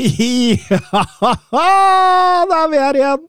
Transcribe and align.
Da 1.50 2.56
er 2.56 2.68
vi 2.72 2.78
her 2.80 2.96
igjen! 2.96 3.24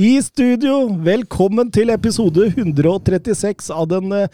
I 0.00 0.12
studio. 0.24 0.86
Velkommen 1.04 1.68
til 1.74 1.92
episode 1.92 2.46
136 2.54 3.68
av 3.74 3.90
den 3.90 4.14
eh, 4.16 4.30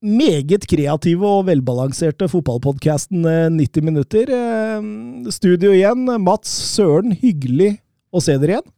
meget 0.00 0.64
kreative 0.70 1.28
og 1.28 1.50
velbalanserte 1.50 2.30
fotballpodkasten 2.32 3.28
90 3.58 3.84
minutter. 3.84 4.32
Eh, 4.32 4.80
Studio 5.36 5.74
igjen. 5.76 6.08
Mats 6.24 6.54
Søren, 6.70 7.12
hyggelig 7.12 7.74
å 8.08 8.22
se 8.24 8.38
dere 8.40 8.56
igjen. 8.56 8.72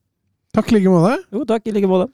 Takk 0.59 0.73
i 0.73 0.79
like 0.81 0.91
måte. 0.91 1.15
Jo, 1.31 1.45
takk 1.47 1.71
i 1.71 1.77
like 1.77 1.93
måte. 1.93 2.11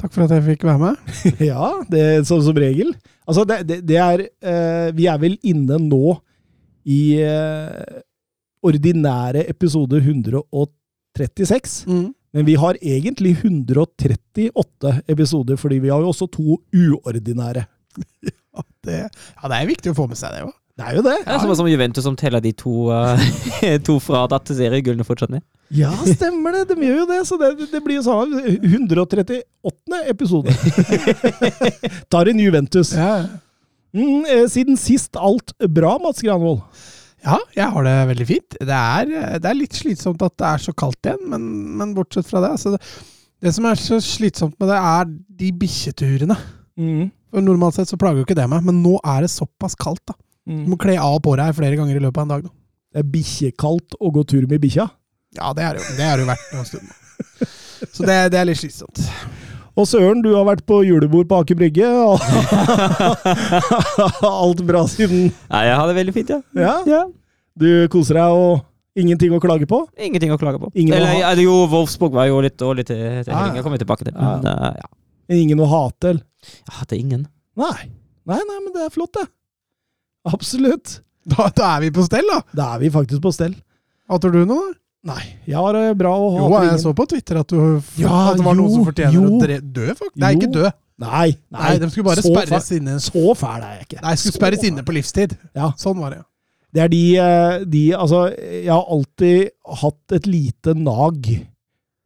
Takk 0.00 0.16
for 0.16 0.24
at 0.24 0.32
jeg 0.38 0.46
fikk 0.48 0.64
være 0.70 0.80
med. 0.80 0.96
ja, 1.50 1.74
det 1.92 2.06
er 2.06 2.24
sånn 2.24 2.44
som 2.46 2.56
regel. 2.56 2.96
Altså, 3.28 3.44
det, 3.44 3.66
det, 3.68 3.82
det 3.84 4.00
er 4.00 4.24
eh, 4.24 4.88
Vi 4.96 5.12
er 5.12 5.20
vel 5.20 5.36
inne 5.44 5.82
nå 5.82 6.16
i 6.88 7.18
eh, 7.20 8.00
ordinære 8.66 9.46
episode 9.50 10.00
136. 10.02 11.78
Men 12.36 12.44
vi 12.48 12.54
har 12.60 12.76
egentlig 12.82 13.32
138 13.38 14.92
episoder, 15.08 15.56
fordi 15.56 15.78
vi 15.84 15.92
har 15.92 16.04
jo 16.04 16.12
også 16.12 16.28
to 16.32 16.60
uordinære. 16.74 17.66
Ja, 18.56 18.62
det, 18.88 18.94
ja, 19.36 19.48
det 19.52 19.56
er 19.56 19.66
viktig 19.68 19.90
å 19.92 19.96
få 19.98 20.06
med 20.08 20.16
seg 20.16 20.32
det 20.32 20.46
òg. 20.46 20.52
Det 20.76 20.84
er 20.84 20.94
jo 20.96 21.02
det. 21.04 21.16
Det 21.26 21.32
er 21.34 21.40
som, 21.42 21.50
som 21.58 21.66
Juventus 21.68 22.04
som 22.04 22.16
teller 22.16 22.40
de 22.44 22.54
to, 22.56 22.86
uh, 22.88 23.20
to 23.86 23.96
fradatte 24.00 24.56
seriegullene 24.56 25.04
fortsatt 25.04 25.32
med. 25.32 25.44
Ja, 25.76 25.90
stemmer 26.04 26.56
det. 26.56 26.66
De 26.70 26.76
gjør 26.84 27.02
jo 27.02 27.06
det. 27.08 27.20
Så 27.28 27.38
det, 27.40 27.50
det 27.72 27.80
blir 27.84 27.98
jo 27.98 28.04
sånn 28.06 28.32
138. 28.64 29.38
episode. 30.12 30.52
Tar 32.12 32.32
inn 32.32 32.40
Juventus. 32.44 32.92
Ja. 32.96 33.26
Mm, 33.96 34.24
eh, 34.28 34.44
siden 34.52 34.76
sist 34.76 35.16
alt 35.16 35.54
bra, 35.72 35.96
Mats 36.02 36.20
Granvold? 36.24 36.60
Ja, 37.26 37.36
jeg 37.56 37.68
har 37.74 37.86
det 37.86 37.94
veldig 38.12 38.26
fint. 38.28 38.56
Det 38.60 38.76
er, 38.78 39.10
det 39.42 39.50
er 39.50 39.58
litt 39.58 39.74
slitsomt 39.76 40.22
at 40.22 40.36
det 40.38 40.46
er 40.48 40.62
så 40.62 40.72
kaldt 40.78 41.08
igjen, 41.10 41.24
men, 41.32 41.46
men 41.80 41.94
bortsett 41.96 42.28
fra 42.30 42.40
det 42.44 42.52
altså 42.54 42.74
det, 42.76 42.80
det 43.42 43.52
som 43.56 43.66
er 43.68 43.80
så 43.80 43.98
slitsomt 44.00 44.54
med 44.62 44.70
det, 44.72 44.78
er 44.78 45.10
de 45.42 45.50
bikkjeturene. 45.60 46.36
Mm. 46.80 47.08
For 47.32 47.42
Normalt 47.44 47.76
sett 47.76 47.90
så 47.90 47.98
plager 48.00 48.22
jo 48.22 48.26
ikke 48.28 48.36
det 48.38 48.46
meg, 48.48 48.62
men 48.64 48.78
nå 48.84 48.94
er 49.02 49.26
det 49.26 49.32
såpass 49.34 49.74
kaldt. 49.76 50.04
da. 50.08 50.14
Du 50.46 50.52
Mm. 50.54 50.68
må 50.70 50.76
kle 50.78 50.94
av 51.02 51.16
på 51.26 51.32
deg 51.36 51.56
flere 51.58 51.74
ganger 51.76 51.96
i 51.98 52.00
løpet 52.04 52.20
av 52.20 52.22
en 52.22 52.28
dag. 52.36 52.42
da. 52.46 52.50
Det 52.94 53.00
er 53.02 53.08
bikkjekaldt 53.16 53.96
å 54.00 54.10
gå 54.14 54.22
tur 54.30 54.46
med 54.46 54.60
bikkja. 54.62 54.86
Ja, 55.34 55.50
det 55.52 55.64
er 55.66 55.74
det 55.74 55.82
jo 55.82 55.96
det 55.98 56.04
er 56.06 56.16
det 56.16 56.22
jo 56.22 56.28
vært 56.30 56.52
en 56.54 56.68
stund. 56.68 56.92
Så 57.92 58.06
det, 58.06 58.14
det 58.32 58.38
er 58.38 58.46
litt 58.46 58.60
slitsomt. 58.60 59.02
Og 59.76 59.84
Søren, 59.88 60.22
du 60.24 60.30
har 60.32 60.46
vært 60.48 60.62
på 60.68 60.78
julebord 60.86 61.28
på 61.28 61.36
Aker 61.42 61.58
Brygge. 61.58 61.84
og 61.84 62.20
Alt 64.26 64.62
bra 64.66 64.84
siden 64.88 65.26
Nei, 65.50 65.62
jeg 65.68 65.76
har 65.76 65.90
det 65.90 65.96
veldig 65.98 66.14
fint, 66.16 66.32
ja. 66.32 66.40
Ja? 66.56 66.74
ja. 66.88 67.02
Du 67.56 67.68
koser 67.92 68.18
deg 68.20 68.36
og 68.40 68.62
ingenting 68.96 69.34
å 69.36 69.40
klage 69.42 69.68
på? 69.68 69.82
Ingenting 70.00 70.32
å 70.32 70.38
klage 70.40 70.60
på. 70.62 70.70
Ingen 70.74 70.96
Eller, 70.96 71.12
ha- 71.20 71.34
det 71.36 71.44
jo 71.44 71.58
Wolfsburg 71.72 72.16
var 72.16 72.28
jo 72.30 72.40
litt 72.44 72.56
dårlig 72.60 72.86
til, 72.88 73.00
til 73.26 73.32
Ja, 73.32 73.42
helgen. 73.42 73.58
Jeg 73.60 73.66
kommer 73.66 73.80
tilbake 73.82 74.08
til. 74.08 74.14
Ja. 74.16 74.32
Men 74.40 74.48
uh, 74.48 74.72
ja. 74.80 74.88
Ingen 75.36 75.60
å 75.60 75.68
hate? 75.68 76.14
eller? 76.14 76.24
Jeg 76.62 76.76
hater 76.80 77.00
ingen. 77.00 77.26
Nei. 77.58 77.88
Nei, 78.26 78.40
nei, 78.48 78.58
men 78.62 78.72
det 78.74 78.86
er 78.86 78.92
flott, 78.94 79.12
det. 79.16 79.26
Absolutt. 80.32 81.00
Da, 81.26 81.48
da 81.54 81.68
er 81.76 81.84
vi 81.86 81.92
på 81.94 82.04
stell, 82.06 82.26
da! 82.30 82.40
Da 82.54 82.66
er 82.76 82.84
vi 82.84 82.90
faktisk 82.94 83.22
på 83.24 83.32
stell. 83.34 83.54
Hater 84.10 84.30
du 84.34 84.44
noe? 84.46 84.72
Nei, 85.06 85.22
jeg 85.46 85.54
har 85.60 85.76
det 85.76 85.84
bra 86.00 86.10
å 86.18 86.30
ha 86.34 86.38
Jo, 86.42 86.62
jeg 86.66 86.80
så 86.82 86.92
på 86.98 87.04
Twitter 87.12 87.38
at, 87.38 87.52
du, 87.52 87.80
Ja, 88.00 88.32
at 88.32 88.40
det 88.40 88.44
var 88.46 88.56
noen 88.58 88.72
som 88.74 88.86
fortjener 88.88 89.14
jo. 89.14 89.22
å 89.28 89.40
dre- 89.42 89.60
dø, 89.62 89.86
faktisk. 89.94 90.16
Nei, 90.22 90.32
ikke 90.34 90.48
dø. 90.52 90.70
Nei, 90.98 91.26
nei, 91.52 91.60
Nei, 91.60 91.74
de 91.78 91.90
skulle 91.92 92.08
bare 92.08 92.22
så 92.24 92.32
sperres 92.32 92.70
fæl- 92.70 92.78
inne. 92.80 92.94
Så 93.04 93.34
fæl 93.38 93.60
er 93.62 93.74
jeg 93.76 93.86
ikke. 93.86 94.00
Nei, 94.02 94.14
skulle 94.16 94.32
Så 94.32 94.40
sperres 94.40 94.62
fæl. 94.64 94.70
inne 94.72 94.82
på 94.88 94.94
livstid. 94.96 95.36
Ja. 95.54 95.68
Sånn 95.78 96.00
var 96.00 96.10
det. 96.16 96.22
Det 96.74 96.82
er 96.82 96.88
de, 96.88 97.02
eh, 97.16 97.64
de 97.64 97.82
Altså, 97.94 98.22
jeg 98.36 98.68
har 98.72 98.84
alltid 98.96 99.50
hatt 99.82 100.12
et 100.18 100.26
lite 100.26 100.74
nag 100.74 101.28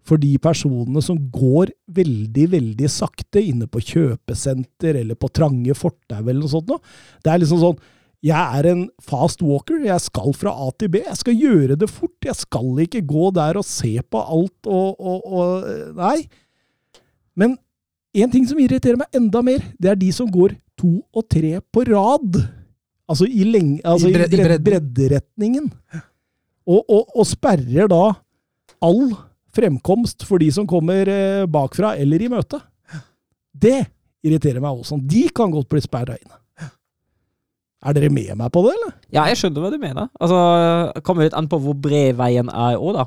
for 0.05 0.17
de 0.19 0.37
personene 0.38 1.03
som 1.03 1.17
går 1.31 1.71
veldig, 1.91 2.49
veldig 2.50 2.88
sakte 2.91 3.41
inne 3.47 3.67
på 3.71 3.81
kjøpesenter 3.81 5.00
eller 5.00 5.15
på 5.15 5.31
trange 5.32 5.72
fortau 5.78 6.19
eller 6.21 6.41
noe 6.41 6.49
sånt 6.50 6.67
noe. 6.69 6.81
Det 7.22 7.32
er 7.32 7.38
liksom 7.44 7.61
sånn 7.62 7.78
Jeg 8.26 8.58
er 8.60 8.66
en 8.69 8.82
fast 9.00 9.41
walker. 9.41 9.78
Jeg 9.86 10.03
skal 10.04 10.34
fra 10.36 10.53
A 10.53 10.69
til 10.76 10.91
B. 10.92 11.00
Jeg 11.06 11.16
skal 11.16 11.38
gjøre 11.41 11.76
det 11.81 11.88
fort. 11.88 12.16
Jeg 12.26 12.36
skal 12.36 12.82
ikke 12.84 13.00
gå 13.08 13.31
der 13.36 13.56
og 13.56 13.64
se 13.64 13.94
på 14.04 14.20
alt 14.20 14.69
og, 14.69 15.00
og, 15.00 15.25
og 15.25 15.94
Nei. 15.97 16.19
Men 17.41 17.54
en 18.12 18.32
ting 18.32 18.44
som 18.50 18.58
irriterer 18.60 18.98
meg 19.00 19.16
enda 19.16 19.41
mer, 19.47 19.62
det 19.81 19.92
er 19.92 19.97
de 20.00 20.10
som 20.12 20.28
går 20.28 20.56
to 20.81 20.98
og 21.16 21.25
tre 21.32 21.54
på 21.72 21.84
rad. 21.88 22.41
Altså 23.10 23.25
i, 23.26 23.44
lenge, 23.48 23.78
altså 23.88 24.10
I 24.10 24.14
bred- 24.19 24.34
i 24.37 24.42
bred, 24.42 24.64
bredderetningen. 24.66 25.70
Og, 26.70 26.82
og, 26.84 27.06
og 27.16 27.26
sperrer 27.26 27.88
da 27.91 28.02
all 28.84 29.14
fremkomst 29.56 30.22
for 30.28 30.38
de 30.42 30.50
som 30.54 30.69
kommer 30.70 31.08
eh, 31.10 31.47
bakfra 31.50 31.94
eller 31.98 32.22
i 32.22 32.28
møte. 32.31 32.60
Det 33.60 33.81
irriterer 34.26 34.60
meg 34.62 34.76
også. 34.84 35.00
De 35.10 35.25
kan 35.34 35.50
godt 35.54 35.70
bli 35.72 35.81
sperra 35.82 36.19
inne. 36.20 36.37
Er 37.81 37.97
dere 37.97 38.11
med 38.13 38.35
meg 38.37 38.51
på 38.53 38.61
det, 38.67 38.75
eller? 38.77 38.93
Ja, 39.15 39.23
jeg 39.31 39.39
skjønner 39.41 39.65
hva 39.65 39.71
du 39.73 39.79
mener. 39.81 40.11
Altså, 40.21 40.41
det 40.93 41.03
Kommer 41.07 41.25
litt 41.25 41.37
an 41.39 41.49
på 41.49 41.59
hvor 41.65 41.79
bred 41.81 42.19
veien 42.19 42.51
er 42.53 42.77
òg, 42.77 42.93
da. 42.99 43.07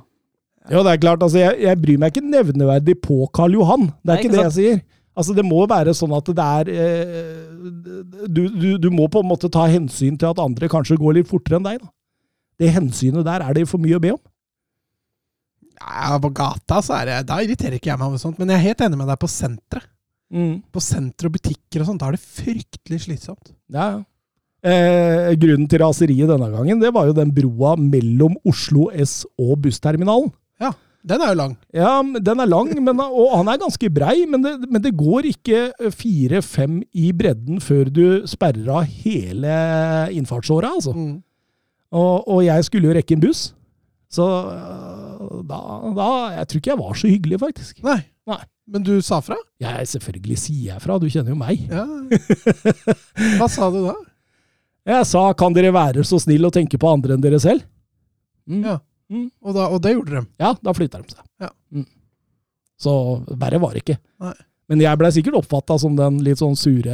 Ja, 0.72 0.82
det 0.82 0.94
er 0.96 1.02
klart. 1.04 1.22
altså 1.22 1.42
Jeg, 1.42 1.60
jeg 1.62 1.80
bryr 1.84 2.00
meg 2.02 2.14
ikke 2.14 2.26
nevneverdig 2.26 2.96
på 3.04 3.20
Karl 3.36 3.54
Johan. 3.60 3.90
Det 4.02 4.10
er 4.10 4.16
Nei, 4.16 4.20
ikke, 4.24 4.30
ikke 4.32 4.40
det 4.40 4.46
jeg 4.48 4.56
sier. 4.58 4.84
Altså 5.14 5.36
Det 5.38 5.44
må 5.46 5.60
være 5.70 5.94
sånn 5.94 6.14
at 6.18 6.30
det 6.34 6.46
er 6.58 6.70
eh, 6.74 7.42
du, 8.26 8.48
du, 8.50 8.70
du 8.82 8.88
må 8.90 9.06
på 9.14 9.22
en 9.22 9.28
måte 9.30 9.50
ta 9.54 9.68
hensyn 9.70 10.16
til 10.18 10.32
at 10.32 10.40
andre 10.42 10.70
kanskje 10.72 10.98
går 10.98 11.20
litt 11.20 11.30
fortere 11.30 11.60
enn 11.60 11.68
deg. 11.68 11.84
da. 11.84 11.92
Det 12.64 12.72
hensynet 12.74 13.28
der 13.28 13.44
er 13.46 13.54
det 13.60 13.68
for 13.70 13.82
mye 13.84 14.00
å 14.00 14.02
be 14.02 14.16
om. 14.16 14.22
Ja, 15.84 16.16
på 16.24 16.32
gata 16.34 16.80
så 16.86 16.96
er 17.02 17.10
det 17.10 17.16
Da 17.28 17.42
irriterer 17.44 17.76
ikke 17.78 17.92
jeg 17.92 18.00
meg 18.00 18.08
over 18.14 18.22
sånt, 18.22 18.40
men 18.40 18.50
jeg 18.54 18.58
er 18.62 18.68
helt 18.70 18.84
enig 18.88 19.00
med 19.04 19.10
deg 19.12 19.20
på 19.22 19.30
senteret. 19.30 19.90
På 20.74 20.82
senter 20.82 21.28
og 21.30 21.36
butikker 21.36 21.84
og 21.84 21.90
sånt, 21.92 22.02
da 22.02 22.08
er 22.10 22.16
det 22.16 22.24
fryktelig 22.26 23.04
slitsomt. 23.04 23.52
Ja, 23.70 23.84
ja. 23.92 24.00
Eh, 24.64 25.34
grunnen 25.36 25.68
til 25.68 25.82
raseriet 25.84 26.30
denne 26.32 26.48
gangen, 26.54 26.80
det 26.80 26.94
var 26.96 27.10
jo 27.10 27.16
den 27.18 27.34
broa 27.36 27.74
mellom 27.76 28.38
Oslo 28.48 28.88
S 28.96 29.26
og 29.36 29.58
bussterminalen. 29.66 30.32
Ja, 30.64 30.72
Den 31.04 31.20
er 31.20 31.34
jo 31.34 31.36
lang. 31.36 31.58
Ja, 31.76 31.98
den 32.00 32.40
er 32.40 32.48
lang, 32.48 32.70
men, 32.80 33.02
og 33.04 33.34
han 33.36 33.50
er 33.52 33.60
ganske 33.60 33.90
brei, 33.92 34.22
men 34.24 34.40
det, 34.46 34.54
men 34.72 34.80
det 34.86 34.94
går 34.96 35.28
ikke 35.34 35.92
fire-fem 35.92 36.78
i 36.96 37.10
bredden 37.12 37.60
før 37.60 37.92
du 37.92 38.06
sperrer 38.24 38.70
av 38.72 38.88
hele 38.88 39.58
innfartsåra, 40.16 40.72
altså. 40.78 40.94
Mm. 40.96 41.18
Og, 41.92 42.24
og 42.24 42.40
jeg 42.46 42.64
skulle 42.64 42.88
jo 42.88 42.96
rekke 42.96 43.18
en 43.18 43.26
buss, 43.26 43.50
så 44.14 44.30
øh, 44.54 45.44
da, 45.50 45.60
da 45.98 46.08
Jeg 46.38 46.48
tror 46.48 46.62
ikke 46.62 46.72
jeg 46.72 46.82
var 46.86 46.96
så 46.96 47.12
hyggelig, 47.12 47.42
faktisk. 47.44 47.84
Nei. 47.84 48.00
Nei. 48.30 48.40
Men 48.72 48.88
du 48.88 48.94
sa 49.04 49.20
fra? 49.20 49.36
Ja, 49.60 49.76
selvfølgelig 49.84 50.40
sier 50.40 50.72
jeg 50.72 50.82
fra, 50.86 50.96
du 51.04 51.10
kjenner 51.12 51.36
jo 51.36 51.40
meg. 51.44 51.68
Ja. 51.68 51.84
Hva 53.42 53.52
sa 53.52 53.68
du 53.74 53.82
da? 53.90 53.98
Jeg 54.86 55.06
sa 55.08 55.34
'kan 55.34 55.54
dere 55.56 55.72
være 55.72 56.04
så 56.04 56.20
snill 56.20 56.46
å 56.46 56.52
tenke 56.52 56.78
på 56.78 56.92
andre 56.92 57.14
enn 57.16 57.22
dere 57.24 57.40
selv'? 57.40 57.64
Mm. 58.50 58.64
Ja. 58.66 58.80
Mm. 59.12 59.30
Og, 59.42 59.54
da, 59.56 59.68
og 59.70 59.82
det 59.82 59.94
gjorde 59.94 60.20
de. 60.20 60.28
Ja, 60.40 60.54
da 60.62 60.74
flytta 60.74 61.02
de 61.02 61.14
seg. 61.14 61.24
Ja. 61.40 61.50
Mm. 61.72 61.86
Så 62.80 62.94
verre 63.40 63.60
var 63.62 63.74
det 63.74 63.84
ikke. 63.84 63.98
Nei. 64.20 64.34
Men 64.72 64.82
jeg 64.82 65.00
blei 65.00 65.12
sikkert 65.12 65.38
oppfatta 65.40 65.78
som 65.80 65.96
den 65.96 66.22
litt 66.24 66.40
sånn 66.40 66.56
sure 66.58 66.94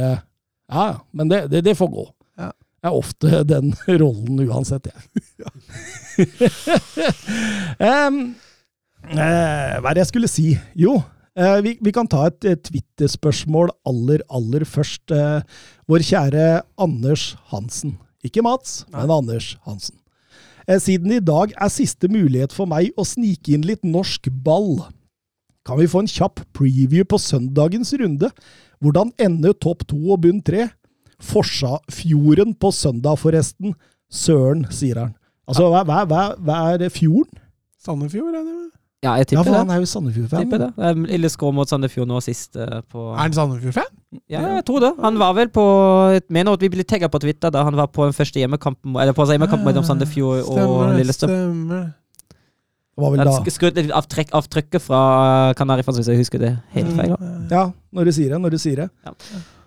Ja, 0.70 0.82
ja, 0.86 0.98
men 1.16 1.30
det, 1.30 1.48
det, 1.50 1.64
det 1.66 1.76
får 1.78 1.88
gå. 1.90 2.04
Ja. 2.38 2.50
Jeg 2.82 2.90
er 2.90 2.98
ofte 2.98 3.40
den 3.44 3.72
rollen 4.02 4.42
uansett, 4.46 4.86
jeg. 4.86 4.98
Em, 7.90 8.20
eh, 9.10 9.74
hva 9.80 9.90
er 9.90 9.94
det 9.96 10.04
jeg 10.04 10.10
skulle 10.12 10.30
si? 10.30 10.52
Jo, 10.78 11.00
vi, 11.64 11.76
vi 11.80 11.92
kan 11.94 12.08
ta 12.10 12.26
et, 12.26 12.44
et 12.44 12.62
Twitter-spørsmål 12.66 13.70
aller, 13.86 14.22
aller 14.28 14.64
først. 14.66 15.12
Eh, 15.14 15.42
vår 15.90 16.04
kjære 16.06 16.46
Anders 16.80 17.34
Hansen. 17.52 17.96
Ikke 18.26 18.42
Mats, 18.44 18.84
men 18.92 19.12
Anders 19.14 19.54
Hansen. 19.66 19.96
Eh, 20.66 20.80
Siden 20.82 21.12
i 21.14 21.20
dag 21.22 21.54
er 21.56 21.70
siste 21.72 22.10
mulighet 22.10 22.52
for 22.52 22.68
meg 22.70 22.90
å 22.98 23.06
snike 23.06 23.54
inn 23.54 23.66
litt 23.66 23.86
norsk 23.86 24.28
ball, 24.44 24.82
kan 25.66 25.78
vi 25.78 25.86
få 25.90 26.00
en 26.02 26.08
kjapp 26.10 26.40
preview 26.56 27.04
på 27.04 27.18
søndagens 27.20 27.92
runde? 28.00 28.30
Hvordan 28.80 29.12
ender 29.20 29.52
topp 29.52 29.84
to 29.90 29.98
og 30.14 30.22
bunn 30.24 30.40
tre? 30.42 30.70
Forsafjorden 31.20 32.54
på 32.56 32.70
søndag, 32.72 33.20
forresten. 33.20 33.74
Søren, 34.10 34.64
sier 34.72 34.98
han. 35.02 35.12
Altså, 35.46 35.68
hva, 35.68 35.84
hva, 35.86 36.00
hva, 36.08 36.22
hva 36.40 36.58
er 36.72 36.88
fjorden? 36.90 37.42
Sandefjord, 37.80 38.32
regner 38.32 38.50
jeg 38.50 38.56
med. 38.56 38.70
Ja, 39.00 39.14
jeg 39.16 39.30
tipper 39.30 39.40
Ja, 39.40 39.44
for 39.48 39.58
han 39.62 39.68
det. 39.70 39.76
er 39.76 39.80
jo 39.80 39.88
Sandefjord-fan. 39.88 40.42
Tipper 40.44 40.58
det. 40.60 40.70
Um, 40.76 41.54
mot 41.56 41.68
Sandefjord 41.70 42.08
nå 42.10 42.18
sist 42.20 42.56
eh, 42.60 42.80
på 42.92 43.04
Er 43.14 43.22
han 43.22 43.32
Sandefjord-fan? 43.32 43.88
Ja, 44.28 44.40
jeg 44.58 44.64
tror 44.68 44.80
det. 44.84 44.90
Han 45.00 45.16
var 45.18 45.32
vel 45.38 45.48
på 45.48 45.64
Jeg 46.12 46.22
mener 46.28 46.52
at 46.52 46.60
vi 46.60 46.68
ble 46.68 46.84
tagga 46.84 47.08
på 47.08 47.20
Twitter 47.22 47.50
da 47.54 47.62
han 47.64 47.76
var 47.78 47.86
på 47.88 48.04
den 48.04 48.12
første 48.12 48.42
hjemmekampen 48.42 48.98
Eller 49.00 49.14
på 49.16 49.24
hjemmekamp 49.30 49.64
mellom 49.64 49.86
Sandefjord 49.88 50.42
og 50.42 50.52
Stemmer 50.58 50.92
Lillestrøm. 50.98 51.32
Stemmer. 51.32 51.88
Det 53.00 53.04
var 53.06 53.14
vel 53.14 53.22
da. 53.24 53.32
sk- 53.38 53.52
skrøt 53.54 53.78
litt 53.80 53.92
av, 53.96 54.04
trekk, 54.12 54.34
av 54.36 54.44
trykket 54.52 54.82
fra 54.84 54.98
Kanarifans, 55.56 55.96
hvis 56.02 56.10
jeg 56.10 56.20
husker 56.20 56.42
det 56.42 56.50
helt 56.74 56.90
feil. 56.98 57.14
Ja, 57.48 57.62
når 57.96 58.10
du 58.10 58.12
sier 58.12 58.34
det. 58.34 58.40
Når 58.44 58.52
du 58.52 58.58
sier 58.60 58.82
det. 58.82 58.88
Ja. 59.06 59.14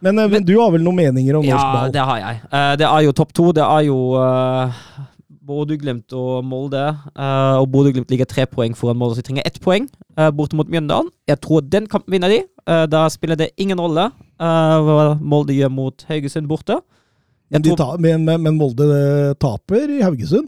Men, 0.06 0.20
eh, 0.20 0.28
men 0.30 0.46
du 0.46 0.54
har 0.60 0.70
vel 0.76 0.84
noen 0.86 1.00
meninger 1.00 1.40
om 1.40 1.48
norsk 1.48 1.50
Ja, 1.58 1.72
ball? 1.74 1.96
det 1.96 2.04
har 2.12 2.20
jeg. 2.22 2.42
Eh, 2.52 2.76
det 2.84 2.86
er 2.92 3.02
jo 3.08 3.16
topp 3.18 3.34
to. 3.34 3.48
Det 3.58 3.64
er 3.66 3.88
jo 3.88 3.98
uh, 4.20 4.84
Bodø-Glimt 5.44 6.14
og 6.16 6.46
Molde. 6.48 6.84
Uh, 7.18 7.60
og 7.62 7.68
Bodø-Glimt 7.74 8.10
ligger 8.14 8.26
tre 8.30 8.46
poeng 8.48 8.76
foran 8.78 8.98
Molde, 9.00 9.18
så 9.18 9.22
de 9.24 9.28
trenger 9.28 9.46
ett 9.50 9.60
poeng 9.64 9.90
uh, 10.20 10.30
borte 10.36 10.56
mot 10.56 10.70
Mjøndalen. 10.72 11.10
Jeg 11.28 11.42
tror 11.44 11.62
den 11.68 11.88
kampen 11.92 12.16
vinner 12.16 12.32
de. 12.32 12.42
Uh, 12.64 12.86
da 12.88 13.04
spiller 13.12 13.36
det 13.40 13.50
ingen 13.60 13.80
rolle 13.80 14.06
eh, 14.08 14.78
hva 14.88 15.18
Molde 15.20 15.56
gjør 15.58 15.72
mot 15.76 16.06
Haugesund 16.08 16.48
borte. 16.48 16.78
Men, 17.52 17.62
de 17.62 17.74
tror- 17.76 18.00
men, 18.02 18.24
men, 18.26 18.40
men 18.42 18.56
Molde 18.58 18.88
taper 19.44 19.92
i 19.92 20.02
Haugesund? 20.02 20.48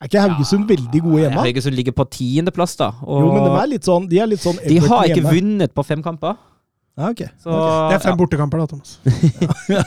Er 0.00 0.08
ikke 0.08 0.22
Haugesund 0.24 0.64
veldig 0.70 1.00
gode 1.04 1.20
hjemme? 1.24 1.42
Haugesund 1.44 1.76
ligger 1.76 1.92
på 1.98 2.04
tiendeplass, 2.14 2.76
da. 2.80 2.92
Og 3.02 3.22
Jo, 3.24 3.30
men 3.34 3.44
de 3.44 3.54
er 3.60 3.70
litt 3.74 3.86
sånn 3.88 4.08
De 4.10 4.20
er 4.22 4.28
litt 4.30 4.42
sånn 4.44 4.58
de 4.62 4.78
har 4.86 5.08
ikke 5.08 5.20
hjemme. 5.20 5.32
vunnet 5.36 5.74
på 5.76 5.84
fem 5.86 6.02
kamper. 6.04 6.36
Ja, 6.98 7.12
ok. 7.12 7.20
Så, 7.38 7.52
Det 7.54 7.94
er 7.94 8.02
fem 8.02 8.16
bortekamper, 8.18 8.58
da, 8.58 8.66
Thomas. 8.66 8.96
ja, 9.70 9.84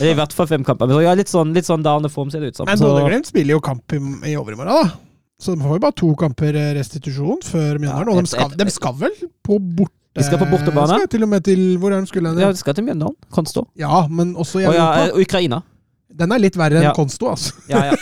det 0.00 0.08
i 0.10 0.16
hvert 0.18 0.34
fall 0.34 0.48
fem 0.50 0.64
kamper. 0.66 0.88
Men 0.90 0.98
så, 0.98 1.04
ja, 1.04 1.12
litt 1.18 1.30
sånn, 1.30 1.52
litt 1.54 1.68
sånn 1.68 1.84
davne 1.86 2.10
form 2.10 2.32
ser 2.32 2.42
det 2.42 2.50
ut 2.50 2.58
som. 2.58 2.66
Men 2.66 2.80
Bodø-Glimt 2.82 3.30
spiller 3.30 3.54
jo 3.54 3.60
kamp 3.62 3.94
i, 3.94 4.00
i 4.32 4.34
overmorgen, 4.40 4.72
da. 4.74 4.98
Så 5.40 5.54
de 5.54 5.62
får 5.62 5.78
jo 5.78 5.82
bare 5.86 5.96
to 5.96 6.10
kamper 6.20 6.58
eh, 6.58 6.72
restitusjon 6.76 7.38
før 7.46 7.78
Mjøndalen. 7.80 8.10
Ja, 8.10 8.16
og 8.18 8.26
de 8.26 8.32
skal, 8.34 8.50
de 8.60 8.74
skal 8.74 8.98
vel 9.00 9.14
på 9.46 9.56
borte... 9.62 9.94
De 10.18 10.24
skal 10.26 10.40
på 10.42 10.48
bortebane. 10.50 10.98
Skal 10.98 11.12
til 11.14 11.22
og 11.22 11.30
med 11.30 11.44
til 11.46 11.60
Hvor 11.78 11.94
er 11.94 12.02
de 12.02 12.10
skulle 12.10 12.32
hen? 12.32 12.40
ja, 12.42 12.50
de 12.50 12.58
skal 12.58 12.74
til 12.76 12.84
Mjøndalen. 12.88 13.14
Konsto. 13.32 13.62
ja, 13.78 14.02
men 14.10 14.34
også 14.34 14.58
i 14.58 14.66
Og 14.66 14.74
ja, 14.74 14.88
Europa. 14.90 15.06
eh, 15.14 15.22
Ukraina. 15.22 15.60
Den 16.20 16.34
er 16.34 16.42
litt 16.42 16.58
verre 16.58 16.80
enn 16.82 16.88
Ja. 16.88 16.92
Konsto, 16.98 17.30
altså. 17.30 17.54
Ja, 17.70 17.92
ja. 17.92 17.94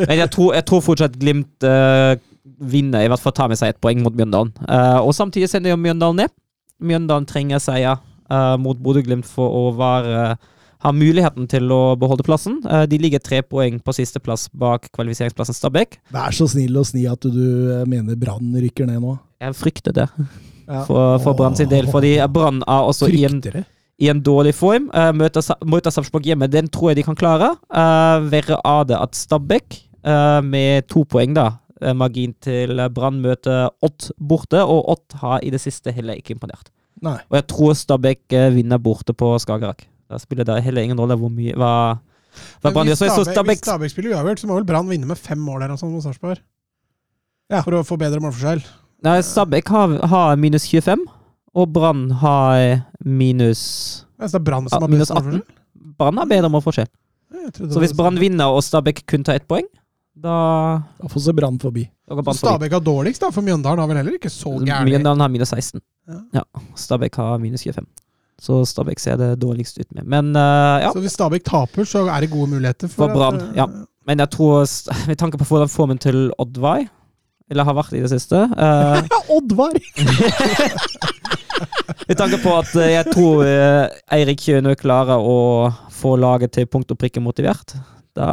Men 0.00 0.16
jeg 0.16 0.30
tror, 0.32 0.54
jeg 0.56 0.64
tror 0.66 0.80
fortsatt 0.82 1.18
Glimt 1.20 1.68
uh, 1.68 2.16
vinner, 2.72 3.04
i 3.04 3.10
hvert 3.12 3.20
fall 3.20 3.36
tar 3.36 3.50
med 3.52 3.60
seg 3.60 3.74
et 3.74 3.80
poeng 3.84 4.00
mot 4.02 4.16
Mjøndalen. 4.16 4.50
Uh, 4.64 5.04
og 5.04 5.12
samtidig 5.14 5.50
sender 5.52 5.74
jo 5.74 5.78
Mjøndalen 5.78 6.24
ned. 6.24 6.32
Mjøndalen 6.80 7.26
trenger 7.28 7.60
seier 7.62 7.98
uh, 8.30 8.56
mot 8.60 8.78
Bodø-Glimt 8.80 9.28
for 9.28 9.52
å 9.52 9.62
være, 9.78 10.36
ha 10.80 10.92
muligheten 10.96 11.48
til 11.50 11.70
å 11.74 11.94
beholde 12.00 12.24
plassen. 12.26 12.60
Uh, 12.64 12.84
de 12.90 12.98
ligger 13.00 13.22
tre 13.22 13.42
poeng 13.46 13.80
på 13.84 13.94
sisteplass 13.96 14.48
bak 14.52 14.88
kvalifiseringsplassen 14.96 15.56
Stabæk. 15.56 15.98
Vær 16.14 16.36
så 16.36 16.48
snill 16.50 16.78
og 16.80 16.88
sni 16.88 17.04
at 17.10 17.24
du 17.26 17.42
eh, 17.80 17.84
mener 17.88 18.16
Brann 18.20 18.54
rykker 18.56 18.88
ned 18.88 19.02
nå. 19.04 19.18
Jeg 19.40 19.58
frykter 19.58 19.96
det 19.96 20.08
Ja. 20.70 20.84
for, 20.86 21.18
for 21.18 21.34
Brann 21.34 21.56
sin 21.58 21.68
del, 21.70 21.88
fordi 21.90 22.14
Brann 22.30 22.60
er 22.62 22.86
også 22.86 23.08
i 23.10 23.24
en 23.26 23.40
i 24.00 24.08
en 24.08 24.20
dårlig 24.24 24.54
form. 24.56 24.86
Møter, 25.12 25.44
møter 25.68 25.92
Sarpsborg 25.92 26.24
hjemme, 26.24 26.46
den 26.48 26.70
tror 26.72 26.92
jeg 26.92 27.00
de 27.00 27.02
kan 27.04 27.18
klare. 27.18 27.50
Verre 28.32 28.56
er 28.56 28.86
det 28.88 28.96
at 28.96 29.18
Stabæk, 29.18 29.76
eh, 30.04 30.40
med 30.40 30.86
to 30.88 31.02
poeng, 31.04 31.34
da, 31.36 31.50
eh, 31.80 31.94
margin 31.96 32.34
til 32.44 32.78
eh, 32.78 32.90
Brann, 32.92 33.20
møter 33.24 33.70
Odd 33.84 34.10
borte, 34.16 34.62
og 34.62 34.88
Odd 34.94 35.18
har 35.22 35.40
i 35.44 35.52
det 35.52 35.60
siste 35.62 35.94
heller 35.94 36.18
ikke 36.20 36.36
imponert. 36.36 36.70
Nei. 37.04 37.16
Og 37.30 37.38
jeg 37.38 37.46
tror 37.52 37.76
Stabæk 37.78 38.36
eh, 38.36 38.50
vinner 38.54 38.80
borte 38.82 39.16
på 39.16 39.32
Skagerrak. 39.40 39.86
Da 40.10 40.18
spiller 40.20 40.46
det 40.48 40.60
heller 40.66 40.84
ingen 40.84 41.00
rolle 41.00 41.16
hvor 41.18 41.30
mye 41.32 41.54
hva, 41.58 41.72
hva 42.60 42.72
Brann 42.74 42.90
gjør. 42.90 42.98
hvis 42.98 43.14
Stabæk, 43.14 43.32
Stabæk 43.32 43.54
hvis 43.54 43.66
Stabæk 43.68 43.94
spiller 43.94 44.16
uavgjort, 44.16 44.42
så 44.42 44.50
må 44.50 44.58
vel 44.58 44.68
Brann 44.68 44.90
vinne 44.90 45.08
med 45.08 45.20
fem 45.20 45.40
mål 45.40 45.64
der, 45.64 45.76
sånn, 45.80 45.94
mot 45.94 46.04
Sarpsborg. 46.04 46.42
Ja. 47.50 47.64
For 47.64 47.80
å 47.80 47.82
få 47.86 47.98
bedre 47.98 48.22
målforskjell. 48.22 48.62
Nei, 49.06 49.16
Stabæk 49.24 49.72
har, 49.72 49.96
har 50.12 50.36
minus 50.38 50.68
25, 50.70 51.06
og 51.56 51.72
Brann 51.74 52.10
har 52.20 52.84
minus 53.02 53.62
Ja, 54.20 54.28
så 54.28 54.36
det 54.36 54.42
er 54.42 54.46
Brann 54.50 54.68
som 54.70 54.84
har 54.84 54.92
minus 54.92 55.08
best 55.08 55.16
målforskjell? 55.16 55.46
Brann 56.00 56.20
har 56.20 56.28
bedre 56.30 56.50
målforskjell. 56.52 56.90
Så 57.56 57.80
hvis 57.80 57.94
Brann 57.96 58.18
vinner 58.20 58.52
og 58.52 58.62
Stabæk 58.66 59.04
kun 59.08 59.24
tar 59.26 59.40
ett 59.40 59.48
poeng, 59.50 59.66
da 60.14 60.82
Da 61.00 61.08
får 61.08 61.20
se 61.24 61.32
Brann 61.36 61.58
forbi. 61.60 61.86
Så 62.08 62.14
Brann 62.14 62.24
forbi. 62.24 62.38
Stabæk 62.38 62.72
har 62.72 62.84
dårligst, 62.84 63.22
da, 63.22 63.30
for 63.34 63.46
Mjøndalen 63.46 63.82
har 63.82 63.90
vel 63.90 64.00
heller 64.02 64.18
ikke 64.18 64.32
så 64.32 64.56
gærent 64.58 64.88
Mjøndalen 64.88 65.20
har 65.20 65.32
minus 65.32 65.52
16. 65.54 65.80
Ja. 66.08 66.20
Ja. 66.40 66.44
Stabæk 66.76 67.16
har 67.20 67.38
minus 67.38 67.64
25. 67.66 67.86
Så 68.40 68.62
Stabæk 68.64 68.98
ser 68.98 69.16
det 69.20 69.34
dårligst 69.40 69.78
ut 69.78 69.90
med. 69.94 70.04
Men 70.04 70.32
uh, 70.36 70.80
ja. 70.80 70.92
Så 70.92 71.00
hvis 71.00 71.12
Stabæk 71.12 71.44
taper, 71.44 71.84
så 71.84 72.06
er 72.08 72.20
det 72.20 72.30
gode 72.30 72.50
muligheter 72.50 72.88
for, 72.88 73.06
For 73.06 73.14
Brann, 73.14 73.40
eh, 73.40 73.56
ja. 73.56 73.66
Men 74.06 74.18
jeg 74.18 74.30
tror, 74.30 74.64
med 75.08 75.16
tanke 75.16 75.38
på 75.38 75.44
hvordan 75.44 75.68
formen 75.68 75.98
til 75.98 76.32
Odd 76.38 76.58
var, 76.58 76.86
eller 77.50 77.66
har 77.66 77.74
vært 77.74 77.94
i 77.98 78.02
det 78.02 78.10
siste 78.12 78.46
uh, 78.46 79.00
Ja, 79.12 79.20
Oddvar! 79.34 79.74
Med 82.08 82.18
tanke 82.18 82.38
på 82.42 82.52
at 82.56 82.70
eh, 82.78 82.92
jeg 82.94 83.12
tror 83.12 83.44
eh, 83.46 83.90
Eirik 84.16 84.40
Kjønø 84.42 84.74
klarer 84.78 85.20
å 85.20 85.70
få 85.94 86.16
laget 86.18 86.54
til 86.56 86.68
punkt 86.70 86.90
og 86.94 86.98
prikke 87.00 87.22
motivert. 87.22 87.74
Da 88.16 88.28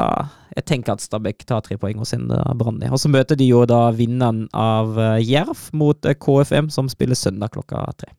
Jeg 0.57 0.65
tenker 0.65 0.93
at 0.97 1.01
Stabæk 1.03 1.43
tar 1.45 1.61
tre 1.61 1.77
poeng 1.77 1.99
og 2.01 2.07
sender 2.09 2.41
Brann. 2.57 2.79
Og 2.89 2.97
så 2.97 3.09
møter 3.13 3.37
de 3.37 3.45
jo 3.51 3.65
da 3.69 3.91
vinneren 3.93 4.47
av 4.57 4.95
eh, 4.97 5.19
Jerv 5.21 5.67
mot 5.77 6.05
eh, 6.09 6.15
KFM, 6.17 6.71
som 6.73 6.89
spiller 6.89 7.13
søndag 7.19 7.51
klokka 7.53 7.83
tre. 7.99 8.09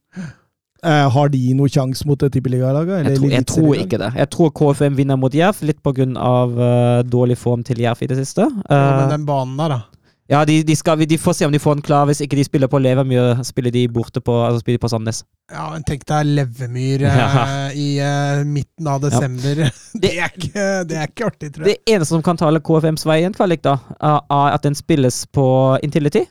Eh, 0.87 1.09
har 1.11 1.29
de 1.35 1.41
noe 1.59 1.67
sjanse 1.67 2.07
mot 2.07 2.21
det 2.23 2.29
tippeligalaget? 2.37 3.09
Jeg, 3.09 3.19
tror- 3.19 3.33
jeg 3.35 3.47
tror 3.51 3.75
ikke 3.83 3.99
det. 3.99 4.13
Jeg 4.21 4.31
tror 4.31 4.53
KFM 4.55 4.95
vinner 5.01 5.19
mot 5.19 5.35
Jerv, 5.35 5.59
litt 5.67 5.83
pga. 5.83 6.07
Uh, 6.15 7.03
dårlig 7.11 7.35
form 7.41 7.65
til 7.67 7.83
Jerv 7.83 8.05
i 8.07 8.11
det 8.13 8.21
siste. 8.21 8.47
Ja, 8.47 8.79
Eh, 8.79 9.01
men 9.01 9.11
den 9.17 9.27
banen 9.27 9.57
der, 9.59 9.75
da. 9.75 9.81
Ja, 10.29 10.45
de, 10.45 10.59
de, 10.67 10.77
skal, 10.77 11.01
de 11.09 11.19
får 11.19 11.39
se 11.39 11.47
om 11.49 11.53
de 11.55 11.61
får 11.63 11.79
den 11.79 11.85
klar. 11.87 12.07
Hvis 12.09 12.21
ikke 12.25 12.37
de 12.37 12.45
spiller 12.45 12.69
på 12.69 12.81
Levermyr, 12.85 13.43
spiller 13.49 13.73
de 13.75 13.87
borte 13.89 14.21
på, 14.21 14.35
altså 14.45 14.61
spiller 14.61 14.77
de 14.77 14.85
på 14.85 14.91
Sandnes. 14.93 15.23
Ja, 15.53 15.71
men 15.73 15.87
tenk 15.89 16.05
deg 16.09 16.33
Levemyr 16.37 17.07
eh, 17.09 17.21
Ja. 17.21 17.45
i 17.73 17.87
uh, 18.05 18.43
midten 18.45 18.91
av 18.93 19.01
desember. 19.05 19.65
Det, 20.03 20.13
er 20.21 20.29
ikke, 20.31 20.65
det 20.87 20.99
er 21.01 21.09
ikke 21.09 21.27
artig, 21.27 21.49
tror 21.55 21.65
jeg. 21.67 21.79
Det 21.81 21.95
eneste 21.95 22.13
som 22.13 22.23
kan 22.23 22.39
tale 22.39 22.61
KFMs 22.63 23.03
vei 23.09 23.23
i 23.23 23.25
en 23.27 23.35
kvalik, 23.35 23.65
da, 23.65 23.79
er 23.99 24.53
at 24.53 24.63
den 24.63 24.77
spilles 24.79 25.25
på 25.35 25.47
Intility. 25.83 26.23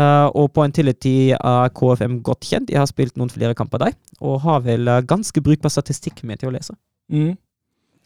Eh, 0.00 0.26
og 0.32 0.48
på 0.56 0.64
Intility 0.64 1.34
er 1.36 1.72
KFM 1.76 2.20
godt 2.24 2.46
kjent. 2.48 2.70
De 2.70 2.78
har 2.78 2.88
spilt 2.88 3.18
noen 3.20 3.32
flere 3.32 3.56
kamper 3.58 3.82
der, 3.82 3.96
og 4.24 4.40
har 4.46 4.62
vel 4.64 4.88
eh, 4.88 5.02
ganske 5.08 5.42
brukbar 5.44 5.72
statistikk 5.72 6.22
med 6.28 6.40
til 6.40 6.48
å 6.48 6.54
lese. 6.54 6.76
Mm. 7.12 7.34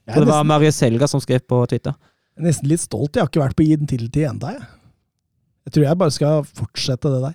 Er 0.06 0.18
det 0.18 0.26
var 0.26 0.40
nesten, 0.42 0.50
Marie 0.50 0.72
Selga 0.74 1.08
som 1.10 1.22
skrev 1.22 1.44
på 1.46 1.60
Twitter. 1.70 1.94
Jeg 2.34 2.42
er 2.42 2.48
nesten 2.48 2.70
litt 2.70 2.82
stolt. 2.82 3.14
Jeg 3.14 3.22
har 3.22 3.30
ikke 3.30 3.44
vært 3.44 3.58
på 3.58 3.68
Intility 3.76 4.26
enda, 4.26 4.56
jeg. 4.56 4.66
Jeg 5.66 5.74
tror 5.74 5.84
jeg 5.88 5.98
bare 5.98 6.14
skal 6.14 6.44
fortsette 6.46 7.10
det 7.10 7.22
der. 7.24 7.34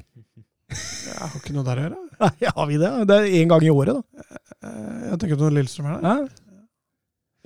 Jeg 0.71 1.17
har 1.19 1.33
ikke 1.41 1.53
noe 1.55 1.65
der 1.67 1.81
å 1.81 1.83
gjøre. 1.87 1.97
Nei, 2.21 2.51
har 2.55 2.67
vi 2.69 2.77
det? 2.79 2.91
Det 3.09 3.17
er 3.17 3.33
én 3.41 3.49
gang 3.51 3.65
i 3.67 3.71
året, 3.73 3.97
da. 3.97 4.37
Eh, 4.61 5.01
Jeg 5.11 5.19
tenker 5.23 5.39
på 5.41 5.49
Lillestrøm 5.51 5.89
her. 5.89 5.99
Ja. 6.05 6.15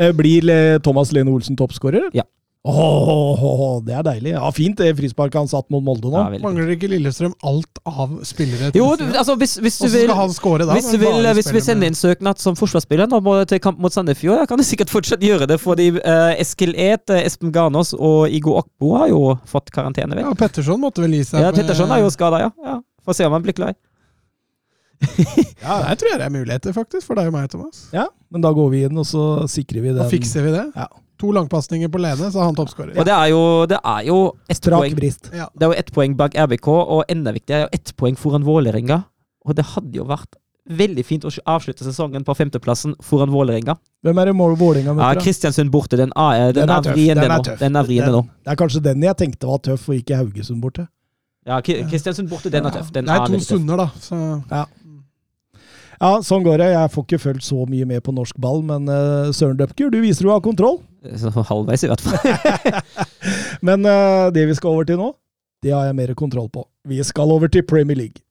Eh, 0.05 0.11
Blir 0.13 0.49
eh, 0.51 0.77
Thomas 0.85 1.13
Lene 1.15 1.31
Olsen 1.33 1.57
toppskårer? 1.57 2.09
Ja. 2.13 2.25
Åh, 2.65 3.81
det 3.85 3.93
er 3.93 4.05
deilig. 4.07 4.31
Ja, 4.33 4.47
Fint 4.55 4.79
det 4.81 4.87
frisparket 4.97 5.37
han 5.37 5.49
satt 5.51 5.67
mot 5.73 5.83
Molde 5.85 6.09
nå. 6.09 6.17
Ja. 6.17 6.39
Mangler 6.41 6.71
ikke 6.73 6.89
Lillestrøm 6.89 7.35
alt 7.45 7.81
av 7.85 8.15
spillere? 8.25 8.71
Jo, 8.73 8.87
du, 8.97 9.03
altså 9.11 9.35
hvis, 9.37 9.53
hvis 9.61 9.77
du 9.83 9.85
vil 9.85 10.07
skal 10.07 10.17
han 10.17 10.33
score 10.33 10.65
da? 10.65 10.73
Hvis 10.73 10.89
du 10.89 10.97
vil, 11.01 11.29
hvis 11.37 11.51
vi 11.53 11.61
sender 11.61 11.91
inn 11.91 11.97
søknad 11.99 12.41
som 12.41 12.57
forsvarsspiller 12.57 13.11
nå 13.11 13.19
må 13.25 13.35
til 13.49 13.61
kamp 13.61 13.77
mot 13.83 13.93
Sandefjord, 13.93 14.41
da 14.41 14.49
kan 14.49 14.61
du 14.61 14.65
sikkert 14.65 14.89
fortsatt 14.93 15.21
gjøre 15.25 15.45
det, 15.51 15.59
fordi 15.61 15.91
uh, 15.99 16.33
Eskil 16.41 16.73
Eeth, 16.73 17.13
eh, 17.13 17.27
Espen 17.29 17.53
Garnås 17.53 17.93
og 17.93 18.33
Igo 18.33 18.57
Akbo 18.59 18.95
har 18.97 19.13
jo 19.13 19.21
fått 19.49 19.69
karantene. 19.75 20.17
vel? 20.17 20.25
Ja, 20.25 20.33
Petterson 20.41 20.81
måtte 20.81 21.05
vel 21.05 21.13
gi 21.19 21.23
seg. 21.29 21.45
Ja, 21.45 21.53
Petterson 21.53 21.93
er 21.93 22.01
jo 22.01 22.09
skada, 22.13 22.41
ja. 22.47 22.51
ja. 22.65 22.79
Får 23.05 23.19
se 23.21 23.29
om 23.29 23.37
han 23.37 23.45
blir 23.45 23.53
klar. 23.57 23.77
Ja, 25.65 25.79
Der 25.81 25.97
tror 25.99 26.11
jeg 26.13 26.19
det 26.21 26.25
er 26.27 26.33
muligheter, 26.33 26.73
faktisk, 26.73 27.05
for 27.07 27.17
deg 27.19 27.29
og 27.29 27.35
meg, 27.35 27.49
Thomas. 27.51 27.87
Ja, 27.93 28.07
men 28.33 28.41
da 28.43 28.51
går 28.55 28.69
vi 28.73 28.83
inn, 28.87 28.97
og 29.01 29.05
så 29.09 29.45
sikrer 29.51 29.83
vi 29.83 29.93
Da 29.93 30.03
den. 30.03 30.11
fikser 30.13 30.45
vi 30.45 30.53
det. 30.55 30.65
Ja. 30.77 30.89
To 31.21 31.31
langpasninger 31.31 31.87
på 31.91 31.99
Lene, 32.03 32.29
så 32.31 32.41
er 32.41 32.49
han 32.49 32.55
toppskårer. 32.57 32.95
Og 32.99 33.05
det 33.07 33.13
er 33.15 33.29
jo, 33.31 33.41
det 33.71 33.77
er 33.79 34.07
jo 34.07 34.17
ett 34.51 34.65
poeng. 34.67 34.97
Ja. 35.31 35.45
Det 35.55 35.63
er 35.67 35.71
jo 35.71 35.77
ett 35.79 35.91
poeng 35.95 36.15
bak 36.19 36.35
RBK, 36.35 36.67
og 36.67 37.05
enda 37.11 37.31
viktigere 37.35 37.65
er 37.65 37.69
jo 37.69 37.77
ett 37.79 37.93
poeng 37.95 38.17
foran 38.19 38.43
Vålerenga. 38.43 39.03
Og 39.45 39.55
det 39.55 39.65
hadde 39.75 39.95
jo 39.95 40.07
vært 40.09 40.35
veldig 40.65 41.03
fint 41.05 41.25
å 41.27 41.31
avslutte 41.53 41.85
sesongen 41.85 42.25
på 42.25 42.33
femteplassen 42.35 42.95
foran 43.05 43.31
Vålerenga. 43.31 43.77
Hvem 44.03 44.19
er 44.21 44.31
det 44.31 44.35
Vålerenga 44.35 44.89
Ja, 44.91 44.97
møter? 44.97 45.19
Ja, 45.19 45.21
Kristiansund 45.21 45.71
borte, 45.71 45.97
den 45.97 46.11
er, 46.15 46.51
den 46.51 46.65
Den 46.65 46.69
er 46.69 46.75
er 46.89 46.93
vriende 46.95 47.21
den 47.21 47.31
er 47.31 47.43
tøff. 47.45 47.59
Den 47.59 47.75
er 47.75 47.83
vriende 47.83 48.05
Den- 48.05 48.13
nå. 48.13 48.21
Det 48.43 48.51
er 48.51 48.55
kanskje 48.55 48.83
den 48.83 49.01
jeg 49.03 49.17
tenkte 49.17 49.47
var 49.47 49.59
tøff, 49.59 49.89
og 49.89 49.95
ikke 49.95 50.17
Haugesund 50.17 50.61
borte. 50.61 50.87
Ja, 51.45 51.61
Kristiansund 51.61 52.29
borte, 52.29 52.49
den 52.49 52.65
er 52.65 52.71
tøff. 52.71 52.91
Den 52.91 53.05
det 53.05 53.13
er 53.13 53.21
er 53.21 53.27
to 53.27 53.39
stunder, 53.39 53.77
da. 53.77 53.87
Så 53.99 54.65
Ja, 56.01 56.19
sånn 56.19 56.43
går 56.43 56.57
det. 56.57 56.73
Jeg 56.73 56.91
får 56.91 57.05
ikke 57.05 57.19
fulgt 57.21 57.43
så 57.43 57.65
mye 57.69 57.85
med 57.85 58.03
på 58.03 58.13
norsk 58.13 58.35
ball, 58.41 58.61
men 58.61 58.89
uh, 58.89 59.31
Søren 59.31 59.55
Døpker, 59.57 59.89
du 59.89 60.01
viser 60.01 60.23
du 60.27 60.29
har 60.33 60.41
kontroll. 60.41 60.81
Så 61.19 61.31
halvveis, 61.31 61.85
i 61.85 61.91
hvert 61.91 62.01
fall. 62.01 62.81
Men 63.67 63.85
uh, 63.85 64.31
det 64.33 64.47
vi 64.49 64.57
skal 64.57 64.73
over 64.73 64.87
til 64.89 64.99
nå, 65.01 65.11
det 65.65 65.73
har 65.73 65.87
jeg 65.87 65.97
mer 65.97 66.13
kontroll 66.17 66.49
på. 66.53 66.65
Vi 66.89 67.01
skal 67.05 67.31
over 67.35 67.51
til 67.51 67.65
Premier 67.67 67.97
League. 67.97 68.24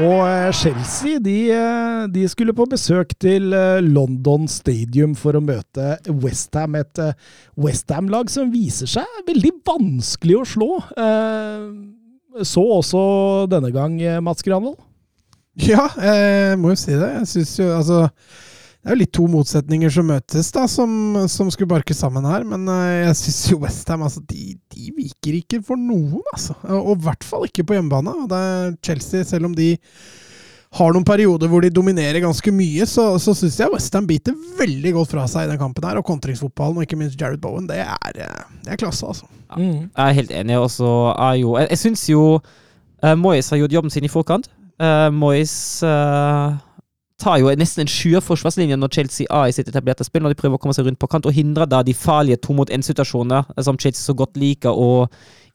Og 0.00 0.20
eh, 0.24 0.48
Chelsea 0.56 1.18
de, 1.20 1.36
eh, 1.52 2.02
de 2.08 2.22
skulle 2.30 2.54
på 2.56 2.64
besøk 2.70 3.12
til 3.20 3.52
eh, 3.52 3.82
London 3.84 4.46
Stadium 4.48 5.12
for 5.18 5.36
å 5.36 5.42
møte 5.44 5.98
Westham. 6.22 6.78
Et 6.80 7.00
Westham-lag 7.60 8.30
som 8.32 8.52
viser 8.52 8.88
seg 8.88 9.18
veldig 9.28 9.52
vanskelig 9.68 10.38
å 10.38 10.46
slå. 10.48 10.70
Så 12.46 12.62
også 12.78 13.02
denne 13.50 13.72
gang, 13.74 13.98
Mats 14.24 14.46
Granvold. 14.46 14.78
Ja, 15.60 15.90
jeg 16.00 16.56
må 16.62 16.72
jo 16.72 16.80
si 16.80 16.94
det. 16.94 17.10
Jeg 17.18 17.28
synes 17.34 17.52
jo, 17.58 17.68
altså 17.74 18.04
Det 18.80 18.88
er 18.88 18.96
jo 18.96 19.00
litt 19.02 19.12
to 19.12 19.26
motsetninger 19.28 19.92
som 19.92 20.06
møtes, 20.08 20.48
da, 20.56 20.62
som, 20.70 20.92
som 21.28 21.50
skulle 21.52 21.68
barke 21.68 21.92
sammen 21.96 22.24
her. 22.24 22.46
Men 22.48 22.64
eh, 22.72 23.10
jeg 23.10 23.18
syns 23.20 23.40
jo 23.50 23.58
Westham 23.60 24.06
altså, 24.06 24.22
de, 24.30 24.54
de 24.72 24.94
viker 24.96 25.36
ikke 25.42 25.60
for 25.66 25.76
noen, 25.76 26.22
altså. 26.32 26.56
Og 26.78 26.94
i 26.94 27.04
hvert 27.04 27.26
fall 27.26 27.44
ikke 27.44 27.66
på 27.68 27.76
hjemmebane. 27.76 28.14
Og 28.22 28.30
det 28.30 28.40
er 28.40 28.72
Chelsea, 28.88 29.26
selv 29.28 29.50
om 29.50 29.56
de 29.56 29.74
har 30.78 30.94
noen 30.94 31.04
perioder 31.04 31.50
hvor 31.50 31.64
de 31.64 31.72
dominerer 31.74 32.22
ganske 32.22 32.52
mye, 32.54 32.86
så, 32.86 33.04
så 33.20 33.34
syns 33.36 33.58
jeg 33.58 33.72
Westham 33.74 34.06
biter 34.08 34.36
veldig 34.56 34.94
godt 34.96 35.12
fra 35.12 35.26
seg 35.28 35.44
i 35.44 35.50
den 35.52 35.60
kampen 35.60 35.84
her. 35.84 36.00
Og 36.00 36.08
kontringsfotballen, 36.08 36.80
og 36.80 36.88
ikke 36.88 36.98
minst 37.02 37.20
Jared 37.20 37.42
Bowen, 37.44 37.68
det 37.68 37.82
er, 37.84 38.16
eh, 38.16 38.56
det 38.64 38.78
er 38.78 38.80
klasse, 38.80 39.04
altså. 39.04 39.28
Mm. 39.58 39.90
Jeg 39.90 40.06
er 40.06 40.16
helt 40.22 40.32
enig. 40.40 40.56
Og 40.56 40.70
så 40.72 40.94
er 41.18 41.36
jo 41.42 41.56
Jeg, 41.58 41.68
jeg 41.74 41.82
syns 41.84 42.08
jo 42.08 42.24
uh, 42.38 43.14
Moyes 43.18 43.50
har 43.50 43.60
gjort 43.60 43.76
jobben 43.76 43.92
sin 43.92 44.08
i 44.08 44.12
forkant. 44.12 44.48
Uh, 44.80 45.10
Moyes 45.12 45.82
eh, 45.84 46.54
tar 47.20 47.40
jo 47.40 47.50
nesten 47.58 47.84
en 47.84 47.90
sjuer 47.90 48.22
forsvarslinje 48.24 48.78
når 48.78 48.94
Chelsea 48.96 49.28
er 49.28 49.50
i 49.50 49.54
sitt 49.54 49.68
etablerte 49.70 50.06
spill, 50.06 50.24
når 50.24 50.34
de 50.34 50.40
prøver 50.40 50.58
å 50.58 50.62
komme 50.62 50.76
seg 50.76 50.88
rundt 50.88 51.00
på 51.00 51.08
kant, 51.10 51.28
og 51.28 51.36
hindrer 51.36 51.68
da 51.70 51.82
de 51.86 51.94
farlige 51.96 52.40
to 52.44 52.56
mot 52.56 52.72
én-situasjoner 52.72 53.52
eh, 53.54 53.62
som 53.66 53.78
Chelsea 53.80 54.02
så 54.02 54.16
godt 54.16 54.40
liker 54.40 54.74
å 54.74 55.06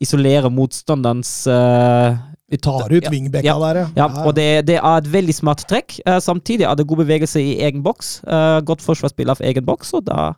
isolere 0.03 0.49
motstanderens 0.51 1.29
uh, 1.47 2.17
Vi 2.51 2.59
tar 2.59 2.91
ut 2.91 3.05
vingbekka 3.11 3.47
ja. 3.47 3.55
der, 3.61 3.79
Ja, 3.95 4.09
og 4.25 4.33
det, 4.35 4.65
det 4.67 4.75
er 4.81 4.97
et 4.99 5.07
veldig 5.07 5.35
smart 5.37 5.63
trekk. 5.69 6.01
Uh, 6.03 6.17
samtidig 6.23 6.67
er 6.67 6.75
det 6.75 6.87
god 6.89 7.05
bevegelse 7.05 7.39
i 7.39 7.55
egen 7.63 7.83
boks. 7.85 8.17
Uh, 8.27 8.59
godt 8.67 8.83
forsvarsspill 8.83 9.31
av 9.31 9.39
egen 9.39 9.63
boks, 9.65 9.93
og 9.95 10.03
da 10.09 10.33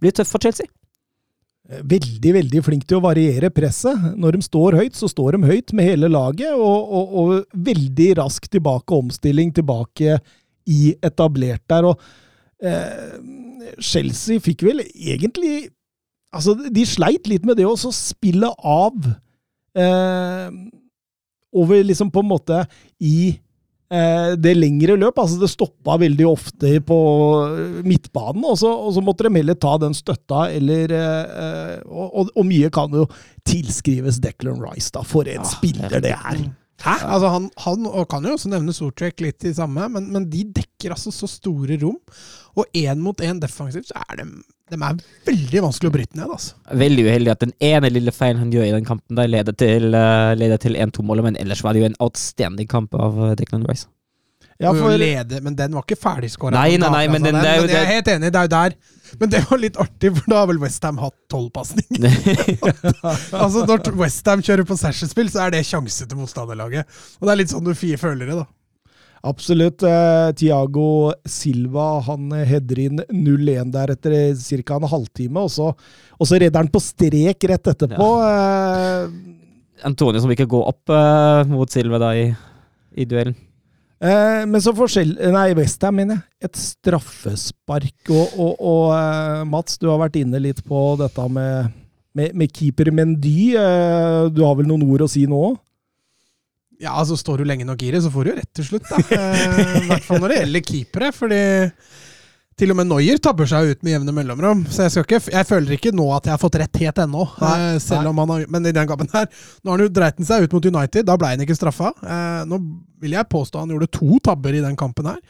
blir 0.00 0.10
det 0.10 0.22
tøft 0.22 0.32
for 0.32 0.46
Chelsea. 0.46 0.72
Veldig, 1.64 2.32
veldig 2.36 2.60
flink 2.64 2.82
til 2.88 2.98
å 2.98 3.04
variere 3.04 3.48
presset. 3.52 4.10
Når 4.20 4.36
de 4.36 4.44
står 4.44 4.76
høyt, 4.80 4.96
så 4.96 5.08
står 5.08 5.36
de 5.36 5.52
høyt 5.52 5.72
med 5.76 5.88
hele 5.88 6.10
laget, 6.12 6.52
og, 6.56 6.90
og, 6.96 7.14
og 7.20 7.60
veldig 7.68 8.10
rask 8.20 8.48
tilbake, 8.52 8.98
omstilling 9.04 9.52
tilbake 9.56 10.18
i 10.70 10.94
etablert 11.04 11.64
der. 11.70 11.90
Og 11.90 12.64
eh, 12.64 13.16
Chelsea 13.80 14.42
fikk 14.42 14.66
vel 14.66 14.84
egentlig 14.84 15.70
Altså, 16.34 16.56
de 16.58 16.82
sleit 16.82 17.28
litt 17.30 17.44
med 17.46 17.60
det 17.60 17.62
å 17.62 17.76
spille 17.94 18.48
av 18.58 19.04
eh, 19.78 20.48
over 21.54 21.84
liksom 21.86 22.10
på 22.10 22.24
en 22.24 22.30
måte 22.32 22.56
i 22.98 23.28
eh, 23.30 24.32
det 24.34 24.56
lengre 24.58 24.96
løp. 24.98 25.20
Altså 25.22 25.38
det 25.38 25.52
stoppa 25.52 25.94
veldig 26.02 26.26
ofte 26.26 26.72
på 26.86 26.98
midtbanen, 27.86 28.42
og 28.42 28.58
så, 28.58 28.72
og 28.74 28.96
så 28.96 29.04
måtte 29.04 29.28
de 29.28 29.34
heller 29.38 29.58
ta 29.62 29.76
den 29.78 29.94
støtta, 29.94 30.48
eller 30.58 30.96
eh, 30.98 31.78
og, 31.86 32.08
og, 32.08 32.34
og 32.34 32.50
mye 32.50 32.72
kan 32.74 32.98
jo 32.98 33.06
tilskrives 33.46 34.18
Declan 34.24 34.58
Rice, 34.64 34.90
da. 34.94 35.06
For 35.06 35.30
en 35.30 35.46
spiller 35.46 36.02
det 36.02 36.16
er! 36.18 36.44
Hæ? 36.82 36.94
Altså 37.06 37.28
han, 37.30 37.46
han 37.64 37.86
og 37.86 38.08
kan 38.10 38.24
jo 38.26 38.34
også 38.34 38.50
nevne 38.50 38.74
Sortrek 38.74 39.22
litt 39.22 39.44
i 39.46 39.52
samme, 39.54 39.86
men, 39.94 40.08
men 40.12 40.26
de 40.30 40.42
dekker 40.56 40.94
altså 40.96 41.12
så 41.14 41.28
store 41.30 41.78
rom. 41.82 42.00
Og 42.58 42.66
én 42.76 43.00
mot 43.02 43.22
én 43.24 43.40
defensivt, 43.42 43.88
så 43.88 44.02
er 44.10 44.20
de, 44.20 44.26
de 44.72 44.78
er 44.78 44.98
veldig 45.28 45.62
vanskelig 45.68 45.90
å 45.90 45.94
bryte 45.94 46.18
ned. 46.18 46.30
altså. 46.34 46.58
Veldig 46.84 47.06
uheldig 47.08 47.32
at 47.34 47.44
den 47.46 47.54
ene 47.62 47.90
lille 47.94 48.14
feilen 48.14 48.42
han 48.42 48.52
gjør 48.54 48.68
i 48.68 48.74
den 48.76 48.86
kampen, 48.88 49.16
der 49.18 49.30
leder 49.30 49.56
til, 49.58 49.94
uh, 49.94 50.56
til 50.62 50.78
1-2-målet, 50.78 51.30
men 51.30 51.40
ellers 51.40 51.64
var 51.64 51.74
det 51.74 51.84
jo 51.84 51.90
en 51.92 52.00
outstanding 52.04 52.70
kamp 52.70 52.94
av 52.98 53.18
uh, 53.22 53.32
Declan 53.38 53.66
Rice. 53.70 53.88
Ja, 54.62 54.70
for, 54.70 54.94
lede, 54.98 55.40
men 55.42 55.56
den 55.58 55.74
var 55.74 55.82
ikke 55.82 55.98
ferdigskåra. 55.98 56.54
Nei, 56.54 56.76
nei, 56.78 56.90
nei, 56.90 57.06
men 57.10 57.24
den- 57.26 57.34
det 57.34 57.48
er 57.50 57.56
jo 57.58 57.66
jeg 57.66 57.80
er 57.80 57.90
helt 57.90 58.10
enig, 58.12 58.30
det 58.32 58.38
er 58.38 58.46
jo 58.46 58.52
der. 58.54 58.76
Men 59.20 59.30
det 59.32 59.44
var 59.48 59.60
litt 59.62 59.78
artig, 59.80 60.10
for 60.16 60.26
da 60.30 60.42
har 60.42 60.50
vel 60.50 60.60
Westham 60.62 60.98
hatt 61.02 61.16
tolv 61.32 61.50
pasninger. 61.54 62.18
altså, 63.42 63.64
når 63.68 63.94
Westham 64.00 64.42
kjører 64.44 64.66
på 64.68 64.76
Sasher-spill, 64.80 65.30
så 65.32 65.46
er 65.46 65.54
det 65.54 65.64
sjanse 65.68 66.08
til 66.08 66.20
motstanderlaget. 66.20 66.90
Og 67.20 67.26
det 67.26 67.34
er 67.34 67.40
litt 67.42 67.54
sånn 67.54 67.66
du 67.66 67.74
fie 67.78 68.00
føler 68.00 68.30
det, 68.30 68.42
da. 68.42 68.48
Absolutt. 69.24 69.82
Eh, 69.88 70.30
Tiago 70.36 71.12
Silva 71.24 71.86
han 72.04 72.32
eh, 72.36 72.44
header 72.48 72.80
inn 72.82 73.00
0-1 73.08 73.70
der 73.72 73.94
etter 73.94 74.16
ca. 74.60 74.76
en 74.76 74.90
halvtime, 74.90 75.46
og 75.46 75.52
så, 75.52 75.70
og 76.18 76.28
så 76.28 76.40
redder 76.40 76.60
han 76.60 76.72
på 76.72 76.82
strek 76.84 77.48
rett 77.48 77.72
etterpå. 77.72 78.10
Ja. 78.20 79.08
Antonio 79.84 80.20
som 80.22 80.32
ikke 80.32 80.48
går 80.48 80.68
opp 80.70 80.92
uh, 80.92 81.42
mot 81.50 81.72
Silva 81.72 81.98
da 82.00 82.12
i, 82.16 82.28
i 82.96 83.06
duellen. 83.08 83.34
Eh, 84.04 84.42
men 84.50 84.60
så 84.60 84.74
forskjell... 84.76 85.14
Nei, 85.32 85.48
Westham, 85.56 85.96
mener 85.96 86.18
jeg. 86.18 86.50
Et 86.50 86.60
straffespark. 86.60 87.96
Og, 88.12 88.34
og, 88.36 88.52
og 88.60 88.86
eh, 88.98 89.44
Mats, 89.48 89.78
du 89.80 89.88
har 89.88 90.02
vært 90.02 90.18
inne 90.20 90.40
litt 90.42 90.60
på 90.66 90.86
dette 91.00 91.28
med, 91.32 91.72
med, 92.18 92.34
med 92.36 92.52
keeper 92.52 92.92
Mendy. 92.94 93.54
Eh, 93.56 94.24
du 94.34 94.42
har 94.44 94.58
vel 94.60 94.68
noen 94.68 94.84
ord 94.86 95.06
å 95.06 95.10
si 95.10 95.24
nå 95.30 95.40
òg? 95.50 95.60
Ja, 96.82 96.96
altså 96.98 97.16
Står 97.16 97.40
du 97.40 97.48
lenge 97.48 97.64
nok 97.64 97.80
i 97.86 97.92
det, 97.94 98.02
så 98.04 98.10
får 98.12 98.26
du 98.26 98.32
jo 98.32 98.38
rett 98.40 98.50
til 98.58 98.66
slutt. 98.72 98.90
da. 98.90 98.98
Eh, 99.14 99.84
I 99.84 99.86
hvert 99.88 100.04
fall 100.04 100.20
når 100.20 100.34
det 100.34 100.40
gjelder 100.42 100.66
keepere. 100.68 101.12
fordi 101.14 101.42
til 102.58 102.70
og 102.70 102.78
med 102.78 102.86
Noyer 102.86 103.18
tabber 103.22 103.48
seg 103.50 103.72
ut 103.72 103.80
med 103.82 103.96
jevne 103.96 104.14
mellomrom. 104.14 104.62
Så 104.70 104.86
jeg, 104.86 105.02
ikke, 105.02 105.20
jeg 105.32 105.48
føler 105.48 105.74
ikke 105.76 105.94
nå 105.96 106.06
at 106.14 106.28
jeg 106.28 106.34
har 106.36 106.42
fått 106.42 106.58
rett 106.60 106.80
helt 106.84 107.00
ennå. 107.02 107.26
Nei, 107.42 107.54
eh, 107.74 107.78
selv 107.82 108.04
nei. 108.04 108.12
om 108.12 108.22
han 108.22 108.32
har, 108.34 108.46
Men 108.54 108.70
i 108.70 108.74
den 108.76 108.88
kampen 108.90 109.10
her 109.12 109.26
Nå 109.26 109.72
har 109.72 109.78
han 109.78 109.86
jo 109.88 109.94
dreit 109.98 110.22
seg 110.28 110.46
ut 110.46 110.54
mot 110.54 110.70
United. 110.70 111.08
Da 111.08 111.18
ble 111.18 111.32
han 111.34 111.42
ikke 111.42 111.58
straffa. 111.58 111.90
Eh, 111.98 112.40
nå 112.50 112.60
vil 113.02 113.16
jeg 113.18 113.30
påstå 113.32 113.64
han 113.64 113.74
gjorde 113.74 113.90
to 113.98 114.20
tabber 114.24 114.54
i 114.54 114.62
den 114.64 114.78
kampen 114.78 115.10
her. 115.10 115.20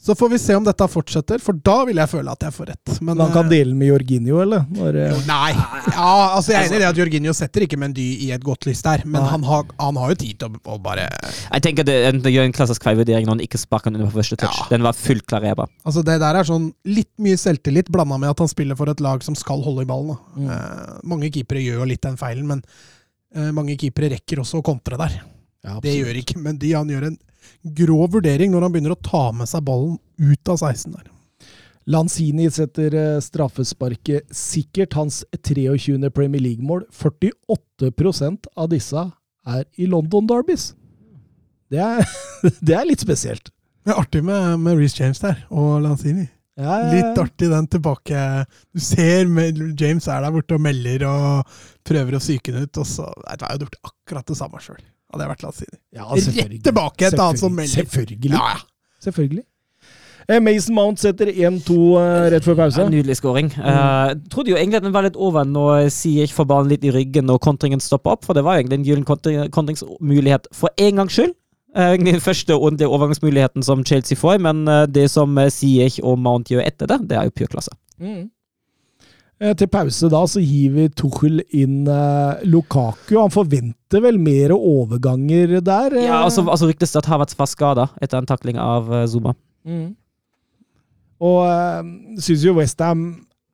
Så 0.00 0.14
får 0.16 0.30
vi 0.32 0.38
se 0.40 0.54
om 0.56 0.64
dette 0.64 0.86
fortsetter, 0.88 1.42
for 1.44 1.52
da 1.60 1.74
vil 1.84 1.98
jeg 2.00 2.08
føle 2.08 2.32
at 2.32 2.44
jeg 2.46 2.54
får 2.56 2.70
rett. 2.70 2.92
Men, 3.04 3.18
Men 3.18 3.20
han 3.26 3.32
kan 3.34 3.44
eh, 3.44 3.50
dele 3.52 3.74
med 3.76 3.90
Jorginho, 3.90 4.38
eller? 4.40 4.62
Når, 4.72 4.96
eh, 4.96 5.10
jo, 5.12 5.18
Nei. 5.28 5.50
Ja, 5.92 6.12
altså 6.38 6.54
Jeg 6.54 6.56
er 6.56 6.68
enig 6.70 6.78
i 6.78 6.80
det 6.80 6.88
at 6.88 7.00
Jorginho 7.02 7.34
setter 7.36 7.66
ikke 7.66 7.76
Mendy 7.80 8.06
i 8.24 8.30
et 8.32 8.46
godt 8.46 8.64
lys 8.64 8.80
der, 8.86 9.04
men 9.04 9.26
han 9.28 9.44
har, 9.44 9.66
han 9.76 9.98
har 10.00 10.14
jo 10.14 10.18
tid 10.22 10.38
til 10.40 10.48
å, 10.56 10.62
å 10.72 10.78
bare 10.80 11.04
Jeg 11.10 11.64
tenker 11.66 11.84
det, 11.84 11.98
det 12.24 12.32
gjør 12.32 12.48
en 12.48 12.56
klassisk 12.56 12.86
feilvurdering 12.88 13.28
når 13.28 13.36
han 13.36 13.44
ikke 13.44 13.60
sparker 13.60 13.92
den 13.92 14.00
under 14.00 14.08
på 14.14 14.22
første 14.22 14.40
touch. 14.40 14.56
Ja. 14.62 14.68
Den 14.72 14.88
var 14.88 14.96
fullt 14.96 15.26
klarerbar. 15.28 15.68
Altså 15.84 16.04
Det 16.08 16.16
der 16.24 16.40
er 16.40 16.48
sånn 16.48 16.70
litt 16.88 17.12
mye 17.20 17.36
selvtillit 17.44 17.92
blanda 17.92 18.16
med 18.24 18.32
at 18.32 18.40
han 18.40 18.48
spiller 18.56 18.80
for 18.80 18.88
et 18.88 19.04
lag 19.04 19.20
som 19.26 19.36
skal 19.36 19.60
holde 19.68 19.84
i 19.84 19.90
ballen. 19.92 20.14
Da. 20.16 20.40
Mm. 20.40 20.52
Eh, 20.56 21.00
mange 21.12 21.28
keepere 21.34 21.60
gjør 21.66 21.82
jo 21.84 21.90
litt 21.92 22.06
den 22.08 22.16
feilen, 22.20 22.48
men 22.48 22.64
eh, 23.36 23.52
mange 23.52 23.76
keepere 23.76 24.14
rekker 24.16 24.40
også 24.40 24.62
å 24.62 24.66
kontre 24.72 24.96
der. 25.00 25.20
ja, 25.68 25.76
Det 25.84 25.92
gjør 25.98 26.24
ikke 26.24 26.40
Mendy. 26.40 26.72
Han 26.72 26.88
gjør 26.88 27.10
en 27.12 27.20
grov 27.76 28.16
vurdering 28.16 28.52
når 28.52 28.66
han 28.66 28.74
begynner 28.74 28.96
å 28.96 29.02
ta 29.04 29.28
med 29.36 29.50
seg 29.50 29.64
ballen 29.66 29.98
ut 30.20 30.52
av 30.52 30.60
16 30.60 30.94
der. 30.94 31.08
Lanzini 31.90 32.46
setter 32.52 32.94
eh, 32.94 33.20
straffesparket 33.24 34.28
sikkert 34.34 34.94
hans 34.98 35.22
23. 35.34 36.10
Premier 36.14 36.42
League-mål. 36.42 36.84
48% 36.94 38.50
av 38.54 38.68
disse 38.70 39.06
er 39.48 39.64
i 39.80 39.88
London 39.90 40.28
Derbys. 40.28 40.74
Det 41.70 41.80
er, 41.82 42.04
det 42.66 42.76
er 42.76 42.86
litt 42.88 43.02
spesielt. 43.02 43.50
Det 43.80 43.94
er 43.94 44.02
artig 44.02 44.22
med, 44.26 44.60
med 44.60 44.78
Reece 44.78 45.00
James 45.00 45.22
der, 45.22 45.40
og 45.48 45.80
Lanzini. 45.82 46.28
Ja, 46.60 46.64
ja, 46.66 46.78
ja. 46.84 46.88
Litt 46.92 47.18
artig 47.22 47.46
den 47.48 47.66
tilbake 47.70 48.22
Du 48.74 48.80
ser 48.84 49.28
James 49.80 50.08
er 50.10 50.20
der 50.20 50.32
borte 50.34 50.58
og 50.58 50.60
melder 50.60 51.06
og 51.08 51.60
prøver 51.86 52.18
å 52.18 52.20
psyke 52.20 52.52
den 52.52 52.66
ut, 52.66 52.80
og 52.82 52.88
så 52.88 53.06
Nei, 53.22 53.36
har 53.40 53.54
jo 53.54 53.64
gjort 53.64 53.78
akkurat 53.86 54.28
det 54.28 54.36
samme 54.36 54.60
sjøl. 54.60 54.82
Hadde 55.10 55.24
jeg 55.24 55.32
vært 55.34 55.46
Lanzini. 55.46 55.78
Ja, 55.96 56.08
Rett 56.10 56.66
tilbake 56.66 57.08
et 57.08 57.18
annet 57.18 57.42
som 57.42 57.54
melder. 57.54 57.80
Selvfølgelig. 57.82 58.34
Ja, 58.34 58.52
ja. 58.54 58.60
Selvfølgelig. 59.02 59.44
Eh, 60.30 60.38
Mason 60.38 60.76
Mount 60.76 61.00
setter 61.02 61.26
1-2 61.26 61.76
eh, 61.98 62.28
rett 62.34 62.46
før 62.46 62.58
pause. 62.60 62.84
Nydelig 62.84 63.00
nydelig 63.00 63.16
scoring. 63.18 63.50
Uh, 63.56 64.12
trodde 64.30 64.52
jo 64.52 64.58
egentlig 64.60 64.78
at 64.78 64.86
den 64.86 64.94
var 64.94 65.06
litt 65.06 65.18
over 65.18 65.48
når 65.48 65.88
Siech 65.90 66.34
får 66.36 66.46
ballen 66.46 66.70
litt 66.70 66.86
i 66.86 66.92
ryggen 66.94 67.32
og 67.32 67.40
kontringen 67.42 67.82
stopper 67.82 68.14
opp, 68.14 68.26
for 68.28 68.38
det 68.38 68.44
var 68.46 68.60
egentlig 68.60 68.78
en 68.78 68.86
gyllen 68.86 69.50
kontringsmulighet 69.50 70.46
for 70.54 70.70
en 70.78 71.02
gangs 71.02 71.18
skyld. 71.18 71.34
Eh, 71.76 71.92
Egentlig 71.94 72.12
den 72.12 72.22
første 72.22 72.54
ordentlige 72.54 72.88
overgangsmuligheten 72.88 73.62
som 73.62 73.84
Chelsea 73.86 74.18
får, 74.18 74.38
men 74.42 74.68
uh, 74.68 74.86
det 74.86 75.08
som 75.10 75.38
uh, 75.38 75.46
Siech 75.50 76.00
og 76.02 76.18
Mount 76.18 76.50
gjør 76.50 76.64
etter 76.66 76.90
det, 76.90 76.98
det 77.10 77.18
er 77.18 77.28
jo 77.28 77.34
pure 77.36 77.50
klasse. 77.50 77.74
Mm. 77.98 78.28
Eh, 79.40 79.54
Til 79.56 79.70
pause 79.72 80.10
da 80.12 80.20
så 80.28 80.42
hiver 80.44 80.90
Tuchel 80.92 81.40
inn 81.56 81.86
eh, 81.88 82.42
Lukaku. 82.44 83.16
Han 83.16 83.32
forventer 83.32 84.02
vel 84.04 84.18
mer 84.20 84.52
overganger 84.56 85.56
der? 85.64 85.96
eh? 85.96 86.04
Ja, 86.10 86.20
altså, 86.26 86.44
altså 86.44 86.68
ryktes 86.68 86.92
det 86.92 87.00
at 87.04 87.08
Havertz 87.08 87.38
var 87.38 87.48
skada 87.48 87.88
etter 88.04 88.20
en 88.20 88.28
takling 88.28 88.60
av 88.60 88.92
eh, 88.92 89.06
Zuma. 89.08 89.32
Mm. 89.64 89.88
Og 91.20 91.42
uh, 91.44 91.80
syns 92.20 92.44
jo 92.46 92.54
Westham 92.56 93.02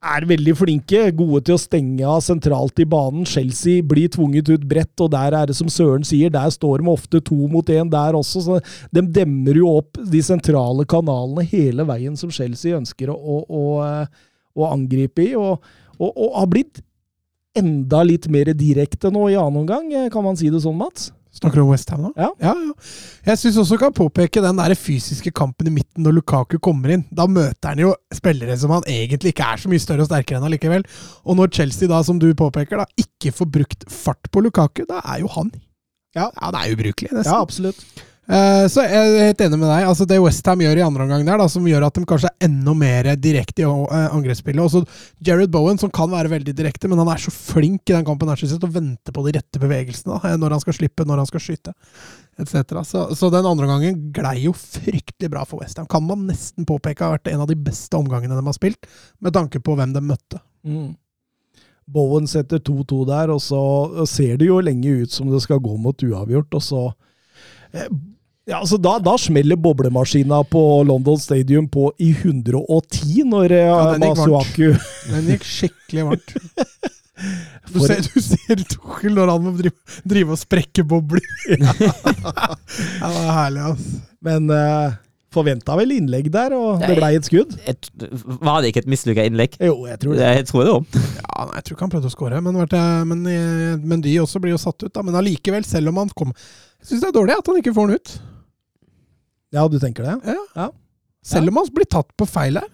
er 0.07 0.23
veldig 0.29 0.53
flinke, 0.55 1.01
gode 1.17 1.41
til 1.47 1.55
å 1.57 1.59
stenge 1.59 2.05
av 2.07 2.21
sentralt 2.23 2.79
i 2.79 2.85
banen. 2.87 3.25
Chelsea 3.27 3.81
blir 3.83 4.07
tvunget 4.13 4.47
ut 4.53 4.63
bredt, 4.69 4.93
og 5.03 5.09
der 5.11 5.35
er 5.35 5.49
det 5.49 5.55
som 5.57 5.67
Søren 5.73 6.05
sier, 6.07 6.31
der 6.31 6.47
står 6.53 6.79
de 6.83 6.91
ofte 6.93 7.19
to 7.27 7.35
mot 7.51 7.67
én 7.73 7.89
der 7.91 8.15
også. 8.15 8.43
så 8.45 8.59
De 8.95 9.03
demmer 9.03 9.59
jo 9.59 9.73
opp 9.81 9.99
de 9.99 10.21
sentrale 10.23 10.85
kanalene 10.87 11.43
hele 11.49 11.83
veien 11.89 12.15
som 12.15 12.31
Chelsea 12.31 12.77
ønsker 12.77 13.11
å, 13.11 13.17
å, 13.17 13.41
å, 13.49 13.65
eh, 13.83 14.23
å 14.57 14.71
angripe 14.73 15.23
i, 15.23 15.31
og, 15.37 15.63
og, 15.97 16.09
og 16.11 16.39
har 16.41 16.49
blitt 16.51 16.81
enda 17.57 18.03
litt 18.05 18.27
mer 18.31 18.51
direkte 18.57 19.11
nå 19.13 19.29
i 19.31 19.37
annen 19.37 19.63
omgang, 19.63 19.87
eh, 19.93 20.09
kan 20.13 20.25
man 20.25 20.37
si 20.39 20.51
det 20.53 20.61
sånn, 20.63 20.77
Mats? 20.77 21.11
Snakker 21.37 21.59
du 21.59 21.63
om 21.67 21.69
Westham 21.69 22.01
nå? 22.01 22.11
Ja. 22.17 22.31
ja, 22.41 22.53
ja. 22.55 22.73
Jeg 23.27 23.39
syns 23.41 23.59
også 23.61 23.77
kan 23.77 23.93
påpeke 23.93 24.41
den 24.41 24.57
der 24.57 24.73
fysiske 24.79 25.29
kampen 25.35 25.69
i 25.69 25.73
midten 25.75 26.05
når 26.05 26.15
Lukaku 26.17 26.57
kommer 26.63 26.95
inn. 26.95 27.03
Da 27.13 27.27
møter 27.29 27.75
han 27.75 27.81
jo 27.83 27.91
spillere 28.15 28.55
som 28.57 28.73
han 28.73 28.87
egentlig 28.89 29.35
ikke 29.35 29.45
er 29.53 29.61
så 29.61 29.69
mye 29.69 29.83
større 29.83 30.05
og 30.05 30.09
sterkere 30.09 30.39
enn 30.39 30.47
allikevel. 30.49 30.87
Og 31.27 31.37
når 31.37 31.51
Chelsea, 31.59 31.89
da, 31.91 32.01
som 32.07 32.17
du 32.21 32.31
påpeker, 32.37 32.81
da, 32.81 32.87
ikke 32.97 33.35
får 33.37 33.51
brukt 33.53 33.85
fart 33.91 34.31
på 34.33 34.41
Lukaku, 34.47 34.87
da 34.89 35.03
er 35.03 35.21
jo 35.25 35.31
han 35.37 35.53
Ja. 36.17 36.31
Han 36.41 36.57
er 36.57 36.73
ubrukelig, 36.73 37.11
nesten. 37.13 37.29
Ja, 37.29 37.43
absolutt. 37.43 37.85
Eh, 38.27 38.65
så 38.67 38.83
jeg 38.83 38.91
er 38.91 39.29
helt 39.29 39.41
enig 39.45 39.57
med 39.61 39.69
deg. 39.69 39.85
Altså 39.87 40.05
Det 40.07 40.17
Westham 40.19 40.59
gjør 40.59 40.81
i 40.81 40.83
andre 40.83 41.05
omgang 41.05 41.23
der, 41.23 41.39
da, 41.39 41.47
som 41.51 41.67
gjør 41.67 41.85
at 41.87 41.95
de 41.95 42.03
kanskje 42.07 42.27
er 42.33 42.49
enda 42.49 42.73
mer 42.75 43.07
direkte 43.23 43.63
i 43.63 43.67
eh, 43.67 44.07
angrepsspillet. 44.11 44.59
Også 44.63 44.81
Jared 45.23 45.53
Bowen, 45.53 45.79
som 45.79 45.91
kan 45.93 46.11
være 46.11 46.33
veldig 46.33 46.55
direkte, 46.57 46.89
men 46.91 46.99
han 46.99 47.11
er 47.13 47.23
så 47.23 47.31
flink 47.31 47.87
i 47.87 47.95
den 47.95 48.07
kampen 48.07 48.27
her, 48.27 48.39
synes 48.39 48.57
jeg, 48.57 48.63
til 48.63 48.71
å 48.71 48.75
vente 48.75 49.15
på 49.15 49.23
de 49.23 49.35
rette 49.37 49.61
bevegelsene. 49.63 50.17
Da, 50.17 50.33
eh, 50.33 50.39
når 50.41 50.57
han 50.57 50.63
skal 50.65 50.75
slippe, 50.75 51.07
når 51.07 51.23
han 51.23 51.29
skal 51.29 51.45
skyte, 51.45 51.75
etc. 52.43 52.75
Så, 52.89 53.05
så 53.15 53.31
den 53.31 53.47
andre 53.47 53.69
omgangen 53.69 54.03
glei 54.15 54.35
jo 54.43 54.53
fryktelig 54.59 55.31
bra 55.31 55.45
for 55.47 55.63
Westham. 55.63 55.87
Kan 55.91 56.03
man 56.09 56.27
nesten 56.27 56.67
påpeke 56.67 57.07
har 57.07 57.15
vært 57.15 57.31
en 57.31 57.45
av 57.45 57.51
de 57.51 57.55
beste 57.55 57.95
omgangene 57.95 58.35
de 58.35 58.43
har 58.43 58.59
spilt, 58.59 58.91
med 59.23 59.37
tanke 59.39 59.63
på 59.63 59.77
hvem 59.79 59.95
de 59.95 60.03
møtte. 60.03 60.43
Mm. 60.67 60.97
Bowen 61.87 62.27
setter 62.27 62.59
2-2 62.59 63.05
der, 63.07 63.31
og 63.31 63.39
så 63.39 64.03
ser 64.11 64.35
det 64.35 64.49
jo 64.49 64.59
lenge 64.59 65.05
ut 65.05 65.15
som 65.15 65.31
det 65.31 65.39
skal 65.45 65.63
gå 65.63 65.77
mot 65.79 65.95
uavgjort, 66.03 66.59
og 66.59 66.63
så 66.65 66.81
ja, 68.47 68.61
altså 68.61 68.77
da, 68.79 68.95
da 69.03 69.17
smeller 69.19 69.59
boblemaskina 69.59 70.39
på 70.47 70.61
London 70.87 71.19
Stadium 71.19 71.67
på 71.71 71.89
i 71.99 72.13
110 72.15 73.25
når 73.27 73.55
eh, 73.57 73.65
Ja, 73.67 73.81
den 73.93 74.05
gikk 74.07 74.21
varmt. 74.21 74.29
Masuaku 74.31 74.69
Den 75.11 75.33
gikk 75.33 75.49
skikkelig 75.49 76.07
varmt. 76.11 76.37
Du 77.73 77.79
ser, 77.81 78.03
du 78.05 78.21
ser 78.21 78.59
Tuchel 78.69 79.15
når 79.17 79.31
han 79.31 79.41
må 79.41 79.51
drive, 79.57 79.73
drive 80.05 80.35
og 80.35 80.39
sprekke 80.39 80.83
bobler. 80.87 81.23
det 81.49 81.63
var 83.01 83.31
herlig, 83.33 83.63
altså. 83.71 84.01
Men 84.27 84.51
uh, 84.53 84.93
forventa 85.33 85.75
vel 85.79 85.95
innlegg 85.97 86.29
der, 86.33 86.53
og 86.53 86.83
det 86.85 86.93
blei 86.99 87.11
et 87.17 87.27
skudd? 87.27 87.57
Et, 87.67 87.89
var 88.37 88.61
det 88.61 88.71
ikke 88.71 88.85
et 88.85 88.91
mislykka 88.93 89.25
innlegg? 89.27 89.57
Jo, 89.57 89.79
jeg 89.89 89.99
tror 90.03 90.15
det. 90.15 90.29
Jeg 90.37 90.47
tror 90.51 90.63
det 90.63 90.77
òg. 90.77 91.01
Ja, 91.17 91.49
jeg 91.57 91.65
tror 91.65 91.75
ikke 91.75 91.87
han 91.87 91.95
prøvde 91.97 92.13
å 92.13 92.15
skåre, 92.15 92.45
men, 92.45 92.61
men, 93.11 93.27
eh, 93.33 93.75
men 93.81 94.05
de 94.05 94.15
også 94.21 94.41
blir 94.43 94.53
jo 94.53 94.61
satt 94.61 94.85
ut. 94.85 94.93
da. 94.93 95.03
Men 95.05 95.17
allikevel, 95.19 95.65
selv 95.67 95.91
om 95.91 96.03
han 96.03 96.13
kom 96.17 96.31
Jeg 96.37 96.91
syns 96.91 97.03
det 97.03 97.11
er 97.11 97.17
dårlig 97.19 97.39
at 97.41 97.49
han 97.49 97.59
ikke 97.59 97.75
får 97.75 97.89
den 97.89 97.99
ut. 97.99 98.17
Ja, 99.55 99.67
du 99.71 99.77
tenker 99.79 100.03
det? 100.03 100.17
Ja. 100.33 100.41
Ja. 100.55 100.69
Selv 101.27 101.51
om 101.51 101.59
han 101.61 101.69
blir 101.75 101.87
tatt 101.91 102.09
på 102.19 102.25
feil 102.27 102.59
her. 102.59 102.67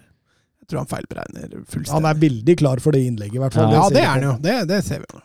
Jeg 0.64 0.70
tror 0.70 0.80
han 0.84 0.88
feilberegner 0.90 1.50
fullstendig. 1.68 1.92
Han 1.92 2.08
er 2.08 2.18
veldig 2.22 2.54
klar 2.58 2.80
for 2.80 2.96
det 2.96 3.02
innlegget, 3.04 3.36
i 3.36 3.42
hvert 3.42 3.54
fall. 3.54 3.72
ja, 3.74 3.82
ser 3.88 3.94
det 3.98 4.02
er 4.02 4.10
han 4.14 4.22
jo. 4.26 4.34
Det, 4.42 4.54
det 4.70 4.78
ser 4.86 5.02
vi 5.02 5.08
jo. 5.12 5.20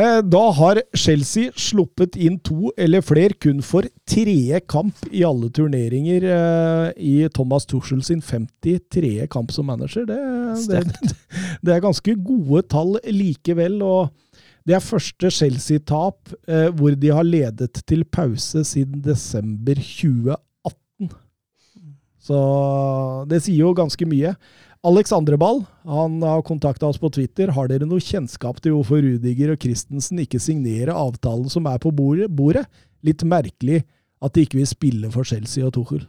Eh, 0.00 0.20
Da 0.32 0.42
har 0.58 0.80
Chelsea 0.94 1.50
sluppet 1.58 2.16
inn 2.18 2.36
to 2.46 2.70
eller 2.78 3.02
flere 3.02 3.34
kun 3.42 3.62
for 3.66 3.86
tredje 4.10 4.60
kamp 4.70 5.06
i 5.10 5.22
alle 5.26 5.50
turneringer 5.54 6.26
eh, 6.34 6.90
i 6.98 7.14
Thomas 7.34 7.66
Tuchel 7.70 8.02
sin 8.06 8.20
53. 8.22 9.26
kamp 9.30 9.50
som 9.54 9.66
manager. 9.70 10.06
Det, 10.06 10.18
det, 10.70 11.14
det 11.66 11.74
er 11.76 11.82
ganske 11.86 12.14
gode 12.22 12.62
tall 12.70 12.98
likevel. 13.06 13.80
og 13.82 14.10
det 14.66 14.76
er 14.76 14.84
første 14.84 15.30
Chelsea-tap 15.32 16.34
eh, 16.46 16.68
hvor 16.76 16.94
de 16.98 17.10
har 17.14 17.26
ledet 17.26 17.82
til 17.86 18.04
pause 18.04 18.62
siden 18.66 19.00
desember 19.02 19.74
2018. 19.78 20.38
Så 22.30 22.40
det 23.30 23.42
sier 23.42 23.64
jo 23.64 23.74
ganske 23.74 24.06
mye. 24.06 24.36
Alex 24.86 25.10
Andreball 25.12 25.64
han 25.84 26.22
har 26.22 26.44
kontakta 26.46 26.86
oss 26.86 27.00
på 27.00 27.10
Twitter. 27.12 27.50
Har 27.56 27.68
dere 27.68 27.88
noe 27.88 28.00
kjennskap 28.00 28.62
til 28.62 28.76
hvorfor 28.76 29.02
Rudiger 29.02 29.52
og 29.52 29.60
Christensen 29.60 30.22
ikke 30.22 30.40
signerer 30.40 30.94
avtalen 30.94 31.50
som 31.52 31.66
er 31.68 31.82
på 31.82 31.92
bordet? 31.92 32.64
Litt 33.04 33.24
merkelig 33.26 33.82
at 34.20 34.36
de 34.36 34.44
ikke 34.44 34.60
vil 34.60 34.68
spille 34.68 35.10
for 35.12 35.26
Chelsea 35.26 35.66
og 35.66 35.74
Tuchel. 35.74 36.06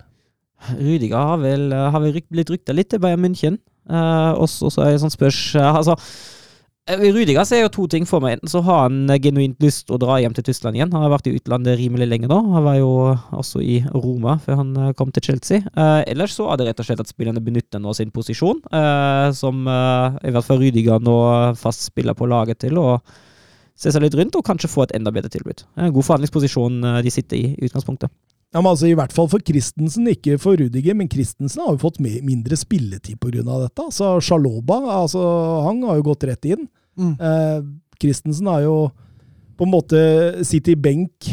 Rudiger 0.78 1.18
har 1.18 1.42
vel, 1.42 1.72
har 1.74 2.04
vel 2.04 2.22
blitt 2.30 2.54
rykta 2.54 2.76
litt 2.76 2.92
til 2.94 3.02
Bayern 3.02 3.24
München. 3.26 3.58
Uh, 3.90 4.38
også 4.38 4.70
så 4.70 4.86
er 4.86 4.94
det 4.94 5.02
sånn 5.02 5.12
spørs 5.12 5.40
eh, 5.58 5.66
altså, 5.66 5.96
eh, 5.98 6.41
Rudiger 6.90 7.46
ser 7.46 7.62
jo 7.62 7.70
to 7.70 7.84
ting 7.88 8.08
for 8.10 8.24
meg. 8.24 8.40
Enten 8.40 8.50
så 8.50 8.64
har 8.66 8.88
han 8.88 9.06
eh, 9.10 9.20
genuint 9.22 9.60
lyst 9.62 9.92
å 9.94 10.00
dra 10.02 10.18
hjem 10.20 10.34
til 10.34 10.48
Tyskland 10.48 10.76
igjen. 10.76 10.92
Han 10.96 11.06
har 11.06 11.14
vært 11.14 11.30
i 11.30 11.36
utlandet 11.38 11.78
rimelig 11.78 12.08
lenge 12.10 12.30
nå. 12.32 12.40
Han 12.56 12.66
var 12.66 12.80
jo 12.80 12.90
også 13.38 13.62
i 13.62 13.78
Roma 13.94 14.40
før 14.42 14.60
han 14.64 14.72
eh, 14.76 14.94
kom 14.98 15.14
til 15.14 15.30
Chelsea. 15.30 15.62
Eh, 15.62 16.02
ellers 16.12 16.34
så 16.40 16.50
er 16.50 16.58
det 16.58 16.72
rett 16.72 16.82
og 16.82 16.90
slett 16.90 17.04
at 17.04 17.12
spillerne 17.12 17.44
benytter 17.44 17.84
nå 17.84 17.94
sin 17.98 18.12
posisjon, 18.12 18.64
eh, 18.74 19.28
som 19.38 19.62
eh, 19.70 20.22
i 20.26 20.34
hvert 20.34 20.48
fall 20.48 20.64
Rudiger 20.64 21.06
nå 21.06 21.18
fast 21.62 21.86
spiller 21.86 22.18
på 22.18 22.30
laget 22.32 22.64
til. 22.66 22.82
og 22.82 23.06
Se 23.82 23.94
seg 23.94 24.04
litt 24.04 24.18
rundt 24.18 24.36
og 24.38 24.46
kanskje 24.46 24.70
få 24.70 24.84
et 24.86 24.96
enda 24.98 25.14
bedre 25.14 25.32
tilbud. 25.34 25.64
En 25.78 25.94
god 25.94 26.06
forhandlingsposisjon 26.10 26.82
eh, 26.86 27.00
de 27.06 27.14
sitter 27.14 27.40
i 27.40 27.46
i 27.54 27.70
utgangspunktet. 27.70 28.12
Ja, 28.52 28.60
men 28.60 28.74
altså 28.74 28.90
I 28.90 28.96
hvert 29.00 29.14
fall 29.16 29.30
for 29.32 29.44
Christensen, 29.48 30.10
ikke 30.12 30.36
for 30.42 30.60
Rudiger. 30.60 30.96
Men 30.98 31.10
Christensen 31.12 31.64
har 31.64 31.76
jo 31.76 31.84
fått 31.86 32.02
mindre 32.04 32.58
spilletid 32.60 33.20
pga. 33.22 33.44
dette. 33.48 33.86
Så 33.96 34.18
Sjaloba 34.20 34.82
altså, 35.00 35.22
han 35.68 35.80
har 35.88 36.00
jo 36.00 36.10
gått 36.10 36.28
rett 36.28 36.50
inn. 36.52 36.68
Mm. 37.00 37.14
Eh, 37.16 37.62
Christensen 38.02 38.50
har 38.52 38.66
jo 38.66 38.76
på 39.56 39.68
en 39.68 39.72
måte 39.72 40.02
sittet 40.44 40.74
i 40.74 40.80
benk 40.80 41.30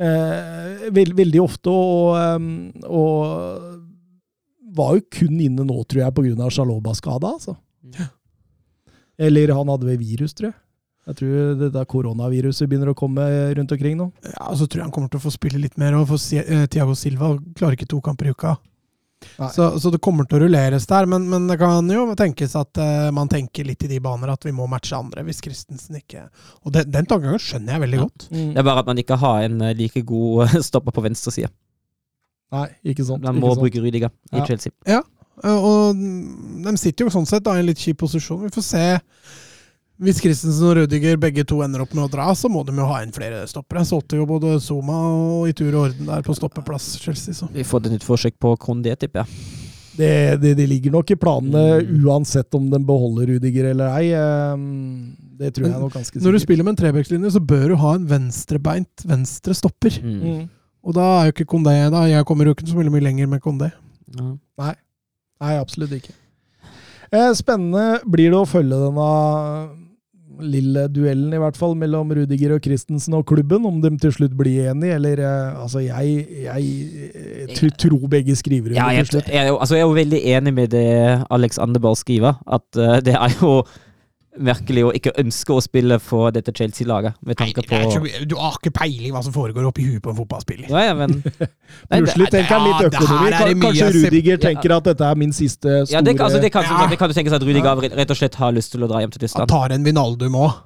eh, 0.00 0.88
veld, 0.94 1.12
veldig 1.18 1.42
ofte, 1.42 1.68
og, 1.68 2.16
eh, 2.16 2.88
og 2.88 4.72
var 4.72 4.96
jo 4.96 5.06
kun 5.12 5.36
inne 5.36 5.66
nå, 5.68 5.78
tror 5.84 6.06
jeg, 6.06 6.16
pga. 6.16 6.48
Sjaloba-skada. 6.48 7.34
Altså. 7.36 7.58
Eller 9.20 9.52
han 9.52 9.68
hadde 9.68 9.90
vel 9.90 10.00
virus, 10.00 10.32
tror 10.32 10.52
jeg. 10.52 10.58
Jeg 11.10 11.16
tror 11.18 11.54
det 11.58 11.72
der 11.74 11.86
koronaviruset 11.90 12.68
begynner 12.70 12.92
å 12.92 12.94
komme 12.94 13.24
rundt 13.58 13.72
omkring 13.74 13.96
nå. 13.98 14.12
Ja, 14.22 14.50
og 14.52 14.58
så 14.60 14.68
tror 14.70 14.82
jeg 14.82 14.86
han 14.86 14.92
kommer 14.94 15.10
til 15.10 15.18
å 15.18 15.24
få 15.24 15.32
spille 15.34 15.58
litt 15.58 15.74
mer. 15.80 15.96
Og 15.98 16.06
for 16.12 16.16
Si- 16.22 16.38
eh, 16.38 16.66
Thiago 16.70 16.94
Silva 16.94 17.32
klarer 17.58 17.74
ikke 17.74 17.88
to 17.90 17.98
kamper 18.00 18.28
i 18.30 18.34
uka. 18.36 18.56
Så, 19.54 19.78
så 19.78 19.90
det 19.94 20.00
kommer 20.02 20.26
til 20.26 20.38
å 20.40 20.42
rulleres 20.44 20.86
der. 20.90 21.06
Men, 21.06 21.28
men 21.30 21.44
det 21.46 21.56
kan 21.60 21.86
jo 21.90 22.08
tenkes 22.18 22.56
at 22.58 22.78
uh, 22.82 23.10
man 23.14 23.28
tenker 23.30 23.62
litt 23.66 23.82
i 23.86 23.90
de 23.92 24.00
baner 24.02 24.32
at 24.32 24.42
vi 24.46 24.50
må 24.54 24.66
matche 24.70 24.96
andre 24.98 25.22
hvis 25.22 25.38
Christensen 25.44 25.94
ikke 26.00 26.24
Og 26.64 26.72
den, 26.74 26.88
den 26.90 27.06
tankegangen 27.06 27.38
skjønner 27.38 27.76
jeg 27.76 27.82
veldig 27.84 28.00
Ja. 28.00 28.06
godt. 28.08 28.26
Mm. 28.34 28.48
Det 28.54 28.58
er 28.58 28.66
bare 28.66 28.82
at 28.82 28.90
man 28.90 28.98
ikke 28.98 29.18
har 29.22 29.42
en 29.46 29.60
eh, 29.62 29.74
like 29.78 30.02
god 30.06 30.48
stopper 30.68 30.90
på 30.96 31.04
venstre 31.06 31.30
side. 31.34 31.50
Nei, 32.52 32.66
ikke 32.94 33.06
sant. 33.06 33.22
Man 33.22 33.38
må 33.42 33.54
sant. 33.54 33.62
bruke 33.62 33.82
Rydiga 33.82 34.10
i 34.32 34.38
Ja. 34.42 34.44
Chelsea. 34.46 34.72
Ja, 34.90 35.02
Og 35.48 35.96
de 35.96 36.76
sitter 36.78 37.06
jo 37.06 37.10
sånn 37.14 37.26
sett 37.26 37.42
da, 37.46 37.54
i 37.56 37.62
en 37.62 37.66
litt 37.70 37.78
kjip 37.80 37.98
posisjon. 38.02 38.42
Vi 38.42 38.50
får 38.58 38.66
se. 38.66 38.84
Hvis 40.02 40.18
Christensen 40.18 40.66
og 40.66 40.76
Rødiger 40.80 41.16
begge 41.22 41.44
to 41.46 41.60
ender 41.62 41.84
opp 41.84 41.92
med 41.94 42.04
å 42.08 42.10
dra, 42.10 42.28
så 42.34 42.48
må 42.50 42.64
de 42.66 42.74
jo 42.74 42.86
ha 42.90 43.00
inn 43.04 43.12
flere 43.14 43.44
stoppere. 43.46 43.84
Solgte 43.86 44.18
jo 44.18 44.26
både 44.26 44.56
Zuma 44.64 44.96
og 45.14 45.48
i 45.50 45.52
tur 45.54 45.70
og 45.76 45.84
orden 45.88 46.08
der 46.10 46.24
på 46.26 46.34
stoppeplass, 46.34 46.96
Chelsea. 47.02 47.34
Så. 47.38 47.46
Vi 47.54 47.62
får 47.66 47.86
et 47.86 47.92
nytt 47.94 48.06
forsøk 48.06 48.34
på 48.42 48.56
Kondé, 48.58 48.96
tipper 48.98 49.22
jeg. 49.22 49.58
Det, 49.92 50.08
det, 50.40 50.54
det 50.56 50.66
ligger 50.70 50.94
nok 50.94 51.10
i 51.12 51.18
planene 51.20 51.62
Mm. 51.84 52.06
uansett 52.08 52.54
om 52.56 52.70
de 52.72 52.78
beholder 52.88 53.28
Rudiger 53.34 53.66
eller 53.74 53.92
ei. 53.98 54.06
Ehm, 54.16 55.12
Det 55.38 55.52
tror 55.54 55.66
jeg 55.68 55.74
er 55.76 55.80
nok 55.84 55.92
ganske 55.92 56.14
sikkert. 56.14 56.24
Når 56.24 56.32
du 56.32 56.38
spiller 56.40 56.64
med 56.64 56.72
en 56.72 56.80
trebekslinje, 56.80 57.30
så 57.34 57.40
bør 57.44 57.68
du 57.68 57.76
ha 57.76 57.94
en 57.98 58.06
venstrebeint 58.08 59.04
venstre 59.06 59.54
stopper. 59.54 60.00
Mm. 60.02 60.18
Mm. 60.22 60.48
Og 60.82 60.94
da 60.96 61.04
er 61.20 61.28
jo 61.28 61.34
ikke 61.36 61.46
Kondé 61.52 61.76
da. 61.92 62.06
Jeg 62.08 62.24
kommer 62.26 62.48
jo 62.48 62.54
ikke 62.56 62.66
så 62.72 62.78
veldig 62.80 62.92
mye 62.96 63.04
lenger 63.04 63.28
med 63.28 63.42
Kondé. 63.44 63.68
Ja. 64.16 64.32
Nei, 64.58 65.54
absolutt 65.60 65.92
ikke. 65.92 66.14
Eh, 67.12 67.30
Spennende 67.36 68.00
blir 68.08 68.30
det 68.32 68.38
å 68.40 68.48
følge 68.48 68.78
denne 68.88 69.06
lille 70.44 70.86
duellen, 70.92 71.32
i 71.34 71.40
hvert 71.40 71.58
fall, 71.58 71.76
mellom 71.78 72.10
Rudiger 72.16 72.56
og 72.56 72.62
Christensen 72.64 73.14
og 73.18 73.26
klubben, 73.28 73.66
om 73.68 73.80
de 73.82 73.92
til 74.02 74.14
slutt 74.14 74.34
blir 74.38 74.70
enige, 74.72 74.96
eller 74.98 75.22
eh, 75.22 75.62
Altså, 75.62 75.82
jeg, 75.84 76.26
jeg 76.44 76.72
eh, 77.48 77.70
tror 77.78 78.08
begge 78.10 78.36
skriver 78.36 78.74
Ja, 78.74 78.88
under 78.88 78.96
jeg, 78.96 79.06
til 79.06 79.20
slutt. 79.20 79.32
jeg, 79.32 79.54
altså, 79.54 79.74
jeg 79.74 79.82
er 79.82 79.88
jo 79.88 80.00
veldig 80.00 80.20
enig 80.36 80.54
med 80.54 80.68
det 80.74 80.88
Alex 81.30 81.58
Andeball 81.58 81.96
skriver, 81.96 82.38
at 82.46 82.66
uh, 82.78 82.98
det 83.04 83.14
er 83.14 83.38
jo 83.42 83.62
merkelig 84.40 84.82
å 84.88 84.90
ikke 84.96 85.12
ønske 85.20 85.52
å 85.52 85.60
spille 85.60 85.98
for 86.00 86.30
dette 86.32 86.52
Chelsea-laget, 86.56 87.18
med 87.26 87.36
tanke 87.36 87.64
på 87.68 87.80
Du 88.30 88.34
har 88.40 88.54
ikke 88.56 88.72
peiling 88.78 89.12
hva 89.12 89.20
som 89.26 89.34
foregår 89.34 89.66
oppi 89.68 89.84
huet 89.90 90.00
på 90.04 90.10
en 90.14 90.16
fotballspiller. 90.22 90.70
Ja, 90.72 90.86
ja, 90.88 90.94
men 90.96 91.18
Plutselig 91.92 92.30
tenker 92.32 92.56
han 92.56 92.68
litt 92.70 92.86
økonomi. 92.88 93.60
Kanskje 93.66 93.90
Rudiger 93.98 94.40
tenker 94.46 94.76
at 94.78 94.88
dette 94.88 95.10
er 95.12 95.18
min 95.20 95.34
siste 95.36 95.82
store 95.84 95.96
ja, 95.98 96.00
det, 96.04 96.14
kan- 96.16 96.26
altså, 96.30 96.40
det, 96.40 96.52
kan, 96.54 96.64
det 96.90 96.98
kan 97.00 97.12
du 97.12 97.16
tenke 97.18 97.32
seg 97.34 97.40
at 97.42 97.46
Rudiger 97.48 97.84
rett 98.00 98.14
og 98.14 98.20
slett 98.22 98.38
har 98.40 98.54
lyst 98.56 98.72
til 98.76 98.86
å 98.86 98.88
dra 98.90 99.02
hjem 99.04 99.12
til 99.14 99.26
Tyskland. 99.26 99.50
Han 99.50 99.52
tar 99.68 99.76
en 99.76 99.84
Vinaldum 99.86 100.38
òg. 100.40 100.62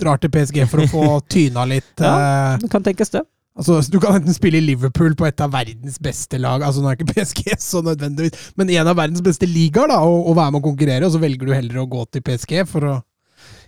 Drar 0.00 0.18
til 0.20 0.32
PSG 0.32 0.64
for 0.68 0.82
å 0.84 0.88
få 0.92 1.04
tyna 1.36 1.66
litt. 1.68 1.92
Ja. 2.00 2.14
eh, 2.54 2.56
Det 2.64 2.72
kan 2.72 2.84
tenkes, 2.88 3.12
det. 3.14 3.22
Altså, 3.60 3.80
Du 3.92 3.98
kan 4.00 4.16
enten 4.16 4.32
spille 4.36 4.60
i 4.60 4.64
Liverpool 4.64 5.12
på 5.18 5.26
et 5.28 5.40
av 5.44 5.52
verdens 5.52 5.96
beste 6.00 6.38
lag, 6.40 6.62
altså 6.64 6.80
nå 6.80 6.88
er 6.92 6.96
ikke 6.96 7.12
PSG 7.18 7.50
så 7.60 7.80
nødvendigvis, 7.84 8.52
men 8.56 8.70
en 8.76 8.88
av 8.92 8.96
verdens 8.96 9.20
beste 9.26 9.48
ligaer, 9.48 9.90
da, 9.90 9.98
og, 10.06 10.28
og 10.30 10.36
være 10.38 10.54
med 10.54 10.60
å 10.62 10.66
konkurrere, 10.70 11.04
og 11.08 11.12
så 11.12 11.20
velger 11.20 11.50
du 11.50 11.52
heller 11.56 11.80
å 11.82 11.88
gå 11.90 12.04
til 12.14 12.22
PSG 12.24 12.54
for 12.70 12.86
å 12.88 12.94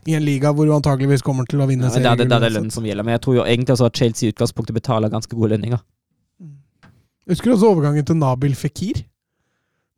i 0.07 0.15
en 0.19 0.25
liga 0.27 0.51
hvor 0.53 0.67
du 0.67 0.73
antageligvis 0.75 1.23
kommer 1.23 1.47
til 1.47 1.61
å 1.63 1.67
vinne 1.71 1.85
Ja, 1.87 1.91
serien. 1.95 2.17
det 2.19 2.27
det, 2.29 2.41
det 2.43 2.49
er 2.51 2.57
lønn 2.61 2.71
som 2.75 2.85
gjelder. 2.85 3.05
Men 3.07 3.13
jeg 3.19 3.23
tror 3.23 3.37
jo 3.39 3.45
egentlig 3.47 3.77
også 3.77 3.87
at 3.87 3.97
Chelsea 4.03 4.29
i 4.29 4.33
utgangspunktet 4.33 4.75
betaler 4.75 5.13
ganske 5.13 5.37
gode 5.37 5.55
lønninger. 5.55 5.79
Husker 7.31 7.53
du 7.53 7.55
også 7.57 7.71
overgangen 7.71 8.05
til 8.09 8.17
Nabil 8.19 8.55
Fikir? 8.59 9.05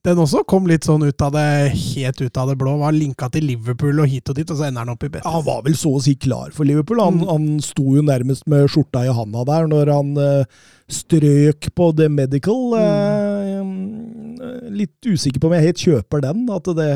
Den 0.04 0.18
også 0.20 0.42
kom 0.44 0.66
litt 0.68 0.84
sånn 0.84 1.00
ut 1.08 1.22
av 1.24 1.30
det, 1.32 1.72
helt 1.72 2.18
ut 2.20 2.36
av 2.36 2.50
det 2.50 2.58
blå. 2.60 2.74
Var 2.82 2.92
linka 2.92 3.30
til 3.32 3.46
Liverpool 3.48 4.02
og 4.02 4.10
hit 4.12 4.28
og 4.28 4.36
dit, 4.36 4.50
og 4.52 4.58
så 4.58 4.66
ender 4.66 4.84
han 4.84 4.92
opp 4.92 5.06
i 5.06 5.08
Betis. 5.08 5.24
Han 5.32 5.46
var 5.46 5.62
vel 5.64 5.78
så 5.80 5.94
å 5.96 6.02
si 6.04 6.12
klar 6.20 6.52
for 6.52 6.68
Liverpool. 6.68 7.00
Han, 7.00 7.22
Mm. 7.22 7.28
han 7.30 7.46
sto 7.64 7.86
jo 7.96 8.02
nærmest 8.04 8.44
med 8.46 8.68
skjorta 8.68 9.06
i 9.08 9.14
handa 9.16 9.44
der 9.48 9.66
når 9.72 9.92
han 9.94 10.10
uh, 10.20 10.44
strøk 10.92 11.70
på 11.74 11.88
The 11.96 12.10
Medical. 12.12 12.74
Eh, 12.76 13.64
litt 14.76 15.00
usikker 15.08 15.40
på 15.40 15.48
om 15.48 15.54
jeg 15.56 15.64
helt 15.70 15.80
kjøper 15.86 16.20
den, 16.20 16.44
at 16.52 16.68
det 16.76 16.90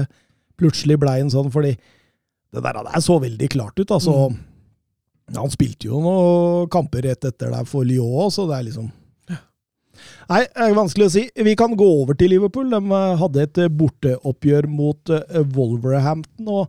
plutselig 0.61 0.99
blei 1.01 1.21
en 1.23 1.31
sånn, 1.33 1.49
fordi 1.55 1.79
det 2.55 2.63
der, 2.65 2.79
det 2.85 3.03
så 3.05 3.19
veldig 3.21 3.49
klart 3.53 3.79
ut. 3.79 3.91
altså. 3.91 4.31
Han 5.37 5.53
spilte 5.53 5.91
jo 5.91 6.01
noen 6.01 6.71
kamper 6.73 7.05
rett 7.05 7.27
etter 7.29 7.53
der 7.53 7.67
for 7.69 7.85
Lyon 7.85 8.33
så 8.33 8.49
det 8.49 8.57
er 8.59 8.71
liksom 8.71 8.89
Nei, 10.29 10.45
det 10.45 10.63
er 10.63 10.77
vanskelig 10.77 11.07
å 11.09 11.11
si. 11.11 11.23
Vi 11.43 11.55
kan 11.59 11.73
gå 11.75 11.87
over 12.03 12.15
til 12.15 12.31
Liverpool. 12.31 12.69
De 12.71 12.79
eh, 12.79 13.15
hadde 13.19 13.43
et 13.43 13.61
borteoppgjør 13.75 14.69
mot 14.71 15.11
eh, 15.11 15.41
Wolverhampton. 15.57 16.51
og 16.53 16.69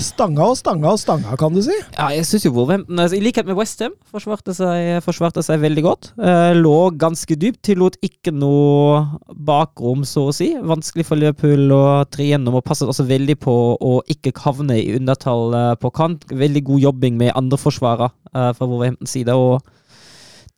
Stanga 0.00 0.46
og 0.48 0.56
stanga 0.56 0.92
og 0.94 1.00
stanga, 1.00 1.34
kan 1.36 1.52
du 1.52 1.60
si. 1.64 1.74
Ja, 1.96 2.06
jeg 2.14 2.24
synes 2.24 2.46
jo 2.46 2.52
Wolverhampton, 2.54 2.98
altså, 3.02 3.18
i 3.18 3.22
likhet 3.24 3.48
med 3.48 3.58
Westham, 3.58 3.92
forsvarte 4.08 4.54
seg, 4.56 5.02
forsvarte 5.04 5.42
seg 5.44 5.60
veldig 5.60 5.84
godt. 5.84 6.10
Eh, 6.16 6.52
lå 6.56 6.76
ganske 7.00 7.36
dypt, 7.36 7.60
tillot 7.68 7.98
ikke 8.06 8.32
noe 8.32 9.02
bakrom, 9.48 10.06
så 10.08 10.28
å 10.30 10.36
si. 10.36 10.52
Vanskelig 10.56 11.04
for 11.08 11.20
Liverpool 11.20 11.74
å 11.76 11.82
tre 12.08 12.30
gjennom, 12.30 12.56
og 12.56 12.64
passet 12.64 12.88
også 12.88 13.04
veldig 13.10 13.36
på 13.42 13.56
å 13.76 13.92
ikke 14.12 14.32
havne 14.46 14.78
i 14.80 14.96
undertall 14.96 15.58
eh, 15.58 15.74
på 15.82 15.92
kant. 15.98 16.24
Veldig 16.30 16.64
god 16.70 16.86
jobbing 16.86 17.20
med 17.20 17.34
andre 17.36 17.60
forsvarere 17.60 18.08
eh, 18.32 18.50
fra 18.56 18.70
Wolverhamptons 18.70 19.18
side, 19.18 19.36
og 19.36 19.60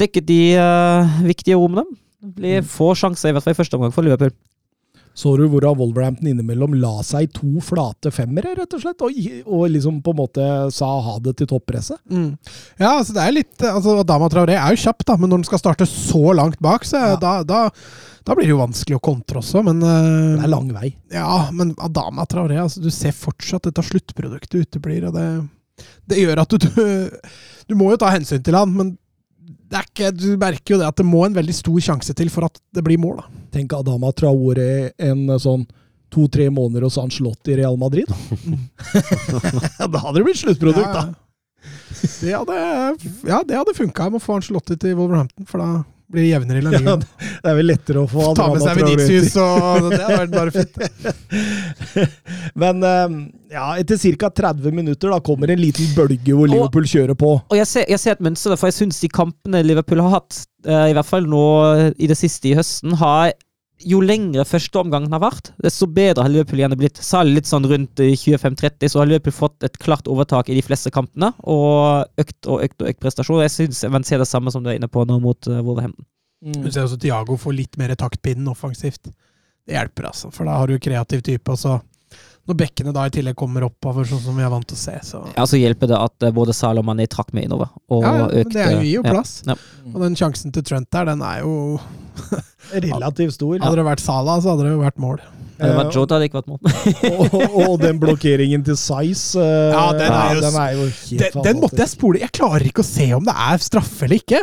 dekket 0.02 0.30
de 0.30 0.40
eh, 0.60 1.18
viktige 1.26 1.58
rommene. 1.58 1.88
Blir 2.22 2.62
få 2.62 2.92
sjanser, 2.94 3.32
i 3.32 3.34
hvert 3.34 3.48
fall 3.48 3.56
i 3.56 3.62
første 3.64 3.80
omgang, 3.80 3.94
for 3.94 4.06
Liverpool. 4.06 4.36
Så 5.14 5.34
du 5.36 5.42
hvordan 5.52 5.76
Wolverhampton 5.76 6.28
innimellom 6.30 6.72
la 6.80 7.02
seg 7.04 7.26
i 7.26 7.30
to 7.36 7.60
flate 7.60 8.10
femmere, 8.14 8.54
rett 8.56 8.72
og 8.72 8.80
slett? 8.80 9.02
Og, 9.04 9.18
og 9.44 9.66
liksom 9.74 9.98
på 10.04 10.14
en 10.14 10.20
måte 10.22 10.46
sa 10.72 10.88
ha 11.04 11.18
det 11.20 11.34
til 11.36 11.50
toppresset? 11.50 12.00
Mm. 12.08 12.30
Ja, 12.80 12.94
altså 12.98 13.12
det 13.16 13.20
er 13.26 13.34
litt 13.36 13.66
altså 13.68 13.98
Dama 14.08 14.30
Traoré 14.32 14.56
er 14.56 14.72
jo 14.72 14.80
kjapp, 14.86 15.04
da, 15.04 15.18
men 15.20 15.28
når 15.28 15.42
den 15.42 15.48
skal 15.50 15.60
starte 15.60 15.88
så 15.90 16.32
langt 16.38 16.58
bak, 16.64 16.84
så 16.88 16.96
Ja. 17.12 17.16
da, 17.20 17.34
da, 17.44 17.60
da 18.24 18.34
blir 18.38 18.46
det 18.48 18.54
jo 18.54 18.62
vanskelig 18.62 18.96
å 18.96 19.04
kontre 19.04 19.42
også. 19.42 19.60
Men, 19.66 19.82
uh, 19.84 20.38
Det 20.40 20.46
er 20.48 20.54
lang 20.54 20.72
vei. 20.72 20.94
ja, 21.12 21.50
men 21.52 21.74
Adama 21.78 22.24
Traoré, 22.24 22.56
altså, 22.62 22.80
du 22.80 22.88
ser 22.90 23.12
fortsatt 23.12 23.68
dette 23.68 23.84
sluttproduktet 23.84 24.64
uteblir. 24.64 25.08
og 25.10 25.14
det, 25.18 25.28
det 26.08 26.18
gjør 26.24 26.40
at 26.46 26.48
du, 26.56 26.58
du 26.58 27.10
Du 27.68 27.76
må 27.78 27.92
jo 27.92 27.96
ta 28.00 28.08
hensyn 28.10 28.42
til 28.42 28.56
han, 28.58 28.72
men 28.74 28.96
ikke, 29.82 30.10
du 30.14 30.34
merker 30.40 30.74
jo 30.74 30.80
det 30.80 30.88
at 30.88 30.98
det 31.00 31.06
må 31.08 31.24
en 31.26 31.36
veldig 31.36 31.54
stor 31.56 31.78
sjanse 31.90 32.14
til 32.16 32.30
for 32.32 32.48
at 32.48 32.60
det 32.74 32.84
blir 32.84 33.00
mål. 33.00 33.22
da. 33.22 33.44
Tenk 33.56 33.72
Adama 33.76 34.12
Traore 34.16 34.92
en 35.00 35.24
sånn 35.40 35.64
to-tre 36.12 36.50
måneder 36.52 36.84
hos 36.86 36.98
Angelotti 37.00 37.54
i 37.54 37.58
Real 37.62 37.78
Madrid. 37.80 38.10
da 39.78 40.02
hadde 40.04 40.18
det 40.18 40.26
blitt 40.26 40.42
sluttprodukt, 40.42 40.92
da. 40.92 41.08
Det 42.22 42.32
hadde, 42.34 42.58
ja, 43.28 43.40
det 43.46 43.56
hadde 43.56 43.76
funka 43.76 44.10
med 44.10 44.18
å 44.18 44.24
få 44.24 44.36
Angelotti 44.40 44.76
til 44.80 44.96
Wolverhampton, 44.98 45.46
for 45.48 45.62
da 45.62 45.82
blir 46.12 46.28
jevnere 46.28 46.60
i 46.60 46.64
La 46.64 46.72
Liga. 46.74 46.96
Det 47.42 47.50
er 47.50 47.56
vel 47.58 47.68
lettere 47.70 48.02
å 48.02 48.08
få 48.10 48.32
Ta 48.38 48.48
med 48.52 48.62
seg. 48.62 48.80
Venitius, 48.82 49.36
og 49.40 49.88
det 49.92 50.00
hadde 50.02 50.18
vært 50.20 50.34
bare 50.34 50.54
fint. 50.54 50.74
Men 52.62 52.84
eh, 52.86 53.16
ja, 53.56 53.68
etter 53.82 54.00
ca. 54.20 54.32
30 54.42 54.76
minutter 54.76 55.12
da 55.12 55.20
kommer 55.24 55.52
en 55.52 55.62
liten 55.62 55.92
bølge 55.96 56.36
hvor 56.36 56.50
Liverpool 56.50 56.88
kjører 56.88 57.18
på. 57.18 57.34
Og 57.42 57.56
jeg 57.58 57.68
ser, 57.70 57.88
jeg 57.90 58.02
ser 58.02 58.16
et 58.16 58.26
mønster, 58.28 58.56
for 58.60 58.70
jeg 58.70 58.78
syns 58.82 59.00
de 59.02 59.10
kampene 59.12 59.64
Liverpool 59.66 60.02
har 60.04 60.18
hatt, 60.20 60.44
eh, 60.66 60.90
i 60.92 60.96
hvert 60.96 61.08
fall 61.08 61.28
nå 61.28 61.46
i 61.96 62.10
det 62.10 62.18
siste 62.20 62.52
i 62.52 62.56
høsten, 62.58 62.96
har 63.00 63.32
jo 63.88 64.00
lengre 64.04 64.44
første 64.44 64.72
førsteomgangen 64.72 65.12
har 65.12 65.22
vært, 65.22 65.50
desto 65.62 65.88
bedre 65.90 66.24
har 66.24 66.32
Liverpool 66.32 66.62
gjerne 66.62 66.78
blitt. 66.78 67.00
Særlig 67.02 67.40
litt 67.40 67.50
sånn 67.50 67.66
rundt 67.68 68.00
i 68.02 68.12
25-30, 68.14 68.88
så 68.88 69.00
har 69.00 69.10
Liverpool 69.10 69.34
fått 69.36 69.66
et 69.66 69.78
klart 69.82 70.08
overtak 70.10 70.48
i 70.48 70.56
de 70.56 70.64
fleste 70.64 70.92
kampene. 70.94 71.32
Og 71.42 72.06
økt 72.22 72.48
og 72.48 72.62
økt 72.64 72.82
og 72.82 72.92
økt 72.92 73.02
prestasjon. 73.02 73.42
Jeg 73.44 73.54
syns 73.56 73.84
man 73.92 74.06
ser 74.06 74.22
det 74.22 74.30
samme 74.30 74.52
som 74.54 74.64
du 74.64 74.70
er 74.72 74.78
inne 74.78 74.90
på 74.92 75.04
nå 75.08 75.18
mot 75.22 75.50
Wolverhampton. 75.50 76.06
Mm. 76.42 76.62
Du 76.64 76.70
ser 76.72 76.86
også 76.86 76.98
Diago 76.98 77.36
får 77.38 77.54
litt 77.54 77.78
mer 77.78 77.94
taktpinnen 77.98 78.48
offensivt. 78.50 79.12
Det 79.62 79.76
hjelper, 79.76 80.10
altså, 80.10 80.32
for 80.34 80.48
da 80.48 80.58
har 80.58 80.70
du 80.70 80.80
kreativ 80.82 81.22
type. 81.22 81.54
Og 81.54 81.58
så 81.60 81.78
når 82.50 82.58
bekkene 82.58 82.92
da 82.94 83.04
i 83.06 83.12
tillegg 83.14 83.36
kommer 83.38 83.68
oppover, 83.68 84.06
sånn 84.08 84.22
som 84.24 84.38
vi 84.38 84.42
er 84.42 84.50
vant 84.50 84.66
til 84.66 84.74
å 84.74 84.80
se, 84.80 84.96
så 85.06 85.20
Ja, 85.36 85.44
så 85.46 85.60
hjelper 85.60 85.92
det 85.92 85.98
at 86.00 86.26
eh, 86.26 86.34
både 86.34 86.54
Salah 86.56 86.82
og 86.82 86.88
Mané 86.88 87.06
trakk 87.10 87.30
med 87.36 87.46
innover. 87.46 87.70
Og 87.86 88.02
Ja, 88.02 88.14
ja, 88.16 88.24
men 88.24 88.40
økte 88.42 88.56
det 88.56 88.64
er 88.64 88.72
jo, 88.72 88.80
gir 88.82 88.96
jo 88.96 89.04
ja. 89.04 89.12
plass. 89.14 89.34
Ja. 89.46 89.56
Og 89.92 90.00
den 90.02 90.18
sjansen 90.18 90.54
til 90.54 90.66
Trent 90.66 90.90
der, 90.90 91.06
den 91.12 91.22
er 91.22 91.44
jo 91.44 91.54
Relativt 92.88 93.36
stor. 93.36 93.58
Hadde 93.60 93.78
det 93.80 93.86
vært 93.86 94.02
Salah, 94.02 94.40
så 94.42 94.52
hadde 94.54 94.66
det 94.66 94.72
jo 94.74 94.80
vært 94.82 95.00
mål. 95.02 95.20
Hadde 95.60 95.68
det 95.70 95.78
vært 95.78 95.96
Jota, 95.96 96.16
hadde 96.16 96.24
det 96.24 96.30
ikke 96.30 96.40
vært 96.40 96.50
mål. 96.50 96.60
og, 97.12 97.36
og, 97.36 97.58
og 97.66 97.76
den 97.82 98.00
blokkeringen 98.02 98.64
til 98.66 98.78
Size 98.80 99.38
eh, 99.42 99.74
Ja, 99.76 99.84
den 99.98 100.08
er 100.16 100.34
jo- 100.34 100.42
den 100.46 100.56
er 100.62 100.72
jo 100.78 100.86
helt 100.88 101.22
Den, 101.22 101.44
den 101.46 101.62
måtte 101.62 101.80
jeg 101.84 101.92
spole. 101.92 102.22
Jeg 102.24 102.34
klarer 102.34 102.66
ikke 102.66 102.82
å 102.84 102.88
se 102.88 103.06
om 103.16 103.28
det 103.28 103.36
er 103.50 103.62
straffe 103.62 104.08
eller 104.08 104.22
ikke. 104.22 104.42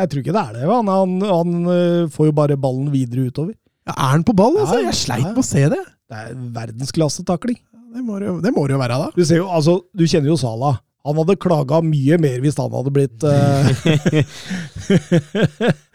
Jeg 0.00 0.10
tror 0.10 0.22
ikke 0.22 0.34
det 0.36 0.42
er 0.42 0.58
det. 0.58 0.66
Han, 0.70 0.90
han, 0.92 1.16
han 1.30 1.56
eh, 1.76 2.04
får 2.14 2.30
jo 2.30 2.36
bare 2.42 2.58
ballen 2.60 2.92
videre 2.92 3.30
utover. 3.30 3.54
Ja, 3.88 3.94
er 3.96 4.12
han 4.18 4.26
på 4.26 4.34
ball? 4.36 4.60
Altså? 4.60 4.82
Jeg 4.84 4.98
sleit 4.98 5.26
med 5.30 5.40
å 5.42 5.46
se 5.46 5.64
det. 5.72 5.80
Det 6.10 6.20
er 6.26 6.36
verdensklassetakling. 6.58 7.58
Det 7.90 8.04
må 8.06 8.20
det 8.22 8.28
jo, 8.28 8.36
det 8.44 8.52
må 8.54 8.66
det 8.68 8.76
jo 8.76 8.82
være, 8.84 9.00
da. 9.02 9.10
Du, 9.16 9.24
ser 9.26 9.40
jo, 9.40 9.48
altså, 9.50 9.80
du 9.96 10.04
kjenner 10.06 10.30
jo 10.30 10.38
Salah. 10.38 10.78
Han 11.08 11.16
hadde 11.16 11.34
klaga 11.40 11.80
mye 11.82 12.18
mer 12.20 12.42
hvis 12.44 12.58
han 12.60 12.70
hadde 12.76 12.92
blitt 12.92 13.24
uh... 13.24 13.30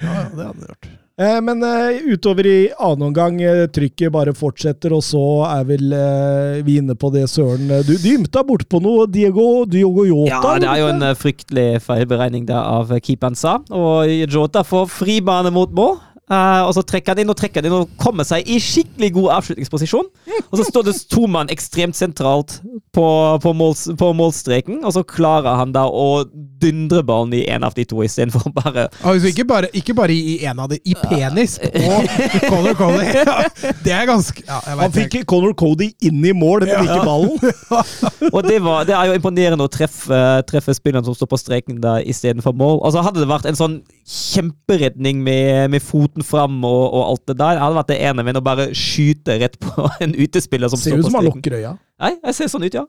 Ja, 0.02 0.12
ja, 0.12 0.24
det 0.34 0.44
hadde 0.44 0.48
han 0.50 0.64
gjort. 0.66 0.88
Eh, 1.22 1.38
Men 1.42 1.64
eh, 1.64 2.02
utover 2.12 2.48
i 2.50 2.58
annen 2.78 3.10
omgang, 3.10 3.42
eh, 3.42 3.66
trykket 3.72 4.14
bare 4.14 4.34
fortsetter, 4.36 4.94
og 4.96 5.04
så 5.06 5.24
er 5.48 5.68
vel 5.70 5.96
vi 6.66 6.80
inne 6.82 6.96
på 6.98 7.12
det, 7.14 7.28
Søren. 7.32 7.68
Du, 7.88 7.94
dymta 7.94 8.16
ymta 8.16 8.44
bortpå 8.48 8.82
noe, 8.84 9.06
Diego, 9.12 9.66
Diogo 9.70 10.06
Jota? 10.08 10.34
Ja, 10.34 10.58
det 10.62 10.72
er 10.72 10.82
jo 10.84 10.90
en 10.94 11.08
fryktelig 11.20 11.70
feilberegning 11.86 12.48
der 12.50 12.62
av 12.62 12.92
keeperen 13.00 13.38
sa. 13.40 13.60
Og 13.70 14.12
Jota 14.26 14.66
får 14.66 14.92
fribane 15.00 15.54
mot 15.56 15.72
mål. 15.76 15.98
Eh, 16.32 16.62
og 16.66 16.74
så 16.78 16.84
trekker 16.86 17.14
han 17.14 17.24
inn 17.24 17.34
og 17.34 17.38
trekker 17.40 17.62
han 17.62 17.70
inn 17.70 17.78
og 17.78 17.94
kommer 18.02 18.28
seg 18.28 18.48
i 18.50 18.60
skikkelig 18.62 19.12
god 19.18 19.32
avslutningsposisjon. 19.40 20.10
Og 20.50 20.60
så 20.60 20.68
står 20.68 20.88
det 20.90 20.96
to 21.12 21.26
mann 21.32 21.52
ekstremt 21.54 21.98
sentralt 21.98 22.60
på, 22.96 23.06
på, 23.44 23.54
måls, 23.58 23.86
på 24.00 24.12
målstreken, 24.16 24.82
og 24.86 24.96
så 24.96 25.04
klarer 25.08 25.60
han 25.60 25.74
da 25.76 25.86
å 25.90 26.26
dundre 26.62 27.04
ballen 27.06 27.34
i 27.36 27.44
en 27.52 27.66
av 27.68 27.76
de 27.76 27.86
to 27.88 28.00
istedenfor 28.06 28.54
bare 28.56 28.88
Altså, 29.04 29.30
ikke, 29.30 29.46
bare, 29.48 29.70
ikke 29.76 29.96
bare 29.98 30.16
i 30.16 30.38
en 30.48 30.60
av 30.64 30.70
de, 30.72 30.80
i 30.88 30.96
penis 30.96 31.58
på 31.60 32.48
Conor 32.50 32.78
Cody. 32.80 33.04
Ja, 33.26 33.38
det 33.84 33.94
er 33.96 34.06
ganske 34.08 34.44
ja, 34.46 34.58
Han 34.80 34.94
fikk 34.94 35.18
Conor 35.30 35.54
Cody 35.58 35.90
inn 36.06 36.24
i 36.26 36.34
mål, 36.36 36.66
men 36.66 36.88
ikke 36.88 37.06
ballen. 37.06 37.36
Og 38.36 38.42
det, 38.46 38.60
var, 38.64 38.86
det 38.88 38.96
er 38.98 39.10
jo 39.10 39.18
imponerende 39.18 39.66
å 39.66 39.72
treffe, 39.72 40.20
treffe 40.50 40.76
spilleren 40.78 41.06
som 41.08 41.16
står 41.18 41.30
på 41.32 41.40
streken 41.40 41.80
da 41.84 41.98
istedenfor 42.02 42.56
mål. 42.58 42.80
Altså 42.86 43.04
Hadde 43.06 43.22
det 43.22 43.30
vært 43.30 43.48
en 43.50 43.60
sånn 43.60 43.78
kjemperedning 44.06 45.22
med, 45.26 45.72
med 45.74 45.84
foten 46.16 46.24
fram 46.26 46.64
og, 46.64 46.94
og 46.94 47.02
alt 47.10 47.26
det 47.28 47.38
der, 47.38 47.54
Jeg 47.58 47.62
hadde 47.64 47.76
vært 47.76 47.88
det 47.92 47.98
ene 48.02 48.24
min 48.24 48.38
å 48.40 48.42
bare 48.44 48.68
skyte 48.74 49.40
rett 49.42 49.58
på 49.60 49.90
en 50.06 50.14
utespiller 50.16 50.70
som 50.72 50.80
Ser 50.80 50.92
står 50.92 51.00
ut 51.00 51.06
som 51.10 51.16
han 51.20 51.26
lukker 51.26 51.58
øya. 51.60 51.74
Nei, 52.00 52.14
jeg 52.24 52.36
ser 52.36 52.48
sånn 52.48 52.64
ut, 52.66 52.74
ja. 52.74 52.86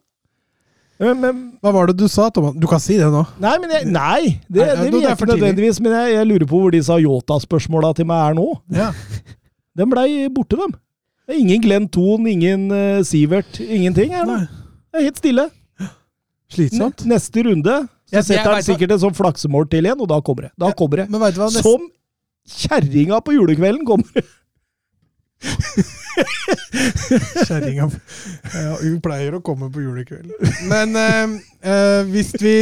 Men, 0.99 1.19
men, 1.21 1.41
Hva 1.61 1.73
var 1.75 1.87
det 1.91 1.99
du 2.01 2.07
sa, 2.09 2.31
Thomas? 2.31 2.55
Du 2.57 2.67
kan 2.67 2.81
si 2.81 2.97
det 2.97 3.09
nå. 3.13 3.25
nei, 3.43 3.59
men 3.61 3.71
jeg, 3.71 3.87
nei, 3.93 4.41
det, 4.49 4.63
Nei, 4.63 4.67
det, 4.67 4.67
det 4.67 4.85
det 4.87 4.93
vil 4.95 5.03
jeg 5.05 5.19
for 5.19 5.27
ikke 5.27 5.35
nødvendigvis. 5.37 5.81
Men 5.85 5.93
jeg, 5.93 6.15
jeg 6.15 6.29
lurer 6.31 6.47
på 6.49 6.61
hvor 6.63 6.73
disse 6.73 6.97
Yota-spørsmåla 7.05 7.91
til 7.99 8.09
meg 8.09 8.31
er 8.31 8.39
nå. 8.39 8.47
Ja. 8.73 8.93
Den 9.77 9.91
blei 9.93 10.09
borte, 10.33 10.57
dem. 10.57 10.73
Ingen 11.37 11.61
Glenn 11.61 11.89
Thon, 11.93 12.25
ingen 12.31 12.71
uh, 12.73 13.03
Sivert, 13.05 13.59
ingenting 13.61 14.15
her 14.15 14.25
nå. 14.25 14.39
Det 14.95 15.03
er 15.03 15.09
helt 15.11 15.21
stille. 15.21 15.49
Slitsomt. 16.55 17.03
N- 17.05 17.13
Neste 17.13 17.43
runde 17.45 17.75
så 18.07 18.15
Jeg- 18.15 18.17
jeg 18.21 18.25
setter 18.25 18.43
han 18.47 18.55
vet 18.55 18.63
hva- 18.63 18.67
sikkert 18.71 18.93
et 18.95 19.03
sånn 19.03 19.17
flaksemål 19.19 19.69
til 19.69 19.85
igjen, 19.85 20.01
og 20.01 20.09
da 20.09 20.21
kommer 20.23 20.47
det. 20.47 20.53
Da 20.57 20.71
kommer 20.79 21.03
det. 21.03 21.11
Men 21.11 21.21
du 21.21 21.41
hva? 21.43 21.49
Neste, 21.51 21.63
Som 21.67 21.89
kjerringa 22.47 23.21
på 23.21 23.35
julekvelden 23.37 23.87
kommer. 23.87 24.27
Kjerringa 27.47 27.91
Hun 28.81 29.01
pleier 29.05 29.37
å 29.37 29.43
komme 29.45 29.69
på 29.73 29.83
julekvelden. 29.85 30.33
Men 30.71 30.97
eh, 30.97 31.37
eh, 31.67 32.03
hvis 32.09 32.33
vi 32.41 32.57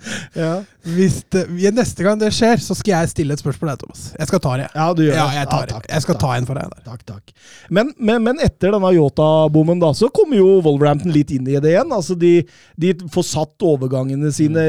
Ja, 0.36 0.50
Hvis 0.86 1.22
det, 1.32 1.46
neste 1.74 2.04
gang 2.04 2.18
det 2.20 2.28
skjer, 2.34 2.60
så 2.62 2.76
skal 2.76 2.92
jeg 2.92 3.12
stille 3.14 3.36
et 3.36 3.42
spørsmål 3.42 3.72
deg, 3.72 3.82
Thomas. 3.82 4.02
Jeg 4.18 4.30
skal 4.30 4.42
ta 4.44 4.52
det, 4.60 4.68
ja 4.76 4.86
du 4.96 5.02
gjør 5.06 5.16
Ja, 5.16 5.26
jeg, 5.34 5.48
tar 5.50 5.64
ja, 5.64 5.72
takk, 5.72 5.88
jeg 5.90 6.04
skal 6.04 6.18
takk, 6.18 6.22
ta 6.24 6.36
en 6.36 6.48
for 6.48 6.60
deg 6.60 6.74
der. 6.74 6.84
Takk, 6.86 7.04
takk. 7.08 7.34
Men, 7.72 7.92
men, 7.96 8.22
men 8.26 8.42
etter 8.44 8.74
denne 8.76 8.92
Yota-bommen, 8.96 9.80
da, 9.82 9.92
så 9.96 10.10
kommer 10.14 10.40
jo 10.40 10.58
Wolverhampton 10.64 11.14
litt 11.14 11.32
inn 11.34 11.48
i 11.48 11.58
det 11.58 11.72
igjen. 11.72 11.94
Altså, 11.96 12.16
de, 12.20 12.34
de 12.80 12.94
får 13.12 13.28
satt 13.32 13.66
overgangene 13.66 14.32
sine 14.34 14.66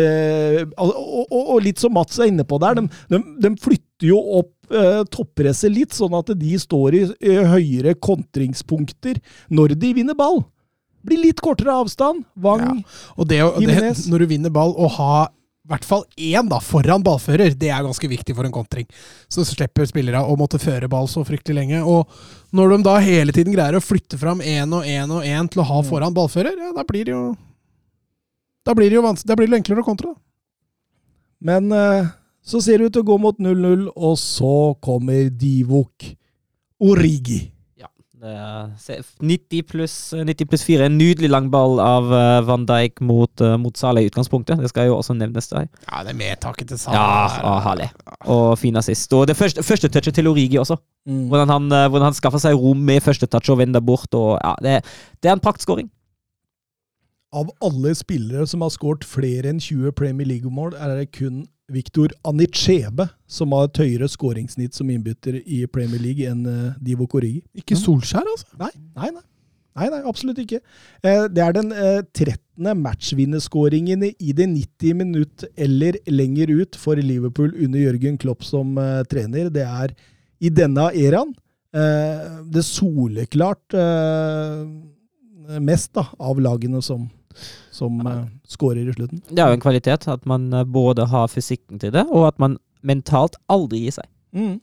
og, 0.78 0.94
og, 0.94 1.26
og, 1.26 1.42
og 1.58 1.63
litt 1.66 1.82
som 1.82 1.94
Mats 1.98 2.20
er 2.22 2.32
inne 2.32 2.48
på 2.48 2.60
der, 2.63 2.80
de, 2.80 3.02
de, 3.13 3.22
de 3.44 3.54
flytter 3.62 4.12
jo 4.12 4.20
opp 4.40 4.54
eh, 4.74 5.02
toppresset 5.13 5.74
litt, 5.74 5.96
sånn 5.96 6.16
at 6.18 6.34
de 6.38 6.60
står 6.62 6.98
i 7.00 7.04
i 7.28 7.40
høyere 7.50 7.96
kontringspunkter 8.04 9.20
når 9.54 9.76
de 9.80 9.94
vinner 9.98 10.18
ball. 10.18 10.44
Blir 11.08 11.22
litt 11.24 11.41
kortere 11.43 11.74
avstand. 11.82 12.26
Wang 12.43 12.84
Og 13.17 13.28
det, 13.30 13.39
det, 13.63 13.96
når 14.12 14.24
du 14.26 14.30
vinner 14.36 14.54
ball, 14.54 14.74
å 14.76 14.89
ha 15.00 15.28
i 15.28 15.70
hvert 15.74 15.84
fall 15.84 16.04
én 16.15 16.48
da, 16.48 16.62
foran 16.63 17.02
ballfører, 17.04 17.52
det 17.60 17.67
er 17.76 17.84
ganske 17.84 18.08
viktig 18.08 18.32
for 18.38 18.48
en 18.48 18.54
kontring. 18.56 18.86
Så 19.28 19.43
slipper 19.43 19.84
spillere 19.89 20.22
å 20.24 20.38
måtte 20.39 20.60
føre 20.63 20.88
ball 20.88 21.10
så 21.12 21.26
fryktelig 21.28 21.58
lenge. 21.58 21.82
Og 21.84 22.08
når 22.56 22.72
de 22.72 22.78
da 22.86 22.93
hele 23.04 23.34
tiden 23.36 23.52
greier 23.52 23.76
å 23.76 23.84
flytte 23.84 24.15
fram 24.22 24.39
én 24.39 24.72
og 24.78 24.88
én 24.88 25.12
og 25.12 25.26
én 25.28 25.50
til 25.52 25.60
å 25.60 25.67
ha 25.67 25.82
foran 25.84 26.15
ballfører, 26.15 26.56
ja, 26.56 26.72
da 26.76 26.86
blir 26.88 27.04
det 27.10 27.12
jo 27.17 27.26
Da 28.67 28.74
blir 28.76 28.89
det 28.91 28.96
jo 28.96 29.04
vanskelig, 29.04 29.28
da 29.28 29.36
blir 29.36 29.48
det 29.52 29.60
enklere 29.60 29.84
å 29.84 29.88
kontre. 29.88 30.13
Men 31.43 31.67
eh, 31.72 32.08
så 32.48 32.62
ser 32.63 32.80
det 32.80 32.86
ut 32.88 32.93
til 32.96 33.04
å 33.04 33.08
gå 33.12 33.17
mot 33.20 33.38
0-0, 33.39 33.89
og 33.96 34.15
så 34.20 34.56
kommer 34.84 35.28
Divok 35.30 36.13
Origi. 36.80 37.52
Ja. 37.76 37.88
Det 37.88 37.91
er 37.91 38.07
se- 38.07 38.07
90 38.18 39.64
pluss 39.70 39.96
90 40.14 40.48
pluss 40.50 40.64
4. 40.66 40.86
En 40.88 40.98
nydelig 40.98 41.30
lang 41.30 41.50
ball 41.54 41.78
av 41.84 42.10
eh, 42.14 42.40
Van 42.48 42.66
Dijk 42.66 43.02
mot, 43.06 43.32
uh, 43.42 43.58
mot 43.62 43.78
Salah 43.78 44.02
i 44.02 44.10
utgangspunktet. 44.10 44.62
Det 44.62 44.72
skal 44.72 44.90
jo 44.90 44.96
også 44.98 45.14
nevnes 45.18 45.50
der. 45.52 45.68
Ja, 45.86 46.02
det 46.06 46.16
er 46.16 46.18
medtaket 46.18 46.72
til 46.72 46.80
Ja, 46.80 47.28
Salah. 47.30 47.38
å, 47.46 47.58
herlig. 47.68 47.90
Og 48.34 48.56
fin 48.62 48.80
assist. 48.80 49.14
Og 49.14 49.28
det 49.30 49.38
første, 49.38 49.64
første 49.64 49.92
touchet 49.94 50.18
til 50.18 50.32
Origi 50.32 50.58
også. 50.58 50.80
Hvordan 51.08 51.54
han, 51.54 51.70
eh, 51.72 51.86
hvordan 51.88 52.10
han 52.10 52.18
skaffer 52.18 52.42
seg 52.42 52.58
rom 52.58 52.82
med 52.88 53.04
første 53.06 53.30
touch 53.30 53.52
og 53.54 53.62
vender 53.62 53.84
bort. 53.86 54.10
Og, 54.18 54.40
ja, 54.42 54.56
det, 54.66 54.82
det 55.22 55.30
er 55.30 55.38
en 55.38 55.44
praktskåring. 55.44 55.92
Av 57.38 57.52
alle 57.62 57.94
spillere 57.96 58.48
som 58.48 58.64
har 58.64 58.72
skåret 58.74 59.06
flere 59.06 59.52
enn 59.52 59.62
20 59.62 59.94
Premier 59.98 60.28
League-mål, 60.28 60.74
er 60.80 60.96
det 60.96 61.12
kun 61.12 61.46
Viktor 61.74 62.14
Anichebe 62.28 63.10
som 63.28 63.52
har 63.56 63.68
et 63.68 63.82
høyere 63.84 64.08
skåringssnitt 64.12 64.78
som 64.78 64.90
innbytter 64.92 65.42
i 65.44 65.66
Premier 65.72 66.02
League 66.02 66.28
enn 66.28 66.46
uh, 66.48 66.76
Divok 66.84 67.18
Origi. 67.20 67.42
Ikke 67.60 67.76
Solskjær, 67.80 68.24
altså. 68.24 68.48
Nei, 68.60 68.72
nei, 68.96 69.12
nei. 69.16 69.26
Nei, 69.78 69.92
nei, 69.94 70.00
absolutt 70.10 70.40
ikke. 70.42 70.60
Eh, 71.06 71.26
det 71.30 71.42
er 71.44 71.54
den 71.54 71.70
eh, 71.76 72.00
13. 72.02 72.72
matchvinnerskåringen 72.82 74.08
i 74.10 74.32
det 74.34 74.48
90 74.50 74.98
minutt 74.98 75.46
eller 75.54 76.00
lenger 76.10 76.50
ut 76.64 76.78
for 76.82 76.98
Liverpool 76.98 77.54
under 77.54 77.84
Jørgen 77.84 78.18
Klopp 78.18 78.46
som 78.48 78.74
eh, 78.82 79.04
trener. 79.12 79.52
Det 79.54 79.66
er 79.68 79.94
i 80.42 80.50
denne 80.54 80.90
æraen 80.98 81.36
eh, 81.78 82.42
det 82.50 82.66
soleklart 82.66 83.78
eh, 83.78 84.66
mest 85.62 85.94
da, 85.96 86.08
av 86.18 86.42
lagene 86.42 86.82
som, 86.82 87.06
som 87.78 88.00
uh, 88.06 88.26
skårer 88.50 88.88
i 88.88 88.96
slutten. 88.96 89.22
Det 89.30 89.44
er 89.44 89.52
jo 89.52 89.58
en 89.60 89.63
kvalitet 89.63 90.08
at 90.12 90.24
man 90.30 90.50
eh, 90.54 90.66
både 90.66 91.06
har 91.12 91.30
fysikken 91.32 91.82
til 91.82 91.94
det, 91.94 92.08
og 92.10 92.28
at 92.32 92.40
man 92.42 92.58
mentalt 92.86 93.38
aldri 93.52 93.86
gir 93.86 94.00
seg. 94.00 94.10
Mm. 94.36 94.56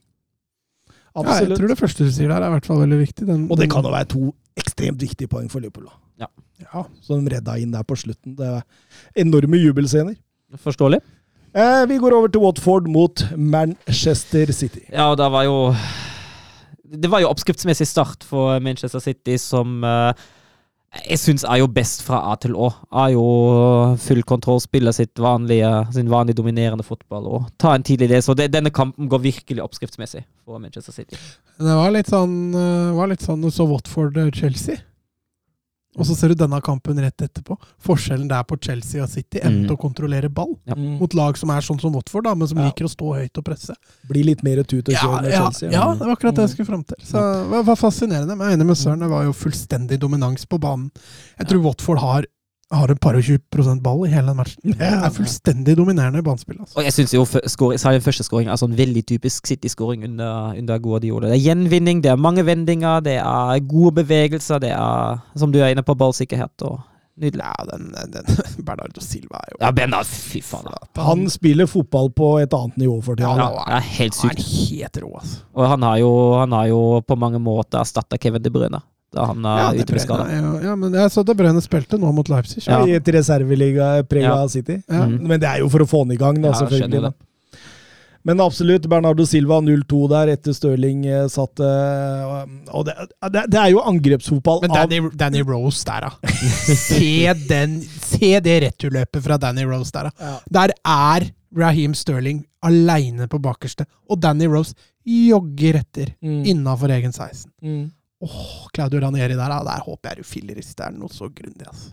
Ja, 1.14 1.36
jeg 1.44 1.54
tror 1.54 1.70
det 1.70 1.78
første 1.78 2.06
du 2.06 2.10
sier 2.10 2.32
der, 2.32 2.42
er 2.42 2.50
i 2.50 2.56
hvert 2.56 2.66
fall 2.66 2.80
veldig 2.82 2.98
viktig. 2.98 3.26
Den, 3.28 3.44
Og 3.46 3.60
det 3.60 3.68
kan 3.70 3.86
jo 3.86 3.92
være 3.94 4.10
to 4.10 4.32
ekstremt 4.58 5.02
viktige 5.02 5.30
poeng 5.30 5.46
for 5.50 5.62
Liverpool. 5.62 5.86
Ja. 6.18 6.26
ja. 6.62 6.84
Så 7.02 7.18
de 7.18 7.34
redda 7.36 7.54
inn 7.62 7.74
der 7.74 7.86
på 7.86 7.96
slutten. 7.98 8.34
Det 8.38 8.48
er 8.48 8.64
enorme 9.22 9.60
jubelscener. 9.62 10.16
Forståelig? 10.62 11.00
Eh, 11.54 11.84
vi 11.86 12.00
går 12.02 12.16
over 12.16 12.30
til 12.30 12.42
Watford 12.42 12.88
mot 12.90 13.22
Manchester 13.38 14.50
City. 14.52 14.82
Ja, 14.90 15.12
og 15.12 15.18
da 15.18 15.28
var 15.30 15.46
jo 15.46 15.74
Det 16.82 17.10
var 17.10 17.22
jo 17.22 17.30
oppskriftsmessig 17.30 17.86
start 17.86 18.26
for 18.26 18.58
Manchester 18.62 18.98
City, 19.02 19.36
som 19.38 19.82
eh, 19.84 20.12
jeg 21.02 21.18
syns 21.18 21.44
er 21.48 21.58
jo 21.60 21.68
best 21.70 22.04
fra 22.06 22.20
A 22.30 22.34
til 22.40 22.54
Å. 22.56 22.68
Er 23.04 23.12
jo 23.14 23.24
full 24.00 24.22
kontroll, 24.26 24.60
spiller 24.62 24.94
vanlige, 25.20 25.70
sin 25.94 26.10
vanlige 26.12 26.38
dominerende 26.40 26.86
fotball 26.86 27.26
og 27.26 27.50
tar 27.58 27.76
en 27.78 27.86
tidlig 27.86 28.08
del. 28.12 28.22
Så 28.22 28.36
det, 28.38 28.52
denne 28.54 28.72
kampen 28.74 29.08
går 29.10 29.24
virkelig 29.24 29.64
oppskriftsmessig 29.64 30.24
for 30.44 30.62
Manchester 30.62 30.94
City. 30.94 31.18
Det 31.58 31.76
var 31.78 31.92
litt 31.94 32.10
sånn, 32.10 32.54
eh, 32.54 32.94
var 32.96 33.10
litt 33.10 33.24
sånn 33.24 33.44
så 33.50 33.66
Watford-Chelsea. 33.70 34.80
Og 35.96 36.04
så 36.06 36.16
ser 36.16 36.28
du 36.28 36.34
denne 36.34 36.60
kampen 36.60 36.98
rett 36.98 37.16
etterpå. 37.22 37.56
Forskjellen 37.84 38.28
der 38.28 38.42
på 38.42 38.56
Chelsea 38.60 39.02
og 39.02 39.08
City 39.08 39.38
endte 39.38 39.70
Mm. 39.70 39.76
å 39.76 39.80
kontrollere 39.80 40.28
ball 40.32 40.56
Ja. 40.66 40.74
Mm. 40.74 40.98
mot 40.98 41.14
lag 41.14 41.36
som 41.38 41.50
er 41.50 41.60
sånn 41.60 41.80
som 41.80 41.92
Watford, 41.92 42.24
da, 42.24 42.34
men 42.34 42.48
som 42.48 42.58
Ja. 42.58 42.64
liker 42.70 42.84
å 42.84 42.90
stå 42.90 43.14
høyt 43.14 43.38
og 43.38 43.44
presse. 43.44 43.74
Bli 44.08 44.22
litt 44.24 44.42
mer 44.42 44.62
tut 44.64 44.88
og 44.88 44.92
Ja, 44.92 44.98
kjør 45.00 45.22
med 45.22 45.30
ja, 45.32 45.42
Chelsea. 45.50 45.70
ja, 45.70 45.92
det 45.94 46.00
var 46.00 46.16
akkurat 46.16 46.34
det 46.34 46.48
jeg 46.48 46.50
skulle 46.56 46.66
fram 46.66 46.84
til. 46.84 46.96
Så 47.04 47.50
det 47.50 47.64
var 47.66 47.76
fascinerende. 47.76 48.36
Men 48.36 48.50
jeg 48.50 48.52
er 48.52 48.56
enig 48.62 48.66
med 48.66 48.76
Søren, 48.76 48.98
det 49.00 49.08
var 49.10 49.22
jo 49.24 49.32
fullstendig 49.32 49.98
dominans 50.00 50.44
på 50.46 50.58
banen. 50.58 50.90
Jeg 51.38 51.46
tror 51.48 51.62
Watford 51.62 51.98
har, 51.98 52.24
har 52.78 52.90
en 52.94 53.00
par 53.02 53.16
og 53.18 53.22
20% 53.26 53.82
ball 53.84 54.04
i 54.06 54.10
hele 54.12 54.26
den 54.32 54.36
matchen. 54.38 54.60
Det 54.78 54.88
er 54.90 55.10
fullstendig 55.14 55.76
dominerende 55.78 56.22
i 56.22 56.26
banespill. 56.26 56.60
Altså. 56.60 56.78
Og 56.78 56.84
jeg 56.88 56.92
syns 56.96 57.14
jo 57.14 57.22
f- 57.26 57.44
scoring- 57.50 58.02
første 58.04 58.24
skåringen 58.26 58.52
er 58.52 58.60
sånn 58.60 58.76
veldig 58.78 59.04
typisk 59.06 59.46
City-skåring 59.50 60.04
under, 60.08 60.54
under 60.58 60.78
Guardiola. 60.78 61.28
Det 61.32 61.38
er 61.40 61.44
gjenvinning, 61.50 62.02
det 62.04 62.10
er 62.14 62.16
mange 62.20 62.44
vendinger, 62.46 63.00
det 63.04 63.18
er 63.20 63.60
gode 63.68 63.94
bevegelser, 64.02 64.60
det 64.64 64.72
er, 64.76 65.20
som 65.36 65.52
du 65.54 65.60
er 65.62 65.72
inne 65.74 65.82
på, 65.86 65.96
ballsikkerhet 65.96 66.66
og 66.68 66.80
nydelig. 67.20 67.44
Ja, 67.44 67.64
den, 67.70 67.92
den 68.10 68.24
Bernardo 68.66 69.00
Silva 69.04 69.38
er 69.44 69.52
jo 69.54 69.60
Ja, 69.62 69.70
Bernard, 69.70 70.06
fy 70.10 70.40
faen. 70.42 70.66
Han 70.98 71.28
spiller 71.30 71.68
fotball 71.70 72.08
på 72.10 72.32
et 72.42 72.52
annet 72.56 72.80
nivå 72.82 72.96
for 73.06 73.14
tida. 73.20 73.30
Ja, 73.38 73.50
han 73.64 73.76
er 73.78 73.86
helt 74.00 74.16
sykt. 74.18 74.34
Han 74.34 74.42
er 74.42 74.48
helt 74.70 74.98
rå, 75.04 75.12
altså. 75.20 75.38
Og 75.54 75.68
han 75.70 75.86
har 75.86 76.00
jo, 76.02 76.10
han 76.40 76.56
har 76.58 76.66
jo 76.72 76.80
på 77.06 77.16
mange 77.20 77.38
måter 77.38 77.78
erstatta 77.84 78.18
Kevin 78.18 78.42
De 78.42 78.50
Bruyne 78.50 78.82
da 79.14 79.26
han 79.30 79.44
Ja, 79.46 79.68
er 79.70 79.76
De 79.78 79.84
ute 79.86 79.94
med 79.96 80.02
skade. 80.04 80.24
Bruyne 80.28 80.54
er 80.58 80.64
ja, 80.68 80.74
men 80.76 80.96
jeg 81.00 81.12
så 81.14 81.24
De 81.26 81.34
Bruyne 81.38 81.62
spilte 81.64 81.98
nå 82.02 82.10
mot 82.16 82.28
Leipzig. 82.32 82.64
Ja. 82.66 82.80
I 82.86 82.96
et 82.98 83.12
reserveliga-prega 83.16 84.32
Ja. 84.34 84.48
City. 84.48 84.80
Ja. 84.88 85.04
Mm. 85.06 85.20
Men 85.30 85.40
det 85.40 85.48
er 85.52 85.62
jo 85.64 85.70
for 85.72 85.84
å 85.84 85.88
få 85.88 86.02
han 86.04 86.12
i 86.16 86.20
gang, 86.20 86.40
da, 86.42 86.50
Ja, 86.52 86.60
selvfølgelig. 86.64 87.02
Da. 87.08 87.12
Men 88.24 88.40
absolutt, 88.40 88.86
Bernardo 88.88 89.26
Silva 89.28 89.58
0-2 89.60 89.98
der 90.08 90.30
etter 90.32 90.54
Stirling 90.56 91.02
eh, 91.04 91.26
satt 91.28 91.60
eh, 91.60 92.46
Og 92.72 92.86
det, 92.88 92.94
det, 93.34 93.42
det 93.52 93.58
er 93.60 93.68
jo 93.74 93.82
angrepsfotball 93.84 94.62
Men 94.62 94.72
av 94.72 94.88
Danny, 94.88 95.10
Danny 95.20 95.42
Rose 95.44 95.84
der, 95.84 96.06
da. 96.08 96.32
se, 96.72 97.34
den, 97.50 97.74
se 98.00 98.30
det 98.40 98.54
returløpet 98.64 99.20
fra 99.26 99.36
Danny 99.42 99.66
Rose 99.68 99.92
der, 99.92 100.08
da. 100.08 100.30
Ja. 100.30 100.38
Der 100.56 100.72
er 100.94 101.28
Raheem 101.54 101.92
Sterling 101.94 102.40
aleine 102.64 103.28
på 103.30 103.38
bakerste, 103.44 103.84
og 104.10 104.18
Danny 104.24 104.48
Rose 104.50 104.72
jogger 105.04 105.76
etter 105.82 106.14
Mm. 106.24 106.40
innafor 106.48 106.90
egen 106.96 107.12
16. 107.12 107.50
Mm. 107.62 107.90
Åh, 108.24 108.68
Claudio 108.74 109.00
Ranieri 109.04 109.36
der. 109.38 109.58
Der 109.68 109.84
håper 109.86 110.10
jeg 110.14 110.22
du 110.24 110.30
filleris. 110.34 110.72
Det 110.74 110.86
er 110.88 110.96
noe 110.96 111.12
så 111.12 111.28
grundig, 111.30 111.66
altså. 111.68 111.92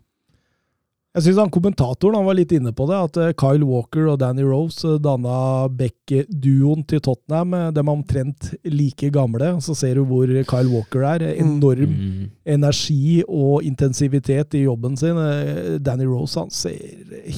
Jeg 1.12 1.26
syns 1.26 1.50
kommentatoren 1.52 2.16
han 2.16 2.24
var 2.24 2.38
litt 2.38 2.54
inne 2.56 2.72
på 2.72 2.86
det, 2.88 2.96
at 2.96 3.18
eh, 3.20 3.32
Kyle 3.36 3.66
Walker 3.68 4.06
og 4.14 4.20
Danny 4.22 4.46
Rose 4.48 4.88
eh, 4.88 5.00
danna 5.04 5.68
Beck-duoen 5.68 6.86
til 6.88 7.02
Tottenham. 7.04 7.52
Eh, 7.58 7.66
De 7.76 7.82
er 7.84 7.90
omtrent 7.92 8.48
like 8.64 9.10
gamle. 9.12 9.50
Så 9.60 9.76
ser 9.76 10.00
du 10.00 10.06
hvor 10.08 10.32
Kyle 10.48 10.72
Walker 10.72 11.04
er. 11.04 11.26
Mm. 11.36 11.42
Enorm 11.58 11.92
Mm. 11.98 12.30
energi 12.46 13.24
og 13.28 13.62
intensivitet 13.68 14.56
i 14.56 14.64
jobben 14.64 14.96
sin. 14.96 15.20
Danny 15.84 16.06
Rose 16.08 16.40
han 16.40 16.50
ser 16.50 16.80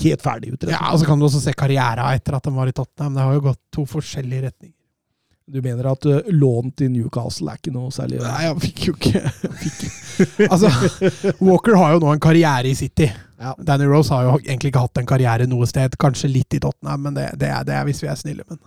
helt 0.03 0.21
ferdig 0.21 0.53
ut. 0.53 0.62
rett 0.62 0.69
og 0.69 0.77
Ja, 0.77 0.93
og 0.93 0.99
så 1.01 1.06
kan 1.10 1.17
du 1.17 1.25
også 1.25 1.41
se 1.41 1.53
karriera 1.58 2.13
etter 2.13 2.36
at 2.38 2.43
de 2.43 2.51
var 2.53 2.67
i 2.69 2.71
Tottenham. 2.77 3.15
Det 3.15 3.21
har 3.25 3.34
jo 3.34 3.41
gått 3.49 3.60
to 3.73 3.86
forskjellige 3.89 4.51
retninger. 4.51 4.77
Du 5.45 5.60
mener 5.60 5.89
at 5.91 6.06
uh, 6.08 6.21
lån 6.32 6.71
til 6.79 6.91
Newcastle 6.93 7.51
er 7.51 7.60
ikke 7.60 7.73
noe 7.75 7.91
særlig 7.91 8.21
Nei, 8.23 8.45
han 8.47 8.62
fikk 8.63 8.86
jo 8.88 8.93
ikke 8.95 9.21
fikk. 9.60 9.82
Altså, 10.53 10.69
Walker 11.41 11.75
har 11.79 11.95
jo 11.95 12.03
nå 12.03 12.13
en 12.13 12.21
karriere 12.23 12.69
i 12.69 12.77
City. 12.77 13.10
Ja. 13.41 13.51
Danny 13.60 13.89
Rose 13.89 14.13
har 14.13 14.27
jo 14.27 14.38
egentlig 14.38 14.71
ikke 14.71 14.86
hatt 14.86 15.01
en 15.01 15.10
karriere 15.10 15.47
noe 15.49 15.67
sted. 15.67 15.97
Kanskje 15.99 16.32
litt 16.32 16.56
i 16.56 16.62
Tottenham, 16.63 17.01
men 17.10 17.17
det, 17.17 17.27
det, 17.41 17.49
er, 17.49 17.67
det 17.67 17.75
er 17.75 17.88
hvis 17.89 17.99
vi 18.06 18.12
er 18.12 18.19
snille. 18.19 18.45
Men 18.47 18.62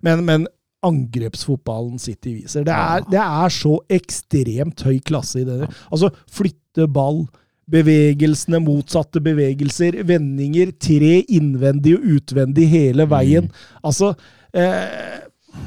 Men, 0.00 0.24
men 0.28 0.48
angrepsfotballen 0.82 2.00
City 2.02 2.32
viser 2.40 2.64
Det 2.66 2.74
er, 2.74 3.04
det 3.10 3.20
er 3.22 3.52
så 3.54 3.76
ekstremt 3.92 4.82
høy 4.86 4.98
klasse 5.04 5.42
i 5.42 5.46
det. 5.46 5.68
Altså, 5.90 6.10
flytte 6.32 6.88
ball, 6.90 7.26
bevegelsene, 7.72 8.60
motsatte 8.62 9.20
bevegelser, 9.22 10.00
vendinger, 10.08 10.72
tre 10.82 11.20
innvendig 11.28 11.96
og 11.98 12.08
utvendig 12.16 12.66
hele 12.72 13.06
veien. 13.10 13.50
Altså 13.86 14.14
eh, 14.54 15.20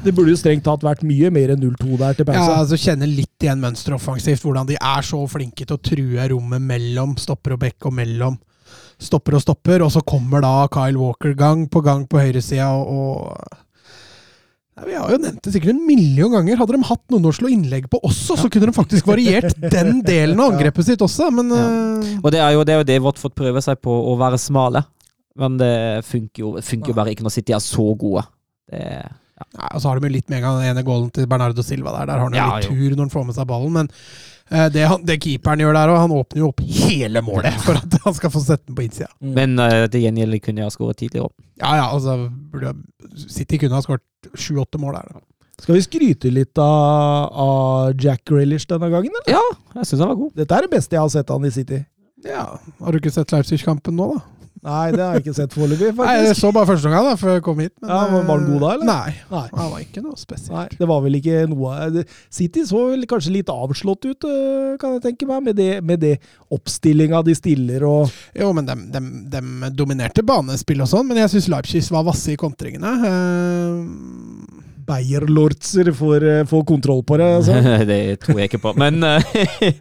Det 0.06 0.13
burde 0.13 0.34
jo 0.34 0.38
strengt 0.38 0.65
tatt 0.65 0.84
vært 0.86 1.04
mye 1.06 1.30
mer 1.34 1.54
enn 1.54 1.62
0-2 1.62 1.98
der 1.98 2.17
til 2.17 2.30
ja, 2.30 2.45
altså 2.60 2.78
kjenner 2.78 3.10
litt 3.10 3.41
igjen 3.41 3.62
mønsteret 3.62 3.98
offensivt. 3.98 4.43
Hvordan 4.45 4.69
de 4.69 4.78
er 4.78 5.06
så 5.06 5.19
flinke 5.30 5.65
til 5.65 5.78
å 5.78 5.82
true 5.82 6.28
rommet 6.30 6.62
mellom 6.62 7.15
stopper 7.21 7.56
og 7.56 7.63
bekk 7.65 7.89
og 7.89 7.95
mellom 7.98 8.38
stopper 9.02 9.38
og 9.38 9.43
stopper. 9.43 9.86
Og 9.86 9.93
så 9.93 10.04
kommer 10.06 10.45
da 10.45 10.54
Kyle 10.74 11.00
Walker 11.02 11.34
gang 11.38 11.65
på 11.69 11.82
gang 11.86 12.06
på 12.10 12.21
høyresida 12.21 12.71
og, 12.78 12.91
og 12.95 13.62
Nei, 14.76 14.89
Vi 14.89 14.95
har 15.00 15.12
jo 15.13 15.19
nevnt 15.24 15.39
det 15.45 15.54
sikkert 15.54 15.71
en 15.71 15.86
million 15.88 16.34
ganger. 16.34 16.58
Hadde 16.60 16.76
de 16.76 16.88
hatt 16.89 17.04
noen 17.13 17.30
å 17.30 17.32
slå 17.36 17.48
innlegg 17.48 17.86
på 17.91 18.02
også, 18.04 18.36
så 18.41 18.50
kunne 18.52 18.67
de 18.67 18.76
faktisk 18.76 19.08
variert 19.08 19.56
den 19.78 20.02
delen 20.04 20.41
av 20.43 20.52
angrepet 20.52 20.89
sitt 20.89 21.06
også, 21.06 21.30
men 21.32 21.54
ja. 21.56 21.67
Og 22.19 22.28
det 22.36 22.41
er 22.43 22.58
jo 22.58 22.65
det, 22.67 22.76
det 22.89 22.98
Watford 23.06 23.38
prøver 23.39 23.63
seg 23.63 23.80
på, 23.80 23.93
å 24.12 24.17
være 24.19 24.41
smale. 24.41 24.84
Men 25.39 25.56
det 25.60 25.76
funker 26.08 26.43
jo, 26.43 26.52
funker 26.63 26.91
jo 26.91 26.98
bare 26.98 27.15
ikke 27.15 27.24
når 27.24 27.36
City 27.38 27.56
er 27.56 27.63
så 27.63 27.88
gode. 28.00 28.26
Det, 28.67 28.84
Nei, 29.36 29.67
og 29.76 29.82
så 29.84 29.89
har 29.91 30.00
de 30.00 30.08
jo 30.08 30.13
litt 30.15 30.30
med 30.32 30.38
en 30.39 30.43
gang 30.45 30.62
den 30.62 30.69
ene 30.71 30.84
goalen 30.88 31.10
til 31.12 31.26
Bernardo 31.28 31.63
Silva 31.65 31.91
der. 31.98 32.06
Der 32.08 32.19
har 32.21 32.24
han 32.30 32.36
jo 32.38 32.39
Ja, 32.39 32.48
litt 32.56 32.69
jo. 32.69 32.76
tur 32.78 32.95
når 32.95 33.04
han 33.04 33.12
får 33.12 33.26
med 33.28 33.36
seg 33.36 33.48
ballen, 33.50 33.74
men 33.76 33.89
uh, 34.54 34.67
det, 34.71 34.86
han, 34.88 35.04
det 35.10 35.17
keeperen 35.26 35.60
gjør 35.65 35.76
der, 35.76 35.91
òg, 35.91 36.00
han 36.06 36.13
åpner 36.15 36.39
jo 36.43 36.50
opp 36.54 36.63
hele 36.63 37.21
målet 37.26 37.58
for 37.65 37.76
at 37.82 37.98
han 38.06 38.15
skal 38.15 38.32
få 38.32 38.41
sette 38.45 38.69
den 38.69 38.78
på 38.80 38.86
innsida. 38.88 39.10
Men 39.19 39.58
uh, 39.60 39.84
til 39.91 40.06
gjengjeld 40.06 40.39
kunne 40.45 40.63
jeg 40.63 40.69
ha 40.71 40.76
skåret 40.78 41.02
tidligere. 41.04 41.32
Ja, 41.60 41.74
ja, 41.82 41.88
altså 41.91 42.15
burde, 42.54 42.71
City 43.28 43.60
kunne 43.60 43.76
ha 43.76 43.84
skåret 43.84 44.32
sju-åtte 44.39 44.80
mål 44.82 45.00
der. 45.02 45.17
da. 45.17 45.26
Skal 45.60 45.78
vi 45.78 45.84
skryte 45.86 46.32
litt 46.36 46.60
av, 46.60 47.28
av 47.39 48.00
Jack 48.04 48.24
Grealish 48.28 48.67
denne 48.71 48.89
gangen, 48.91 49.12
eller? 49.21 49.36
Ja, 49.38 49.43
jeg 49.80 49.88
syns 49.91 50.02
han 50.04 50.10
var 50.12 50.17
god. 50.19 50.34
Dette 50.39 50.56
er 50.58 50.65
det 50.67 50.71
beste 50.74 50.95
jeg 50.98 51.04
har 51.06 51.12
sett 51.13 51.32
han 51.32 51.48
i 51.48 51.52
City. 51.56 51.82
Ja, 52.26 52.48
Har 52.82 52.91
du 52.91 52.98
ikke 52.98 53.12
sett 53.13 53.32
Leipzig-kampen 53.36 53.95
nå, 54.00 54.08
da? 54.15 54.24
Nei, 54.65 54.86
det 54.95 55.01
har 55.04 55.17
jeg 55.17 55.25
ikke 55.25 55.36
sett 55.38 55.54
foreløpig, 55.54 55.91
Nei, 55.99 56.13
Jeg 56.25 56.38
så 56.39 56.49
bare 56.56 56.69
første 56.71 56.89
gang 56.89 57.06
da, 57.06 57.13
før 57.19 57.36
jeg 57.36 57.43
kom 57.45 57.60
hit. 57.62 57.73
Men, 57.84 57.91
Ja, 57.91 57.99
var 58.15 58.39
den 58.41 58.47
god 58.49 58.63
da, 58.63 58.71
eller? 58.73 58.89
Nei, 58.89 59.13
Nei. 59.30 59.43
han 59.54 59.71
var 59.75 59.84
ikke 59.84 60.01
noe 60.01 60.17
spesielt. 60.17 60.56
Nei, 60.56 60.65
det 60.80 60.89
var 60.89 61.04
vel 61.06 61.19
ikke 61.19 61.43
noe 61.51 62.06
City 62.34 62.65
så 62.65 62.82
vel 62.89 63.06
kanskje 63.10 63.36
litt 63.36 63.51
avslått 63.54 64.10
ut, 64.10 64.28
øh, 64.30 64.73
kan 64.82 64.97
jeg 64.97 65.06
tenke 65.06 65.30
meg, 65.30 65.43
med 65.45 65.60
det, 65.60 65.69
med 65.86 66.01
det 66.01 66.15
oppstillinga 66.56 67.21
de 67.25 67.38
stiller 67.38 67.86
og 67.86 68.10
Jo, 68.34 68.51
men 68.58 68.67
de, 68.67 69.43
dominerte 69.75 70.25
banespill 70.25 70.82
og 70.82 70.89
sånn, 70.89 71.08
men 71.10 71.21
jeg 71.21 71.36
syns 71.36 71.51
Leipzig 71.51 71.86
var 71.93 72.08
vasse 72.08 72.34
i 72.34 72.39
kontringene. 72.39 72.95
Uh, 73.06 74.65
Beyer-lortzer 74.86 75.89
får, 75.93 76.23
øh, 76.23 76.47
får 76.47 76.65
kontroll 76.65 77.04
på 77.04 77.17
det. 77.17 77.30
Altså. 77.39 77.54
det 77.91 78.19
tror 78.21 78.39
jeg 78.39 78.51
ikke 78.51 78.62
på. 78.65 78.73
Men 78.78 79.04
eh, 79.04 79.23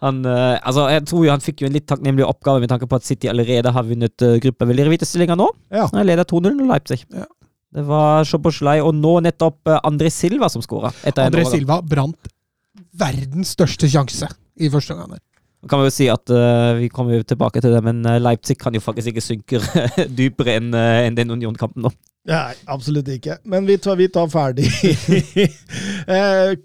han 0.00 0.22
uh, 0.24 0.56
Altså, 0.58 0.86
jeg 0.92 1.04
tror 1.08 1.26
jo 1.26 1.32
han 1.32 1.44
fikk 1.44 1.62
jo 1.62 1.68
en 1.68 1.76
litt 1.76 1.86
takknemlig 1.90 2.24
oppgave 2.26 2.62
med 2.62 2.72
tanke 2.72 2.88
på 2.88 2.98
at 3.00 3.06
City 3.06 3.30
allerede 3.30 3.72
har 3.74 3.86
vunnet 3.86 4.26
uh, 4.26 4.38
gruppa. 4.42 4.68
Vil 4.70 4.80
dere 4.80 4.92
vite 4.92 5.08
stillinga 5.08 5.36
nå. 5.38 5.50
Ja. 5.72 5.86
Han 5.92 6.08
leder 6.08 6.28
2-0 6.28 6.56
med 6.56 6.70
Leipzig. 6.72 7.02
Ja. 7.14 7.28
Det 7.70 7.86
var 7.86 8.26
Szoboszlai 8.26 8.80
og 8.82 8.94
nå 8.98 9.18
nettopp 9.28 9.70
uh, 9.70 9.78
André 9.86 10.10
Silva 10.14 10.50
som 10.50 10.64
skåra. 10.64 10.90
André 11.14 11.46
Silva 11.48 11.78
brant 11.86 12.32
verdens 13.00 13.54
største 13.56 13.88
sjanse 13.90 14.28
i 14.60 14.70
første 14.72 14.96
omgang. 14.96 15.20
Kan 15.68 15.82
vi 15.82 15.90
jo 15.90 15.92
si 15.92 16.06
at 16.08 16.30
uh, 16.32 16.78
Vi 16.78 16.88
kommer 16.88 17.20
tilbake 17.22 17.60
til 17.60 17.74
det, 17.74 17.82
men 17.84 18.00
eh, 18.08 18.20
Leipzig 18.20 18.56
kan 18.58 18.72
jo 18.72 18.80
faktisk 18.80 19.12
ikke 19.12 19.24
synke 19.24 19.60
dypere 20.18 20.56
enn 20.56 20.72
uh, 20.72 21.04
en 21.04 21.18
den 21.18 21.34
Union-kampen 21.34 21.84
nå. 21.84 21.92
Nei, 22.30 22.54
absolutt 22.68 23.08
ikke. 23.12 23.36
Men 23.44 23.68
vi 23.68 23.76
tar, 23.80 23.98
vi 24.00 24.08
tar 24.12 24.28
ferdig. 24.32 24.68
eh, 26.16 26.56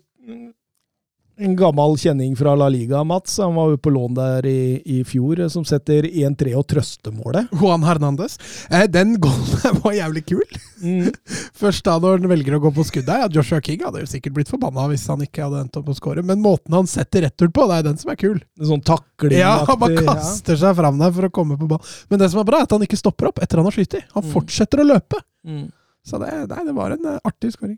en 1.37 1.55
gammel 1.59 1.97
kjenning 1.99 2.35
fra 2.39 2.53
La 2.55 2.67
Liga, 2.71 3.03
Mats. 3.03 3.37
Han 3.43 3.55
var 3.57 3.69
jo 3.73 3.77
på 3.83 3.91
lån 3.91 4.13
der 4.15 4.45
i, 4.47 4.81
i 4.85 5.01
fjor, 5.07 5.39
eh, 5.43 5.49
som 5.51 5.65
setter 5.67 6.07
1-3 6.07 6.53
og 6.55 6.63
trøstemålet. 6.71 7.49
Juan 7.59 7.83
Hernandez. 7.83 8.37
Eh, 8.69 8.85
den 8.87 9.15
goalen 9.19 9.79
var 9.83 9.93
jævlig 9.97 10.23
kul. 10.29 10.45
Mm. 10.81 11.09
Først 11.61 11.83
da 11.87 11.97
når 11.99 12.19
han 12.21 12.29
velger 12.31 12.55
å 12.57 12.61
gå 12.63 12.71
på 12.77 12.85
skudd 12.87 13.07
der. 13.09 13.25
Ja, 13.25 13.29
Joshua 13.39 13.59
King 13.65 13.83
hadde 13.85 14.03
jo 14.05 14.09
sikkert 14.11 14.35
blitt 14.37 14.51
forbanna 14.51 14.87
hvis 14.91 15.05
han 15.11 15.23
ikke 15.25 15.45
hadde 15.47 15.63
endt 15.65 15.79
opp 15.81 15.91
å 15.91 15.97
skåre, 15.97 16.23
men 16.25 16.41
måten 16.43 16.75
han 16.77 16.87
setter 16.89 17.25
retur 17.27 17.51
på, 17.55 17.67
det 17.71 17.79
er 17.81 17.87
den 17.89 17.99
som 18.01 18.11
er 18.13 18.19
kul. 18.21 18.37
En 18.61 18.69
sånn 18.73 18.83
takling 18.85 19.39
Ja, 19.39 19.57
Han 19.67 19.79
bare 19.81 20.03
kaster 20.07 20.59
seg 20.59 20.75
fram 20.79 20.99
der 21.01 21.11
for 21.15 21.27
å 21.27 21.33
komme 21.33 21.57
på 21.59 21.67
ball. 21.71 21.81
Men 22.11 22.21
det 22.21 22.31
som 22.31 22.41
er 22.43 22.47
bra, 22.47 22.61
er 22.63 22.69
at 22.69 22.75
han 22.77 22.83
ikke 22.85 22.99
stopper 22.99 23.31
opp 23.31 23.41
etter 23.43 23.59
han 23.61 23.67
har 23.69 23.75
skutt. 23.75 23.99
Han 24.15 24.23
Mm. 24.25 24.31
fortsetter 24.33 24.81
å 24.83 24.87
løpe. 24.87 25.19
Mm. 25.45 25.65
Så 26.05 26.19
det, 26.21 26.31
nei, 26.51 26.63
det 26.67 26.73
var 26.77 26.93
en 26.95 27.05
eh, 27.11 27.19
artig 27.27 27.51
skåring. 27.55 27.75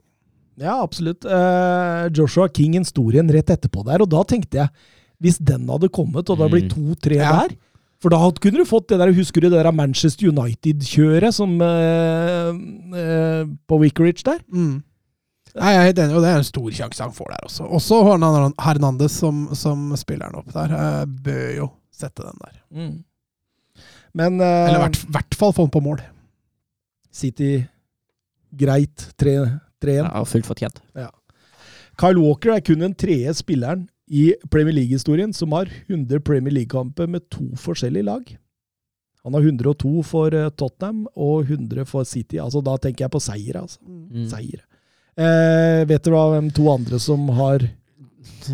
Ja, 0.57 0.79
absolutt. 0.81 1.25
Eh, 1.25 2.07
Joshua 2.17 2.47
King 2.49 2.75
en 2.79 2.85
stor 2.87 3.15
en 3.19 3.29
rett 3.33 3.51
etterpå 3.53 3.83
der, 3.85 4.01
og 4.01 4.09
da 4.09 4.23
tenkte 4.25 4.63
jeg 4.63 4.69
Hvis 5.21 5.37
den 5.41 5.67
hadde 5.69 5.89
kommet, 5.89 6.29
og 6.29 6.37
det 6.37 6.43
hadde 6.45 6.53
blitt 6.53 6.73
to-tre 6.73 7.15
Ja. 7.19 7.31
der 7.47 7.55
For 8.01 8.13
da 8.13 8.17
kunne 8.41 8.61
du 8.61 8.65
fått 8.69 8.89
det 8.89 8.99
der 9.01 9.13
Husker 9.13 9.41
du 9.41 9.49
det 9.49 9.63
der 9.63 9.71
Manchester 9.73 10.29
United-kjøret 10.29 11.33
som 11.33 11.55
eh, 11.61 12.51
eh, 13.01 13.45
på 13.67 13.79
Wickeridge 13.81 14.25
der? 14.25 14.41
Mm. 14.53 14.83
Nei, 15.57 15.71
jeg 15.73 15.79
er 15.81 15.87
helt 15.89 15.99
enig, 16.03 16.15
og 16.17 16.21
det 16.21 16.29
er 16.29 16.37
en 16.43 16.45
stor 16.45 16.69
sjanse 16.77 17.01
han 17.01 17.13
får 17.15 17.31
der 17.33 17.45
også. 17.47 17.65
Også 17.73 18.01
Hernandez 18.61 19.15
som, 19.17 19.47
som 19.57 19.87
spiller 19.97 20.29
han 20.29 20.37
opp 20.37 20.51
der, 20.53 20.73
eh, 20.77 21.05
bør 21.25 21.47
jo 21.55 21.69
sette 21.97 22.21
den 22.21 22.37
der. 22.43 22.59
Men 24.13 24.37
eh, 24.41 24.67
Eller 24.67 24.77
i 24.77 24.83
hvert, 24.85 25.01
hvert 25.17 25.37
fall 25.39 25.53
få 25.57 25.65
den 25.65 25.73
på 25.73 25.81
mål. 25.85 26.03
City 27.13 27.55
greit 28.53 29.07
3-1. 29.83 30.01
Ja, 30.07 30.23
fullt 30.25 30.49
fortjent. 30.49 30.81
Kyle 31.97 32.21
Walker 32.21 32.53
er 32.53 32.65
kun 32.65 32.83
den 32.83 32.95
tredje 32.97 33.33
spilleren 33.39 33.87
i 34.07 34.29
Premier 34.53 34.75
League-historien 34.75 35.33
som 35.35 35.55
har 35.57 35.69
100 35.87 36.21
Premier 36.25 36.53
League-kamper 36.53 37.09
med 37.09 37.25
to 37.33 37.49
forskjellige 37.59 38.07
lag. 38.07 38.37
Han 39.27 39.35
har 39.35 39.43
102 39.43 40.03
for 40.07 40.31
eh, 40.31 40.49
Tottenham 40.55 41.03
og 41.15 41.49
100 41.49 41.83
for 41.89 42.07
City. 42.07 42.37
Altså, 42.39 42.61
da 42.63 42.77
tenker 42.79 43.05
jeg 43.05 43.11
på 43.11 43.19
seier. 43.19 43.57
Altså. 43.59 43.81
Mm. 43.83 44.27
Seier. 44.31 44.61
Eh, 45.17 45.81
vet 45.89 46.05
du 46.05 46.13
hva 46.13 46.27
hvem 46.31 46.47
to 46.53 46.69
andre 46.71 46.99
som 47.01 47.27
har 47.35 47.65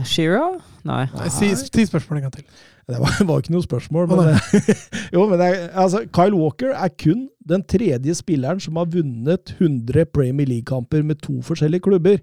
Shearer? 0.07 0.57
Nei. 0.87 1.03
Nei, 1.13 1.27
si, 1.33 1.51
si 1.53 1.85
spørsmålet 1.85 2.23
en 2.23 2.25
gang 2.25 2.37
til. 2.39 2.47
Det 2.89 2.99
var, 2.99 3.19
var 3.29 3.43
ikke 3.43 3.53
noe 3.53 3.65
spørsmål, 3.65 4.09
men 4.11 4.33
Jo, 5.15 5.27
men 5.29 5.37
det 5.39 5.49
er, 5.51 5.61
altså, 5.77 6.03
Kyle 6.09 6.35
Walker 6.35 6.73
er 6.73 6.91
kun 6.99 7.27
den 7.47 7.63
tredje 7.67 8.13
spilleren 8.15 8.59
som 8.63 8.75
har 8.79 8.85
vunnet 8.85 9.53
100 9.59 10.05
Premier 10.13 10.47
League-kamper 10.47 11.03
med 11.03 11.19
to 11.21 11.39
forskjellige 11.41 11.81
klubber. 11.89 12.19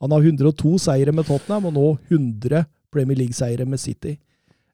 Han 0.00 0.10
har 0.14 0.20
102 0.22 0.78
seire 0.78 1.12
med 1.12 1.26
Tottenham, 1.26 1.66
og 1.66 1.74
nå 1.74 1.98
100 2.10 2.64
Premier 2.92 3.18
League-seire 3.18 3.66
med 3.66 3.78
City. 3.82 4.16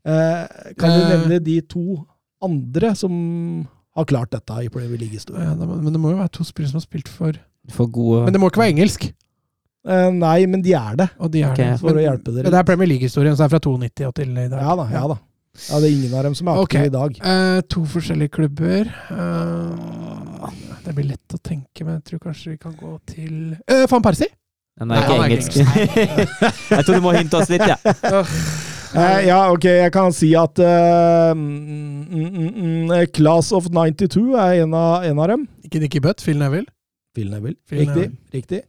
Eh, 0.06 0.46
kan 0.78 0.90
du 0.92 1.00
Eh. 1.02 1.08
nevne 1.16 1.40
de 1.42 1.60
to 1.62 2.06
andre 2.42 2.94
som 2.94 3.66
har 3.96 4.04
klart 4.04 4.30
dette 4.30 4.50
i 4.64 4.68
Premier 4.68 4.98
League-historien? 4.98 5.58
Ja, 5.58 5.66
men 5.66 5.92
det 5.92 6.00
må 6.00 6.10
jo 6.12 6.18
være 6.20 6.30
to 6.32 6.44
spillere 6.44 6.70
som 6.70 6.78
har 6.80 6.86
spilt 6.86 7.08
for 7.08 7.32
For 7.68 7.86
gode 7.90 8.24
Men 8.24 8.32
det 8.32 8.40
må 8.40 8.46
ikke 8.48 8.60
være 8.62 8.74
engelsk. 8.76 9.12
Eh, 9.88 10.10
nei, 10.12 10.46
men 10.46 10.62
de 10.62 10.72
er 10.74 10.94
det, 10.96 11.08
Og 11.18 11.30
de 11.32 11.42
er 11.42 11.50
okay. 11.52 11.72
det. 11.72 11.80
for 11.80 11.88
Men- 11.94 11.96
å 11.98 12.06
hjelpe 12.06 12.34
dere. 12.34 12.44
Det 12.50 12.54
er 12.54 12.62
Premier 12.62 12.86
League-historien, 12.88 13.34
som 13.36 13.44
er 13.44 13.48
fra 13.48 13.58
92 13.58 14.06
og 14.06 14.14
til 14.14 14.30
i 14.30 14.48
dag. 14.48 14.60
Ja 14.60 14.76
da, 14.76 14.86
ja 14.92 15.06
da. 15.08 15.16
Ja, 15.68 15.80
det 15.80 15.88
er 15.88 15.94
ingen 15.94 16.14
av 16.16 16.26
dem 16.28 16.34
som 16.38 16.48
er 16.50 16.62
aktive 16.62 16.86
okay. 16.86 16.90
i 16.90 16.94
dag. 16.94 17.20
Uh, 17.22 17.60
to 17.72 17.84
forskjellige 17.90 18.34
klubber. 18.36 18.90
Uh, 19.10 20.50
det 20.86 20.94
blir 20.94 21.08
lett 21.10 21.34
å 21.34 21.40
tenke, 21.42 21.84
men 21.84 21.98
jeg 21.98 22.12
tror 22.12 22.24
kanskje 22.28 22.54
vi 22.54 22.60
kan 22.62 22.76
gå 22.78 22.92
til 23.10 23.56
uh, 23.70 23.86
Van 23.90 24.04
Persie! 24.04 24.30
Den 24.76 24.92
er 24.92 24.98
Nei, 24.98 25.02
ikke 25.02 25.16
er 25.16 25.24
engelsk. 25.24 25.54
jeg 26.76 26.84
tror 26.84 26.98
du 26.98 27.04
må 27.04 27.14
hinte 27.16 27.38
oss 27.40 27.48
litt, 27.48 27.64
ja. 27.64 27.78
Uh, 28.96 29.20
ja, 29.24 29.38
ok, 29.50 29.64
jeg 29.64 29.92
kan 29.92 30.14
si 30.14 30.30
at 30.38 30.60
eh, 30.62 31.32
mm, 31.36 32.04
mm, 32.06 32.50
mm, 32.54 32.92
Class 33.16 33.50
of 33.56 33.66
92 33.72 34.36
er 34.36 34.62
en 34.62 34.76
av, 34.76 35.04
en 35.08 35.20
av 35.20 35.32
dem. 35.32 35.46
Ikke 35.66 35.80
Nikki 35.82 36.00
Butt, 36.04 36.22
Phil 36.24 36.38
Neville. 36.40 36.68
Phil 37.16 37.32
Neville. 37.32 37.58
Phil 37.68 37.82
Riktig. 37.82 38.06
Neville. 38.06 38.36
riktig. 38.36 38.62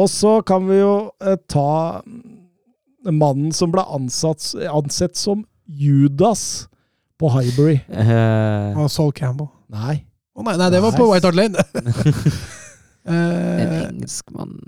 Og 0.00 0.08
så 0.10 0.40
kan 0.46 0.66
vi 0.68 0.80
jo 0.80 0.94
ta 1.50 2.00
mannen 3.08 3.52
som 3.56 3.72
ble 3.72 3.84
ansatt, 3.84 4.52
ansett 4.68 5.16
som 5.18 5.44
Judas 5.70 6.66
på 7.20 7.28
Highbury. 7.34 7.78
Uh, 7.88 8.78
Og 8.80 8.90
Sol 8.90 9.12
Campbell. 9.12 9.48
Nei. 9.70 10.00
Å 10.34 10.42
nei, 10.46 10.56
nei, 10.56 10.70
det 10.72 10.80
var 10.82 10.92
på 10.96 11.06
White 11.12 11.28
Hart 11.28 11.36
Lane! 11.38 11.58
en 13.04 13.14
Eh, 13.14 13.88
engelskmann 13.88 14.58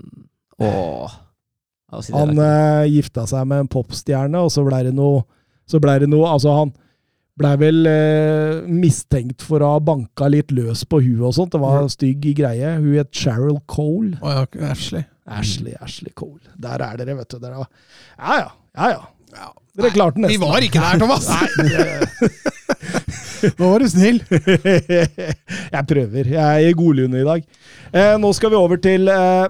Åh. 0.59 1.11
Si 2.01 2.13
Han 2.13 2.35
der. 2.35 2.81
eh, 2.83 2.87
gifta 2.95 3.27
seg 3.29 3.45
med 3.47 3.59
en 3.63 3.67
popstjerne, 3.69 4.39
og 4.41 4.49
så 4.53 4.63
blei 4.65 4.79
det 4.87 4.93
noe 4.97 5.21
Så 5.69 5.77
blei 5.83 5.99
det 6.01 6.09
noe 6.09 6.25
Altså, 6.31 6.49
han 6.57 6.71
blei 7.37 7.51
vel 7.57 7.79
uh, 7.89 8.65
mistenkt 8.69 9.41
for 9.41 9.63
å 9.65 9.71
ha 9.75 9.79
banka 9.81 10.27
litt 10.29 10.51
løs 10.53 10.83
på 10.85 10.99
huet 11.01 11.23
og 11.25 11.31
sånt. 11.33 11.49
Det 11.55 11.61
var 11.63 11.79
Mhm. 11.81 11.89
stygg 11.89 12.27
greie. 12.37 12.75
Hun 12.77 12.91
het 12.93 13.09
Cheryl 13.11 13.57
Cole. 13.65 14.19
Oh, 14.21 14.29
ja, 14.29 14.69
Ashley. 14.69 15.01
Ashley, 15.25 15.73
Ashley 15.81 16.11
Cole. 16.13 16.37
Der 16.61 16.77
er 16.85 16.97
dere, 16.97 17.15
vet 17.17 17.29
du. 17.33 17.39
Dere. 17.39 17.57
Ja, 17.57 17.65
Ja 18.19 18.37
ja, 18.37 18.89
ja 18.91 19.01
ja. 19.35 19.49
Dere 19.73 19.89
klarte 19.93 20.21
nesten. 20.21 20.35
Vi 20.35 20.45
var 20.45 20.65
ikke 20.65 20.81
der, 20.83 20.99
Thomas! 21.01 21.25
Nå 23.59 23.71
var 23.73 23.83
du 23.83 23.89
snill. 23.91 24.21
jeg 25.75 25.87
prøver. 25.89 26.29
Jeg 26.35 26.43
er 26.43 26.69
i 26.69 26.77
godlune 26.77 27.23
i 27.23 27.27
dag. 27.27 27.43
Eh, 27.91 28.13
nå 28.21 28.31
skal 28.37 28.53
vi 28.53 28.59
over 28.59 28.79
til 28.79 29.09
eh, 29.11 29.47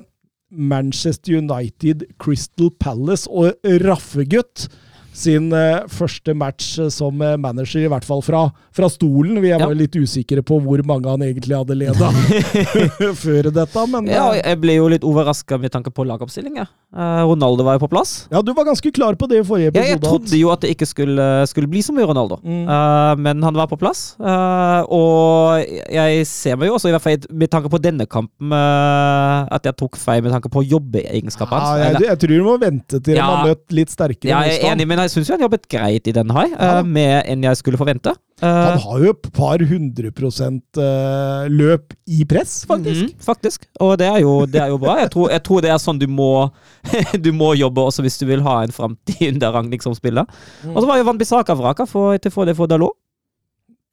Manchester 0.54 1.38
United, 1.38 2.08
Crystal 2.22 2.72
Palace 2.80 3.30
og 3.30 3.54
Raffegutt 3.84 4.68
sin 5.14 5.52
uh, 5.54 5.84
første 5.94 6.34
match 6.34 6.80
eh, 6.82 6.88
som 6.90 7.22
eh, 7.22 7.36
manager, 7.38 7.84
i 7.86 7.90
hvert 7.92 8.06
fall 8.08 8.24
fra, 8.26 8.48
fra 8.74 8.88
stolen. 8.90 9.38
Vi 9.44 9.52
var 9.54 9.62
Ja. 9.62 9.68
litt 9.78 9.94
usikre 9.94 10.42
på 10.42 10.58
hvor 10.64 10.82
mange 10.90 11.06
han 11.12 11.22
egentlig 11.22 11.54
hadde 11.56 11.76
leda 11.78 12.10
før 13.24 13.52
dette, 13.54 13.84
men 13.94 14.08
Ja, 14.10 14.32
jeg 14.40 14.60
ble 14.64 14.80
jo 14.80 14.88
litt 14.92 15.06
overraska 15.06 15.60
med 15.62 15.72
tanke 15.76 15.94
på 15.94 16.06
lagoppstillinga. 16.10 16.66
Uh, 16.94 17.24
Ronaldo 17.30 17.64
var 17.66 17.78
jo 17.78 17.84
på 17.86 17.92
plass. 17.94 18.28
ja, 18.34 18.42
du 18.46 18.52
var 18.58 18.66
ganske 18.68 18.92
klar 18.94 19.16
på 19.18 19.30
det 19.30 19.40
i 19.42 19.46
forrige 19.46 19.72
Ja, 19.78 19.86
jeg 19.94 20.02
trodde 20.04 20.38
jo 20.38 20.50
at 20.54 20.62
det 20.66 20.74
ikke 20.76 20.86
skulle, 20.90 21.28
skulle 21.50 21.70
bli 21.70 21.82
så 21.86 21.94
mye 21.96 22.06
Ronaldo, 22.10 22.40
Mm. 22.44 22.66
uh, 22.68 23.14
men 23.22 23.42
han 23.46 23.54
var 23.56 23.68
på 23.72 23.78
plass. 23.80 24.16
Og 24.20 25.64
jeg 25.94 26.26
ser 26.30 26.58
meg 26.60 26.70
jo 26.70 26.76
også, 26.78 26.90
i 26.90 26.94
hvert 26.96 27.06
fall 27.06 27.28
med 27.32 27.52
tanke 27.54 27.70
på 27.72 27.80
denne 27.82 28.06
kampen, 28.10 28.54
at 28.54 29.66
jeg 29.70 29.76
tok 29.80 29.98
feil 30.00 30.24
med 30.26 30.34
tanke 30.34 30.50
på 30.54 30.64
jobbeegenskapene 30.66 31.60
ja, 31.62 31.70
hans. 31.94 32.00
jeg, 32.02 32.10
jeg 32.10 32.20
tror 32.24 32.34
du 32.34 32.46
må 32.48 32.56
vente 32.62 33.00
til 33.04 33.18
ja, 33.18 33.26
han 33.28 33.40
har 33.44 33.54
møtt 33.54 33.76
litt 33.76 33.94
sterkere 33.94 34.32
ja, 34.32 34.42
jeg 34.50 34.60
er 34.62 34.74
enig, 34.74 34.88
men 34.90 35.03
men 35.04 35.10
jeg 35.10 35.14
syns 35.18 35.32
han 35.34 35.44
jobbet 35.44 35.66
greit 35.72 36.08
i 36.08 36.14
Den 36.16 36.32
Hai, 36.32 36.46
Ja. 36.54 36.80
uh, 36.80 36.84
med 36.88 37.28
enn 37.28 37.44
jeg 37.44 37.60
skulle 37.60 37.78
forvente. 37.80 38.14
Uh, 38.42 38.48
Han 38.48 38.80
har 38.80 39.04
jo 39.04 39.12
et 39.14 39.28
par 39.36 39.62
hundre 39.70 40.10
prosent 40.16 40.80
uh, 40.80 41.44
løp 41.52 41.94
i 42.08 42.24
press, 42.28 42.64
faktisk. 42.68 43.12
Mhm, 43.14 43.20
faktisk. 43.24 43.68
Og 43.84 43.98
det 44.00 44.08
er, 44.08 44.20
jo, 44.24 44.46
det 44.48 44.60
er 44.64 44.72
jo 44.72 44.80
bra. 44.82 44.98
Jeg 45.04 45.12
tror, 45.14 45.30
jeg 45.32 45.44
tror 45.44 45.62
det 45.64 45.70
er 45.72 45.80
sånn 45.84 46.00
du 46.02 46.08
må 46.12 46.50
Du 47.26 47.30
må 47.36 47.54
jobbe 47.60 47.84
også 47.86 48.04
hvis 48.04 48.18
du 48.20 48.26
vil 48.32 48.42
ha 48.48 48.62
en 48.66 48.74
framtid 48.76 49.36
under 49.36 49.54
Ragnhild 49.56 49.84
som 49.86 49.96
spiller. 49.96 50.26
Og 50.72 50.82
så 50.82 50.88
var 50.90 50.98
jo 51.00 51.06
Van 51.12 51.20
Bissaka 51.22 51.56
vraka 51.56 51.86
for, 51.88 52.18
til 52.18 52.32
fordel 52.34 52.56
for 52.58 52.68
Dalot. 52.72 52.98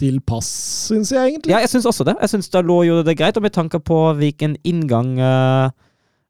Til 0.01 0.17
pass, 0.25 0.49
syns 0.89 1.11
jeg 1.13 1.35
egentlig. 1.35 1.53
Ja, 1.53 1.59
jeg 1.61 1.69
syns 1.75 1.85
også 1.85 2.07
det. 2.09 2.15
Jeg 2.23 2.33
syns 2.33 2.49
Dalot 2.55 2.87
gjorde 2.89 3.05
det 3.11 3.19
greit, 3.21 3.37
og 3.37 3.45
med 3.45 3.53
tanke 3.53 3.79
på 3.85 3.99
hvilken 4.17 4.57
inngang 4.65 5.19
uh, 5.21 5.69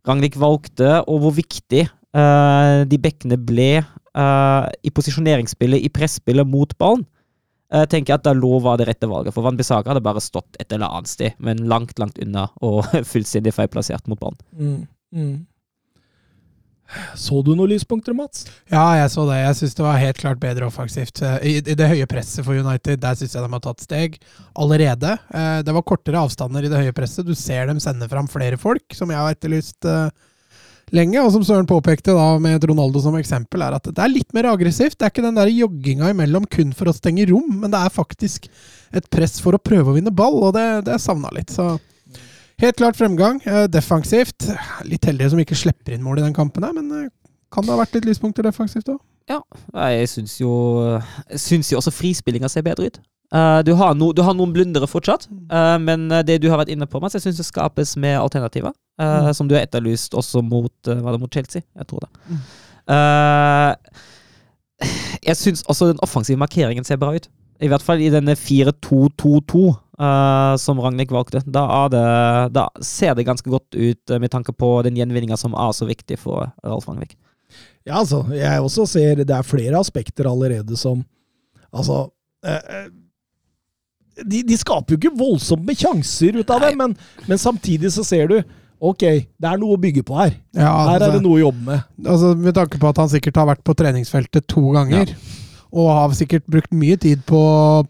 Ragnhild 0.08 0.36
valgte, 0.42 0.96
og 1.06 1.20
hvor 1.22 1.34
viktig 1.36 1.84
uh, 1.86 2.82
de 2.90 2.98
bekkene 2.98 3.38
ble 3.38 3.84
eh, 4.16 4.68
i 4.82 4.90
posisjoneringsspillet, 4.94 5.84
i 5.86 5.92
presspillet 5.92 6.46
mot 6.48 6.72
ballen, 6.78 7.04
uh, 7.74 7.84
tenker 7.84 8.14
jeg 8.14 8.20
at 8.20 8.26
Dalot 8.26 8.64
var 8.64 8.80
det 8.80 8.88
rette 8.88 9.06
valget. 9.10 9.34
For 9.34 9.46
Van 9.46 9.58
Bissaka 9.58 9.92
hadde 9.92 10.02
bare 10.04 10.22
stått 10.24 10.58
et 10.58 10.72
eller 10.72 10.90
annet 10.90 11.12
sted, 11.12 11.36
men 11.38 11.62
langt, 11.70 11.98
langt 12.02 12.18
unna 12.22 12.48
og 12.60 12.84
fullstendig 13.12 13.54
feilplassert 13.54 14.10
mot 14.10 14.20
ballen. 14.20 14.40
Mm, 14.58 14.82
mm. 15.14 15.38
Så 17.14 17.38
du 17.46 17.52
noen 17.54 17.70
lyspunkter, 17.70 18.14
Mats? 18.16 18.46
Ja, 18.70 18.82
jeg 18.98 19.10
så 19.12 19.22
det. 19.28 19.36
Jeg 19.44 19.58
syns 19.60 19.76
det 19.78 19.84
var 19.84 20.00
helt 20.00 20.18
klart 20.18 20.40
bedre 20.42 20.66
offensivt. 20.66 21.20
Eh, 21.22 21.36
I, 21.46 21.52
I 21.62 21.76
det 21.78 21.86
høye 21.92 22.08
presset 22.10 22.42
for 22.46 22.58
United, 22.58 22.98
der 23.02 23.18
syns 23.18 23.36
jeg 23.36 23.44
de 23.44 23.52
har 23.52 23.62
tatt 23.62 23.84
steg 23.84 24.18
allerede. 24.58 25.14
Eh, 25.30 25.60
Det 25.66 25.74
var 25.76 25.86
kortere 25.86 26.18
avstander 26.24 26.66
i 26.66 26.72
det 26.72 26.80
høye 26.82 26.96
presset. 26.96 27.28
Du 27.28 27.36
ser 27.38 27.70
dem 27.70 27.78
sende 27.82 28.08
fram 28.10 28.26
flere 28.30 28.58
folk, 28.58 28.82
som 28.96 29.12
jeg 29.12 29.22
har 29.22 29.36
etterlyst 29.36 29.86
eh, 29.86 30.10
lenge. 30.96 31.20
Og 31.22 31.32
som 31.34 31.44
Søren 31.46 31.68
påpekte 31.68 32.14
da 32.16 32.26
med 32.42 32.64
Ronaldo 32.70 33.02
som 33.04 33.16
eksempel, 33.18 33.64
er 33.66 33.76
at 33.78 33.88
det 33.90 34.02
er 34.02 34.12
litt 34.12 34.34
mer 34.36 34.50
aggressivt. 34.52 34.98
Det 34.98 35.06
er 35.06 35.14
ikke 35.14 35.26
den 35.26 35.38
der 35.38 35.52
jogginga 35.52 36.10
imellom 36.14 36.48
kun 36.50 36.74
for 36.76 36.90
å 36.90 36.96
stenge 36.96 37.28
rom, 37.30 37.60
men 37.62 37.72
det 37.72 37.80
er 37.80 37.94
faktisk 37.94 38.50
et 38.96 39.06
press 39.12 39.38
for 39.42 39.56
å 39.56 39.62
prøve 39.62 39.92
å 39.92 39.96
vinne 39.98 40.12
ball, 40.14 40.40
og 40.48 40.54
det, 40.56 40.66
det 40.88 40.98
savna 41.02 41.30
litt. 41.36 41.52
Så 41.54 41.72
helt 42.60 42.80
klart 42.80 42.98
fremgang. 42.98 43.38
Eh, 43.46 43.66
Defensivt. 43.70 44.50
Litt 44.88 45.06
heldige 45.08 45.32
som 45.34 45.42
ikke 45.42 45.58
slipper 45.58 45.94
inn 45.96 46.04
mål 46.04 46.22
i 46.22 46.26
den 46.26 46.36
kampen 46.36 46.66
her, 46.66 46.74
men 46.76 46.90
eh, 46.96 47.08
kan 47.50 47.66
det 47.66 47.74
ha 47.74 47.80
vært 47.80 47.96
litt 47.98 48.06
lyspunkter 48.06 48.46
defensivt 48.46 48.90
òg? 48.92 49.00
Ja, 49.30 49.40
Jeg 49.92 50.08
syns 50.10 50.36
jo, 50.40 50.50
jo 51.30 51.78
også 51.78 51.92
frispillinga 51.94 52.48
ser 52.50 52.64
bedre 52.66 52.90
ut. 52.90 52.98
Eh, 53.30 53.60
du, 53.62 53.72
har 53.78 53.94
no, 53.94 54.10
du 54.16 54.24
har 54.26 54.34
noen 54.34 54.52
blundere 54.54 54.88
fortsatt, 54.90 55.28
uh, 55.52 55.76
men 55.78 56.08
det 56.26 56.40
du 56.42 56.48
har 56.50 56.58
vært 56.58 56.72
inne 56.74 56.88
på, 56.90 56.98
Mats, 57.02 57.14
jeg 57.14 57.28
syns 57.28 57.38
det 57.38 57.46
skapes 57.46 57.94
med 58.00 58.18
alternativer. 58.18 58.74
Uh, 59.00 59.20
Mm. 59.30 59.34
Som 59.34 59.48
du 59.48 59.54
har 59.54 59.64
etterlyst 59.64 60.14
også 60.14 60.42
mot, 60.42 60.72
eh, 60.88 61.00
var 61.00 61.12
det 61.12 61.20
mot 61.20 61.32
Chelsea. 61.32 61.62
Jeg 61.76 61.86
tror 61.86 62.00
det. 62.04 62.10
Mm. 62.28 62.40
Eh, 62.94 63.74
jeg 65.28 65.36
syns 65.36 65.62
også 65.68 65.90
den 65.92 66.02
offensive 66.02 66.38
markeringen 66.38 66.84
ser 66.84 66.96
bra 66.96 67.14
ut. 67.14 67.28
I 67.60 67.68
hvert 67.68 67.84
fall 67.84 68.00
i 68.00 68.10
denne 68.12 68.34
4-2-2-2 68.36 69.64
eh, 70.00 70.56
som 70.56 70.80
Ragnhild 70.80 71.12
valgte. 71.12 71.42
Da, 71.44 71.88
det, 71.92 72.04
da 72.56 72.68
ser 72.80 73.14
det 73.14 73.26
ganske 73.28 73.50
godt 73.50 73.76
ut 73.76 74.10
eh, 74.10 74.18
med 74.18 74.30
tanke 74.32 74.52
på 74.52 74.82
den 74.86 74.96
gjenvinninga 74.96 75.36
som 75.36 75.54
er 75.54 75.74
så 75.76 75.88
viktig 75.88 76.18
for 76.18 76.48
Ralf 76.64 76.88
Ragnvik. 76.88 77.18
Ja, 77.84 77.98
altså, 78.00 78.24
jeg 78.32 78.62
også 78.62 78.86
ser 78.86 79.24
det 79.24 79.34
er 79.34 79.46
flere 79.46 79.78
aspekter 79.80 80.28
allerede 80.30 80.76
som 80.76 81.04
Altså 81.70 82.08
eh, 82.42 82.56
eh, 82.56 82.86
de, 84.24 84.42
de 84.46 84.56
skaper 84.60 84.94
jo 84.94 85.00
ikke 85.00 85.16
voldsomt 85.18 85.64
med 85.66 85.78
sjanser 85.80 86.40
ut 86.40 86.50
av 86.50 86.60
det, 86.64 86.74
men, 86.78 86.96
men 87.28 87.38
samtidig 87.40 87.92
så 87.94 88.04
ser 88.06 88.28
du 88.32 88.40
Ok, 88.80 89.02
det 89.04 89.44
er 89.44 89.58
noe 89.60 89.74
å 89.76 89.80
bygge 89.80 90.00
på 90.08 90.14
her. 90.16 90.30
Ja, 90.56 90.70
Her 90.88 90.94
er 90.94 91.02
altså- 91.02 91.18
det 91.18 91.22
noe 91.26 91.36
å 91.36 91.40
jobbe 91.42 91.64
med. 91.66 91.82
Altså, 92.00 92.30
med 92.32 92.54
tanke 92.56 92.78
på 92.80 92.88
at 92.88 92.96
han 92.96 93.10
sikkert 93.12 93.36
har 93.36 93.48
vært 93.50 93.60
på 93.62 93.74
treningsfeltet 93.76 94.46
to 94.48 94.62
ganger, 94.72 95.12
og 95.70 95.90
har 95.94 96.14
sikkert 96.18 96.46
brukt 96.50 96.72
mye 96.74 96.96
tid 96.98 97.20
på, 97.28 97.40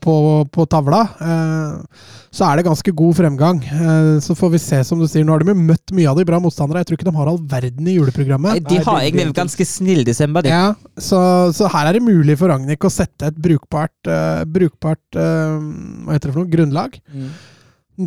på, 0.05 0.15
på 0.53 0.67
tavla, 0.69 1.01
eh, 1.25 2.09
så 2.31 2.47
er 2.47 2.61
det 2.61 2.67
ganske 2.67 2.93
god 2.97 3.17
fremgang. 3.17 3.63
Eh, 3.65 4.11
så 4.23 4.37
får 4.37 4.53
vi 4.53 4.61
se, 4.63 4.81
som 4.87 5.01
du 5.01 5.07
sier. 5.09 5.25
Nå 5.25 5.33
har 5.33 5.43
de 5.43 5.55
jo 5.55 5.63
møtt 5.71 5.95
mye 5.97 6.11
av 6.11 6.21
de 6.21 6.27
bra 6.29 6.39
motstandere. 6.43 6.83
Jeg 6.83 6.91
tror 6.91 6.99
ikke 6.99 7.09
de 7.09 7.15
har 7.17 7.31
all 7.33 7.41
verden 7.51 7.89
i 7.89 7.97
juleprogrammet. 7.97 8.61
De 8.69 8.83
har 8.85 9.01
egentlig 9.01 9.31
en 9.31 9.39
ganske 9.41 9.67
snill 9.69 10.05
desember, 10.07 10.45
de. 10.45 10.53
Ja, 10.53 10.75
så, 11.01 11.21
så 11.57 11.71
her 11.73 11.89
er 11.89 11.97
det 11.97 12.05
mulig 12.05 12.37
for 12.41 12.53
Ragnhild 12.53 12.85
å 12.85 12.93
sette 12.93 13.33
et 13.33 13.39
brukbart, 13.41 13.97
eh, 14.09 14.43
brukbart 14.45 15.17
eh, 15.17 15.57
hva 16.05 16.19
heter 16.19 16.29
det 16.29 16.37
for 16.37 16.43
noe, 16.45 16.53
grunnlag. 16.53 17.01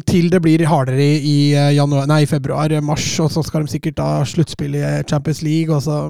Til 0.09 0.30
det 0.34 0.39
blir 0.41 0.63
hardere 0.65 1.05
i, 1.19 1.53
eh, 1.53 1.74
januar, 1.76 2.07
nei, 2.09 2.24
i 2.24 2.30
februar, 2.30 2.71
eh, 2.71 2.82
mars, 2.82 3.05
og 3.21 3.30
så 3.34 3.43
skal 3.45 3.65
de 3.65 3.74
sikkert 3.76 4.01
ha 4.01 4.21
sluttspill 4.26 4.78
i 4.80 4.86
Champions 5.09 5.43
League. 5.45 5.74
Og 5.74 5.82
så, 5.86 6.05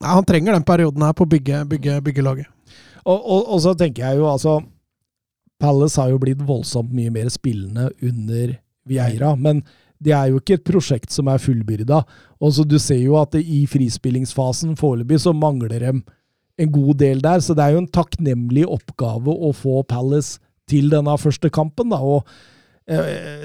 ja, 0.00 0.12
han 0.14 0.28
trenger 0.28 0.56
den 0.56 0.68
perioden 0.68 1.04
her 1.04 1.16
på 1.16 1.26
å 1.26 1.32
bygge, 1.32 1.64
bygge, 1.72 1.98
bygge 2.04 2.24
laget. 2.24 2.52
Og, 3.06 3.18
og, 3.18 3.42
og 3.54 3.60
så 3.62 3.74
tenker 3.78 4.02
jeg 4.02 4.20
jo 4.20 4.30
altså 4.30 4.60
Palace 5.62 6.00
har 6.00 6.10
jo 6.12 6.20
blitt 6.20 6.42
voldsomt 6.44 6.92
mye 6.92 7.12
mer 7.14 7.30
spillende 7.32 7.88
under 8.04 8.56
Vieira, 8.86 9.32
men 9.40 9.62
det 10.02 10.12
er 10.12 10.28
jo 10.28 10.40
ikke 10.40 10.58
et 10.58 10.66
prosjekt 10.66 11.14
som 11.14 11.30
er 11.32 11.40
fullbyrda. 11.40 12.02
Og 12.44 12.52
så 12.52 12.66
Du 12.68 12.76
ser 12.78 13.00
jo 13.00 13.16
at 13.16 13.34
i 13.38 13.64
frispillingsfasen 13.70 14.76
foreløpig 14.76 15.22
så 15.24 15.32
mangler 15.32 15.80
dem 15.80 16.02
en 16.60 16.72
god 16.72 16.98
del 17.00 17.22
der, 17.24 17.40
så 17.40 17.54
det 17.56 17.64
er 17.64 17.76
jo 17.76 17.84
en 17.84 17.88
takknemlig 17.92 18.66
oppgave 18.68 19.32
å 19.32 19.52
få 19.56 19.82
Palace 19.88 20.40
til 20.68 20.90
denne 20.92 21.16
første 21.18 21.50
kampen. 21.50 21.90
da, 21.90 22.00
og 22.00 22.26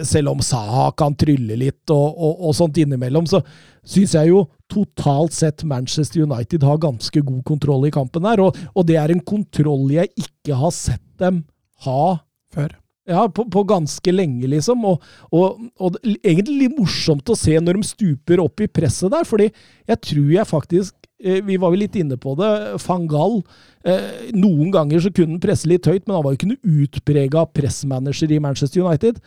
selv 0.05 0.35
om 0.35 0.41
Saha 0.45 0.91
kan 0.93 1.15
trylle 1.17 1.55
litt 1.57 1.89
og, 1.89 2.11
og, 2.13 2.43
og 2.45 2.53
sånt 2.53 2.77
innimellom, 2.77 3.25
så 3.25 3.39
syns 3.81 4.13
jeg 4.13 4.29
jo 4.29 4.43
totalt 4.71 5.33
sett 5.35 5.63
Manchester 5.67 6.23
United 6.27 6.63
har 6.63 6.81
ganske 6.81 7.23
god 7.25 7.41
kontroll 7.47 7.87
i 7.89 7.93
kampen 7.93 8.27
her. 8.29 8.43
Og, 8.43 8.57
og 8.75 8.85
det 8.87 8.99
er 9.01 9.13
en 9.13 9.23
kontroll 9.25 9.89
jeg 9.93 10.11
ikke 10.13 10.59
har 10.61 10.75
sett 10.75 11.05
dem 11.21 11.43
ha 11.85 12.21
Før. 12.51 12.73
ja, 13.07 13.23
på, 13.31 13.45
på 13.47 13.61
ganske 13.63 14.11
lenge, 14.11 14.43
liksom. 14.51 14.83
Og, 14.85 15.05
og, 15.31 15.61
og 15.79 15.97
egentlig 16.03 16.65
litt 16.65 16.75
morsomt 16.75 17.29
å 17.31 17.37
se 17.39 17.55
når 17.63 17.79
de 17.79 17.87
stuper 17.87 18.41
opp 18.43 18.59
i 18.59 18.67
presset 18.67 19.11
der, 19.13 19.23
fordi 19.27 19.47
jeg 19.87 20.01
tror 20.09 20.33
jeg 20.35 20.49
faktisk 20.49 21.01
eh, 21.01 21.01
Vi 21.22 21.57
var 21.61 21.74
vel 21.74 21.84
litt 21.86 21.97
inne 21.99 22.17
på 22.17 22.34
det. 22.39 22.51
Fangal 22.82 23.41
eh, 23.86 24.32
Noen 24.34 24.72
ganger 24.74 25.03
så 25.03 25.11
kunne 25.13 25.36
han 25.36 25.43
presse 25.43 25.69
litt 25.69 25.86
høyt, 25.86 26.07
men 26.07 26.17
han 26.17 26.26
var 26.26 26.34
jo 26.34 26.39
ikke 26.39 26.51
noe 26.53 26.82
utprega 26.84 27.45
pressmanager 27.53 28.34
i 28.34 28.41
Manchester 28.43 28.82
United. 28.82 29.22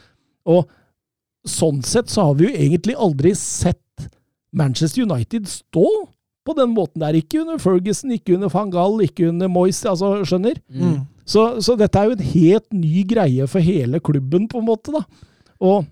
Og 0.51 0.66
sånn 1.49 1.82
sett 1.86 2.11
så 2.12 2.28
har 2.28 2.38
vi 2.38 2.49
jo 2.49 2.57
egentlig 2.57 2.97
aldri 2.99 3.34
sett 3.38 4.09
Manchester 4.55 5.05
United 5.05 5.49
stå 5.51 5.86
på 6.45 6.55
den 6.59 6.74
måten 6.76 7.03
der. 7.03 7.16
Ikke 7.16 7.42
under 7.42 7.59
Ferguson, 7.62 8.12
ikke 8.14 8.36
under 8.36 8.53
Fangal, 8.53 9.01
ikke 9.05 9.30
under 9.30 9.51
Moyes, 9.51 9.82
altså, 9.88 10.16
skjønner? 10.28 10.61
Mm. 10.68 11.05
Så, 11.24 11.47
så 11.64 11.76
dette 11.80 11.99
er 11.99 12.11
jo 12.11 12.18
en 12.18 12.26
helt 12.34 12.76
ny 12.76 13.05
greie 13.09 13.47
for 13.49 13.64
hele 13.64 14.01
klubben, 14.05 14.49
på 14.51 14.61
en 14.61 14.68
måte. 14.68 14.92
da. 14.92 15.05
Og 15.64 15.86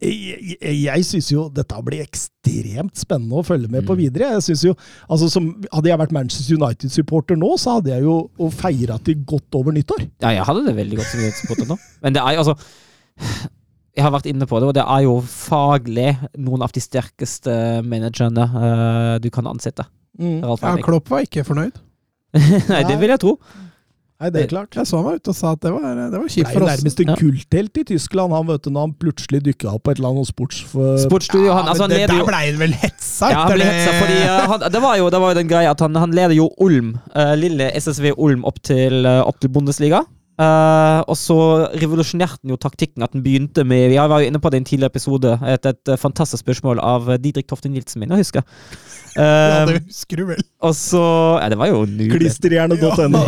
jeg, 0.00 0.56
jeg, 0.60 0.76
jeg 0.86 1.04
syns 1.04 1.28
jo 1.32 1.42
dette 1.52 1.80
blir 1.84 2.00
ekstremt 2.04 2.96
spennende 2.96 3.40
å 3.40 3.44
følge 3.44 3.68
med 3.68 3.84
på 3.86 3.94
Mm. 3.94 4.00
videre. 4.00 4.30
Jeg 4.38 4.42
synes 4.48 4.62
jo, 4.64 4.74
altså 5.08 5.28
som, 5.30 5.50
Hadde 5.72 5.90
jeg 5.90 6.00
vært 6.00 6.14
Manchester 6.16 6.56
United-supporter 6.56 7.36
nå, 7.36 7.50
så 7.60 7.76
hadde 7.78 7.92
jeg 7.92 8.06
jo 8.06 8.48
feira 8.56 8.96
til 9.04 9.20
godt 9.28 9.54
over 9.60 9.72
nyttår. 9.76 10.06
Ja, 10.22 10.32
jeg 10.38 10.46
hadde 10.48 10.64
det 10.66 10.76
veldig 10.78 11.00
godt 11.02 11.10
som 11.12 11.20
supporter 11.42 11.68
nå. 11.68 11.76
Men 12.02 12.16
det 12.16 12.22
er 12.24 12.40
altså 12.40 12.56
Jeg 13.96 14.04
har 14.06 14.12
vært 14.14 14.28
inne 14.30 14.46
på 14.48 14.60
det, 14.62 14.68
og 14.70 14.74
det 14.78 14.84
er 14.86 15.02
jo 15.04 15.16
faglig 15.26 16.12
noen 16.38 16.62
av 16.62 16.72
de 16.72 16.80
sterkeste 16.80 17.52
managerne 17.84 18.44
uh, 18.54 19.16
du 19.20 19.28
kan 19.34 19.48
ansette. 19.50 19.84
Mm. 20.16 20.38
Ja, 20.46 20.76
Klopp 20.84 21.10
var 21.10 21.26
ikke 21.26 21.42
fornøyd. 21.44 21.76
Nei, 22.70 22.84
det 22.86 22.96
vil 23.00 23.10
jeg 23.10 23.20
tro. 23.20 23.34
Nei, 24.20 24.28
det 24.34 24.42
er 24.42 24.48
klart. 24.50 24.74
Jeg 24.76 24.84
så 24.84 24.98
meg 25.00 25.16
ute 25.16 25.32
og 25.32 25.36
sa 25.38 25.54
at 25.56 25.62
det 25.64 25.70
var, 25.72 25.94
det 25.96 26.18
var 26.20 26.26
kjipt 26.28 26.50
for 26.50 26.52
for 26.52 26.60
Det 26.60 26.66
oss. 26.66 26.82
nærmest 26.82 26.98
en 27.00 27.08
Ja. 27.08 27.14
kulthelt 27.16 27.78
i 27.80 27.84
Tyskland, 27.88 28.32
han 28.36 28.46
vet 28.50 28.62
du, 28.66 28.70
når 28.74 28.80
han 28.84 28.92
plutselig 29.00 29.40
dukka 29.46 29.70
opp 29.72 29.82
på 29.88 29.94
et 29.94 29.98
eller 30.02 30.10
annet 30.12 30.28
sports... 30.28 30.60
For, 30.68 30.98
Sportsstudio, 31.00 31.52
han, 31.56 31.68
altså, 31.72 31.86
han 31.86 31.90
det, 31.90 32.02
leder 32.02 32.14
der 32.18 32.28
blei 32.28 32.42
ble 32.44 32.52
han 32.52 32.60
vel 32.60 32.74
hetsa? 32.82 33.30
ja, 33.32 33.38
han 33.46 33.54
ble 33.56 33.64
hetsa 33.64 33.96
fordi 33.96 34.18
uh, 34.20 34.44
han, 34.52 34.60
det, 34.76 34.82
var 34.84 34.96
jo, 35.00 35.08
det 35.16 35.20
var 35.24 35.32
jo 35.32 35.38
den 35.40 35.48
greia 35.48 35.70
at 35.72 35.80
han, 35.80 35.96
han 35.96 36.12
leder 36.12 36.36
jo 36.36 36.50
Ulm, 36.60 36.98
uh, 37.16 37.32
lille 37.40 37.70
SSV 37.80 38.12
Ulm, 38.18 38.44
opp 38.44 38.60
til, 38.62 39.06
uh, 39.08 39.22
opp 39.24 39.40
til 39.40 39.48
Bundesliga. 39.56 40.04
Eh, 40.40 41.00
og 41.04 41.16
så 41.18 41.38
revolusjonerte 41.76 42.40
han 42.40 42.54
jo 42.54 42.60
taktikken 42.60 43.04
at 43.04 43.12
han 43.12 43.24
begynte 43.24 43.64
med 43.68 43.92
Jeg 43.92 44.08
var 44.08 44.22
jo 44.22 44.30
inne 44.30 44.40
på 44.40 44.50
det 44.50 44.60
i 44.60 44.62
en 44.62 44.70
tidligere 44.70 44.94
episode. 44.94 45.36
Et, 45.44 45.66
et, 45.66 45.82
eh, 45.88 46.00
fantastisk 46.00 46.44
spørsmål 46.46 46.80
av 46.80 47.10
eh, 47.10 47.20
Didrik 47.20 47.50
Tofte 47.50 47.68
Nilsen 47.68 48.00
min, 48.00 48.14
jeg 48.14 48.24
husker. 48.24 48.46
Ja, 49.10 49.24
Eh, 49.60 49.66
det 49.66 49.80
husker 49.88 50.20
du 50.20 50.26
vel. 50.28 50.42
og 50.62 50.74
så 50.76 51.02
Ja, 51.42 51.48
det 51.50 51.58
var 51.58 51.66
jo. 51.66 51.82
Klisterhjerne.no. 51.84 53.22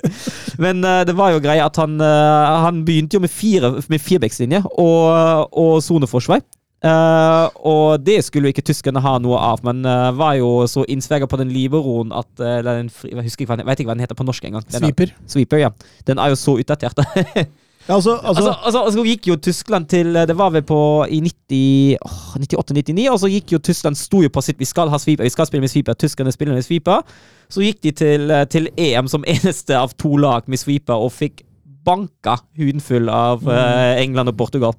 Men 0.64 0.82
uh, 0.84 1.02
det 1.06 1.14
var 1.16 1.30
jo 1.30 1.42
greia 1.42 1.68
at 1.68 1.78
han, 1.78 2.00
eh, 2.00 2.56
han 2.66 2.82
begynte 2.84 3.14
jo 3.14 3.22
med, 3.22 3.30
fire, 3.30 3.70
med 3.88 4.02
firebeckslinje 4.02 4.64
og, 4.66 5.46
og 5.52 5.82
soneforsvar. 5.82 6.42
Eh, 6.82 7.48
og 7.62 8.02
det 8.02 8.18
skulle 8.26 8.48
jo 8.48 8.56
ikke 8.56 8.64
tyskerne 8.66 9.02
ha 9.04 9.14
noe 9.22 9.38
av, 9.38 9.60
men 9.62 9.84
uh, 9.86 10.10
var 10.18 10.34
jo 10.40 10.64
så 10.66 10.82
innsverga 10.90 11.28
på 11.30 11.38
den 11.38 11.52
liberoen 11.54 12.10
at 12.10 12.30
uh, 12.42 12.56
eller 12.58 12.80
den 12.80 12.88
fri, 12.90 13.12
Jeg 13.12 13.28
husker 13.28 13.52
den, 13.54 13.66
vet 13.68 13.82
ikke 13.82 13.92
hva 13.92 13.94
den 13.94 14.02
heter 14.02 14.18
på 14.18 14.26
norsk 14.26 14.48
engang. 14.48 14.64
Den 14.66 14.80
er- 14.80 15.30
Sweeper, 15.30 15.60
ja. 15.62 15.70
Den 16.08 16.18
er 16.18 16.32
jo 16.32 16.38
så 16.40 16.58
utdatert. 16.58 16.98
Altså, 17.88 18.12
altså, 18.14 18.28
Altså, 18.28 18.50
altså, 18.64 18.80
altså 18.86 19.02
gikk 19.02 19.26
jo 19.26 19.36
Tyskland 19.42 19.88
til 19.90 20.14
Det 20.14 20.36
var 20.38 20.52
vel 20.54 20.62
på 20.62 20.76
i 21.10 21.18
98-99, 21.18 23.10
og 23.10 23.18
så 23.18 23.26
gikk 23.26 23.52
jo 23.52 23.58
Tyskland 23.58 23.98
sto 23.98 24.22
jo 24.22 24.30
på 24.30 24.40
sitt 24.40 24.60
Vi 24.60 24.68
skal 24.70 24.88
ha 24.88 25.00
sweeper, 25.02 25.26
vi 25.26 25.32
skal 25.34 25.48
spille 25.48 25.64
med 25.64 25.72
sweeper, 25.72 25.98
tyskerne 25.98 26.30
spiller 26.32 26.54
med 26.54 26.62
sweeper. 26.62 27.02
Så 27.50 27.64
gikk 27.66 27.82
de 27.82 27.90
til, 27.90 28.30
eh, 28.30 28.44
til 28.46 28.68
EM 28.78 29.08
som 29.10 29.24
eneste 29.34 29.74
av 29.74 29.96
to 29.98 30.14
lag 30.16 30.46
med 30.46 30.62
sweeper 30.62 30.94
og 30.94 31.10
fikk 31.12 31.42
banka 31.84 32.36
huden 32.54 32.80
full 32.80 33.10
av 33.10 33.42
eh, 33.50 33.98
England 34.04 34.30
og 34.30 34.36
Portugal 34.38 34.78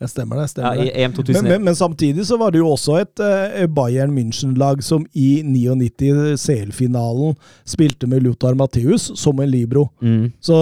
det 0.00 0.08
stemmer 0.12 0.36
det. 0.36 0.42
ja, 0.42 0.46
stemmer 0.52 0.80
i 0.82 0.84
det. 0.90 1.04
EM 1.04 1.12
Men, 1.28 1.44
men, 1.44 1.64
men 1.64 1.74
samtidig 1.78 2.26
så 2.28 2.36
var 2.36 2.50
det 2.52 2.58
jo 2.60 2.68
også 2.74 2.98
et 3.00 3.20
eh, 3.24 3.66
Bayern 3.66 4.12
München-lag 4.12 4.82
som 4.84 5.06
i 5.14 5.42
99 5.42 6.36
CL-finalen 6.42 7.36
spilte 7.64 8.06
med 8.06 8.20
Luthar 8.22 8.54
Matthäus 8.54 9.10
som 9.18 9.40
en 9.40 9.50
libro. 9.50 9.88
Mm. 10.02 10.32
Så, 10.40 10.56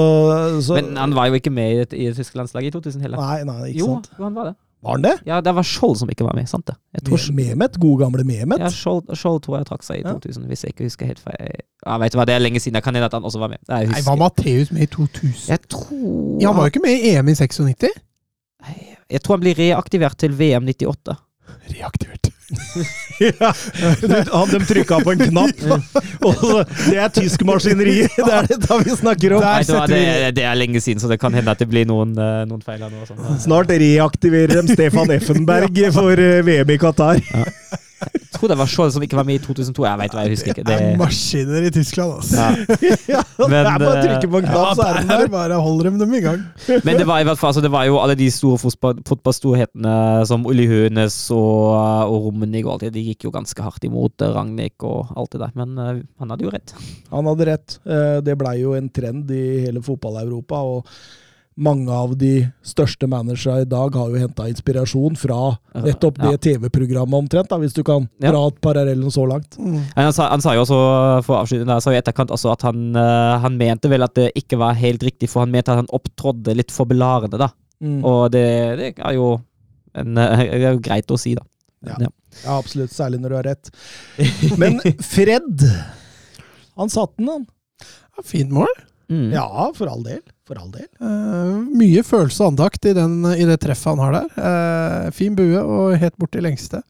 så 0.62 0.74
Men 0.78 0.96
han 0.96 1.14
var 1.14 1.26
jo 1.32 1.34
ikke 1.40 1.50
med 1.50 1.72
i 1.72 1.78
det, 1.82 1.92
i 1.98 2.06
det 2.06 2.16
tyske 2.20 2.38
landslaget 2.38 2.70
i 2.70 2.76
2000 2.78 3.02
heller. 3.02 3.18
Nei, 3.18 3.42
nei, 3.48 3.72
ikke 3.72 3.80
Jo, 3.82 3.86
sant. 3.96 4.10
jo, 4.18 4.24
han 4.24 4.34
var 4.38 4.44
det. 4.52 4.54
Var 4.84 4.92
han 4.98 5.02
det? 5.02 5.12
Ja, 5.26 5.40
det 5.40 5.54
var 5.56 5.64
Skjold 5.64 5.96
som 5.96 6.10
ikke 6.12 6.26
var 6.26 6.34
med, 6.36 6.44
sant 6.46 6.66
det? 6.68 6.74
Jeg 6.92 7.06
tror 7.06 7.22
Mehmet? 7.32 7.78
God 7.80 8.00
gamle 8.02 8.24
Mehmet? 8.28 8.60
Ja, 8.60 8.68
Skjold, 8.68 9.08
Skjold 9.16 9.40
tror 9.46 9.56
jeg 9.62 9.66
trakk 9.70 9.82
seg 9.86 10.02
i 10.02 10.04
Ja. 10.04 10.12
2000, 10.12 10.44
hvis 10.50 10.62
jeg 10.66 10.74
ikke 10.74 10.84
husker 10.90 11.08
helt 11.08 11.22
feil. 11.24 11.62
Ja, 11.86 11.96
vet 12.02 12.12
du 12.12 12.18
hva, 12.20 12.26
Det 12.28 12.34
er 12.36 12.42
lenge 12.44 12.60
siden. 12.60 12.76
Jeg 12.76 12.84
kan 12.84 12.94
hende 12.94 13.06
at 13.08 13.16
han 13.16 13.24
også 13.24 13.40
var 13.40 13.48
med. 13.48 13.58
Nei, 13.66 13.78
jeg 13.86 13.94
Nei, 13.96 14.02
var 14.04 14.16
Matheus 14.20 14.70
med 14.76 14.82
i 14.84 14.86
2000? 14.92 15.48
Jeg 15.48 15.60
tror 15.72 16.42
Ja, 16.42 16.52
han 16.52 16.56
var 16.60 16.68
jo 16.68 16.74
ikke 16.74 16.84
med 16.84 17.00
i 17.00 17.14
EM 17.16 17.28
i 17.32 17.34
96. 17.34 17.88
Jeg 19.14 19.22
tror 19.24 19.38
han 19.38 19.44
blir 19.46 19.58
reaktivert 19.62 20.18
til 20.20 20.34
VM 20.36 20.66
98. 20.74 21.16
Reaktivert. 21.74 22.30
Ja, 23.22 23.52
du, 24.02 24.10
han, 24.10 24.48
de 24.50 24.58
trykka 24.66 24.96
på 25.06 25.12
en 25.14 25.20
knapp, 25.30 25.60
og 26.28 26.72
det 26.88 26.96
er 26.98 27.12
tysk 27.14 27.44
maskineri! 27.46 28.08
Det 28.10 28.26
er 28.26 28.48
det 28.50 28.78
vi 28.84 28.96
snakker 28.98 29.36
om. 29.36 29.44
Nei, 29.44 29.62
det, 29.62 30.00
er- 30.02 30.34
det 30.34 30.44
er 30.50 30.58
lenge 30.58 30.82
siden, 30.82 31.00
så 31.02 31.08
det 31.10 31.20
kan 31.22 31.34
hende 31.34 31.54
at 31.54 31.62
det 31.62 31.68
blir 31.70 31.86
noen, 31.88 32.12
eh, 32.18 32.42
noen 32.50 32.60
feil 32.66 32.82
her 32.82 32.90
nå. 32.92 33.06
sånn. 33.08 33.38
Snart 33.46 33.70
reaktiverer 33.70 34.58
de 34.66 34.74
Stefan 34.76 35.14
Effenberg 35.14 35.78
for 35.94 36.20
eh, 36.20 36.42
VM 36.46 36.74
i 36.74 36.78
Qatar. 36.82 37.22
Jeg 38.12 38.30
tror 38.36 38.50
det 38.50 38.56
var 38.58 38.70
Skjold 38.70 38.92
som 38.94 39.04
ikke 39.06 39.16
var 39.18 39.26
med 39.28 39.38
i 39.38 39.42
2002. 39.44 39.84
Jeg 39.86 40.00
vet 40.00 40.14
hva, 40.16 40.24
jeg 40.26 40.34
husker 40.34 40.52
ikke. 40.54 40.64
Det 40.68 40.76
er 40.76 40.96
maskiner 41.00 41.66
i 41.68 41.72
Tyskland, 41.74 42.16
altså. 42.18 42.36
ja. 43.08 43.22
Ja, 43.34 43.48
det 43.50 43.56
er 43.58 43.66
bare 43.66 43.88
å 43.88 43.94
eh, 43.96 44.04
trykke 44.04 44.28
på 44.30 44.40
en 44.40 44.46
knapp, 44.48 44.76
så 44.78 44.84
er 44.86 44.98
den 45.00 45.10
der 45.10 45.30
bare 45.32 45.58
holder 45.60 45.88
dem 45.90 45.98
dem 46.02 46.14
i 46.16 46.20
gang. 46.24 46.42
Men 46.86 47.00
det 47.00 47.06
var 47.08 47.22
i 47.22 47.26
hvert 47.28 47.40
fall 47.40 47.50
altså, 47.52 47.62
det 47.64 47.70
var 47.74 47.86
jo 47.88 47.98
alle 48.02 48.16
de 48.18 48.28
store 48.32 48.60
fotballstorhetene 48.62 49.94
som 50.30 50.46
Uli 50.50 50.66
Hønes 50.70 51.16
og, 51.34 51.72
og 52.10 52.28
Rummenigge 52.28 52.68
og 52.68 52.76
alt 52.76 52.86
det. 52.86 52.94
De 52.98 53.04
gikk 53.08 53.26
jo 53.28 53.34
ganske 53.34 53.64
hardt 53.64 53.84
imot 53.88 54.24
eh, 54.24 54.32
Ragnhild 54.34 54.86
og 54.86 55.12
alt 55.18 55.34
det 55.34 55.42
der. 55.42 55.52
Men 55.58 55.74
uh, 55.78 55.90
han 56.20 56.32
hadde 56.34 56.46
jo 56.46 56.54
rett. 56.54 56.74
Han 57.12 57.28
hadde 57.30 57.48
rett. 57.50 57.76
Eh, 57.84 58.18
Det 58.24 58.38
blei 58.40 58.56
jo 58.62 58.74
en 58.78 58.88
trend 58.94 59.30
i 59.34 59.44
hele 59.66 59.82
fotball-Europa. 59.84 60.62
og 60.64 60.88
mange 61.56 61.92
av 61.94 62.16
de 62.18 62.48
største 62.66 63.06
managerne 63.06 63.62
i 63.62 63.68
dag 63.70 63.94
har 63.94 64.08
jo 64.10 64.18
henta 64.18 64.48
inspirasjon 64.50 65.14
fra 65.16 65.36
nettopp 65.84 66.16
det 66.18 66.32
Ja. 66.32 66.40
TV-programmet, 66.48 67.14
omtrent, 67.14 67.48
da, 67.48 67.58
hvis 67.62 67.72
du 67.76 67.82
kan 67.86 68.08
Ja. 68.20 68.32
dra 68.32 68.50
parallellen 68.50 69.10
så 69.10 69.26
langt. 69.28 69.56
Mm. 69.58 69.82
Han 69.94 70.12
sa, 70.12 70.28
han 70.30 70.40
sa 70.42 70.54
jo 70.54 70.62
også 70.64 71.22
for 71.24 71.36
å 71.36 71.42
avslutte 71.44 71.66
der, 71.66 71.80
sa 71.80 71.90
jo 71.92 72.00
etterkant 72.00 72.30
også 72.34 72.52
at 72.52 72.62
han, 72.62 72.96
eh, 72.96 73.38
han 73.38 73.56
mente 73.56 73.88
vel 73.88 74.02
at 74.02 74.14
det 74.14 74.32
ikke 74.34 74.58
var 74.58 74.74
helt 74.74 75.02
riktig, 75.02 75.28
for 75.30 75.40
han 75.40 75.50
mente 75.52 75.70
at 75.70 75.76
han 75.76 75.86
opptrådde 75.94 76.56
litt 76.56 76.70
for 76.74 76.86
belarende, 76.86 77.38
da. 77.38 77.50
Mm. 77.80 78.04
Og 78.04 78.30
det, 78.32 78.44
det 78.78 78.94
er 78.98 79.14
jo 79.14 79.40
en, 79.94 80.14
det 80.14 80.62
er 80.64 80.72
jo 80.74 80.80
greit 80.80 81.06
å 81.10 81.18
si, 81.18 81.34
da. 81.34 81.42
Ja. 81.86 81.96
Ja, 82.44 82.58
absolutt. 82.58 82.90
Særlig 82.90 83.20
når 83.20 83.28
du 83.28 83.34
har 83.36 83.44
rett. 83.44 83.70
Men 84.58 84.80
Fred, 85.00 85.62
han 86.76 86.88
satte 86.90 87.14
den, 87.18 87.28
han. 87.28 87.46
Ja, 88.16 88.22
fint 88.26 88.50
mål. 88.50 88.66
Mm. 89.10 89.32
Ja, 89.34 89.70
for 89.76 89.90
all 89.90 90.04
del. 90.04 90.20
For 90.48 90.60
all 90.60 90.70
del. 90.72 90.88
Uh, 91.00 91.64
mye 91.76 92.04
følelse 92.04 92.44
og 92.44 92.52
andakt 92.52 92.86
i, 92.88 92.94
den, 92.96 93.20
i 93.34 93.46
det 93.48 93.58
treffet 93.62 93.92
han 93.92 94.02
har 94.02 94.16
der. 94.18 94.28
Uh, 94.38 95.10
fin 95.16 95.36
bue 95.36 95.60
og 95.60 95.96
helt 96.00 96.16
bort 96.20 96.34
til 96.36 96.44
lengste. 96.46 96.82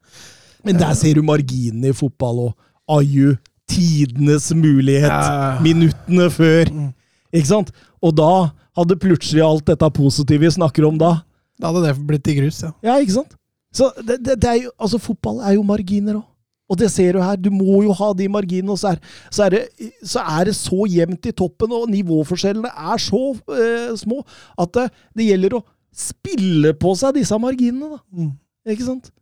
Men 0.64 0.78
der 0.80 0.94
ser 0.96 1.18
du 1.18 1.24
marginene 1.26 1.92
i 1.92 1.96
fotball 1.96 2.46
og 2.48 2.98
Aju. 2.98 3.34
Tidenes 3.70 4.50
mulighet. 4.52 5.08
Ja. 5.08 5.54
Minuttene 5.64 6.28
før. 6.32 6.68
Mm. 6.68 6.90
Ikke 7.34 7.48
sant? 7.48 7.72
Og 8.04 8.12
da 8.16 8.50
hadde 8.76 8.98
plutselig 9.00 9.42
alt 9.44 9.66
dette 9.70 9.88
positive 9.94 10.44
vi 10.44 10.52
snakker 10.52 10.86
om 10.88 10.98
da 11.00 11.16
Da 11.60 11.70
hadde 11.70 11.86
det 11.86 11.94
blitt 12.08 12.28
i 12.28 12.34
grus, 12.40 12.60
ja. 12.64 12.72
Ja, 12.84 12.98
ikke 13.00 13.14
sant? 13.20 13.36
Så 13.74 13.88
det, 14.02 14.18
det, 14.26 14.36
det 14.42 14.50
er 14.50 14.58
jo, 14.64 14.72
altså 14.78 14.98
Fotball 15.02 15.40
er 15.42 15.56
jo 15.56 15.64
marginer 15.66 16.18
òg. 16.20 16.26
Og 16.70 16.78
det 16.80 16.88
ser 16.92 17.16
du 17.16 17.20
her. 17.20 17.36
Du 17.36 17.50
må 17.52 17.82
jo 17.84 17.92
ha 17.96 18.12
de 18.16 18.28
marginene. 18.32 18.72
Og 18.72 18.80
så 18.80 18.94
er, 18.94 19.02
så 19.28 19.46
er, 19.46 19.56
det, 19.56 19.90
så 20.00 20.22
er 20.24 20.48
det 20.48 20.56
så 20.56 20.86
jevnt 20.88 21.28
i 21.28 21.34
toppen, 21.36 21.74
og 21.76 21.90
nivåforskjellene 21.92 22.70
er 22.72 23.02
så 23.02 23.24
eh, 23.52 23.90
små 24.00 24.22
at 24.60 24.72
det, 24.78 24.86
det 25.18 25.28
gjelder 25.28 25.58
å 25.58 25.64
spille 25.94 26.72
på 26.78 26.94
seg 26.98 27.20
disse 27.20 27.36
marginene. 27.38 27.98
da. 27.98 28.00
Mm. 28.16 28.32
Ikke 28.72 28.88
sant? 28.88 29.12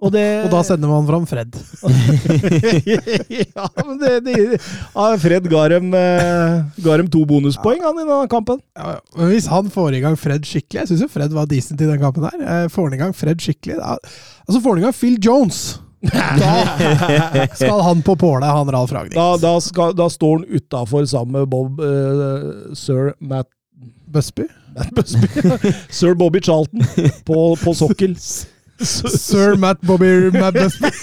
Og, 0.00 0.08
det, 0.14 0.22
Og 0.46 0.52
da 0.54 0.62
sender 0.64 0.88
man 0.88 1.04
fram 1.04 1.26
Fred. 1.28 1.56
ja, 3.52 3.66
men 3.84 3.98
det, 4.00 4.12
det 4.24 4.36
ja, 4.40 5.08
Fred 5.20 5.48
ga 5.52 5.64
dem, 5.74 5.90
eh, 5.92 6.54
ga 6.86 6.96
dem 7.02 7.10
to 7.12 7.26
bonuspoeng 7.28 7.82
han, 7.84 8.00
i 8.00 8.06
denne 8.06 8.30
kampen. 8.32 8.62
Ja, 8.78 8.94
ja. 8.96 9.02
Men 9.18 9.28
hvis 9.34 9.50
han 9.52 9.68
får 9.72 9.98
i 9.98 10.00
gang 10.06 10.16
Fred 10.20 10.48
skikkelig 10.48 10.80
Jeg 10.80 10.90
syns 10.92 11.04
jo 11.04 11.10
Fred 11.12 11.36
var 11.36 11.50
decent 11.50 11.84
i 11.84 11.88
den 11.90 12.00
kampen 12.00 12.24
her. 12.24 12.40
Eh, 12.40 12.64
Får 12.72 12.88
han 12.88 12.96
i 12.96 13.02
gang 13.02 13.12
Fred 13.16 13.44
skikkelig 13.44 13.76
da, 13.76 13.98
Altså 14.46 14.62
Får 14.64 14.72
han 14.72 14.80
i 14.80 14.86
gang 14.86 14.96
Phil 14.96 15.20
Jones, 15.20 15.60
da 16.00 17.46
skal 17.54 17.80
han 17.80 18.02
på 18.02 18.16
påle, 18.16 18.46
han 18.46 18.70
Ralf 18.72 18.92
Ragnhild. 18.92 19.14
Da, 19.14 19.36
da, 19.36 19.60
skal, 19.60 19.94
da 19.96 20.08
står 20.10 20.38
han 20.38 20.46
utafor 20.48 21.04
sammen 21.04 21.40
med 21.40 21.48
Bob 21.48 21.80
eh, 21.80 22.74
sir 22.74 23.12
Matt, 23.20 23.48
Busby. 24.06 24.48
Matt 24.76 24.90
Busby. 24.96 25.28
sir 25.90 26.14
Bobby 26.14 26.40
Charlton 26.40 26.84
på, 27.24 27.56
på 27.64 27.74
sokkel. 27.74 28.16
Sir 28.84 29.56
Matt 29.60 29.80
Bobby 29.86 30.30
Matt 30.32 30.54
Busby. 30.54 30.90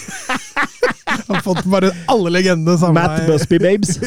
Han 1.08 1.36
har 1.36 1.40
fått 1.44 1.64
bare 1.64 1.90
alle 2.10 2.30
legendene 2.30 2.78
sammen. 2.78 3.02
Matt 3.02 3.26
Busby 3.26 3.58
Babes. 3.62 3.98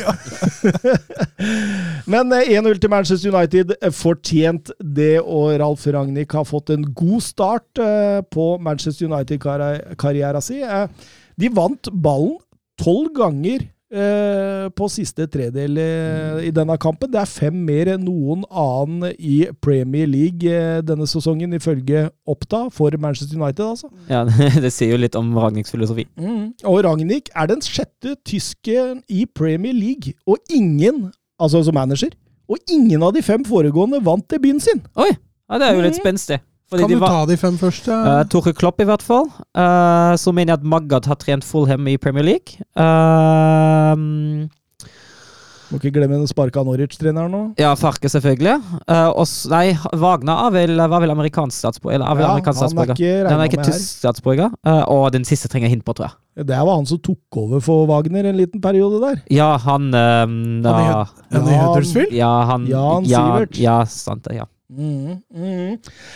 Men 2.12 2.32
eh, 2.36 2.52
1-0 2.60 2.80
til 2.82 2.90
Manchester 2.92 3.34
United. 3.34 3.74
eh, 3.82 3.92
Fortjent 3.94 4.72
det, 4.80 5.20
og 5.22 5.54
Ralf 5.62 5.86
Ragnhild 5.88 6.34
har 6.36 6.46
fått 6.50 6.70
en 6.74 6.86
god 6.94 7.22
start 7.26 7.82
eh, 7.82 8.22
på 8.32 8.58
Manchester 8.62 9.06
United-karrieren 9.10 10.42
sin. 10.46 10.64
Eh, 10.64 10.88
De 11.40 11.50
vant 11.56 11.90
ballen 12.04 12.38
tolv 12.82 13.10
ganger 13.18 13.60
eh, 13.66 13.70
på 14.72 14.88
siste 14.92 15.26
tredel 15.28 15.78
eh, 15.82 16.46
i 16.48 16.52
denne 16.56 16.78
kampen. 16.80 17.12
Det 17.12 17.20
er 17.22 17.28
fem 17.30 17.58
mer 17.68 17.92
enn 17.94 18.06
noen 18.08 18.46
annen 18.48 19.12
i 19.20 19.42
Premier 19.62 20.08
League 20.08 20.48
eh, 20.48 20.80
denne 20.88 21.08
sesongen, 21.12 21.52
ifølge 21.58 22.06
Oppda, 22.30 22.70
for 22.72 22.96
Manchester 22.98 23.36
United, 23.40 23.66
altså. 23.74 23.90
Ja, 24.10 24.24
det 24.64 24.72
sier 24.76 24.94
jo 24.96 25.02
litt 25.04 25.18
om 25.20 25.34
Ragnhilds 25.38 25.74
filosofi. 25.76 26.08
Og 26.64 26.80
Ragnhild 26.88 27.32
er 27.36 27.52
den 27.52 27.62
sjette 27.66 28.16
tyskeren 28.28 29.02
i 29.12 29.26
Premier 29.28 29.74
League, 29.76 30.16
og 30.26 30.38
ingen, 30.56 31.10
altså 31.42 31.64
som 31.68 31.76
manager, 31.76 32.16
og 32.52 32.58
ingen 32.72 33.04
av 33.04 33.14
de 33.16 33.22
fem 33.24 33.44
foregående 33.48 34.02
vant 34.04 34.26
debuten 34.32 34.60
sin. 34.64 34.82
Oi! 35.00 35.12
Ja, 35.52 35.58
det 35.60 35.68
er 35.68 35.76
jo 35.76 35.82
litt 35.84 35.98
Mhm. 35.98 36.04
spenstig. 36.06 36.40
Fordi 36.72 36.86
Kan 36.86 36.90
de 36.94 36.96
du 36.96 37.02
var, 37.04 37.10
ta 37.12 37.26
de 37.28 37.36
fem 37.38 37.58
første? 37.60 37.92
Uh, 37.92 38.22
Tore 38.32 38.54
Klopp, 38.56 38.80
i 38.80 38.88
hvert 38.88 39.04
fall. 39.04 39.26
Uh, 39.52 40.16
så 40.16 40.32
mener 40.32 40.54
jeg 40.56 40.62
at 40.62 40.68
Magad 40.72 41.06
har 41.12 41.18
trent 41.20 41.44
Fulham 41.44 41.88
i 41.92 41.98
Premier 42.00 42.24
League. 42.24 42.64
Uh, 42.80 44.48
Må 45.72 45.80
ikke 45.80 45.92
glemme 45.96 46.18
den 46.20 46.28
sparka 46.28 46.64
Norwich-treneren 46.68 47.32
nå. 47.32 47.42
ja, 47.60 47.70
Farke, 47.80 48.10
selvfølgelig. 48.12 48.58
Uh, 48.92 49.08
og 49.20 49.28
nei, 49.52 49.70
Wagner 50.02 50.42
er 50.48 50.56
vel, 50.56 50.74
var 50.92 51.00
vel 51.04 51.14
amerikansk 51.14 51.56
statsborger. 51.62 52.02
Er 52.04 52.08
Ja, 52.24 52.32
amerikansk 52.34 52.66
han 52.66 52.82
er 52.84 52.92
ikke 52.92 53.12
Den 53.24 53.30
regna 53.30 53.46
ikke 53.48 53.62
med 53.62 53.70
her. 53.72 53.80
statsborger. 53.80 54.50
Eh, 54.68 54.82
og 54.92 55.06
den 55.16 55.24
siste 55.28 55.48
trenger 55.52 55.70
jeg 55.70 55.78
hint 55.78 55.86
på, 55.88 55.96
tror 55.96 56.10
jeg. 56.10 56.48
Det 56.48 56.60
var 56.60 56.76
han 56.76 56.88
som 56.88 57.00
tok 57.00 57.40
over 57.40 57.64
for 57.64 57.88
Wagner 57.88 58.28
en 58.32 58.36
liten 58.40 58.60
periode 58.64 59.00
der. 59.04 59.22
Ja, 59.32 59.54
han 59.64 59.92
um, 59.96 60.36
da, 60.64 60.76
Han 60.76 61.48
er 61.48 61.52
i 61.52 61.56
Ja, 61.56 61.68
Huddersfield? 61.68 62.12
Ja, 62.20 62.34
han 62.52 62.68
Jan 62.68 63.08
ja, 63.08 63.24
Sivert. 63.28 63.60
Ja, 63.60 63.78
sant 63.88 64.28
det. 64.28 64.40
Ja. 64.42 64.48
Mhm, 64.72 65.18
mm. 65.36 65.72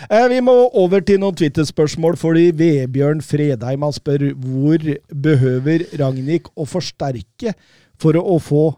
Eh, 0.10 0.26
vi 0.32 0.39
må 0.39 0.53
over 0.80 1.03
til 1.03 1.20
noen 1.20 1.36
Twitter-spørsmål, 1.36 2.16
fordi 2.16 2.45
Vebjørn 2.56 3.20
Fredheim 3.26 3.84
han 3.84 3.95
spør 3.95 4.30
hvor 4.32 4.86
behøver 5.12 5.84
Ragnhild 5.99 6.47
å 6.56 6.68
forsterke 6.70 7.51
for 7.99 8.16
å, 8.16 8.38
få 8.39 8.70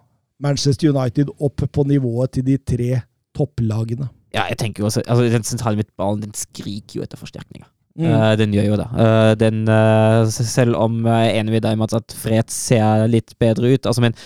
Manchester 0.41 0.89
United 0.89 1.29
opp 1.37 1.61
på 1.61 1.85
nivået 1.85 2.37
til 2.37 2.47
de 2.49 2.57
tre 2.57 3.01
topplagene. 3.37 4.09
ja, 4.33 4.47
jeg 4.49 4.57
tenker 4.57 4.81
jo 4.81 4.89
også 4.89 5.01
altså, 5.05 5.29
Den 5.33 5.45
sentrale 5.45 5.77
midtballen 5.77 6.25
den 6.25 6.33
skriker 6.33 6.99
jo 6.99 7.05
etter 7.05 7.17
forsterkninger. 7.17 7.69
Mm. 7.97 8.11
Uh, 8.13 8.33
den 8.37 8.53
gjør 8.53 8.67
jo 8.71 8.75
det. 8.77 8.89
Uh, 8.93 9.33
den, 9.37 9.63
uh, 9.69 10.25
selv 10.29 10.77
om 10.77 10.99
jeg 11.05 11.29
er 11.29 11.39
enig 11.39 11.55
med 11.55 11.65
deg, 11.65 11.81
at 11.97 12.13
Fred 12.17 12.53
ser 12.53 13.07
litt 13.09 13.33
bedre 13.41 13.73
ut. 13.73 13.89
Altså, 13.89 14.03
men 14.05 14.17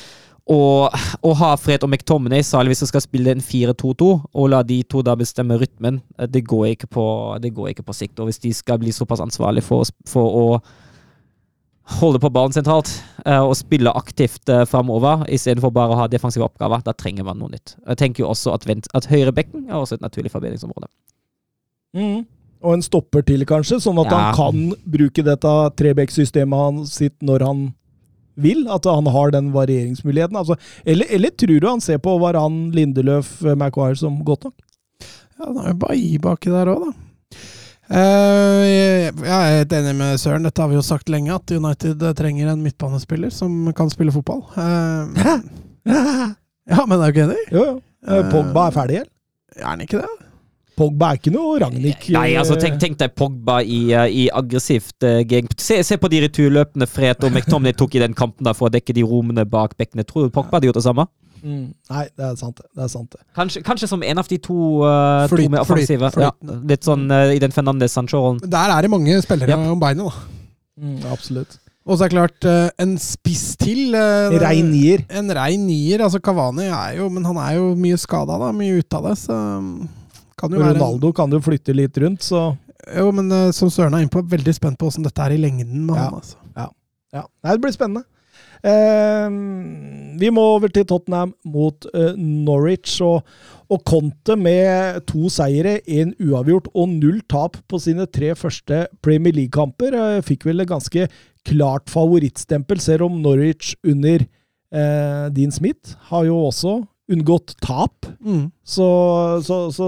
å 0.50 1.34
ha 1.38 1.52
Fred 1.60 1.84
og 1.86 1.92
McTominay, 1.92 2.44
særlig 2.44 2.74
hvis 2.74 2.84
du 2.84 2.89
skal 2.89 3.04
spille 3.04 3.32
en 3.36 3.44
4-2-2, 3.46 4.08
og 4.34 4.50
la 4.52 4.62
de 4.66 4.82
to 4.89 5.04
da 5.06 5.14
bestemme 5.16 5.58
rytmen, 5.62 6.02
eh, 6.18 6.28
det 6.28 6.44
går 6.50 6.74
ikke 6.74 6.89
på, 6.98 7.06
det 7.42 7.54
går 7.56 7.72
ikke 7.72 7.86
på 7.88 7.96
sikt. 7.96 8.20
Og 8.20 8.30
hvis 8.30 8.42
de 8.42 8.54
skal 8.54 8.82
bli 8.82 8.92
såpass 8.96 9.22
ansvarlige 9.24 9.68
for, 9.68 9.86
for 10.10 10.39
å 10.42 10.46
holde 12.00 12.22
på 12.24 12.30
ballen 12.32 12.54
sentralt 12.56 12.89
eh, 13.26 13.42
og 13.42 13.56
spille 13.58 13.92
aktivt 13.98 14.50
uh, 14.50 14.64
framover 14.70 15.26
istedenfor 15.34 15.74
bare 15.76 15.96
å 15.96 15.98
ha 16.00 16.10
defensive 16.12 16.46
oppgaver. 16.46 16.84
Da 16.86 16.94
trenger 16.96 17.26
man 17.28 17.42
noe 17.42 17.52
nytt. 17.52 17.76
Jeg 17.88 18.00
tenker 18.00 18.24
jo 18.24 18.30
også 18.32 18.54
at, 18.56 18.68
vent, 18.70 18.88
at 18.98 19.10
høyrebekken 19.12 19.68
er 19.68 19.80
også 19.80 19.98
et 19.98 20.06
naturlig 20.06 20.32
forbedringsområde. 20.32 20.88
Mm. 21.98 22.24
Og 22.62 22.78
en 22.78 22.86
stopper 22.86 23.26
til, 23.26 23.44
kanskje, 23.50 23.82
sånn 23.82 24.00
at 24.04 24.12
Ja. 24.12 24.20
han 24.30 24.36
kan 24.38 24.74
bruke 24.86 25.26
dette 25.26 25.54
Trebekk-systemet 25.82 26.86
sitt 26.88 27.18
når 27.26 27.46
han 27.48 27.64
vil. 28.36 28.66
At 28.72 28.88
han 28.90 29.08
har 29.12 29.32
den 29.36 29.52
varieringsmuligheten. 29.54 30.38
Altså, 30.38 30.58
eller, 30.86 31.10
eller 31.10 31.30
tror 31.30 31.60
du 31.60 31.68
han 31.68 31.84
ser 31.84 32.02
på 32.04 32.18
Varan, 32.22 32.72
Lindeløf, 32.76 33.40
eh, 33.46 33.58
Maguire 33.58 34.00
som 34.00 34.20
godt 34.26 34.50
nok? 34.50 34.56
Ja, 35.38 35.48
han 35.48 35.62
er 35.64 35.72
jo 35.74 35.80
Bailly 35.86 36.20
baki 36.22 36.54
der 36.54 36.72
òg, 36.74 36.90
da. 36.90 36.94
Uh, 37.92 38.64
jeg 38.64 39.12
jeg 39.20 39.36
er 39.36 39.58
helt 39.58 39.74
enig 39.76 39.92
med 40.00 40.20
Søren, 40.22 40.46
dette 40.48 40.62
har 40.64 40.70
vi 40.72 40.78
jo 40.78 40.84
sagt 40.86 41.10
lenge, 41.12 41.34
at 41.36 41.52
United 41.52 42.06
eh, 42.08 42.14
trenger 42.16 42.54
en 42.54 42.62
midtbanespiller 42.64 43.34
som 43.36 43.66
kan 43.76 43.92
spille 43.92 44.14
fotball. 44.16 44.46
Uh, 44.56 45.12
ja, 46.72 46.86
men 46.86 46.96
er 46.96 47.04
du 47.04 47.10
ikke 47.12 47.26
enig? 47.26 47.42
Jo, 47.52 47.66
jo. 47.66 48.22
Pogba 48.32 48.70
er 48.70 48.78
ferdig, 48.78 49.02
eller? 49.02 49.12
Er 49.60 49.74
han 49.74 49.84
ikke 49.84 50.00
det? 50.00 50.31
Pogba 50.78 51.12
er 51.12 51.20
ikke 51.20 51.32
noe 51.34 51.60
Ragnhild. 51.62 52.10
Nei, 52.16 52.30
altså 52.40 52.56
tenk, 52.60 52.80
tenk 52.82 52.98
deg 52.98 53.14
Pogba 53.18 53.60
i, 53.62 53.80
uh, 53.94 54.06
i 54.08 54.30
aggressivt 54.34 55.04
uh. 55.04 55.20
Se, 55.60 55.82
se 55.84 55.98
på 56.02 56.10
de 56.10 56.22
returløpene 56.26 56.88
Fred 56.90 57.24
og 57.28 57.32
McTominay 57.36 57.74
tok 57.78 57.96
i 57.96 58.04
den 58.04 58.14
kampen 58.18 58.48
da 58.48 58.54
for 58.58 58.70
å 58.70 58.74
dekke 58.74 58.94
de 58.96 59.04
rommene 59.04 59.46
bak 59.46 59.76
bekkene. 59.78 60.06
Tror 60.08 60.26
du 60.30 60.34
Pogba 60.34 60.58
hadde 60.58 60.70
gjort 60.72 60.80
det 60.80 60.86
samme? 60.88 61.06
Mm. 61.42 61.72
Nei, 61.90 62.04
det 62.18 62.26
er 62.28 62.36
sant, 62.38 62.60
det. 62.62 62.68
er 62.84 62.90
sant 62.94 63.10
det. 63.16 63.22
Kanskje, 63.38 63.64
kanskje 63.66 63.88
som 63.90 64.04
en 64.06 64.20
av 64.22 64.28
de 64.30 64.38
to, 64.38 64.58
uh, 64.86 65.26
to 65.28 65.36
Flyt- 65.36 65.50
med 65.50 65.60
offensive. 65.64 66.12
flyt- 66.14 66.28
Ja, 66.28 66.32
litt 66.70 66.86
sånn 66.86 67.08
uh, 67.12 67.32
i 67.34 67.40
den 67.42 67.52
Fernandes 67.52 67.96
Sancho-rollen. 67.98 68.40
Der 68.46 68.70
er 68.78 68.82
det 68.86 68.92
mange 68.94 69.18
spillere 69.26 69.50
Yep. 69.50 69.72
om 69.74 69.80
beinet, 69.82 70.06
da. 70.06 70.14
Mm, 70.82 71.00
absolutt. 71.12 71.58
Og 71.90 71.98
så 71.98 72.06
er 72.06 72.10
det 72.10 72.14
klart, 72.14 72.46
eh, 72.46 72.70
en 72.78 72.92
spiss 73.02 73.56
til. 73.58 73.96
eh, 73.98 74.36
Rein 74.38 74.68
nier. 74.70 75.02
En 75.10 75.28
rein 75.34 75.64
nier. 75.66 76.04
Altså 76.06 76.20
Kavani 76.22 76.68
er 76.70 76.98
jo 77.00 77.10
Men 77.10 77.24
han 77.26 77.38
er 77.42 77.56
jo 77.58 77.72
mye 77.76 77.98
skada, 77.98 78.38
da. 78.38 78.52
Mye 78.54 78.78
ute 78.84 78.94
av 79.00 79.04
det. 79.10 79.18
Så 79.18 79.34
kan 80.38 80.52
være 80.52 80.76
en- 80.76 80.80
Ronaldo 80.80 81.12
kan 81.14 81.32
jo 81.32 81.40
flytte 81.40 81.76
litt 81.76 81.98
rundt, 81.98 82.22
så 82.22 82.58
Jo, 82.98 83.12
men 83.12 83.28
uh, 83.32 83.52
som 83.54 83.70
Søren 83.70 83.94
er 83.94 84.02
inne 84.02 84.10
på, 84.10 84.24
veldig 84.26 84.54
spent 84.58 84.78
på 84.82 84.88
åssen 84.90 85.04
dette 85.06 85.22
er 85.22 85.36
i 85.36 85.38
lengden 85.38 85.86
med 85.86 85.96
Ja. 85.96 86.08
han. 86.10 86.14
altså. 86.22 86.38
Ja, 87.14 87.24
Nei, 87.44 87.52
det 87.58 87.62
blir 87.62 87.74
spennende. 87.76 88.06
Uh, 88.64 90.18
vi 90.22 90.30
må 90.34 90.44
over 90.56 90.72
til 90.74 90.86
Tottenham 90.90 91.34
mot 91.46 91.86
uh, 91.94 92.14
Norwich. 92.18 93.00
Og, 93.06 93.24
og 93.72 93.84
Conte 93.88 94.36
med 94.40 95.02
to 95.10 95.30
seire, 95.32 95.78
én 95.88 96.14
uavgjort 96.22 96.70
og 96.74 96.90
null 96.94 97.22
tap 97.32 97.58
på 97.72 97.80
sine 97.82 98.06
tre 98.12 98.34
første 98.40 98.86
Premier 99.04 99.34
League-kamper. 99.38 99.94
Uh, 99.98 100.22
fikk 100.26 100.46
vel 100.50 100.64
et 100.64 100.72
ganske 100.72 101.08
klart 101.48 101.90
favorittstempel, 101.90 102.80
selv 102.84 103.08
om 103.10 103.22
Norwich 103.24 103.76
under 103.84 104.28
Dean 104.72 105.52
Smith 105.52 105.98
har 106.08 106.24
jo 106.30 106.36
også 106.48 106.78
unngått 107.12 107.55
tap. 107.64 108.07
Mm. 108.24 108.49
Så, 108.72 108.88
så, 109.43 109.57
så 109.76 109.88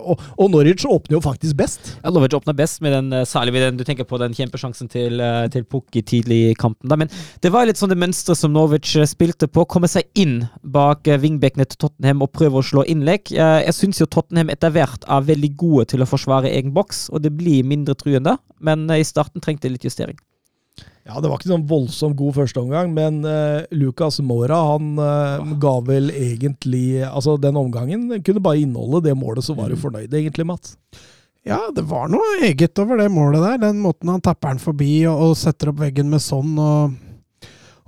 og, 0.00 0.22
og 0.34 0.48
Norwich 0.50 0.86
åpner 0.88 1.18
jo 1.18 1.22
faktisk 1.22 1.58
best. 1.58 1.92
Ja, 2.00 2.10
Norwich 2.10 2.34
åpner 2.34 2.56
best, 2.56 2.80
med 2.82 2.94
den, 2.96 3.12
eh, 3.14 3.26
særlig 3.28 3.54
med 3.54 3.64
den 3.66 3.80
du 3.80 3.84
tenker 3.86 4.08
på 4.08 4.18
den 4.20 4.34
kjempesjansen 4.34 4.90
til, 4.90 5.20
uh, 5.22 5.46
til 5.52 5.66
Pukki 5.68 6.02
tidlig 6.06 6.40
i 6.50 6.56
kampen. 6.58 6.90
Da. 6.90 6.98
Men 6.98 7.12
det 7.44 7.52
var 7.54 7.68
litt 7.68 7.80
sånn 7.80 7.92
det 7.92 8.00
mønsteret 8.00 8.40
som 8.40 8.54
Norwich 8.54 8.96
eh, 8.98 9.08
spilte 9.08 9.50
på. 9.50 9.66
Komme 9.70 9.90
seg 9.90 10.08
inn 10.18 10.40
bak 10.62 11.08
vingbekkene 11.22 11.68
til 11.68 11.84
Tottenham 11.86 12.24
og 12.24 12.32
prøve 12.36 12.60
å 12.60 12.66
slå 12.66 12.86
innlegg. 12.88 13.32
Eh, 13.34 13.60
jeg 13.66 13.76
syns 13.76 14.02
jo 14.02 14.08
Tottenham 14.10 14.52
etter 14.52 14.74
hvert 14.74 15.06
er 15.06 15.28
veldig 15.30 15.54
gode 15.60 15.90
til 15.94 16.04
å 16.04 16.08
forsvare 16.08 16.50
egen 16.50 16.74
boks, 16.76 17.08
og 17.14 17.24
det 17.24 17.34
blir 17.36 17.66
mindre 17.66 17.96
truende. 17.98 18.38
Men 18.60 18.88
eh, 18.90 19.02
i 19.04 19.06
starten 19.06 19.42
trengte 19.44 19.68
de 19.68 19.76
litt 19.76 19.86
justering. 19.86 20.18
Ja, 21.08 21.16
det 21.18 21.30
var 21.30 21.40
ikke 21.40 21.50
sånn 21.50 21.68
voldsomt 21.68 22.16
god 22.18 22.36
førsteomgang, 22.36 22.90
men 22.94 23.22
uh, 23.24 23.64
Lucas 23.72 24.20
Mora 24.22 24.58
han 24.74 24.98
eh, 25.00 25.54
ga 25.62 25.72
vel 25.86 26.10
egentlig 26.12 27.00
Altså, 27.08 27.38
den 27.40 27.56
omgangen 27.56 28.20
kunne 28.26 28.42
bare 28.44 28.60
inneholde 28.60 29.00
det 29.08 29.16
målet, 29.18 29.46
så 29.46 29.56
var 29.56 29.72
du 29.72 29.80
fornøyd 29.80 30.12
egentlig, 30.12 30.46
Mats. 30.46 30.76
Ja, 31.48 31.58
det 31.72 31.86
var 31.88 32.10
noe 32.12 32.42
eget 32.44 32.78
over 32.82 33.00
det 33.00 33.08
målet 33.10 33.40
der. 33.40 33.62
Den 33.62 33.80
måten 33.80 34.12
han 34.12 34.20
tapper 34.20 34.52
den 34.52 34.60
forbi 34.60 35.06
og, 35.08 35.30
og 35.30 35.38
setter 35.40 35.72
opp 35.72 35.80
veggen 35.80 36.10
med 36.12 36.20
sånn, 36.22 36.52
og, 36.60 36.98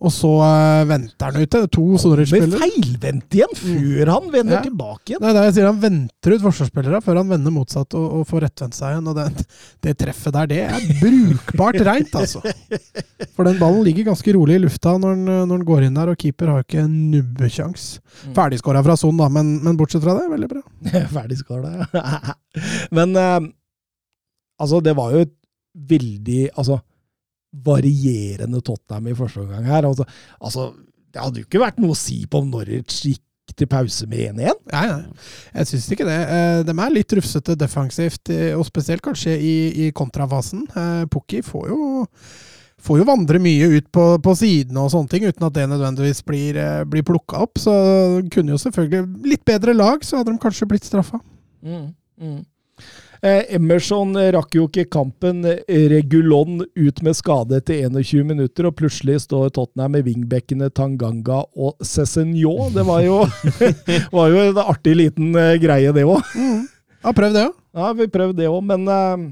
og 0.02 0.10
så 0.10 0.30
uh, 0.42 0.82
venter 0.90 1.30
han 1.30 1.44
ute. 1.46 1.60
To 1.76 1.84
Men 1.92 2.02
Norwich-spillere. 2.10 2.58
feilvendt 2.58 3.36
igjen 3.38 3.52
før 3.58 4.10
han 4.12 4.26
vender 4.32 4.56
Ja. 4.58 4.62
tilbake 4.66 5.12
igjen. 5.12 5.22
Det 5.22 5.28
er 5.30 5.36
det 5.38 5.44
jeg 5.46 5.54
sier, 5.56 5.68
Han 5.70 5.80
venter 5.84 6.34
ut 6.34 6.44
forsvarsspillere 6.48 7.00
før 7.06 7.20
han 7.22 7.30
vender 7.30 7.54
motsatt 7.54 7.94
og, 7.98 8.06
og 8.18 8.26
får 8.26 8.44
rettvendt 8.48 8.74
seg 8.78 8.96
igjen. 8.96 9.08
og 9.12 9.16
Det, 9.20 9.46
det 9.86 9.94
treffet 10.02 10.34
der, 10.36 10.50
det 10.50 10.60
er 10.66 10.88
brukbart 11.00 11.78
reint, 11.86 12.14
altså. 12.18 12.42
For 13.36 13.46
den 13.46 13.60
ballen 13.62 13.84
ligger 13.86 14.10
ganske 14.10 14.34
rolig 14.34 14.58
i 14.58 14.64
lufta 14.64 14.96
når 14.98 15.14
den, 15.16 15.24
når 15.48 15.56
den 15.62 15.66
går 15.70 15.86
inn 15.88 15.96
der, 16.00 16.12
og 16.12 16.18
keeper 16.18 16.50
har 16.52 16.66
ikke 16.66 16.82
en 16.82 16.96
nubbekjangs. 17.14 17.88
Mm. 18.26 18.34
Ferdigskåra 18.36 18.82
fra 18.84 18.96
Son, 18.98 19.16
da, 19.20 19.28
men, 19.32 19.54
men 19.64 19.78
bortsett 19.78 20.02
fra 20.04 20.18
det, 20.18 20.26
veldig 20.32 20.50
bra. 20.50 20.62
Ferdigskåra, 21.16 21.76
ja. 21.94 22.34
Men 22.96 23.14
uh, 23.16 23.38
altså, 24.60 24.82
det 24.84 24.96
var 24.98 25.14
jo 25.14 25.22
et 25.24 25.32
veldig 25.88 26.50
Altså, 26.60 26.76
varierende 27.52 28.62
Tottenham 28.64 29.10
i 29.12 29.16
første 29.18 29.42
omgang 29.44 29.66
her. 29.68 29.84
Altså, 29.88 30.06
altså, 30.40 30.70
det 31.12 31.20
hadde 31.20 31.42
jo 31.42 31.48
ikke 31.48 31.60
vært 31.62 31.82
noe 31.82 31.92
å 31.92 31.98
si 31.98 32.22
på 32.26 32.40
om 32.40 32.48
Norwich 32.52 33.02
gikk 33.04 33.20
til 33.58 33.68
pause 33.68 34.06
med 34.08 34.30
1-1. 34.38 34.62
Nei, 34.72 34.84
nei. 34.88 35.26
Jeg 35.58 35.68
syns 35.68 35.90
ikke 35.92 36.06
det. 36.08 36.16
Eh, 36.32 36.62
De 36.64 36.72
er 36.72 36.94
litt 36.94 37.12
rufsete 37.18 37.56
defensivt, 37.60 38.30
eh, 38.32 38.54
og 38.56 38.64
spesielt 38.64 39.02
kanskje 39.04 39.34
i, 39.36 39.54
i 39.84 39.90
kontrafasen. 39.92 40.62
Eh, 40.72 41.04
Pukki 41.12 41.42
får 41.44 41.68
jo 41.74 41.92
Får 42.82 42.98
jo 42.98 43.04
vandre 43.06 43.38
mye 43.38 43.68
ut 43.76 43.84
på, 43.94 44.04
på 44.18 44.32
sidene 44.34 44.80
og 44.82 44.88
sånne 44.90 45.06
ting, 45.12 45.22
uten 45.30 45.44
at 45.46 45.54
det 45.54 45.68
nødvendigvis 45.70 46.18
blir, 46.26 46.56
blir 46.90 47.04
plukka 47.06 47.44
opp. 47.44 47.60
Så 47.62 47.70
kunne 48.34 48.56
jo 48.56 48.58
selvfølgelig 48.58 49.28
Litt 49.30 49.44
bedre 49.46 49.70
lag, 49.76 50.02
så 50.02 50.18
hadde 50.18 50.32
de 50.34 50.40
kanskje 50.42 50.66
blitt 50.66 50.88
straffa. 50.88 51.20
Eh, 51.62 52.40
Emerson 53.22 54.16
rakk 54.34 54.56
jo 54.56 54.64
ikke 54.66 54.88
kampen. 54.90 55.44
Regulon 55.92 56.64
ut 56.74 57.02
med 57.06 57.14
skade 57.14 57.60
etter 57.60 57.84
21 57.86 58.26
minutter, 58.32 58.66
og 58.66 58.74
plutselig 58.80 59.20
står 59.28 59.52
Tottenham 59.54 59.94
med 59.94 60.08
wingbackene 60.08 60.72
Tanganga 60.74 61.44
og 61.54 61.76
Cézinho. 61.86 62.70
Det 62.74 62.86
var 62.88 63.04
jo, 63.06 63.20
var 64.16 64.32
jo 64.32 64.42
en 64.48 64.58
artig 64.64 64.96
liten 64.98 65.36
eh, 65.38 65.54
greie, 65.62 65.94
det 65.94 66.02
òg. 66.08 66.34
Ja, 67.02 67.14
prøv 67.14 67.34
det, 67.34 67.46
ja. 67.46 67.52
Ja, 67.72 67.92
vi 67.96 68.10
prøvde 68.12 68.42
det 68.42 68.50
òg, 68.50 68.60
men 68.68 68.90
eh, 68.90 69.30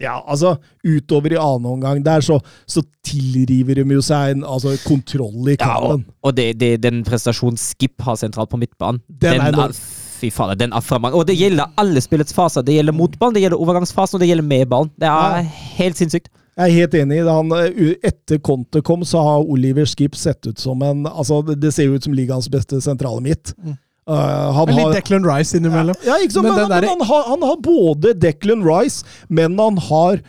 ja, 0.00 0.18
altså, 0.24 0.54
utover 0.84 1.34
i 1.34 1.40
annen 1.40 1.66
omgang 1.74 2.04
der, 2.04 2.24
så, 2.24 2.38
så 2.68 2.82
tilriver 3.04 3.80
de 3.80 3.96
jo 3.96 4.04
seg 4.04 4.36
en 4.36 4.44
altså, 4.48 4.76
kontroll 4.86 5.52
i 5.52 5.56
kampen. 5.60 6.04
Ja, 6.04 6.12
og, 6.20 6.30
og 6.30 6.36
det, 6.38 6.52
det, 6.60 6.70
den 6.84 7.02
prestasjonen 7.04 7.60
Skip 7.60 8.00
har 8.06 8.16
sentralt 8.20 8.52
på 8.52 8.60
midtbanen, 8.60 9.02
Den 9.08 9.40
er 9.40 9.52
enorm. 9.52 9.76
Fy 10.20 10.28
faen, 10.34 10.52
den 10.60 10.72
er 10.76 10.84
fremang. 10.84 11.14
Og 11.16 11.24
det 11.26 11.38
gjelder 11.40 11.70
alle 11.80 12.00
spillets 12.04 12.34
faser. 12.36 12.62
Det 12.66 12.74
gjelder 12.76 12.92
motballen, 12.96 13.34
det 13.38 13.42
gjelder 13.46 13.60
overgangsfasen, 13.64 14.18
og 14.18 14.20
det 14.24 14.28
gjelder 14.30 14.46
med 14.50 14.68
ballen. 14.68 14.90
Det 15.00 15.08
er 15.08 15.40
Ja. 15.40 15.42
helt 15.80 15.96
sinnssykt. 15.96 16.28
Jeg 16.58 16.68
er 16.68 16.74
helt 16.76 16.94
enig. 16.94 17.20
i 17.20 17.24
det. 17.24 17.32
Han, 17.32 17.52
eh, 17.52 17.94
etter 18.04 18.38
Conte 18.44 18.82
kom, 18.84 19.00
så 19.02 19.22
har 19.24 19.46
Oliver 19.48 19.86
Skip 19.86 20.14
sett 20.14 20.46
ut 20.46 20.58
som 20.58 20.82
en 20.82 21.04
altså, 21.06 21.40
Det 21.58 21.72
ser 21.72 21.84
jo 21.86 21.94
ut 21.94 22.04
som 22.04 22.12
ligaens 22.12 22.48
beste 22.50 22.80
sentrale 22.82 23.22
midt. 23.22 23.54
Mm. 23.64 23.78
Han 24.06 24.66
Med 24.66 24.74
har, 24.74 24.90
litt 24.90 25.04
Declan 25.04 25.24
Rice 25.24 25.54
innimellom. 25.56 25.94
Ja, 26.04 26.16
ikke 26.18 26.32
sant? 26.32 26.44
Men 26.48 26.54
Men, 26.56 26.68
men 26.68 26.82
der- 26.82 26.88
han, 26.88 27.00
har, 27.06 27.22
han 27.28 27.42
har 27.42 27.56
både 27.62 28.14
Declan 28.18 28.64
Rice, 28.64 29.04
men 29.28 29.56
han 29.58 29.76
har 29.76 30.20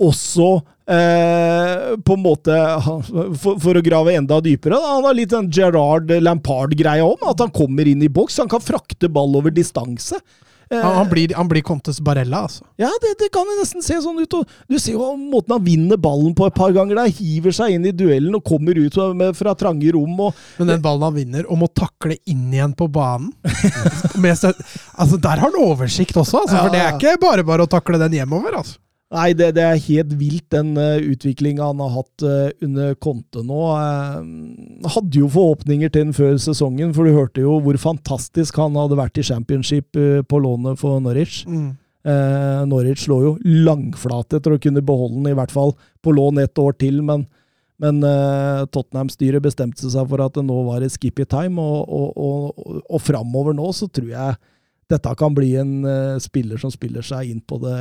også 0.00 0.62
eh, 0.90 1.96
på 2.04 2.18
en 2.18 2.24
måte 2.24 2.58
for, 3.40 3.56
for 3.62 3.78
å 3.80 3.84
grave 3.84 4.16
enda 4.18 4.40
dypere 4.44 4.76
da, 4.76 4.96
Han 4.96 5.08
har 5.08 5.16
litt 5.18 5.32
den 5.32 5.50
Gerard 5.54 6.10
Lampard-greie 6.20 7.06
om. 7.06 7.18
At 7.30 7.42
han 7.44 7.54
kommer 7.54 7.88
inn 7.88 8.02
i 8.02 8.12
boks. 8.12 8.38
Han 8.42 8.50
kan 8.50 8.62
frakte 8.64 9.08
ball 9.12 9.36
over 9.38 9.54
distanse. 9.54 10.18
Eh, 10.70 10.78
Han, 10.78 11.08
blir, 11.10 11.32
han 11.34 11.48
blir 11.50 11.64
Contes 11.66 11.96
Barella, 12.00 12.44
altså. 12.46 12.62
ja, 12.78 12.86
det, 13.02 13.16
det 13.18 13.26
kan 13.34 13.48
nesten 13.58 13.82
se 13.82 13.96
sånn 14.04 14.20
ut. 14.22 14.36
Du 14.70 14.76
ser 14.78 14.94
jo 14.94 15.08
måten 15.18 15.56
han 15.56 15.64
vinner 15.66 15.98
ballen 15.98 16.30
på 16.38 16.46
et 16.46 16.54
par 16.54 16.70
ganger. 16.76 17.00
der, 17.00 17.10
Hiver 17.16 17.56
seg 17.56 17.74
inn 17.74 17.88
i 17.90 17.94
duellen 17.96 18.36
og 18.38 18.44
kommer 18.46 18.78
ut 18.78 18.98
med, 19.18 19.34
fra 19.34 19.56
trange 19.58 19.90
rom. 19.96 20.14
og 20.28 20.38
Men 20.60 20.70
den 20.76 20.84
ballen 20.84 21.08
han 21.08 21.16
vinner, 21.16 21.48
og 21.50 21.58
må 21.64 21.70
takle 21.74 22.20
inn 22.30 22.46
igjen 22.54 22.76
på 22.78 22.86
banen 22.86 23.32
altså 24.20 25.18
Der 25.18 25.40
har 25.42 25.42
han 25.48 25.58
oversikt 25.58 26.14
også, 26.16 26.44
altså, 26.44 26.62
for 26.62 26.70
det 26.74 26.84
er 26.84 26.94
ikke 26.94 27.16
bare 27.22 27.44
bare 27.46 27.66
å 27.66 27.70
takle 27.70 27.98
den 28.06 28.14
hjemover. 28.20 28.60
altså. 28.62 28.78
Nei, 29.10 29.32
det, 29.34 29.48
det 29.56 29.62
er 29.66 29.80
helt 29.88 30.12
vilt, 30.20 30.44
den 30.54 30.76
uh, 30.78 31.02
utviklinga 31.02 31.66
han 31.72 31.80
har 31.82 31.96
hatt 31.96 32.22
eh, 32.22 32.52
under 32.62 32.92
Conte 33.02 33.42
nå. 33.42 33.58
Uh, 33.74 34.86
hadde 34.86 35.18
jo 35.18 35.26
forhåpninger 35.34 35.90
til 35.90 36.06
den 36.06 36.14
før 36.14 36.36
sesongen, 36.38 36.92
for 36.94 37.08
du 37.08 37.16
hørte 37.16 37.42
jo 37.42 37.56
hvor 37.64 37.78
fantastisk 37.82 38.60
han 38.62 38.78
hadde 38.78 38.98
vært 39.00 39.18
i 39.18 39.26
championship 39.26 39.98
eh, 39.98 40.20
på 40.22 40.38
lånet 40.44 40.78
for 40.78 41.02
Norwich. 41.02 41.42
Mm. 41.50 41.72
Eh, 42.06 42.60
Norwich 42.70 43.08
lå 43.10 43.18
jo 43.24 43.32
langflate 43.66 44.38
etter 44.38 44.54
å 44.54 44.62
kunne 44.62 44.84
beholde 44.84 45.18
den, 45.18 45.32
i 45.32 45.36
hvert 45.36 45.52
fall 45.52 45.74
på 46.00 46.14
lån 46.14 46.40
et 46.44 46.62
år 46.62 46.78
til, 46.80 47.02
men, 47.04 47.26
men 47.82 48.00
eh, 48.06 48.62
Tottenham-styret 48.72 49.42
bestemte 49.44 49.90
seg 49.90 50.06
for 50.08 50.22
at 50.24 50.38
det 50.38 50.46
nå 50.46 50.62
var 50.70 50.80
det 50.80 50.92
skippy 50.94 51.26
time, 51.28 51.60
og, 51.60 51.82
og, 51.82 52.14
og, 52.14 52.62
og, 52.62 52.80
og 52.86 53.04
framover 53.04 53.58
nå 53.58 53.74
så 53.76 53.90
tror 53.90 54.14
jeg 54.14 54.38
dette 54.90 55.14
kan 55.18 55.34
bli 55.36 55.52
en 55.60 55.72
uh, 55.86 56.18
spiller 56.22 56.58
som 56.60 56.72
spiller 56.74 57.02
seg 57.06 57.30
inn 57.32 57.40
på 57.46 57.60
det 57.62 57.78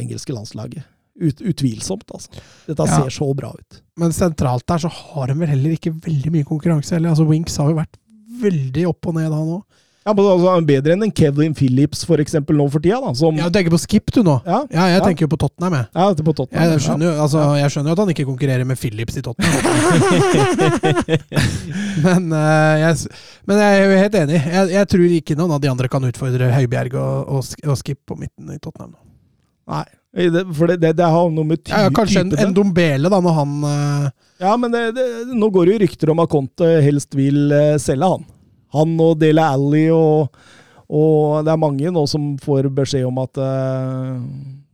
engelske 0.00 0.34
landslaget. 0.34 0.84
Ut, 1.14 1.38
utvilsomt, 1.46 2.08
altså. 2.10 2.32
Dette 2.66 2.86
Ja. 2.90 2.96
ser 3.04 3.10
så 3.14 3.28
bra 3.38 3.52
ut. 3.54 3.80
Men 4.00 4.10
sentralt 4.16 4.66
der 4.66 4.78
så 4.82 4.90
har 4.90 5.28
de 5.30 5.36
vel 5.38 5.52
heller 5.52 5.76
ikke 5.76 5.92
veldig 6.02 6.32
mye 6.34 6.48
konkurranse 6.48 6.96
heller. 6.96 7.12
Altså 7.14 7.26
Winks 7.28 7.56
har 7.62 7.70
jo 7.70 7.76
vært 7.78 8.00
veldig 8.42 8.88
opp 8.90 9.06
og 9.06 9.14
ned, 9.20 9.30
han 9.30 9.52
òg. 9.60 9.62
Ja, 10.04 10.12
men 10.12 10.26
altså, 10.28 10.52
Bedre 10.68 10.92
enn 10.92 11.00
en 11.06 11.12
Kevin 11.16 11.54
Phillips 11.56 12.02
for 12.04 12.20
eksempel 12.20 12.52
nå 12.58 12.66
for 12.72 12.76
tida, 12.84 12.98
da. 13.00 13.12
Som, 13.16 13.38
Ja, 13.40 13.46
du 13.48 13.54
tenker 13.56 13.72
på 13.72 13.78
Skip, 13.80 14.10
du 14.12 14.20
nå? 14.26 14.34
ja, 14.44 14.58
Ja, 14.68 14.84
jeg 14.92 14.98
Ja. 15.00 15.04
tenker 15.06 15.24
jo 15.24 15.30
på 15.32 15.38
Tottenham, 15.40 15.72
jeg. 15.78 15.86
ja, 15.94 16.12
på 16.12 16.34
Tottenham. 16.36 16.72
Jeg 16.74 16.80
skjønner, 16.84 17.06
jo, 17.08 17.14
altså, 17.24 17.40
jeg 17.56 17.70
skjønner 17.72 17.88
jo 17.88 17.94
at 17.96 18.02
han 18.04 18.12
ikke 18.12 18.26
konkurrerer 18.28 18.66
med 18.68 18.76
Phillips 18.78 19.16
i 19.16 19.22
Tottenham. 19.24 19.54
men, 22.04 22.28
uh, 22.36 22.74
jeg, 22.84 22.92
men 23.48 23.62
jeg 23.64 23.80
er 23.80 23.84
jo 23.88 23.96
helt 24.02 24.18
enig. 24.20 24.42
Jeg, 24.44 24.64
jeg 24.76 24.90
tror 24.92 25.08
ikke 25.18 25.38
noen 25.40 25.56
av 25.56 25.60
de 25.64 25.72
andre 25.72 25.88
kan 25.88 26.04
utfordre 26.04 26.52
Høibjerg 26.52 26.92
og, 27.00 27.32
og, 27.38 27.48
og 27.64 27.80
Skip 27.80 28.02
på 28.04 28.18
midten 28.20 28.52
i 28.52 28.60
Tottenham. 28.60 28.92
nå. 28.92 29.00
Nei, 29.72 29.86
for 30.52 30.68
det, 30.68 30.76
det, 30.82 30.90
det 31.00 31.06
har 31.08 31.30
noe 31.32 31.48
med 31.48 31.64
ty 31.64 31.72
Ja, 31.72 31.88
kanskje 31.88 32.20
en, 32.26 32.34
en 32.36 32.52
Dombele, 32.52 33.08
da, 33.08 33.22
når 33.24 33.38
han 33.40 33.56
uh... 33.64 34.12
Ja, 34.42 34.52
men 34.60 34.68
det, 34.74 34.82
det, 34.98 35.04
nå 35.32 35.48
går 35.48 35.64
det 35.70 35.78
jo 35.78 35.82
rykter 35.86 36.12
om 36.12 36.20
at 36.20 36.28
Conte 36.28 36.68
helst 36.84 37.16
vil 37.16 37.46
uh, 37.48 37.78
selge 37.80 38.04
han. 38.12 38.26
Han 38.74 38.94
og 39.02 39.16
Dele 39.22 39.46
Alli 39.54 39.86
og, 39.94 40.36
og 40.90 41.46
det 41.46 41.54
er 41.54 41.62
mange 41.62 41.94
nå 41.94 42.04
som 42.10 42.34
får 42.42 42.68
beskjed 42.74 43.08
om 43.08 43.22
at 43.22 43.40
uh, 43.40 44.20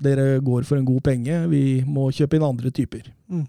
dere 0.03 0.41
går 0.45 0.67
for 0.69 0.81
en 0.81 0.89
god 0.89 1.05
penge, 1.07 1.45
vi 1.53 1.65
må 1.87 2.11
kjøpe 2.15 2.39
inn 2.39 2.47
andre 2.47 2.73
typer. 2.75 3.09
Mm. 3.31 3.47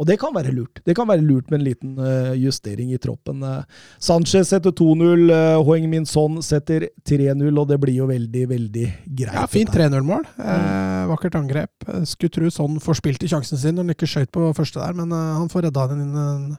Og 0.00 0.08
det 0.08 0.16
kan 0.18 0.32
være 0.34 0.50
lurt. 0.54 0.80
Det 0.86 0.96
kan 0.98 1.06
være 1.08 1.22
lurt 1.22 1.50
med 1.52 1.60
en 1.60 1.66
liten 1.66 1.92
uh, 2.00 2.32
justering 2.34 2.90
i 2.94 2.98
troppen. 2.98 3.42
Uh, 3.44 3.62
Sanchez 4.02 4.50
setter 4.50 4.74
2-0, 4.74 5.28
uh, 5.30 5.60
Hoeng 5.62 5.86
Min 5.92 6.08
Son 6.08 6.40
setter 6.42 6.88
3-0, 7.08 7.44
og 7.52 7.68
det 7.70 7.78
blir 7.82 8.00
jo 8.00 8.08
veldig, 8.10 8.42
veldig 8.50 8.86
greit. 9.06 9.36
Ja, 9.36 9.46
fint 9.50 9.70
3-0-mål. 9.70 10.26
Eh, 10.42 11.04
vakkert 11.12 11.36
angrep. 11.38 11.86
Skulle 12.08 12.34
tro 12.34 12.50
sånn 12.50 12.80
forspilte 12.82 13.30
sjansen 13.30 13.60
sin 13.60 13.76
når 13.76 13.86
han 13.86 13.96
ikke 13.96 14.10
skøyt 14.10 14.32
på 14.34 14.50
første 14.56 14.82
der, 14.82 14.96
men 14.98 15.12
han 15.14 15.50
får 15.52 15.68
redda 15.68 15.88
den 15.92 16.06
inn. 16.08 16.56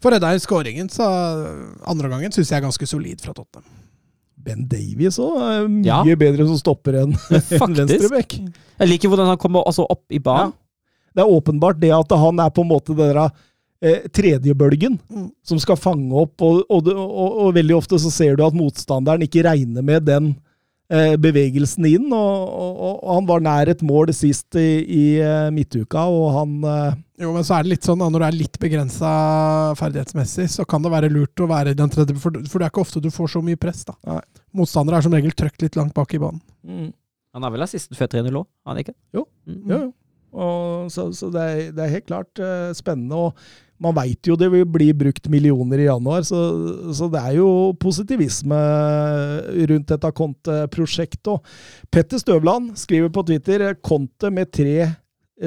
Får 0.00 0.14
det 0.16 0.20
der 0.24 0.38
skåringen, 0.40 0.88
så 0.92 1.04
andre 1.86 2.08
gangen 2.08 2.32
syns 2.32 2.48
jeg 2.50 2.58
er 2.60 2.64
ganske 2.68 2.86
solid 2.88 3.20
fra 3.20 3.34
Tottenham. 3.36 3.66
Ben 4.40 4.62
Davies 4.70 5.18
òg 5.20 5.36
er 5.44 5.66
mye 5.68 5.84
Ja. 5.84 6.16
bedre 6.16 6.46
som 6.48 6.56
stopper 6.56 6.96
enn 7.02 7.12
en 7.60 7.74
venstreback. 7.76 8.38
Jeg 8.80 8.88
liker 8.88 9.08
hvordan 9.12 9.28
han 9.34 9.36
kommer 9.42 9.66
altså 9.68 9.84
opp 9.84 10.06
i 10.10 10.18
banen. 10.18 10.54
Det 11.12 11.20
er 11.24 11.28
åpenbart 11.34 11.80
det 11.82 11.90
at 11.92 12.12
han 12.16 12.38
er 12.40 12.52
på 12.54 12.62
en 12.64 12.70
måte 12.70 12.94
den 12.96 13.26
eh, 13.82 14.06
tredjebølgen 14.14 14.98
Mm. 15.10 15.28
som 15.44 15.58
skal 15.60 15.76
fange 15.76 16.12
opp, 16.14 16.40
og, 16.40 16.62
og, 16.70 16.88
og, 16.88 17.38
og 17.44 17.54
veldig 17.56 17.76
ofte 17.76 17.98
så 18.00 18.10
ser 18.14 18.36
du 18.38 18.44
at 18.46 18.54
motstanderen 18.56 19.22
ikke 19.26 19.44
regner 19.44 19.82
med 19.84 20.06
den 20.08 20.36
bevegelsen 21.22 21.86
inn, 21.86 22.08
og, 22.10 22.48
og, 22.50 22.96
og 22.98 23.12
han 23.14 23.28
var 23.28 23.44
nær 23.44 23.70
et 23.70 23.84
mål 23.86 24.10
sist 24.16 24.56
i, 24.58 24.82
i 24.82 25.04
eh, 25.22 25.50
midtuka, 25.54 26.02
og 26.10 26.26
han 26.34 26.56
eh, 26.66 26.98
Jo, 27.22 27.30
men 27.36 27.46
så 27.46 27.58
er 27.58 27.66
det 27.66 27.74
litt 27.76 27.86
sånn 27.86 28.00
da, 28.00 28.08
når 28.10 28.24
du 28.24 28.26
er 28.26 28.38
litt 28.40 28.58
begrensa 28.62 29.10
ferdighetsmessig, 29.78 30.48
så 30.50 30.66
kan 30.66 30.82
det 30.82 30.90
være 30.90 31.12
lurt 31.12 31.44
å 31.44 31.48
være 31.50 31.74
i 31.74 31.78
den 31.78 31.92
tredje, 31.92 32.16
for, 32.18 32.34
for 32.42 32.58
det 32.58 32.66
er 32.66 32.74
ikke 32.74 32.82
ofte 32.82 33.04
du 33.04 33.10
får 33.14 33.36
så 33.36 33.44
mye 33.44 33.60
press. 33.60 33.84
da. 33.86 33.94
Nei. 34.08 34.18
Motstandere 34.58 34.98
er 34.98 35.06
som 35.06 35.14
regel 35.14 35.36
trøkt 35.38 35.62
litt 35.62 35.78
langt 35.78 35.94
bak 35.94 36.16
i 36.16 36.22
banen. 36.22 36.42
Han 37.36 37.46
er 37.46 37.54
vel 37.54 37.62
assisten 37.68 37.98
før 37.98 38.10
3-0 38.16 38.40
òg, 38.42 38.48
han 38.66 38.82
ikke? 38.82 38.96
Jo. 39.14 39.28
Mm. 39.46 39.62
Jo, 39.62 39.82
jo. 39.86 39.90
Og 40.30 40.90
så 40.94 41.08
så 41.14 41.26
det, 41.34 41.42
er, 41.42 41.60
det 41.74 41.84
er 41.84 41.94
helt 41.96 42.06
klart 42.06 42.42
uh, 42.42 42.70
spennende. 42.76 43.18
og 43.18 43.69
Man 43.80 43.96
veit 43.96 44.28
jo 44.28 44.36
det 44.36 44.50
vil 44.52 44.66
bli 44.68 44.90
brukt 44.96 45.28
millioner 45.32 45.80
i 45.80 45.86
januar, 45.88 46.24
så, 46.28 46.38
så 46.92 47.08
det 47.12 47.20
er 47.20 47.38
jo 47.38 47.48
positivisme 47.80 48.58
rundt 49.70 49.92
dette 49.94 50.10
Conte-prosjektet. 50.18 51.52
Petter 51.88 52.20
Støvland 52.20 52.74
skriver 52.80 53.12
på 53.14 53.24
Twitter 53.30 53.70
Conte 53.80 54.28
med 54.34 54.52
tre 54.52 54.90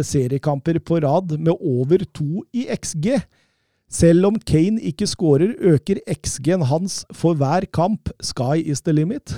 seriekamper 0.02 0.80
på 0.82 0.98
rad 1.04 1.38
med 1.38 1.54
over 1.60 2.02
to 2.10 2.42
i 2.58 2.66
XG. 2.74 3.22
Selv 3.94 4.26
om 4.26 4.40
Kane 4.42 4.82
ikke 4.82 5.06
skårer, 5.06 5.54
øker 5.60 6.00
XG-en 6.10 6.66
hans 6.66 7.04
for 7.14 7.38
hver 7.38 7.68
kamp. 7.70 8.10
Sky 8.26 8.64
is 8.66 8.82
the 8.82 8.94
limit. 8.94 9.36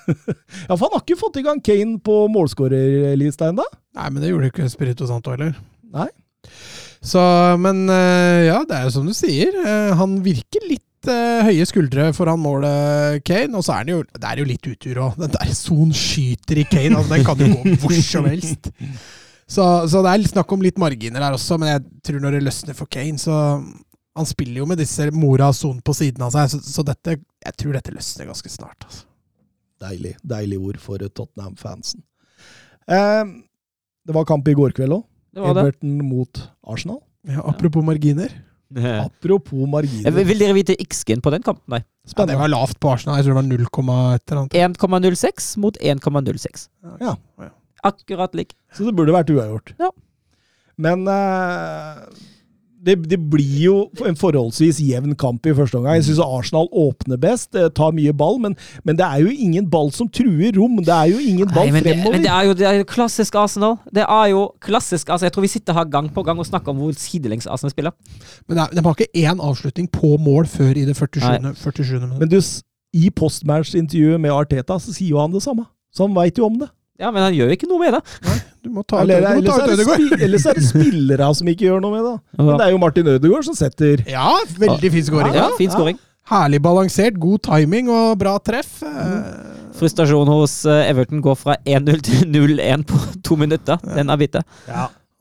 ja, 0.66 0.74
for 0.74 0.88
han 0.88 0.96
har 0.96 1.04
ikke 1.04 1.20
fått 1.20 1.38
i 1.38 1.44
gang 1.46 1.62
Kane 1.62 2.00
på 2.02 2.24
målskårerlista 2.34 3.52
ennå. 3.52 3.66
Nei, 3.94 4.08
men 4.10 4.24
det 4.24 4.32
gjorde 4.32 4.50
ikke 4.50 4.70
Spirito 4.72 5.06
Santo 5.06 5.36
heller. 5.36 5.54
Nei. 5.94 6.08
Så, 7.02 7.20
men 7.58 7.84
eh, 7.90 8.44
ja, 8.46 8.60
det 8.68 8.76
er 8.78 8.86
jo 8.86 8.92
som 8.94 9.06
du 9.08 9.14
sier. 9.16 9.54
eh, 9.58 9.92
Han 9.98 10.20
virker 10.22 10.62
litt 10.70 11.08
eh, 11.10 11.42
høye 11.48 11.64
skuldre 11.66 12.12
foran 12.14 12.38
målet, 12.38 13.24
Kane. 13.26 13.56
Og 13.58 13.64
så 13.66 13.74
er 13.80 13.88
det 13.88 13.96
jo, 13.96 14.04
det 14.06 14.28
er 14.28 14.42
jo 14.42 14.46
litt 14.46 14.68
utur 14.70 15.00
òg. 15.08 15.16
Den 15.18 15.34
der 15.34 15.50
Son 15.58 15.90
skyter 15.96 16.62
i 16.62 16.66
Kane, 16.70 16.94
altså, 17.00 17.16
den 17.16 17.26
kan 17.26 17.42
jo 17.42 17.50
gå 17.56 17.74
hvor 17.82 17.96
som 17.98 18.28
helst. 18.30 18.70
Så, 19.50 19.64
så 19.90 20.00
det 20.06 20.12
er 20.14 20.28
snakk 20.30 20.54
om 20.54 20.62
litt 20.64 20.78
marginer 20.80 21.26
her 21.26 21.34
også, 21.36 21.58
men 21.60 21.72
jeg 21.74 21.82
tror 22.06 22.22
når 22.22 22.38
det 22.38 22.44
løsner 22.46 22.78
for 22.78 22.88
Kane, 22.88 23.18
så 23.20 23.34
Han 24.14 24.28
spiller 24.28 24.60
jo 24.62 24.66
med 24.68 24.78
disse 24.78 25.06
Mora 25.16 25.46
og 25.50 25.56
Son 25.56 25.78
på 25.80 25.94
siden 25.96 26.22
av 26.22 26.30
seg, 26.34 26.50
så, 26.52 26.58
så 26.60 26.82
dette, 26.84 27.14
jeg 27.42 27.54
tror 27.58 27.72
dette 27.78 27.94
løsner 27.96 28.28
ganske 28.28 28.50
snart. 28.52 28.84
Altså. 28.86 29.06
Deilig, 29.82 30.14
deilig 30.22 30.58
ord 30.62 30.78
for 30.78 31.00
Tottenham-fansen. 31.02 32.02
Eh, 32.86 33.22
det 34.06 34.14
var 34.14 34.26
kamp 34.28 34.46
i 34.52 34.54
går 34.54 34.74
kveld 34.76 34.98
òg. 35.00 35.06
Everton 35.64 35.96
mot 36.04 36.42
Arsenal. 36.66 37.00
Ja, 37.28 37.42
apropos 37.46 37.84
marginer. 37.84 38.32
Apropos 39.06 39.62
Eh, 39.62 39.68
marginer. 39.68 40.14
Vil 40.16 40.24
vil 40.30 40.38
dere 40.40 40.54
vite 40.56 40.76
X-gen 40.80 41.20
på 41.20 41.30
den 41.34 41.42
kampen? 41.44 41.62
Nei. 41.68 41.82
Ja, 42.16 42.24
det 42.26 42.38
var 42.40 42.48
lavt 42.48 42.78
på 42.80 42.92
Arsenal. 42.94 43.18
Jeg 43.18 43.26
tror 43.26 43.36
det 43.36 43.42
var 43.42 43.48
0, 43.50 44.14
et 44.16 44.32
eller 44.32 44.40
annet. 44.42 44.56
1,06 44.80 45.50
mot 45.60 45.76
1,06. 45.76 46.68
Ja. 47.02 47.16
Akkurat 47.84 48.34
lik. 48.38 48.54
Så 48.72 48.86
det 48.86 48.94
burde 48.96 49.12
vært 49.14 49.30
uavgjort. 49.34 49.74
Ja. 49.82 49.90
Men 50.80 51.04
eh, 51.10 52.00
det, 52.82 52.96
det 53.10 53.18
blir 53.30 53.58
jo 53.62 53.74
en 54.08 54.16
forholdsvis 54.18 54.80
jevn 54.82 55.14
kamp 55.18 55.46
i 55.46 55.52
første 55.54 55.78
omgang. 55.78 55.94
Jeg 56.00 56.08
syns 56.08 56.18
Arsenal 56.24 56.66
åpner 56.74 57.20
best, 57.22 57.54
eh, 57.54 57.68
tar 57.70 57.92
mye 57.94 58.12
ball, 58.18 58.40
men, 58.42 58.56
men 58.84 58.98
det 58.98 59.06
er 59.06 59.22
jo 59.22 59.30
ingen 59.30 59.68
ball 59.70 59.92
som 59.94 60.08
truer 60.10 60.50
rom. 60.58 60.80
Det 60.82 60.90
er 60.94 61.12
jo 61.12 61.20
ingen 61.22 61.46
ball 61.52 61.68
Nei, 61.70 61.76
men, 61.76 61.84
det, 61.86 61.94
fremover. 61.94 62.16
men 62.16 62.26
det, 62.26 62.32
er 62.34 62.48
jo, 62.48 62.56
det 62.58 62.66
er 62.66 62.80
jo 62.80 62.88
klassisk 62.90 63.38
Arsenal. 63.38 63.76
Det 63.94 64.02
er 64.08 64.26
jo 64.32 64.42
klassisk 64.60 65.08
altså 65.14 65.28
Jeg 65.28 65.32
tror 65.36 65.46
vi 65.46 65.52
sitter 65.54 65.78
her 65.78 65.84
gang 65.94 66.10
på 66.12 66.24
gang 66.26 66.42
og 66.42 66.46
snakker 66.50 66.74
om 66.74 66.82
hvor 66.82 66.92
sidelengs 66.98 67.46
Arsenal 67.46 67.70
spiller. 67.70 67.94
Men 68.48 68.58
det 68.58 68.64
er- 68.66 68.74
de 68.76 68.82
har 68.88 68.98
ikke 68.98 69.22
én 69.30 69.40
avslutning 69.40 69.88
på 69.92 70.16
mål 70.18 70.46
før 70.50 70.74
i 70.76 70.84
det 70.88 70.96
47. 70.98 71.38
Nei. 71.42 71.54
47. 71.54 72.00
minutt. 72.00 72.18
Men 72.18 72.28
du, 72.28 72.40
i 72.92 73.08
postmatch-intervjuet 73.10 74.20
med 74.20 74.30
Arteta 74.34 74.76
så 74.82 74.92
sier 74.92 75.14
jo 75.14 75.20
han 75.22 75.32
det 75.32 75.42
samme. 75.44 75.64
Så 75.94 76.06
han 76.06 76.14
veit 76.16 76.38
jo 76.40 76.46
om 76.48 76.58
det. 76.58 76.68
Ja, 77.02 77.10
men 77.10 77.24
han 77.26 77.34
gjør 77.34 77.50
jo 77.50 77.56
ikke 77.58 77.68
noe 77.70 77.82
med 77.82 77.96
det. 77.98 78.02
Du 78.62 78.70
må 78.70 78.84
ta 78.86 79.00
ut 79.00 79.02
Eller, 79.02 79.20
du 79.20 79.26
må 79.26 79.32
ellers, 79.42 79.50
ta 79.50 79.56
ut 79.58 79.62
er 79.62 79.74
det 79.74 79.82
Ødegaard. 79.82 80.22
ellers 80.28 80.46
er 80.46 80.58
det 80.60 80.64
spillere 80.68 81.28
som 81.34 81.48
ikke 81.50 81.66
gjør 81.66 81.80
noe 81.82 81.96
med 81.96 82.04
det. 82.06 82.14
Men 82.38 82.52
det 82.60 82.66
er 82.68 82.74
jo 82.76 82.80
Martin 82.84 83.10
Ødegaard 83.16 83.46
som 83.50 83.58
setter 83.58 84.04
Ja, 84.06 84.28
veldig 84.62 84.92
fin 84.94 85.06
skåring. 85.10 85.34
Ja, 85.34 85.48
Ja, 85.50 85.56
fin 85.58 85.68
ja. 85.70 85.74
scoring. 85.74 85.98
Herlig 86.30 86.60
balansert, 86.62 87.16
god 87.18 87.42
timing 87.42 87.88
og 87.90 88.14
bra 88.22 88.36
treff. 88.38 88.76
Frustrasjon 89.74 90.28
hos 90.30 90.60
eh, 90.70 90.84
Everton 90.92 91.22
går 91.24 91.34
fra 91.40 91.56
1-0 91.66 92.02
til 92.06 92.28
0-1 92.30 92.84
på 92.86 93.00
to 93.26 93.36
minutter. 93.40 93.80
Den 93.96 94.12
er 94.12 94.20
bitte. 94.20 94.44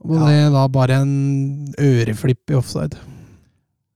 Og 0.02 0.18
det 0.28 0.38
da 0.54 0.68
bare 0.74 1.02
en 1.02 1.74
øreflipp 1.82 2.54
i 2.54 2.58
offside. 2.58 2.98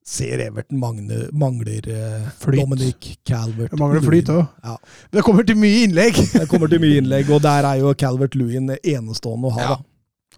Ser 0.06 0.38
Everton 0.43 0.78
mangler, 0.78 1.30
mangler 1.34 1.88
eh, 1.89 2.28
Flyt. 2.38 2.60
Dominic 2.62 3.08
Calvert. 3.26 3.72
Det 3.74 3.80
mangler 3.82 4.03
flyt 4.06 4.30
òg. 4.30 4.43
Ja. 4.62 4.76
Det 5.18 5.24
kommer 5.26 5.47
til 5.47 5.58
mye 5.58 5.82
innlegg. 5.88 6.20
Det 6.39 6.45
kommer 6.51 6.70
til 6.70 6.84
mye 6.84 6.99
innlegg, 7.01 7.32
og 7.34 7.41
der 7.41 7.66
er 7.72 7.80
jo 7.82 7.93
Calvert 7.97 8.38
Lewin 8.38 8.70
enestående 8.78 9.49
å 9.49 9.56
ha. 9.58 9.68
Ja. 9.72 9.78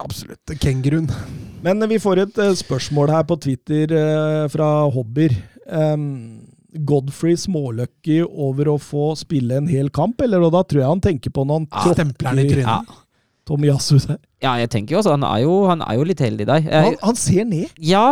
Absolutt. 0.00 0.54
Kenguruen. 0.62 1.10
Men 1.60 1.84
vi 1.90 1.98
får 2.00 2.22
et 2.24 2.40
eh, 2.40 2.54
spørsmål 2.56 3.12
her 3.12 3.26
på 3.28 3.36
Twitter 3.44 3.92
eh, 3.92 4.44
fra 4.52 4.68
Hobber. 4.94 5.34
Um, 5.68 6.46
Godfrey 6.88 7.36
smålucky 7.36 8.22
over 8.24 8.70
å 8.72 8.78
få 8.80 9.10
spille 9.20 9.58
en 9.60 9.68
hel 9.68 9.90
kamp, 9.92 10.20
eller 10.24 10.46
og 10.46 10.54
da 10.54 10.62
tror 10.64 10.80
jeg 10.80 10.92
han 10.94 11.04
tenker 11.04 11.32
på 11.34 11.44
når 11.44 11.60
han 11.60 11.68
Ja, 11.74 11.92
stempler 11.96 12.40
i 12.40 12.46
trynet. 12.48 12.88
Ja. 12.88 13.04
Tom 13.48 13.64
Yasu 13.64 13.96
der. 14.04 14.18
ja, 14.44 14.50
jeg 14.60 14.68
tenker 14.68 14.92
jo 14.92 14.98
også 15.00 15.14
Han 15.14 15.22
er 15.24 15.38
jo, 15.40 15.52
han 15.64 15.80
er 15.80 15.94
jo 15.96 16.02
litt 16.04 16.20
heldig 16.20 16.46
der. 16.50 16.64
Jeg, 16.66 16.84
Han, 16.84 16.96
han 17.00 17.16
ser 17.16 17.46
ned 17.48 17.78
ja, 17.80 18.02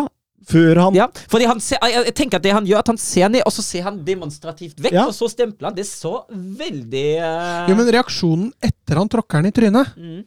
før 0.47 0.79
han 0.85 0.95
ja, 0.95 1.07
fordi 1.33 1.47
han 1.51 1.61
ser, 1.63 1.81
jeg, 1.91 2.15
tenker 2.15 2.39
at 2.39 2.45
det 2.47 2.53
han 2.55 2.67
gjør, 2.69 2.79
at 2.85 2.91
han 2.93 2.99
ser 3.03 3.29
ned, 3.35 3.43
og 3.49 3.53
så 3.55 3.65
ser 3.67 3.83
han 3.89 4.01
demonstrativt 4.07 4.79
vekk, 4.79 4.95
Ja. 4.95 5.07
og 5.11 5.15
så 5.17 5.27
stempler 5.33 5.69
han. 5.71 5.75
Det 5.77 5.83
er 5.83 5.91
så 5.91 6.13
veldig 6.31 7.07
uh... 7.19 7.69
Jo, 7.71 7.77
men 7.81 7.91
reaksjonen 7.97 8.53
etter 8.63 9.01
han 9.03 9.11
tråkker 9.11 9.43
den 9.43 9.51
i 9.51 9.55
trynet, 9.57 9.95
mm, 9.99 10.21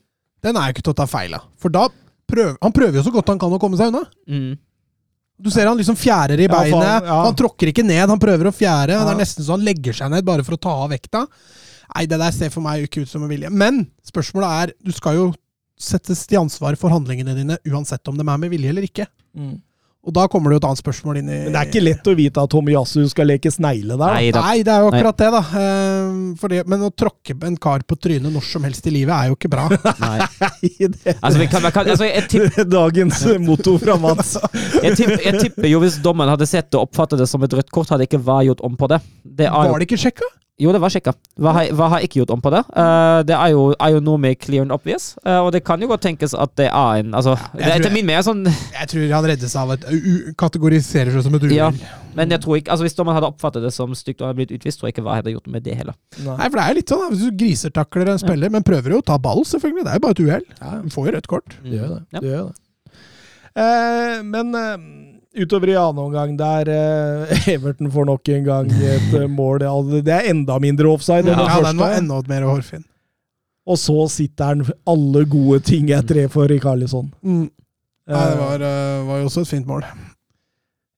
den 0.43 0.59
er 0.59 0.67
jo 0.70 0.76
ikke 0.78 0.84
til 0.89 0.95
å 0.95 0.99
ta 1.01 1.07
feil 1.09 1.38
av. 1.39 1.45
For 1.59 1.72
da 1.72 1.88
prøver 2.30 2.57
Han 2.61 2.76
prøver 2.76 2.99
jo 2.99 3.05
så 3.07 3.11
godt 3.15 3.32
han 3.32 3.39
kan 3.41 3.55
å 3.55 3.59
komme 3.61 3.80
seg 3.80 3.89
unna. 3.93 4.03
mm. 4.30 4.57
Du 5.39 5.47
ser 5.55 5.70
han 5.70 5.78
liksom 5.80 5.95
fjærer 5.95 6.36
i 6.43 6.49
Ja, 6.49 6.51
faen, 6.51 6.74
beinet. 6.76 7.05
ja. 7.07 7.17
Han 7.24 7.36
tråkker 7.39 7.70
ikke 7.72 7.84
ned, 7.88 8.09
han 8.11 8.20
prøver 8.20 8.49
å 8.49 8.51
fjære. 8.51 8.91
Det 8.99 9.13
er 9.13 9.20
nesten 9.22 9.45
så 9.47 9.53
han 9.55 9.63
legger 9.63 9.95
seg 9.95 10.11
ned 10.11 10.26
bare 10.28 10.43
for 10.43 10.57
å 10.57 10.59
ta 10.59 10.74
av 10.84 10.89
vekta. 10.91 11.22
Nei, 11.95 12.03
det 12.11 12.20
der 12.20 12.34
ser 12.36 12.51
for 12.51 12.59
meg 12.65 12.84
ikke 12.89 13.05
ut 13.05 13.09
som 13.09 13.24
en 13.24 13.32
vilje. 13.32 13.47
Men 13.49 13.86
spørsmålet 14.03 14.57
er, 14.65 14.74
du 14.84 14.91
skal 14.91 15.15
jo 15.15 15.30
settes 15.80 16.26
til 16.28 16.41
ansvar 16.41 16.76
for 16.76 16.91
handlingene 16.91 17.38
dine 17.38 17.55
uansett 17.72 18.03
om 18.11 18.20
de 18.20 18.26
er 18.28 18.41
med 18.43 18.51
vilje 18.51 18.74
eller 18.74 18.84
ikke. 18.84 19.07
Mm. 19.32 19.55
Og 20.08 20.14
da 20.16 20.24
kommer 20.32 20.50
det 20.50 20.56
jo 20.56 20.60
et 20.62 20.66
annet 20.70 20.80
spørsmål 20.80 21.18
inn 21.20 21.28
i 21.28 21.38
Men 21.43 21.56
det 21.56 21.60
er 21.60 21.68
ikke 21.68 21.82
lett 21.84 22.06
å 22.08 22.14
vite 22.16 22.43
at 22.45 22.52
Tomiyasu 22.54 23.02
skal 23.12 23.28
leke 23.28 23.52
snegle 23.52 23.97
der. 24.00 24.14
Nei. 24.16 24.30
Nei, 24.32 24.62
det 24.64 24.72
er 24.72 24.86
jo 24.86 24.91
akkurat 24.93 25.20
det, 25.20 25.28
da. 25.36 25.41
Ehm, 25.60 26.22
fordi, 26.39 26.62
men 26.72 26.86
å 26.88 26.89
tråkke 26.95 27.36
en 27.50 27.58
kar 27.60 27.84
på 27.84 27.97
trynet 28.00 28.32
når 28.32 28.45
som 28.47 28.64
helst 28.64 28.88
i 28.88 28.93
livet 28.95 29.12
er 29.12 29.28
jo 29.28 29.36
ikke 29.36 29.52
bra. 29.52 29.68
Nei. 30.06 30.16
Det 30.80 31.18
Altså, 31.20 31.43
kan, 31.52 31.68
kan, 31.76 31.91
altså 31.91 32.08
jeg, 32.08 32.24
er 32.32 32.72
Dagens 32.80 33.26
motto 33.43 33.76
fra 33.82 34.00
Mats. 34.00 34.38
jeg, 34.86 34.95
tipper, 34.95 35.20
jeg 35.26 35.43
tipper 35.43 35.68
jo 35.68 35.84
hvis 35.84 36.00
dommen 36.04 36.32
hadde 36.32 36.47
sett 36.47 36.72
det 36.72 36.80
og 36.80 36.88
oppfattet 36.88 37.20
det 37.20 37.28
som 37.28 37.43
et 37.43 37.60
rødt 37.60 37.74
kort, 37.76 37.91
hadde 37.91 38.08
ikke 38.08 38.24
VAR 38.24 38.47
gjort 38.47 38.64
om 38.64 38.80
på 38.80 38.88
det. 38.93 39.04
det 39.28 39.50
er 39.52 39.68
jo, 39.68 39.76
Var 39.76 39.84
det 39.84 39.89
ikke 39.91 40.00
sjekka? 40.08 40.32
Jo, 40.60 40.72
det 40.76 40.80
var 40.84 40.91
sjekka. 40.91 41.14
Hva 41.39 41.53
har, 41.55 41.64
jeg 41.70 41.78
har 41.93 42.03
ikke 42.03 42.20
gjort 42.20 42.34
om 42.36 42.41
på 42.43 42.51
det. 42.51 42.60
Uh, 42.76 43.22
det 43.28 43.36
er 43.38 43.53
jo, 43.53 43.62
er 43.80 43.93
jo 43.95 44.01
noe 44.03 44.20
med 44.20 44.36
clear 44.43 44.66
and 44.66 44.74
obvious, 44.76 45.14
uh, 45.26 45.39
og 45.45 45.53
det 45.55 45.62
kan 45.68 45.80
jo 45.80 45.88
godt 45.88 46.03
tenkes 46.03 46.36
at 46.36 46.51
det 46.60 46.68
er 46.68 46.99
en 47.03 47.16
altså, 47.16 47.38
det, 47.55 47.64
Etter 47.66 47.88
jeg- 47.88 47.95
min 47.95 48.07
mening 48.10 48.26
sånn 48.28 48.43
Jeg 48.80 48.91
tror 48.91 49.14
han 49.16 49.28
reddes 49.32 49.55
av 49.60 49.72
et 49.78 49.88
u- 49.89 50.34
Kategoriserer 50.39 51.16
seg 51.16 51.26
som 51.26 51.39
et 51.39 51.47
uhell. 51.47 51.55
Ja. 51.55 51.72
Men 52.20 52.32
jeg 52.36 52.43
tror 52.43 52.60
ikke, 52.60 52.74
altså 52.74 52.84
hvis 52.88 52.97
man 52.99 53.16
hadde 53.16 53.30
oppfattet 53.32 53.64
det 53.64 53.72
som 53.76 53.93
stygt 53.95 54.20
og 54.22 54.28
hadde 54.30 54.39
blitt 54.41 54.51
utvist, 54.57 54.82
tror 54.82 54.89
jeg 54.89 54.97
ikke 54.97 55.05
VAR 55.07 55.22
hadde 55.22 55.32
gjort 55.36 55.47
med 55.53 55.64
det 55.64 55.76
heller. 55.80 55.95
Nei, 56.20 56.47
for 56.49 56.57
det 56.60 56.64
er 56.66 56.74
jo 56.74 56.78
litt 56.82 56.91
sånn. 56.91 57.05
Hvis 57.14 57.22
du 57.30 57.38
grisetakler 57.43 58.12
en 58.12 58.20
spiller, 58.22 58.51
men 58.51 58.66
prøver 58.68 58.95
jo 58.97 58.99
å 59.03 59.05
ta 59.05 59.20
ball, 59.22 59.45
selvfølgelig. 59.47 59.86
Det 59.86 59.93
er 59.93 60.01
jo 60.01 60.03
bare 60.07 60.18
et 60.18 60.24
uhell. 60.26 60.47
Du 60.84 60.89
får 60.95 61.07
jo 61.07 61.14
rødt 61.16 61.30
kort. 61.32 61.55
Det 61.64 61.78
gjør 61.78 61.93
det. 61.93 62.01
Ja. 62.18 62.20
det, 62.26 62.34
gjør 62.34 62.49
det. 62.49 62.57
Uh, 63.60 64.20
men 64.30 64.51
eh, 64.55 64.76
utover 65.38 65.69
i 65.69 65.75
annen 65.77 66.03
omgang 66.07 66.36
der 66.39 66.69
eh, 66.73 67.47
Everton 67.55 67.91
får 67.93 68.07
nok 68.09 68.30
en 68.34 68.43
gang 68.47 68.71
et 68.73 69.13
eh, 69.19 69.27
mål. 69.30 69.61
Det 70.01 70.13
er 70.15 70.30
enda 70.32 70.57
mindre 70.61 70.89
offside 70.89 71.30
enn 71.30 71.39
Ja, 71.43 71.59
den 71.67 71.82
var 71.82 71.97
enda 71.97 72.21
mer 72.30 72.47
hårfin. 72.49 72.86
Og 73.69 73.77
så 73.77 74.07
sitter 74.09 74.53
han 74.55 74.63
alle 74.89 75.25
gode 75.30 75.59
ting 75.67 75.91
er 75.93 76.01
tre 76.07 76.25
for 76.34 76.49
Rikarlisson. 76.49 77.11
Mm. 77.21 77.47
Nei, 78.09 78.21
det 78.25 78.32
Eh, 78.34 78.39
var, 78.39 78.61
eh, 78.65 79.01
var 79.05 79.19
jo 79.21 79.27
også 79.30 79.43
et 79.45 79.51
fint 79.51 79.67
mål. 79.69 79.84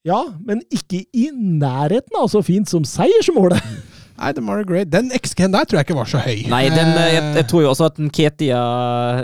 Ja, 0.07 0.21
men 0.47 0.61
ikke 0.71 1.03
i 1.13 1.27
nærheten 1.35 2.15
av 2.17 2.29
så 2.31 2.39
fint 2.45 2.69
som 2.71 2.85
seiersmålet. 2.87 3.59
Nei, 4.21 4.31
den 4.37 4.45
var 4.45 4.59
great. 4.69 4.89
Den 4.93 5.07
XG-en 5.17 5.53
der 5.55 5.65
tror 5.65 5.79
jeg 5.79 5.87
ikke 5.87 5.95
var 5.97 6.09
så 6.11 6.19
høy. 6.21 6.43
Nei, 6.51 6.61
den, 6.69 6.91
eh, 6.93 7.07
jeg, 7.15 7.23
jeg 7.39 7.45
tror 7.49 7.63
jo 7.63 7.69
også 7.71 7.87
at 7.89 7.95
den 7.97 8.11
Ketia 8.13 8.59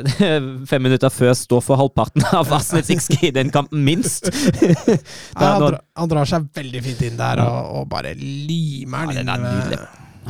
fem 0.72 0.82
minutter 0.88 1.12
før 1.14 1.36
står 1.38 1.62
for 1.66 1.78
halvparten 1.78 2.26
av 2.34 2.50
Arsenals 2.58 2.89
XG 2.95 3.28
i 3.30 3.32
den 3.36 3.52
kampen, 3.54 3.84
minst. 3.86 4.32
Nei, 4.32 4.98
han, 5.38 5.62
drar, 5.62 5.78
han 6.02 6.10
drar 6.12 6.30
seg 6.30 6.48
veldig 6.58 6.82
fint 6.89 7.04
inn 7.12 7.20
der 7.20 7.43
og, 7.45 7.74
og 7.84 7.88
bare 7.93 8.16
limer 8.18 9.12
Ja, 9.14 9.20
den 9.22 9.30
er 9.34 9.43
inn. 9.43 9.48
nydelig. 9.60 9.82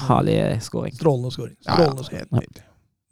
Herlig 0.08 0.38
scoring. 0.68 0.94
Strålende 1.00 1.32
scoring. 1.34 1.56
Ja, 1.64 1.72
Strålende 1.78 2.04
ja, 2.04 2.10
scoring. 2.10 2.28
helt 2.28 2.38
nydelig. 2.42 2.64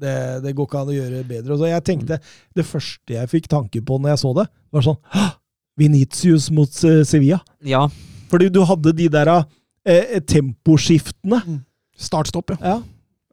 Det, 0.05 0.13
det 0.43 0.51
går 0.57 0.67
ikke 0.67 0.79
an 0.83 0.91
å 0.91 0.97
gjøre 0.97 1.23
bedre. 1.29 1.55
Så 1.55 1.69
jeg 1.71 1.83
tenkte, 1.87 2.17
Det 2.55 2.65
første 2.67 3.15
jeg 3.15 3.31
fikk 3.31 3.47
tanke 3.53 3.79
på 3.87 3.95
når 4.03 4.11
jeg 4.11 4.21
så 4.25 4.33
det, 4.41 4.49
var 4.75 4.83
sånn 4.91 4.99
«Hå! 5.15 5.27
Vinicius 5.79 6.49
mot 6.55 6.71
eh, 6.87 7.01
Sevilla. 7.07 7.39
Ja. 7.67 7.81
Fordi 8.31 8.47
du 8.51 8.61
hadde 8.67 8.93
de 8.95 9.07
der 9.11 9.31
eh, 9.85 10.19
temposkiftene. 10.25 11.41
Start-stopp, 11.97 12.55
ja. 12.55 12.57
Ja. 12.61 12.75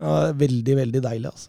ja. 0.02 0.20
Veldig, 0.38 0.76
veldig 0.84 1.02
deilig, 1.04 1.32
altså. 1.32 1.48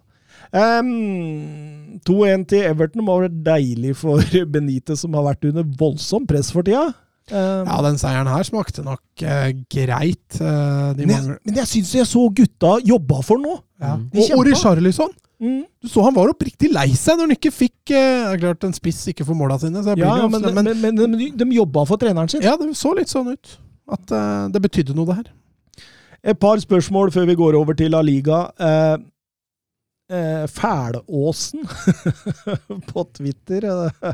Um, 0.53 1.99
2-1 2.05 2.43
til 2.51 2.65
Everton 2.67 3.05
må 3.05 3.15
ha 3.15 3.23
vært 3.25 3.39
deilig 3.45 3.95
for 3.97 4.21
Benitez, 4.53 5.01
som 5.01 5.15
har 5.17 5.25
vært 5.31 5.47
under 5.49 5.65
voldsomt 5.79 6.27
press 6.29 6.51
for 6.53 6.65
tida. 6.67 6.91
Um, 7.31 7.63
Ja, 7.69 7.77
den 7.85 7.97
seieren 8.01 8.27
her 8.27 8.43
smakte 8.43 8.83
nok 8.83 9.23
uh, 9.23 9.49
greit. 9.71 10.39
Uh, 10.39 10.91
de 10.97 11.07
men, 11.07 11.15
jeg, 11.15 11.37
men 11.47 11.59
jeg 11.61 11.69
syns 11.71 11.93
jeg 11.95 12.09
så 12.09 12.25
gutta 12.35 12.77
jobba 12.83 13.21
for 13.25 13.41
nå. 13.41 13.57
ja. 13.81 13.95
Mm. 13.97 14.09
Og 14.19 14.39
Ori. 14.41 14.55
Charlison! 14.59 15.13
Mm. 15.43 15.63
Du 15.81 15.89
så 15.91 16.03
han 16.05 16.15
var 16.15 16.29
oppriktig 16.31 16.69
lei 16.71 16.89
seg 16.95 17.17
når 17.17 17.25
han 17.27 17.35
ikke 17.35 17.49
fikk 17.51 17.91
eh, 17.91 18.29
Det 18.29 18.35
er 18.37 18.41
klart 18.45 18.63
en 18.63 18.75
spiss 18.75 19.01
ikke 19.11 19.25
får 19.27 19.35
måla 19.35 19.57
sine. 19.59 19.81
Ja, 19.99 20.13
men, 20.31 20.45
men, 20.55 20.69
men 20.79 21.17
de, 21.19 21.31
de 21.35 21.47
jobba 21.57 21.83
for 21.89 21.99
treneren 21.99 22.31
sin. 22.31 22.43
ja, 22.45 22.53
det 22.59 22.69
så 22.79 22.93
litt 22.95 23.11
sånn 23.11 23.33
ut. 23.33 23.57
At 23.91 24.11
eh, 24.11 24.45
det 24.53 24.61
betydde 24.63 24.95
noe, 24.95 25.05
det 25.09 25.15
her. 25.21 25.31
Et 26.23 26.39
par 26.39 26.61
spørsmål 26.63 27.11
før 27.11 27.25
vi 27.27 27.35
går 27.35 27.57
over 27.59 27.75
til 27.75 27.91
La 27.91 28.01
Liga. 28.01 28.45
Eh, 28.55 28.97
eh, 30.13 30.45
Fælåsen 30.47 31.65
på 32.91 33.03
Twitter. 33.17 33.89
eh, 33.91 34.13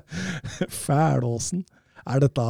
Fælåsen. 0.69 1.65
Er 2.07 2.19
dette 2.23 2.41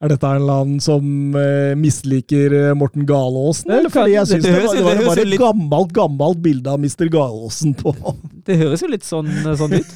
er 0.00 0.08
dette 0.14 0.24
en 0.30 0.38
eller 0.40 0.60
annen 0.62 0.78
som 0.80 1.34
eh, 1.36 1.74
misliker 1.76 2.54
eh, 2.56 2.70
Morten 2.78 3.04
Galaasen? 3.08 3.68
Det 3.68 3.76
Eller 3.82 3.92
fordi 3.92 4.14
jeg 4.14 4.30
syns 4.30 4.44
det 4.46 4.52
det, 4.54 4.60
det 4.60 4.84
var, 4.86 4.96
det 4.96 5.06
var 5.10 5.20
et 5.24 5.34
gammelt, 5.42 5.92
gammelt 5.98 6.40
bilde 6.44 6.72
av 6.72 6.80
Mr. 6.80 7.10
Galaasen 7.12 7.74
på 7.76 7.92
Det 8.48 8.56
høres 8.62 8.80
jo 8.80 8.88
litt 8.88 9.04
sånn, 9.04 9.28
sånn 9.60 9.74
ut. 9.76 9.90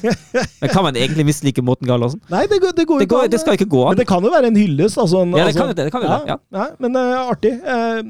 Men 0.61 0.69
kan 0.71 0.85
man 0.85 0.95
egentlig 1.01 1.25
mislike 1.31 1.63
Morten 1.65 1.89
Galaasen? 1.89 2.21
Nei, 2.29 2.43
det, 2.51 2.61
går- 2.61 2.75
det 2.77 2.85
går 2.85 3.01
Det, 3.01 3.07
ikke 3.09 3.15
går, 3.15 3.25
an. 3.25 3.33
det 3.33 3.41
skal 3.41 3.57
ikke 3.57 3.69
gå 3.73 3.81
Men 3.89 3.97
det 4.03 4.07
kan 4.13 4.23
jo 4.29 4.31
være 4.35 4.51
en 4.53 4.61
hyllest. 4.61 5.01
Altså 5.01 5.23
en, 5.25 5.33
Ja, 5.33 5.41
det 5.41 5.55
altså, 5.55 5.65
kan 5.65 5.73
det. 5.73 5.83
det, 5.89 5.91
kan 5.97 6.05
det. 6.05 6.21
Ja. 6.29 6.37
Nei, 6.59 6.69
men 6.85 6.95
uh, 7.01 7.25
artig. 7.33 7.55
Eh, 7.65 8.01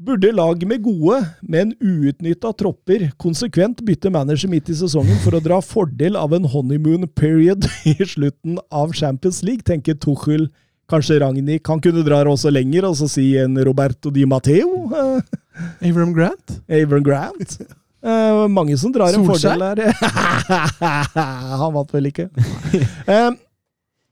burde 0.00 0.32
lag 0.34 0.62
med 0.66 0.82
gode, 0.82 1.18
men 1.42 1.74
uutnytta 1.82 2.52
tropper 2.58 3.10
konsekvent 3.20 3.82
bytte 3.86 4.10
manager 4.12 4.50
midt 4.50 4.70
i 4.72 4.76
sesongen 4.78 5.18
for 5.24 5.36
å 5.36 5.42
dra 5.44 5.60
fordel 5.62 6.16
av 6.18 6.34
en 6.36 6.48
honeymoon 6.48 7.06
period 7.18 7.68
i 7.88 7.96
slutten 8.00 8.58
av 8.72 8.94
Champions 8.96 9.42
League, 9.46 9.66
tenker 9.68 9.98
Tuchel. 10.00 10.48
Kanskje 10.90 11.20
Ragnhild 11.22 11.62
kan 11.64 11.80
kunne 11.80 12.02
dra 12.04 12.20
også 12.28 12.50
lenger, 12.52 12.88
og 12.88 12.98
så 12.98 13.06
si 13.08 13.30
en 13.40 13.56
Roberto 13.64 14.10
Di 14.12 14.26
Matteo. 14.28 14.90
eh, 14.92 15.38
Avram 15.88 16.12
Grant. 16.16 16.58
Avram 16.68 17.06
Grant. 17.06 17.56
Eh, 18.02 18.42
mange 18.50 18.76
som 18.80 18.92
drar 18.92 19.14
en 19.14 19.24
fordel 19.28 19.62
der. 19.62 19.94
Han 21.62 21.72
vant 21.76 21.94
vel 21.94 22.10
ikke. 22.10 22.28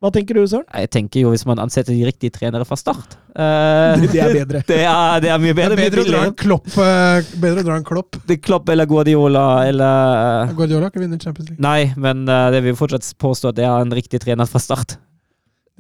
Eh, 0.01 0.07
hva 0.07 0.11
tenker 0.14 0.34
du, 0.34 0.46
Søren? 0.48 0.64
Jeg 0.72 0.88
tenker 0.88 1.20
jo 1.20 1.30
hvis 1.34 1.42
man 1.44 1.59
ansetter 1.61 1.92
de 1.92 2.07
riktige 2.09 2.32
trenere 2.32 2.64
fra 2.64 2.76
start 2.76 3.18
uh, 3.36 4.01
Det, 4.01 4.09
det 4.14 4.22
er 4.24 4.32
bedre. 4.32 4.62
det, 4.70 4.78
er, 4.80 5.20
det 5.20 5.28
er 5.28 5.42
mye 5.42 5.53
Det 5.53 5.59
bedre. 5.59 5.76
er 5.76 5.82
bedre 5.82 6.01
å 6.01 6.07
mye 6.07 6.14
dra 6.14 6.22
en 6.30 6.38
klopp, 6.40 6.70
uh, 6.78 7.34
bedre 7.42 7.61
å 7.61 7.66
dra 7.68 7.76
en 7.76 7.84
klopp. 7.84 8.16
Det 8.24 8.38
er 8.38 8.40
Klopp 8.40 8.72
eller 8.72 8.88
Guardiola 8.88 9.44
eller 9.68 10.55
Guardiola 10.57 10.86
har 10.86 10.94
ikke 10.94 11.05
vunnet 11.05 11.22
Champions 11.22 11.51
League. 11.51 11.61
Nei, 11.61 11.92
men 12.01 12.24
eh, 12.28 12.48
det 12.55 12.62
vil 12.64 12.76
fortsatt 12.78 13.12
påstå 13.20 13.53
at 13.53 13.61
det 13.61 13.68
er 13.68 13.84
en 13.84 13.92
riktig 13.92 14.22
trener 14.24 14.48
fra 14.48 14.62
start. 14.62 14.96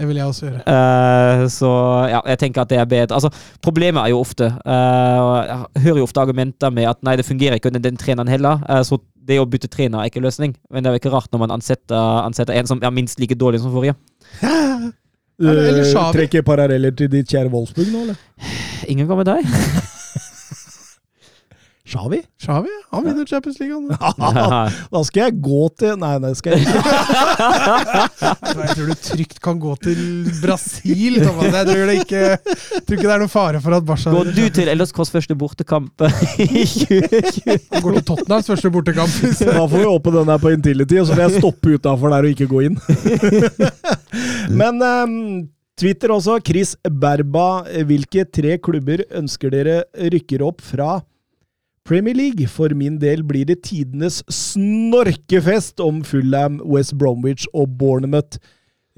Det 0.00 0.08
vil 0.08 0.16
jeg 0.16 0.32
også 0.32 0.46
gjøre. 0.46 0.60
Uh, 0.64 1.46
så 1.52 1.70
ja, 2.08 2.20
jeg 2.32 2.40
tenker 2.40 2.62
at 2.62 2.70
det 2.72 2.78
er 2.80 2.86
bedre. 2.88 3.16
Altså, 3.16 3.28
Problemet 3.64 4.00
er 4.00 4.12
jo 4.14 4.20
ofte 4.22 4.46
uh, 4.48 5.40
Jeg 5.44 5.82
hører 5.84 6.00
jo 6.00 6.06
ofte 6.08 6.22
argumenter 6.22 6.72
med 6.72 6.88
at 6.88 7.02
nei, 7.04 7.18
det 7.20 7.26
fungerer 7.28 7.60
ikke 7.60 7.68
under 7.68 7.84
den 7.84 8.00
treneren 8.00 8.30
heller. 8.32 8.62
Uh, 8.64 8.80
så 8.86 8.96
det 9.28 9.36
å 9.40 9.48
bytte 9.48 9.68
trener 9.68 10.00
er 10.00 10.08
ikke 10.08 10.22
løsning. 10.24 10.54
Men 10.72 10.82
det 10.82 10.90
er 10.90 10.96
jo 10.96 11.02
ikke 11.02 11.12
rart 11.12 11.28
når 11.34 11.44
man 11.44 11.52
ansetter, 11.58 12.00
ansetter 12.24 12.56
en 12.56 12.70
som 12.70 12.80
er 12.80 12.96
minst 12.96 13.20
like 13.20 13.36
dårlig 13.36 13.60
som 13.60 13.74
forrige. 13.74 13.96
Du 15.40 15.48
trekker 16.12 16.44
paralleller 16.44 16.92
til 16.96 17.08
ditt 17.12 17.30
kjære 17.32 17.48
Wolfsburg 17.52 17.88
nå, 17.92 18.02
eller? 18.04 18.18
Ingen 18.90 19.08
går 19.08 19.22
med 19.22 19.30
deg? 19.30 19.46
Xavi? 21.90 22.20
Xavi, 22.38 22.70
han 22.92 23.04
vinner 23.04 23.26
Champions 23.26 23.58
League. 23.60 23.74
Han. 23.74 24.70
Da 24.94 25.00
skal 25.06 25.24
jeg 25.24 25.40
gå 25.42 25.62
til 25.80 25.96
Nei, 25.98 26.12
nei, 26.22 26.30
skal 26.38 26.54
jeg 26.54 26.66
ikke. 26.66 26.80
Jeg 28.60 28.74
tror 28.76 28.88
du 28.90 28.94
trygt 29.02 29.38
kan 29.42 29.58
gå 29.60 29.72
til 29.82 30.00
Brasil, 30.42 31.18
Thomas. 31.22 31.50
Jeg 31.54 31.66
tror, 31.68 31.82
det 31.88 31.96
ikke, 32.02 32.20
jeg 32.20 32.82
tror 32.86 32.96
ikke 32.96 33.06
det 33.06 33.14
er 33.14 33.22
noen 33.22 33.32
fare 33.32 33.60
for 33.64 33.76
at 33.76 33.86
Barca 33.88 34.12
Går 34.14 34.30
du 34.36 34.42
til 34.54 34.70
LSKs 34.74 35.12
første 35.14 35.36
bortekamp 35.38 36.04
i 36.44 36.64
2020? 36.64 37.80
Går 37.80 37.98
til 37.98 38.04
Tottenhams 38.12 38.50
første 38.52 38.72
bortekamp. 38.74 39.16
Da 39.40 39.64
får 39.64 39.76
vi 39.76 39.86
åpne 39.90 40.16
den 40.20 40.32
her 40.34 40.42
på 40.42 40.52
Intility, 40.54 41.00
og 41.00 41.08
så 41.08 41.16
får 41.16 41.24
jeg 41.26 41.42
stoppe 41.42 41.76
utafor 41.78 42.14
der 42.14 42.28
og 42.28 42.34
ikke 42.36 42.50
gå 42.50 42.66
inn. 42.68 42.78
Men 44.60 44.82
um, 44.84 45.16
Twitter 45.80 46.12
også. 46.12 46.38
Chris 46.44 46.74
Berba. 46.84 47.64
Hvilke 47.88 48.26
tre 48.28 48.58
klubber 48.62 49.04
ønsker 49.16 49.52
dere 49.54 49.82
rykker 50.12 50.44
opp 50.46 50.60
fra 50.64 50.98
Premier 51.90 52.14
League? 52.16 52.46
For 52.50 52.70
min 52.78 52.96
del 53.02 53.24
blir 53.26 53.48
det 53.50 53.58
tidenes 53.66 54.20
snorkefest 54.30 55.80
om 55.84 56.00
Fulham, 56.06 56.60
West 56.70 56.94
Bromwich 57.00 57.46
og 57.52 57.68
Bournemouth 57.80 58.38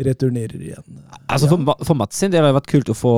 returnerer 0.02 0.56
igjen. 0.58 1.00
Altså 1.30 1.48
For, 1.50 1.60
Ma- 1.62 1.76
for 1.84 1.94
Mats 1.98 2.16
sin 2.18 2.32
del 2.32 2.42
har 2.42 2.50
det 2.52 2.56
vært 2.60 2.70
kult 2.72 2.88
å 2.90 2.96
få 2.96 3.12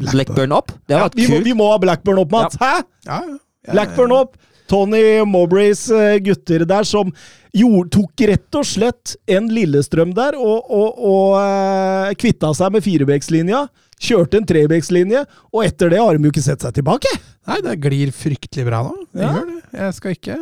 Blackburn, 0.00 0.10
Blackburn 0.18 0.56
opp. 0.56 0.72
Det 0.88 0.96
har 0.96 1.04
Ja, 1.04 1.06
vært 1.08 1.18
vi, 1.20 1.28
må, 1.30 1.38
vi 1.46 1.54
må 1.56 1.68
ha 1.70 1.78
Blackburn 1.82 2.20
opp, 2.24 2.34
Mats! 2.34 2.58
Hæ?! 2.60 2.74
Ja, 3.08 3.20
ja. 3.28 3.72
Blackburn 3.72 4.12
opp! 4.16 4.34
Tony 4.68 5.20
Mowbrays 5.28 5.82
eh, 5.92 6.14
gutter 6.24 6.62
der 6.64 6.86
som 6.88 7.10
gjorde, 7.52 7.90
tok 7.98 8.22
rett 8.30 8.56
og 8.56 8.64
slett 8.64 9.12
en 9.28 9.50
Lillestrøm 9.52 10.14
der 10.16 10.38
og, 10.40 10.70
og, 10.72 11.02
og 11.04 11.34
eh, 11.36 12.14
kvitta 12.20 12.48
seg 12.56 12.72
med 12.72 12.84
firebekslinja. 12.86 13.66
Kjørte 14.00 14.36
en 14.40 14.46
trebekslinje, 14.46 15.24
og 15.54 15.64
etter 15.64 15.90
det 15.90 15.98
har 16.02 16.16
de 16.18 16.24
jo 16.26 16.32
ikke 16.34 16.42
sett 16.44 16.60
seg 16.64 16.74
tilbake. 16.74 17.10
Nei, 17.46 17.60
det 17.62 17.76
glir 17.84 18.10
fryktelig 18.12 18.64
bra 18.66 18.82
nå. 18.88 18.94
Det 19.14 19.22
Ja. 19.22 19.32
gjør 19.32 19.46
det. 19.46 19.60
Jeg 19.80 19.94
skal 19.94 20.10
ikke 20.16 20.38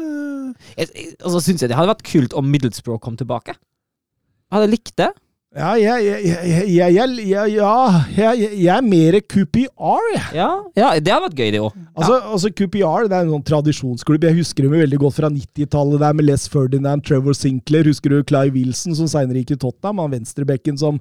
Jeg- 0.79 0.89
jeg- 0.95 1.17
Og 1.25 1.31
så 1.33 1.41
syns 1.41 1.61
jeg 1.61 1.69
det 1.71 1.77
hadde 1.77 1.95
vært 1.95 2.03
kult 2.05 2.35
om 2.37 2.51
Middlesbrough 2.51 3.01
kom 3.01 3.17
tilbake. 3.17 3.55
Jeg 3.57 4.53
hadde 4.61 4.71
likt 4.71 4.97
det. 4.97 5.11
Ja, 5.55 5.75
jeg, 5.75 6.05
jeg, 6.05 6.25
jeg, 6.25 6.47
jeg, 6.49 6.95
jeg, 6.95 7.29
jeg, 7.29 7.51
ja, 7.57 8.05
jeg, 8.17 8.39
jeg 8.57 8.73
er 8.73 8.81
mer 8.81 9.21
QPR, 9.21 10.01
jeg. 10.15 10.23
Ja, 10.35 10.47
ja 10.75 10.99
det 10.99 11.13
hadde 11.13 11.27
vært 11.29 11.37
gøy, 11.37 11.51
det 11.53 11.61
òg. 11.61 11.73
Altså, 11.95 12.23
altså 12.25 12.49
QPR 12.57 13.05
det 13.07 13.13
er 13.19 13.27
en 13.27 13.35
sånn 13.35 13.45
tradisjonsklubb. 13.45 14.25
Jeg 14.25 14.39
husker 14.39 14.63
dem 14.65 14.73
veldig 14.73 14.99
godt 14.99 15.15
fra 15.21 15.29
90-tallet. 15.29 15.99
der 16.01 16.13
med 16.15 16.25
Les 16.25 16.49
Ferdinand, 16.49 17.05
Trevor 17.05 17.35
Sinclair. 17.37 17.85
Husker 17.85 18.09
du 18.09 18.23
Clive 18.25 18.55
Wilson, 18.55 18.95
som 18.97 19.07
seinere 19.07 19.45
gikk 19.45 19.53
i 19.53 19.61
Tottenham? 19.61 19.99
Han 20.01 20.11
venstrebekken 20.17 20.79
som 20.79 21.01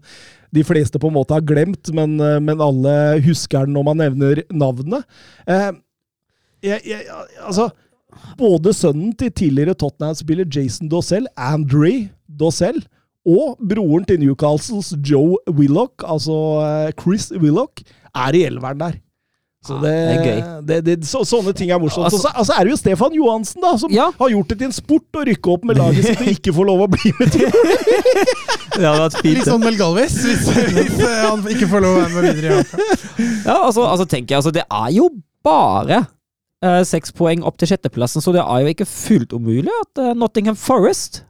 de 0.56 0.64
fleste 0.68 1.00
på 1.00 1.10
en 1.10 1.16
måte 1.16 1.36
har 1.36 1.46
glemt, 1.48 1.92
men, 1.96 2.18
eh, 2.20 2.40
men 2.44 2.64
alle 2.64 2.96
husker 3.26 3.68
den 3.68 3.78
når 3.78 3.88
man 3.88 4.02
nevner 4.04 4.44
navnet. 4.52 5.08
Eh, 5.48 5.70
jeg, 6.62 6.82
jeg, 6.86 7.06
altså, 7.42 7.70
både 8.38 8.74
sønnen 8.76 9.14
til 9.18 9.32
tidligere 9.32 9.78
Tottenham-spiller 9.80 10.50
Jason 10.52 10.92
Dossell, 10.92 11.30
Andre 11.40 12.10
Dossell, 12.28 12.84
og 13.28 13.60
broren 13.62 14.06
til 14.08 14.20
Newcastles 14.22 14.96
Joe 15.06 15.38
Willoch, 15.50 16.04
altså 16.04 16.38
eh, 16.66 16.92
Chris 17.00 17.30
Willoch, 17.32 17.84
er 18.12 18.36
i 18.36 18.46
elveren 18.50 18.82
der. 18.82 19.00
Så 19.62 19.76
Ah, 19.78 19.82
det, 19.84 19.90
det 19.94 20.14
er 20.16 20.24
gøy. 20.26 20.40
Det, 20.66 20.78
det, 20.88 20.94
så, 21.06 21.20
sånne 21.28 21.52
ting 21.54 21.70
er 21.70 21.78
morsomt. 21.78 22.08
Altså- 22.08 22.18
Og 22.18 22.24
så 22.24 22.30
altså, 22.34 22.54
er 22.58 22.64
det 22.66 22.72
jo 22.72 22.78
Stefan 22.80 23.14
Johansen, 23.14 23.62
da, 23.62 23.76
som 23.78 23.92
Ja. 23.94 24.08
har 24.18 24.30
gjort 24.34 24.48
det 24.50 24.58
til 24.58 24.66
en 24.66 24.74
sport 24.74 25.20
å 25.20 25.26
rykke 25.28 25.52
opp 25.54 25.64
med 25.70 25.78
laget 25.78 26.08
sitt 26.08 26.22
og 26.24 26.32
ikke 26.34 26.54
få 26.56 26.66
lov 26.66 26.82
å 26.82 26.88
bli 26.90 27.12
med 27.20 27.32
til 27.36 27.46
Det 27.46 28.82
hadde 28.90 29.04
vært 29.04 29.20
fint. 29.22 29.38
Litt 29.38 29.46
sånn 29.52 29.62
Mel 29.62 29.78
Galvis, 29.78 30.16
hvis, 30.26 30.48
hvis 30.74 30.98
eh, 31.06 31.30
han 31.30 31.46
ikke 31.54 31.70
får 31.70 31.86
lov 31.86 31.94
å 31.94 32.02
være 32.02 32.16
med 32.16 32.42
videre. 32.42 32.64
Ja, 33.46 33.60
altså, 33.68 33.86
altså 33.86 34.08
tenker 34.10 34.34
jeg, 34.34 34.42
altså, 34.42 34.52
det 34.58 34.66
er 34.66 34.90
jo 34.98 35.10
bare 35.46 36.02
eh, 36.66 36.82
seks 36.90 37.14
poeng 37.14 37.46
opp 37.46 37.58
til 37.62 37.70
sjetteplassen, 37.70 38.22
så 38.26 38.34
det 38.34 38.42
er 38.42 38.66
jo 38.66 38.74
ikke 38.74 38.90
fullt 38.90 39.34
umulig 39.38 39.70
at 39.84 40.02
uh, 40.02 40.12
Nottingham 40.18 40.58
Forest 40.58 41.22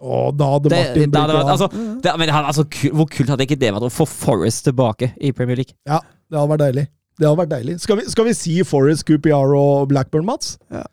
Å, 0.00 0.30
da 0.36 0.48
hadde 0.56 0.68
det, 0.72 0.80
Martin 0.80 1.12
det 1.12 1.20
hadde 1.20 1.36
vært, 1.42 1.52
altså, 1.58 1.68
det, 2.04 2.16
men, 2.20 2.28
altså, 2.40 2.64
kul- 2.68 2.92
Hvor 3.00 3.06
kult 3.08 3.30
hadde 3.32 3.44
ikke 3.46 3.56
det 3.60 3.70
vært 3.76 3.86
å 3.88 3.92
få 3.92 4.04
Forest 4.08 4.64
tilbake 4.68 5.12
i 5.20 5.32
Premier 5.36 5.56
League? 5.60 5.76
Ja, 5.88 6.00
det 6.30 6.36
hadde 6.40 6.50
vært 6.56 6.64
deilig. 6.70 6.88
Det 7.16 7.24
hadde 7.24 7.40
vært 7.40 7.52
deilig. 7.52 7.78
Skal 7.82 8.00
vi, 8.00 8.06
skal 8.12 8.28
vi 8.28 8.36
si 8.36 8.54
Forest, 8.66 9.06
Coopyar 9.08 9.54
og 9.56 9.88
Blackburn, 9.92 10.26
Mats? 10.28 10.56
Ja. 10.72 10.84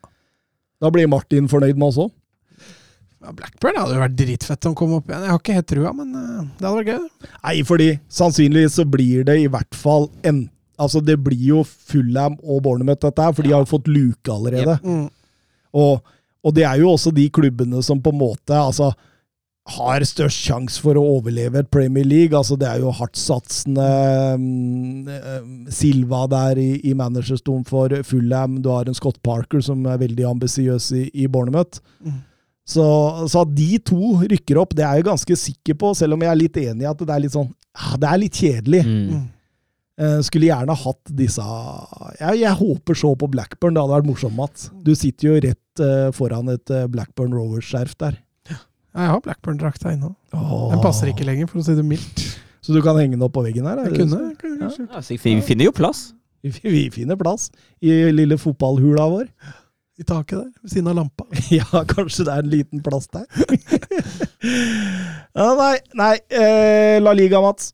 Da 0.83 0.91
blir 0.91 1.09
Martin 1.11 1.49
fornøyd 1.51 1.75
med 1.79 1.89
oss 1.89 1.99
òg. 2.05 2.11
Ja, 3.23 3.31
Blackburn 3.35 3.77
hadde 3.79 3.95
jo 3.95 4.03
vært 4.03 4.15
dritfett 4.19 4.67
om 4.67 4.73
å 4.73 4.79
kom 4.79 4.95
opp 4.97 5.11
igjen. 5.11 5.23
Jeg 5.23 5.31
har 5.31 5.39
ikke 5.39 5.57
helt 5.57 5.69
trua, 5.71 5.91
men 5.95 6.15
eh, 6.19 6.39
det 6.59 6.67
hadde 6.67 6.79
vært 6.79 6.91
gøy. 6.91 7.29
Nei, 7.35 7.53
fordi 7.67 7.89
sannsynligvis 8.11 8.79
så 8.79 8.87
blir 8.87 9.27
det 9.27 9.37
i 9.43 9.51
hvert 9.51 9.79
fall 9.79 10.09
en 10.27 10.47
Altså, 10.81 11.03
det 11.05 11.19
blir 11.21 11.37
jo 11.37 11.59
Fullham 11.63 12.33
og 12.41 12.63
Bournemouth, 12.65 12.97
dette 13.05 13.21
her, 13.21 13.33
for 13.37 13.45
de 13.45 13.51
har 13.53 13.61
jo 13.61 13.69
fått 13.69 13.85
luke 13.93 14.33
allerede. 14.33 14.73
Mm. 14.81 15.03
Og, 15.77 16.01
og 16.41 16.55
det 16.57 16.63
er 16.65 16.79
jo 16.81 16.89
også 16.89 17.13
de 17.13 17.27
klubbene 17.31 17.83
som 17.85 18.01
på 18.01 18.09
en 18.09 18.17
måte 18.17 18.57
altså, 18.57 18.89
har 19.63 20.03
størst 20.03 20.43
sjanse 20.43 20.81
for 20.83 20.99
å 20.99 21.03
overleve 21.15 21.61
et 21.61 21.69
Premier 21.71 22.03
League. 22.03 22.35
Altså, 22.35 22.57
det 22.59 22.67
er 22.67 22.81
jo 22.83 22.91
hardtsatsende 22.91 23.85
um, 24.35 25.69
Silva 25.71 26.25
der 26.31 26.59
i, 26.59 26.69
i 26.89 26.91
managerstolen 26.99 27.63
for 27.67 27.93
Fulham. 28.03 28.59
Du 28.63 28.69
har 28.73 28.89
en 28.89 28.97
Scott 28.97 29.21
Parker 29.23 29.63
som 29.63 29.85
er 29.87 30.01
veldig 30.01 30.27
ambisiøs 30.33 30.89
i, 30.99 31.05
i 31.15 31.29
Bournemouth. 31.31 31.79
Mm. 32.03 32.19
Så, 32.67 32.83
så 33.31 33.43
at 33.43 33.53
de 33.55 33.77
to 33.83 34.17
rykker 34.23 34.59
opp, 34.59 34.75
det 34.75 34.83
er 34.87 34.99
jeg 34.99 35.07
ganske 35.07 35.39
sikker 35.39 35.79
på, 35.79 35.93
selv 35.99 36.15
om 36.15 36.21
jeg 36.23 36.31
er 36.31 36.39
litt 36.39 36.59
enig 36.61 36.85
i 36.85 36.91
at 36.91 36.99
det 36.99 37.11
er 37.11 37.23
litt 37.25 37.35
sånn 37.35 37.49
ja, 37.51 37.97
Det 37.99 38.07
er 38.09 38.21
litt 38.21 38.39
kjedelig. 38.39 38.83
Mm. 38.87 39.23
Uh, 40.03 40.19
skulle 40.25 40.47
gjerne 40.47 40.73
hatt 40.73 41.11
disse 41.13 41.43
jeg, 42.17 42.39
jeg 42.41 42.59
håper 42.59 42.97
så 42.97 43.13
på 43.15 43.31
Blackburn. 43.31 43.75
Det 43.75 43.83
hadde 43.83 43.95
vært 43.95 44.11
morsomt, 44.11 44.35
Mats. 44.35 44.67
Du 44.83 44.91
sitter 44.97 45.29
jo 45.29 45.41
rett 45.47 45.83
uh, 45.83 46.11
foran 46.15 46.51
et 46.51 46.73
uh, 46.73 46.85
Blackburn 46.91 47.35
Rovers-skjerf 47.35 47.95
der. 48.03 48.19
Ja, 48.93 49.07
jeg 49.07 49.09
har 49.09 49.21
Blackburn-drakta 49.25 49.91
ennå. 49.93 50.11
Åh. 50.37 50.67
Den 50.71 50.81
passer 50.83 51.09
ikke 51.09 51.25
lenger, 51.25 51.47
for 51.49 51.63
å 51.63 51.65
si 51.65 51.73
det 51.77 51.85
mildt. 51.87 52.23
Så 52.63 52.75
du 52.75 52.79
kan 52.85 52.95
henge 52.99 53.17
den 53.17 53.25
opp 53.25 53.33
på 53.35 53.43
veggen 53.43 53.65
her? 53.67 53.81
er 53.81 53.89
Jeg 53.89 54.03
kunne, 54.05 54.19
jeg 54.29 54.37
kunne. 54.39 54.69
Ja, 54.69 55.01
vi 55.09 55.17
finner 55.43 55.67
jo 55.67 55.73
plass. 55.75 56.13
Vi, 56.43 56.51
vi 56.61 56.83
finner 56.93 57.17
plass 57.19 57.49
i 57.81 57.91
lille 58.13 58.37
fotballhula 58.39 59.07
vår. 59.11 59.27
I 59.99 60.05
taket 60.05 60.39
der, 60.39 60.49
ved 60.61 60.71
siden 60.71 60.89
av 60.91 60.97
lampa. 61.01 61.25
Ja, 61.57 61.83
kanskje 61.89 62.25
det 62.27 62.33
er 62.35 62.45
en 62.45 62.51
liten 62.53 62.83
plass 62.85 63.09
der. 63.13 63.25
ja, 65.39 65.49
nei, 65.59 65.75
nei. 65.97 66.13
Eh, 66.29 66.97
La 67.01 67.13
Liga, 67.17 67.41
Mats. 67.43 67.73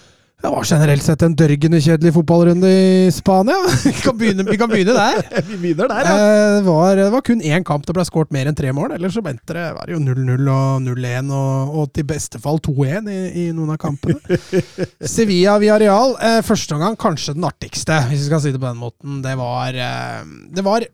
Det 0.41 0.49
var 0.49 0.65
generelt 0.65 1.03
sett 1.05 1.21
en 1.21 1.35
dørgende 1.37 1.77
kjedelig 1.85 2.11
fotballrunde 2.15 2.69
i 2.69 3.09
Spania. 3.13 3.59
Vi 3.85 3.91
kan 3.93 4.15
begynne, 4.17 4.45
vi 4.49 4.57
kan 4.57 4.71
begynne 4.71 4.95
der. 4.97 5.19
Vi 5.51 5.57
begynner 5.61 5.91
der, 5.91 6.07
ja. 6.07 6.15
Eh, 6.15 6.55
Det 6.55 6.63
var, 6.65 6.95
det 6.97 7.09
var 7.13 7.21
kun 7.27 7.43
én 7.45 7.65
kamp 7.67 7.85
det 7.85 7.93
ble 7.93 8.05
skåret 8.07 8.33
mer 8.33 8.49
enn 8.49 8.57
tre 8.57 8.71
mål. 8.73 8.95
Ellers 8.95 9.13
så 9.13 9.21
endte 9.21 9.53
det 9.53 9.67
var 9.77 9.91
jo 9.93 9.99
0-0 10.01 10.49
og 10.49 10.81
0-1 10.87 11.29
og, 11.37 11.75
og 11.77 11.91
til 11.93 12.07
beste 12.09 12.41
fall 12.41 12.57
2-1 12.65 13.11
i, 13.13 13.19
i 13.43 13.45
noen 13.53 13.75
av 13.75 13.77
kampene. 13.81 14.17
Sevilla 15.13 15.59
via 15.61 15.77
eh, 15.77 16.39
første 16.47 16.77
omgang 16.77 16.97
kanskje 16.97 17.37
den 17.37 17.45
artigste, 17.45 17.99
hvis 18.09 18.23
vi 18.25 18.31
skal 18.31 18.41
si 18.41 18.55
det 18.55 18.63
på 18.63 18.69
den 18.71 18.81
måten. 18.81 19.21
Det 19.21 19.35
var, 19.37 19.77
eh, 19.77 20.25
det 20.57 20.65
var 20.65 20.87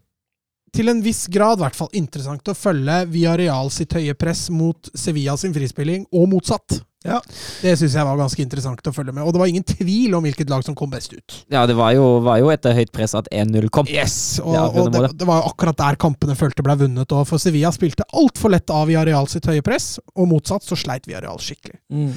til 0.75 0.91
en 0.91 0.99
viss 1.01 1.23
grad 1.31 1.61
i 1.61 1.63
hvert 1.63 1.77
fall 1.79 1.95
interessant 1.95 2.51
å 2.51 2.57
følge 2.57 2.99
Villarreal 3.15 3.71
sitt 3.73 3.95
høye 3.95 4.13
press 4.19 4.49
mot 4.51 4.91
Sevilla 4.91 5.37
sin 5.39 5.55
frispilling, 5.55 6.03
og 6.11 6.27
motsatt. 6.35 6.81
Ja. 7.05 7.19
Det 7.61 7.75
syns 7.77 7.93
jeg 7.95 8.07
var 8.07 8.17
ganske 8.19 8.41
interessant 8.41 8.89
å 8.89 8.93
følge 8.95 9.13
med. 9.13 9.23
Og 9.23 9.35
det 9.35 9.41
var 9.41 9.51
ingen 9.51 9.65
tvil 9.67 10.15
om 10.17 10.25
hvilket 10.25 10.49
lag 10.51 10.65
som 10.65 10.75
kom 10.77 10.89
best 10.91 11.13
ut. 11.13 11.37
Ja, 11.53 11.65
det 11.69 11.77
var 11.77 11.93
jo, 11.95 12.07
var 12.25 12.41
jo 12.41 12.49
etter 12.53 12.75
høyt 12.77 12.91
press 12.95 13.13
at 13.17 13.29
1-0 13.31 13.69
kom. 13.73 13.89
Yes, 13.91 14.39
og, 14.43 14.55
Det 14.55 14.81
og 14.81 14.89
det, 14.95 15.03
det 15.21 15.29
var 15.29 15.43
jo 15.43 15.51
akkurat 15.51 15.77
der 15.79 15.99
kampene 16.01 16.37
følte 16.39 16.65
ble 16.65 16.77
vunnet. 16.81 17.13
Og 17.13 17.29
for 17.29 17.41
Sevilla 17.41 17.71
spilte 17.75 18.07
altfor 18.17 18.53
lett 18.55 18.73
av 18.73 18.89
Villarreal 18.89 19.29
sitt 19.31 19.47
høye 19.47 19.63
press, 19.65 19.95
og 20.17 20.29
motsatt 20.31 20.65
så 20.65 20.79
sleit 20.79 21.07
Villarreal 21.07 21.39
skikkelig. 21.43 21.79
Mm. 21.93 22.11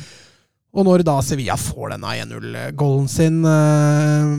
Og 0.70 0.86
når 0.86 1.02
da 1.02 1.16
Sevilla 1.26 1.56
får 1.58 1.96
denne 1.96 2.12
1-0-golden 2.22 3.08
sin, 3.10 3.40
eh, 3.42 4.34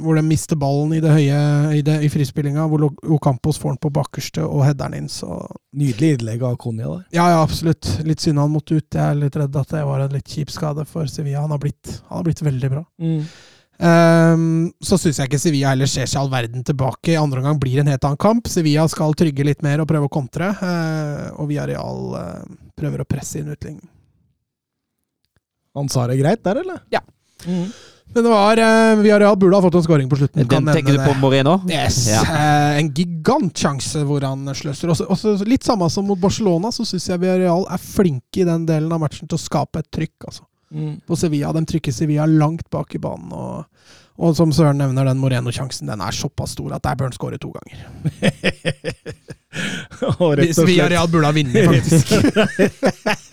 hvor 0.00 0.16
de 0.16 0.22
mister 0.24 0.56
ballen 0.56 0.94
i 0.96 1.02
det 1.04 1.12
høye 1.12 1.40
i, 1.76 1.82
det, 1.84 1.98
i 2.06 2.08
frispillinga, 2.12 2.64
hvor 2.70 2.86
Ocampos 3.18 3.60
får 3.60 3.74
den 3.74 3.82
på 3.84 3.92
bakerste 3.98 4.44
og 4.46 4.64
header 4.64 4.88
den 4.88 5.04
inn, 5.04 5.10
så 5.12 5.42
Nydelig 5.76 6.14
innlegg 6.14 6.40
av 6.48 6.54
Konya 6.56 6.86
der. 6.88 7.02
Ja, 7.12 7.26
ja, 7.34 7.42
absolutt. 7.44 7.84
Litt 8.08 8.22
synd 8.24 8.40
han 8.40 8.48
måtte 8.48 8.78
ut. 8.78 8.86
Jeg 8.88 9.02
er 9.02 9.18
litt 9.18 9.34
redd 9.36 9.58
at 9.60 9.74
det 9.74 9.82
var 9.84 10.06
en 10.06 10.14
litt 10.16 10.30
kjip 10.32 10.48
skade 10.54 10.86
for 10.88 11.04
Sevilla. 11.12 11.42
Han 11.44 11.52
har 11.52 11.60
blitt, 11.60 11.98
han 12.06 12.22
har 12.22 12.24
blitt 12.24 12.40
veldig 12.46 12.70
bra. 12.72 12.80
Ehm, 13.76 14.70
så 14.80 14.96
syns 14.96 15.20
jeg 15.20 15.28
ikke 15.28 15.40
Sevilla 15.42 15.74
heller 15.74 15.90
ser 15.90 16.08
seg 16.08 16.22
all 16.22 16.32
verden 16.32 16.64
tilbake. 16.64 17.12
I 17.12 17.18
andre 17.20 17.42
omgang 17.42 17.60
blir 17.60 17.76
det 17.76 17.84
en 17.84 17.92
helt 17.92 18.08
annen 18.08 18.22
kamp. 18.24 18.48
Sevilla 18.48 18.86
skal 18.88 19.12
trygge 19.18 19.44
litt 19.44 19.60
mer 19.66 19.82
og 19.84 19.90
prøve 19.90 20.08
å 20.08 20.14
kontre. 20.16 20.48
eh, 20.54 21.28
og 21.36 21.50
Villarreal 21.50 22.00
uh, 22.16 22.56
prøver 22.78 23.04
å 23.04 23.08
presse 23.08 23.42
inn 23.42 23.52
utligning. 23.52 23.84
Han 25.76 25.92
sa 25.92 26.06
det 26.10 26.18
greit 26.20 26.42
der, 26.46 26.62
eller? 26.64 26.80
Ja. 26.92 27.02
Mm. 27.44 27.68
Men 28.14 28.24
det 28.24 28.30
var 28.30 28.56
uh, 28.56 29.02
Villarreal 29.02 29.36
burde 29.36 29.58
ha 29.58 29.62
fått 29.62 29.74
en 29.74 29.82
scoring 29.84 30.08
på 30.08 30.16
slutten. 30.16 30.48
kan 30.48 30.64
Den 30.64 30.74
tenker 30.74 30.92
du 30.92 30.98
på 31.02 31.12
det. 31.12 31.20
Moreno? 31.20 31.56
Yes. 31.68 31.98
Ja. 32.08 32.22
eh, 32.22 32.78
en 32.80 32.88
gigantsjanse 32.94 34.04
hvor 34.08 34.24
han 34.24 34.46
sløser. 34.56 34.92
Også, 34.94 35.08
også 35.12 35.34
litt 35.44 35.66
samme 35.66 35.88
som 35.92 36.06
mot 36.08 36.20
Barcelona, 36.20 36.70
så 36.72 36.86
syns 36.88 37.10
jeg 37.10 37.20
Villarreal 37.20 37.66
er 37.68 37.82
flinke 37.82 38.40
i 38.40 38.48
den 38.48 38.64
delen 38.68 38.94
av 38.94 39.02
matchen 39.02 39.28
til 39.28 39.36
å 39.36 39.42
skape 39.42 39.82
et 39.82 39.90
trykk. 39.92 40.16
altså. 40.30 40.46
Mm. 40.72 40.94
På 41.06 41.18
Sevilla. 41.18 41.52
De 41.52 41.64
trykker 41.68 41.92
Sevilla 41.92 42.24
langt 42.30 42.70
bak 42.72 42.96
i 42.96 43.02
banen. 43.02 43.34
Og, 43.36 43.92
og 44.16 44.36
som 44.38 44.54
Søren 44.54 44.80
nevner, 44.80 45.10
den 45.10 45.20
Moreno-sjansen 45.20 45.92
den 45.92 46.00
er 46.00 46.16
såpass 46.16 46.56
stor 46.56 46.78
at 46.78 46.86
der 46.86 46.96
bør 46.96 47.10
han 47.10 47.18
skåre 47.18 47.42
to 47.42 47.52
ganger. 47.58 47.84
Og 50.20 50.36
rett 50.38 50.50
og 50.50 50.54
slett 50.56 50.68
Villarreal 50.68 51.08
burde 51.10 51.28
ha 51.28 51.34
vunnet, 51.36 51.64
faktisk. 51.70 52.06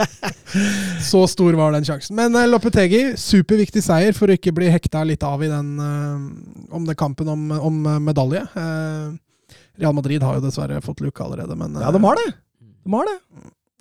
Så 1.10 1.24
stor 1.28 1.54
var 1.58 1.74
den 1.76 1.86
sjansen. 1.86 2.16
Men 2.18 2.36
uh, 2.38 2.46
Lopetegi, 2.50 3.02
superviktig 3.20 3.84
seier 3.84 4.16
for 4.18 4.30
å 4.32 4.38
ikke 4.38 4.54
bli 4.56 4.70
hekta 4.72 5.04
litt 5.08 5.24
av 5.28 5.44
i 5.44 5.50
den 5.52 5.74
eh, 5.82 6.74
om 6.74 6.86
det 6.88 6.96
kampen 7.00 7.30
om, 7.34 7.50
om 7.58 7.82
eh, 7.90 8.00
medalje. 8.04 8.44
Eh, 8.60 9.58
Real 9.82 9.96
Madrid 9.98 10.24
har 10.24 10.38
jo 10.38 10.46
dessverre 10.46 10.82
fått 10.86 11.02
luke 11.04 11.24
allerede, 11.26 11.58
men 11.58 11.76
Ja, 11.82 11.92
de 11.94 12.02
har 12.04 12.20
det. 12.22 12.30
De 12.62 12.94
har 12.94 13.10
det. 13.10 13.18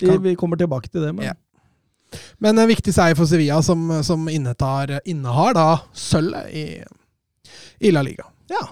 Vi, 0.03 0.16
vi 0.30 0.36
kommer 0.40 0.61
tilbake 0.61 0.88
til 0.90 1.05
det, 1.05 1.12
men 1.12 1.30
Ja. 1.30 1.38
Men 2.45 2.59
en 2.61 2.68
viktig 2.68 2.93
seier 2.93 3.16
for 3.16 3.24
Sevilla, 3.24 3.62
som, 3.64 3.86
som 4.05 4.26
innetar, 4.28 4.99
innehar 5.09 5.55
da 5.57 5.68
sølvet 5.97 6.51
i, 6.53 6.64
i 7.88 7.93
La 7.95 8.03
Liga. 8.05 8.26
Ja. 8.53 8.66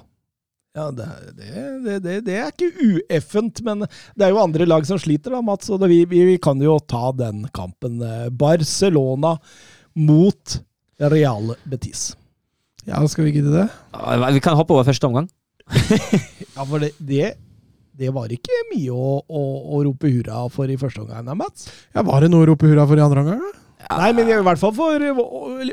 Ja, 0.76 0.86
det, 0.94 1.06
det, 1.34 1.62
det, 1.84 1.94
det, 2.04 2.16
det 2.28 2.34
er 2.38 2.52
ikke 2.52 2.70
ueffent, 2.86 3.58
men 3.66 3.82
det 4.14 4.26
er 4.26 4.30
jo 4.30 4.38
andre 4.38 4.68
lag 4.68 4.84
som 4.86 5.00
sliter, 5.02 5.34
da, 5.34 5.40
Mats. 5.42 5.70
Og 5.74 5.82
vi, 5.90 6.04
vi, 6.06 6.22
vi 6.28 6.36
kan 6.42 6.60
jo 6.62 6.76
ta 6.86 7.10
den 7.16 7.42
kampen. 7.56 7.98
Barcelona 8.38 9.34
mot 9.98 10.60
Real 11.10 11.54
Betis. 11.66 12.12
Ja, 12.86 13.02
skal 13.10 13.26
vi 13.26 13.34
gidde 13.38 13.52
det? 13.52 13.66
Vi 14.36 14.42
kan 14.44 14.56
hoppe 14.58 14.76
over 14.76 14.86
første 14.88 15.10
omgang. 15.10 15.30
Ja, 16.50 16.64
for 16.66 16.82
det, 16.82 16.90
det, 16.98 17.28
det 17.96 18.10
var 18.12 18.28
ikke 18.34 18.56
mye 18.72 18.90
å, 18.92 19.12
å, 19.22 19.42
å 19.70 19.78
rope 19.86 20.10
hurra 20.10 20.42
for 20.52 20.68
i 20.68 20.76
første 20.76 21.00
omgang, 21.04 21.22
da, 21.24 21.36
Mats? 21.38 21.68
Ja, 21.94 22.02
Var 22.04 22.26
det 22.26 22.30
noe 22.32 22.44
å 22.44 22.48
rope 22.50 22.68
hurra 22.68 22.84
for 22.90 22.98
i 22.98 23.04
andre 23.04 23.22
omgang? 23.22 23.40
da? 23.46 23.56
Nei, 23.96 24.10
men 24.18 24.28
i 24.28 24.36
hvert 24.44 24.60
fall 24.60 24.74
for 24.76 25.02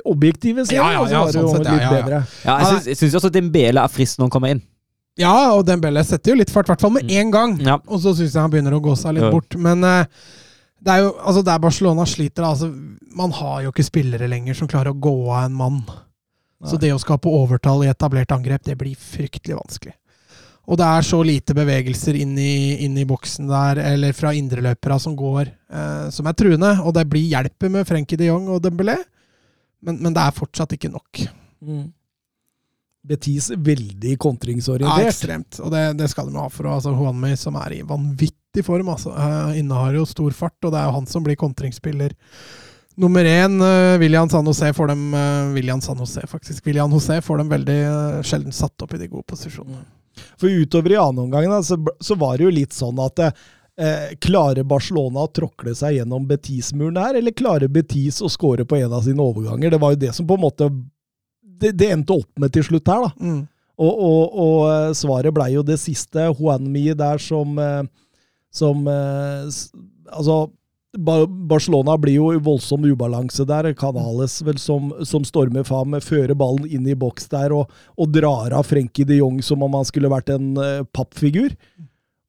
objektive 0.07 0.63
serier. 0.69 0.79
Ja, 0.79 1.01
ja, 1.01 1.01
så 1.09 1.15
ja, 1.17 1.23
sånn 1.33 1.49
sett, 1.57 1.67
ja, 1.67 1.89
ja, 1.91 2.05
ja. 2.13 2.21
Ja, 2.45 2.55
jeg 2.87 2.95
syns 3.01 3.17
også 3.19 3.31
Dembele 3.33 3.83
er 3.83 3.91
frisk 3.91 4.21
når 4.21 4.29
han 4.29 4.33
kommer 4.37 4.53
inn. 4.55 4.61
Ja, 5.17 5.33
og 5.55 5.63
Dembele 5.65 6.03
setter 6.05 6.33
jo 6.33 6.39
litt 6.39 6.51
fart, 6.53 6.67
i 6.69 6.73
hvert 6.73 6.83
fall 6.85 6.93
med 6.93 7.09
én 7.09 7.31
gang. 7.33 7.55
Ja. 7.65 7.79
Og 7.87 8.01
så 8.03 8.13
syns 8.13 8.35
jeg 8.35 8.41
han 8.41 8.51
begynner 8.53 8.75
å 8.77 8.83
gå 8.83 8.93
seg 8.99 9.17
litt 9.17 9.25
Ja. 9.25 9.31
bort. 9.33 9.55
Men 9.57 9.83
uh, 9.83 10.05
det 10.79 10.93
er 10.93 11.05
jo 11.05 11.13
altså 11.17 11.41
der 11.45 11.59
Barcelona 11.63 12.05
sliter, 12.05 12.45
altså, 12.45 12.69
man 13.17 13.31
har 13.33 13.63
jo 13.65 13.71
ikke 13.73 13.87
spillere 13.87 14.29
lenger 14.29 14.53
som 14.59 14.69
klarer 14.69 14.93
å 14.93 14.99
gå 15.01 15.15
av 15.31 15.47
en 15.47 15.57
mann. 15.57 15.79
Så 16.65 16.77
det 16.81 16.89
å 16.93 16.97
skape 17.01 17.29
overtall 17.29 17.83
i 17.85 17.89
etablert 17.91 18.31
angrep, 18.33 18.63
det 18.65 18.77
blir 18.79 18.97
fryktelig 18.97 19.57
vanskelig. 19.59 19.93
Og 20.67 20.79
det 20.81 20.87
er 20.89 21.05
så 21.05 21.19
lite 21.23 21.53
bevegelser 21.55 22.17
inn 22.19 22.33
i, 22.41 22.83
inn 22.83 22.97
i 22.99 23.05
boksen 23.07 23.47
der, 23.47 23.79
eller 23.93 24.15
fra 24.17 24.33
indreløpere 24.35 24.97
som 24.99 25.13
går, 25.15 25.51
eh, 25.71 26.07
som 26.11 26.27
er 26.27 26.33
truende. 26.35 26.73
Og 26.83 26.95
det 26.97 27.05
blir 27.07 27.29
hjelper 27.29 27.71
med 27.71 27.87
Frenkie 27.87 28.19
de 28.19 28.27
Jong 28.27 28.49
og 28.51 28.59
Dembélé, 28.65 28.97
men, 29.85 30.01
men 30.01 30.17
det 30.17 30.25
er 30.25 30.35
fortsatt 30.35 30.73
ikke 30.75 30.91
nok. 30.91 31.21
Mm. 31.61 31.85
Betis 33.07 33.49
veldig 33.51 34.17
Ja, 34.87 35.09
ekstremt. 35.09 35.59
Og 35.63 35.73
det, 35.73 35.83
det 35.99 36.09
skal 36.11 36.29
de 36.29 36.37
ha 36.39 36.47
for 36.51 36.69
altså, 36.71 36.93
Juanmi, 36.95 37.33
som 37.39 37.57
er 37.61 37.79
i 37.79 37.81
vanvittig 37.87 38.65
form. 38.67 38.93
Altså. 38.93 39.15
Eh, 39.15 39.59
innehar 39.61 39.97
jo 39.97 40.05
stor 40.09 40.35
fart, 40.35 40.57
og 40.63 40.73
det 40.73 40.81
er 40.81 40.89
jo 40.89 40.95
han 40.99 41.09
som 41.09 41.25
blir 41.25 41.39
kontringsspiller. 41.39 42.15
Nummer 42.97 43.25
én, 43.29 43.59
uh, 43.61 43.99
William 44.01 44.29
San 44.29 44.47
José 44.49 44.71
får 44.73 44.87
dem 44.89 45.13
uh, 45.13 45.53
William 45.53 45.81
San 45.81 45.99
José, 46.01 46.23
faktisk. 46.27 46.65
William 46.65 46.91
José 46.91 47.19
får 47.21 47.37
dem 47.37 47.51
veldig 47.51 47.75
eh, 47.83 48.23
sjelden 48.25 48.55
satt 48.55 48.81
opp 48.81 48.95
i 48.97 48.97
de 48.97 49.09
gode 49.11 49.27
posisjonene. 49.29 49.83
For 50.41 50.49
utover 50.49 50.95
i 50.95 50.97
annen 50.97 51.27
omgang 51.27 51.63
så, 51.63 51.77
så 52.01 52.17
var 52.17 52.37
det 52.37 52.47
jo 52.47 52.55
litt 52.55 52.73
sånn 52.73 52.97
at 53.03 53.21
eh, 53.21 54.15
Klarer 54.17 54.65
Barcelona 54.65 55.27
å 55.27 55.29
tråkle 55.29 55.75
seg 55.77 55.99
gjennom 55.99 56.25
Betis-muren 56.25 56.97
her, 56.97 57.19
eller 57.19 57.37
klarer 57.37 57.69
Betis 57.69 58.17
å 58.25 58.31
score 58.33 58.65
på 58.65 58.79
en 58.79 58.93
av 58.93 59.05
sine 59.05 59.21
overganger? 59.21 59.75
Det 59.75 59.81
var 59.83 59.93
jo 59.93 60.01
det 60.07 60.13
som 60.17 60.25
på 60.25 60.39
en 60.39 60.45
måte 60.47 60.71
Det, 61.57 61.73
det 61.77 61.91
endte 61.93 62.17
opp 62.21 62.41
med 62.41 62.53
til 62.53 62.65
slutt 62.67 62.89
her, 62.91 63.07
da. 63.07 63.13
Mm. 63.17 63.45
Og, 63.77 63.93
og, 63.93 64.37
og 64.41 64.61
eh, 64.71 64.93
svaret 64.97 65.33
blei 65.33 65.51
jo 65.53 65.65
det 65.65 65.77
siste. 65.81 66.29
Juanmi 66.33 66.89
der 66.97 67.21
som 67.21 67.57
eh, 67.61 67.83
Som 68.53 68.87
eh, 68.89 69.49
Altså 70.07 70.47
Barcelona 70.97 71.93
blir 71.99 72.15
jo 72.15 72.29
i 72.33 72.39
voldsom 72.41 72.87
ubalanse 72.87 73.43
der. 73.45 73.67
Canales 73.77 74.39
vel 74.41 74.57
som, 74.57 74.87
som 75.05 75.25
stormer 75.27 75.67
fram, 75.67 75.93
fører 76.01 76.33
ballen 76.33 76.65
inn 76.65 76.87
i 76.89 76.95
boks 76.97 77.27
der 77.29 77.53
og, 77.53 77.73
og 77.99 78.15
drar 78.15 78.55
av 78.55 78.65
Frenkie 78.65 79.05
de 79.05 79.19
Jong 79.19 79.37
som 79.45 79.61
om 79.67 79.75
han 79.77 79.85
skulle 79.85 80.09
vært 80.09 80.31
en 80.33 80.55
pappfigur. 80.95 81.53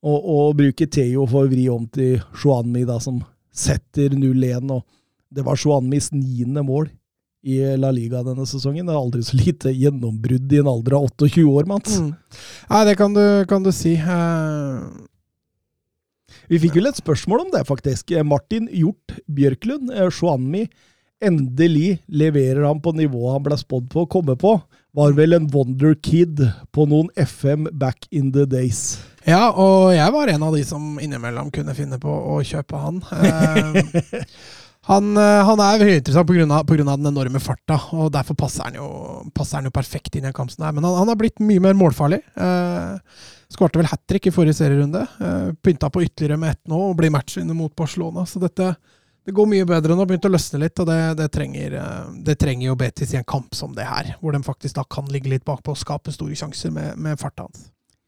Og, 0.04 0.18
og 0.18 0.58
bruker 0.58 0.90
Theo 0.90 1.24
for 1.30 1.46
å 1.46 1.52
vri 1.54 1.64
om 1.72 1.86
til 1.94 2.18
Juanmi, 2.42 2.82
da, 2.84 2.98
som 3.00 3.22
setter 3.48 4.12
0-1. 4.18 4.68
og 4.74 4.84
Det 5.32 5.46
var 5.46 5.56
Juanmis 5.62 6.10
niende 6.12 6.66
mål 6.66 6.90
i 7.42 7.58
La 7.78 7.90
Liga 7.94 8.22
denne 8.26 8.46
sesongen. 8.48 8.86
Det 8.86 8.94
er 8.94 9.00
aldri 9.00 9.22
så 9.26 9.38
lite 9.38 9.74
gjennombrudd 9.74 10.52
i 10.52 10.62
en 10.62 10.70
alder 10.70 10.98
av 10.98 11.06
28 11.10 11.44
år, 11.46 11.68
Mats. 11.70 12.00
Mm. 12.02 12.10
Nei, 12.72 12.82
det 12.88 12.96
kan 12.98 13.14
du, 13.14 13.24
kan 13.50 13.64
du 13.64 13.72
si. 13.74 13.94
Uh... 13.98 15.06
Vi 16.48 16.60
fikk 16.62 16.78
vel 16.78 16.88
et 16.90 17.00
spørsmål 17.00 17.46
om 17.46 17.50
det, 17.52 17.64
faktisk. 17.68 18.12
Eh, 18.12 18.24
Martin 18.24 18.68
Hjort 18.72 19.18
Bjørklund, 19.28 19.92
eh, 19.92 20.08
Shuanmi, 20.12 20.66
endelig 21.24 21.98
leverer 22.06 22.62
han 22.64 22.80
på 22.80 22.92
nivået 22.94 23.34
han 23.34 23.44
ble 23.44 23.58
spådd 23.58 23.88
på 23.92 24.04
å 24.04 24.10
komme 24.10 24.36
på. 24.38 24.54
Var 24.96 25.14
vel 25.18 25.36
en 25.36 25.48
wonder 25.52 25.94
kid 25.94 26.40
på 26.74 26.86
noen 26.88 27.10
FM 27.18 27.68
back 27.72 28.06
in 28.10 28.32
the 28.32 28.46
days. 28.46 29.00
ja, 29.28 29.50
og 29.50 29.92
jeg 29.92 30.12
var 30.14 30.32
en 30.32 30.46
av 30.46 30.56
de 30.56 30.64
som 30.64 30.96
innimellom 31.02 31.50
kunne 31.52 31.74
finne 31.76 31.98
på 32.00 32.08
å 32.08 32.40
kjøpe 32.46 32.80
han. 32.80 33.02
Han, 34.88 35.10
eh, 35.20 35.40
han 35.44 35.60
er 35.60 35.82
høyinteressant 35.84 36.28
pga. 36.28 36.60
den 36.66 37.10
enorme 37.10 37.40
farta, 37.44 37.76
og 37.92 38.12
derfor 38.12 38.38
passer 38.40 38.64
han 38.64 38.78
jo, 38.78 38.86
passer 39.36 39.60
han 39.60 39.68
jo 39.68 39.74
perfekt 39.74 40.16
inn 40.16 40.28
i 40.28 40.32
kampen. 40.32 40.64
Men 40.74 40.84
han, 40.84 41.02
han 41.02 41.10
har 41.12 41.18
blitt 41.20 41.42
mye 41.44 41.60
mer 41.60 41.76
målfarlig. 41.76 42.22
Eh, 42.36 43.26
Skårte 43.52 43.80
vel 43.80 43.88
hat 43.88 44.04
trick 44.08 44.28
i 44.28 44.32
forrige 44.32 44.58
serierunde. 44.58 45.06
Eh, 45.20 45.50
pynta 45.64 45.90
på 45.92 46.02
ytterligere 46.04 46.40
med 46.40 46.56
ett 46.56 46.68
nå 46.68 46.80
og 46.90 46.96
blir 46.96 47.12
matchvinner 47.12 47.56
mot 47.56 47.74
Barcelona. 47.76 48.24
Så 48.28 48.40
dette 48.40 48.74
det 49.28 49.34
går 49.36 49.48
mye 49.50 49.64
bedre 49.68 49.92
nå. 49.92 50.06
Begynt 50.08 50.24
å 50.24 50.32
løsne 50.32 50.62
litt, 50.62 50.80
og 50.80 50.88
det, 50.88 51.00
det, 51.20 51.28
trenger, 51.36 51.74
eh, 51.76 52.04
det 52.24 52.38
trenger 52.40 52.70
jo 52.70 52.76
Betis 52.80 53.12
i 53.12 53.18
en 53.20 53.28
kamp 53.28 53.56
som 53.56 53.74
det 53.76 53.84
her. 53.84 54.14
Hvor 54.22 54.32
de 54.32 54.40
faktisk 54.44 54.78
da 54.78 54.86
kan 54.88 55.10
ligge 55.12 55.28
litt 55.28 55.44
bakpå 55.48 55.74
og 55.74 55.80
skape 55.80 56.14
store 56.14 56.36
sjanser 56.38 56.72
med, 56.72 56.96
med 56.96 57.20
farta 57.20 57.44
hans. 57.44 57.66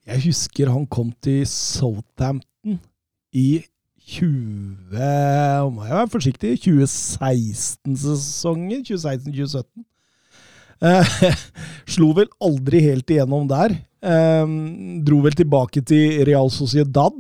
Jeg 0.09 0.25
husker 0.31 0.73
han 0.73 0.87
kom 0.89 1.13
til 1.21 1.43
Southampton 1.45 2.81
i 3.37 3.61
20 4.11 4.81
Nå 4.91 5.71
må 5.75 5.85
jeg 5.87 5.95
være 5.95 6.13
forsiktig 6.13 6.51
2016-sesongen. 6.65 8.83
2016-2017. 8.89 9.65
Eh, 10.81 11.07
slo 11.95 12.09
vel 12.17 12.29
aldri 12.43 12.79
helt 12.89 13.11
igjennom 13.13 13.45
der. 13.51 13.71
Eh, 14.01 14.47
dro 15.07 15.19
vel 15.27 15.35
tilbake 15.39 15.81
til 15.87 16.25
Real 16.29 16.51
Sociedad. 16.53 17.19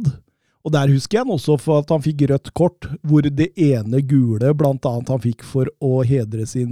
Og 0.61 0.71
der 0.75 0.93
husker 0.93 1.17
jeg 1.17 1.25
han 1.25 1.33
også 1.33 1.55
for 1.61 1.75
at 1.81 1.91
han 1.93 2.03
fikk 2.05 2.21
rødt 2.29 2.49
kort, 2.57 2.81
hvor 3.01 3.21
det 3.25 3.49
ene 3.57 4.03
gule 4.05 4.55
blant 4.57 4.87
annet 4.89 5.09
han 5.09 5.23
fikk 5.23 5.43
for 5.47 5.65
å 5.81 6.03
hedre 6.05 6.47
sin 6.49 6.71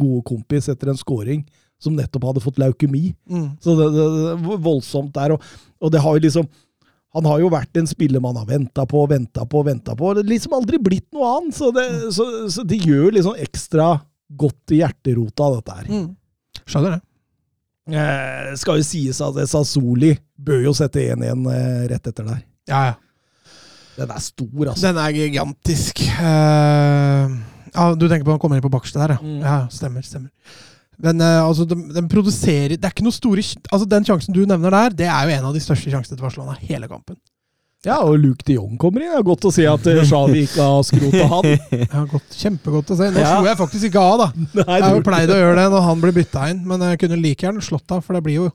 gode 0.00 0.22
kompis 0.30 0.68
etter 0.72 0.88
en 0.92 1.00
scoring, 1.00 1.40
som 1.80 1.96
nettopp 1.96 2.24
hadde 2.30 2.44
fått 2.44 2.60
leukemi. 2.60 3.14
Mm. 3.28 3.48
Så 3.60 3.70
det, 3.76 3.86
det, 3.96 4.06
det 4.16 4.32
voldsomt 4.64 5.12
der. 5.16 5.30
Og, 5.36 5.40
og 5.80 5.88
det 5.92 6.00
har 6.00 6.12
jo 6.16 6.24
liksom 6.24 6.46
Han 7.16 7.26
har 7.26 7.40
jo 7.42 7.50
vært 7.50 7.80
en 7.80 7.88
spiller 7.90 8.22
man 8.22 8.38
har 8.38 8.46
venta 8.46 8.84
på, 8.86 9.02
venta 9.10 9.42
på, 9.48 9.64
venta 9.66 9.96
på. 9.98 10.12
Det 10.14 10.22
har 10.22 10.30
liksom 10.30 10.54
aldri 10.60 10.78
blitt 10.82 11.08
noe 11.16 11.32
annet. 11.36 11.56
Så 11.56 11.72
det, 11.74 11.86
så, 12.14 12.26
så 12.52 12.62
det 12.66 12.78
gjør 12.84 13.16
liksom 13.16 13.38
ekstra 13.42 13.92
godt 14.38 14.74
i 14.76 14.78
hjerterota, 14.84 15.48
dette 15.56 15.78
her. 15.80 15.88
Mm. 15.90 16.60
Skjønner 16.62 16.96
det. 16.96 17.02
Eh, 17.90 18.50
skal 18.60 18.78
jo 18.78 18.86
sies 18.86 19.18
at 19.24 19.38
Sassoli 19.50 20.12
bør 20.38 20.62
jo 20.68 20.74
sette 20.76 21.02
1-1 21.10 21.46
eh, 21.50 21.86
rett 21.90 22.10
etter 22.12 22.28
der. 22.28 22.42
Ja, 22.70 22.82
ja. 22.92 22.98
Den 23.98 24.12
er 24.14 24.22
stor, 24.22 24.68
altså. 24.70 24.86
Den 24.86 24.98
er 25.02 25.12
gigantisk. 25.12 25.98
Uh, 26.16 27.34
ja, 27.74 27.88
du 27.98 28.06
tenker 28.06 28.24
på 28.24 28.32
han 28.32 28.40
kommer 28.40 28.56
inn 28.56 28.64
på 28.64 28.70
bakerste 28.72 29.02
der, 29.02 29.16
ja. 29.16 29.20
Mm. 29.20 29.40
Ja, 29.42 29.56
stemmer, 29.74 30.06
stemmer. 30.06 30.30
Men 31.00 31.20
uh, 31.24 31.46
altså, 31.48 31.64
de, 31.64 31.76
de 31.96 32.02
produserer 32.12 32.74
Det 32.76 32.84
er 32.84 32.92
ikke 32.92 33.06
noe 33.06 33.14
store 33.16 33.40
Altså, 33.72 33.86
Den 33.88 34.04
sjansen 34.04 34.34
du 34.36 34.42
nevner 34.44 34.74
der, 34.74 34.96
det 34.98 35.06
er 35.08 35.28
jo 35.30 35.36
en 35.38 35.46
av 35.48 35.54
de 35.56 35.62
største 35.64 35.88
sjansene 35.92 36.18
til 36.18 36.24
Barcelona 36.26 36.56
hele 36.60 36.88
kampen. 36.90 37.16
Ja, 37.80 38.02
og 38.04 38.18
Luke 38.20 38.44
de 38.44 38.58
Jong 38.58 38.74
kommer 38.76 39.00
inn. 39.00 39.08
Det 39.08 39.16
er 39.22 39.24
godt 39.24 39.46
å 39.48 39.52
se 39.56 39.64
at 39.64 39.86
Shawi 40.04 40.42
ikke 40.44 40.60
har 40.60 40.82
skrota 40.84 41.28
han. 41.32 41.46
Ja, 41.80 42.02
godt, 42.10 42.34
Kjempegodt 42.36 42.90
å 42.92 42.98
se. 42.98 43.06
Nå 43.14 43.22
Ja. 43.22 43.30
slo 43.38 43.48
jeg 43.48 43.56
faktisk 43.62 43.86
ikke 43.88 44.02
av, 44.04 44.18
da. 44.20 44.26
Nei, 44.60 44.66
Jeg 44.76 44.84
har 44.84 44.98
jo 44.98 45.04
pleid 45.06 45.32
å 45.32 45.38
gjøre 45.40 45.54
det 45.62 45.64
når 45.72 45.86
han 45.86 46.02
blir 46.04 46.12
bytta 46.18 46.42
inn, 46.52 46.60
men 46.68 46.84
jeg 46.90 47.00
kunne 47.06 47.16
like 47.22 47.46
gjerne 47.46 47.64
slått 47.64 47.96
av, 47.96 48.02
for 48.04 48.18
det 48.18 48.24
blir 48.28 48.42
jo 48.42 48.50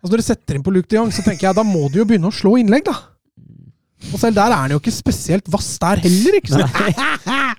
Altså 0.00 0.12
Når 0.14 0.20
du 0.20 0.24
setter 0.24 0.56
inn 0.56 0.62
på 0.64 0.72
Luke 0.72 0.88
de 0.92 0.96
Jong, 1.00 1.10
så 1.12 1.20
tenker 1.24 1.48
jeg 1.48 1.56
da 1.56 1.64
må 1.64 1.86
du 1.92 1.98
jo 2.02 2.06
begynne 2.08 2.28
å 2.28 2.32
slå 2.36 2.54
innlegg, 2.60 2.84
da. 2.88 2.94
Og 4.12 4.20
selv 4.20 4.36
der 4.38 4.48
er 4.52 4.62
han 4.62 4.72
jo 4.72 4.78
ikke 4.80 4.92
spesielt 4.96 5.48
vass 5.52 5.74
der 5.80 6.00
heller, 6.04 6.38
ikke 6.38 6.54
sant? 6.54 6.76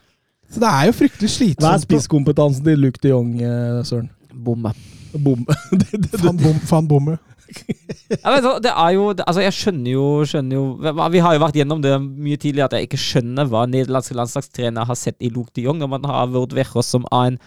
Så 0.52 0.60
det 0.60 0.70
er 0.70 0.88
jo 0.89 0.95
fryktelig 0.95 1.52
Hva 1.62 1.76
er 1.76 1.84
spisskompetansen 1.86 2.66
til 2.66 2.80
Luke 2.84 2.99
de 3.04 3.14
Jong, 3.14 3.36
eh, 3.39 3.84
Søren? 3.88 4.10
Bomme. 4.32 4.74
Bomme. 5.16 5.56
Faen 6.18 6.39
bom, 6.39 6.88
bomme. 6.91 7.18
Ja, 7.52 8.32
men 8.32 8.45
det 8.64 8.72
er 8.72 8.91
jo 8.95 9.10
Altså, 9.12 9.41
jeg 9.43 9.56
skjønner 9.56 9.91
jo, 9.91 10.04
skjønner 10.28 10.56
jo 10.56 10.64
Vi 11.12 11.24
har 11.24 11.36
jo 11.36 11.41
vært 11.43 11.58
gjennom 11.60 11.82
det 11.84 11.97
mye 11.99 12.39
tidligere 12.39 12.70
at 12.70 12.78
jeg 12.78 12.88
ikke 12.88 12.99
skjønner 13.02 13.49
hva 13.52 13.66
nederlandske 13.68 14.16
landslagstrener 14.16 14.88
har 14.88 14.99
sett 14.99 15.18
i 15.20 15.32
Luke 15.34 15.52
de 15.56 15.66
Jong 15.68 15.82
når 15.82 15.91
man 15.91 16.08
har 16.08 16.32
vært 16.32 16.56
Verros 16.56 16.91
som 16.93 17.08
er 17.12 17.34
en 17.34 17.41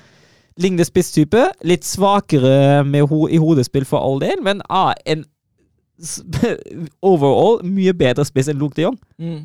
lignende 0.61 0.87
spisstype. 0.87 1.49
Litt 1.67 1.89
svakere 1.89 2.85
med 2.87 3.09
ho 3.11 3.25
i 3.27 3.41
hodespill 3.43 3.87
for 3.89 4.05
all 4.05 4.21
del, 4.23 4.43
men 4.45 4.61
er 4.69 5.01
en 5.15 5.25
overall 7.13 7.61
mye 7.67 7.95
bedre 7.97 8.27
spiss 8.29 8.51
enn 8.53 8.61
Luke 8.61 8.77
de 8.79 8.87
Jong. 8.87 8.99
Mm. 9.19 9.41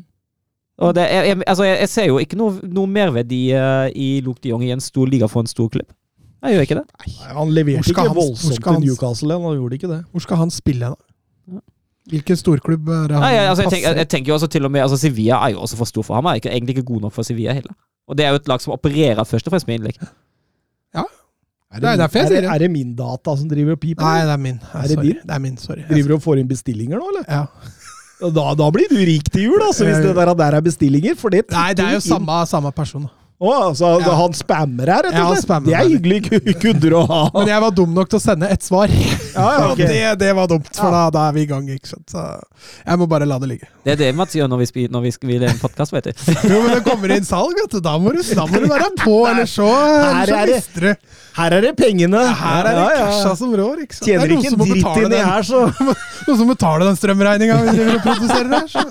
Og 0.80 0.94
det, 0.96 1.04
jeg, 1.12 1.26
jeg, 1.28 1.38
altså, 1.46 1.64
jeg, 1.68 1.78
jeg 1.84 1.88
ser 1.92 2.06
jo 2.08 2.18
ikke 2.22 2.38
noe, 2.40 2.56
noe 2.64 2.88
merverdi 2.88 3.40
eh, 3.52 3.90
i 4.00 4.08
Luke 4.24 4.40
de 4.40 4.52
Jong 4.54 4.64
i 4.64 4.70
en 4.72 4.80
stor 4.80 5.10
liga 5.10 5.28
for 5.28 5.44
en 5.44 5.50
stor 5.50 5.68
klubb. 5.72 5.88
Jeg 6.40 6.56
gjør 6.56 6.64
ikke 6.64 6.78
det. 6.78 6.84
Nei, 7.02 7.34
Han 7.36 7.50
leverte 7.52 7.92
ikke 7.92 8.06
han- 8.06 8.16
voldsomt 8.16 8.64
til 8.64 8.78
Newcastle, 8.86 9.36
han 9.36 9.58
gjorde 9.58 9.76
ikke 9.76 9.90
det. 9.90 9.98
Hvor 10.10 10.24
skal 10.24 10.40
han 10.40 10.50
spille, 10.54 10.94
da? 10.94 11.60
Hvilken 12.10 12.38
storklubb 12.40 12.88
er 12.88 13.02
det 13.10 13.18
han 13.18 13.22
Nei, 13.22 13.34
altså, 13.44 13.66
jeg, 13.66 13.74
tenker, 13.76 13.98
jeg 14.00 14.08
tenker 14.08 14.32
jo 14.32 14.38
også 14.38 14.48
til 14.50 14.64
og 14.66 14.72
med 14.72 14.80
altså, 14.86 14.96
Sevilla 14.98 15.36
er 15.44 15.52
jo 15.52 15.60
også 15.66 15.76
for 15.82 15.90
stor 15.90 16.02
for 16.06 16.16
ham. 16.16 16.24
Han 16.24 16.32
er 16.32 16.40
ikke, 16.40 16.50
egentlig 16.56 16.78
ikke 16.78 16.88
god 16.94 17.04
nok 17.06 17.12
for 17.14 17.28
Sevilla 17.28 17.52
heller. 17.54 17.76
Og 18.08 18.16
det 18.18 18.24
er 18.24 18.32
jo 18.32 18.40
et 18.40 18.48
lag 18.50 18.64
som 18.64 18.72
opererer 18.74 19.20
først 19.28 19.46
og 19.46 19.52
fremst 19.54 19.68
med 19.68 19.78
innlegg. 19.78 20.00
Er 21.70 21.78
Det 21.78 21.86
er 21.86 21.96
derfor 22.00 22.18
jeg 22.18 22.24
er, 22.26 22.28
det, 22.34 22.42
det. 22.42 22.50
er 22.50 22.58
det 22.58 22.70
min 22.70 22.94
data 22.98 23.36
som 23.38 23.48
driver 23.48 23.76
og 23.76 23.80
piper? 23.80 24.02
Nei, 24.02 24.22
det 24.26 24.32
er 24.32 24.40
min. 24.42 24.56
Er 24.74 24.88
det 24.90 24.96
din? 25.04 25.18
Det 25.22 25.34
er 25.36 25.38
min, 25.38 25.56
sorry. 25.56 25.84
Driver 25.86 26.08
du 26.08 26.14
og 26.16 26.22
får 26.24 26.40
inn 26.42 26.48
bestillinger 26.50 26.98
nå, 26.98 27.10
eller? 27.12 27.28
Ja. 27.30 27.44
Da, 28.20 28.50
da 28.58 28.66
blir 28.74 28.90
du 28.90 28.98
rik 29.00 29.30
til 29.32 29.48
jul, 29.48 29.62
altså, 29.64 29.86
hvis 29.88 30.02
det 30.04 30.12
der, 30.16 30.34
der 30.36 30.58
er 30.58 30.64
bestillinger. 30.64 31.16
For 31.16 31.32
det 31.32 31.46
Nei, 31.54 31.72
det 31.74 31.86
er 31.86 31.96
jo 31.96 32.04
samme, 32.04 32.42
samme 32.50 32.72
person. 32.76 33.08
Oh, 33.40 33.70
altså 33.70 33.88
Ja. 34.04 34.12
han 34.18 34.34
spammer 34.36 34.90
her, 34.92 35.06
rett 35.06 35.16
og 35.16 35.38
slett? 35.40 35.64
det 35.64 35.72
er 35.72 35.86
hyggelig 35.88 36.58
kunder 36.60 36.92
å 36.98 37.06
ha. 37.08 37.20
Men 37.38 37.48
jeg 37.48 37.62
var 37.64 37.70
dum 37.72 37.94
nok 37.96 38.10
til 38.12 38.18
å 38.18 38.20
sende 38.20 38.50
ett 38.52 38.60
svar. 38.60 38.92
Ja, 38.92 39.46
ja, 39.56 39.70
okay. 39.70 39.86
det, 39.88 40.02
det 40.20 40.34
var 40.36 40.50
dumt, 40.50 40.68
for 40.76 40.92
da, 40.92 41.06
da 41.14 41.22
er 41.30 41.38
vi 41.38 41.46
i 41.46 41.48
gang. 41.48 41.64
ikke 41.72 41.88
sant? 41.88 42.04
Så 42.12 42.20
jeg 42.84 43.00
må 43.00 43.08
bare 43.08 43.24
la 43.24 43.38
det 43.40 43.48
ligge. 43.48 43.70
Det 43.86 43.94
er 43.94 43.96
det 44.02 44.10
Mats 44.18 44.36
gjør 44.36 44.50
når 44.52 44.60
vi, 44.60 44.68
spiller, 44.68 44.92
når 44.92 45.06
vi 45.06 45.12
spiller 45.16 45.54
en 45.54 45.62
podkast, 45.62 45.96
vet 45.96 46.10
du. 46.10 46.12
Jo, 46.52 46.60
men 46.66 46.74
det 46.76 46.82
kommer 46.84 47.16
inn 47.16 47.24
salg, 47.24 47.56
vet 47.56 47.72
du. 47.72 47.80
Da 47.88 47.96
må 47.96 48.12
du, 48.12 48.20
da 48.20 48.44
må 48.44 48.60
du 48.60 48.68
være 48.74 48.90
på, 49.00 49.16
eller 49.32 49.48
så, 49.48 49.70
er 50.12 50.52
mister 50.52 50.90
du. 50.90 51.16
Her 51.40 51.54
er 51.56 51.64
det 51.64 51.70
pengene! 51.78 52.20
Her 52.36 52.66
er 52.68 52.74
det 52.76 52.82
Ja, 52.84 52.88
ja. 52.98 53.06
casha 53.08 53.32
som 53.40 53.54
rår. 53.56 53.80
ikke 53.86 53.96
sant? 53.96 54.04
Det 54.06 54.14
er 54.14 54.20
Tjener 54.20 54.34
noen 54.34 54.44
ikke 54.44 54.52
en 54.52 54.60
dritt 54.60 54.98
inni 55.00 55.10
den- 55.14 55.30
her, 55.30 55.42
så 55.48 55.60
Noen 56.26 56.38
som 56.42 56.50
betaler 56.52 56.84
den 56.90 56.98
strømregninga 57.00 57.56
vi 57.64 57.74
driver 57.78 57.96
og 57.96 58.04
produserer 58.04 58.50
her. 58.58 58.68
Så. 58.68 58.84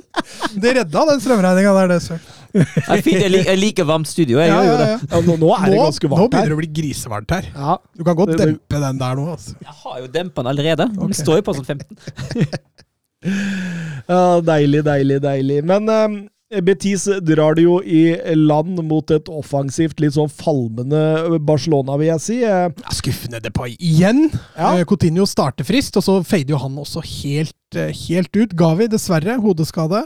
Det 0.62 0.72
redda 0.78 1.02
den 1.10 1.20
strømregninga 1.20 1.72
der, 1.76 1.90
det, 1.92 1.98
søren. 2.06 2.24
Jeg, 2.56 3.28
lik, 3.30 3.42
jeg 3.50 3.58
liker 3.60 3.84
varmt 3.84 4.08
studio. 4.08 4.38
Jeg 4.40 4.48
Ja, 4.48 4.56
gjør 4.56 4.70
jo 4.70 4.72
ja, 4.72 4.78
det. 4.80 5.08
ja. 5.12 5.20
nå, 5.26 5.34
nå 5.42 5.50
er 5.58 5.66
det 5.74 5.80
ganske 5.82 6.08
varmt 6.08 6.16
her. 6.16 6.24
nå 6.24 6.30
begynner 6.32 6.48
det 6.48 6.56
å 6.56 6.60
bli 6.62 6.70
grisevarmt 6.78 7.34
her. 7.36 7.48
Ja, 7.52 7.74
Du 7.98 8.04
kan 8.08 8.16
godt 8.16 8.32
dempe 8.40 8.80
den 8.86 9.02
der 9.02 9.18
nå. 9.20 9.26
altså. 9.34 9.52
Jeg 9.60 9.74
har 9.82 9.98
jo 10.00 10.06
dempa 10.14 10.40
den 10.46 10.50
allerede. 10.54 10.86
Den 10.94 11.04
okay. 11.10 11.18
står 11.20 11.42
jo 11.42 11.44
på 11.50 11.56
sånn 11.58 11.68
15. 11.68 12.46
ja, 14.14 14.22
deilig, 14.48 14.80
deilig, 14.86 15.18
deilig. 15.24 15.58
Men 15.68 15.88
eh, 15.92 16.16
Betis 16.64 17.04
drar 17.26 17.54
det 17.58 17.64
jo 17.66 17.80
i 17.82 18.16
land 18.36 18.78
mot 18.86 19.10
et 19.10 19.28
offensivt, 19.28 19.98
litt 20.00 20.14
sånn 20.16 20.30
falmende 20.32 21.38
Barcelona, 21.44 21.96
vil 22.00 22.12
jeg 22.14 22.20
si. 22.24 22.36
Eh, 22.44 22.68
Ja, 22.82 22.92
skuffende 22.94 23.40
Depay 23.42 23.76
igjen. 23.80 24.30
Ja. 24.56 24.74
Eh, 24.78 24.84
Coutinho 24.88 25.26
starter 25.26 25.64
frist, 25.68 25.96
og 25.96 26.04
så 26.06 26.18
fader 26.24 26.54
jo 26.56 26.60
han 26.62 26.76
også 26.76 27.02
helt, 27.04 27.56
eh, 27.74 27.92
helt 28.06 28.36
ut. 28.36 28.54
Gavi, 28.56 28.86
dessverre, 28.88 29.38
hodeskade. 29.42 30.04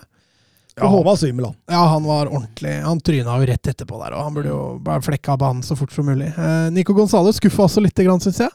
ja, 0.81 0.87
han 0.89 1.05
var 1.05 1.17
svimmel, 1.21 1.45
han. 1.51 1.57
Ja, 1.69 1.85
han 1.93 2.05
var 2.05 2.27
ordentlig. 2.31 2.83
Han 2.83 3.01
tryna 3.05 3.39
jo 3.41 3.47
rett 3.51 3.63
etterpå 3.69 3.99
der, 4.01 4.15
og 4.17 4.25
han 4.25 4.35
burde 4.35 4.49
jo 4.49 4.79
bare 4.83 5.03
flekke 5.05 5.29
av 5.35 5.39
banen 5.43 5.63
så 5.63 5.77
fort 5.77 5.93
som 5.93 6.07
mulig. 6.07 6.31
Eh, 6.39 6.71
Nico 6.71 6.95
Gonzalo 6.97 7.33
skuffa 7.37 7.67
også 7.67 7.83
lite 7.85 8.05
grann, 8.07 8.21
syns 8.21 8.39
jeg. 8.41 8.51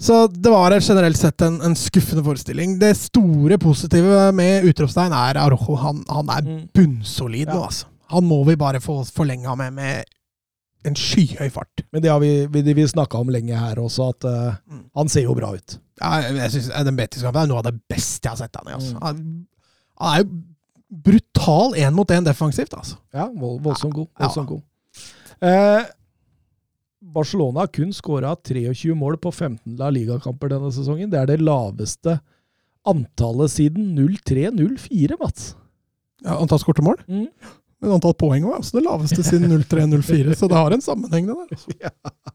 Så 0.00 0.26
det 0.26 0.50
var 0.50 0.74
generelt 0.80 1.16
sett 1.16 1.40
en, 1.46 1.60
en 1.62 1.76
skuffende 1.78 2.24
forestilling. 2.26 2.78
Det 2.80 2.96
store 2.98 3.58
positive 3.62 4.32
med 4.34 4.66
utropstegn 4.66 5.14
er 5.14 5.38
Arojo. 5.38 5.76
Han, 5.78 6.02
han 6.10 6.32
er 6.34 6.42
bunnsolid 6.42 6.72
bunnsolid 6.74 7.52
nå, 7.52 7.60
altså. 7.68 7.86
Han 8.14 8.26
må 8.28 8.40
vi 8.44 8.56
bare 8.60 8.80
få 8.84 9.00
forlenga 9.14 9.54
med 9.56 9.72
med 9.78 10.04
en 10.84 10.96
skyhøy 10.98 11.48
fart. 11.50 11.80
Men 11.94 12.02
det 12.04 12.10
har 12.12 12.18
vi, 12.20 12.46
vi, 12.52 12.60
vi 12.76 12.84
snakka 12.88 13.16
om 13.16 13.30
lenge 13.32 13.56
her 13.56 13.78
også, 13.80 14.10
at 14.12 14.26
uh, 14.28 14.56
Mm. 14.68 14.82
han 14.96 15.08
ser 15.08 15.24
jo 15.24 15.34
bra 15.34 15.54
ut. 15.54 15.78
Ja, 16.00 16.18
jeg 16.28 16.50
synes 16.50 16.66
Den 16.84 16.96
Betis-kampen 16.98 17.42
er 17.42 17.48
noe 17.48 17.62
av 17.62 17.68
det 17.70 17.78
beste 17.88 18.26
jeg 18.26 18.34
har 18.34 18.40
sett 18.42 18.56
han 18.58 18.68
i. 18.68 18.74
Altså. 18.76 18.92
Mm. 18.98 19.02
Han, 19.06 19.46
han 20.02 20.12
er 20.12 20.24
jo 20.24 20.42
brutal 21.04 21.74
én 21.80 21.94
mot 21.96 22.10
én 22.10 22.26
defensivt, 22.26 22.74
altså. 22.76 22.98
Ja, 23.14 23.30
vold, 23.32 23.62
voldsomt 23.64 23.94
god. 23.94 24.08
Ja. 24.20 24.28
God. 24.44 24.62
Eh, 25.40 25.86
Barcelona 27.14 27.64
har 27.64 27.72
kun 27.74 27.92
skåra 27.94 28.34
23 28.36 28.94
mål 28.98 29.18
på 29.22 29.32
15 29.32 29.76
La 29.78 29.90
Liga-kamper 29.94 30.52
denne 30.52 30.72
sesongen. 30.74 31.10
Det 31.12 31.20
er 31.20 31.30
det 31.30 31.42
laveste 31.44 32.18
antallet 32.84 33.52
siden 33.52 33.92
03-04, 33.96 35.18
Mats. 35.20 35.52
Ja, 36.24 36.38
antall 36.38 36.60
skårte 36.62 36.84
mål. 36.84 36.98
Mm. 37.08 37.28
Men 37.84 37.96
antall 37.98 38.14
poeng 38.16 38.46
var 38.48 38.60
også 38.60 38.78
det 38.78 38.84
laveste 38.86 39.24
siden 39.26 39.52
03-04, 39.60 40.34
så 40.38 40.48
det 40.48 40.58
har 40.58 40.74
en 40.74 40.84
sammenheng, 40.84 41.30
det 41.30 41.38
der. 41.38 41.54
Altså. 41.58 41.78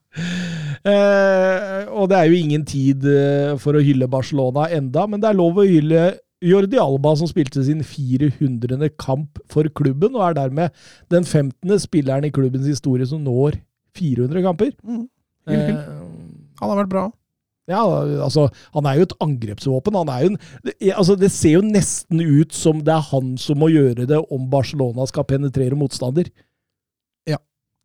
Eh, 0.80 1.90
og 1.92 2.08
det 2.08 2.16
er 2.16 2.30
jo 2.30 2.38
ingen 2.40 2.62
tid 2.66 3.04
eh, 3.12 3.52
for 3.60 3.76
å 3.76 3.82
hylle 3.84 4.08
Barcelona 4.10 4.70
enda, 4.72 5.04
men 5.12 5.20
det 5.20 5.28
er 5.28 5.36
lov 5.36 5.60
å 5.60 5.66
hylle 5.68 6.06
Jordi 6.40 6.80
Alba, 6.80 7.12
som 7.20 7.28
spilte 7.28 7.62
sin 7.68 7.84
400. 7.84 8.88
kamp 8.96 9.42
for 9.52 9.68
klubben, 9.76 10.16
og 10.16 10.24
er 10.24 10.38
dermed 10.38 10.76
den 11.12 11.28
15. 11.28 11.76
spilleren 11.84 12.30
i 12.30 12.32
klubbens 12.32 12.68
historie 12.72 13.08
som 13.08 13.22
når 13.26 13.60
400 13.98 14.44
kamper. 14.46 14.72
Mm. 14.84 15.08
Hyll, 15.50 15.64
hyll. 15.66 15.78
Eh, 15.78 15.86
Han 16.60 16.70
har 16.74 16.78
vært 16.84 16.92
bra. 16.92 17.06
Ja, 17.70 17.84
altså, 18.26 18.48
han 18.74 18.86
er 18.90 18.94
jo 18.98 19.04
et 19.06 19.14
angrepsvåpen. 19.22 19.94
Han 20.00 20.10
er 20.10 20.20
jo 20.24 20.28
en, 20.32 20.40
det, 20.66 20.74
altså, 20.90 21.14
det 21.22 21.30
ser 21.32 21.54
jo 21.60 21.64
nesten 21.66 22.22
ut 22.26 22.54
som 22.58 22.82
det 22.86 22.94
er 22.96 23.04
han 23.12 23.36
som 23.38 23.58
må 23.62 23.68
gjøre 23.70 24.08
det 24.10 24.18
om 24.34 24.48
Barcelona 24.50 25.06
skal 25.10 25.24
penetrere 25.30 25.78
motstander. 25.78 26.26
Ja, 27.30 27.38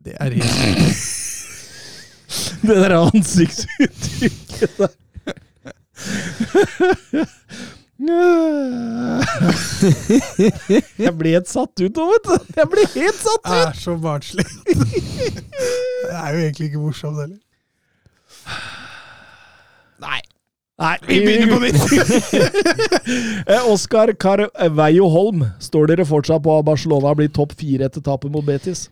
Det 0.04 0.14
er 0.16 0.30
helt 0.40 0.44
Det 2.64 2.76
der 2.80 2.94
ansiktsuttrykket 2.96 4.72
der. 4.80 4.92
Jeg 11.04 11.12
ble 11.18 11.32
helt 11.34 11.50
satt 11.50 11.80
ut 11.80 11.96
nå, 11.98 12.04
vet 12.12 12.28
du. 12.28 12.34
Jeg 12.58 12.68
ble 12.72 12.84
helt 12.94 13.20
satt 13.20 13.48
ut! 13.48 13.56
er 13.60 13.74
så 13.78 13.96
barnslig. 14.00 14.46
Det 14.74 16.12
er 16.12 16.28
jo 16.34 16.38
egentlig 16.44 16.70
ikke 16.70 16.82
morsomt 16.82 17.18
heller. 17.22 17.40
Nei. 20.04 20.20
Nei, 20.82 20.96
Vi 21.06 21.20
begynner 21.22 21.52
på 21.54 21.60
nytt. 21.62 21.78
Oscar 23.70 24.10
Oskar 24.10 24.12
Carveio 24.18 25.06
Holm, 25.12 25.44
står 25.62 25.92
dere 25.92 26.06
fortsatt 26.08 26.42
på 26.42 26.50
at 26.58 26.66
Barcelona 26.66 27.14
blir 27.14 27.30
topp 27.30 27.54
fire 27.60 27.86
etter 27.86 28.02
tapet 28.02 28.32
mot 28.34 28.44
Betis? 28.46 28.88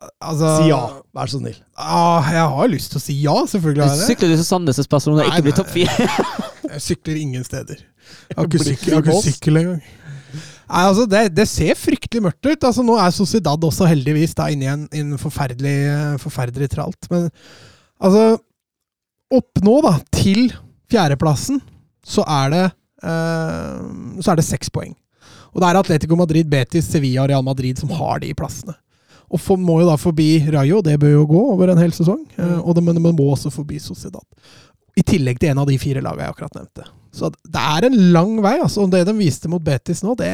Altså, 0.00 0.54
Si 0.56 0.70
ja, 0.70 0.80
vær 1.12 1.28
så 1.28 1.42
snill. 1.42 1.58
Ah, 1.76 2.24
jeg 2.32 2.46
har 2.54 2.70
lyst 2.72 2.94
til 2.94 3.00
å 3.00 3.04
si 3.04 3.18
ja, 3.20 3.34
selvfølgelig 3.52 3.84
har 3.84 3.90
jeg 3.92 4.00
det. 4.00 4.06
Sykler 4.08 4.32
du 4.32 4.36
til 4.38 4.48
Sandnes' 4.48 4.88
Barcelona 4.88 5.28
ikke 5.28 5.44
blir 5.50 5.58
topp 5.60 5.74
fire? 5.74 6.08
Jeg 6.66 6.84
sykler 6.84 7.20
ingen 7.20 7.46
steder. 7.46 7.80
Jeg 8.30 8.36
har 8.36 8.48
ikke 8.48 8.64
sykkel, 8.64 8.92
jeg 8.92 8.96
har 8.96 9.08
ikke 9.08 9.24
sykkel 9.30 9.60
engang. 9.60 9.82
Nei, 10.70 10.82
altså, 10.86 11.04
det, 11.10 11.24
det 11.34 11.46
ser 11.50 11.78
fryktelig 11.78 12.22
mørkt 12.22 12.46
ut. 12.46 12.66
Altså, 12.68 12.84
nå 12.86 12.94
er 13.02 13.10
Sociedad 13.14 13.64
også 13.66 13.88
heldigvis 13.90 14.36
da 14.38 14.46
inne 14.54 14.66
i 14.66 14.70
en, 14.70 14.84
i 14.94 15.02
en 15.02 15.18
forferdelig, 15.18 15.74
forferdelig 16.22 16.70
tralt. 16.76 17.10
Men 17.12 17.28
altså 17.98 18.38
Opp 19.30 19.60
nå, 19.62 19.76
da, 19.84 19.92
til 20.10 20.48
fjerdeplassen, 20.90 21.60
så 22.02 22.24
er 22.26 22.48
det 22.50 22.62
eh, 23.06 23.82
Så 24.18 24.32
er 24.32 24.40
det 24.40 24.46
seks 24.48 24.72
poeng. 24.74 24.96
Og 25.54 25.62
det 25.62 25.68
er 25.68 25.78
Atletico 25.78 26.18
Madrid, 26.18 26.48
Betis, 26.50 26.88
Sevilla 26.90 27.22
og 27.24 27.30
Real 27.30 27.44
Madrid 27.46 27.78
som 27.78 27.92
har 27.94 28.22
de 28.22 28.32
plassene. 28.34 28.74
Og 29.30 29.38
for, 29.38 29.58
må 29.62 29.76
jo 29.78 29.86
da 29.86 29.94
forbi 29.98 30.40
Rayo, 30.50 30.80
det 30.82 30.96
bør 30.98 31.12
jo 31.12 31.26
gå 31.30 31.42
over 31.52 31.70
en 31.70 31.78
hel 31.78 31.94
sesong. 31.94 32.24
eh, 32.38 32.58
og 32.58 32.74
det, 32.74 32.82
men 32.86 32.98
det 32.98 33.04
må 33.14 33.28
også 33.30 33.52
forbi 33.54 33.78
Sociedad. 33.82 34.26
I 34.98 35.04
tillegg 35.06 35.38
til 35.40 35.52
en 35.52 35.62
av 35.62 35.68
de 35.70 35.76
fire 35.80 36.02
lagene 36.04 36.26
jeg 36.26 36.34
akkurat 36.34 36.56
nevnte. 36.58 36.86
Så 37.14 37.30
det 37.30 37.60
er 37.60 37.86
en 37.86 38.00
lang 38.14 38.36
vei. 38.42 38.56
altså. 38.62 38.86
Det 38.90 39.04
de 39.06 39.14
viste 39.18 39.50
mot 39.50 39.62
Betis 39.62 40.02
nå, 40.06 40.14
det, 40.18 40.30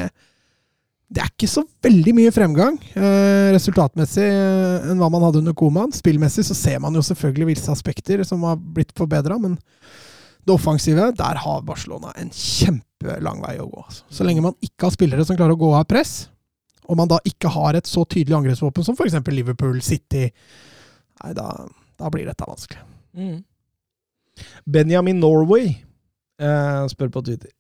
det 1.13 1.23
er 1.23 1.31
ikke 1.33 1.49
så 1.51 1.65
veldig 1.85 2.15
mye 2.17 2.33
fremgang 2.35 2.77
eh, 2.99 3.53
resultatmessig 3.55 4.27
eh, 4.27 4.91
enn 4.91 5.01
hva 5.01 5.11
man 5.13 5.25
hadde 5.27 5.43
under 5.43 5.57
Koman. 5.57 5.95
Spillmessig 5.97 6.47
så 6.49 6.57
ser 6.59 6.81
man 6.85 6.97
jo 6.97 7.05
selvfølgelig 7.07 7.53
visse 7.55 7.73
aspekter 7.73 8.25
som 8.29 8.45
har 8.49 8.61
blitt 8.61 8.95
forbedra, 8.97 9.39
men 9.41 9.57
det 10.47 10.55
offensive, 10.55 11.11
der 11.19 11.41
har 11.43 11.65
Barcelona 11.67 12.13
en 12.21 12.31
kjempelang 12.31 13.41
vei 13.43 13.57
å 13.59 13.67
gå. 13.67 13.83
Altså. 13.83 14.05
Så 14.15 14.27
lenge 14.27 14.45
man 14.45 14.55
ikke 14.63 14.87
har 14.87 14.95
spillere 14.95 15.25
som 15.27 15.39
klarer 15.39 15.57
å 15.57 15.63
gå 15.65 15.73
av 15.75 15.89
press, 15.91 16.29
og 16.87 17.01
man 17.01 17.11
da 17.11 17.19
ikke 17.27 17.51
har 17.51 17.75
et 17.75 17.89
så 17.91 18.05
tydelig 18.07 18.37
angrepsvåpen 18.39 18.87
som 18.87 18.95
f.eks. 18.95 19.19
Liverpool, 19.35 19.81
City, 19.83 20.29
nei, 21.25 21.33
da, 21.35 21.49
da 21.99 22.11
blir 22.15 22.29
dette 22.31 22.47
vanskelig. 22.47 22.85
Benjamin 24.67 25.21
Norway 25.21 25.69
eh, 26.41 26.87
spør 26.93 27.13
på 27.15 27.23
Twitter. 27.27 27.51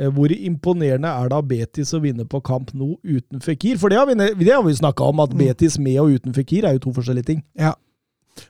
Eh, 0.00 0.08
Hvor 0.14 0.32
imponerende 0.32 1.08
er 1.10 1.28
det 1.28 1.36
av 1.36 1.46
Betis 1.50 1.92
å 1.96 2.00
vinne 2.02 2.24
på 2.28 2.40
kamp 2.46 2.72
nå 2.74 2.94
uten 3.04 3.42
Fikir? 3.44 3.78
For 3.80 3.92
det 3.92 3.98
har 4.00 4.08
vi, 4.08 4.14
det 4.16 4.52
har 4.54 4.64
vi 4.64 4.74
snakka 4.78 5.04
om, 5.12 5.20
at 5.20 5.34
Mm. 5.34 5.38
Betis 5.44 5.78
med 5.78 6.00
og 6.00 6.16
uten 6.16 6.34
Fikir 6.36 6.64
er 6.64 6.76
jo 6.76 6.86
to 6.86 6.92
forskjellige 6.96 7.26
ting. 7.34 7.44
Ja. 7.58 7.74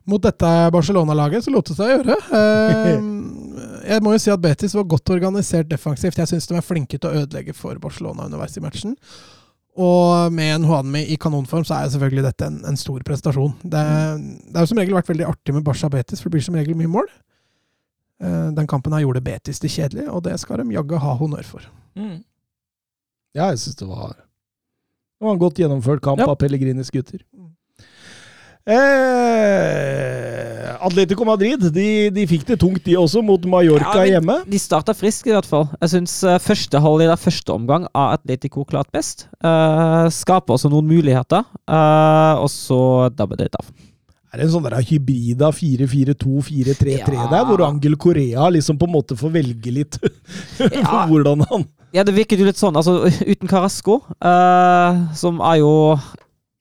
Mot 0.06 0.22
dette 0.22 0.46
Barcelona-laget 0.70 1.42
så 1.44 1.50
lot 1.50 1.66
det 1.66 1.76
seg 1.78 1.96
gjøre. 1.96 2.16
Eh, 3.80 3.96
jeg 3.96 4.02
må 4.04 4.12
jo 4.12 4.20
si 4.22 4.30
at 4.30 4.40
Betis 4.40 4.74
var 4.76 4.84
godt 4.84 5.10
organisert 5.10 5.68
defensivt. 5.70 6.18
Jeg 6.20 6.28
syns 6.28 6.46
de 6.46 6.54
er 6.54 6.62
flinke 6.62 6.98
til 7.00 7.08
å 7.08 7.22
ødelegge 7.22 7.54
for 7.56 7.74
Barcelona 7.82 8.26
underveis 8.28 8.54
i 8.60 8.62
matchen. 8.62 8.92
Og 9.80 10.30
med 10.34 10.52
en 10.54 10.66
Juanmi 10.68 11.00
i 11.10 11.16
kanonform, 11.20 11.64
så 11.66 11.74
er 11.78 11.86
jo 11.86 11.94
selvfølgelig 11.94 12.24
dette 12.26 12.46
en, 12.46 12.58
en 12.68 12.76
stor 12.78 13.00
prestasjon. 13.06 13.54
Det, 13.62 13.82
det 14.50 14.54
har 14.58 14.66
jo 14.66 14.70
som 14.70 14.78
regel 14.82 14.94
vært 14.98 15.10
veldig 15.10 15.26
artig 15.30 15.54
med 15.56 15.64
Barca 15.66 15.88
Betis, 15.90 16.20
for 16.20 16.28
det 16.28 16.36
blir 16.36 16.44
som 16.44 16.58
regel 16.58 16.76
mye 16.78 16.90
mål. 16.92 17.08
Eh, 18.20 18.50
Den 18.56 18.66
kampen 18.66 18.92
her 18.92 19.00
gjorde 19.04 19.22
Betis 19.24 19.60
det 19.62 19.70
kjedelig, 19.72 20.08
og 20.12 20.22
det 20.26 20.36
skal 20.40 20.60
de 20.62 20.74
jaggu 20.76 20.98
ha 21.00 21.14
honnør 21.16 21.44
for. 21.44 21.60
Ja, 21.96 23.50
jeg 23.52 23.58
syns 23.62 23.76
det 23.78 23.86
var 23.88 24.14
Det 24.16 25.26
var 25.26 25.34
en 25.36 25.42
godt 25.42 25.58
gjennomført 25.60 26.00
kamp 26.02 26.18
Ja. 26.18 26.26
av 26.30 26.36
Pellegrinis 26.40 26.90
gutter. 26.90 27.20
Eh, 28.70 30.76
Atletico 30.80 31.24
Madrid 31.24 31.60
de, 31.74 31.86
de 32.14 32.24
fikk 32.28 32.44
det 32.48 32.58
tungt, 32.60 32.84
de 32.84 32.96
også, 32.96 33.22
mot 33.24 33.44
Mallorca 33.48 34.04
Ja, 34.04 34.16
hjemme. 34.16 34.40
De 34.48 34.58
starta 34.60 34.94
frisk, 34.96 35.26
i 35.28 35.34
hvert 35.34 35.48
fall. 35.48 35.66
Jeg 35.80 35.92
syns 35.94 36.14
uh, 36.24 36.36
første 36.40 36.80
i 36.80 37.08
av 37.08 37.20
første 37.20 37.52
omgang 37.52 37.86
av 37.94 38.16
Atletico 38.18 38.64
klart 38.64 38.90
best. 38.92 39.26
Uh, 39.44 40.08
skaper 40.12 40.56
også 40.56 40.70
noen 40.72 40.88
muligheter, 40.88 41.44
uh, 41.68 42.40
og 42.40 42.48
så 42.52 42.80
dabber 43.16 43.36
det 43.36 43.50
litt 43.50 43.60
av. 43.60 43.68
Er 44.30 44.38
det 44.38 44.46
en 44.46 44.52
sånn 44.52 44.66
der 44.68 44.76
hybrid 44.86 45.40
av 45.42 45.56
4-4-2-4-3-3 45.58 47.16
Ja. 47.16 47.26
der, 47.32 47.44
hvor 47.48 47.64
Angel 47.66 47.96
Korea 47.98 48.48
liksom 48.50 48.78
på 48.78 48.86
en 48.86 48.94
måte 48.94 49.16
får 49.18 49.32
velge 49.34 49.72
litt 49.74 49.98
Ja. 50.60 51.06
hvordan 51.10 51.42
han 51.50 51.64
Ja, 51.92 52.04
det 52.06 52.14
virket 52.14 52.38
jo 52.38 52.46
litt 52.46 52.60
sånn. 52.60 52.76
Altså, 52.78 53.08
uten 53.26 53.48
Carasco, 53.50 53.96
uh, 54.22 55.10
som 55.18 55.40
er 55.42 55.56
jo 55.58 55.72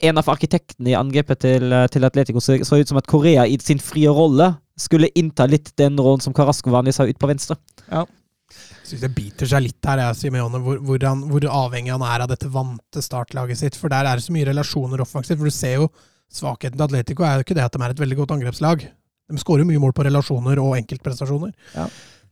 en 0.01 0.17
av 0.17 0.29
arkitektene 0.31 0.89
i 0.89 0.95
angrepet 0.97 1.41
til, 1.43 1.67
eh, 1.75 1.85
til 1.91 2.05
Atletico 2.07 2.39
så, 2.41 2.55
så 2.63 2.79
ut 2.79 2.87
som 2.87 2.97
at 2.97 3.05
Korea 3.05 3.43
i 3.45 3.57
sin 3.61 3.81
frie 3.83 4.07
rolle 4.09 4.53
skulle 4.79 5.09
innta 5.19 5.45
litt 5.45 5.73
den 5.77 5.99
rollen 5.99 6.23
som 6.23 6.33
Carasco 6.33 6.71
vanligvis 6.71 7.01
har 7.03 7.11
ut 7.11 7.19
på 7.19 7.27
venstre. 7.29 7.57
Ja. 7.91 8.05
Jeg 8.49 8.93
syns 8.95 9.03
det 9.03 9.11
biter 9.13 9.45
seg 9.51 9.65
litt 9.67 9.85
her, 9.85 9.99
jeg, 10.01 10.15
Simeone, 10.17 10.63
hvor, 10.63 10.79
hvor, 10.81 11.03
han, 11.05 11.25
hvor 11.29 11.45
avhengig 11.45 11.91
han 11.93 12.01
er 12.07 12.23
av 12.23 12.31
dette 12.31 12.47
vante 12.49 13.03
startlaget 13.05 13.59
sitt. 13.59 13.75
For 13.77 13.91
der 13.91 14.07
er 14.07 14.17
det 14.17 14.23
så 14.25 14.33
mye 14.33 14.47
relasjoner 14.49 15.03
offensivt. 15.03 15.37
For 15.37 15.51
du 15.51 15.53
ser 15.53 15.75
jo 15.83 15.89
svakheten 16.33 16.77
til 16.77 16.85
Atletico 16.85 17.25
er 17.25 17.37
jo 17.37 17.45
ikke 17.45 17.57
det 17.57 17.65
at 17.65 17.75
de 17.75 17.83
er 17.83 17.93
et 17.93 18.01
veldig 18.01 18.21
godt 18.21 18.33
angrepslag. 18.37 18.85
De 19.29 19.41
skårer 19.41 19.67
mye 19.67 19.81
mål 19.81 19.93
på 19.97 20.05
relasjoner 20.07 20.61
og 20.61 20.77
enkeltprestasjoner. 20.79 21.53
Ja. 21.75 21.85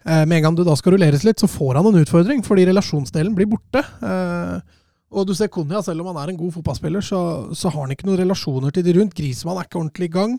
Eh, 0.07 0.23
med 0.25 0.39
en 0.39 0.47
gang 0.47 0.57
du 0.57 0.63
da 0.65 0.75
skal 0.77 0.95
rulleres 0.95 1.25
litt, 1.27 1.41
så 1.41 1.49
får 1.51 1.79
han 1.79 1.89
en 1.89 2.01
utfordring, 2.01 2.43
fordi 2.45 2.67
relasjonsdelen 2.69 3.35
blir 3.37 3.49
borte. 3.51 3.83
Eh, 3.83 4.75
og 5.07 5.27
du 5.27 5.33
ser 5.37 5.51
Konja, 5.51 5.81
selv 5.85 6.03
om 6.03 6.11
han 6.11 6.19
er 6.21 6.33
en 6.33 6.39
god 6.39 6.53
fotballspiller, 6.57 7.03
så, 7.05 7.19
så 7.55 7.71
har 7.71 7.85
han 7.85 7.93
ikke 7.95 8.09
noen 8.09 8.21
relasjoner 8.21 8.73
til 8.75 8.83
de 8.83 8.95
rundt. 8.97 9.15
Grisemann 9.15 9.59
er 9.61 9.67
ikke 9.67 9.79
ordentlig 9.79 10.09
i 10.09 10.15
gang. 10.17 10.35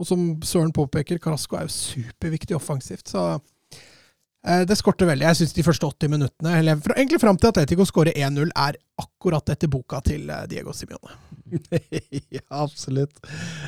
Og 0.00 0.08
som 0.08 0.24
Søren 0.46 0.72
påpeker, 0.74 1.20
Carasco 1.22 1.58
er 1.58 1.68
jo 1.68 1.74
superviktig 1.74 2.56
offensivt. 2.58 3.06
Så 3.12 3.24
det 4.68 4.76
skorter 4.78 5.04
veldig. 5.10 5.26
Jeg 5.28 5.36
syns 5.36 5.52
de 5.52 5.62
første 5.66 5.84
80 5.90 6.08
minuttene, 6.14 6.52
eller 6.58 6.78
egentlig 6.96 7.18
fram 7.20 7.36
til 7.36 7.50
Atletico 7.50 7.84
skårer 7.84 8.16
1-0, 8.16 8.48
er 8.56 8.78
akkurat 9.02 9.52
etter 9.52 9.68
boka 9.68 10.00
til 10.06 10.30
eh, 10.32 10.46
Diego 10.48 10.72
Simione. 10.72 11.12
ja, 12.36 12.40
absolutt. 12.62 13.18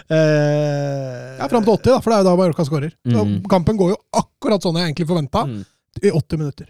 Eh, 0.08 1.36
Ja, 1.38 1.48
fram 1.50 1.64
til 1.66 1.74
80, 1.74 1.90
da, 1.90 1.98
for 2.00 2.08
det 2.12 2.16
er 2.16 2.22
jo 2.22 2.28
da 2.30 2.36
Mallorca 2.40 2.64
skårer. 2.68 2.92
Mm. 3.04 3.34
Kampen 3.52 3.76
går 3.80 3.92
jo 3.94 3.98
akkurat 4.22 4.64
sånn 4.64 4.78
jeg 4.80 4.90
egentlig 4.92 5.08
forventa, 5.10 5.44
Mm. 5.48 5.64
i 6.02 6.10
80 6.14 6.38
minutter. 6.40 6.68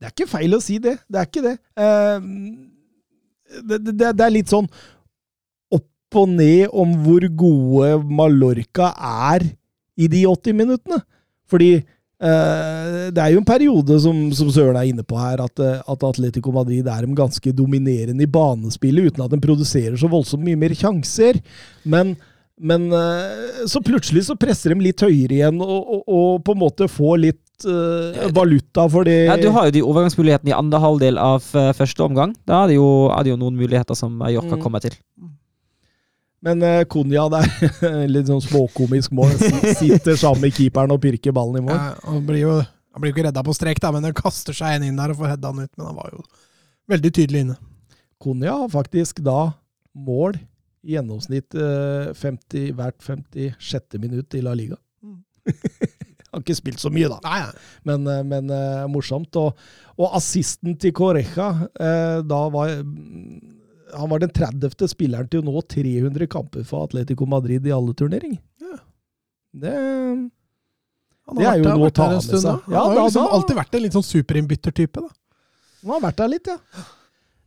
Det 0.00 0.08
er 0.08 0.12
ikke 0.14 0.28
feil 0.32 0.56
å 0.56 0.60
si 0.64 0.78
det. 0.80 0.96
Det 1.08 1.20
er 1.20 1.28
ikke 1.28 1.42
det. 1.44 1.54
Eh, 1.76 2.20
det, 3.68 3.78
det, 3.84 4.10
det 4.16 4.24
er 4.26 4.32
litt 4.34 4.48
sånn 4.52 4.68
opp 5.72 6.16
og 6.20 6.28
ned 6.36 6.68
om 6.72 6.92
hvor 7.04 7.24
gode 7.38 7.90
Mallorca 8.08 8.92
er 8.96 9.44
i 10.00 10.08
de 10.08 10.24
80 10.28 10.56
minuttene. 10.56 11.00
Fordi 11.50 11.70
eh, 11.78 11.84
det 12.20 13.22
er 13.24 13.32
jo 13.32 13.40
en 13.40 13.48
periode, 13.48 13.96
som, 14.04 14.18
som 14.36 14.50
Søren 14.52 14.76
er 14.76 14.90
inne 14.90 15.04
på 15.08 15.16
her, 15.16 15.40
at, 15.40 15.62
eh, 15.64 15.78
at 15.88 16.02
Atletico 16.04 16.52
Madrid 16.52 16.86
er 16.86 17.06
de 17.06 17.14
ganske 17.16 17.52
dominerende 17.56 18.26
i 18.26 18.28
banespillet, 18.30 19.08
uten 19.14 19.24
at 19.24 19.32
de 19.32 19.40
produserer 19.40 19.96
så 19.96 20.10
voldsomt 20.12 20.44
mye 20.44 20.58
mer 20.60 20.74
sjanser. 20.76 21.40
Men 21.84 22.16
men 22.60 22.90
eh, 22.92 23.62
så 23.72 23.80
plutselig 23.80 24.26
så 24.26 24.34
presser 24.36 24.74
de 24.74 24.82
litt 24.84 25.00
høyere 25.00 25.32
igjen, 25.32 25.62
og, 25.64 25.78
og, 25.80 26.02
og 26.12 26.42
på 26.44 26.52
en 26.52 26.60
måte 26.60 26.88
får 26.92 27.14
litt 27.22 27.64
eh, 27.64 28.26
valuta 28.36 28.84
for 28.92 29.08
det. 29.08 29.14
Ja, 29.30 29.38
du 29.40 29.48
har 29.54 29.70
jo 29.70 29.72
de 29.78 29.82
overgangsmulighetene 29.88 30.52
i 30.52 30.56
andre 30.58 30.80
halvdel 30.82 31.16
av 31.16 31.46
eh, 31.56 31.70
første 31.78 32.04
omgang. 32.04 32.34
Da 32.44 32.58
er 32.66 32.74
det 32.74 32.76
jo, 32.76 32.90
er 33.16 33.24
det 33.24 33.32
jo 33.32 33.38
noen 33.40 33.56
muligheter 33.56 33.96
som 33.96 34.12
Mallorca 34.20 34.58
Mm. 34.58 34.64
kommer 34.66 34.84
til. 34.84 34.92
Men 36.44 36.62
uh, 36.64 36.82
Konya, 36.88 37.26
det 37.32 37.40
er 37.84 38.04
litt 38.14 38.30
sånn 38.30 38.42
småkomisk 38.44 39.12
mål. 39.16 39.34
Sitter 39.76 40.16
sammen 40.16 40.46
med 40.46 40.56
keeperen 40.56 40.94
og 40.94 41.02
pirker 41.02 41.34
ballen 41.36 41.60
i 41.60 41.64
mål. 41.66 41.76
Ja, 41.76 41.90
han 42.06 42.22
blir 42.28 42.44
jo, 42.44 42.54
han 42.60 43.04
blir 43.04 43.12
ikke 43.14 43.26
redda 43.28 43.44
på 43.44 43.56
strek, 43.56 43.80
da, 43.82 43.92
men 43.92 44.08
han 44.08 44.16
kaster 44.16 44.56
seg 44.56 44.78
en 44.78 44.86
inn 44.88 45.00
der 45.00 45.12
og 45.12 45.20
får 45.20 45.34
heada 45.34 45.52
han 45.52 45.66
ut. 45.66 45.72
Men 45.76 45.90
han 45.90 45.98
var 46.00 46.14
jo 46.14 46.24
veldig 46.90 47.12
tydelig 47.18 47.44
inne. 47.44 47.58
Konya 48.20 48.56
har 48.62 48.72
faktisk 48.72 49.22
da 49.24 49.52
mål 49.96 50.38
i 50.80 50.96
gjennomsnitt 50.96 51.56
eh, 51.56 52.12
50, 52.16 52.72
hvert 52.76 53.02
56. 53.04 54.00
minutt 54.00 54.36
i 54.36 54.42
La 54.44 54.56
Liga. 54.56 54.78
Mm. 55.04 55.20
har 56.30 56.42
ikke 56.44 56.56
spilt 56.56 56.82
så 56.82 56.90
mye, 56.92 57.08
da, 57.10 57.18
Nei, 57.24 57.40
men, 57.88 58.06
eh, 58.08 58.22
men 58.26 58.52
uh, 58.52 58.86
morsomt. 58.90 59.36
Og, 59.40 59.58
og 59.98 60.16
assisten 60.16 60.76
til 60.80 60.94
Correja, 60.96 61.50
uh, 61.68 62.20
da 62.26 62.40
var 62.54 62.74
Han 63.94 64.10
var 64.12 64.22
den 64.22 64.32
30. 64.34 64.88
spilleren 64.90 65.28
til 65.30 65.42
å 65.42 65.46
nå 65.46 65.62
300 65.62 66.28
kamper 66.30 66.66
for 66.68 66.86
Atletico 66.86 67.26
Madrid 67.26 67.66
i 67.66 67.72
alle 67.74 67.94
turneringer. 67.96 68.40
Ja. 68.60 68.78
Det 69.52 69.74
Det 71.36 71.46
er 71.46 71.60
jo 71.60 71.74
noe 71.74 71.90
å 71.90 71.94
ta 71.94 72.08
med 72.12 72.22
seg. 72.22 72.46
Han 72.66 72.74
har 72.74 72.96
jo 72.96 73.04
liksom 73.08 73.34
alltid 73.38 73.60
vært 73.60 73.74
en 73.74 73.84
litt 73.86 73.96
sånn 73.98 74.06
superinnbyttertype. 74.06 75.04
Han 75.82 75.94
har 75.94 76.02
vært 76.08 76.18
der 76.22 76.32
litt, 76.34 76.50
ja. 76.50 76.58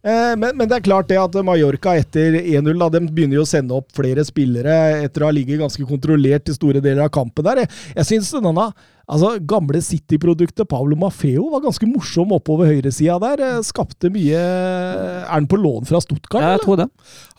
Eh, 0.03 0.33
men, 0.35 0.51
men 0.59 0.67
det 0.67 0.75
er 0.75 0.83
klart 0.83 1.07
det 1.07 1.15
at 1.15 1.35
Mallorca 1.47 1.93
etter 1.95 2.35
1-0 2.41 2.73
da, 2.75 2.89
de 2.91 2.99
begynner 3.07 3.37
jo 3.37 3.45
å 3.45 3.47
sende 3.47 3.75
opp 3.77 3.93
flere 3.95 4.25
spillere 4.27 4.73
etter 5.05 5.23
å 5.23 5.29
ha 5.29 5.35
ligget 5.35 5.61
ganske 5.61 5.85
kontrollert 5.87 6.51
i 6.51 6.55
store 6.57 6.81
deler 6.83 7.05
av 7.05 7.13
kampen 7.15 7.45
der. 7.47 7.61
Jeg, 7.63 7.71
jeg 8.01 8.09
synes 8.09 8.33
denne 8.35 8.65
altså, 8.67 9.31
gamle 9.47 9.79
City-produktet 9.85 10.67
Pablo 10.67 10.97
Maffeo 10.99 11.47
var 11.53 11.63
ganske 11.63 11.87
morsom 11.87 12.35
oppover 12.35 12.73
høyresida 12.73 13.15
der. 13.23 13.45
Eh, 13.47 13.61
Skapte 13.63 14.11
mye 14.11 14.41
Er 14.43 15.29
han 15.31 15.47
på 15.47 15.61
lån 15.61 15.87
fra 15.87 16.03
Stuttgart? 16.03 16.43
Ja, 16.43 16.57
jeg 16.57 16.65
tror 16.65 16.81
det. 16.83 16.89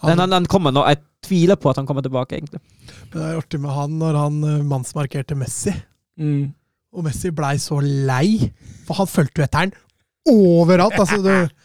Han, 0.00 0.14
den, 0.14 0.24
han, 0.24 0.38
han 0.38 0.48
kommer 0.48 0.72
nå. 0.72 0.86
Jeg 0.88 1.02
tviler 1.28 1.60
på 1.60 1.68
at 1.68 1.82
han 1.82 1.88
kommer 1.88 2.04
tilbake, 2.04 2.40
egentlig. 2.40 2.62
det 3.12 3.20
er 3.20 3.36
artig 3.42 3.60
med 3.60 3.76
han 3.76 4.00
når 4.00 4.20
han 4.22 4.40
eh, 4.40 4.64
mannsmarkerte 4.72 5.36
Messi. 5.36 5.76
Mm. 6.16 6.54
Og 6.96 7.04
Messi 7.04 7.28
blei 7.34 7.58
så 7.60 7.76
lei, 7.84 8.48
for 8.88 9.02
han 9.02 9.10
fulgte 9.10 9.42
jo 9.42 9.48
etter 9.50 9.66
han 9.66 9.76
overalt. 10.32 10.96
altså 10.96 11.20
du, 11.20 11.63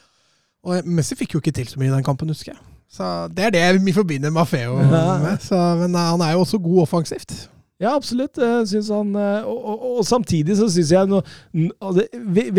Og 0.68 0.86
Messi 0.86 1.16
fikk 1.16 1.38
jo 1.38 1.40
ikke 1.44 1.54
til 1.56 1.70
så 1.72 1.80
mye 1.80 1.88
i 1.92 1.96
den 1.96 2.04
kampen, 2.04 2.28
husker 2.34 2.52
jeg. 2.54 2.62
Så 2.90 3.06
Det 3.32 3.46
er 3.46 3.52
det 3.54 3.82
vi 3.86 3.94
forbinder 3.96 4.32
Maffeo 4.34 4.76
med. 5.24 5.40
Så, 5.46 5.56
men 5.80 5.94
eh, 5.96 6.10
han 6.12 6.22
er 6.26 6.34
jo 6.36 6.44
også 6.46 6.60
god 6.64 6.82
offensivt. 6.88 7.36
Ja, 7.80 7.94
absolutt. 7.96 8.36
Synes 8.68 8.90
han, 8.92 9.14
eh, 9.16 9.46
og, 9.48 9.60
og, 9.72 9.84
og 10.00 10.06
samtidig 10.10 10.58
så 10.60 10.66
syns 10.68 10.90
jeg 10.92 11.08
noe, 11.08 11.22
n- 11.56 11.72
altså, 11.80 12.04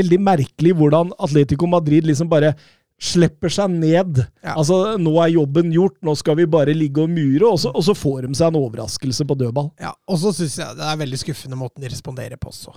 veldig 0.01 0.21
merkelig 0.25 0.73
hvordan 0.79 1.11
Atletico 1.21 1.69
Madrid 1.69 2.07
liksom 2.09 2.31
bare 2.33 2.55
slipper 3.01 3.49
seg 3.53 3.73
ned. 3.73 4.23
Ja. 4.45 4.55
Altså, 4.61 4.79
nå 5.01 5.13
er 5.25 5.31
jobben 5.35 5.71
gjort, 5.73 5.95
nå 6.05 6.13
skal 6.21 6.37
vi 6.41 6.45
bare 6.53 6.73
ligge 6.77 7.01
og 7.05 7.13
mure, 7.13 7.49
og 7.51 7.59
så, 7.63 7.71
og 7.73 7.85
så 7.87 7.95
får 7.97 8.27
de 8.27 8.33
seg 8.37 8.51
en 8.53 8.59
overraskelse 8.61 9.25
på 9.29 9.37
dødball. 9.41 9.71
Ja, 9.81 9.93
Og 10.09 10.19
så 10.21 10.33
syns 10.37 10.57
jeg 10.61 10.77
det 10.81 10.85
er 10.89 10.99
veldig 11.01 11.21
skuffende 11.23 11.57
måten 11.61 11.81
de 11.85 11.89
responderer 11.93 12.37
på 12.41 12.53
også. 12.53 12.75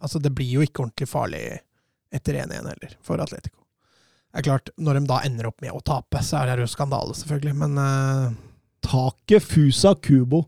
Altså, 0.00 0.18
Det 0.22 0.30
blir 0.34 0.52
jo 0.60 0.66
ikke 0.66 0.84
ordentlig 0.86 1.10
farlig 1.10 1.42
etter 2.14 2.38
1-1 2.42 2.54
heller, 2.72 2.94
for 3.04 3.18
Atletico. 3.22 3.57
Det 4.38 4.44
er 4.44 4.52
klart, 4.52 4.70
Når 4.78 4.94
de 4.94 5.08
da 5.10 5.16
ender 5.26 5.48
opp 5.48 5.64
med 5.64 5.74
å 5.74 5.80
tape, 5.82 6.20
så 6.22 6.38
er 6.38 6.52
det 6.52 6.62
jo 6.62 6.70
skandale, 6.70 7.10
selvfølgelig. 7.18 7.54
Men 7.58 7.72
uh... 7.74 8.28
Taket 8.86 9.42
Fusa 9.42 9.96
Kubo. 9.98 10.44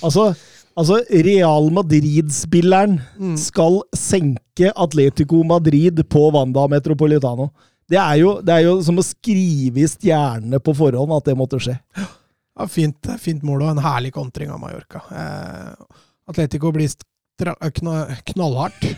Altså, 0.00 0.30
altså 0.72 0.96
Real 1.26 1.68
Madrid-spilleren 1.76 2.96
mm, 3.18 3.34
skal 3.36 3.82
senke 3.92 4.72
Atletico 4.72 5.42
Madrid 5.44 6.00
på 6.08 6.24
Wanda 6.32 6.64
Metropolitano. 6.72 7.50
Det 7.84 8.00
er, 8.00 8.16
jo, 8.22 8.32
det 8.40 8.56
er 8.56 8.64
jo 8.64 8.78
som 8.88 8.96
å 8.96 9.04
skrive 9.04 9.84
i 9.84 9.92
stjernene 9.92 10.64
på 10.64 10.72
forhånd 10.80 11.12
at 11.20 11.28
det 11.28 11.36
måtte 11.36 11.60
skje. 11.60 11.76
ja, 12.00 12.70
fint, 12.72 13.12
fint 13.20 13.44
mål 13.44 13.66
og 13.66 13.74
en 13.74 13.84
herlig 13.90 14.16
kontring 14.16 14.56
av 14.56 14.64
Mallorca. 14.64 15.04
Eh, 15.12 16.00
Atletico 16.32 16.72
blir 16.72 16.96
kna 17.36 18.00
knallhardt. 18.32 18.88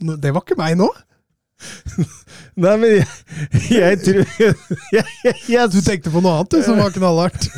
Det 0.00 0.30
var 0.30 0.46
ikke 0.46 0.62
meg 0.62 0.78
nå! 0.78 0.92
Nei, 2.60 2.74
men 2.76 2.88
jeg, 2.92 3.06
jeg 3.72 4.00
tror 4.04 4.20
jeg, 4.40 4.54
jeg, 4.94 5.34
jeg, 5.48 5.70
Du 5.72 5.80
tenkte 5.84 6.12
på 6.12 6.22
noe 6.24 6.40
annet 6.40 6.56
du, 6.56 6.60
som 6.66 6.80
var 6.80 6.92
knallhardt. 6.94 7.48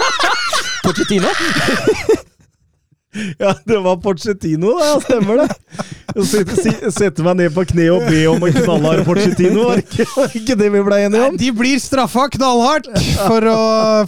Pochettino? 0.84 1.28
Ja, 3.38 3.54
det 3.64 3.78
var 3.78 3.96
Porcettino, 3.96 4.70
da. 4.78 5.00
stemmer 5.02 5.40
det. 5.42 5.48
Å 6.14 6.24
Sette, 6.26 6.90
sette 6.94 7.24
meg 7.26 7.40
ned 7.40 7.54
på 7.54 7.64
kne 7.66 7.88
og 7.90 8.04
be 8.06 8.20
om 8.30 8.44
en 8.46 8.54
knallhard 8.54 9.02
Porcettino, 9.06 9.64
var 9.66 9.82
ikke, 9.82 10.06
var 10.14 10.36
ikke 10.38 10.56
det 10.58 10.68
vi 10.74 10.82
ble 10.86 10.98
enige 11.06 11.26
om? 11.26 11.38
De 11.40 11.50
blir 11.54 11.82
straffa 11.82 12.28
knallhardt 12.36 12.86
for 13.18 13.46
å, 13.50 13.58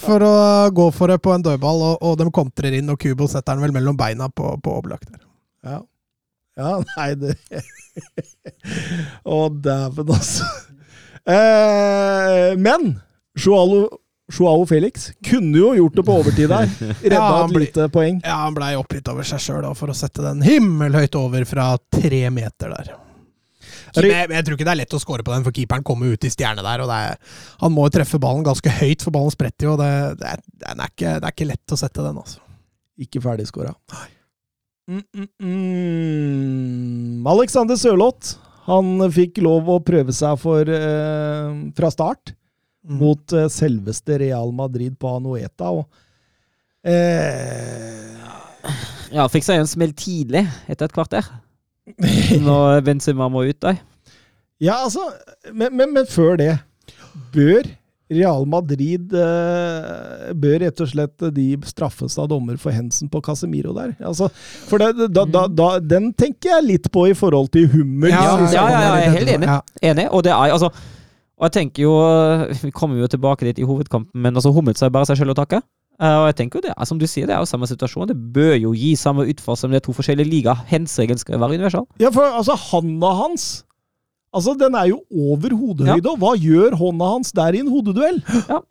for 0.02 0.26
å 0.26 0.34
gå 0.74 0.86
for 0.94 1.10
det 1.10 1.18
på 1.22 1.34
en 1.34 1.46
dødball, 1.46 1.82
og, 1.90 1.96
og 1.98 2.18
de 2.22 2.28
kontrer 2.34 2.78
inn, 2.78 2.90
og 2.94 3.00
Kubo 3.02 3.26
setter 3.30 3.58
den 3.58 3.66
vel 3.66 3.74
mellom 3.74 3.98
beina 3.98 4.30
på, 4.30 4.54
på 4.62 4.78
Oblak 4.78 5.02
der. 5.08 5.22
Ja. 5.66 5.80
Ja, 6.58 6.72
nei, 6.96 7.08
det 7.16 7.36
Å, 9.28 9.38
dæven, 9.52 10.12
altså. 10.12 10.46
Eh, 11.28 12.52
men 12.58 12.94
Joao, 13.38 13.84
Joao 14.32 14.64
Felix 14.66 15.10
kunne 15.24 15.58
jo 15.58 15.72
gjort 15.76 15.98
det 15.98 16.04
på 16.08 16.16
overtid 16.22 16.50
der. 16.52 16.72
Redda 17.04 17.20
Ja, 17.20 17.44
et 17.44 17.58
lite 17.62 17.88
poeng. 17.92 18.20
Ja, 18.24 18.40
han 18.46 18.56
blei 18.56 18.72
oppgitt 18.80 19.08
over 19.12 19.26
seg 19.28 19.42
sjøl 19.44 19.68
for 19.78 19.92
å 19.92 19.96
sette 19.96 20.24
den 20.24 20.42
himmelhøyt 20.46 21.16
over 21.20 21.46
fra 21.48 21.72
tre 21.92 22.24
meter 22.34 22.74
der. 22.76 22.94
Er 23.92 24.06
jeg, 24.08 24.28
jeg 24.32 24.44
tror 24.46 24.56
ikke 24.56 24.64
det 24.64 24.72
er 24.72 24.80
lett 24.80 24.94
å 24.96 25.00
score 25.02 25.24
på 25.24 25.34
den, 25.34 25.44
for 25.44 25.52
keeperen 25.52 25.84
kommer 25.84 26.14
ut 26.14 26.24
i 26.24 26.30
stjerne 26.32 26.64
der. 26.64 26.80
og 26.80 26.88
det 26.88 27.00
er, 27.10 27.18
Han 27.60 27.74
må 27.74 27.84
jo 27.86 27.92
treffe 27.98 28.20
ballen 28.22 28.46
ganske 28.46 28.72
høyt, 28.80 29.04
for 29.04 29.12
ballen 29.12 29.34
spretter 29.34 29.68
jo. 29.68 29.74
og 29.76 29.82
det, 29.82 29.92
det, 30.22 30.32
er, 30.32 30.80
ikke, 30.88 31.18
det 31.20 31.28
er 31.28 31.34
ikke 31.34 31.50
lett 31.50 31.76
å 31.76 31.80
sette 31.80 32.04
den, 32.06 32.20
altså. 32.24 32.40
Ikke 33.04 33.20
ferdigskåra. 33.24 33.74
Mm, 34.92 35.02
mm, 35.16 35.28
mm. 35.40 37.26
Alexander 37.32 37.78
Sørloth 37.80 38.34
han 38.66 39.00
fikk 39.14 39.40
lov 39.42 39.66
å 39.72 39.78
prøve 39.82 40.12
seg 40.14 40.36
for, 40.42 40.68
eh, 40.68 41.50
fra 41.76 41.90
start 41.94 42.34
Mm. 42.82 42.96
mot 42.98 43.32
eh, 43.38 43.44
selveste 43.46 44.16
Real 44.18 44.48
Madrid 44.50 44.96
på 44.98 45.06
Anoeta. 45.06 45.68
Og, 45.70 45.84
eh, 46.82 48.18
Ja, 49.14 49.28
fikk 49.30 49.44
seg 49.46 49.60
en 49.60 49.68
smell 49.70 49.92
tidlig, 49.94 50.42
etter 50.66 50.88
et 50.88 50.92
kvarter. 50.96 51.28
Når 52.42 52.80
Benzema 52.82 53.28
må 53.30 53.44
ut 53.48 53.60
der. 53.62 53.78
ja, 54.58 54.80
altså 54.82 55.04
men, 55.52 55.76
men, 55.76 55.92
men 55.94 56.06
før 56.06 56.36
det 56.38 56.58
Bør 57.34 57.70
Real 58.12 58.46
Madrid 58.48 59.14
eh, 59.16 60.30
bør 60.38 60.56
rett 60.64 60.82
og 60.84 60.90
slett 60.92 61.26
de 61.34 61.46
straffes 61.68 62.18
av 62.20 62.30
dommer 62.32 62.58
for 62.60 62.74
hensen 62.74 63.10
på 63.12 63.22
Casemiro 63.24 63.74
der. 63.76 63.94
Altså, 64.04 64.30
for 64.68 64.82
det, 64.82 65.10
da, 65.14 65.26
da, 65.26 65.46
da, 65.50 65.68
den 65.80 66.10
tenker 66.18 66.56
jeg 66.56 66.68
litt 66.68 66.90
på 66.92 67.08
i 67.10 67.16
forhold 67.18 67.52
til 67.54 67.68
hummer. 67.72 68.12
Ja, 68.12 68.24
ja, 68.38 68.48
ja, 68.52 68.64
ja, 68.70 68.80
jeg 68.80 69.04
er 69.04 69.18
helt 69.18 69.36
enig. 69.36 69.60
Enig. 69.92 70.08
Og 70.12 70.24
det 70.26 70.34
er 70.34 70.54
altså 70.54 70.72
Og 70.72 71.46
jeg 71.48 71.52
tenker 71.56 71.82
jo 71.82 71.92
Vi 72.62 72.70
kommer 72.70 73.00
jo 73.00 73.08
tilbake 73.10 73.48
dit 73.48 73.62
i 73.62 73.66
hovedkampen, 73.66 74.12
men 74.14 74.36
altså 74.36 74.52
Hummels 74.54 74.82
har 74.84 74.92
bare 74.94 75.08
seg 75.08 75.22
selv 75.22 75.34
å 75.34 75.38
takke. 75.38 75.62
Eh, 76.02 76.18
og 76.18 76.28
jeg 76.30 76.38
tenker 76.40 76.58
jo 76.58 76.66
det 76.66 76.72
er 76.74 76.88
som 76.88 76.98
du 76.98 77.06
sier, 77.06 77.28
det 77.28 77.36
er 77.36 77.42
jo 77.42 77.48
samme 77.48 77.68
situasjon. 77.70 78.08
Det 78.10 78.16
bør 78.34 78.54
jo 78.58 78.72
gi 78.76 78.94
samme 78.98 79.26
utfall 79.30 79.58
som 79.58 79.72
det 79.72 79.82
er 79.82 79.86
to 79.86 79.94
forskjellige 79.96 80.30
ligaer. 80.30 80.64
Hens-regelen 80.70 81.20
skal 81.20 81.38
være 81.42 81.58
universal. 81.58 81.86
Ja, 82.02 82.10
for 82.14 82.26
altså, 82.26 82.56
handa 82.70 83.12
hans 83.20 83.50
Altså, 84.32 84.54
den 84.56 84.74
er 84.78 84.86
jo 84.88 85.02
over 85.12 85.52
hodehøyde, 85.60 86.08
og 86.14 86.20
hva 86.22 86.32
gjør 86.40 86.76
hånda 86.80 87.08
hans 87.16 87.34
der 87.36 87.56
i 87.58 87.60
en 87.60 87.68
hodeduell? 87.72 88.22
Ja. 88.48 88.62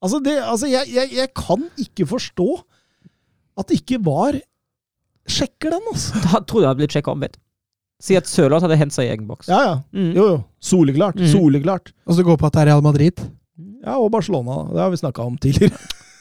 Altså, 0.00 0.20
det, 0.24 0.38
altså 0.40 0.70
jeg, 0.70 0.88
jeg, 0.88 1.10
jeg 1.12 1.28
kan 1.36 1.66
ikke 1.82 2.06
forstå 2.08 2.46
at 3.60 3.68
det 3.68 3.82
ikke 3.82 3.98
var 4.06 4.38
Sjekker 5.30 5.70
den, 5.70 5.84
altså. 5.92 6.16
Da 6.24 6.40
tror 6.42 6.58
jeg 6.58 6.64
det 6.64 6.68
hadde 6.70 6.80
blitt 6.80 6.94
sjekka 6.96 7.12
omvendt. 7.12 7.36
Si 8.02 8.16
at 8.18 8.26
Sørloth 8.26 8.64
hadde 8.64 8.78
hensa 8.80 9.04
i 9.04 9.10
egen 9.12 9.28
boks. 9.28 9.50
Ja, 9.52 9.60
ja. 9.62 9.74
Mm. 9.94 10.08
Jo, 10.16 10.24
jo. 10.32 10.38
Soleklart. 10.64 11.20
Mm. 11.20 11.28
Soleklart. 11.30 11.92
Og 12.08 12.16
så 12.16 12.24
gå 12.26 12.34
på 12.40 12.48
at 12.48 12.56
det 12.56 12.62
er 12.64 12.70
Real 12.72 12.82
Madrid. 12.82 13.20
Ja, 13.84 13.98
og 14.00 14.08
Barcelona. 14.10 14.62
Det 14.72 14.80
har 14.80 14.90
vi 14.90 14.98
snakka 15.02 15.26
om 15.28 15.36
tidligere. 15.38 15.76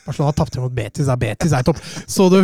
Barcelona 0.09 0.35
tapte 0.35 0.61
mot 0.63 0.73
Betis. 0.73 1.07
Ja, 1.09 1.17
Betis 1.19 1.53
er 1.55 1.65
topp. 1.67 1.81
Så 2.09 2.29
du 2.33 2.39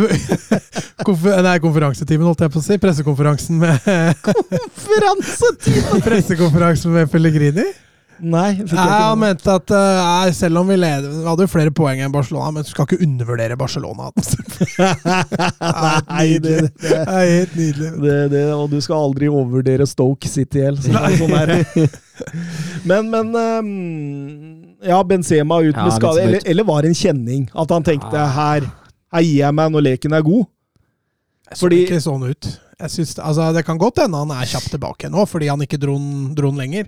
konfer 1.06 1.42
Nei, 1.46 1.56
konferansetimen, 1.62 2.26
holdt 2.28 2.46
jeg 2.46 2.54
på 2.54 2.62
å 2.62 2.66
si. 2.66 2.78
Pressekonferansen 2.82 3.58
med 3.60 3.90
Konferansetimen! 4.26 6.04
Pressekonferansen 6.06 6.94
med 6.94 7.10
Pellegrini? 7.12 7.66
Nei, 8.16 8.54
fikk 8.56 8.70
jeg 8.72 8.80
ikke 8.80 9.00
han 9.02 9.18
mente 9.20 9.54
at 9.58 9.72
nei, 9.76 10.30
selv 10.32 10.62
om 10.62 10.70
vi 10.70 10.78
leder 10.78 11.10
Vi 11.10 11.26
hadde 11.26 11.44
jo 11.44 11.50
flere 11.52 11.72
poeng 11.76 12.00
enn 12.00 12.14
Barcelona, 12.14 12.48
men 12.54 12.64
du 12.64 12.70
skal 12.70 12.86
ikke 12.88 13.04
undervurdere 13.04 13.58
Barcelona. 13.60 14.08
Nei, 16.14 16.38
det, 16.40 16.54
det, 16.64 16.70
Det 16.80 16.94
er 16.96 17.28
helt 17.28 17.56
nydelig. 17.58 17.90
det, 18.06 18.16
det, 18.32 18.44
og 18.56 18.70
du 18.72 18.78
skal 18.80 19.04
aldri 19.10 19.28
overvurdere 19.28 19.88
Stoke 19.90 20.30
City 20.32 20.64
er 20.64 20.80
Sånn 20.80 21.36
er 21.36 21.52
men, 22.88 23.10
men 23.12 23.36
ehm, 23.36 23.68
Ja, 24.86 25.00
Benzema 25.06 25.60
ut 25.64 25.76
med 25.76 25.94
skade. 25.96 26.22
Eller, 26.22 26.44
eller 26.46 26.66
var 26.68 26.82
det 26.84 26.92
en 26.92 26.98
kjenning? 26.98 27.48
At 27.54 27.72
han 27.74 27.84
tenkte 27.86 28.14
Ah. 28.14 28.30
her, 28.36 28.68
her 29.12 29.24
gir 29.24 29.40
jeg 29.40 29.54
meg 29.54 29.72
når 29.74 29.84
leken 29.88 30.14
er 30.14 30.22
god? 30.26 30.46
Så 31.52 31.66
Fordi- 31.66 31.84
ikke 31.86 32.00
sånn 32.02 32.24
ut. 32.30 32.58
Jeg 32.76 32.90
synes, 32.90 33.18
altså, 33.18 33.52
det 33.54 33.64
kan 33.64 33.78
godt 33.78 34.02
hende 34.02 34.18
han 34.18 34.30
er 34.30 34.44
kjapt 34.44 34.68
tilbake 34.70 35.08
nå, 35.08 35.24
fordi 35.26 35.48
han 35.48 35.62
ikke 35.64 35.78
dro 35.80 35.96
den 35.96 36.58
lenger. 36.60 36.86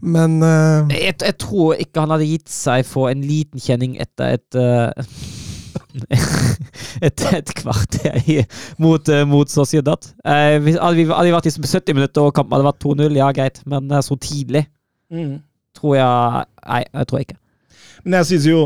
Men 0.00 0.42
uh... 0.42 0.88
Jeg, 0.88 1.18
jeg 1.20 1.36
tror 1.38 1.74
ikke 1.76 2.00
han 2.00 2.10
hadde 2.14 2.28
gitt 2.30 2.48
seg 2.48 2.86
for 2.88 3.10
en 3.10 3.20
liten 3.20 3.60
kjenning 3.60 3.98
etter 4.00 4.38
et 4.38 4.56
uh, 4.56 4.88
et, 7.04 7.26
et 7.34 7.52
kvarter 7.58 8.16
i, 8.30 8.38
mot, 8.80 9.08
eh, 9.12 9.26
mot 9.28 9.50
Sociedad. 9.50 10.08
Eh, 10.24 10.56
hadde, 10.56 10.94
vi, 10.96 11.04
hadde 11.10 11.28
vi 11.28 11.34
vært 11.34 11.50
i 11.50 11.52
70 11.52 11.98
minutter 11.98 12.24
og 12.30 12.34
kampen 12.34 12.56
hadde 12.56 12.70
vært 12.70 12.82
2-0, 12.86 13.18
ja 13.20 13.30
greit, 13.36 13.60
men 13.68 13.92
så 14.06 14.16
tidlig 14.16 14.64
tror 15.80 15.96
jeg 15.98 16.46
Nei, 16.70 16.82
jeg 16.92 17.08
tror 17.10 17.24
ikke. 17.24 17.36
Men 18.04 18.18
jeg 18.20 18.28
syns 18.30 18.46
jo 18.50 18.58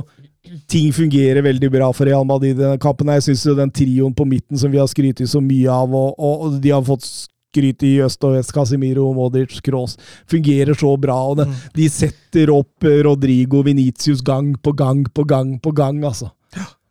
ting 0.69 0.91
fungerer 0.93 1.41
veldig 1.47 1.71
bra 1.73 1.87
for 1.97 2.05
Real 2.05 2.27
Madrid 2.29 2.53
i 2.59 2.61
denne 2.61 2.79
kampen. 2.83 3.09
Jeg 3.17 3.25
syns 3.31 3.47
den 3.57 3.71
trioen 3.73 4.13
på 4.15 4.27
midten 4.29 4.59
som 4.61 4.71
vi 4.73 4.81
har 4.83 4.91
skrytt 4.91 5.23
så 5.31 5.41
mye 5.41 5.71
av, 5.73 5.95
og, 5.97 6.19
og 6.21 6.59
de 6.63 6.75
har 6.75 6.85
fått 6.85 7.07
skryt 7.07 7.85
i 7.87 7.95
øst 8.05 8.25
og 8.27 8.35
vest, 8.35 8.53
Casemiro, 8.53 9.07
Modric, 9.17 9.61
Kroos, 9.65 9.95
fungerer 10.31 10.75
så 10.77 10.91
bra. 11.01 11.17
og 11.31 11.39
det, 11.41 11.47
De 11.79 11.89
setter 11.89 12.51
opp 12.53 12.85
eh, 12.85 12.99
Rodrigo 13.07 13.63
Venitius 13.65 14.21
gang 14.27 14.53
på 14.59 14.75
gang 14.77 15.05
på 15.15 15.25
gang 15.25 15.55
på 15.63 15.73
gang, 15.73 16.03
altså. 16.05 16.33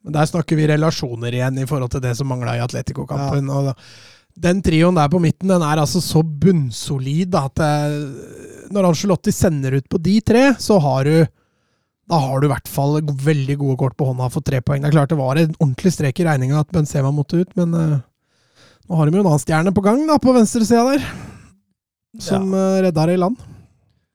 Men 0.04 0.18
Der 0.18 0.28
snakker 0.28 0.58
vi 0.60 0.66
relasjoner 0.68 1.32
igjen 1.36 1.62
i 1.62 1.68
forhold 1.70 1.94
til 1.94 2.02
det 2.04 2.16
som 2.18 2.28
mangla 2.32 2.58
i 2.58 2.64
Atletico-kampen. 2.64 3.50
og 3.54 3.70
da- 3.70 3.76
Den 4.34 4.64
trioen 4.66 4.98
der 4.98 5.12
på 5.14 5.22
midten 5.22 5.52
den 5.52 5.62
er 5.62 5.82
altså 5.84 6.02
så 6.02 6.24
bunnsolid 6.24 7.36
at 7.38 7.60
det, 7.60 7.74
når 8.74 8.90
Angelotti 8.90 9.34
sender 9.36 9.78
ut 9.78 9.90
på 9.92 10.00
de 10.02 10.18
tre, 10.26 10.48
så 10.58 10.80
har 10.82 11.10
du 11.10 11.16
da 12.10 12.18
har 12.20 12.42
du 12.42 12.50
i 12.50 12.52
hvert 12.52 12.68
fall 12.68 12.98
veldig 13.00 13.56
gode 13.62 13.78
kort 13.80 13.96
på 13.96 14.10
hånda 14.10 14.28
for 14.34 14.44
tre 14.44 14.60
poeng. 14.66 14.82
Det 14.84 14.90
er 14.90 14.96
klart 14.98 15.14
det 15.14 15.20
var 15.20 15.40
en 15.40 15.54
ordentlig 15.56 15.94
strek 15.96 16.20
i 16.20 16.26
regninga 16.28 16.60
at 16.60 16.74
Benzema 16.74 17.14
måtte 17.16 17.40
ut, 17.40 17.54
men 17.56 17.78
eh, 17.80 18.02
nå 18.90 19.00
har 19.00 19.08
de 19.08 19.16
jo 19.16 19.24
en 19.24 19.30
annen 19.30 19.42
stjerne 19.42 19.72
på 19.76 19.86
gang 19.86 20.04
da, 20.10 20.20
på 20.20 20.34
venstresida 20.36 20.84
der, 20.90 21.06
som 22.22 22.52
ja. 22.52 22.66
redda 22.84 23.08
det 23.08 23.16
i 23.16 23.22
land. 23.24 23.40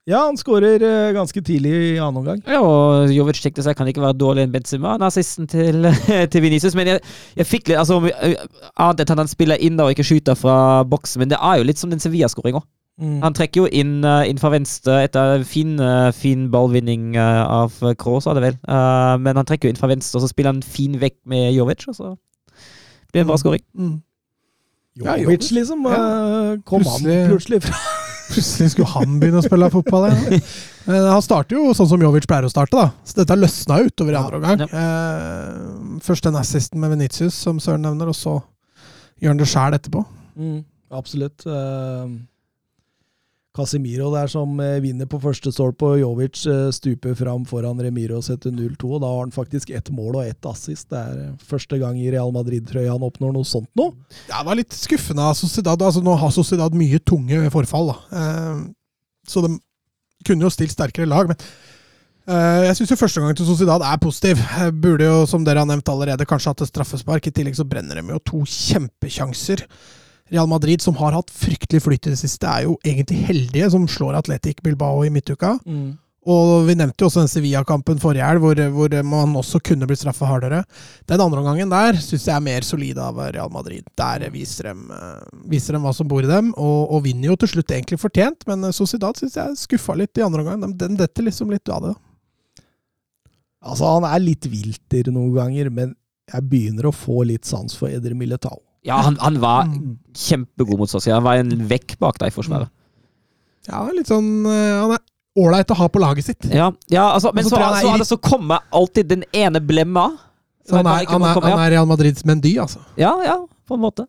Ja, 0.09 0.23
han 0.25 0.37
skårer 0.39 0.81
eh, 0.81 1.11
ganske 1.13 1.41
tidlig 1.45 1.69
i 1.69 1.99
annen 2.01 2.17
omgang. 2.23 2.39
Ja, 2.49 2.59
og 2.65 3.11
Jovic 3.13 3.41
tenkte 3.43 3.61
seg 3.65 3.77
kan 3.77 3.89
ikke 3.91 4.01
være 4.01 4.17
dårlig 4.17 4.47
enn 4.47 4.53
Benzema, 4.55 4.95
er 4.97 5.45
til, 5.51 5.85
til 6.33 6.41
Vinicius. 6.45 6.73
Men 6.77 6.95
jeg, 6.95 7.03
jeg 7.37 7.45
fikk 7.49 7.69
litt 7.69 7.77
altså, 7.77 7.99
Annet 8.01 9.03
enn 9.03 9.13
at 9.13 9.21
han 9.21 9.29
spiller 9.29 9.61
inn 9.61 9.77
og 9.83 9.93
ikke 9.93 10.07
skyter 10.07 10.39
fra 10.39 10.81
boksen, 10.89 11.21
men 11.21 11.33
det 11.33 11.37
er 11.37 11.61
jo 11.61 11.67
litt 11.69 11.81
som 11.81 11.93
den 11.93 12.01
Sevilla-skåringa. 12.01 12.63
Mm. 12.99 13.19
Han 13.23 13.37
trekker 13.37 13.61
jo 13.63 13.69
inn, 13.69 14.01
inn 14.03 14.41
fra 14.41 14.51
venstre 14.51 14.97
etter 15.05 15.45
fin, 15.47 15.77
fin 16.17 16.49
ballvinning 16.51 17.13
av 17.21 17.77
Kroos, 18.01 18.27
var 18.27 18.39
det 18.39 18.47
vel. 18.47 18.57
Eh, 18.65 19.13
men 19.21 19.39
han 19.39 19.47
trekker 19.47 19.69
jo 19.69 19.75
inn 19.75 19.79
fra 19.79 19.91
venstre, 19.93 20.17
og 20.17 20.25
så 20.25 20.33
spiller 20.33 20.55
han 20.55 20.65
fin 20.65 20.97
vekk 20.99 21.19
med 21.29 21.53
Jovic, 21.53 21.85
og 21.93 21.99
så 22.01 22.11
blir 23.13 23.21
det 23.21 23.27
en 23.27 23.31
bra 23.31 23.39
skåring. 23.39 23.65
Mm. 23.77 23.95
Jovic, 25.05 25.53
liksom. 25.55 25.85
Ja. 25.85 26.03
kom 26.65 26.81
Plutselig- 26.81 27.21
han 27.21 27.31
plutselig 27.31 27.63
fra 27.69 27.98
Plutselig 28.29 28.73
skulle 28.73 28.91
han 28.93 29.17
begynne 29.21 29.41
å 29.41 29.45
spille 29.45 29.69
fotball 29.73 30.09
igjen. 30.09 30.43
Men 30.89 31.05
han 31.09 31.23
starter 31.25 31.57
jo 31.57 31.73
sånn 31.77 31.89
som 31.91 32.01
Jovic 32.01 32.27
pleier 32.29 32.47
å 32.47 32.51
starte, 32.51 32.77
da. 32.77 32.91
Så 33.05 33.19
dette 33.19 33.37
løsna 33.37 33.79
utover 33.85 34.15
i 34.15 34.19
andre 34.19 34.39
omgang. 34.39 34.63
Eh, 34.65 35.99
først 36.05 36.25
den 36.25 36.37
assisten 36.39 36.81
med 36.81 36.93
Venitius, 36.95 37.37
som 37.37 37.59
Søren 37.61 37.85
nevner, 37.85 38.09
og 38.09 38.17
så 38.17 38.39
gjør 39.21 39.33
han 39.33 39.41
det 39.41 39.49
sjæl 39.51 39.77
etterpå. 39.77 40.03
Mm, 40.39 40.59
absolutt. 41.01 41.45
Eh, 41.45 42.05
Casemiro 43.59 44.09
der 44.13 44.29
som 44.31 44.59
eh, 44.63 44.79
vinner 44.83 45.07
på 45.09 45.19
første 45.21 45.51
stolpe, 45.53 45.87
og 45.87 45.99
Jovic 46.01 46.41
eh, 46.49 46.69
stuper 46.75 47.15
fram 47.19 47.45
foran 47.49 47.79
Remiro 47.83 48.19
og 48.19 48.25
setter 48.25 48.53
0-2. 48.55 48.89
og 48.95 49.03
Da 49.03 49.11
har 49.11 49.23
han 49.25 49.35
faktisk 49.35 49.73
ett 49.75 49.91
mål 49.93 50.21
og 50.21 50.29
ett 50.29 50.47
assist. 50.49 50.89
Det 50.93 50.99
er 50.99 51.21
eh, 51.25 51.33
første 51.51 51.79
gang 51.81 51.99
i 51.99 52.09
Real 52.13 52.31
Madrid-trøya 52.35 52.95
han 52.95 53.05
oppnår 53.05 53.35
noe 53.35 53.47
sånt 53.47 53.69
nå. 53.79 53.91
Ja, 54.29 54.39
det 54.39 54.47
var 54.49 54.59
litt 54.59 54.75
skuffende 54.75 55.27
av 55.27 55.37
Sociedad. 55.39 55.81
Altså, 55.81 56.03
nå 56.05 56.15
har 56.19 56.33
Sociedad 56.35 56.77
mye 56.77 57.01
tunge 57.03 57.43
forfall. 57.53 57.93
Eh, 58.15 58.63
så 59.29 59.43
de 59.45 59.55
kunne 60.25 60.47
jo 60.47 60.53
stilt 60.53 60.75
sterkere 60.75 61.09
lag, 61.09 61.29
men 61.31 61.39
jeg 62.29 62.75
syns 62.77 62.91
jo 62.91 62.95
første 62.99 63.21
gangen 63.23 63.37
til 63.39 63.47
Sociedad 63.47 63.81
er 63.81 64.01
positiv. 64.03 64.41
Burde 64.83 65.07
jo, 65.07 65.23
som 65.25 65.41
dere 65.41 65.63
har 65.63 65.69
nevnt 65.69 65.89
allerede, 65.89 66.27
kanskje 66.29 66.51
hatt 66.51 66.61
et 66.61 66.69
straffespark. 66.69 67.25
I 67.25 67.33
tillegg 67.33 67.55
så 67.57 67.65
brenner 67.65 67.97
de 67.97 68.13
jo 68.13 68.19
to 68.21 68.41
kjempekjanser. 68.45 69.63
Real 70.29 70.47
Madrid, 70.49 70.81
som 70.81 70.95
har 70.99 71.15
hatt 71.17 71.31
fryktelig 71.33 71.81
flyt 71.85 72.05
i 72.07 72.13
det 72.13 72.19
siste, 72.21 72.45
er 72.47 72.67
jo 72.67 72.77
egentlig 72.85 73.23
heldige 73.29 73.71
som 73.73 73.87
slår 73.89 74.19
Atletic 74.19 74.61
Bilbao 74.65 75.01
i 75.05 75.09
midtuka. 75.13 75.55
Og 76.29 76.65
vi 76.67 76.75
nevnte 76.75 77.01
jo 77.01 77.07
også 77.07 77.23
den 77.23 77.31
Sevilla-kampen 77.31 77.97
forrige 78.01 78.25
helg, 78.27 78.41
hvor, 78.43 78.59
hvor 78.75 78.95
man 79.07 79.37
også 79.39 79.61
kunne 79.65 79.87
blitt 79.87 80.01
straffa 80.01 80.27
hardere. 80.27 80.59
Den 81.09 81.23
andre 81.23 81.39
omgangen 81.39 81.71
der 81.71 81.97
syns 81.97 82.27
jeg 82.27 82.35
er 82.35 82.43
mer 82.43 82.67
solid 82.67 82.99
av 83.01 83.17
Real 83.33 83.49
Madrid. 83.49 83.87
Der 83.97 84.27
viser 84.33 84.69
de, 84.69 84.75
eh, 84.97 85.39
viser 85.49 85.73
de 85.73 85.81
hva 85.81 85.93
som 85.95 86.09
bor 86.11 86.21
i 86.21 86.29
dem, 86.29 86.51
og, 86.59 86.91
og 86.91 87.05
vinner 87.07 87.31
jo 87.31 87.39
til 87.39 87.53
slutt 87.55 87.71
egentlig 87.71 88.01
fortjent. 88.03 88.45
Men 88.51 88.67
eh, 88.67 88.75
Sociedad 88.75 89.17
syns 89.17 89.39
jeg 89.39 89.57
skuffa 89.63 89.95
litt 89.97 90.19
i 90.19 90.25
andre 90.27 90.43
omgang. 90.43 90.61
Den, 90.67 90.77
den 90.77 90.99
detter 90.99 91.25
liksom 91.25 91.55
litt 91.55 91.71
av 91.71 91.87
det. 91.87 91.95
Altså, 93.65 93.87
han 93.87 94.05
er 94.11 94.21
litt 94.21 94.45
vilter 94.51 95.09
noen 95.15 95.33
ganger, 95.39 95.71
men 95.73 95.95
jeg 96.29 96.45
begynner 96.51 96.91
å 96.91 96.95
få 96.95 97.23
litt 97.25 97.47
sans 97.47 97.73
for 97.79 97.89
Edre 97.89 98.13
Militao. 98.13 98.59
Ja, 98.87 99.01
han, 99.03 99.17
han 99.19 99.39
var 99.41 99.65
Mm. 99.67 99.97
kjempegod 100.15 100.79
mot 100.79 100.89
Sossi. 100.89 101.11
Han 101.11 101.23
var 101.23 101.39
en 101.41 101.51
vekk 101.67 101.97
bak 101.99 102.19
deg 102.19 102.31
i 102.31 102.35
forsvaret. 102.35 102.69
Ja, 103.67 103.83
litt 103.93 104.07
sånn 104.07 104.45
eh, 104.47 104.79
Han 104.79 104.93
er 104.95 105.03
ålreit 105.39 105.71
å 105.71 105.77
ha 105.77 105.87
på 105.91 105.99
laget 106.01 106.25
sitt. 106.25 106.47
Ja, 106.51 106.71
ja 106.89 107.09
altså, 107.13 107.31
men 107.35 107.43
så 107.43 107.55
så, 107.55 107.61
han 107.61 107.75
så, 107.81 107.91
er 107.93 108.07
så 108.07 108.17
kommer 108.17 108.63
alltid 108.71 109.11
den 109.11 109.23
ene 109.35 109.61
blemma. 109.61 110.07
Så 110.67 110.79
han 110.79 110.87
er, 110.87 111.05
han 111.09 111.23
er, 111.25 111.41
han 111.41 111.59
er 111.59 111.71
Real 111.75 111.87
Madrids 111.89 112.25
Mendy, 112.25 112.55
altså. 112.61 112.79
Ja, 112.99 113.13
ja, 113.25 113.37
på 113.67 113.75
en 113.77 113.83
måte. 113.83 114.07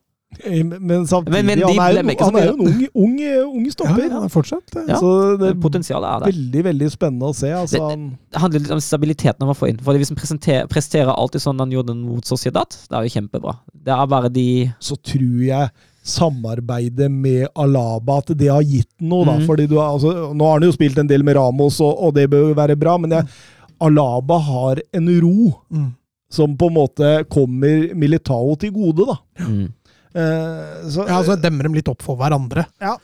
Men 0.81 1.07
samtidig, 1.07 1.32
Men- 1.32 1.47
men 1.47 1.59
de 1.59 1.65
han 1.65 1.97
er 1.97 2.02
jo, 2.02 2.24
han 2.24 2.36
er 2.36 2.47
jo 2.47 2.52
en 2.52 2.61
ung, 2.61 2.89
ung, 2.94 3.16
ung 3.57 3.70
stopper. 3.70 4.07
Ja, 4.09 4.20
ja. 4.23 4.28
fortsatt 4.28 4.77
eh, 4.77 4.85
Ja. 4.89 4.98
Så 5.01 5.36
det 5.40 5.48
er 5.51 6.24
veldig, 6.24 6.62
veldig 6.65 6.90
spennende 6.90 7.27
å 7.28 7.35
se. 7.35 7.51
Altså, 7.51 7.77
Det- 7.77 7.90
han, 7.90 8.19
Det 8.31 8.40
handler 8.40 8.61
litt 8.61 8.70
om 8.70 8.81
stabiliteten 8.81 9.47
man 9.47 9.55
får 9.55 9.69
inn. 9.70 9.78
For 9.78 9.94
Hvis 9.94 10.09
han 10.28 10.39
presterer 10.69 11.12
alltid 11.12 11.40
sånn 11.43 11.59
han 11.59 11.70
gjorde 11.70 11.97
mot 11.97 12.24
Sociedad, 12.24 12.69
det 12.70 12.97
er 12.97 13.02
jo 13.02 13.20
kjempebra. 13.20 13.59
Det 13.74 13.93
er 13.93 14.07
bare 14.07 14.28
de 14.32 14.73
så 14.81 14.97
tror 15.02 15.44
jeg 15.44 15.70
samarbeidet 16.02 17.11
med 17.11 17.48
Alaba 17.57 18.19
at 18.19 18.32
det 18.39 18.48
har 18.48 18.62
gitt 18.62 18.89
noe, 19.01 19.24
da. 19.24 19.36
Mm. 19.39 19.47
Fordi 19.47 19.66
du 19.69 19.77
altså, 19.78 20.32
nå 20.32 20.44
har 20.47 20.59
han 20.61 20.69
jo 20.69 20.73
spilt 20.73 20.98
en 20.98 21.07
del 21.07 21.23
med 21.23 21.36
Ramos, 21.36 21.81
og, 21.81 21.93
og 22.01 22.15
det 22.15 22.28
bør 22.31 22.51
jo 22.51 22.55
være 22.55 22.78
bra, 22.78 22.97
men 22.98 23.11
jeg, 23.11 23.27
Alaba 23.81 24.39
har 24.39 24.81
en 24.94 25.11
ro 25.20 25.52
mm. 25.70 25.89
som 26.31 26.57
på 26.57 26.69
en 26.70 26.74
måte 26.77 27.12
kommer 27.32 27.94
Militao 27.94 28.55
til 28.61 28.73
gode, 28.73 29.07
da. 29.11 29.16
mm. 29.44 29.69
Eh, 30.15 30.91
så, 30.91 31.07
Ja, 31.07 31.20
altså 31.20 31.37
demmer 31.41 31.69
dem 31.69 31.77
litt 31.77 31.89
opp 31.91 32.03
for 32.05 32.19
hverandre. 32.20 32.66
Ja. 32.82 32.97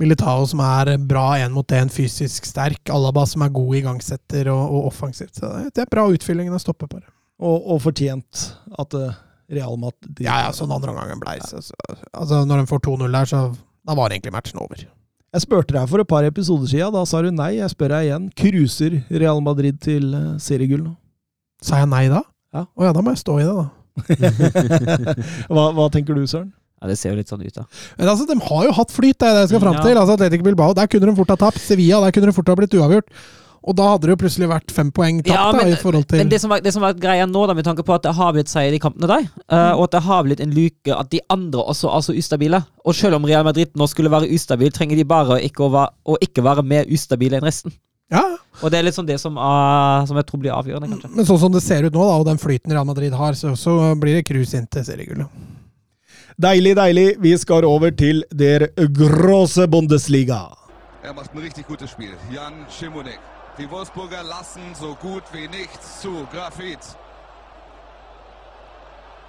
Militao 0.00 0.46
som 0.48 0.62
er 0.64 0.94
bra 0.96 1.34
én 1.36 1.52
mot 1.52 1.68
én, 1.76 1.90
fysisk 1.92 2.46
sterk. 2.48 2.80
Alaba 2.92 3.26
som 3.28 3.44
er 3.44 3.52
god 3.52 3.80
igangsetter 3.82 4.48
og, 4.52 4.62
og 4.76 4.92
offensivt. 4.92 5.34
Så 5.36 5.50
det, 5.68 5.84
er 5.84 5.90
bra 5.92 6.06
utfyllingen 6.08 6.56
av 6.56 6.62
stoppeparet. 6.62 7.08
Og, 7.40 7.66
og 7.72 7.82
fortjent 7.84 8.46
at 8.80 8.96
eh, 8.96 9.18
Real 9.50 9.76
Madrid 9.80 10.22
Ja, 10.22 10.42
ja, 10.44 10.54
sånn 10.56 10.72
andre 10.72 10.92
omgangen 10.92 11.20
blei. 11.20 11.38
Ja. 11.40 11.60
så, 11.60 11.76
altså, 12.12 12.44
når 12.48 12.62
de 12.62 12.70
får 12.70 12.82
2-0 12.86 13.06
der, 13.18 13.28
så 13.28 13.42
da 13.88 13.96
var 13.96 14.12
egentlig 14.12 14.32
matchen 14.34 14.60
over. 14.62 14.84
Jeg 15.30 15.44
spurte 15.44 15.74
deg 15.76 15.86
for 15.88 16.02
et 16.02 16.08
par 16.10 16.26
episoder 16.26 16.68
siden, 16.70 16.94
da 16.94 17.04
sa 17.06 17.20
du 17.22 17.30
nei. 17.32 17.52
Jeg 17.60 17.72
spør 17.72 17.94
deg 17.94 18.08
igjen. 18.08 18.30
Cruiser 18.36 18.96
Real 19.22 19.40
Madrid 19.44 19.78
til 19.84 20.10
eh, 20.16 20.32
seriegull 20.42 20.84
nå? 20.88 20.94
Sa 21.64 21.82
jeg 21.82 21.90
nei 21.92 22.06
da? 22.12 22.24
Ja. 22.56 22.64
Å 22.66 22.88
ja, 22.88 22.94
da 22.96 23.04
må 23.04 23.12
jeg 23.12 23.20
stå 23.20 23.36
i 23.38 23.44
det, 23.44 23.52
da. 23.52 23.68
hva, 25.50 25.66
hva 25.76 25.88
tenker 25.92 26.16
du, 26.16 26.24
Søren? 26.30 26.50
Ja, 26.80 26.88
det 26.88 26.96
ser 26.96 27.12
jo 27.12 27.18
litt 27.18 27.28
sånn 27.28 27.42
ut, 27.44 27.52
da. 27.52 27.66
Men 27.98 28.08
altså, 28.08 28.24
De 28.30 28.38
har 28.40 28.64
jo 28.64 28.72
hatt 28.78 28.92
flyt, 28.94 29.18
det 29.20 29.28
er 29.28 29.34
det 29.36 29.42
jeg 29.44 29.50
skal 29.52 29.60
fram 29.66 29.76
Ja. 29.76 29.82
til. 29.84 29.98
Altså, 30.00 30.14
Atletico 30.16 30.46
Bilbao, 30.46 30.72
Der 30.74 30.88
kunne 30.88 31.10
de 31.10 31.16
fort 31.18 31.28
ha 31.28 31.36
tapt. 31.36 31.60
Sevilla, 31.60 32.00
der 32.00 32.14
kunne 32.16 32.30
de 32.30 32.32
fort 32.32 32.48
ha 32.48 32.54
blitt 32.56 32.72
uavgjort. 32.72 33.12
Og 33.60 33.76
da 33.76 33.90
hadde 33.90 34.06
det 34.08 34.14
jo 34.14 34.20
plutselig 34.22 34.48
vært 34.48 34.72
fem 34.72 34.88
poeng 34.90 35.18
tapt. 35.20 35.34
Ja, 35.36 35.52
men- 35.52 35.68
da, 35.68 35.74
i 35.76 35.76
forhold 35.76 36.06
til... 36.08 36.16
Men 36.22 36.30
det 36.32 36.38
som, 36.40 36.48
var, 36.48 36.62
det 36.64 36.72
som 36.72 36.80
var 36.80 36.94
greia 36.96 37.26
nå, 37.28 37.42
da, 37.46 37.52
med 37.52 37.66
tanke 37.68 37.84
på 37.84 37.92
at 37.92 38.06
det 38.08 38.14
har 38.16 38.32
blitt 38.32 38.48
seier 38.48 38.72
i 38.72 38.80
kampene 38.80 39.10
der, 39.10 39.26
eh, 39.52 39.72
og 39.76 39.84
at 39.84 39.90
det 39.98 40.02
har 40.06 40.24
blitt 40.24 40.40
en 40.40 40.54
luke 40.56 40.96
at 40.96 41.10
de 41.12 41.20
andre 41.28 41.60
også 41.60 41.92
er 41.92 42.00
så 42.06 42.16
ustabile 42.16 42.62
Og 42.88 42.96
selv 42.96 43.18
om 43.20 43.28
Real 43.28 43.44
Madrid 43.44 43.68
nå 43.76 43.84
skulle 43.92 44.08
være 44.08 44.32
ustabil, 44.32 44.72
trenger 44.72 44.96
de 44.96 45.04
bare 45.04 45.36
å 45.36 45.44
ikke, 45.44 45.68
å 45.68 45.74
være, 45.76 45.92
å 46.08 46.16
ikke 46.24 46.42
være 46.48 46.64
mer 46.64 46.88
ustabile 46.88 47.36
enn 47.36 47.44
resten. 47.44 47.76
Ja, 48.10 48.24
Og 48.60 48.72
det 48.72 48.80
er 48.80 48.90
sånn 48.92 49.06
det 49.06 49.20
som, 49.22 49.36
uh, 49.38 50.02
som 50.08 50.18
jeg 50.18 50.26
tror 50.26 50.40
blir 50.42 50.52
avgjørende, 50.52 50.88
kanskje. 50.90 51.12
Men 51.14 51.26
sånn 51.28 51.38
som 51.44 51.52
det 51.54 51.62
ser 51.62 51.86
ut 51.86 51.94
nå, 51.94 52.02
da, 52.02 52.16
og 52.18 52.26
den 52.26 52.40
flyten 52.42 52.74
Real 52.74 52.88
Madrid 52.88 53.14
har, 53.14 53.38
så, 53.38 53.54
så 53.56 53.94
blir 53.96 54.18
det 54.18 54.26
cruise 54.26 54.58
inn 54.58 54.66
til 54.66 54.84
seriegullet. 54.84 55.30
Deilig, 56.40 56.72
deilig. 56.76 57.06
Vi 57.20 57.34
skal 57.38 57.66
over 57.68 57.92
til 57.94 58.24
der 58.32 58.66
große 58.76 59.66
Bundesliga. 59.70 60.48
Er 61.04 61.14
macht 61.14 61.34
ein 61.34 61.40
richtig 61.40 61.66
gutes 61.68 61.90
Spiel. 61.90 62.12
Jan 62.32 62.66
Schimonek. 62.68 63.20
Die 63.58 63.70
Wolfsburger 63.70 64.22
lassen 64.22 64.62
so 64.74 64.96
gut 65.02 65.24
wie 65.32 65.48
nichts 65.48 66.00
zu. 66.00 66.26
Grafit. 66.32 66.80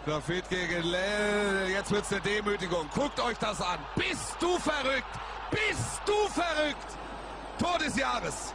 Grafit 0.05 0.49
gegen 0.49 0.83
Lell. 0.89 1.69
Jetzt 1.71 1.91
wird's 1.91 2.11
eine 2.11 2.21
Demütigung. 2.21 2.85
Guckt 2.95 3.19
euch 3.19 3.37
das 3.39 3.61
an. 3.61 3.79
Bist 3.95 4.35
du 4.39 4.57
verrückt? 4.59 5.13
Bist 5.51 6.01
du 6.05 6.17
verrückt? 6.31 6.89
Tor 7.59 7.77
des 7.77 7.95
Jahres. 7.97 8.53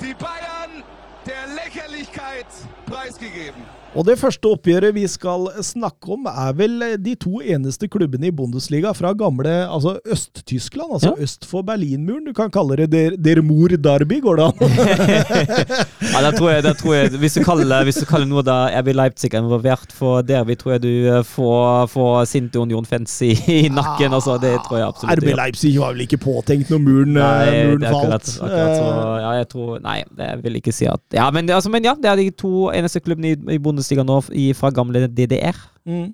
Die 0.00 0.14
Bayern 0.14 0.82
der 1.26 1.54
Lächerlichkeit 1.54 2.46
preisgegeben. 2.86 3.62
Og 3.98 4.04
det 4.06 4.14
første 4.20 4.46
oppgjøret 4.46 4.94
vi 4.94 5.02
skal 5.10 5.48
snakke 5.66 6.12
om, 6.14 6.28
er 6.30 6.52
vel 6.54 6.76
de 7.02 7.16
to 7.18 7.40
eneste 7.42 7.88
klubbene 7.90 8.28
i 8.28 8.30
Bundesliga 8.34 8.92
fra 8.94 9.10
gamle 9.18 9.50
altså 9.66 9.96
Øst-Tyskland, 10.06 10.92
altså 10.94 11.10
Ja. 11.16 11.24
øst 11.24 11.42
for 11.48 11.64
Berlinmuren. 11.66 12.22
Du 12.28 12.32
kan 12.32 12.50
kalle 12.54 12.76
det 12.78 12.86
Der, 12.92 13.16
der 13.18 13.40
Mor 13.42 13.66
Derby, 13.74 14.20
går 14.22 14.36
det 14.38 14.44
an? 14.46 14.54
Ja, 16.12 16.20
det 16.30 16.38
tror 16.38 16.50
jeg, 16.52 16.62
det 16.62 16.76
tror 16.78 16.94
jeg 16.94 17.10
hvis, 17.18 17.34
du 17.34 17.42
kaller, 17.44 17.82
hvis 17.84 17.98
du 17.98 18.06
kaller 18.06 18.26
noe 18.30 18.42
da 18.46 18.68
RB 18.80 18.92
Leipzig 18.94 19.32
er 19.34 19.42
involvert 19.42 19.92
for 19.94 20.22
derby, 20.26 20.54
tror 20.58 20.72
jeg 20.76 20.82
du 20.82 20.88
eh, 21.10 21.20
får, 21.26 21.90
får 21.90 22.24
sinte 22.30 22.62
Union-fans 22.62 23.16
i, 23.26 23.32
i 23.50 23.58
nakken. 23.74 24.14
Altså, 24.14 24.38
det 24.42 24.54
tror 24.68 24.78
jeg 24.80 24.86
absolutt. 24.86 25.18
RB. 25.24 25.34
Leipzig 25.38 25.74
var 25.80 25.94
vel 25.96 26.06
ikke 26.06 26.20
påtenkt 26.22 26.70
når 26.70 26.82
muren, 26.86 27.12
Nei, 27.18 27.26
eh, 27.48 27.66
muren 27.72 27.82
det 27.82 27.90
er 27.90 27.98
akkurat, 27.98 28.30
falt. 28.30 28.38
akkurat 28.46 28.78
så, 28.78 28.86
Eh, 29.00 29.20
ja, 29.24 29.30
jeg 29.40 29.48
tror 29.50 29.82
Nei, 29.82 29.98
det 30.18 30.30
vil 30.44 30.56
ikke 30.62 30.72
si 30.74 30.86
at 30.90 31.02
Ja, 31.18 31.26
men, 31.34 31.50
altså, 31.50 31.70
men 31.74 31.84
ja, 31.90 31.94
det 31.98 32.10
er 32.10 32.16
de 32.22 32.30
to 32.38 32.70
eneste 32.74 33.00
klubbene 33.02 33.34
i, 33.34 33.38
i 33.54 33.58
Bundesliga 33.58 33.79
nå 34.06 34.20
fra 34.56 34.70
gamle 34.70 35.06
DDR. 35.08 35.56
Mm. 35.88 36.08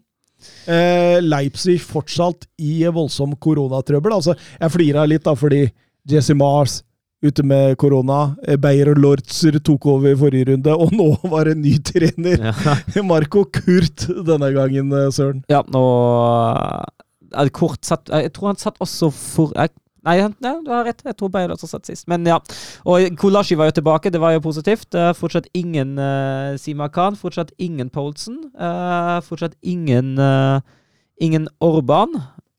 Eh, 0.69 1.19
Leipzig 1.25 1.81
fortsatt 1.83 2.47
i 2.61 2.85
voldsom 2.93 3.35
koronatrøbbel. 3.41 4.13
Altså, 4.19 4.35
jeg 4.61 4.75
flirer 4.75 5.09
litt 5.09 5.25
da, 5.25 5.35
fordi 5.35 5.67
Jesse 6.07 6.37
Mars 6.37 6.83
ute 7.25 7.43
med 7.43 7.77
korona. 7.81 8.37
eh, 8.47 8.57
Beyer 8.61 8.95
Lortzer 8.95 9.59
tok 9.65 9.87
over 9.87 10.13
i 10.13 10.19
forrige 10.19 10.51
runde, 10.53 10.75
og 10.77 10.93
nå 10.93 11.09
var 11.33 11.49
det 11.49 11.57
ny 11.59 11.77
trener. 11.83 12.51
Ja, 12.53 13.03
Marco 13.11 13.45
Kurt 13.45 14.07
denne 14.27 14.53
gangen, 14.55 14.93
eh, 14.93 15.11
Søren. 15.11 15.43
ja 15.51 15.63
nå 15.73 15.83
det 17.37 17.53
kort 17.53 17.83
satt 17.85 18.09
Jeg 18.09 18.31
tror 18.33 18.53
han 18.53 18.57
satt 18.61 18.79
også 18.81 19.11
for 19.13 19.51
jeg, 19.57 19.73
Nei, 20.07 20.21
nei, 20.45 20.55
du 20.63 20.71
har 20.71 20.87
rett. 20.87 21.03
Jeg 21.05 21.19
tror 21.19 21.33
Beyer 21.35 21.51
også 21.51 21.69
satt 21.71 21.91
sist. 21.91 22.07
Men 22.11 22.27
ja. 22.29 22.39
Og 22.87 23.19
Kolashi 23.19 23.59
var 23.59 23.71
jo 23.71 23.77
tilbake, 23.81 24.13
det 24.15 24.23
var 24.23 24.37
jo 24.37 24.45
positivt. 24.45 24.89
Uh, 24.95 25.11
fortsatt 25.19 25.51
ingen 25.59 25.97
uh, 25.99 26.55
Sima 26.63 26.87
Khan, 26.95 27.19
fortsatt 27.19 27.51
ingen 27.59 27.91
Poulsen. 27.91 28.39
Uh, 28.55 29.19
fortsatt 29.27 29.59
ingen 29.67 30.15
Ingen 31.17 31.47
Orban. 31.65 32.13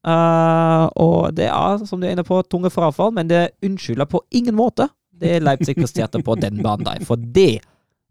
Eh, 0.08 0.86
og 0.96 1.34
det 1.36 1.50
er, 1.50 1.82
som 1.86 2.00
du 2.00 2.08
er 2.08 2.16
inne 2.16 2.26
på, 2.28 2.40
tunge 2.48 2.72
frafall, 2.74 3.12
men 3.16 3.30
det 3.30 3.50
unnskylder 3.66 4.08
på 4.10 4.24
ingen 4.32 4.56
måte 4.58 4.90
det 5.18 5.40
Leipzig 5.42 5.76
presterte 5.80 6.22
på 6.24 6.38
den 6.40 6.62
banen 6.64 6.86
der. 6.88 7.04
For 7.06 7.18
det 7.18 7.60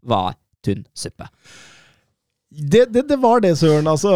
var 0.03 0.35
tynn 0.65 0.85
suppe. 0.97 1.29
Det, 2.51 2.87
det, 2.93 3.07
det 3.09 3.17
var 3.21 3.41
det, 3.43 3.55
Søren. 3.59 3.87
Altså 3.87 4.11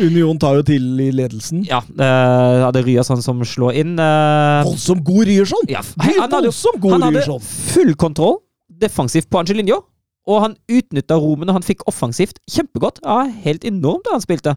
Union 0.00 0.38
tar 0.40 0.58
jo 0.60 0.64
til 0.66 1.00
i 1.02 1.10
ledelsen. 1.14 1.64
Ja, 1.68 1.82
uh, 1.84 2.66
hadde 2.66 2.84
Ryerson 2.86 3.22
som 3.24 3.42
slår 3.46 3.80
inn. 3.82 3.94
Uh, 4.00 4.62
Voldsomt 4.68 5.04
god 5.06 5.26
Ryerson! 5.28 5.68
ja, 5.70 5.82
han 6.04 6.22
hadde, 6.24 6.52
god 6.80 6.96
han 6.96 7.08
hadde 7.10 7.40
full 7.44 7.94
kontroll 8.00 8.38
defensivt 8.82 9.30
på 9.30 9.42
Angelinho. 9.42 9.82
Og 10.30 10.44
han 10.44 10.54
utnytta 10.70 11.18
rommene 11.18 11.54
han 11.54 11.64
fikk 11.66 11.82
offensivt 11.90 12.38
kjempegodt. 12.50 13.02
Ja, 13.02 13.24
helt 13.44 13.66
enormt 13.66 14.06
da 14.06 14.16
han 14.16 14.22
spilte. 14.24 14.54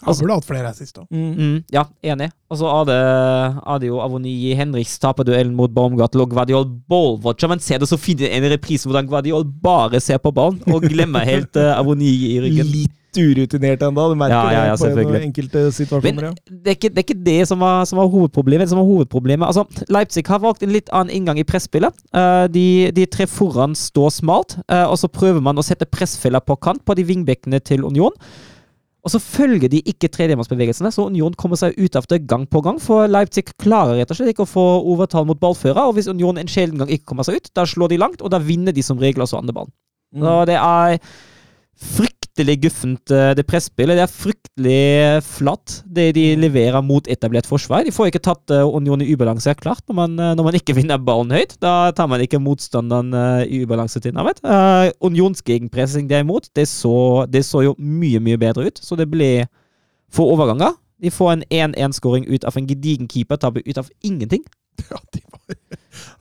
Han 0.00 0.16
burde 0.16 0.36
hatt 0.38 0.46
flere 0.48 0.70
sist 0.76 0.96
òg. 0.96 1.08
Mm. 1.12 1.32
Mm, 1.36 1.56
ja, 1.74 1.82
enig. 2.12 2.30
Og 2.48 2.60
så 2.60 2.68
er 2.72 2.86
det, 2.88 3.00
er 3.60 3.80
det 3.82 3.90
jo 3.90 3.98
Avoni 4.00 4.32
Henriks 4.56 4.94
taper 5.00 5.26
duellen 5.28 5.52
mot 5.56 5.72
Baumgartel 5.76 6.24
og 6.24 6.30
Guardiol 6.32 6.64
ballwatcher. 6.88 7.50
Men 7.52 7.60
ser 7.64 7.82
det 7.82 7.90
så 7.90 7.98
fint 8.00 8.22
i 8.24 8.30
en 8.32 8.48
reprise 8.52 8.88
hvordan 8.88 9.08
Guardiol 9.10 9.44
bare 9.44 10.00
ser 10.00 10.20
på 10.22 10.32
ballen 10.36 10.62
og 10.72 10.88
glemmer 10.88 11.28
helt 11.28 11.60
uh, 11.60 11.74
Avoni 11.76 12.14
i 12.30 12.38
ryggen. 12.46 12.72
Litt 12.72 12.96
urutinert 13.16 13.82
ennå, 13.86 14.04
du 14.12 14.16
merker 14.18 14.52
Ja, 14.52 14.64
ja, 14.70 14.76
det 14.76 15.04
på 15.06 15.14
en- 15.14 15.22
enkelte 15.22 15.62
situasjoner. 15.72 16.30
Men 16.30 16.34
det 16.64 16.66
er, 16.72 16.76
ikke, 16.76 16.90
det 16.94 16.98
er 16.98 17.06
ikke 17.08 17.24
det 17.24 17.48
som 17.48 17.58
var, 17.58 17.84
som 17.84 17.98
var 17.98 18.10
hovedproblemet. 18.12 18.66
Det 18.66 18.74
som 18.74 18.78
var 18.78 18.88
hovedproblemet 18.90 19.46
altså, 19.46 19.64
Leipzig 19.88 20.26
har 20.26 20.38
valgt 20.38 20.62
en 20.62 20.72
litt 20.72 20.90
annen 20.92 21.10
inngang 21.10 21.38
i 21.38 21.44
presspillet. 21.44 21.92
Eh, 22.14 22.46
de, 22.48 22.90
de 22.92 23.06
tre 23.06 23.26
foran 23.26 23.74
står 23.74 24.10
smalt, 24.20 24.58
eh, 24.68 24.84
og 24.86 24.98
så 24.98 25.08
prøver 25.08 25.40
man 25.40 25.56
å 25.58 25.64
sette 25.66 25.88
pressfeller 25.90 26.40
på 26.40 26.56
kant 26.60 26.84
på 26.84 26.94
de 26.94 27.04
vingbekkene 27.04 27.60
til 27.60 27.84
Union. 27.84 28.12
Og 29.00 29.08
så 29.14 29.16
følger 29.16 29.70
de 29.72 29.78
ikke 29.88 30.10
tredjemannsbevegelsene, 30.12 30.90
så 30.92 31.06
Union 31.08 31.32
kommer 31.32 31.56
seg 31.56 31.72
ut 31.80 31.96
av 31.96 32.04
det 32.10 32.26
gang 32.28 32.44
på 32.46 32.60
gang. 32.60 32.76
For 32.78 33.08
Leipzig 33.08 33.46
klarer 33.56 33.96
rett 33.96 34.10
og 34.12 34.18
slett 34.18 34.34
ikke 34.34 34.44
å 34.44 34.50
få 34.50 34.64
overtall 34.92 35.24
mot 35.24 35.40
ballfører, 35.40 35.80
og 35.88 35.94
hvis 35.96 36.10
Union 36.12 36.36
en 36.36 36.50
sjelden 36.50 36.82
gang 36.82 36.92
ikke 36.92 37.08
kommer 37.14 37.24
seg 37.24 37.40
ut, 37.40 37.48
da 37.56 37.64
slår 37.64 37.94
de 37.94 38.00
langt, 38.02 38.20
og 38.20 38.30
da 38.34 38.38
vinner 38.44 38.76
de 38.76 38.84
som 38.84 39.00
regel 39.00 39.24
også 39.24 39.40
andre 39.40 39.56
ballen. 39.56 39.72
Mm. 40.12 40.20
Så 40.26 40.36
det 40.50 40.58
er 40.60 40.98
fryktelig 42.30 42.62
guffent, 42.62 43.10
eh, 43.10 43.34
det 43.34 43.46
presspillet. 43.46 43.96
Det 43.96 44.02
er 44.02 44.06
fryktelig 44.06 45.22
flatt, 45.22 45.82
det 45.84 46.14
de 46.14 46.36
leverer 46.36 46.82
mot 46.82 47.06
etablert 47.08 47.46
forsvar. 47.46 47.84
De 47.84 47.90
får 47.90 48.10
ikke 48.10 48.22
tatt 48.22 48.50
eh, 48.50 48.62
Union 48.62 49.02
i 49.02 49.12
ubalanse, 49.12 49.54
klart. 49.54 49.82
Når 49.88 49.94
man, 49.94 50.18
eh, 50.18 50.34
når 50.36 50.44
man 50.44 50.54
ikke 50.54 50.74
vinner 50.78 50.98
ballen 50.98 51.30
høyt, 51.30 51.56
da 51.60 51.92
tar 51.92 52.08
man 52.08 52.20
ikke 52.20 52.40
motstanderen 52.40 53.12
i 53.46 53.62
ubalanse 53.64 54.00
til 54.00 54.14
nærmet. 54.14 54.40
Uh, 54.44 54.90
Unions 55.02 55.42
gegenpressing 55.42 56.08
derimot, 56.08 56.48
det 56.54 56.68
så, 56.68 57.26
det 57.28 57.44
så 57.44 57.62
jo 57.64 57.74
mye, 57.78 58.20
mye 58.20 58.38
bedre 58.38 58.68
ut. 58.68 58.78
Så 58.82 58.96
det 58.96 59.08
ble 59.10 59.46
få 60.12 60.26
overganger. 60.32 60.76
De 61.00 61.10
får 61.10 61.32
en 61.32 61.44
1-1-skåring 61.50 62.28
ut 62.28 62.44
av 62.44 62.56
en 62.56 62.68
gedigen 62.68 63.08
keepertabbe 63.08 63.62
ut 63.66 63.78
av 63.78 63.90
ingenting. 64.02 64.44
Ja, 64.90 64.96
de 65.12 65.20
var, 65.28 65.66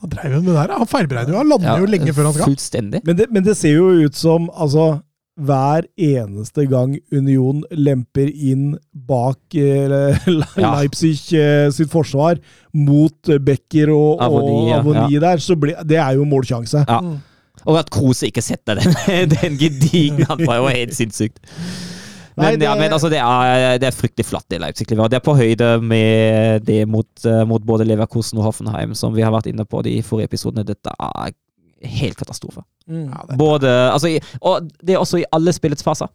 han 0.02 0.10
dreiv 0.12 0.34
med 0.34 0.50
det 0.50 0.56
der. 0.58 0.72
Han 0.76 0.90
feilberegner 0.90 1.32
jo. 1.32 1.38
Han 1.40 1.48
lander 1.48 1.80
jo 1.80 1.88
lenge 1.88 2.14
før 2.16 2.28
han 2.28 2.34
skal. 2.36 2.50
Fullstendig. 2.50 3.00
Men 3.08 3.16
det, 3.16 3.28
men 3.32 3.46
det 3.46 3.56
ser 3.56 3.78
jo 3.78 3.86
ut 4.04 4.18
som 4.18 4.50
altså 4.52 4.98
hver 5.40 5.86
eneste 5.96 6.66
gang 6.70 6.98
Union 7.16 7.62
lemper 7.72 8.30
inn 8.34 8.74
bak 8.92 9.56
eh, 9.56 10.28
Leipzig 10.60 11.22
eh, 11.38 11.70
sitt 11.74 11.90
forsvar 11.92 12.40
mot 12.76 13.32
Becker 13.46 13.92
og 13.96 14.22
Avoni, 14.22 14.70
ja, 14.70 15.24
der, 15.24 15.42
så 15.44 15.56
ble, 15.60 15.76
det 15.88 15.98
er 16.02 16.18
jo 16.20 16.28
målsjanse. 16.30 16.84
Ja. 16.88 17.00
Og 17.68 17.76
at 17.80 17.90
Kruse 17.92 18.30
ikke 18.30 18.44
setter 18.46 18.80
den, 18.80 18.94
den 19.36 19.58
gedigne 19.60 20.28
Han 20.30 20.46
var 20.48 20.62
jo 20.62 20.70
helt 20.72 20.94
sinnssykt. 20.96 21.42
Nei, 22.40 22.54
Men, 22.54 22.62
ja, 22.64 22.72
det- 22.74 22.80
men 22.80 22.94
altså, 22.96 23.10
det 23.12 23.20
er, 23.20 23.78
det 23.82 23.88
er 23.90 23.96
fryktelig 23.98 24.26
flatt, 24.30 24.48
i 24.56 24.60
Leipzig. 24.62 24.88
Det 24.88 25.18
er 25.18 25.24
på 25.26 25.36
høyde 25.36 25.74
med 25.84 26.64
det 26.64 26.86
mot, 26.88 27.10
eh, 27.28 27.42
mot 27.50 27.66
både 27.68 27.84
Leverkusen 27.90 28.40
og 28.40 28.46
Hoffenheim, 28.48 28.94
som 28.96 29.12
vi 29.16 29.26
har 29.26 29.34
vært 29.36 29.50
inne 29.52 29.66
på 29.68 29.82
de 29.84 29.98
forrige 30.08 30.30
episodene. 30.32 30.64
Dette 30.68 30.94
er 30.96 31.34
helt 31.84 32.18
katastrofe. 32.20 32.64
Mm. 32.88 33.06
Ja, 33.14 33.36
Både, 33.38 33.70
altså, 33.94 34.12
og 34.42 34.68
det 34.84 34.96
er 34.96 35.00
også 35.00 35.20
i 35.22 35.26
alle 35.32 35.54
spillets 35.54 35.84
faser. 35.86 36.08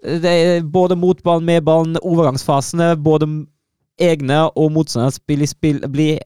Det 0.00 0.24
er 0.32 0.62
både 0.64 0.96
mot 0.96 1.18
ballen, 1.22 1.44
med 1.44 1.64
ballen, 1.64 1.96
overgangsfasene, 2.00 2.94
både 3.04 3.26
egne 4.00 4.46
og 4.56 4.70
motstanderspill 4.72 5.42
i 5.44 5.48
spill 5.50 5.80
blir 5.92 6.20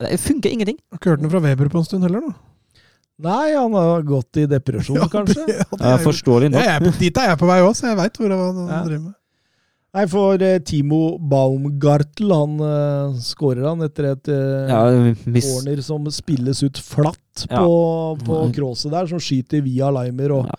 Det 0.00 0.16
funker 0.20 0.50
ingenting. 0.54 0.78
har 0.90 0.96
ikke 0.98 1.10
hørt 1.12 1.20
noe 1.20 1.30
fra 1.34 1.40
Weber 1.44 1.68
på 1.68 1.78
en 1.78 1.84
stund 1.84 2.02
heller, 2.06 2.20
nå. 2.24 2.32
Nei, 3.20 3.50
han 3.52 3.74
har 3.76 4.00
gått 4.08 4.38
i 4.40 4.46
depresjon, 4.48 4.96
kanskje. 5.12 5.44
det, 5.44 5.58
ja, 5.58 5.64
det 5.76 5.90
er 5.92 5.98
forståelig 6.06 6.48
Ja, 6.48 6.52
nok. 6.54 6.64
jeg 6.64 6.76
er 6.94 6.98
dit 7.02 7.18
er 7.20 7.28
jeg 7.34 7.38
på 7.42 7.46
vei 7.50 7.58
òg, 7.60 7.74
så 7.76 7.90
jeg 7.90 7.98
veit 8.00 8.16
hva 8.16 8.30
han 8.38 8.62
Ja. 8.70 8.78
driver 8.86 9.02
med. 9.10 9.14
Nei, 9.90 10.04
for 10.06 10.38
eh, 10.46 10.60
Timo 10.62 11.16
Baumgartel, 11.18 12.30
han 12.30 12.52
uh, 12.62 13.16
skårer 13.18 13.64
han 13.66 13.80
etter 13.82 14.06
et 14.12 14.28
eh, 14.30 14.68
Ja, 14.70 14.84
corner 15.42 15.80
som 15.82 16.04
spilles 16.14 16.60
ut 16.62 16.78
flatt 16.78 17.46
Ja. 17.48 17.58
på, 17.64 17.72
på 18.22 18.38
crosset 18.54 18.92
der, 18.94 19.08
som 19.10 19.18
skyter 19.22 19.64
via 19.66 19.88
Limer. 19.90 20.36
Og, 20.36 20.52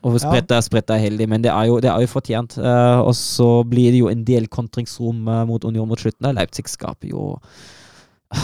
og 0.00 0.16
Spretta 0.22 0.56
Spretta 0.64 0.96
er 0.96 1.04
heldig, 1.04 1.26
men 1.28 1.44
det 1.44 1.50
er 1.52 1.68
jo, 1.68 1.76
det 1.84 1.90
er 1.92 2.00
jo 2.00 2.08
fortjent. 2.14 2.56
Eh, 2.56 3.00
og 3.04 3.12
så 3.18 3.50
blir 3.68 3.92
det 3.92 4.00
jo 4.00 4.08
en 4.08 4.24
del 4.24 4.48
kontringsrom 4.48 5.20
eh, 5.28 5.42
mot 5.50 5.68
Union 5.68 5.88
mot 5.92 6.00
slutten. 6.00 6.24
der. 6.30 6.38
Leipzig 6.40 6.64
skaper 6.72 7.12
jo 7.12 7.34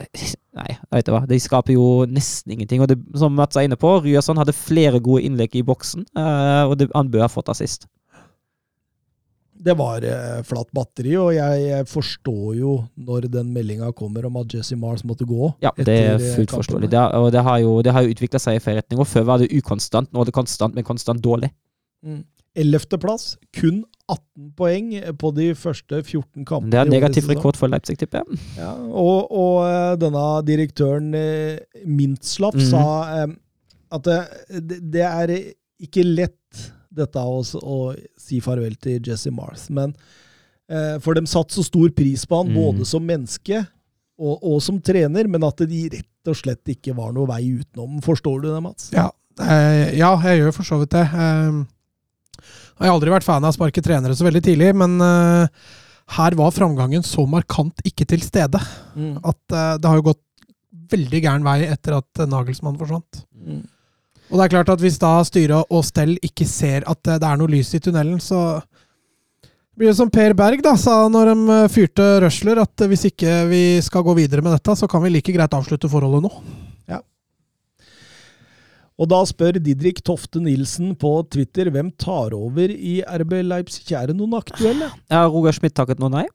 Nei, 0.00 0.66
jeg 0.72 0.96
vet 0.96 1.06
du 1.06 1.12
hva. 1.14 1.22
De 1.30 1.38
skaper 1.38 1.76
jo 1.76 1.86
nesten 2.10 2.56
ingenting. 2.56 2.82
Og 2.82 2.90
det, 2.90 2.98
som 3.20 3.34
Mats 3.38 3.54
er 3.60 3.68
inne 3.68 3.78
på, 3.78 3.92
Ryerson 4.02 4.40
hadde 4.40 4.56
flere 4.56 4.98
gode 4.98 5.22
innlegg 5.28 5.54
i 5.60 5.62
boksen, 5.66 6.08
eh, 6.18 6.62
og 6.66 6.74
det, 6.80 6.90
han 6.96 7.10
bør 7.12 7.28
ha 7.28 7.30
fått 7.30 7.52
assist. 7.54 7.86
Det 9.60 9.74
var 9.76 10.02
eh, 10.08 10.40
flatt 10.48 10.70
batteri, 10.72 11.12
og 11.20 11.34
jeg, 11.36 11.60
jeg 11.68 11.86
forstår 11.90 12.54
jo 12.56 12.70
når 12.96 13.26
den 13.28 13.50
meldinga 13.52 13.90
kommer 13.92 14.24
om 14.26 14.36
at 14.40 14.54
Jesse 14.56 14.76
Mars 14.80 15.02
måtte 15.04 15.26
gå. 15.28 15.50
Ja, 15.60 15.70
det 15.76 15.88
er 15.98 16.14
eh, 16.16 16.34
fullt 16.38 16.54
forståelig. 16.56 16.88
Det, 16.90 16.96
er- 16.98 17.16
og 17.20 17.28
det 17.34 17.42
har 17.44 17.58
jo, 17.60 17.74
det 17.84 17.92
har 17.92 18.02
jo 18.06 18.14
utvikla 18.14 18.40
seg 18.40 18.56
i 18.56 18.62
feil 18.64 18.78
retning. 18.80 19.00
Og 19.04 19.06
før 19.10 19.26
var 19.28 19.42
det 19.44 19.50
ukonstant, 19.52 20.08
nå 20.12 20.22
er 20.24 20.30
det 20.30 20.36
konstant, 20.38 20.74
men 20.78 20.86
konstant 20.88 21.20
dårlig. 21.24 21.50
Mm. 22.06 22.22
Ellevteplass, 22.56 23.36
kun 23.54 23.84
18 24.10 24.48
poeng 24.58 24.88
på 25.20 25.28
de 25.36 25.50
første 25.54 26.00
14 26.02 26.42
kampene. 26.48 26.72
Det 26.72 26.80
er 26.80 26.88
negativ 26.90 27.28
rekord 27.30 27.56
for 27.60 27.70
Leipzig, 27.70 27.98
tipper 28.00 28.24
jeg. 28.24 28.40
Ja, 28.58 28.72
og, 28.74 29.28
og 29.30 29.60
eh, 29.68 29.92
denne 30.02 30.24
direktøren 30.48 31.12
eh, 31.14 31.60
Mintzlaff 31.86 32.56
Mhm. 32.58 32.66
sa 32.72 32.82
eh, 33.20 33.36
at 33.92 34.02
det, 34.08 34.18
det- 34.66 34.80
det 34.96 35.04
er 35.06 35.36
ikke 35.84 36.02
lett 36.08 36.66
dette 36.90 37.22
å, 37.22 37.40
å 37.62 37.78
si 38.18 38.40
farvel 38.44 38.74
til 38.82 38.98
Jesse 39.06 39.30
Mars, 39.34 39.68
men 39.70 39.94
eh, 40.70 40.96
For 41.02 41.14
de 41.14 41.22
satte 41.30 41.54
så 41.54 41.64
stor 41.66 41.92
pris 41.96 42.26
på 42.26 42.42
han, 42.42 42.50
mm. 42.50 42.58
både 42.58 42.88
som 42.88 43.04
menneske 43.06 43.62
og, 44.20 44.36
og 44.42 44.58
som 44.64 44.80
trener, 44.84 45.28
men 45.30 45.44
at 45.46 45.62
de 45.70 45.84
rett 45.94 46.30
og 46.30 46.36
slett 46.36 46.74
ikke 46.74 46.92
var 46.96 47.14
noe 47.16 47.28
vei 47.30 47.42
utenom. 47.56 48.00
Forstår 48.04 48.42
du 48.42 48.48
det, 48.50 48.60
Mats? 48.64 48.90
Ja, 48.92 49.08
eh, 49.40 49.96
ja, 49.96 50.10
jeg 50.28 50.42
gjør 50.42 50.56
for 50.58 50.68
så 50.68 50.80
vidt 50.82 50.92
det. 50.92 51.06
Eh, 51.08 51.62
jeg 52.80 52.88
har 52.88 52.96
aldri 52.96 53.12
vært 53.12 53.26
fan 53.26 53.44
av 53.44 53.52
å 53.52 53.56
sparke 53.56 53.82
trenere 53.84 54.16
så 54.16 54.26
veldig 54.26 54.42
tidlig, 54.44 54.70
men 54.76 54.98
eh, 55.04 55.70
her 56.16 56.36
var 56.38 56.52
framgangen 56.54 57.04
så 57.06 57.26
markant 57.28 57.80
ikke 57.86 58.08
til 58.08 58.24
stede 58.24 58.60
Mm. 58.90 59.20
at 59.22 59.54
eh, 59.54 59.76
det 59.78 59.86
har 59.86 60.00
jo 60.00 60.08
gått 60.10 60.24
veldig 60.90 61.20
gæren 61.22 61.44
vei 61.46 61.60
etter 61.70 61.94
at 62.00 62.22
Nagelsmann 62.26 62.78
forsvant. 62.80 63.20
Mm. 63.38 63.60
Og 64.30 64.38
det 64.38 64.44
er 64.46 64.52
klart 64.54 64.70
at 64.72 64.82
hvis 64.82 64.98
da 65.02 65.16
styre 65.26 65.64
og 65.66 65.84
stell 65.86 66.14
ikke 66.22 66.46
ser 66.46 66.86
at 66.88 67.02
det 67.02 67.26
er 67.26 67.38
noe 67.40 67.50
lys 67.50 67.74
i 67.74 67.82
tunnelen, 67.82 68.20
så 68.22 68.60
blir 69.74 69.90
det 69.90 69.98
som 69.98 70.10
Per 70.12 70.36
Berg 70.38 70.62
da 70.62 70.76
sa 70.78 71.02
når 71.10 71.32
de 71.32 71.54
eh, 71.56 71.68
fyrte 71.72 72.06
Røsler, 72.22 72.60
at 72.62 72.86
hvis 72.90 73.08
ikke 73.10 73.44
vi 73.50 73.62
skal 73.82 74.04
gå 74.06 74.14
videre 74.18 74.44
med 74.44 74.54
dette, 74.54 74.76
så 74.76 74.88
kan 74.90 75.02
vi 75.02 75.14
like 75.14 75.34
greit 75.34 75.56
avslutte 75.56 75.90
forholdet 75.90 76.28
nå. 76.28 76.32
Og 79.00 79.08
da 79.08 79.22
spør 79.24 79.56
Didrik 79.56 80.02
Tofte 80.04 80.42
Nilsen 80.44 80.92
på 81.00 81.14
Twitter 81.32 81.70
hvem 81.72 81.88
tar 81.96 82.34
over 82.36 82.68
i 82.68 82.98
RB 83.00 83.38
Leipzig. 83.48 83.86
Er 83.96 84.10
det 84.10 84.18
noen 84.18 84.36
aktuelle? 84.36 84.90
Ja, 85.08 85.24
Roger 85.24 85.56
Schmidt 85.56 85.74
takket 85.78 86.02
nå 86.02 86.10
nei. 86.12 86.26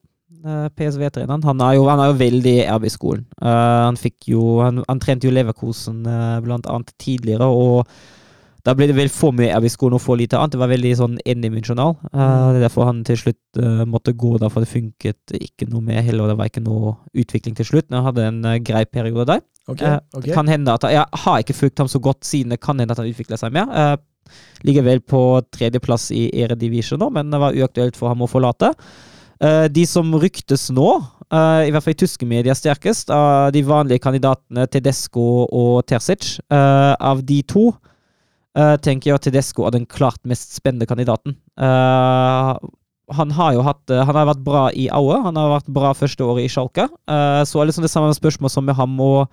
Eh, 0.45 0.65
PSV-treneren. 0.77 1.41
Han, 1.43 1.61
han 1.61 2.01
er 2.03 2.11
jo 2.11 2.17
veldig 2.19 2.51
i 2.59 2.65
RB-skolen. 2.69 3.23
Uh, 3.41 3.87
han 3.87 3.97
jo 4.29 4.59
han, 4.61 4.83
han 4.85 4.99
trente 5.01 5.25
jo 5.25 5.33
Leverkosen 5.33 6.03
uh, 6.05 6.37
blant 6.45 6.67
annet 6.69 6.91
tidligere, 7.01 7.47
og 7.49 7.87
da 8.65 8.75
ble 8.77 8.85
det 8.89 8.97
vel 8.97 9.09
for 9.13 9.33
mye 9.33 9.55
RB-skolen 9.57 9.97
og 9.97 10.03
for 10.03 10.19
lite 10.19 10.37
annet. 10.37 10.53
Det 10.53 10.61
var 10.61 10.69
veldig 10.69 10.91
sånn 10.99 11.15
endimensjonal. 11.25 11.95
Uh, 12.11 12.51
det 12.53 12.59
er 12.59 12.65
derfor 12.67 12.85
han 12.91 13.01
til 13.07 13.17
slutt 13.23 13.61
måtte 13.89 14.13
gå, 14.13 14.35
da, 14.41 14.51
for 14.53 14.61
det 14.61 14.69
funket 14.69 15.33
ikke 15.39 15.69
noe 15.71 15.81
med 15.85 16.03
heller, 16.05 16.27
og 16.27 16.33
det 16.33 16.37
var 16.37 16.51
ikke 16.51 16.65
noe 16.65 16.93
utvikling 17.17 17.57
til 17.57 17.69
slutt. 17.71 17.89
Men 17.89 17.99
han 18.01 18.07
hadde 18.11 18.29
en 18.29 18.61
grei 18.67 18.83
periode 18.85 19.25
der. 19.31 19.41
Okay, 19.65 19.97
okay. 20.13 20.29
kan 20.29 20.45
hende 20.45 20.75
at 20.77 20.83
Jeg 20.93 21.21
har 21.23 21.41
ikke 21.41 21.55
fulgt 21.57 21.81
ham 21.81 21.87
så 21.89 21.97
godt 21.97 22.21
siden 22.21 22.51
det 22.53 22.59
kan 22.61 22.77
hende 22.77 22.93
at 22.93 23.01
han 23.01 23.09
utvikla 23.09 23.39
seg 23.41 23.55
mer. 23.55 23.97
Ligger 24.61 24.85
vel 24.85 25.01
på 25.01 25.25
tredjeplass 25.57 26.11
i 26.13 26.27
eredivisjon 26.43 27.01
nå, 27.01 27.09
men 27.17 27.33
det 27.33 27.41
var 27.41 27.57
uaktuelt 27.57 27.97
for 27.97 28.13
ham 28.13 28.21
å 28.21 28.29
forlate. 28.29 28.73
Eh, 28.75 29.14
de 29.41 29.83
som 29.89 30.13
ryktes 30.21 30.69
nå, 30.71 30.89
eh, 31.33 31.67
i 31.67 31.73
hvert 31.73 31.83
fall 31.83 31.95
i 31.95 31.99
tyske 32.03 32.27
medier 32.29 32.57
sterkest, 32.57 33.11
av 33.13 33.51
de 33.55 33.63
vanlige 33.65 34.03
kandidatene 34.03 34.67
Tedesco 34.71 35.45
og 35.45 35.83
Terzic, 35.89 36.37
eh, 36.49 36.93
av 36.95 37.23
de 37.25 37.41
to 37.43 37.67
eh, 38.55 38.75
tenker 38.77 39.11
jeg 39.11 39.19
at 39.19 39.27
Tedesco 39.27 39.67
er 39.67 39.75
den 39.75 39.85
klart 39.89 40.21
mest 40.27 40.55
spennende 40.55 40.87
kandidaten. 40.89 41.37
Eh, 41.59 42.53
han 43.15 43.35
har 43.37 43.53
jo 43.53 43.61
hatt 43.61 43.91
eh, 43.93 44.01
Han 44.01 44.17
har 44.17 44.31
vært 44.31 44.45
bra 44.45 44.63
i 44.73 44.87
Aue, 44.89 45.19
han 45.21 45.37
har 45.37 45.59
vært 45.59 45.69
bra 45.69 45.93
første 45.93 46.25
året 46.25 46.47
i 46.47 46.49
Schalke. 46.51 46.87
Eh, 46.87 47.43
så 47.45 47.59
er 47.59 47.65
det 47.65 47.73
liksom 47.73 47.85
det 47.85 47.93
samme 47.93 48.15
spørsmål 48.17 48.53
som 48.53 48.65
med 48.65 48.77
ham 48.79 48.99
og 49.03 49.29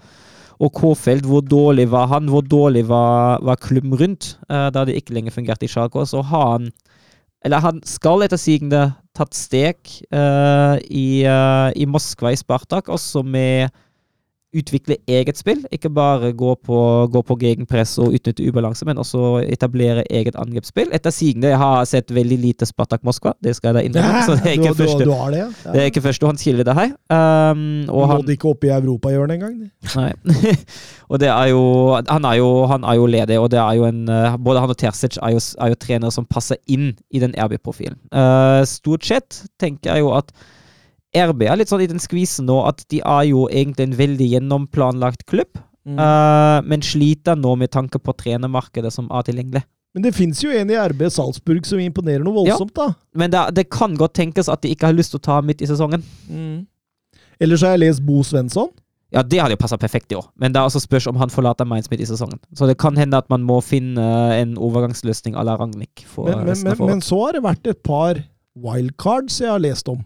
og 0.63 0.71
Kofeld, 0.77 1.25
hvor 1.27 1.41
dårlig 1.43 1.89
var 1.91 2.07
han? 2.07 2.29
Hvor 2.31 2.45
dårlig 2.47 2.85
var, 2.87 3.41
var 3.43 3.57
klubben 3.59 3.97
rundt 3.99 4.37
eh, 4.47 4.69
da 4.71 4.85
det 4.87 4.95
ikke 4.95 5.17
lenger 5.17 5.35
fungerte 5.35 5.67
i 5.67 5.71
Schalke? 5.73 6.05
Så 6.07 6.23
har 6.23 6.53
han 6.53 6.69
Eller 7.43 7.59
han 7.59 7.81
skal 7.83 8.23
etter 8.23 8.39
sigende 8.39 8.93
tatt 9.17 9.37
steg 9.37 9.79
eh, 10.11 10.77
i, 10.89 11.07
eh, 11.29 11.69
i 11.77 11.87
Moskva, 11.89 12.33
i 12.33 12.39
Spartak, 12.41 12.89
også 12.93 13.25
med 13.25 13.73
utvikle 14.53 14.97
eget 15.09 15.39
spill. 15.41 15.63
Ikke 15.73 15.91
bare 15.93 16.33
gå 16.37 16.55
på, 16.65 16.79
gå 17.13 17.23
på 17.25 17.37
gegenpress 17.41 17.97
og 18.03 18.13
utnytte 18.17 18.45
ubalanse, 18.49 18.85
men 18.89 19.01
også 19.01 19.43
etablere 19.49 20.05
eget 20.13 20.37
angrepsspill. 20.39 20.93
Etter 20.93 21.15
sigende 21.15 21.53
jeg 21.53 21.61
har 21.61 21.87
sett 21.89 22.13
veldig 22.13 22.39
lite 22.43 22.69
Spartak 22.69 23.05
Moskva, 23.07 23.33
det 23.43 23.57
skal 23.57 23.73
jeg 23.73 23.79
da 23.79 23.85
innrømme. 23.89 24.23
så 24.27 24.37
det 24.37 24.53
er 24.53 24.57
du, 24.57 24.63
ikke 24.63 24.75
du, 24.75 24.83
første 24.83 25.09
du 25.09 25.13
det, 25.13 25.41
ja? 25.41 25.49
det 25.65 25.83
er 25.83 25.91
ikke 25.91 26.05
førstehåndskilde, 26.05 26.67
det 26.69 26.77
her. 26.77 26.93
Um, 27.09 27.65
og 27.89 28.07
han, 28.09 28.23
Nådde 28.23 28.37
ikke 28.37 28.53
opp 28.53 28.65
i 28.69 28.73
europahjørnet 28.77 29.39
engang. 29.39 29.59
Nei. 29.97 30.13
og 31.11 31.23
det 31.23 31.33
er 31.33 31.53
jo 31.53 31.65
han, 31.97 32.29
er 32.29 32.39
jo 32.41 32.51
han 32.71 32.85
er 32.85 33.01
jo 33.01 33.11
ledig, 33.17 33.39
og 33.41 33.51
det 33.53 33.61
er 33.63 33.79
jo 33.79 33.89
en 33.89 34.09
eh, 34.09 34.37
Både 34.43 34.61
han 34.61 34.71
og 34.73 34.79
Terzic 34.79 35.17
er 35.23 35.35
jo, 35.35 35.41
er 35.61 35.73
jo 35.73 35.79
trenere 35.81 36.13
som 36.13 36.27
passer 36.29 36.59
inn 36.71 36.93
i 37.11 37.21
den 37.23 37.35
RB-profilen. 37.39 37.99
Uh, 38.13 38.63
stort 38.69 39.07
sett 39.07 39.45
tenker 39.61 39.95
jeg 39.95 40.05
jo 40.05 40.13
at 40.17 40.33
RB 41.15 41.43
er 41.45 41.59
litt 41.61 41.69
sånn 41.69 41.83
i 41.85 41.89
den 41.91 42.01
skvisen 42.01 42.47
nå 42.49 42.57
at 42.69 42.85
de 42.89 43.03
er 43.05 43.27
jo 43.29 43.47
egentlig 43.53 43.85
en 43.91 43.99
veldig 43.99 44.31
gjennomplanlagt 44.37 45.27
klubb, 45.27 45.61
Mm. 45.83 45.97
uh, 45.99 46.61
men 46.63 46.79
sliter 46.81 47.35
nå 47.35 47.57
med 47.59 47.73
tanke 47.75 47.99
på 47.99 48.13
trenermarkedet 48.15 48.93
som 48.95 49.09
er 49.11 49.25
tilgjengelig. 49.27 49.65
Men 49.97 50.05
det 50.05 50.13
fins 50.15 50.39
jo 50.45 50.53
en 50.55 50.71
i 50.71 50.77
RB 50.79 51.09
Salzburg 51.11 51.67
som 51.67 51.81
imponerer 51.83 52.23
noe 52.23 52.47
Ja. 52.47 52.55
voldsomt, 52.55 52.73
da. 52.73 52.95
Men 53.19 53.31
det, 53.33 53.41
det 53.57 53.65
kan 53.69 53.97
godt 53.99 54.15
tenkes 54.15 54.49
at 54.49 54.63
de 54.63 54.71
ikke 54.71 54.87
har 54.87 54.95
lyst 54.95 55.11
til 55.11 55.19
å 55.19 55.23
ta 55.27 55.41
midt 55.43 55.61
i 55.61 55.67
sesongen. 55.67 56.05
Ellers 57.43 57.65
har 57.67 57.75
jeg 57.75 57.81
lest 57.83 58.05
Bo 58.07 58.23
Svensson. 58.23 58.71
Ja, 59.13 59.25
det 59.27 59.41
hadde 59.43 59.57
jo 59.57 59.61
passa 59.61 59.77
perfekt 59.77 60.13
i 60.15 60.17
år, 60.17 60.25
men 60.41 60.55
det 60.55 60.61
er 60.63 60.71
også 60.71 60.81
spørs 60.87 61.09
om 61.11 61.19
han 61.21 61.29
forlater 61.35 61.67
Mainz 61.69 61.91
midt 61.91 62.01
i 62.01 62.07
sesongen. 62.09 62.39
Så 62.57 62.65
det 62.71 62.79
kan 62.81 62.97
hende 62.97 63.19
at 63.19 63.29
man 63.29 63.43
må 63.43 63.59
finne 63.61 64.07
en 64.39 64.55
overgangsløsning 64.57 65.35
à 65.35 65.43
la 65.45 65.57
Ragnhild. 65.59 66.07
Men, 66.17 66.47
men, 66.47 66.63
men, 66.63 66.87
men 66.95 67.03
så 67.05 67.19
har 67.27 67.33
det 67.37 67.43
vært 67.43 67.67
et 67.75 67.83
par 67.83 68.23
wildcards 68.57 69.41
jeg 69.43 69.51
har 69.51 69.61
lest 69.61 69.91
om. 69.93 70.01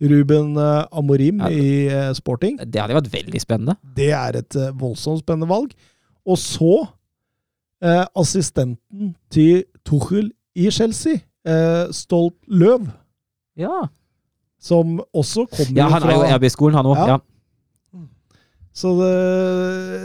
Ruben 0.00 0.56
eh, 0.56 0.84
Amorim 0.92 1.40
Ja. 1.40 1.48
i 1.50 1.86
eh, 1.90 2.12
Sporting. 2.14 2.58
Det 2.62 2.80
hadde 2.80 2.94
vært 2.94 3.12
veldig 3.12 3.40
spennende. 3.42 3.74
Det 3.96 4.10
er 4.14 4.38
et 4.38 4.56
eh, 4.56 4.70
voldsomt 4.78 5.20
spennende 5.24 5.48
valg. 5.50 5.72
Og 6.28 6.38
så 6.38 6.86
eh, 7.82 8.04
assistenten 8.16 9.14
til 9.30 9.64
Tuchel 9.84 10.30
i 10.58 10.70
Chelsea, 10.70 11.20
eh, 11.46 11.86
Stolt 11.94 12.36
Løv, 12.46 12.86
Ja, 13.58 13.88
som 14.60 15.00
også 15.14 15.46
kommer 15.50 15.76
ja 15.76 15.88
han 15.90 16.02
er 16.02 16.12
jo 16.14 16.22
i 16.26 16.34
RB-skolen, 16.36 16.74
han 16.78 16.86
òg. 16.86 16.96
Ja. 17.06 17.16
Så 18.78 18.92
det, 18.94 19.08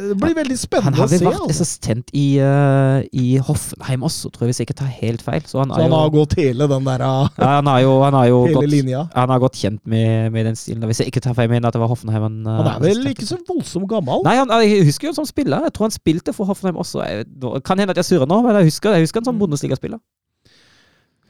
det 0.10 0.16
blir 0.18 0.34
veldig 0.34 0.56
Han 0.56 0.62
spennende 0.64 0.98
har 0.98 1.10
se. 1.12 1.14
vel 1.14 1.22
se. 1.22 1.26
vært 1.28 1.42
Altså. 1.44 1.54
assistent 1.54 2.08
i, 2.18 2.24
uh, 2.42 3.04
i 3.14 3.38
Hoffenheim 3.46 4.02
også, 4.08 4.32
tror 4.34 4.48
jeg, 4.48 4.50
hvis 4.50 4.62
jeg 4.64 4.68
ikke 4.70 4.78
tar 4.80 4.90
helt 4.98 5.22
feil. 5.22 5.44
Så 5.46 5.60
han 5.62 5.70
Så 5.76 5.78
han 5.84 5.92
jo, 5.94 6.00
har 6.00 6.10
gått 6.16 6.34
hele 6.40 6.66
den 6.72 6.88
der 6.88 7.04
uh, 7.06 7.28
ja, 7.38 7.50
han 7.60 7.70
har 7.70 7.84
jo, 7.84 7.92
han 8.02 8.18
har 8.18 8.32
jo 8.32 8.40
hele 8.48 8.56
gått, 8.58 8.72
linja. 8.74 9.04
han 9.14 9.30
har 9.36 9.44
godt 9.44 9.60
kjent 9.62 9.82
med, 9.86 10.32
med 10.34 10.50
den 10.50 10.58
stilen. 10.58 10.88
Hvis 10.90 11.04
jeg 11.04 11.12
ikke 11.14 11.22
tar 11.28 11.38
feil, 11.38 11.52
mener 11.54 11.70
at 11.70 11.78
det 11.78 11.84
var 11.84 11.92
Hoffenheim 11.94 12.26
han 12.26 12.40
uh, 12.50 12.56
Han 12.64 12.72
er 12.74 12.82
vel 12.88 13.06
ikke 13.14 13.30
så 13.30 13.38
voldsomt 13.46 13.86
gammel? 13.94 14.26
Nei, 14.26 14.36
han, 14.42 14.50
jeg 14.66 14.90
husker 14.90 15.08
jo 15.08 15.14
han 15.14 15.22
som 15.22 15.30
spiller. 15.30 15.68
Jeg 15.70 15.76
tror 15.78 15.92
han 15.92 15.96
spilte 16.00 16.34
for 16.34 16.50
Hoffenheim 16.50 16.82
også. 16.82 17.06
Jeg, 17.06 17.30
kan 17.70 17.78
hende 17.78 17.94
at 17.94 18.02
jeg 18.02 18.10
surrer 18.10 18.26
nå, 18.34 18.42
men 18.42 18.58
jeg 18.64 18.72
husker, 18.74 18.98
jeg 18.98 19.06
husker 19.06 19.22
han 19.22 19.30
som 19.30 19.38
Mm. 19.38 19.44
Bundesliga-spiller. 19.46 20.02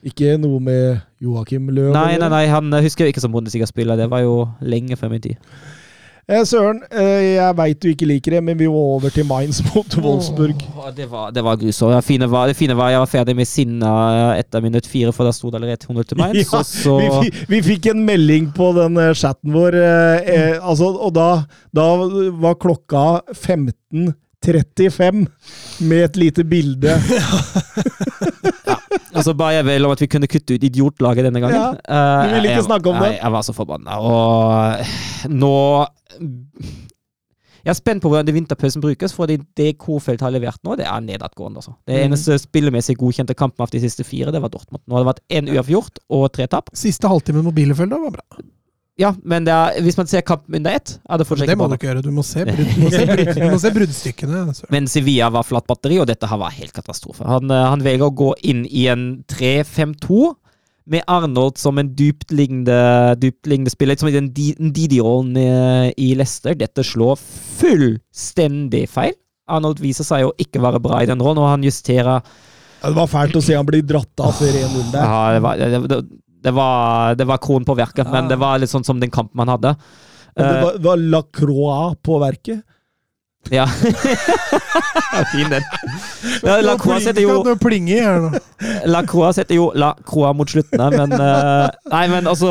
Ikke 0.03 0.33
noe 0.39 0.59
med 0.59 0.97
Joakim 1.23 1.69
Løv? 1.71 1.91
Nei, 1.95 2.17
nei, 2.19 2.27
nei, 2.31 2.43
han 2.51 2.67
husker 2.83 3.05
jeg 3.07 3.13
ikke 3.15 3.23
som 3.23 3.31
Bundesliga-spiller. 3.35 3.95
Det 3.99 4.09
var 4.11 4.23
jo 4.25 4.33
lenge 4.63 4.95
før 4.99 5.11
min 5.13 5.21
tid. 5.23 5.35
Eh, 6.23 6.39
Søren, 6.47 6.77
eh, 6.87 7.35
jeg 7.35 7.55
veit 7.57 7.79
du 7.83 7.89
ikke 7.89 8.07
liker 8.07 8.37
det, 8.37 8.39
men 8.47 8.55
vi 8.55 8.69
må 8.71 8.79
over 8.93 9.11
til 9.11 9.25
Mainz 9.27 9.57
mot 9.73 9.97
Wolfsburg. 9.99 10.61
Oh, 10.71 10.87
det 10.95 11.09
var, 11.11 11.33
det 11.35 11.43
var 11.43 11.57
grusomt. 11.59 11.91
Det 11.97 12.05
fine 12.07 12.29
var, 12.31 12.47
det 12.47 12.55
fine 12.55 12.77
var 12.79 12.93
jeg 12.93 13.01
var 13.01 13.11
ferdig 13.11 13.35
med 13.35 13.49
sinna 13.49 13.91
etter 14.37 14.63
minutt 14.63 14.87
fire, 14.87 15.11
for 15.11 15.27
da 15.27 15.33
sto 15.35 15.51
det 15.51 15.59
allerede 15.59 15.83
100 15.83 16.07
til 16.07 16.21
Mainz. 16.21 16.47
Ja, 16.53 16.63
så, 16.63 16.95
Vi, 17.01 17.31
vi 17.49 17.61
fikk 17.65 17.91
en 17.91 18.05
melding 18.07 18.53
på 18.55 18.71
den 18.77 18.95
eh, 19.03 19.11
chatten 19.19 19.51
vår, 19.51 19.75
eh, 19.75 20.31
eh, 20.31 20.55
altså, 20.61 20.93
og 20.95 21.11
da, 21.17 21.27
da 21.75 21.89
var 22.39 22.55
klokka 22.55 23.03
15.35 23.35 25.25
med 25.83 26.07
et 26.07 26.23
lite 26.23 26.47
bilde. 26.47 26.95
Altså 29.13 29.33
ba 29.37 29.51
jeg 29.53 29.65
vel 29.65 29.85
om 29.85 29.91
at 29.93 29.99
vi 30.03 30.07
kunne 30.07 30.27
kutte 30.27 30.55
ut 30.57 30.63
idiotlaget 30.69 31.25
denne 31.27 31.41
gangen. 31.43 31.57
Ja, 31.57 31.71
Eh, 31.73 32.27
du 32.27 32.33
ville 32.35 32.49
ikke 32.49 32.61
jeg- 32.61 32.65
snakke 32.69 32.89
om 32.89 32.99
det. 33.01 33.11
Nei, 33.11 33.19
jeg 33.21 33.31
var 33.31 33.41
så 33.41 33.53
forbanna. 33.53 33.99
Og 33.99 35.29
nå 35.29 35.87
Jeg 37.63 37.71
er 37.71 37.77
spent 37.79 38.01
på 38.03 38.09
hvordan 38.11 38.25
det 38.27 38.33
vinterpausen 38.35 38.81
brukes, 38.83 39.13
for 39.15 39.25
det 39.25 39.77
Kofeld 39.79 40.19
har 40.19 40.31
levert 40.35 40.59
nå, 40.67 40.75
det 40.75 40.85
er 40.85 40.99
nedadgående. 40.99 41.61
Altså. 41.61 41.73
Det 41.87 41.95
Mm. 41.95 42.11
eneste 42.11 42.35
spillemessig 42.37 42.97
godkjente 42.97 43.33
kampen 43.35 43.61
av 43.63 43.69
de 43.71 43.79
siste 43.79 44.03
fire, 44.03 44.31
det 44.33 44.41
var 44.41 44.49
Dortmund. 44.49 44.81
Nå 44.85 44.97
har 44.97 45.03
det 45.05 45.15
vært 45.15 45.23
én 45.31 45.47
uavgjort 45.47 45.97
og 46.09 46.33
tre 46.33 46.45
tap. 46.47 46.69
Siste 46.73 47.07
halvtime 47.07 47.41
med 47.41 47.55
da 47.89 47.97
var 47.97 48.11
bra. 48.11 48.21
Ja, 49.01 49.09
men 49.25 49.45
det 49.47 49.53
er, 49.53 49.79
hvis 49.81 49.97
man 49.97 50.09
ser 50.09 50.21
kampen 50.21 50.59
under 50.59 50.75
ett, 50.77 50.91
er 51.09 51.17
det 51.17 51.25
fortsatt 51.25 51.49
Det 51.49 51.57
må 51.57 51.65
du 51.71 51.73
ikke 51.79 51.87
gjøre. 51.87 52.03
Du 52.05 52.11
må 52.13 52.21
se, 52.27 52.43
brudd, 52.45 52.69
du 52.75 52.83
må 52.83 52.91
se, 52.93 53.05
brudd, 53.09 53.31
du 53.39 53.47
må 53.49 53.57
se 53.63 53.71
bruddstykkene. 53.73 54.43
Men 54.75 54.89
Sevilla 54.91 55.31
var 55.33 55.47
flatt 55.47 55.65
batteri, 55.69 55.97
og 56.03 56.05
dette 56.11 56.29
her 56.29 56.37
var 56.37 56.53
helt 56.53 56.75
katastrofe. 56.75 57.25
Han, 57.25 57.49
eh, 57.49 57.65
han 57.73 57.81
velger 57.85 58.11
å 58.11 58.13
gå 58.13 58.29
inn 58.51 58.61
i 58.69 58.85
en 58.93 59.07
3-5-2 59.33 60.21
med 60.93 61.05
Arnold 61.09 61.57
som 61.57 61.79
en 61.79 61.89
dyptliggende, 61.97 62.77
dyptliggende 63.17 63.73
spiller, 63.73 63.97
som 63.97 64.11
i 64.11 64.15
den 64.15 64.29
Didi-rollen 64.35 65.37
i, 65.41 65.49
i 65.97 66.13
Leicester. 66.19 66.53
Dette 66.59 66.85
slår 66.85 67.17
fullstendig 67.17 68.85
feil. 68.91 69.15
Arnold 69.49 69.81
viser 69.83 70.05
seg 70.07 70.27
å 70.27 70.35
ikke 70.39 70.61
være 70.63 70.81
bra 70.83 71.01
i 71.03 71.09
den 71.09 71.23
rollen, 71.23 71.41
og 71.41 71.49
han 71.55 71.65
justerer 71.65 72.21
Ja, 72.21 72.91
det 72.91 72.97
var 72.97 73.09
fælt 73.11 73.35
å 73.39 73.41
se 73.43 73.55
han 73.57 73.67
bli 73.67 73.81
dratt 73.87 74.21
av 74.23 74.35
før 74.37 74.53
1-0 74.59 74.91
der. 74.93 75.01
ja, 75.07 75.23
det, 75.33 75.41
var, 75.43 75.59
det, 75.59 75.81
det, 75.89 75.99
det, 76.43 76.51
var, 76.51 77.15
det 77.15 77.27
var 77.29 77.41
kronen 77.43 77.65
på 77.67 77.77
verket, 77.77 78.09
men 78.11 78.27
det 78.31 78.39
var 78.41 78.59
litt 78.61 78.71
sånn 78.71 78.85
som 78.85 78.99
den 79.01 79.13
kampen 79.13 79.37
man 79.39 79.51
hadde. 79.53 79.75
Men 80.35 80.47
det 80.49 80.61
var, 80.63 80.77
var, 80.87 81.01
La 81.15 81.23
Croix 81.33 81.97
på 82.03 82.19
verket. 82.21 82.63
ja. 83.51 83.67
fin 85.33 85.49
den. 85.51 85.63
Ja, 86.43 86.61
La 86.63 86.77
Croix 86.79 87.03
setter 87.03 87.21
jo. 87.23 87.41
La 88.93 89.01
Croix 89.07 89.35
setter 89.35 89.57
jo 89.57 89.65
La 89.75 89.91
Croix 90.07 90.31
mot 90.35 90.49
slutten 90.49 90.79
her, 90.79 90.95
men 90.95 91.11
eh, 91.17 91.67
Nei, 91.91 92.03
men 92.11 92.29
altså 92.31 92.49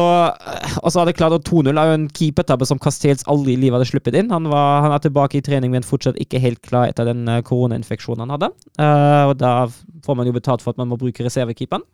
Og 0.83 0.93
så 0.93 1.01
er 1.01 1.09
det 1.09 1.17
klart 1.17 1.37
at 1.39 1.49
2-0 1.49 1.73
er 1.73 1.89
jo 1.89 1.97
en 1.97 2.07
keepertabbe 2.13 2.69
som 2.69 2.81
Castells 2.83 3.25
aldri 3.33 3.57
i 3.57 3.61
livet 3.63 3.79
hadde 3.79 3.89
sluppet 3.89 4.19
inn. 4.21 4.29
Han, 4.33 4.51
var, 4.53 4.85
han 4.87 4.93
er 4.93 5.03
tilbake 5.05 5.41
i 5.41 5.45
trening, 5.45 5.73
men 5.73 5.87
fortsatt 5.87 6.21
ikke 6.21 6.43
helt 6.43 6.61
klar 6.65 6.93
etter 6.93 7.09
den 7.09 7.25
eh, 7.29 7.43
koronainfeksjonen 7.49 8.27
han 8.27 8.37
hadde. 8.37 8.53
Eh, 8.77 9.25
og 9.33 9.37
da 9.41 9.55
får 10.05 10.21
man 10.21 10.29
jo 10.29 10.37
betalt 10.37 10.65
for 10.65 10.77
at 10.77 10.81
man 10.81 10.93
må 10.93 11.01
bruke 11.01 11.25
reservekeeperen. 11.25 11.85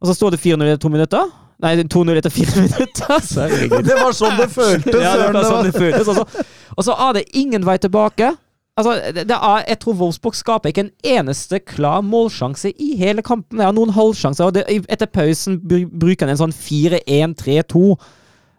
Og 0.00 0.10
så 0.10 0.14
står 0.16 0.34
det 0.34 0.42
4-0 0.42 0.66
etter 0.66 0.82
to 0.82 0.92
minutter. 0.92 1.28
Nei, 1.64 1.72
2-0 1.80 2.18
etter 2.20 2.32
fire 2.32 2.56
minutter. 2.66 3.78
Det 3.86 3.96
var 3.96 4.16
sånn 4.16 4.36
det 4.40 4.48
føltes! 4.52 4.98
Ja, 5.00 5.14
det 5.22 5.30
var 5.32 5.46
sånn 5.48 5.70
det 5.70 5.76
føltes. 5.76 6.10
Altså. 6.12 6.44
Og 6.76 6.84
så 6.84 6.96
er 7.06 7.16
det 7.16 7.24
ingen 7.38 7.64
vei 7.64 7.78
tilbake. 7.80 8.34
Altså, 8.76 8.92
det 9.16 9.32
er, 9.32 9.62
jeg 9.70 9.78
tror 9.80 9.96
Wolfsburg 9.96 10.36
skaper 10.36 10.68
ikke 10.68 10.82
en 10.84 10.92
eneste 11.16 11.62
klar 11.64 12.02
målsjanse 12.04 12.74
i 12.76 12.90
hele 13.00 13.24
kampen. 13.24 13.56
Det 13.56 13.64
er 13.64 13.72
noen 13.72 13.94
halvsjanser, 13.96 14.50
og 14.50 14.58
det, 14.58 14.66
etter 14.92 15.08
pausen 15.08 15.56
bruker 15.64 16.26
han 16.26 16.34
en 16.34 16.42
sånn 16.42 16.52
4-1-3-2. 16.52 17.86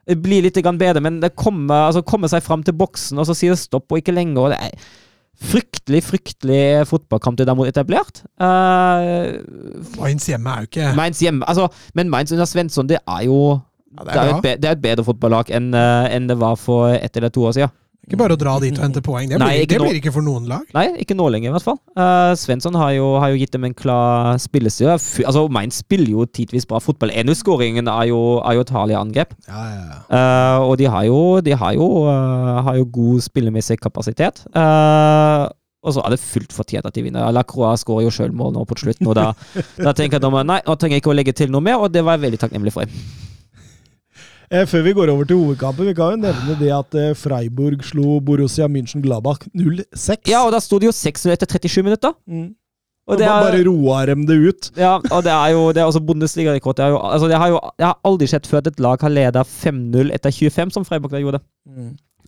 Det 0.10 0.18
blir 0.24 0.48
litt 0.48 0.58
bedre, 0.58 1.04
men 1.06 1.20
det 1.22 1.36
kommer, 1.38 1.92
altså, 1.92 2.02
kommer 2.02 2.32
seg 2.34 2.42
fram 2.42 2.66
til 2.66 2.74
boksen, 2.80 3.20
og 3.22 3.30
så 3.30 3.36
sier 3.38 3.54
det 3.54 3.62
stopp, 3.62 3.92
og 3.92 4.02
ikke 4.02 4.16
lenger. 4.16 4.42
og 4.42 4.56
det 4.56 4.58
er 4.58 4.90
Fryktelig, 5.38 6.02
fryktelig 6.04 6.88
fotballkamp 6.90 7.38
det 7.38 7.46
der 7.48 7.56
mot 7.58 7.70
etablert. 7.70 8.24
Uh, 8.42 9.38
Mainz 10.00 10.26
hjemme 10.26 10.50
er 10.50 10.64
jo 10.64 10.70
ikke 10.72 10.92
Mainz 10.98 11.22
hjemme, 11.22 11.46
altså, 11.50 11.68
men 11.94 12.10
Mainz 12.10 12.34
under 12.34 12.46
Svensson, 12.50 12.90
det 12.90 12.98
er 13.06 13.26
jo 13.28 13.60
ja, 13.98 14.04
det 14.04 14.16
er, 14.16 14.42
det, 14.42 14.50
er 14.50 14.56
et, 14.56 14.62
det 14.62 14.70
er 14.70 14.76
et 14.76 14.82
bedre 14.82 15.06
fotballag 15.08 15.52
enn 15.58 15.70
eh, 15.78 16.08
enn 16.14 16.28
det 16.30 16.36
var 16.42 16.58
for 16.60 16.92
ett 16.94 17.18
eller 17.18 17.32
to 17.34 17.46
år 17.48 17.56
siden. 17.56 17.72
Ikke 18.08 18.22
bare 18.22 18.38
å 18.38 18.40
dra 18.40 18.54
dit 18.64 18.72
og 18.72 18.84
hente 18.86 19.02
poeng. 19.04 19.28
Det 19.28 19.36
Nei, 19.42 19.50
blir, 19.52 19.66
ikke 19.66 19.74
det 19.74 19.84
blir 19.84 19.98
ikke 20.00 20.12
for 20.16 20.24
noen 20.24 20.46
lag. 20.48 20.64
Nei, 20.72 20.86
ikke 21.04 21.16
nå 21.20 21.26
lenger, 21.34 21.52
i 21.52 21.56
hvert 21.58 21.66
fall. 21.66 21.76
Uh, 21.92 22.32
Svensson 22.40 22.78
har 22.80 22.94
jo, 22.96 23.10
har 23.20 23.34
jo 23.34 23.42
gitt 23.42 23.52
dem 23.52 23.68
en 23.68 23.76
klar 23.76 24.40
spillestil. 24.40 24.94
Altså, 24.94 25.44
Mainz 25.52 25.82
spiller 25.84 26.14
jo 26.14 26.24
tidvis 26.40 26.64
bra 26.70 26.80
fotball. 26.80 27.12
Enu-skåringen 27.12 27.92
er 27.92 28.08
jo, 28.14 28.22
er 28.48 28.56
jo 28.56 28.64
et 28.64 28.74
herlig 28.78 28.96
angrep. 28.96 29.36
Ja, 29.50 29.66
ja, 29.74 29.84
ja. 29.92 30.00
Uh, 30.08 30.70
og 30.70 30.78
de 30.80 30.88
har 30.96 31.04
jo, 31.10 31.20
de 31.44 31.60
har 31.60 31.76
jo, 31.76 31.92
uh, 32.08 32.64
har 32.70 32.80
jo 32.80 32.88
god 32.96 33.28
spillemessig 33.28 33.82
kapasitet. 33.84 34.40
Uh, 34.56 35.52
og 35.84 35.98
så 35.98 36.08
er 36.08 36.16
det 36.16 36.24
fullt 36.24 36.56
fortjent 36.56 36.88
at 36.88 36.96
de 36.96 37.04
vinner. 37.10 37.28
Lacroix 37.36 37.84
skårer 37.84 38.08
jo 38.08 38.16
sjølmål 38.16 38.56
nå 38.56 38.64
på 38.72 38.80
slutten, 38.88 39.12
og 39.12 39.20
da, 39.20 39.34
da 39.84 39.92
tenker 39.96 40.24
dommeren 40.24 40.48
nei, 40.48 40.62
nå 40.64 40.80
trenger 40.80 40.96
jeg 40.96 41.04
ikke 41.04 41.12
å 41.12 41.20
legge 41.20 41.36
til 41.36 41.52
noe 41.52 41.64
mer, 41.64 41.84
og 41.84 41.92
det 41.92 42.08
var 42.08 42.16
jeg 42.16 42.30
veldig 42.30 42.46
takknemlig 42.48 42.76
for. 42.76 43.00
Eh, 44.52 44.64
Før 44.70 44.82
vi 44.86 44.94
går 44.96 45.10
over 45.12 45.26
til 45.28 45.36
hovedkampen, 45.42 45.90
vi 45.90 45.94
kan 45.98 46.14
jo 46.16 46.22
nevne 46.24 46.54
det 46.60 46.70
at 46.72 46.96
eh, 46.96 47.10
Freiburg 47.20 47.82
slo 47.84 48.20
Borussia 48.24 48.68
München-Glabach 48.72 49.42
0-6. 49.52 50.30
Ja, 50.32 50.46
og 50.48 50.54
da 50.56 50.62
sto 50.64 50.80
det 50.80 50.88
jo 50.88 50.94
6-0 50.96 51.34
etter 51.34 51.50
37 51.58 51.84
minutter. 51.84 52.16
Mm. 52.28 52.54
Og 53.08 53.20
det 53.20 53.24
er, 53.28 53.44
Bare 53.44 53.60
roa 53.68 54.02
dem 54.08 54.24
det 54.28 54.38
ut. 54.48 54.70
Ja, 54.86 54.98
og 55.00 55.24
det 55.24 55.32
er 55.34 55.52
jo 55.56 55.66
det 55.76 55.82
er 55.84 55.88
også 55.92 56.00
Bundesliga-rekord. 56.04 56.76
Det, 56.80 56.88
altså, 56.96 57.28
det, 57.28 57.38
det 57.80 57.86
har 57.90 58.00
aldri 58.08 58.28
skjedd 58.32 58.48
før 58.48 58.64
at 58.64 58.72
et 58.72 58.80
lag 58.84 59.04
har 59.04 59.12
leda 59.16 59.44
5-0 59.48 60.12
etter 60.16 60.32
25, 60.36 60.74
som 60.76 60.88
Freiburg 60.88 61.12
da 61.16 61.22
gjorde. 61.24 61.44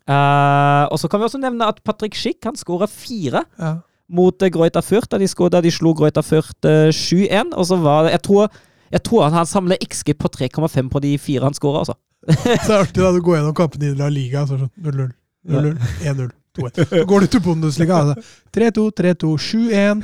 Eh, 0.09 0.85
og 0.91 0.99
så 0.99 1.07
kan 1.11 1.19
vi 1.21 1.27
også 1.29 1.39
nevne 1.43 1.67
at 1.71 1.79
Patrick 1.87 2.15
Schick 2.19 2.43
han 2.47 2.55
skåra 2.59 2.87
fire 2.89 3.43
Ja. 3.59 3.73
mot 4.09 4.41
uh, 4.41 4.47
Greuter 4.49 4.81
Fürth, 4.81 5.07
da 5.11 5.19
de, 5.21 5.27
skå- 5.29 5.51
da 5.53 5.59
de 5.61 5.69
slo 5.71 5.91
Greuta 5.93 6.23
Fürth 6.25 6.55
eh, 6.67 6.89
7-1. 6.91 7.51
Og 7.55 7.67
så 7.69 7.77
var 7.79 8.07
det 8.07 8.15
Jeg 8.17 8.23
tror, 8.27 8.47
jeg 8.91 9.03
tror 9.05 9.23
han, 9.27 9.33
han 9.39 9.45
samler 9.51 9.77
XG 9.85 10.15
på 10.17 10.31
3,5 10.35 10.89
på 10.89 10.99
de 11.03 11.17
fire 11.21 11.43
han 11.47 11.53
skåra, 11.53 11.83
altså. 11.85 11.95
Så 12.27 12.67
det 12.67 12.75
er 12.75 12.81
artig 12.81 13.03
da 13.03 13.13
du 13.15 13.21
går 13.23 13.39
gjennom 13.39 13.55
kampene 13.57 13.91
i 13.91 13.95
La 13.97 14.09
Liga. 14.11 14.45
Så 14.47 14.57
er 14.57 14.65
sånn 14.65 14.75
0-0, 14.85 15.09
0-0, 15.49 15.73
1-0, 16.03 16.29
2-1. 16.59 16.89
Så 16.89 17.05
går 17.07 17.23
du 17.23 17.27
til 17.31 17.41
Bundesliga. 17.45 17.99
Altså. 18.03 18.35
3-2, 18.55 18.85
3-2, 18.97 19.31
7-1, 19.45 20.03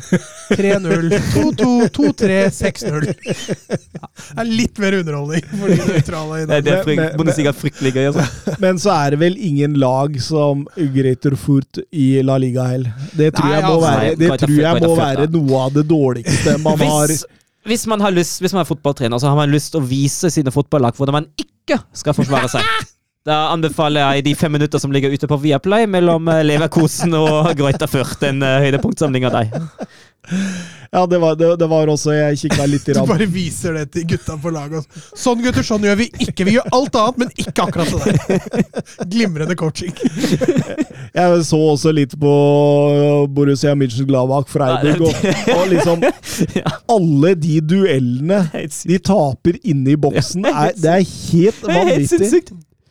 3-0, 0.53 1.15
2-2, 1.33 1.69
2-3, 1.97 2.39
6-0. 2.55 3.07
Det 3.09 4.43
er 4.43 4.49
litt 4.49 4.81
mer 4.81 4.99
underholdning 5.01 5.47
for 5.51 5.73
de 5.73 5.79
nøytrale 5.89 6.41
i 6.41 6.47
Det, 6.49 6.59
er 6.75 6.83
frykt, 6.85 7.05
Bundesliga 7.19 7.51
er 7.51 7.57
fryktelig 7.59 7.93
gøy, 7.95 8.03
altså. 8.11 8.27
Men 8.63 8.81
så 8.81 8.93
er 8.95 9.15
det 9.15 9.21
vel 9.25 9.39
ingen 9.49 9.79
lag 9.81 10.19
som 10.23 10.63
Greater 10.95 11.35
Furt 11.39 11.81
i 11.91 12.11
La 12.25 12.37
Liga 12.41 12.67
heller. 12.69 12.93
Det 13.11 13.33
tror 13.35 13.55
jeg 13.55 13.65
må 13.65 13.73
altså, 13.79 13.89
være, 13.89 14.13
det 14.21 14.37
tror 14.45 14.59
jeg 14.61 14.85
må 14.85 14.93
være 15.01 15.27
noe 15.33 15.65
av 15.65 15.75
det 15.79 15.87
dårligste 15.89 16.59
man 16.63 16.85
har. 16.85 17.17
Hvis 17.65 17.87
man 17.89 18.01
har 18.05 18.13
lyst, 18.13 18.37
hvis 18.43 18.53
man 18.53 18.61
er 18.61 18.69
fotballtrener, 18.69 19.17
så 19.17 19.31
har 19.31 19.39
man 19.39 19.49
lyst 19.49 19.73
til 19.73 19.81
å 19.81 19.87
vise 19.89 20.29
sine 20.29 20.53
fotballag 20.53 20.93
hvordan 20.99 21.23
man 21.23 21.29
ikke 21.33 21.54
skal 21.93 22.13
forsvare 22.17 22.49
seg. 22.51 22.61
Da 23.25 23.35
anbefaler 23.49 24.03
jeg 24.03 24.27
de 24.27 24.35
fem 24.37 24.53
minutter 24.53 24.77
som 24.81 24.91
ligger 24.93 25.09
ute 25.09 25.25
på 25.25 25.39
Viaplay 25.41 25.87
mellom 25.89 26.27
eh, 26.29 26.43
Leverkosen 26.45 27.15
og 27.17 27.55
Grøita 27.57 27.87
Ført, 27.89 28.21
en 28.27 28.43
uh, 28.45 28.59
høydepunktsamling 28.61 29.25
av 29.25 29.39
deg. 29.39 29.55
Ja, 30.95 31.03
det 31.09 31.17
var, 31.21 31.35
det, 31.37 31.47
det 31.59 31.65
var 31.69 31.89
også 31.91 32.13
Jeg 32.15 32.37
kikka 32.39 32.65
litt 32.65 32.87
i 32.89 32.93
Du 32.95 33.01
bare 33.05 33.27
viser 33.29 33.75
det 33.77 33.83
til 33.93 34.05
gutta 34.09 34.37
på 34.41 34.49
laget. 34.53 34.85
Sånn, 35.17 35.41
gutter, 35.43 35.65
sånn 35.65 35.83
gjør 35.85 35.97
vi 35.99 36.07
ikke. 36.23 36.45
Vi 36.47 36.55
gjør 36.55 36.69
alt 36.77 36.97
annet, 37.01 37.19
men 37.21 37.33
ikke 37.43 37.65
akkurat 37.65 37.91
det 37.91 38.13
der. 38.15 38.85
Glimrende 39.11 39.57
coaching. 39.59 39.91
Jeg 41.15 41.41
så 41.49 41.59
også 41.73 41.93
litt 41.93 42.15
på 42.21 42.35
Borussia 43.35 43.75
München-Glavak 43.77 44.49
Freiburg, 44.53 45.03
og, 45.09 45.27
og 45.57 45.65
liksom 45.73 46.05
Alle 46.95 47.33
de 47.41 47.59
duellene 47.73 48.39
de 48.85 49.01
taper 49.11 49.59
inne 49.65 49.93
i 49.93 49.99
boksen, 49.99 50.47
er, 50.47 50.71
det 50.77 50.77
helt 50.77 50.79
Det 50.79 50.95
er 50.95 51.05
helt 51.33 51.67
vanvittig. 51.73 52.43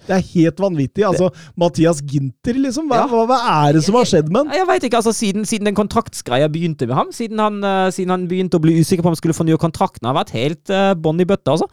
Det 0.05 0.17
er 0.17 0.25
helt 0.35 0.61
vanvittig. 0.61 1.05
Altså, 1.09 1.31
Mathias 1.57 2.03
Ginter, 2.05 2.59
liksom. 2.61 2.89
Hva, 2.91 3.05
Ja. 3.05 3.07
hva, 3.09 3.39
er 3.69 3.73
det 3.73 3.85
som 3.87 3.95
har 3.95 4.05
skjedd 4.05 4.29
med 4.29 4.45
han? 4.45 4.57
Jeg 4.59 4.67
vet 4.69 4.85
ikke, 4.89 5.01
altså 5.01 5.15
Siden, 5.15 5.45
siden 5.49 5.65
den 5.71 5.75
kontraktsgreia 5.79 6.49
begynte 6.49 6.87
med 6.87 6.95
ham, 6.95 7.13
siden 7.13 7.39
han, 7.39 7.63
uh, 7.65 7.91
siden 7.91 8.11
han 8.11 8.29
begynte 8.29 8.59
å 8.59 8.65
bli 8.65 8.77
usikker 8.81 9.03
på 9.03 9.09
om 9.09 9.15
han 9.15 9.21
skulle 9.21 9.37
fornye 9.37 9.61
kontrakten, 9.61 10.07
har 10.07 10.19
vært 10.19 10.35
helt 10.37 10.69
uh, 10.71 10.93
bånn 10.95 11.21
i 11.21 11.29
bøtta, 11.29 11.57
altså. 11.57 11.69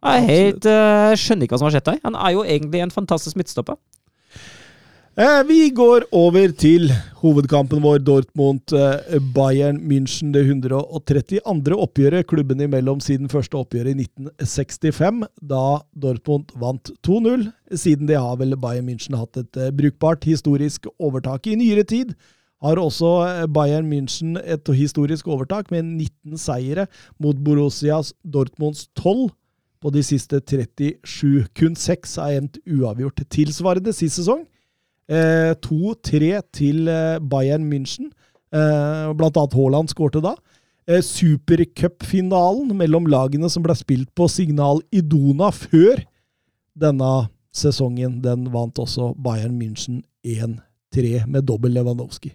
Jeg 0.00 0.16
er 0.16 0.28
helt, 0.30 0.64
uh, 0.64 1.12
skjønner 1.12 1.44
ikke 1.44 1.56
hva 1.56 1.60
som 1.60 1.68
har 1.68 1.76
skjedd 1.76 1.88
der. 1.90 2.00
Han 2.04 2.16
er 2.16 2.32
jo 2.32 2.44
egentlig 2.48 2.80
en 2.80 2.94
fantastisk 2.94 3.36
midtstopper. 3.36 3.76
Eh, 5.20 5.40
vi 5.44 5.68
går 5.74 6.06
over 6.16 6.52
til 6.56 6.92
hovedkampen 7.20 7.82
vår, 7.84 8.00
Dortmund-Bayern 8.06 9.80
München. 9.84 10.32
Det 10.32 10.42
132. 10.46 11.40
oppgjøret 11.76 12.26
klubben 12.30 12.60
imellom 12.64 13.00
siden 13.04 13.30
første 13.32 13.58
oppgjøret 13.60 13.94
i 13.94 14.06
1965, 14.06 15.24
da 15.52 15.64
Dortmund 15.92 16.52
vant 16.60 16.92
2-0. 17.06 17.48
Siden 17.76 18.08
det 18.08 18.18
har 18.20 18.36
vel 18.40 18.56
Bayern 18.60 18.88
München 18.88 19.18
hatt 19.20 19.36
et 19.40 19.60
eh, 19.60 19.72
brukbart 19.74 20.24
historisk 20.28 20.88
overtak. 20.98 21.46
I 21.46 21.58
nyere 21.60 21.84
tid 21.84 22.14
har 22.64 22.80
også 22.80 23.12
eh, 23.26 23.44
Bayern 23.52 23.90
München 23.90 24.38
et 24.40 24.72
historisk 24.74 25.28
overtak 25.28 25.70
med 25.70 25.84
19 25.84 26.40
seire 26.40 26.88
mot 27.20 27.36
Borussias 27.36 28.14
Dortmunds 28.24 28.88
12 28.96 29.28
på 29.80 29.92
de 29.92 30.02
siste 30.04 30.40
37. 30.40 31.46
Kun 31.56 31.76
seks 31.76 32.16
har 32.20 32.36
endt 32.36 32.58
uavgjort. 32.68 33.22
Tilsvarende 33.32 33.92
sist 33.96 34.20
sesong. 34.20 34.44
Eh, 35.10 35.52
2-3 35.66 36.40
til 36.54 36.88
eh, 36.88 37.18
Bayern 37.18 37.64
München. 37.70 38.12
Eh, 38.54 39.10
blant 39.18 39.36
annet 39.36 39.56
Haaland 39.58 39.90
skårte 39.90 40.22
da. 40.22 40.36
Eh, 40.86 41.00
Supercupfinalen 41.02 42.70
mellom 42.78 43.06
lagene 43.10 43.50
som 43.50 43.62
ble 43.66 43.74
spilt 43.78 44.10
på 44.18 44.28
Signal 44.30 44.80
Idona 44.94 45.50
før 45.54 46.04
denne 46.80 47.28
sesongen, 47.54 48.20
den 48.22 48.46
vant 48.54 48.78
også 48.78 49.10
Bayern 49.18 49.56
München 49.58 50.02
1-3 50.24 51.24
med 51.26 51.44
dobbel 51.48 51.74
Lewandowski. 51.74 52.30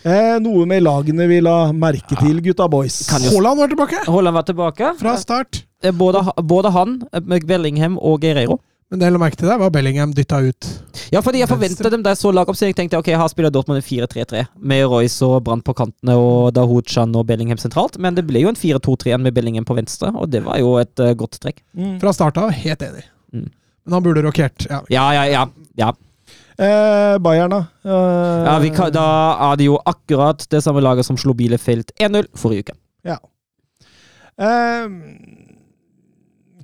Eh, 0.00 0.36
noe 0.40 0.64
med 0.70 0.80
lagene 0.86 1.26
vi 1.28 1.40
la 1.44 1.72
merke 1.76 2.16
til, 2.16 2.40
gutta 2.44 2.68
boys. 2.72 3.02
Haaland 3.12 3.60
var 3.60 3.68
tilbake 3.68 4.00
Haaland 4.06 4.38
var 4.38 4.46
tilbake. 4.48 4.94
fra 5.00 5.16
start. 5.20 5.64
Eh, 5.84 5.92
Både, 5.92 6.22
både 6.42 6.70
han, 6.72 7.02
eh, 7.12 7.20
med 7.20 7.44
Bellingham 7.46 7.98
og 7.98 8.20
Guerreiro. 8.22 8.58
Men 8.90 8.98
det 8.98 9.06
jeg 9.06 9.14
la 9.14 9.20
merke 9.22 9.38
til 9.38 9.46
der, 9.46 9.58
var 9.60 9.70
Bellingham 9.70 10.10
dytta 10.16 10.40
ut. 10.42 10.66
Ja, 11.14 11.20
fordi 11.22 11.44
jeg 11.44 11.50
forventa 11.50 11.92
dem 11.94 12.02
da 12.02 12.10
jeg 12.10 12.18
så 12.18 12.32
lagoppstillingen. 12.34 12.74
tenkte 12.80 12.98
jeg, 12.98 13.04
ok, 13.04 13.10
her 13.22 13.30
spiller 13.30 13.52
Dortmund 13.54 13.78
en 13.78 13.86
4-3-3 13.86 14.42
med 14.58 14.82
Royce 14.90 15.22
og 15.26 15.44
Brandt 15.46 15.62
på 15.66 15.76
kantene 15.78 16.16
og 16.18 16.50
Dahoud-Chan 16.56 17.14
og 17.14 17.28
Bellingham 17.28 17.60
sentralt. 17.62 18.00
Men 18.02 18.18
det 18.18 18.26
ble 18.26 18.42
jo 18.42 18.50
en 18.50 18.58
4-2-3 18.58 19.20
med 19.22 19.36
Bellingham 19.36 19.68
på 19.68 19.78
venstre, 19.78 20.10
og 20.10 20.32
det 20.34 20.42
var 20.42 20.58
jo 20.58 20.74
et 20.82 21.04
uh, 21.04 21.12
godt 21.14 21.38
trekk. 21.38 21.62
Mm. 21.78 22.00
Fra 22.02 22.14
start 22.18 22.42
av, 22.42 22.50
helt 22.50 22.82
enig. 22.82 23.06
Mm. 23.30 23.46
Men 23.86 23.96
han 23.96 24.06
burde 24.08 24.26
rokert. 24.26 24.66
Ja. 24.66 24.82
Ja, 24.90 25.06
ja, 25.14 25.24
ja. 25.30 25.46
ja. 25.78 25.92
Eh, 26.60 27.16
Bayern, 27.22 27.54
da? 27.54 27.62
Eh, 27.86 28.42
ja 28.50 28.58
vi 28.60 28.74
kan, 28.74 28.90
da 28.92 29.06
er 29.52 29.56
det 29.56 29.70
jo 29.70 29.78
akkurat 29.86 30.42
det 30.50 30.64
samme 30.66 30.82
laget 30.82 31.06
som 31.06 31.16
slo 31.16 31.32
Bielefeld 31.38 31.94
1-0 31.94 32.26
forrige 32.36 32.66
uke. 32.66 32.80
Ja. 33.06 33.20
Eh, 34.34 34.90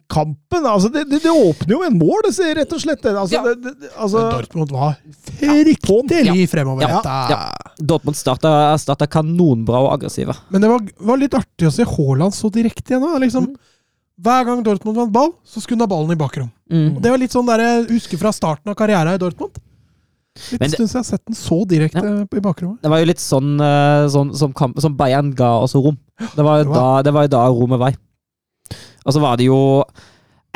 kampen 0.08 0.66
Altså, 0.66 0.88
det, 0.92 1.04
det, 1.10 1.22
det 1.22 1.30
åpner 1.32 1.72
jo 1.74 1.82
en 1.86 1.98
mål, 1.98 2.20
det 2.26 2.34
ser 2.36 2.54
rett 2.54 2.72
og 2.72 2.80
slett. 2.82 3.04
Altså, 3.10 3.34
Ja. 3.34 3.42
det, 3.42 3.74
det, 3.80 3.90
altså 3.96 4.22
Dortmund 4.30 4.70
var 4.72 4.96
fryktelig 5.26 6.48
fremoverretta. 6.50 7.14
Ja. 7.30 7.40
Dortmund 7.78 8.16
starta, 8.18 8.52
starta 8.80 9.06
kanonbra 9.10 9.80
og 9.86 9.92
aggressive. 9.96 10.34
Men 10.50 10.62
det 10.64 10.70
var, 10.70 10.84
var 11.10 11.20
litt 11.20 11.34
artig 11.36 11.68
å 11.68 11.72
se 11.74 11.84
Haaland 11.86 12.34
så 12.36 12.50
direkte 12.52 12.94
igjen. 12.94 13.02
da. 13.06 13.18
Liksom, 13.22 13.46
Mm. 13.46 13.56
Hver 14.24 14.46
gang 14.48 14.62
Dortmund 14.64 14.96
vant 14.96 15.12
ball, 15.12 15.32
så 15.44 15.60
skulle 15.60 15.76
han 15.82 15.90
ha 15.90 15.94
ballen 15.94 16.14
i 16.14 16.16
bakrom. 16.16 16.48
Mm. 16.72 17.02
Det 17.04 17.10
var 17.12 17.18
litt 17.20 17.34
sånn 17.34 17.44
der 17.50 17.60
jeg 17.60 17.82
husker 17.90 18.16
fra 18.22 18.30
starten 18.32 18.70
av 18.72 18.74
karrieren 18.78 19.12
i 19.12 19.18
Dortmund. 19.20 19.58
Litt 20.52 20.60
Men 20.60 20.70
det- 20.70 20.76
stund 20.78 20.88
siden 20.88 21.02
jeg 21.02 21.04
har 21.04 21.10
sett 21.10 21.24
den 21.26 21.34
så 21.36 21.58
direkte 21.68 22.36
i 22.36 22.40
bakrommet. 22.40 22.80
Det 22.80 22.88
var 22.88 22.98
jo 23.02 23.04
litt 23.10 23.20
sånn, 23.20 23.60
eh, 23.60 24.08
sånn 24.08 24.34
som, 24.34 24.54
kamp, 24.54 24.80
som 24.80 24.96
Bayern 24.96 25.34
ga 25.36 25.60
oss 25.60 25.74
rom. 25.74 25.98
Det 26.34 26.42
var, 26.44 26.62
jo 26.62 26.64
Det 26.64 26.72
da, 26.72 26.80
var- 26.80 27.02
det 27.02 27.12
var 27.12 27.22
jo 27.24 27.28
da 27.28 27.46
rommet 27.48 27.78
vei. 27.78 27.94
Og 29.04 29.12
så 29.16 29.20
var 29.22 29.36
det 29.40 29.46
jo 29.48 29.58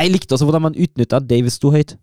Jeg 0.01 0.13
likte 0.15 0.33
også 0.35 0.47
hvordan 0.49 0.63
man 0.71 0.77
utnytta 0.81 1.21
Davis 1.21 1.59
sto 1.61 1.71
høyt. 1.75 1.97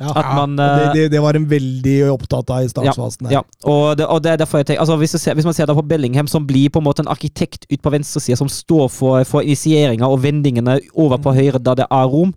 ja, 0.00 0.08
At 0.10 0.26
man 0.34 0.56
det, 0.58 0.64
eh, 0.66 0.92
det, 0.96 1.02
det 1.12 1.20
var 1.22 1.36
en 1.38 1.44
veldig 1.46 2.10
opptatt 2.10 2.50
av 2.50 2.64
i 2.64 2.68
startfasen. 2.72 3.28
Ja, 3.30 3.38
Ja, 3.38 3.42
og 3.70 3.96
det, 3.96 4.06
og 4.10 4.22
det 4.24 4.32
er 4.32 4.36
derfor 4.42 4.58
jeg 4.58 4.66
tenker 4.66 4.80
altså 4.82 4.96
hvis, 4.98 5.14
ser, 5.22 5.34
hvis 5.38 5.44
man 5.46 5.54
ser 5.54 5.66
da 5.70 5.74
på 5.78 5.84
Bellingham, 5.86 6.26
som 6.26 6.46
blir 6.46 6.68
på 6.74 6.80
en 6.82 6.86
måte 6.88 7.04
en 7.04 7.12
arkitekt 7.14 7.66
ut 7.70 7.80
på 7.82 7.92
venstresida, 7.94 8.36
som 8.36 8.48
står 8.50 8.88
for, 8.90 9.22
for 9.24 9.40
initieringa 9.46 10.08
og 10.10 10.18
vendingene 10.24 10.80
over 10.98 11.18
på 11.22 11.34
høyre 11.36 11.62
da 11.62 11.74
det 11.78 11.86
er 11.90 12.10
rom. 12.10 12.34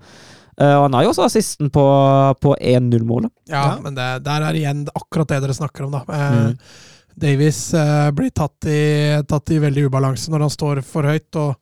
Uh, 0.61 0.81
han 0.85 0.93
har 0.93 1.03
jo 1.05 1.09
også 1.15 1.25
assisten 1.25 1.69
på, 1.73 1.81
på 2.41 2.53
1-0-målet. 2.61 3.29
Ja, 3.49 3.63
Ja. 3.75 3.79
men 3.81 3.93
det, 3.97 4.05
der 4.25 4.41
er 4.41 4.53
igjen 4.57 4.85
akkurat 4.93 5.27
det 5.33 5.41
dere 5.43 5.53
snakker 5.57 5.85
om, 5.89 5.97
da. 5.97 6.03
Uh, 6.05 6.53
Mm. 6.53 6.57
Davies 7.17 7.73
uh, 7.73 8.11
blir 8.13 8.29
tatt 8.29 8.65
i, 8.69 9.17
tatt 9.25 9.49
i 9.49 9.57
veldig 9.57 9.87
ubalanse 9.89 10.29
når 10.29 10.43
han 10.45 10.51
står 10.53 10.81
for 10.85 11.01
høyt. 11.09 11.33
og 11.41 11.55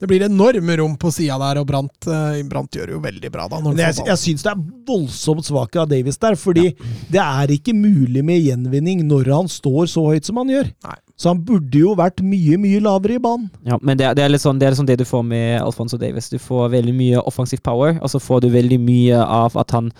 det 0.00 0.08
blir 0.08 0.24
enorme 0.24 0.76
rom 0.80 0.94
på 0.96 1.10
sida 1.12 1.36
der, 1.42 1.60
og 1.60 1.66
Brant, 1.68 2.08
Brant, 2.48 2.72
gjør 2.72 2.88
det 2.88 2.94
jo 2.96 3.02
veldig 3.04 3.30
bra 3.32 3.46
da. 3.52 3.60
Når 3.60 3.82
jeg, 3.82 3.98
jeg 4.08 4.20
syns 4.22 4.46
det 4.46 4.52
er 4.54 4.62
voldsomt 4.88 5.44
svakt 5.44 5.76
av 5.76 5.90
Davis 5.90 6.16
der, 6.22 6.38
fordi 6.40 6.70
det 7.12 7.20
er 7.20 7.52
ikke 7.52 7.74
mulig 7.76 8.24
med 8.24 8.40
gjenvinning 8.40 9.04
når 9.08 9.28
han 9.34 9.50
står 9.52 9.90
så 9.92 10.06
høyt 10.08 10.28
som 10.28 10.40
han 10.40 10.52
gjør. 10.54 10.72
Nei. 10.88 10.96
Så 11.20 11.28
han 11.28 11.42
burde 11.44 11.76
jo 11.76 11.92
vært 11.98 12.22
mye, 12.24 12.56
mye 12.56 12.80
lavere 12.80 13.18
i 13.18 13.20
banen. 13.20 13.50
Ja, 13.68 13.76
men 13.84 13.98
det, 14.00 14.08
det, 14.16 14.24
er 14.24 14.32
litt 14.32 14.40
sånn, 14.40 14.56
det 14.56 14.70
er 14.70 14.72
liksom 14.72 14.88
det 14.88 14.96
du 15.02 15.04
får 15.04 15.26
med 15.28 15.58
Alfonso 15.60 16.00
Davis. 16.00 16.30
Du 16.32 16.38
får 16.40 16.72
veldig 16.72 16.94
mye 16.96 17.20
offensiv 17.28 17.60
power, 17.66 17.98
og 18.00 18.08
så 18.08 18.22
får 18.24 18.46
du 18.46 18.48
veldig 18.54 18.80
mye 18.80 19.20
av 19.20 19.58
at 19.60 19.76
han 19.76 19.92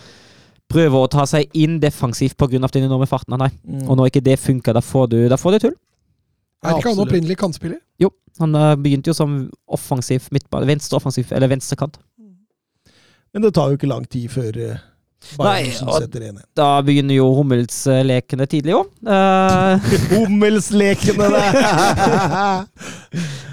prøver 0.70 0.96
å 0.96 1.10
ta 1.12 1.26
seg 1.28 1.50
inn 1.58 1.76
defensivt 1.82 2.38
pga. 2.40 2.56
den 2.72 2.88
enorme 2.88 3.08
farten 3.10 3.36
han 3.36 3.44
har. 3.44 3.52
Og 3.84 3.98
når 3.98 4.08
ikke 4.08 4.24
det 4.24 4.38
funker, 4.40 4.72
da 4.72 4.80
får 4.80 5.12
du, 5.12 5.18
da 5.28 5.36
får 5.36 5.58
du 5.58 5.66
tull. 5.66 5.76
Er 6.60 6.76
ikke 6.76 6.92
han 6.92 7.02
opprinnelig 7.06 7.38
kantspiller? 7.40 7.80
Jo, 8.02 8.10
han 8.42 8.54
eh, 8.58 8.76
begynte 8.76 9.12
jo 9.12 9.16
som 9.16 9.40
offensiv 9.68 10.28
midtbane, 10.34 10.68
venstre 10.68 10.98
offensiv, 11.00 11.32
eller 11.32 11.48
venstrekant. 11.52 11.96
Men 13.32 13.44
det 13.46 13.54
tar 13.54 13.70
jo 13.70 13.78
ikke 13.78 13.88
lang 13.90 14.04
tid 14.10 14.28
før 14.28 14.56
Bayern 14.58 14.89
Nei, 15.38 15.68
Da 16.56 16.80
begynner 16.82 17.14
jo 17.14 17.26
Hummelslekene 17.36 18.46
tidlig 18.50 18.74
òg. 18.78 18.88
Hummelslekene 20.14 21.28
det! 21.34 21.50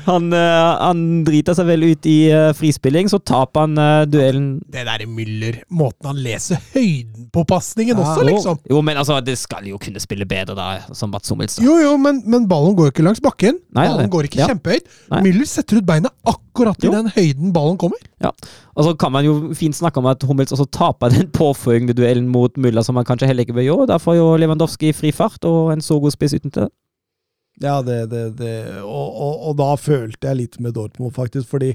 han, 0.08 0.30
eh, 0.34 0.78
han 0.80 1.02
driter 1.28 1.56
seg 1.58 1.68
vel 1.68 1.84
ut 1.90 2.08
i 2.10 2.16
eh, 2.32 2.52
frispilling, 2.58 3.10
så 3.12 3.20
taper 3.20 3.66
han 3.66 3.78
eh, 3.82 4.04
duellen. 4.10 4.48
Det 4.72 4.86
derre 4.88 5.08
Müller, 5.12 5.60
måten 5.70 6.08
han 6.12 6.22
leser 6.24 6.62
høyden 6.74 7.28
på 7.36 7.44
pasningen 7.50 7.98
Ja, 8.00 8.06
også, 8.06 8.26
liksom. 8.28 8.60
Jo, 8.72 8.82
men 8.86 9.00
altså, 9.02 9.20
det 9.26 9.36
skal 9.42 9.68
jo 9.68 9.80
kunne 9.82 10.00
spille 10.04 10.26
bedre 10.30 10.56
da, 10.58 10.70
som 10.96 11.12
Mats 11.14 11.30
Hummels. 11.34 11.60
Jo, 11.64 11.78
jo, 11.84 11.96
men, 12.02 12.22
men 12.30 12.48
ballen 12.50 12.78
går 12.80 12.94
ikke 12.94 13.06
langs 13.06 13.22
bakken. 13.24 13.60
Nei, 13.76 13.88
ballen 13.92 14.12
går 14.14 14.30
ikke 14.32 14.42
Ja. 14.44 14.50
kjempehøyt. 14.54 14.88
Nei. 15.12 15.24
Müller 15.28 15.50
setter 15.50 15.82
ut 15.82 15.88
beina 15.88 16.12
akkurat 16.28 16.80
i 16.84 16.88
Jo. 16.90 16.94
den 16.96 17.12
høyden 17.16 17.52
ballen 17.56 17.78
kommer. 17.82 18.00
Ja, 18.24 18.32
Og 18.74 18.88
så 18.88 18.96
kan 18.98 19.12
man 19.14 19.26
jo 19.28 19.36
fint 19.58 19.76
snakke 19.78 20.00
om 20.02 20.08
at 20.10 20.24
Hummels 20.26 20.54
også 20.56 20.66
taper 20.74 21.12
den 21.14 21.28
påfølgende 21.58 21.94
duellen 21.94 22.28
mot 22.28 22.58
Mulla, 22.58 22.84
som 22.84 22.96
han 22.96 23.06
kanskje 23.06 23.28
heller 23.28 23.46
ikke 23.46 23.58
bør 23.58 23.68
gjøre. 23.68 23.88
Da 23.88 23.98
får 23.98 24.18
jo 24.20 24.28
Lewandowski 24.38 24.94
fri 24.94 25.12
fart 25.12 25.44
og 25.46 25.74
en 25.74 25.82
så 25.82 26.00
god 26.00 26.12
spiss 26.12 26.38
uten 26.38 26.52
til 26.52 26.68
det. 26.68 26.72
Ja, 27.62 27.82
det, 27.82 28.10
det, 28.12 28.38
det. 28.38 28.82
Og, 28.84 29.08
og, 29.18 29.50
og 29.50 29.58
da 29.58 29.72
følte 29.76 30.30
jeg 30.30 30.38
litt 30.38 30.60
med 30.62 30.76
Dortmund, 30.78 31.16
faktisk, 31.16 31.50
fordi 31.50 31.74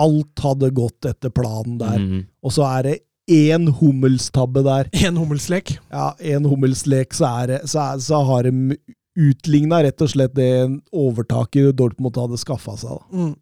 alt 0.00 0.40
hadde 0.40 0.70
gått 0.72 1.04
etter 1.10 1.32
planen 1.34 1.76
der. 1.80 1.98
Mm. 1.98 2.22
Og 2.42 2.54
så 2.56 2.64
er 2.70 2.86
det 2.86 2.96
én 3.30 3.68
hummelstabbe 3.68 4.64
der. 4.64 4.88
En 5.06 5.20
hummelslek. 5.20 5.76
Ja, 5.92 6.14
en 6.18 6.48
hummelslek, 6.48 7.12
så, 7.14 7.34
er 7.42 7.52
det, 7.52 7.60
så, 7.68 7.84
er, 7.90 8.00
så 8.00 8.22
har 8.24 8.48
de 8.48 8.78
utligna 9.20 9.82
rett 9.84 10.00
og 10.00 10.08
slett 10.08 10.32
det 10.38 10.52
overtaket 10.96 11.76
Dortmund 11.76 12.16
hadde 12.16 12.40
skaffa 12.40 12.78
seg. 12.80 12.96
Da. 12.96 13.20
Mm. 13.20 13.34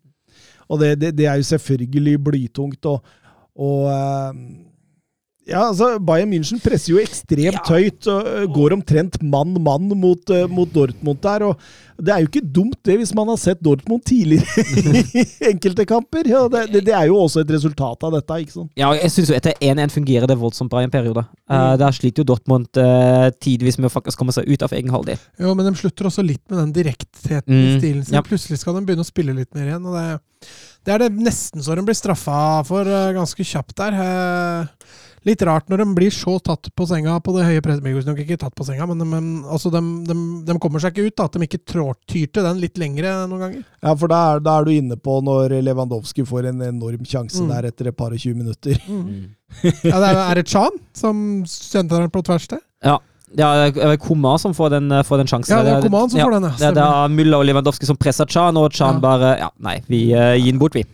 Og 0.69 0.83
det, 0.83 0.97
det, 1.01 1.15
det 1.17 1.29
er 1.31 1.39
jo 1.39 1.47
selvfølgelig 1.53 2.17
blytungt. 2.27 2.91
Og, 2.91 3.15
og 3.55 3.87
eh, 3.93 4.43
ja, 5.49 5.63
altså, 5.71 5.95
Bayern 6.05 6.31
München 6.33 6.61
presser 6.63 6.93
jo 6.95 7.01
ekstremt 7.03 7.69
høyt 7.73 8.07
og 8.13 8.27
eh, 8.29 8.47
går 8.55 8.75
omtrent 8.77 9.17
mann-mann 9.25 9.89
mot, 9.97 10.31
eh, 10.35 10.45
mot 10.53 10.71
Dortmund 10.75 11.21
der. 11.25 11.45
og 11.49 11.63
Det 11.99 12.13
er 12.15 12.21
jo 12.23 12.29
ikke 12.29 12.43
dumt, 12.55 12.77
det, 12.87 12.99
hvis 13.01 13.15
man 13.17 13.31
har 13.33 13.39
sett 13.41 13.63
Dortmund 13.65 14.05
tidligere 14.07 14.45
i 15.23 15.25
enkelte 15.51 15.87
kamper. 15.89 16.29
Ja, 16.31 16.45
det, 16.53 16.67
det, 16.75 16.85
det 16.91 16.95
er 16.95 17.09
jo 17.11 17.17
også 17.25 17.43
et 17.43 17.51
resultat 17.57 18.05
av 18.07 18.13
dette. 18.19 18.39
ikke 18.45 18.55
sant? 18.59 18.71
Ja, 18.79 18.93
jeg 18.95 19.11
synes 19.15 19.33
jo 19.33 19.39
etter 19.41 19.57
1-1 19.65 19.95
fungerer 19.97 20.29
det 20.31 20.39
voldsomt 20.39 20.71
bra 20.73 20.85
i 20.85 20.89
en 20.91 20.95
periode. 20.95 21.25
Uh, 21.51 21.73
der 21.81 21.97
sliter 21.97 22.23
jo 22.23 22.29
Dortmund 22.35 22.69
uh, 22.79 23.27
tidvis 23.43 23.81
med 23.81 23.89
å 23.91 23.95
faktisk 23.97 24.21
komme 24.21 24.37
seg 24.37 24.47
ut 24.53 24.63
av 24.69 24.77
egen 24.79 24.93
halvdel. 24.95 25.19
Jo, 25.43 25.57
men 25.59 25.67
de 25.71 25.75
slutter 25.81 26.11
også 26.13 26.23
litt 26.29 26.45
med 26.53 26.61
den 26.67 26.77
direktheten 26.83 27.55
i 27.57 27.65
Mm, 27.69 27.81
stilen 27.81 28.05
sin. 28.07 28.15
ja. 28.21 28.23
Plutselig 28.27 28.61
skal 28.61 28.77
de 28.79 28.85
begynne 28.87 29.03
å 29.05 29.09
spille 29.09 29.35
litt 29.35 29.51
mer 29.57 29.73
igjen. 29.73 29.89
og 29.89 29.97
det, 29.97 30.49
det 30.87 30.95
er 30.95 31.03
det 31.07 31.11
nesten 31.19 31.65
så 31.65 31.75
de 31.77 31.83
blir 31.89 31.97
straffa 31.99 32.39
for 32.69 32.87
uh, 32.87 33.11
ganske 33.17 33.45
kjapt 33.45 33.75
der. 33.81 33.97
Eh, 33.99 34.95
litt 35.27 35.43
rart 35.43 35.69
når 35.69 35.83
de 35.83 35.87
blir 35.97 36.11
så 36.15 36.37
tatt 36.45 36.69
på 36.77 36.87
senga 36.87 37.17
på 37.25 37.33
det 37.37 37.47
høye 37.49 37.63
presset. 37.65 37.85
Nok 38.07 38.21
ikke 38.23 38.39
tatt 38.39 38.55
på 38.55 38.65
senga, 38.69 38.87
men, 38.87 39.03
men 39.09 39.29
altså, 39.49 39.71
de, 39.75 39.81
de, 40.07 40.17
de 40.47 40.59
kommer 40.63 40.79
seg 40.85 40.95
ikke 40.95 41.09
ut. 41.11 41.17
da, 41.19 41.25
At 41.25 41.33
de 41.39 41.49
ikke 41.49 41.63
trår, 41.67 41.95
tyr 42.07 42.27
til 42.31 42.47
den 42.47 42.61
litt 42.63 42.79
lengre 42.79 43.15
noen 43.29 43.43
ganger. 43.47 43.65
Ja, 43.83 43.95
for 43.99 44.09
da 44.13 44.21
er, 44.35 44.41
da 44.45 44.59
er 44.61 44.65
du 44.69 44.73
inne 44.77 44.97
på 45.01 45.19
når 45.25 45.59
Lewandowski 45.67 46.25
får 46.29 46.53
en 46.53 46.63
enorm 46.71 47.05
sjanse 47.09 47.43
Mm. 47.43 47.49
der 47.53 47.69
etter 47.71 47.89
et 47.89 47.97
par 47.97 48.11
og 48.13 48.19
20 48.19 48.35
minutter. 48.39 48.79
Ja, 49.85 49.99
det 50.01 50.09
er, 50.09 50.19
er 50.31 50.35
det 50.41 50.49
Chan 50.49 50.75
som 50.97 51.45
sendte 51.49 51.97
den 51.99 52.11
på 52.13 52.23
tvers 52.27 52.47
til? 52.51 52.59
Ja, 52.85 52.99
det 53.29 53.45
er 53.45 53.97
Koma 54.01 54.35
som 54.41 54.55
får 54.57 54.71
den, 54.77 54.91
eh, 54.93 55.03
får 55.05 55.19
den 55.23 55.29
sjansen. 55.31 55.53
Ja, 55.53 55.63
det 55.65 55.73
er 55.77 55.83
Koma 55.87 56.03
som 56.09 56.19
ja, 56.19 56.25
får 56.25 56.35
den, 56.39 56.47
ja. 56.49 56.71
Det 56.73 56.85
er 56.85 57.09
Mulla 57.13 57.41
og 57.43 57.47
Lewandowski 57.49 57.87
som 57.89 57.97
presser 58.01 58.27
Chan, 58.29 58.57
og 58.57 58.73
Chan 58.73 58.95
Ja. 58.97 59.01
bare 59.05 59.33
Ja, 59.39 59.51
nei, 59.61 59.79
vi 59.89 60.03
uh, 60.15 60.33
gir 60.37 60.53
den 60.53 60.59
bort, 60.61 60.75
vi. 60.75 60.85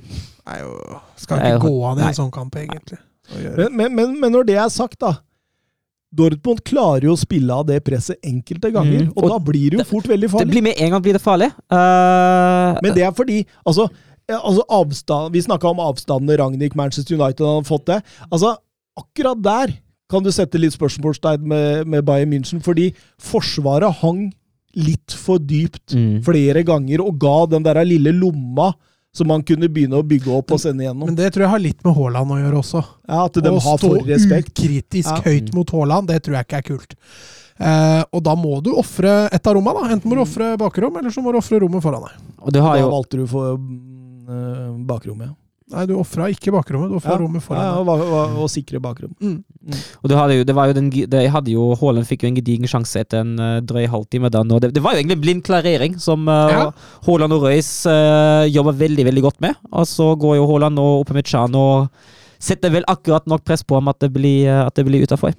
Nei, 0.47 0.59
jo, 0.61 0.73
skal 1.17 1.39
ikke 1.39 1.61
gå 1.69 1.75
an 1.91 1.99
i 2.03 2.09
en 2.09 2.17
sånn 2.19 2.33
kamp, 2.35 2.55
egentlig. 2.61 2.99
Men, 3.33 3.71
men, 3.77 3.95
men, 3.95 4.21
men 4.21 4.33
når 4.33 4.47
det 4.51 4.57
er 4.61 4.69
sagt, 4.73 4.99
da. 5.01 5.15
Dortmund 6.15 6.61
klarer 6.63 7.09
jo 7.09 7.15
å 7.17 7.19
spille 7.19 7.51
av 7.51 7.65
det 7.67 7.81
presset 7.87 8.21
enkelte 8.23 8.71
ganger, 8.71 9.01
Mm. 9.09 9.13
og, 9.17 9.25
Og 9.25 9.31
da 9.33 9.39
blir 9.51 9.71
det 9.71 9.79
jo 9.81 9.85
fort 9.89 10.07
veldig 10.07 10.29
farlig. 10.31 10.47
Det 10.47 10.53
blir 10.53 10.63
med 10.63 10.79
en 10.79 10.91
gang 10.95 11.03
blir 11.03 11.17
det 11.17 11.23
farlig. 11.25 11.49
Uh, 11.73 12.79
Men 12.85 12.95
det 12.95 13.03
er 13.03 13.11
fordi 13.17 13.41
altså, 13.67 13.89
ja, 14.29 14.39
altså 14.39 14.63
avstand, 14.71 15.33
Vi 15.35 15.43
snakka 15.43 15.69
om 15.73 15.81
avstandene 15.83 16.39
Ragnhild 16.39 16.77
Manchester 16.77 17.17
United 17.19 17.45
har 17.45 17.63
fått 17.67 17.87
det. 17.91 17.99
Altså, 18.31 18.55
akkurat 18.97 19.43
der 19.43 19.75
kan 20.09 20.23
du 20.23 20.31
sette 20.31 20.61
litt 20.61 20.73
spørsmålstegn 20.77 21.43
med, 21.43 21.87
med 21.89 22.05
Bayern 22.05 22.31
München, 22.31 22.63
fordi 22.63 22.93
forsvaret 23.19 23.91
hang 24.05 24.33
litt 24.77 25.11
for 25.19 25.39
dypt 25.39 25.95
Mm. 25.95 26.23
flere 26.27 26.63
ganger 26.67 27.01
og 27.03 27.19
ga 27.19 27.47
den 27.47 27.63
der 27.67 27.83
lille 27.85 28.13
lomma 28.15 28.73
som 29.15 29.29
man 29.31 29.45
kunne 29.47 29.69
begynne 29.71 30.01
å 30.01 30.03
bygge 30.07 30.33
opp 30.35 30.51
og 30.57 30.61
sende 30.61 30.85
gjennom. 30.85 31.07
Men 31.07 31.15
det 31.19 31.31
tror 31.35 31.45
jeg 31.47 31.53
har 31.55 31.63
litt 31.63 31.85
med 31.87 31.95
Haaland 31.95 32.35
å 32.35 32.39
gjøre 32.41 32.59
også. 32.61 32.83
Ja, 33.09 33.21
At 33.29 33.39
de 33.39 33.51
å 33.53 33.61
har 33.63 33.79
stå 33.79 33.93
for 33.95 34.09
respekt. 34.11 34.51
ukritisk 34.59 35.11
Ja. 35.13 35.21
høyt 35.29 35.53
mot 35.55 35.71
Haaland, 35.71 36.09
det 36.11 36.23
tror 36.27 36.35
jeg 36.41 36.47
ikke 36.49 36.59
er 36.59 36.67
kult. 36.69 36.97
Eh, 37.61 38.03
og 38.11 38.23
da 38.27 38.35
må 38.35 38.57
du 38.63 38.73
ofre 38.75 39.29
et 39.33 39.47
av 39.47 39.55
rommene. 39.55 39.79
da. 39.87 39.95
Enten 39.95 40.11
må 40.11 40.17
du 40.19 40.23
ofre 40.27 40.57
bakrom, 40.59 40.97
eller 40.99 41.11
så 41.15 41.23
må 41.23 41.31
du 41.31 41.39
ofre 41.39 41.61
rommet 41.63 41.83
foran 41.83 42.03
deg. 42.03 42.17
og 42.43 42.53
det 42.53 42.61
har 42.61 42.75
Da 42.75 42.81
jo 42.83 42.91
valgte 42.91 43.17
du 43.23 43.27
for 43.31 43.57
mm, 43.57 44.27
eh, 44.29 44.85
bakrommet, 44.85 45.29
ja. 45.31 45.35
Nei, 45.73 45.87
du 45.89 45.95
ofra 45.97 46.27
ikke 46.29 46.53
bakrommet, 46.53 46.91
du 46.93 46.99
ofra 46.99 47.15
Ja. 47.15 47.21
rommet 47.23 47.47
Ja, 47.49 47.69
og, 47.81 47.89
og, 47.89 48.35
og 48.45 48.51
sikre 48.53 48.81
bakrom. 48.85 49.15
Og 50.03 50.11
det 50.11 50.19
hadde 50.19 50.37
jo, 50.37 50.45
det 50.45 50.55
var 50.55 50.69
jo 50.69 50.75
den, 50.77 50.91
det 50.93 51.23
hadde 51.33 51.55
jo, 51.55 51.71
Haaland 51.81 52.05
fikk 52.05 52.27
jo 52.27 52.29
en 52.29 52.37
gedigen 52.37 52.69
sjanse 52.69 53.01
etter 53.01 53.23
en 53.25 53.33
uh, 53.41 53.63
drøy 53.65 53.87
halvtime. 53.89 54.29
Da, 54.29 54.43
og 54.45 54.61
det, 54.61 54.75
det 54.77 54.83
var 54.85 54.93
jo 54.93 55.01
egentlig 55.01 55.17
en 55.17 55.25
blind 55.25 55.45
klarering, 55.47 55.97
som 55.99 56.29
uh, 56.29 56.53
Ja. 56.53 56.67
Haaland 57.07 57.33
og 57.33 57.47
Røys 57.47 57.71
uh, 57.89 58.45
jobber 58.53 58.77
veldig 58.77 59.09
veldig 59.09 59.25
godt 59.25 59.41
med. 59.41 59.57
Og 59.73 59.89
så 59.89 60.11
går 60.21 60.37
jo 60.37 60.47
Haaland 60.53 60.79
og 60.85 61.07
opp 61.07 61.15
med 61.17 61.25
Chan 61.33 61.57
og 61.57 61.89
setter 62.45 62.69
vel 62.75 62.85
akkurat 62.93 63.25
nok 63.31 63.47
press 63.49 63.65
på 63.65 63.79
ham 63.81 63.89
at 63.89 64.03
det 64.05 64.13
blir, 64.13 64.51
at 64.67 64.77
det 64.77 64.85
blir 64.85 65.09
utafor. 65.09 65.33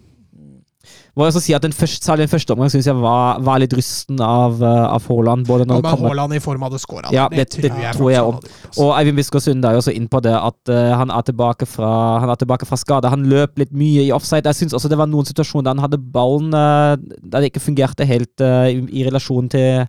Må 1.16 1.24
jeg 1.26 1.34
også 1.34 1.42
si 1.46 1.54
at 1.56 1.62
den 1.64 1.72
første, 1.76 2.06
Særlig 2.06 2.26
den 2.28 2.32
første 2.32 2.52
omgang 2.54 2.72
syns 2.74 2.86
jeg 2.90 2.96
var, 3.00 3.40
var 3.46 3.60
litt 3.64 3.74
rusten 3.74 4.20
av, 4.22 4.58
uh, 4.62 4.86
av 4.94 5.06
Haaland. 5.08 5.46
Både 5.48 5.66
når 5.66 5.76
Ja, 5.78 5.82
det 5.82 5.86
men 5.88 5.96
kommer 5.96 6.10
Haaland 6.14 6.34
i 6.38 6.40
form 6.44 6.66
hadde 6.68 6.80
scora. 6.84 7.12
Ja, 7.16 7.28
det- 7.30 7.38
det 7.38 7.72
tror 7.72 7.82
jeg 7.82 7.96
tror 7.96 8.12
jeg 8.12 8.22
om. 8.24 8.40
Og 8.78 8.92
Eivind 9.00 9.18
Biskår 9.18 9.42
Sunde 9.46 9.68
er 9.70 9.78
jo 9.78 9.82
også 9.84 9.96
inn 9.96 10.08
på 10.12 10.22
det 10.22 10.34
at 10.36 10.72
uh, 10.74 10.98
han, 11.00 11.10
er 11.10 11.22
tilbake 11.22 11.66
fra, 11.66 12.20
han 12.20 12.30
er 12.30 12.36
tilbake 12.36 12.66
fra 12.66 12.76
skade. 12.78 13.10
Han 13.10 13.26
løp 13.32 13.58
litt 13.58 13.72
mye 13.74 14.06
i 14.08 14.12
offside. 14.12 14.46
Jeg 14.46 14.56
syns 14.56 14.74
også 14.74 14.90
det 14.90 14.98
var 14.98 15.08
noen 15.08 15.26
situasjoner 15.26 15.64
der 15.70 15.76
han 15.80 15.86
hadde 15.86 16.02
ballen 16.02 16.54
uh, 16.54 16.96
der 17.24 17.40
det 17.42 17.52
ikke 17.54 17.64
fungerte 17.70 18.06
helt 18.06 18.42
uh, 18.42 18.68
i, 18.70 18.82
i 19.02 19.06
relasjon 19.08 19.50
til, 19.50 19.88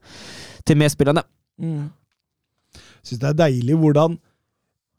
til 0.65 0.77
medspillerne. 0.77 1.23
Syns 3.07 3.21
det 3.23 3.29
er 3.29 3.37
deilig 3.47 3.77
hvordan 3.79 4.19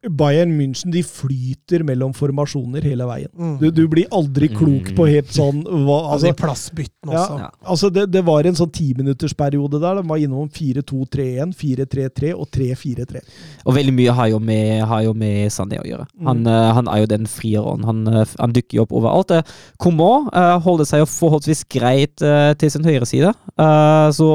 Bayern 0.05 0.51
München 0.53 0.91
de 0.93 1.01
flyter 1.03 1.81
mellom 1.83 2.11
formasjoner 2.13 2.85
hele 2.85 3.03
veien. 3.09 3.31
Mm. 3.33 3.55
Du, 3.59 3.65
du 3.73 3.81
blir 3.89 4.05
aldri 4.13 4.45
klok 4.53 4.91
på 4.95 5.07
helt 5.09 5.31
sånn 5.33 5.63
hva, 5.65 5.97
Altså, 6.13 6.13
altså, 6.13 6.27
i 6.29 6.35
plassbytten 6.37 7.09
også. 7.09 7.37
ja, 7.41 7.47
altså 7.73 7.89
det, 7.91 8.03
det 8.13 8.21
var 8.27 8.45
en 8.45 8.55
sånn 8.59 8.69
timinuttersperiode 8.77 9.79
der. 9.81 9.97
De 9.99 10.03
var 10.07 10.21
innom 10.21 10.47
4-2-3-1, 10.53 11.55
4-3-3 11.57 12.33
og 12.37 12.45
3-4-3. 12.53 13.23
Og 13.65 13.75
veldig 13.79 13.95
mye 13.97 14.13
har 14.19 14.29
jo 14.35 14.39
med, 14.39 14.83
har 14.91 15.01
jo 15.07 15.15
med 15.17 15.49
Sané 15.55 15.81
å 15.81 15.87
gjøre. 15.89 16.05
Han, 16.29 16.43
Mm. 16.45 16.47
eh, 16.53 16.69
han 16.77 16.87
er 16.93 16.99
jo 17.01 17.09
den 17.15 17.25
frieren. 17.25 17.83
Han, 17.89 18.03
eh, 18.07 18.35
han 18.39 18.53
dukker 18.53 18.77
jo 18.77 18.85
opp 18.85 18.93
overalt. 19.01 19.31
Uh, 19.33 19.41
Coman 19.81 20.29
eh, 20.29 20.59
holder 20.61 20.85
seg 20.85 21.01
jo 21.01 21.09
forholdsvis 21.09 21.65
greit 21.73 22.21
uh, 22.21 22.53
til 22.53 22.69
sin 22.71 22.85
høyre 22.85 23.09
side. 23.09 23.33
Eh, 23.57 24.11
så 24.13 24.29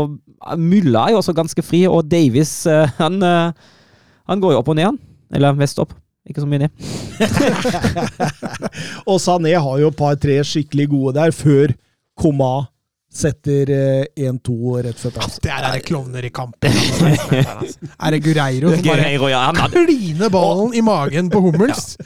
Mulla 0.58 1.06
er 1.06 1.14
jo 1.14 1.20
også 1.22 1.36
ganske 1.38 1.62
fri, 1.62 1.84
og 1.86 2.08
Davies 2.10 2.66
eh, 2.66 2.90
han, 2.98 3.22
eh, 3.22 3.52
han 4.26 4.40
går 4.42 4.56
jo 4.56 4.58
opp 4.64 4.72
og 4.74 4.76
ned, 4.80 4.88
han. 4.90 4.98
Eller 5.32 5.56
vest 5.58 5.80
opp. 5.82 5.94
Ikke 6.28 6.42
så 6.42 6.46
mye 6.46 6.62
ned. 6.62 6.70
Og 9.10 9.18
Sané 9.22 9.56
har 9.58 9.80
jo 9.80 9.90
et 9.90 9.98
par-tre 9.98 10.36
skikkelig 10.46 10.86
gode 10.92 11.16
der, 11.18 11.34
før 11.34 11.74
Koma 12.18 12.52
setter 13.12 13.70
eh, 13.70 14.04
1-2 14.16 14.82
rett 14.86 15.00
før 15.00 15.12
pause. 15.18 15.40
Det 15.44 15.50
er 15.52 15.66
det 15.66 15.82
klovner 15.84 16.24
i 16.24 16.30
kampen. 16.32 16.72
altså. 16.72 17.90
Er 18.02 18.14
det 18.14 18.20
Gureiro 18.24 18.72
som 18.72 18.86
bare 18.86 19.10
kliner 19.74 20.30
ballen 20.32 20.72
i 20.74 20.82
magen 20.84 21.28
på 21.32 21.42
Hummels? 21.44 21.96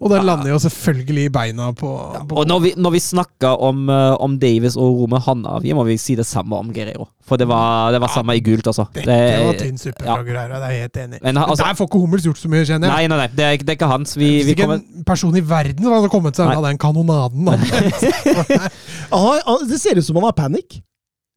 Og 0.00 0.08
den 0.12 0.24
lander 0.26 0.50
jo 0.50 0.58
selvfølgelig 0.62 1.26
i 1.28 1.32
beina 1.32 1.68
på, 1.76 1.90
på 2.28 2.38
Og 2.40 2.48
når 2.48 2.62
vi, 2.64 2.72
når 2.76 2.94
vi 2.96 3.02
snakker 3.04 3.60
om, 3.68 3.84
eh, 3.92 4.14
om 4.24 4.38
Davies 4.40 4.78
og 4.80 5.02
Rome 5.02 5.20
Hanavi, 5.20 5.74
må 5.76 5.84
vi 5.88 5.98
si 6.00 6.16
det 6.16 6.26
samme 6.28 6.56
om 6.56 6.72
Guerreiro. 6.72 7.10
For 7.26 7.40
det 7.40 7.48
var, 7.50 7.90
det 7.92 8.00
var 8.00 8.12
samme 8.14 8.36
i 8.38 8.42
gult, 8.44 8.68
altså. 8.70 8.86
Dette 8.94 9.16
var 9.42 9.56
tynn 9.58 9.80
suppe 9.80 10.04
ja. 10.06 10.14
fra 10.14 10.24
Gureiro, 10.24 10.60
det 10.62 10.68
er 10.70 10.74
jeg 10.74 10.86
helt 10.86 11.00
enig 11.04 11.20
i. 11.20 11.24
Men 11.26 11.42
altså- 11.42 11.64
der 11.64 11.78
får 11.78 11.90
ikke 11.90 12.02
Hummels 12.04 12.28
gjort 12.28 12.40
så 12.40 12.50
mye, 12.52 12.64
kjenner 12.64 12.88
jeg. 12.88 12.94
Nei, 12.96 13.12
nei, 13.12 13.18
nei, 13.24 13.28
det 13.34 13.46
er, 13.46 13.56
det 13.60 13.74
er 13.74 13.78
ikke 13.80 13.90
hans. 13.92 14.16
Vi, 14.16 14.30
Hvis 14.38 14.46
vi 14.46 14.56
ikke 14.56 14.68
kommer 14.68 14.80
en 14.80 15.06
person 15.06 15.36
i 15.36 15.44
verden 15.44 15.84
som 15.84 15.96
hadde 15.96 16.12
kommet 16.12 16.38
seg 16.38 16.48
unna 16.48 16.68
den 16.70 16.80
kanonaden. 16.80 17.50
Da. 17.50 17.56
Ah, 19.06 19.38
ah, 19.46 19.60
det 19.62 19.78
ser 19.78 19.98
ut 19.98 20.04
som 20.04 20.16
han 20.18 20.24
har 20.26 20.34
panikk. 20.46 20.78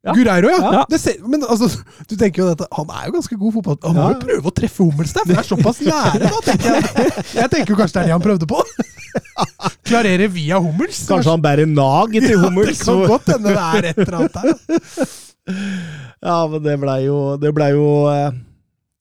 Ja. 0.00 0.14
Gureiro, 0.16 0.48
ja. 0.48 0.68
Ja. 0.72 0.82
Det 0.88 0.96
ser, 0.96 1.18
men 1.28 1.42
altså, 1.44 1.66
du 2.08 2.14
tenker 2.16 2.40
jo 2.40 2.46
at 2.54 2.62
han 2.72 2.88
er 2.96 3.10
jo 3.10 3.18
ganske 3.18 3.36
god 3.36 3.52
fotball. 3.58 3.76
Han 3.84 3.98
må 3.98 4.06
Ja. 4.06 4.14
jo 4.14 4.20
prøve 4.22 4.48
å 4.48 4.54
treffe 4.56 4.80
Hummels 4.86 5.12
der, 5.12 5.26
for 5.26 5.34
det 5.34 5.42
er 5.42 5.48
såpass 5.50 5.80
nære. 5.84 6.22
da, 6.24 6.38
tenker 6.46 6.70
Jeg 6.72 7.24
Jeg 7.36 7.50
tenker 7.52 7.74
jo 7.74 7.76
kanskje 7.82 7.98
det 7.98 8.00
er 8.00 8.08
det 8.08 8.14
han 8.16 8.24
prøvde 8.24 8.48
på. 8.48 8.62
Klarere 9.90 10.28
via 10.32 10.56
Hummels. 10.64 11.02
Kanskje 11.10 11.34
han 11.34 11.42
bærer 11.44 11.68
nag 11.68 12.16
til 12.16 12.30
ja, 12.32 12.38
Hummels. 12.46 12.78
Det 12.80 12.86
kan 12.88 13.02
godt 13.12 13.28
hende 13.34 13.52
det 13.52 13.66
er 13.66 13.90
et 13.90 14.00
eller 14.06 14.16
annet 14.22 14.38
der. 14.40 15.10
Ja, 16.22 16.46
men 16.46 16.62
det 16.62 16.74
blei 16.78 16.98
jo, 17.06 17.16
det 17.40 17.50
ble 17.56 17.70
jo 17.72 17.84
eh, 18.12 18.32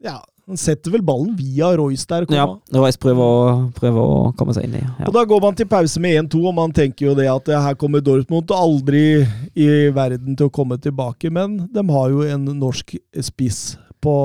Ja, 0.07 0.15
han 0.49 0.57
setter 0.57 0.93
vel 0.93 1.03
ballen 1.05 1.35
via 1.37 1.69
Royce 1.77 2.07
der. 2.09 2.25
Ja. 2.33 2.47
Royce 2.73 2.97
prøver 3.01 3.21
å, 3.21 3.51
prøver 3.75 4.01
å 4.01 4.31
komme 4.37 4.55
seg 4.57 4.65
inn 4.65 4.79
i. 4.79 4.81
Ja. 4.81 5.05
Og 5.05 5.13
da 5.13 5.23
går 5.29 5.43
man 5.43 5.57
til 5.57 5.69
pause 5.69 6.01
med 6.01 6.17
1-2, 6.25 6.41
og 6.49 6.55
man 6.57 6.73
tenker 6.75 7.11
jo 7.11 7.13
det 7.17 7.27
at 7.29 7.51
eh, 7.53 7.61
her 7.67 7.77
kommer 7.77 8.01
Dortmund 8.01 8.49
aldri 8.55 9.03
i 9.53 9.69
verden 9.93 10.33
til 10.33 10.49
å 10.49 10.53
komme 10.53 10.79
tilbake, 10.81 11.29
men 11.33 11.61
de 11.69 11.85
har 11.93 12.09
jo 12.15 12.25
en 12.25 12.49
norsk 12.57 12.97
spiss 13.29 13.61
på 14.01 14.15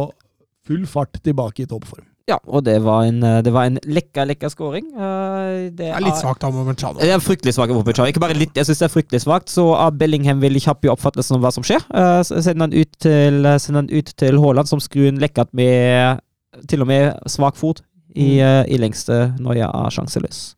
full 0.65 0.89
fart 0.89 1.21
tilbake 1.21 1.67
i 1.67 1.69
toppform. 1.69 2.07
Ja, 2.31 2.39
og 2.47 2.65
det 2.65 2.77
var 2.85 3.05
en, 3.05 3.23
eh, 3.23 3.41
det 3.45 3.53
var 3.53 3.69
en 3.69 3.79
lekka, 3.85 4.25
lekka 4.25 4.51
scoring. 4.51 4.87
Eh, 4.95 5.71
Det 5.71 5.77
Det 5.77 5.91
er 5.95 6.01
litt 6.01 6.21
svakt 6.21 6.45
av 6.45 6.55
Momechano. 6.55 6.99
Det 7.01 7.11
er 7.11 7.19
fryktelig 7.19 7.55
svakt 7.55 7.71
av. 7.71 8.07
Ikke 8.09 8.21
bare 8.21 8.35
litt, 8.35 8.55
jeg 8.55 8.65
syns 8.65 8.79
det 8.79 8.91
er 8.91 8.95
fryktelig 8.95 9.23
svakt. 9.25 9.49
Så 9.49 9.65
Bellingham 9.99 10.41
veldig 10.41 10.63
kjappe 10.63 10.89
i 10.89 10.93
oppfattelsen 10.93 11.37
om 11.37 11.43
hva 11.43 11.53
som 11.53 11.63
skjer. 11.63 11.85
Eh, 11.93 12.23
Sender 12.23 12.61
han 12.61 12.73
ut 12.73 12.93
til, 12.99 13.45
han 13.45 13.89
ut 13.91 14.15
til 14.17 14.39
Haaland, 14.41 14.69
som 14.69 14.81
skrur 14.81 15.09
en 15.09 15.19
lekkat 15.19 15.53
med 15.53 16.21
til 16.69 16.83
og 16.83 16.87
med 16.89 17.19
svak 17.27 17.57
fot 17.57 17.83
i, 18.15 18.39
eh, 18.41 18.65
i 18.69 18.79
lengste 18.79 19.37
når 19.39 19.55
jeg 19.55 19.69
er 19.69 19.91
sjanseløs. 19.91 20.55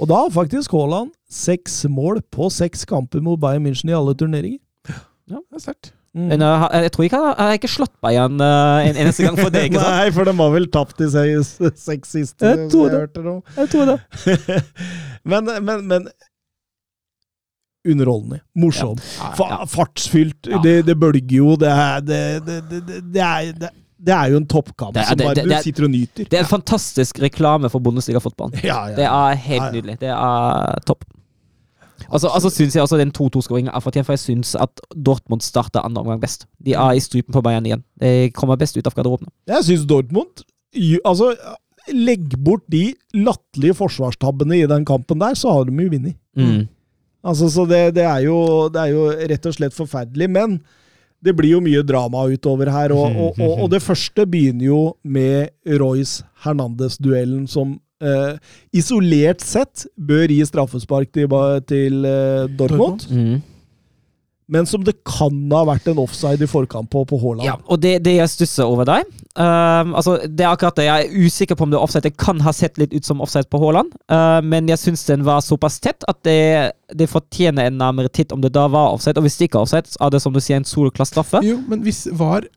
Og 0.00 0.08
da 0.08 0.14
har 0.24 0.30
faktisk 0.30 0.72
Haaland 0.72 1.12
seks 1.30 1.84
mål 1.88 2.22
på 2.32 2.50
seks 2.50 2.84
kamper 2.84 3.22
mot 3.22 3.38
Bayern 3.38 3.62
München 3.64 3.90
i 3.90 3.96
alle 3.96 4.14
turneringer. 4.14 4.58
Ja, 5.30 5.38
Det 5.50 5.56
er 5.56 5.72
sterkt. 5.72 5.92
Mm. 6.12 6.26
Men 6.28 6.42
eh, 6.44 6.64
jeg 6.84 6.90
tror 6.92 7.04
ikke 7.06 7.18
han 7.22 7.38
har- 7.38 7.54
ikke 7.56 7.70
slått 7.72 7.94
meg 8.04 8.12
igjen 8.18 8.34
en 8.44 8.98
eneste 9.00 9.24
gang 9.24 9.38
for 9.38 9.48
det, 9.54 9.62
ikke 9.70 9.80
sant? 9.84 9.94
Nei, 9.96 10.10
for 10.12 10.28
de 10.28 10.34
har 10.42 10.50
vel 10.52 10.66
tapt 10.74 10.98
de 11.00 11.08
seks, 11.12 12.10
siste. 12.12 12.50
Jeg 12.52 12.66
tror 12.74 12.92
det. 12.92 13.00
Jeg 13.56 13.70
tror 13.72 13.88
det. 13.94 13.96
men, 15.32 15.48
men, 15.64 15.86
men 15.88 16.10
Underholdende. 17.88 18.40
Morsom. 18.54 18.98
Ja, 19.38 19.64
fartsfylt. 19.66 20.46
Ja. 20.46 20.60
Det, 20.62 20.82
det 20.86 20.94
bølger 21.02 21.32
jo. 21.34 21.56
Det 21.58 21.70
er, 21.72 22.04
det, 22.06 22.18
det, 22.46 22.58
det, 22.70 22.82
det, 22.86 23.00
det 23.16 23.22
er, 23.26 23.48
det, 23.98 24.12
er 24.14 24.30
jo 24.30 24.38
en 24.38 24.46
toppkamp 24.46 24.94
som 25.02 25.18
bare 25.18 25.42
du 25.42 25.54
sitter 25.64 25.88
og 25.88 25.90
nyter. 25.90 26.28
Det 26.30 26.38
er 26.38 26.44
en 26.44 26.50
fantastisk 26.52 27.18
reklame 27.24 27.70
for 27.72 27.82
Bundesliga-fotballen. 27.82 28.54
Ja, 28.62 28.84
ja. 28.92 28.96
Det 29.00 29.08
er 29.08 29.40
helt 29.48 29.58
Ja, 29.58 29.64
ja. 29.66 29.72
nydelig. 29.74 29.96
Det 30.04 30.12
er 30.14 30.78
topp. 30.86 31.02
Altså, 32.08 32.30
altså 32.32 32.50
syns 32.52 32.76
jeg 32.76 32.84
også 32.84 32.98
den 33.00 33.12
2-2-skåringen 33.14 33.72
er 33.72 33.84
fortjent, 33.84 34.06
for 34.08 34.16
jeg 34.16 34.24
syns 34.24 34.54
at 34.58 34.82
Dortmund 34.94 35.44
starta 35.44 35.84
andre 35.86 36.04
omgang 36.04 36.22
best. 36.22 36.46
De 36.64 36.74
er 36.74 36.96
i 36.96 37.02
strupen 37.04 37.34
på 37.34 37.42
Bayern 37.44 37.66
igjen. 37.68 37.84
De 38.00 38.30
kommer 38.36 38.60
best 38.60 38.78
ut 38.78 38.86
av 38.88 38.96
garderoben. 38.96 39.30
Jeg 39.50 39.68
syns 39.68 39.86
Dortmund 39.88 40.46
Altså, 41.04 41.34
legg 41.92 42.32
bort 42.40 42.62
de 42.72 42.94
latterlige 43.12 43.76
forsvarstabbene 43.76 44.62
i 44.62 44.68
den 44.70 44.86
kampen 44.88 45.20
der, 45.20 45.36
så 45.36 45.52
har 45.52 45.66
de 45.68 45.74
jo 45.76 45.90
vunnet. 45.92 46.16
Mm. 46.32 46.62
Altså, 47.22 47.50
så 47.52 47.66
det, 47.68 47.94
det, 47.98 48.06
er 48.08 48.24
jo, 48.24 48.38
det 48.72 48.80
er 48.80 48.94
jo 48.94 49.02
rett 49.30 49.50
og 49.50 49.56
slett 49.58 49.76
forferdelig. 49.76 50.30
Men 50.32 50.56
det 51.22 51.34
blir 51.38 51.54
jo 51.54 51.62
mye 51.62 51.84
drama 51.86 52.24
utover 52.32 52.70
her. 52.72 52.94
Og, 52.96 53.14
og, 53.14 53.38
og, 53.38 53.64
og 53.64 53.70
det 53.72 53.82
første 53.84 54.26
begynner 54.26 54.66
jo 54.66 54.80
med 55.04 55.52
Royce 55.78 56.26
Hernandez-duellen, 56.44 57.46
som 57.50 57.76
eh, 58.02 58.58
isolert 58.76 59.44
sett 59.44 59.86
bør 59.96 60.28
gi 60.34 60.42
straffespark 60.48 61.12
til, 61.14 61.30
til 61.68 62.04
uh, 62.04 62.50
Dortmund. 62.58 63.06
Mm. 63.10 63.40
Men 64.52 64.66
som 64.68 64.82
det 64.84 64.98
kan 65.06 65.36
ha 65.54 65.62
vært 65.64 65.86
en 65.88 66.00
offside 66.02 66.44
i 66.44 66.50
forkant 66.50 66.90
på 66.92 67.04
på 67.08 67.18
Haaland. 67.22 67.46
Ja, 67.46 67.54
og 67.70 67.80
det, 67.80 68.00
det 68.04 68.18
jeg 68.18 68.32
stusser 68.32 68.68
over 68.68 68.84
deg 68.88 69.06
uh, 69.38 69.92
altså 69.96 70.18
Det 70.26 70.44
er 70.44 70.50
akkurat 70.50 70.76
det. 70.76 70.88
Jeg 70.88 71.06
er 71.06 71.26
usikker 71.26 71.56
på 71.56 71.64
om 71.64 71.72
det 71.72 71.78
er 71.78 71.84
offside. 71.86 72.04
Det 72.10 72.20
kan 72.20 72.42
ha 72.44 72.52
sett 72.56 72.80
litt 72.80 72.92
ut 72.92 73.06
som 73.06 73.22
offside 73.24 73.48
på 73.52 73.60
Haaland, 73.62 73.94
eh, 74.12 74.40
men 74.44 74.68
jeg 74.70 74.80
syns 74.80 75.04
den 75.08 75.24
var 75.26 75.40
såpass 75.44 75.78
tett 75.82 76.04
at 76.10 76.18
det, 76.26 76.72
det 76.92 77.08
fortjener 77.10 77.70
en 77.70 77.78
nærmere 77.80 78.12
titt 78.12 78.32
om 78.34 78.42
det 78.42 78.52
da 78.54 78.66
var 78.72 78.92
offside. 78.96 79.16
Og 79.20 79.26
hvis 79.26 79.38
det 79.38 79.48
ikke 79.48 79.62
er 79.62 79.66
offside, 79.68 79.92
så 79.94 80.02
er 80.04 80.12
det 80.14 80.22
som 80.24 80.34
du 80.34 80.40
sier 80.42 80.60
en 80.60 80.68
soleklar 80.68 81.08
straffe. 81.08 81.40
Jo, 81.46 81.60
men 81.68 81.84
hvis 81.86 82.04
VAR 82.18 82.48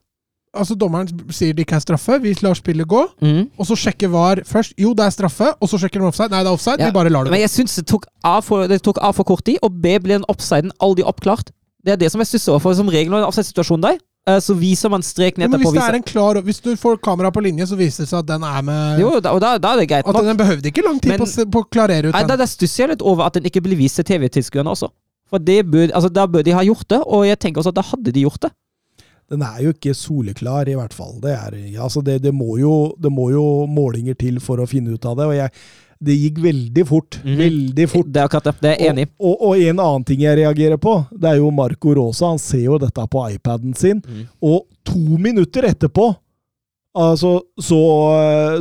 Altså, 0.56 0.76
dommeren 0.80 1.07
sier 1.36 1.53
det 1.53 1.65
ikke 1.68 1.76
er 1.76 1.84
straffe, 1.84 2.18
vi 2.23 2.34
lar 2.41 2.56
spillet 2.56 2.88
gå, 2.88 3.02
Mm. 3.22 3.49
og 3.60 3.65
så 3.68 3.76
sjekker 3.76 4.10
VAR 4.10 4.41
først. 4.48 4.73
Jo, 4.80 4.94
det 4.94 5.06
er 5.06 5.11
straffe, 5.11 5.53
og 5.61 5.68
så 5.69 5.77
sjekker 5.82 5.99
de 5.99 6.07
offside. 6.07 6.30
Nei, 6.32 6.44
det 6.44 6.48
er 6.49 6.53
offside, 6.56 6.80
Ja, 6.80 6.86
vi 6.88 6.91
bare 6.95 7.10
lar 7.11 7.23
det 7.26 7.30
gå. 7.30 7.36
Men 7.36 7.41
jeg 7.41 7.49
syns 7.52 7.76
det 7.76 7.86
tok 7.88 8.06
A 8.23 8.40
for, 8.41 8.68
det 8.68 8.82
tok 8.82 8.98
A 9.02 9.11
for 9.11 9.23
kort 9.23 9.44
tid, 9.45 9.57
og 9.61 9.72
B 9.82 9.98
ble 9.99 10.15
den 10.19 10.26
offsiden 10.32 10.72
aldri 10.82 11.03
oppklart. 11.03 11.52
Det 11.86 11.91
er 11.94 11.98
det 11.98 12.11
som 12.11 12.19
jeg 12.19 12.27
stusser 12.27 12.52
over. 12.56 12.60
For 12.65 12.73
som 12.73 12.88
regel 12.90 13.11
når 13.11 13.19
det 13.19 13.23
er 13.23 13.27
en 13.27 13.32
offside-situasjon 13.34 13.82
der, 13.84 13.98
eh, 14.27 14.40
så 14.41 14.56
viser 14.57 14.90
man 14.90 15.02
streken 15.06 15.41
Ja, 15.44 15.48
men 15.48 15.60
hvis, 15.61 15.72
det 15.73 15.84
er 15.84 15.94
en 15.99 16.02
klar, 16.03 16.40
hvis 16.41 16.60
du 16.64 16.72
får 16.76 16.98
kamera 17.03 17.30
på 17.32 17.44
linje, 17.44 17.68
så 17.69 17.76
viser 17.77 18.03
det 18.03 18.10
seg 18.10 18.19
at 18.19 18.26
den 18.26 18.44
er 18.44 18.61
med 18.64 18.99
Jo, 18.99 19.19
da, 19.19 19.32
og 19.36 19.41
da, 19.41 19.57
da 19.60 19.73
er 19.76 19.77
det 19.84 19.90
greit 19.91 20.07
At 20.07 20.15
den 20.26 20.38
behøvde 20.38 20.65
ikke 20.72 20.82
lang 20.84 20.99
tid 20.99 21.10
Men- 21.11 21.19
på, 21.19 21.26
å 21.30 21.45
på 21.52 21.61
å 21.61 21.69
klarere 21.69 22.07
ut 22.10 22.14
Nei, 22.15 22.23
den. 22.23 22.38
da 22.40 22.45
stusser 22.45 22.88
jeg 22.88 22.90
litt 22.95 23.02
over 23.06 23.23
at 23.27 23.34
den 23.34 23.44
ikke 23.44 23.61
blir 23.61 23.77
vist 23.77 23.95
til 24.02 24.03
TV-tilskuerne 24.06 24.72
også. 24.73 24.90
For 25.30 25.38
det 25.38 25.65
bør, 25.69 25.91
altså, 25.94 26.10
da 26.11 26.26
bør 26.26 26.44
de 26.44 26.52
ha 26.53 26.61
gjort 26.64 26.88
det, 26.88 27.02
og 27.06 27.26
jeg 27.26 27.38
tenker 27.40 27.61
også 27.61 27.69
at 27.69 27.76
da 27.76 27.82
hadde 27.82 28.11
de 28.14 28.22
gjort 28.26 28.40
det. 28.41 28.52
Den 29.31 29.41
er 29.45 29.64
jo 29.64 29.73
ikke 29.73 29.95
soleklar, 29.97 30.69
i 30.69 30.76
hvert 30.77 30.93
fall. 30.93 31.15
Det, 31.23 31.34
er, 31.34 31.57
altså 31.81 32.03
det, 32.06 32.19
det, 32.26 32.34
må 32.35 32.60
jo, 32.61 32.76
det 33.02 33.10
må 33.14 33.31
jo 33.34 33.45
målinger 33.69 34.18
til 34.19 34.38
for 34.43 34.61
å 34.61 34.69
finne 34.69 34.93
ut 34.93 35.07
av 35.10 35.18
det. 35.18 35.30
og 35.31 35.35
jeg, 35.38 35.53
Det 36.06 36.18
gikk 36.19 36.43
veldig 36.43 36.85
fort. 36.89 37.18
Mm. 37.23 37.38
Veldig 37.39 37.88
fort. 37.89 38.11
Det 38.11 38.22
er 38.22 38.30
akkurat 38.30 38.61
det. 38.61 38.76
Er 38.76 38.91
enig. 38.91 39.07
Og, 39.18 39.34
og, 39.34 39.47
og 39.49 39.64
en 39.72 39.81
annen 39.88 40.06
ting 40.06 40.22
jeg 40.26 40.41
reagerer 40.43 40.81
på, 40.81 40.99
det 41.11 41.31
er 41.31 41.41
jo 41.41 41.49
Marco 41.56 41.95
Rosa. 41.97 42.30
Han 42.35 42.41
ser 42.41 42.68
jo 42.68 42.77
dette 42.81 43.07
på 43.10 43.26
iPaden 43.34 43.73
sin, 43.77 44.03
mm. 44.06 44.30
og 44.45 44.64
to 44.85 45.18
minutter 45.18 45.65
etterpå 45.72 46.11
altså, 46.95 47.39
så, 47.61 47.81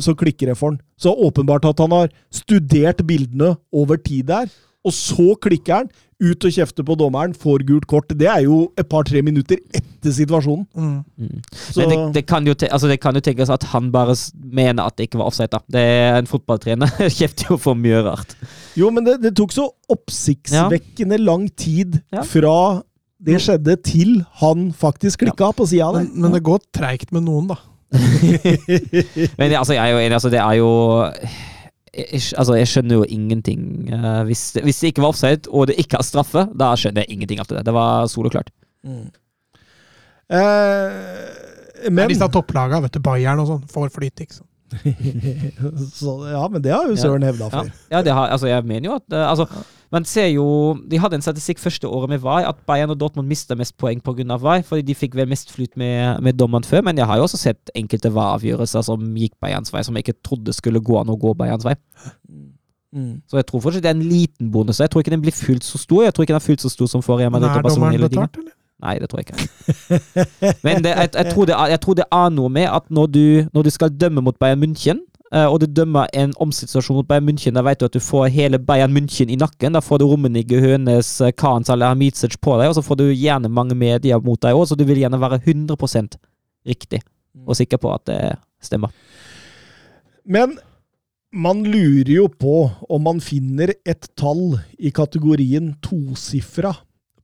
så 0.02 0.14
klikker 0.18 0.50
det 0.50 0.58
for 0.58 0.74
han. 0.74 0.80
Så 0.98 1.12
åpenbart 1.12 1.66
at 1.68 1.82
han 1.82 1.94
har 1.94 2.12
studert 2.32 3.02
bildene 3.06 3.54
over 3.74 4.00
tid 4.00 4.28
der, 4.30 4.50
og 4.84 4.94
så 4.94 5.34
klikker 5.40 5.82
han, 5.82 5.92
ut 6.24 6.46
og 6.48 6.54
kjefter 6.56 6.86
på 6.86 6.96
dommeren, 6.98 7.34
får 7.36 7.64
gult 7.68 7.86
kort. 7.90 8.12
Det 8.16 8.28
er 8.30 8.44
jo 8.46 8.64
et 8.80 8.88
par-tre 8.90 9.20
minutter 9.24 9.60
etter 9.76 10.14
situasjonen. 10.16 10.64
Mm. 10.72 11.42
Så, 11.52 11.82
Men 11.82 11.92
det, 11.92 11.98
det, 12.18 12.24
kan 12.30 12.46
jo 12.48 12.54
te, 12.58 12.70
altså 12.72 12.88
det 12.90 12.98
kan 13.02 13.16
jo 13.16 13.22
tenkes 13.24 13.52
at 13.52 13.66
han 13.74 13.90
bare 13.94 14.16
mener 14.44 14.88
at 14.88 14.96
det 14.98 15.08
ikke 15.08 15.20
var 15.20 15.30
offside. 15.30 15.52
da. 15.52 15.60
Det 15.68 15.84
er 15.84 16.18
En 16.22 16.30
fotballtrener 16.30 16.90
kjefter 17.18 17.52
jo 17.54 17.60
for 17.60 17.78
mye 17.78 18.02
rart. 18.06 18.34
Jo, 18.78 18.90
men 18.94 19.06
det, 19.06 19.20
det 19.24 19.34
tok 19.38 19.54
så 19.54 19.68
oppsiktsvekkende 19.92 21.20
lang 21.22 21.48
tid 21.56 22.00
Ja. 22.14 22.24
fra 22.26 22.82
det 23.24 23.38
skjedde, 23.40 23.76
til 23.80 24.18
han 24.42 24.66
faktisk 24.76 25.22
klikka 25.22 25.52
på 25.56 25.64
sida 25.70 25.86
der. 25.94 26.04
Men, 26.10 26.26
men 26.26 26.34
det 26.36 26.42
går 26.44 26.60
treigt 26.76 27.12
med 27.14 27.24
noen, 27.24 27.46
da. 27.54 27.56
Men 29.38 29.52
altså, 29.54 29.76
jeg 29.76 29.84
er 29.84 29.92
jo 29.94 30.00
enig, 30.02 30.16
altså 30.16 30.30
det 30.32 30.40
er 30.42 30.56
jo 30.58 30.70
jeg, 31.94 32.22
altså, 32.38 32.54
jeg 32.58 32.70
skjønner 32.70 33.00
jo 33.00 33.04
ingenting. 33.16 33.60
Uh, 33.92 34.22
hvis, 34.28 34.46
det, 34.56 34.64
hvis 34.66 34.80
det 34.82 34.92
ikke 34.92 35.04
var 35.04 35.14
offside, 35.14 35.50
og 35.50 35.68
det 35.70 35.78
ikke 35.80 36.00
er 36.00 36.06
straffe, 36.06 36.46
da 36.58 36.72
skjønner 36.78 37.04
jeg 37.04 37.16
ingenting 37.16 37.42
av 37.42 37.50
det. 37.50 37.64
Det 37.66 37.74
var 37.76 38.08
soleklart. 38.10 38.50
Eh, 40.32 41.90
Men 41.90 42.08
disse 42.08 42.28
topplaga, 42.32 42.80
vet 42.84 42.96
du, 42.96 43.00
Bayern 43.04 43.42
og 43.42 43.50
sånn, 43.50 43.64
får 43.70 43.92
flyt, 43.94 44.24
ikke 44.24 44.40
sant. 44.40 44.50
så, 46.00 46.16
Ja, 46.32 46.42
men 46.50 46.62
det 46.64 46.72
har 46.72 46.88
jo 46.88 46.96
Søren 46.98 47.22
hevda 47.22 47.46
Ja, 47.52 47.60
ja 47.92 48.00
det 48.02 48.14
har, 48.16 48.32
altså, 48.34 48.48
jeg 48.50 48.64
mener 48.66 48.88
jo 48.88 48.96
at 48.96 49.14
eh, 49.14 49.26
altså, 49.28 49.46
Man 49.94 50.06
ser 50.08 50.26
jo 50.32 50.46
De 50.90 50.98
hadde 50.98 51.18
en 51.18 51.24
statistikk 51.24 51.60
første 51.62 51.86
året 51.86 52.10
med 52.10 52.22
VAR 52.24 52.48
at 52.48 52.58
Bayern 52.66 52.90
og 52.90 52.98
Dortmund 53.00 53.30
mista 53.30 53.54
mest 53.58 53.76
poeng 53.78 54.02
pga. 54.02 54.38
VAR, 54.42 54.64
fordi 54.66 54.82
de 54.88 54.96
fikk 54.98 55.14
vel 55.18 55.30
mest 55.30 55.52
flyt 55.54 55.76
med, 55.80 56.20
med 56.24 56.38
dommeren 56.40 56.66
før. 56.66 56.82
Men 56.86 56.98
jeg 56.98 57.06
har 57.06 57.20
jo 57.20 57.28
også 57.28 57.40
sett 57.40 57.70
enkelte 57.78 58.10
VAR-avgjørelser 58.14 58.84
som 58.90 59.06
gikk 59.18 59.36
Bayerns 59.42 59.72
vei, 59.74 59.84
som 59.86 59.94
jeg 59.94 60.06
ikke 60.06 60.20
trodde 60.26 60.56
skulle 60.56 60.82
gå 60.82 60.98
an 61.00 61.12
å 61.12 61.18
gå 61.20 61.34
Bayerns 61.38 61.66
vei. 61.66 61.76
Mm. 62.94 63.22
Så 63.30 63.40
jeg 63.40 63.46
tror 63.46 63.62
fortsatt 63.62 63.82
det 63.82 63.90
er 63.90 63.96
en 63.96 64.06
liten 64.06 64.50
bonus. 64.54 64.82
Jeg 64.82 64.90
tror 64.90 65.02
ikke 65.02 65.14
den 65.14 65.22
blir 65.24 65.34
fullt 65.34 65.64
så 65.66 65.78
stor. 65.78 66.04
Jeg 66.06 66.14
tror 66.14 66.26
ikke 66.26 66.34
den 66.34 66.42
er 66.42 66.48
fullt 66.48 66.66
så 66.66 66.70
stor 66.70 66.90
som 66.90 67.02
forrige 67.02 67.30
Madrid 67.30 67.50
og 67.50 67.66
Barcelona 67.66 67.96
dommeren 67.96 68.10
betalt, 68.10 68.38
eller? 68.42 68.54
Nei, 68.84 68.98
det 69.00 69.08
tror 69.10 69.22
jeg 69.22 69.26
ikke. 69.26 69.48
Men 70.66 70.84
det, 70.84 70.92
jeg, 70.92 71.10
jeg, 71.14 71.32
tror 71.32 71.48
det, 71.48 71.56
jeg 71.70 71.80
tror 71.80 71.98
det 71.98 72.06
er 72.12 72.30
noe 72.34 72.52
med 72.52 72.68
at 72.68 72.90
når 72.90 73.10
du, 73.10 73.26
når 73.54 73.66
du 73.66 73.70
skal 73.74 73.94
dømme 74.00 74.22
mot 74.24 74.38
Bayern 74.38 74.62
München, 74.62 75.02
og 75.32 75.56
du 75.62 75.66
dømmer 75.66 76.10
en 76.14 76.34
omsituasjon 76.42 76.98
mot 76.98 77.08
Bayern 77.08 77.24
München, 77.26 77.56
da 77.56 77.64
vet 77.64 77.80
du 77.80 77.86
at 77.88 77.96
du 77.96 78.02
får 78.02 78.28
hele 78.34 78.60
Bayern 78.60 78.92
München 78.94 79.32
i 79.32 79.38
nakken. 79.40 79.74
Da 79.74 79.82
får 79.82 80.02
du 80.02 80.06
Rummenigge, 80.10 80.60
Hønes, 80.62 81.16
eh, 81.24 81.32
Kans 81.32 81.72
eller 81.72 81.90
Hamidzic 81.90 82.36
på 82.44 82.58
deg, 82.60 82.70
og 82.70 82.76
så 82.76 82.84
får 82.84 83.00
du 83.00 83.06
gjerne 83.08 83.50
mange 83.50 83.74
medier 83.78 84.20
mot 84.22 84.40
deg 84.40 84.54
òg, 84.54 84.68
så 84.68 84.78
du 84.78 84.84
vil 84.86 85.00
gjerne 85.02 85.20
være 85.20 85.40
100% 85.40 86.18
riktig 86.68 87.02
og 87.44 87.56
sikker 87.58 87.80
på 87.82 87.90
at 87.96 88.06
det 88.08 88.20
stemmer. 88.62 88.92
Men 90.24 90.54
man 91.34 91.64
lurer 91.66 92.12
jo 92.14 92.28
på 92.30 92.70
om 92.88 93.02
man 93.02 93.20
finner 93.20 93.74
et 93.84 94.06
tall 94.16 94.60
i 94.78 94.92
kategorien 94.94 95.74
tosifra 95.82 96.76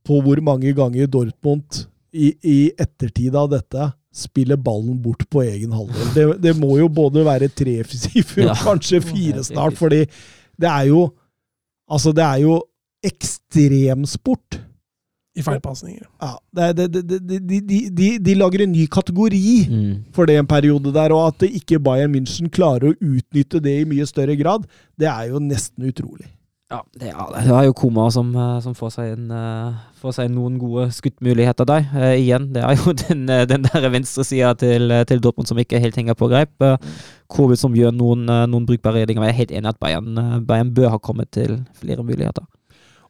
på 0.05 0.19
hvor 0.25 0.41
mange 0.43 0.73
ganger 0.75 1.07
Dortmund 1.07 1.85
i, 2.11 2.33
i 2.43 2.59
ettertid 2.75 3.37
av 3.39 3.53
dette 3.53 3.87
spiller 4.13 4.57
ballen 4.59 4.97
bort 5.01 5.23
på 5.31 5.41
egen 5.45 5.71
halvdel. 5.71 6.09
Det, 6.15 6.25
det 6.43 6.53
må 6.59 6.77
jo 6.81 6.87
både 6.91 7.23
være 7.25 7.47
tresifre 7.47 8.43
Ja. 8.43 8.51
og 8.51 8.57
kanskje 8.65 8.99
fire 9.05 9.43
snart, 9.43 9.77
fordi 9.79 10.05
det 10.59 10.69
er 10.69 10.89
jo 10.91 11.09
Altså, 11.91 12.11
det 12.15 12.23
er 12.23 12.37
jo 12.39 12.53
ekstremsport. 13.03 14.59
I 15.35 15.41
feilpasninger. 15.43 16.03
Ja, 16.21 16.33
det, 16.55 16.75
det, 16.77 17.03
det, 17.07 17.19
det, 17.29 17.39
de, 17.47 17.59
de, 17.67 17.77
de, 17.95 18.07
de 18.19 18.33
lager 18.35 18.63
en 18.65 18.71
ny 18.73 18.85
kategori 18.91 19.67
Mm. 19.69 20.03
for 20.13 20.25
det 20.27 20.35
en 20.39 20.47
periode 20.47 20.91
der, 20.93 21.13
og 21.15 21.27
at 21.27 21.45
ikke 21.47 21.79
Bayern 21.79 22.11
München 22.15 22.49
klarer 22.51 22.91
å 22.91 22.95
utnytte 22.99 23.61
det 23.63 23.77
i 23.81 23.85
mye 23.87 24.05
større 24.05 24.35
grad, 24.35 24.65
det 24.99 25.07
er 25.07 25.29
jo 25.31 25.39
nesten 25.39 25.87
utrolig. 25.87 26.27
Ja, 26.71 26.77
det 26.95 27.09
er, 27.11 27.31
det 27.35 27.51
er 27.51 27.65
jo 27.67 27.73
Koma 27.75 28.05
som, 28.15 28.29
eh, 28.31 28.59
som 28.63 28.75
får, 28.77 28.93
seg 28.95 29.09
en, 29.17 29.31
eh, 29.35 29.79
får 29.99 30.13
seg 30.15 30.29
noen 30.31 30.55
gode 30.61 30.85
skuttmuligheter 30.95 31.67
der. 31.67 31.89
Eh, 31.99 32.13
igjen, 32.21 32.47
det 32.55 32.63
er 32.63 32.77
jo 32.79 32.93
den, 33.03 33.25
eh, 33.27 33.43
den 33.49 33.67
der 33.67 33.89
venstresida 33.91 34.53
til, 34.55 34.87
eh, 34.95 35.03
til 35.09 35.19
Dortmund 35.23 35.51
som 35.51 35.59
ikke 35.59 35.81
helt 35.83 35.99
henger 35.99 36.15
på 36.15 36.31
greip. 36.31 36.53
Uh, 36.63 36.77
Covid 37.31 37.59
som 37.59 37.75
gjør 37.75 37.91
noen, 37.95 38.23
eh, 38.29 38.47
noen 38.47 38.65
brukbare 38.67 39.01
redninger. 39.01 39.19
Men 39.19 39.31
jeg 39.31 39.35
er 39.35 39.41
helt 39.41 39.53
enig 39.59 39.67
i 39.67 39.73
at 39.73 39.81
Bayern, 39.83 40.09
eh, 40.17 40.39
Bayern 40.47 40.73
bør 40.75 40.95
ha 40.95 40.99
kommet 40.99 41.31
til 41.35 41.59
flere 41.79 42.07
muligheter. 42.07 42.47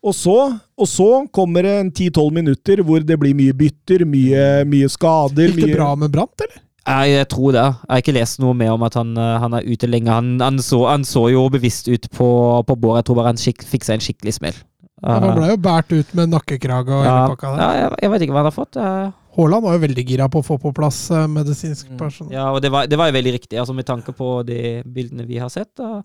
Og 0.01 0.15
så, 0.17 0.37
og 0.57 0.87
så 0.89 1.09
kommer 1.29 1.61
det 1.67 1.75
en 1.77 1.91
10-12 1.91 2.31
minutter 2.33 2.81
hvor 2.81 3.03
det 3.05 3.19
blir 3.21 3.37
mye 3.37 3.53
bytter, 3.53 4.01
mye, 4.09 4.45
mye 4.65 4.89
skader. 4.89 5.51
Gikk 5.51 5.59
det 5.59 5.67
mye, 5.69 5.77
bra 5.77 5.91
med 5.95 6.13
Brant, 6.15 6.41
eller? 6.41 6.63
Jeg, 6.87 7.11
jeg 7.13 7.27
tror 7.29 7.51
det. 7.53 7.61
Jeg 7.61 7.91
har 7.93 8.01
ikke 8.01 8.15
lest 8.17 8.39
noe 8.41 8.55
mer 8.57 8.71
om 8.73 8.83
at 8.87 8.95
han, 8.97 9.11
eh, 9.17 9.37
han 9.43 9.53
er 9.53 9.67
ute 9.69 9.87
lenge. 9.89 10.09
Han, 10.09 10.31
han, 10.41 10.57
så, 10.65 10.79
han 10.89 11.03
så 11.05 11.27
jo 11.29 11.43
bevisst 11.53 11.87
ut 11.91 12.07
på, 12.15 12.27
på 12.65 12.75
båret. 12.81 13.03
Jeg 13.03 13.09
tror 13.11 13.19
bare 13.21 13.33
han 13.35 13.41
fikk 13.41 13.85
seg 13.85 13.99
en 13.99 14.05
skikkelig 14.07 14.33
smell. 14.39 14.57
Ja, 15.01 15.15
Han 15.21 15.35
ble 15.37 15.47
jo 15.51 15.57
båret 15.61 15.93
ut 15.93 16.11
med 16.17 16.29
nakkekrage 16.29 16.93
og 16.93 17.05
ja, 17.05 17.13
hele 17.13 17.35
pakka 17.35 17.51
der. 17.55 17.61
ja, 17.61 17.69
jeg, 17.79 17.93
jeg 18.03 18.11
vet 18.13 18.25
ikke 18.25 18.33
hva 18.35 18.41
han 18.43 18.49
har 18.51 18.57
fått. 18.57 18.77
eh. 18.81 19.11
Haaland 19.31 19.63
var 19.63 19.77
jo 19.77 19.81
veldig 19.85 20.03
gira 20.09 20.25
på 20.27 20.41
å 20.41 20.43
få 20.45 20.57
på 20.59 20.73
plass 20.75 20.97
eh, 21.15 21.23
medisinsk 21.31 21.93
personell. 21.97 22.33
Ja, 22.35 22.49
og 22.51 22.59
det 22.61 22.69
var, 22.73 22.89
det 22.91 22.97
var 22.99 23.07
jo 23.09 23.15
veldig 23.15 23.33
riktig, 23.37 23.57
altså 23.61 23.73
med 23.77 23.87
tanke 23.87 24.11
på 24.17 24.33
de 24.45 24.81
bildene 24.85 25.23
vi 25.29 25.39
har 25.39 25.49
sett. 25.53 25.69
Da. 25.79 26.01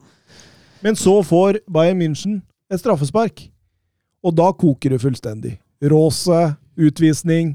Men 0.84 0.96
så 0.96 1.16
får 1.26 1.58
Bayern 1.72 1.98
München 2.00 2.38
et 2.70 2.80
straffespark, 2.80 3.48
og 4.24 4.36
da 4.38 4.52
koker 4.56 4.94
det 4.94 5.00
fullstendig. 5.02 5.56
Råse, 5.82 6.54
utvisning. 6.78 7.52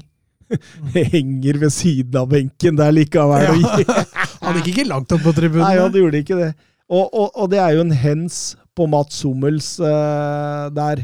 Henger 1.14 1.60
ved 1.62 1.74
siden 1.74 2.18
av 2.22 2.28
benken 2.32 2.78
der 2.78 2.92
likevel. 2.94 3.46
Ja. 3.46 4.02
Han 4.42 4.60
gikk 4.60 4.72
ikke 4.74 4.88
langt 4.90 5.14
opp 5.14 5.24
på 5.26 5.34
tribunen. 5.36 5.64
Nei, 5.66 5.78
han 5.80 5.96
gjorde 6.02 6.24
ikke 6.24 6.40
det. 6.40 6.52
Og, 6.92 7.06
og, 7.08 7.30
og 7.40 7.48
det 7.52 7.60
er 7.62 7.78
jo 7.78 7.86
en 7.86 7.94
hens 7.96 8.42
på 8.76 8.86
Mats 8.88 9.22
Hummels 9.22 9.80
uh, 9.80 10.68
der. 10.72 11.02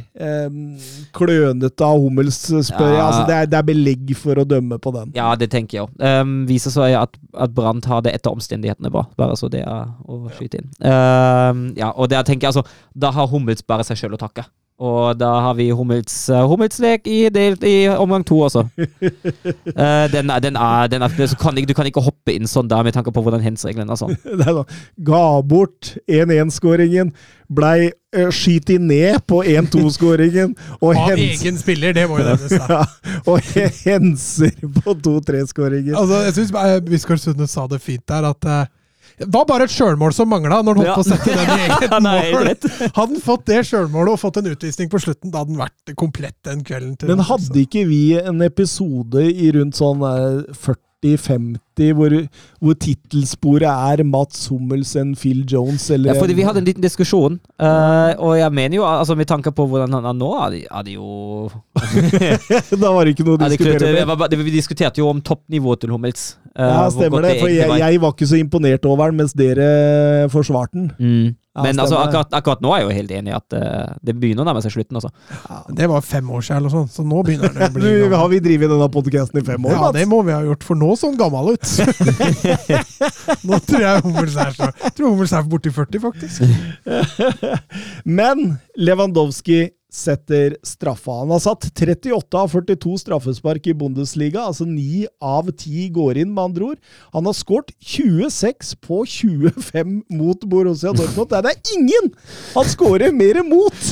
Um, 0.48 0.76
klønete 1.16 1.84
av 1.84 2.00
Hummels, 2.00 2.38
spør 2.48 2.92
jeg. 2.94 3.02
Altså, 3.02 3.24
det, 3.28 3.36
er, 3.36 3.50
det 3.52 3.58
er 3.58 3.66
belegg 3.68 4.12
for 4.16 4.40
å 4.40 4.46
dømme 4.48 4.78
på 4.80 4.92
den. 4.96 5.12
Ja, 5.16 5.30
det 5.38 5.50
tenker 5.52 5.78
jeg 5.78 5.86
òg. 5.86 5.96
Um, 6.00 6.38
viser 6.48 6.72
seg 6.74 6.96
at, 6.96 7.18
at 7.36 7.52
Brandt 7.56 7.88
har 7.90 8.04
det 8.04 8.14
etter 8.16 8.32
omstendighetene 8.32 8.92
bra. 8.92 9.04
Bare 9.20 9.36
så 9.38 9.50
det 9.52 9.64
er 9.66 9.90
å 10.08 10.22
skyte 10.36 10.62
inn. 10.62 10.70
Um, 10.80 11.68
ja, 11.78 11.92
og 11.92 12.08
der 12.12 12.24
tenker 12.26 12.48
jeg 12.48 12.56
altså 12.56 12.64
Da 12.96 13.12
har 13.14 13.28
Hummels 13.28 13.64
bare 13.68 13.84
seg 13.86 14.00
sjøl 14.00 14.16
å 14.16 14.20
takke. 14.20 14.46
Og 14.78 15.18
da 15.18 15.28
har 15.42 15.56
vi 15.59 15.72
Hummels 15.74 16.14
uh, 16.30 16.44
Hummelslek 16.46 17.09
i, 17.10 17.24
del, 17.34 17.56
i 17.66 17.88
omgang 17.90 18.22
to 18.26 18.36
også. 18.46 18.62
Uh, 18.78 20.05
den 20.14 20.30
er, 20.30 20.38
den 20.38 20.55
er, 20.55 20.86
den 20.86 21.02
er, 21.02 21.16
så 21.26 21.38
kan 21.40 21.59
ikke, 21.59 21.72
du 21.72 21.74
kan 21.74 21.88
ikke 21.90 22.05
hoppe 22.05 22.36
inn 22.36 22.46
sånn 22.46 22.70
der 22.70 22.86
med 22.86 22.94
tanke 22.94 23.10
på 23.14 23.24
hvordan 23.24 23.42
hens-reglene 23.42 23.90
er 23.90 23.98
sånn. 23.98 24.14
Sånn, 24.48 24.62
Ga 25.02 25.24
bort 25.42 25.96
1-1-skåringen, 26.06 27.10
blei 27.50 27.90
uh, 28.14 28.30
skyt 28.30 28.70
ned 28.78 29.18
på 29.26 29.42
1-2-skåringen, 29.42 30.55
Av 30.78 30.94
hens, 31.09 31.42
egen 31.42 31.59
spiller, 31.59 31.96
det 31.98 32.06
må 32.06 32.20
jo 32.22 32.28
nevnes. 32.30 32.55
da. 32.62 32.78
ja, 32.78 33.18
og 33.26 33.50
henser 33.82 34.55
på 34.78 34.94
2-3-skåringen. 34.94 35.98
Altså, 35.98 36.22
jeg 36.28 36.38
syns 36.38 36.55
Biskår 36.86 37.18
Sunde 37.18 37.50
sa 37.50 37.66
det 37.66 37.82
fint 37.82 38.06
der, 38.06 38.30
at 38.30 38.46
eh, 38.46 38.66
det 39.18 39.28
var 39.34 39.44
bare 39.48 39.66
et 39.68 39.74
sjølmål 39.74 40.12
som 40.14 40.28
mangla 40.30 40.60
når 40.62 40.78
han 40.78 40.82
holdt 40.82 40.88
Ja. 40.88 40.94
på 40.94 41.04
å 41.04 41.08
sette 41.08 41.34
den 41.34 41.50
i 41.50 41.60
eget 41.66 41.96
mål. 42.04 42.50
Hadde 42.94 42.98
han 42.98 43.20
fått 43.24 43.46
det 43.50 43.60
sjølmålet 43.68 44.12
og 44.14 44.20
fått 44.22 44.40
en 44.42 44.50
utvisning 44.52 44.90
på 44.92 45.00
slutten, 45.02 45.32
da 45.34 45.42
hadde 45.42 45.54
han 45.56 45.62
vært 45.66 45.94
komplett 45.98 46.36
den 46.46 46.62
kvelden. 46.64 46.96
til 46.98 47.08
Men 47.10 47.24
hadde 47.26 47.62
ikke 47.64 47.86
vi 47.88 48.02
en 48.20 48.42
episode 48.46 49.24
i 49.28 49.50
rundt 49.58 49.78
sånn 49.78 50.04
eh, 50.06 50.54
40-50 51.04 51.92
hvor, 51.94 52.14
hvor 52.60 52.74
tittelsporet 52.82 53.68
er 53.68 54.02
Mats 54.06 54.48
Hummels 54.50 54.94
enn 54.98 55.14
Phil 55.18 55.44
Jones, 55.46 55.86
eller 55.94 56.12
Ja, 56.12 56.20
fordi 56.20 56.34
vi 56.34 56.46
hadde 56.46 56.62
en 56.62 56.66
liten 56.66 56.82
diskusjon, 56.82 57.38
uh, 57.62 58.10
og 58.18 58.34
jeg 58.38 58.50
mener 58.52 58.80
jo, 58.80 58.86
altså 58.88 59.14
med 59.18 59.30
tanke 59.30 59.52
på 59.54 59.66
hvordan 59.70 59.94
han 59.94 60.08
er 60.10 60.16
nå, 60.18 60.30
er 60.42 60.56
det, 60.56 60.62
er 60.66 60.90
jo 60.94 61.50
Da 62.82 62.92
var 62.94 63.06
det 63.06 63.14
ikke 63.14 63.26
noe 63.28 63.38
å 63.38 63.42
er 63.46 63.54
diskutere 63.54 64.06
med. 64.08 64.38
Vi 64.42 64.54
diskuterte 64.54 65.02
jo 65.02 65.10
om 65.12 65.22
toppnivået 65.22 65.84
til 65.84 65.94
Hummels. 65.94 66.32
Uh, 66.58 66.66
Ja, 66.66 66.86
stemmer 66.90 67.22
det. 67.22 67.36
For 67.38 67.52
jeg, 67.52 67.70
jeg 67.78 68.00
var 68.02 68.14
ikke 68.16 68.30
så 68.30 68.38
imponert 68.40 68.86
over 68.88 69.12
den, 69.12 69.22
mens 69.22 69.36
dere 69.38 70.26
forsvarte 70.32 70.74
den. 70.74 70.90
Mm. 70.98 71.36
Ja, 71.59 71.62
Men 71.66 71.80
altså, 71.82 71.98
akkurat, 71.98 72.30
akkurat 72.39 72.60
nå 72.62 72.70
er 72.70 72.82
jeg 72.82 72.86
jo 72.86 72.97
helt 73.01 73.12
enig 73.16 73.32
i 73.32 73.35
at 73.35 73.56
uh, 73.59 73.94
det 74.05 74.14
begynner 74.14 74.44
å 74.44 74.47
nærme 74.47 74.62
seg 74.62 74.76
slutten. 74.76 74.98
Altså. 75.01 75.10
Det 75.74 75.89
var 75.90 76.05
fem 76.06 76.28
år 76.30 76.44
siden, 76.47 76.60
eller 76.60 76.74
sånn, 76.74 76.86
så 76.93 77.02
nå 77.02 77.22
begynner 77.26 77.51
det 77.55 77.66
å 77.66 77.72
Du, 77.74 77.89
Nå 78.12 78.20
har 78.20 78.30
vi 78.30 78.39
drevet 78.44 78.70
denne 78.70 78.89
podkasten 78.94 79.40
i 79.40 79.44
fem 79.47 79.66
år, 79.66 79.74
Ja, 79.74 79.80
Mats? 79.89 79.97
det 79.98 80.05
må 80.10 80.20
vi 80.26 80.35
ha 80.36 80.43
gjort, 80.47 80.66
for 80.68 80.78
nå 80.78 80.93
så 81.01 81.10
han 81.10 81.18
gammel 81.18 81.56
ut. 81.56 81.72
nå 83.48 83.59
tror 83.66 83.82
jeg 83.82 84.05
Hummels 84.06 84.39
er 84.39 84.55
så 84.55 84.70
tror 84.94 85.10
Hummels 85.10 85.35
er 85.35 85.51
borti 85.51 85.72
40, 85.74 86.05
faktisk. 86.06 86.47
Men 88.18 88.59
Lewandowski 88.78 89.64
setter 89.93 90.56
straffa. 90.62 91.19
Han 91.23 91.31
har 91.32 91.40
satt 91.40 91.65
38 91.74 92.39
av 92.39 92.48
42 92.52 92.98
straffespark 93.01 93.66
i 93.70 93.74
Bundesliga, 93.74 94.43
altså 94.44 94.66
9 94.69 95.06
av 95.24 95.48
10 95.51 95.89
går 95.97 96.20
inn, 96.23 96.35
med 96.35 96.44
andre 96.51 96.66
ord. 96.73 96.82
Han 97.16 97.28
har 97.28 97.36
skåret 97.36 97.73
26 97.81 98.74
på 98.85 99.01
25 99.09 99.94
mot 100.12 100.44
Borussia 100.44 100.93
Dortmund. 100.93 101.32
Det 101.32 101.55
er 101.55 101.74
ingen 101.78 102.10
han 102.55 102.69
skårer 102.69 103.15
mer 103.16 103.40
mot 103.48 103.89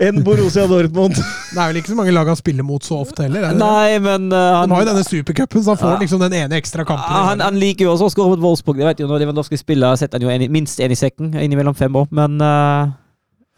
enn 0.00 0.22
Borussia 0.24 0.68
Dortmund! 0.70 1.18
Det 1.18 1.58
er 1.58 1.72
vel 1.72 1.80
ikke 1.80 1.92
så 1.92 1.98
mange 1.98 2.14
lag 2.14 2.30
han 2.30 2.38
spiller 2.38 2.66
mot 2.66 2.86
så 2.86 3.00
ofte 3.02 3.26
heller? 3.26 3.48
Er? 3.50 3.58
Nei, 3.58 3.98
men 4.02 4.30
uh, 4.30 4.38
Han 4.38 4.70
han, 4.70 4.76
har 4.76 4.84
jo 4.84 4.90
denne 4.92 5.06
supercupen, 5.06 5.64
så 5.64 5.74
han 5.74 5.82
får 5.82 5.94
Ja. 5.96 6.00
liksom 6.04 6.22
den 6.22 6.38
ene 6.44 6.58
ekstra 6.60 6.84
kampen. 6.86 7.10
Ja, 7.10 7.26
han, 7.32 7.42
han 7.42 7.58
liker 7.58 7.88
jo 7.88 7.96
også 7.96 8.06
å 8.06 8.14
skåre 8.14 8.36
mot 8.36 8.44
Wolfsburg. 8.44 8.78
Det 8.78 8.86
vet 8.92 9.02
jo 9.02 9.10
Når 9.10 9.24
Lewandowski 9.24 9.58
spiller, 9.58 9.98
setter 9.98 10.20
han 10.20 10.28
jo 10.28 10.32
en, 10.32 10.46
minst 10.52 10.78
én 10.78 10.94
i 10.94 10.98
sekken 10.98 11.34
innimellom 11.34 11.74
fem 11.74 11.96
år. 11.98 12.06
Men 12.14 12.38
eh, 12.38 12.92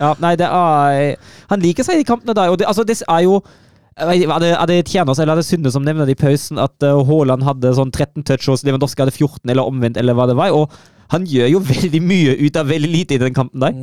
ja, 0.03 0.13
nei, 0.23 0.33
det 0.41 0.49
er 0.49 1.19
Han 1.53 1.63
liker 1.63 1.87
seg 1.87 1.99
i 1.99 2.03
de 2.03 2.09
kampene 2.09 2.35
der. 2.37 2.51
Og 2.53 2.59
det, 2.59 2.67
altså, 2.67 2.85
det 2.89 2.99
er 3.07 3.23
jo 3.27 3.39
Er 3.95 4.11
det, 4.43 4.53
er 4.57 4.67
det 4.71 4.79
Tjernos 4.89 5.21
eller 5.21 5.37
er 5.37 5.43
det 5.43 5.47
Sunde 5.47 5.71
som 5.71 5.85
nevner 5.85 6.09
det 6.09 6.17
i 6.17 6.23
pausen 6.23 6.59
at 6.59 6.75
uh, 6.83 7.03
Haaland 7.07 7.45
hadde 7.45 7.75
sånn 7.77 7.93
13 7.93 8.25
touch 8.25 8.49
og 8.49 8.63
Lewandowski 8.65 9.05
hadde 9.05 9.15
14, 9.15 9.45
eller 9.53 9.69
omvendt, 9.69 10.01
eller 10.01 10.17
hva 10.17 10.27
det 10.31 10.39
var? 10.39 10.55
Og 10.57 10.73
han 11.13 11.27
gjør 11.29 11.51
jo 11.53 11.65
veldig 11.75 12.01
mye 12.03 12.39
ut 12.41 12.57
av 12.57 12.73
veldig 12.73 12.93
lite 12.93 13.19
i 13.19 13.21
den 13.21 13.37
kampen 13.37 13.61
der. 13.61 13.77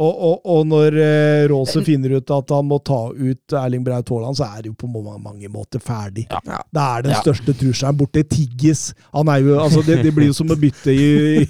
Og, 0.00 0.20
og, 0.26 0.36
og 0.48 0.60
når 0.68 0.96
eh, 0.96 1.42
Rose 1.50 1.82
finner 1.84 2.14
ut 2.16 2.32
at 2.32 2.52
han 2.54 2.68
må 2.70 2.78
ta 2.86 3.00
ut 3.12 3.56
Erling 3.60 3.82
Braut 3.84 4.08
Haaland, 4.08 4.38
så 4.38 4.48
er 4.48 4.62
det 4.62 4.70
jo 4.70 4.76
på 4.80 4.88
mange, 4.88 5.50
måter 5.52 5.82
ferdig. 5.82 6.24
Det 6.30 6.84
er 6.84 7.04
den 7.04 7.16
største 7.20 7.52
trusselen 7.56 7.98
borte. 7.98 8.24
Tiggis. 8.30 8.90
Han 9.12 9.28
er 9.32 9.42
jo, 9.44 9.58
altså 9.60 9.82
det, 9.84 9.98
det 10.06 10.14
blir 10.16 10.30
jo 10.30 10.36
som 10.36 10.52
å 10.52 10.56
bytte 10.60 10.94
i, 10.94 11.44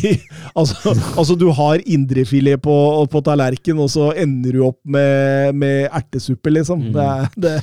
i 0.00 0.14
altså, 0.58 0.96
altså, 1.14 1.36
du 1.38 1.46
har 1.54 1.82
indrefilet 1.84 2.62
på, 2.62 2.76
på 3.12 3.22
tallerken, 3.26 3.78
og 3.82 3.92
så 3.92 4.10
ender 4.18 4.58
du 4.58 4.64
opp 4.66 4.80
med, 4.82 5.54
med 5.54 5.86
ertesuppe, 5.86 6.54
liksom. 6.58 6.88
Det 6.96 7.06
er, 7.06 7.30
det, 7.46 7.54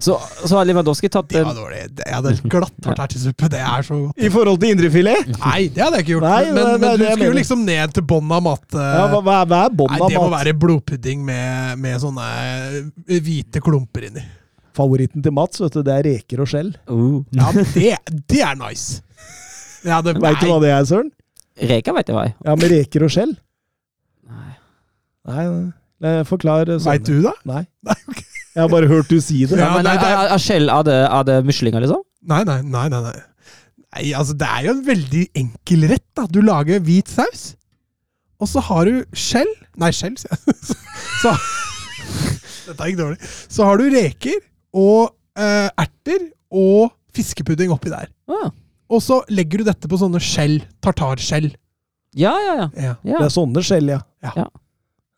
Så, 0.00 0.14
så 0.48 0.56
har 0.56 0.64
Lewandowski 0.64 1.10
tatt 1.12 1.26
Det 1.28 1.42
en 1.42 1.44
var 1.50 1.56
dårlig. 1.58 1.80
Det- 1.94 2.06
Jeg 2.06 2.14
hadde 2.16 2.30
glatt 2.48 2.76
vært 2.86 3.02
ertesuppe. 3.04 3.48
Det 3.52 3.58
er 3.60 3.82
så 3.84 3.98
godt. 4.06 4.16
I 4.24 4.30
forhold 4.32 4.60
til 4.62 4.70
indrefilet? 4.72 5.26
Nei, 5.34 5.68
det 5.68 5.82
hadde 5.84 5.98
jeg 6.00 6.06
ikke 6.06 6.14
gjort. 6.14 6.24
Nei, 6.24 6.44
men, 6.46 6.54
men, 6.56 6.80
men, 6.80 6.98
du 6.98 7.04
skulle 7.10 7.28
jo 7.28 7.36
liksom 7.36 7.64
ned 7.68 7.92
til 7.98 8.06
bånn 8.08 8.32
av 8.32 8.42
mat. 8.46 8.64
eh, 8.72 8.80
Ja, 8.96 9.02
hva, 9.12 9.20
hva 9.20 9.34
er- 9.42 9.46
hva 9.50 9.58
er 9.66 9.74
mat? 9.76 9.90
Nei, 9.92 10.00
av 10.00 10.08
det 10.08 10.16
må 10.22 10.30
være 10.32 10.54
blodpudding 10.62 11.24
med, 11.28 11.78
med 11.84 12.00
sånne 12.00 12.28
eh, 13.10 13.20
hvite 13.20 13.60
klumper 13.60 14.08
inni. 14.08 14.24
Favoritten 14.80 15.20
til 15.22 15.32
Mats, 15.36 15.60
vet 15.60 15.76
du, 15.76 15.82
det 15.82 15.92
er 15.98 16.06
reker 16.08 16.40
og 16.40 16.48
skjell. 16.48 16.72
uh. 16.88 17.20
Ja, 17.36 17.50
det, 17.52 17.96
det 18.30 18.40
er 18.46 18.56
nice! 18.56 19.02
Ja, 19.84 20.00
det, 20.00 20.16
Veit 20.20 20.40
du 20.40 20.46
hva 20.48 20.60
det 20.64 20.70
er, 20.72 20.84
Søren? 20.88 21.10
Reker 21.60 21.92
vet 21.96 22.08
jeg 22.08 22.16
hva 22.16 22.24
er. 22.30 22.34
Ja, 22.46 22.54
med 22.56 22.70
reker 22.72 23.04
og 23.04 23.12
skjell? 23.12 23.36
Nei. 24.30 24.56
Nei, 25.28 25.44
nei. 26.00 26.16
Forklar. 26.24 26.70
Veit 26.86 27.04
du 27.04 27.18
det? 27.24 27.32
Nei. 27.44 27.66
Nei, 27.84 27.96
ok. 28.08 28.22
Jeg 28.54 28.62
har 28.64 28.70
bare 28.72 28.88
hørt 28.90 29.08
du 29.12 29.20
si 29.22 29.44
det. 29.46 29.58
Ja, 29.60 29.68
men 29.76 29.84
nei, 29.86 29.94
er, 29.94 30.00
det 30.02 30.08
er- 30.10 30.20
er, 30.24 30.32
er 30.34 30.42
Skjell 30.42 30.70
av 30.74 30.84
det, 30.88 30.96
er 31.06 31.26
det 31.28 31.36
muslinger, 31.46 31.84
liksom? 31.84 32.02
Nei, 32.30 32.42
nei, 32.48 32.58
nei. 32.62 32.88
nei, 32.92 33.00
nei. 33.04 33.16
Nei, 33.90 34.04
altså 34.14 34.34
Det 34.38 34.46
er 34.46 34.66
jo 34.66 34.72
en 34.76 34.84
veldig 34.86 35.22
enkel 35.40 35.86
rett. 35.90 36.06
da. 36.18 36.26
Du 36.30 36.40
lager 36.42 36.80
hvit 36.86 37.08
saus, 37.10 37.54
og 38.40 38.48
så 38.48 38.62
har 38.70 38.86
du 38.88 39.00
skjell 39.12 39.50
Nei, 39.80 39.90
skjell, 39.94 40.16
sier 40.18 40.32
jeg. 40.34 40.56
Så, 41.22 41.32
dette 42.66 42.86
ikke 42.90 43.00
dårlig. 43.00 43.18
Så 43.52 43.64
har 43.66 43.78
du 43.80 43.86
reker 43.92 44.38
og 44.76 45.12
eh, 45.38 45.68
erter 45.80 46.26
og 46.50 46.90
fiskepudding 47.16 47.70
oppi 47.74 47.90
der. 47.92 48.08
Ah. 48.30 48.50
Og 48.90 49.02
så 49.04 49.20
legger 49.30 49.60
du 49.62 49.68
dette 49.68 49.88
på 49.90 49.98
sånne 50.00 50.20
skjell. 50.22 50.58
Tartarskjell. 50.82 51.50
Ja, 52.18 52.32
ja, 52.42 52.54
ja. 52.58 52.66
Ja. 52.74 52.94
ja. 53.06 53.20
Det 53.22 53.28
er 53.28 53.34
sånne 53.34 53.62
skjell, 53.66 53.92
ja. 53.92 54.00
Ja. 54.26 54.32
Ja. 54.42 54.46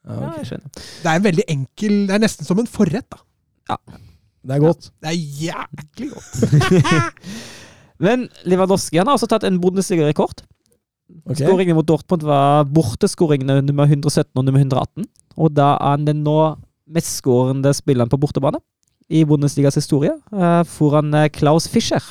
Ja, 0.02 0.14
ja 0.16 0.28
ok. 0.28 0.38
jeg 0.40 0.48
skjønner. 0.50 0.70
Det 0.76 1.10
er 1.10 1.18
en 1.18 1.26
veldig 1.26 1.44
enkel 1.54 1.98
Det 2.08 2.16
er 2.16 2.22
nesten 2.24 2.48
som 2.48 2.58
en 2.58 2.70
forrett. 2.70 3.18
da. 3.68 3.76
Det 4.42 4.56
er 4.56 4.62
godt. 4.62 4.88
Det 4.98 5.12
er 5.12 5.18
jæklig 5.46 6.08
godt. 6.10 7.12
Men 8.02 8.26
Lewandowski 8.48 8.98
han 8.98 9.06
har 9.06 9.14
også 9.14 9.28
tatt 9.30 9.46
en 9.46 9.60
Bundesliga-rekord. 9.62 10.42
Ok. 11.22 11.38
Skåringene 11.38 11.76
mot 11.76 11.86
Dortmund 11.86 12.24
var 12.26 12.64
borteskåringene 12.66 13.60
nummer 13.62 13.86
117 13.86 14.32
og 14.34 14.44
nummer 14.46 14.58
118. 14.58 15.06
Og 15.38 15.54
da 15.54 15.76
er 15.76 15.94
han 15.94 16.08
den 16.08 16.24
nå 16.26 16.36
mestskårende 16.92 17.70
spilleren 17.76 18.10
på 18.10 18.18
bortebane 18.20 18.58
i 19.12 19.22
Bundesligas 19.28 19.76
historie, 19.76 20.14
eh, 20.32 20.62
foran 20.64 21.12
eh, 21.14 21.28
Klaus 21.30 21.68
Fischer. 21.68 22.02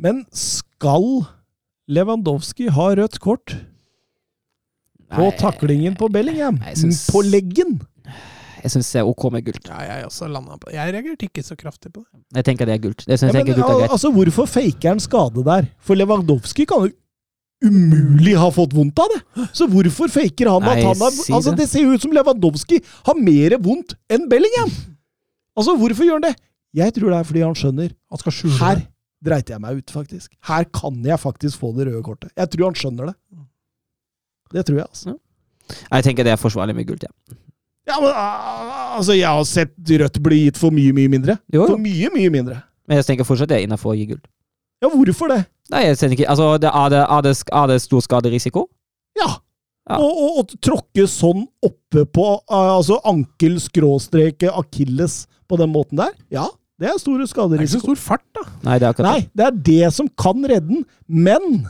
Men 0.00 0.24
skal 0.32 1.26
Lewandowski 1.92 2.70
ha 2.72 2.88
rødt 2.96 3.20
kort 3.22 3.54
på 5.14 5.26
Nei, 5.28 5.36
taklingen 5.40 5.96
på 5.98 6.08
Bellingham? 6.12 6.58
jeg 6.66 6.76
syns- 6.82 7.06
På 7.12 7.22
leggen? 7.24 7.80
Jeg 8.62 8.70
syns 8.70 8.92
det 8.94 9.00
er 9.00 9.08
OK 9.10 9.24
med 9.34 9.44
gult. 9.44 9.64
Ja, 9.66 9.80
jeg 9.98 10.06
også 10.06 10.28
landet 10.30 10.60
på 10.62 10.70
Jeg 10.72 10.92
reagerte 10.94 11.26
ikke 11.26 11.42
så 11.42 11.56
kraftig 11.58 11.90
på 11.92 12.04
det. 12.04 12.20
Jeg 12.38 12.44
tenker 12.46 12.66
det 12.66 12.74
er 12.76 12.82
gult. 12.84 13.04
Det 13.06 13.18
synes 13.18 13.32
Ja, 13.34 13.38
jeg 13.40 13.46
men, 13.46 13.52
er 13.52 13.56
gult 13.58 13.70
er 13.74 13.78
greit. 13.80 13.90
altså, 13.96 14.12
hvorfor 14.14 14.46
faker 14.46 14.88
han 14.92 15.00
skade 15.02 15.44
der? 15.44 15.66
For 15.82 15.94
Lewandowski 15.98 16.66
kan 16.70 16.86
jo 16.86 16.92
umulig 17.62 18.36
ha 18.38 18.48
fått 18.54 18.72
vondt 18.74 18.98
av 19.02 19.08
det! 19.12 19.20
Så 19.54 19.66
hvorfor 19.70 20.10
faker 20.10 20.48
han 20.50 20.62
Nei, 20.66 20.76
at 20.78 20.86
han 20.88 20.96
har 21.02 21.10
si 21.14 21.32
Altså, 21.32 21.50
det. 21.54 21.58
det 21.62 21.68
ser 21.70 21.84
jo 21.86 21.92
ut 21.94 22.02
som 22.02 22.12
Lewandowski 22.14 22.80
har 23.06 23.14
mer 23.18 23.56
vondt 23.62 23.94
enn 24.10 24.28
Bellingham! 24.30 24.70
Altså, 25.58 25.76
hvorfor 25.78 26.06
gjør 26.06 26.18
han 26.20 26.26
det? 26.30 26.34
Jeg 26.74 26.94
tror 26.96 27.10
det 27.12 27.18
er 27.20 27.28
fordi 27.28 27.42
han 27.44 27.54
skjønner 27.58 27.90
Han 28.10 28.18
skal 28.22 28.32
skjule 28.32 28.58
Her 28.62 28.82
dreit 29.22 29.50
jeg 29.52 29.60
meg 29.62 29.76
ut, 29.78 29.90
faktisk. 29.94 30.30
Her 30.48 30.64
kan 30.74 30.96
jeg 31.06 31.18
faktisk 31.22 31.58
få 31.60 31.70
det 31.76 31.86
røde 31.86 32.02
kortet. 32.02 32.30
Jeg 32.36 32.48
tror 32.50 32.64
han 32.72 32.74
skjønner 32.74 33.06
det. 33.12 33.14
Det 34.52 34.64
tror 34.68 34.82
jeg, 34.82 34.88
altså. 34.88 35.16
Jeg 35.88 36.06
tenker 36.06 36.26
det 36.26 36.34
er 36.34 36.40
forsvarlig 36.40 36.74
med 36.76 36.88
gult, 36.88 37.06
ja. 37.06 37.36
Ja, 37.88 37.96
men 37.98 38.12
altså, 38.14 39.14
jeg 39.16 39.26
har 39.26 39.46
sett 39.48 39.74
rødt 40.02 40.20
bli 40.22 40.44
gitt 40.44 40.60
for 40.60 40.74
mye, 40.74 40.92
mye 40.94 41.10
mindre. 41.10 41.38
Jo, 41.52 41.66
For 41.66 41.80
mye, 41.80 42.10
mye 42.14 42.30
mindre. 42.30 42.60
Men 42.86 43.00
jeg 43.00 43.08
tenker 43.08 43.26
fortsatt 43.26 43.50
det 43.50 43.60
er 43.60 43.66
innafor 43.66 43.94
å 43.94 43.98
gi 43.98 44.06
gult. 44.12 44.26
Ja, 44.82 44.90
hvorfor 44.90 45.30
det? 45.30 45.42
Nei, 45.72 45.86
jeg 45.86 45.98
tenker 45.98 46.18
ikke 46.18 46.30
Altså, 46.32 46.46
det, 46.62 46.70
er, 46.70 46.88
det, 46.92 47.02
er, 47.02 47.24
det, 47.26 47.34
er 47.54 47.68
det 47.70 47.78
stor 47.84 48.02
skaderisiko? 48.04 48.66
Ja. 49.18 49.28
Ja. 49.90 49.98
Og, 49.98 50.10
og, 50.10 50.40
og 50.42 50.56
tråkke 50.62 51.06
sånn 51.10 51.46
oppe 51.66 52.04
på 52.06 52.26
altså 52.54 53.00
ankel 53.08 53.56
skråstreke 53.62 54.50
akilles 54.54 55.24
på 55.50 55.58
den 55.58 55.72
måten 55.74 55.98
der, 55.98 56.12
ja, 56.30 56.44
det 56.82 56.90
er 56.90 56.98
store 56.98 57.26
Det 57.26 57.58
er 57.58 57.64
ikke 57.64 57.74
så 57.76 57.82
stor 57.82 57.98
fart, 58.00 58.24
da. 58.34 58.44
Nei, 58.64 58.76
det 58.78 58.86
er 58.86 58.94
akkurat 58.94 59.08
Nei, 59.10 59.24
det 59.34 59.44
er 59.46 59.58
det 59.68 59.90
som 59.94 60.08
kan 60.18 60.38
redde 60.48 60.70
den, 60.70 60.84
men 61.06 61.66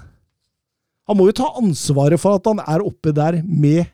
han 1.08 1.16
må 1.18 1.26
jo 1.28 1.32
ta 1.32 1.48
ansvaret 1.58 2.20
for 2.20 2.38
at 2.38 2.46
han 2.46 2.60
er 2.66 2.84
oppe 2.86 3.12
der 3.12 3.42
med 3.44 3.84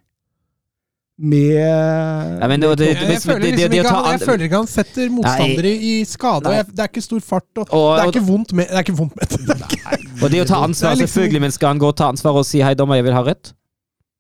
med 1.18 1.50
Ja, 1.50 2.46
men 2.46 2.60
det- 2.62 2.78
det- 2.78 2.86
Jeg, 2.94 3.20
føler 3.22 3.38
det- 3.40 3.56
det 3.58 3.74
ikke, 3.74 3.88
han, 3.90 4.04
jeg 4.12 4.20
føler 4.20 4.44
ikke 4.44 4.56
han 4.56 4.66
setter 4.70 5.08
motstandere 5.10 5.72
i 5.74 6.04
skade. 6.06 6.44
Nei. 6.46 6.52
Jeg, 6.60 6.66
det 6.70 6.78
er 6.78 6.88
ikke 6.92 7.02
stor 7.02 7.20
fart. 7.20 7.42
Og, 7.58 7.66
Og- 7.72 7.96
det 7.98 8.04
er 8.04 8.12
ikke 8.12 8.26
vondt 8.28 8.52
med. 8.52 8.66
Det 8.68 8.74
er 8.74 8.78
ikke 8.86 8.96
vondt 8.96 9.16
med. 9.16 9.26
Det 9.26 9.50
er 9.50 9.96
ikke, 9.98 10.22
Og 10.22 10.30
det 10.30 10.40
å 10.42 10.46
ta 10.46 10.62
ansvar, 10.62 10.94
liksom- 10.94 11.06
selvfølgelig, 11.08 11.40
men 11.40 11.50
skal 11.50 11.68
han 11.74 11.78
gå 11.80 11.86
og 11.88 11.96
ta 11.96 12.04
ansvar 12.08 12.30
og 12.38 12.46
si 12.46 12.60
'hei, 12.60 12.74
dommer, 12.74 12.94
jeg 12.94 13.04
vil 13.04 13.12
ha 13.14 13.22
rødt'? 13.22 13.52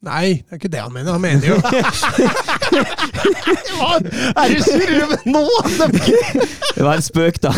nei, 0.02 0.32
det 0.34 0.44
er 0.50 0.56
ikke 0.58 0.68
det 0.70 0.80
han 0.80 0.92
mener. 0.92 1.12
Han 1.12 1.20
mener 1.20 1.46
jo 1.46 1.54
Hva 2.68 3.96
er 4.44 4.52
du 4.54 4.58
surrer 4.64 5.06
med 5.10 5.26
nå?! 5.32 5.42
Det 6.78 6.84
var 6.84 6.94
en 6.98 7.02
spøk, 7.04 7.38
da. 7.42 7.50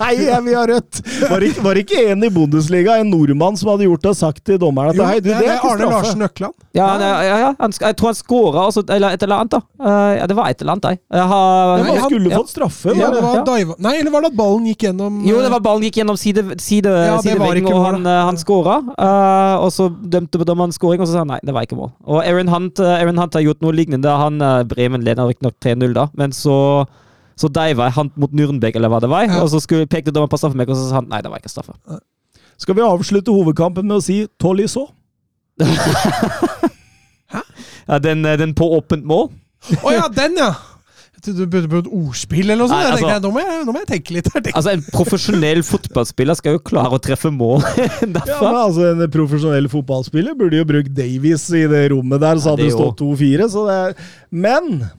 Hei, 0.00 0.14
jeg 0.26 0.40
vil 0.46 0.56
ha 0.56 0.64
rødt! 0.68 1.00
Var 1.30 1.44
ikke- 1.46 1.62
var 1.64 1.78
ikke 1.80 2.00
en 2.12 2.24
i 2.26 2.30
Bundesliga, 2.32 2.96
en 3.00 3.10
nordmann, 3.12 3.56
som 3.58 3.70
hadde 3.72 3.86
gjort 3.86 4.02
det 4.02 4.10
og 4.12 4.16
sagt 4.18 4.42
til 4.48 4.58
dommeren 4.62 4.90
at 4.92 4.96
Jo, 4.98 5.04
hei, 5.06 5.20
du, 5.20 5.28
det 5.30 5.38
det 5.38 5.46
er 5.46 5.52
er 5.52 5.58
ikke 5.60 5.70
Arne 5.72 5.86
straffe? 5.86 6.06
Larsen 6.08 6.22
Økland. 6.28 6.54
Ja, 6.74 6.86
ja, 6.98 7.10
ja, 7.22 7.36
ja, 7.42 7.50
han, 7.60 7.72
jeg 7.84 7.96
tror 8.00 8.08
han 8.12 8.16
skåra 8.16 8.62
også, 8.70 8.82
eller 8.88 9.12
et 9.16 9.22
eller 9.26 9.42
annet, 9.42 9.52
da. 9.52 9.60
Eh, 9.82 10.12
ja, 10.18 10.26
det 10.30 10.36
var 10.38 10.48
et 10.50 10.62
eller 10.64 10.72
annet, 10.76 10.88
jeg. 10.90 10.98
jeg 11.12 11.26
har, 11.32 11.76
Men 11.76 11.84
Nei, 11.84 11.90
han 11.92 12.00
han- 12.00 12.10
skulle 12.10 12.30
ja. 12.32 12.38
fått 12.40 12.52
straffe. 12.54 12.88
Ja, 12.96 13.10
det 13.10 13.20
det? 13.20 13.22
var 13.22 13.58
Ja. 13.62 13.74
Nei, 13.78 13.94
eller 14.00 14.10
var 14.14 14.20
det 14.24 14.30
at 14.32 14.36
ballen 14.38 14.64
gikk 14.70 14.86
gjennom 14.88 15.20
Jo, 15.28 15.40
det 15.42 15.50
var 15.52 15.60
ballen 15.60 15.82
gikk 15.86 15.96
gjennom 16.00 16.16
side, 16.18 16.44
side, 16.60 16.86
Ja, 16.88 17.16
det 17.20 17.24
sideveggen, 17.28 17.68
og 17.72 17.84
han, 17.84 18.06
eh, 18.06 18.22
han 18.30 18.36
skåra. 18.40 18.78
eh, 18.96 19.54
og 19.62 19.70
så 19.72 19.88
dømte 19.92 20.40
dommeren 20.44 20.72
scoring, 20.72 21.00
og 21.00 21.06
så 21.08 21.12
sa 21.12 21.18
han 21.22 21.28
nei, 21.34 21.40
det 21.44 21.52
var 21.54 21.62
ikke 21.66 21.76
mål. 21.76 21.92
Og 22.06 22.24
Aaron 22.24 22.48
Hunt, 22.48 22.80
eh, 22.80 22.98
Aaron 23.02 23.18
Hunt 23.18 23.34
har 23.42 23.52
gjort 23.52 23.64
noe 23.64 23.76
lignende. 23.76 24.16
Han, 24.22 24.40
eh, 24.42 24.62
Bremen 24.70 25.04
leder 25.06 25.28
riktignok 25.28 25.58
3-0, 25.60 25.94
da, 25.98 26.08
men 26.18 26.34
så 26.36 26.58
så 27.42 27.48
deiva 27.48 27.88
han 27.90 28.10
mot 28.20 28.30
Nürnberg, 28.36 28.76
eller 28.76 28.90
hva 28.92 28.98
det 29.02 29.08
var, 29.10 29.30
og 29.40 29.48
så 29.50 29.58
skulle, 29.62 29.88
pekte 29.90 30.12
dommeren 30.12 30.30
på 30.30 30.50
meg 30.54 30.68
og 30.68 30.76
så 30.76 30.88
sa 30.90 30.98
han 31.00 31.08
nei, 31.10 31.22
det 31.24 31.30
var 31.32 31.40
ikke 31.40 31.50
straffe. 31.50 31.74
Skal 32.60 32.76
vi 32.76 32.84
avslutte 32.84 33.32
hovedkampen 33.34 33.88
med 33.88 33.98
å 33.98 34.04
si 34.04 34.22
Tolisso? 34.40 34.88
Ja, 37.88 37.98
den, 37.98 38.24
eh, 38.24 38.36
den 38.38 38.52
på 38.54 38.68
åpent 38.76 39.02
mål. 39.04 39.30
Å 39.82 39.92
ja, 39.94 40.04
den, 40.12 40.36
ja! 40.38 40.52
Du 41.24 41.44
begynte 41.46 41.68
på 41.70 41.78
et 41.84 41.90
ordspill 41.94 42.50
eller 42.50 42.58
noe 42.64 42.70
sånt. 42.70 42.80
Nei, 42.82 42.90
altså- 42.96 43.10
jeg, 43.12 43.22
nå, 43.22 43.30
må 43.34 43.42
jeg, 43.44 43.58
nå 43.66 43.72
må 43.76 43.82
jeg 43.84 43.88
tenke 43.92 44.14
litt. 44.16 44.30
her. 44.34 44.48
Altså, 44.52 44.72
en 44.74 44.82
profesjonell 44.92 45.62
fotballspiller 45.72 46.38
skal 46.40 46.56
jo 46.56 46.62
klare 46.66 46.98
å 46.98 47.02
treffe 47.02 47.30
mål 47.32 47.62
Ja, 48.02 48.38
men 48.42 48.58
altså 48.58 48.88
En 48.92 49.04
profesjonell 49.14 49.68
fotballspiller 49.72 50.34
burde 50.38 50.58
jo 50.58 50.66
brukt 50.68 50.90
Davies 50.96 51.46
i 51.54 51.62
det 51.70 51.84
rommet 51.94 52.20
der, 52.24 52.40
så 52.42 52.50
Ja, 52.50 52.56
hadde 52.56 52.66
det 52.66 52.72
det 52.72 52.78
stått 52.80 53.04
2-4. 53.04 53.48
så 53.54 53.66
det 53.68 53.78
er- 53.78 54.10
Men 54.30 54.90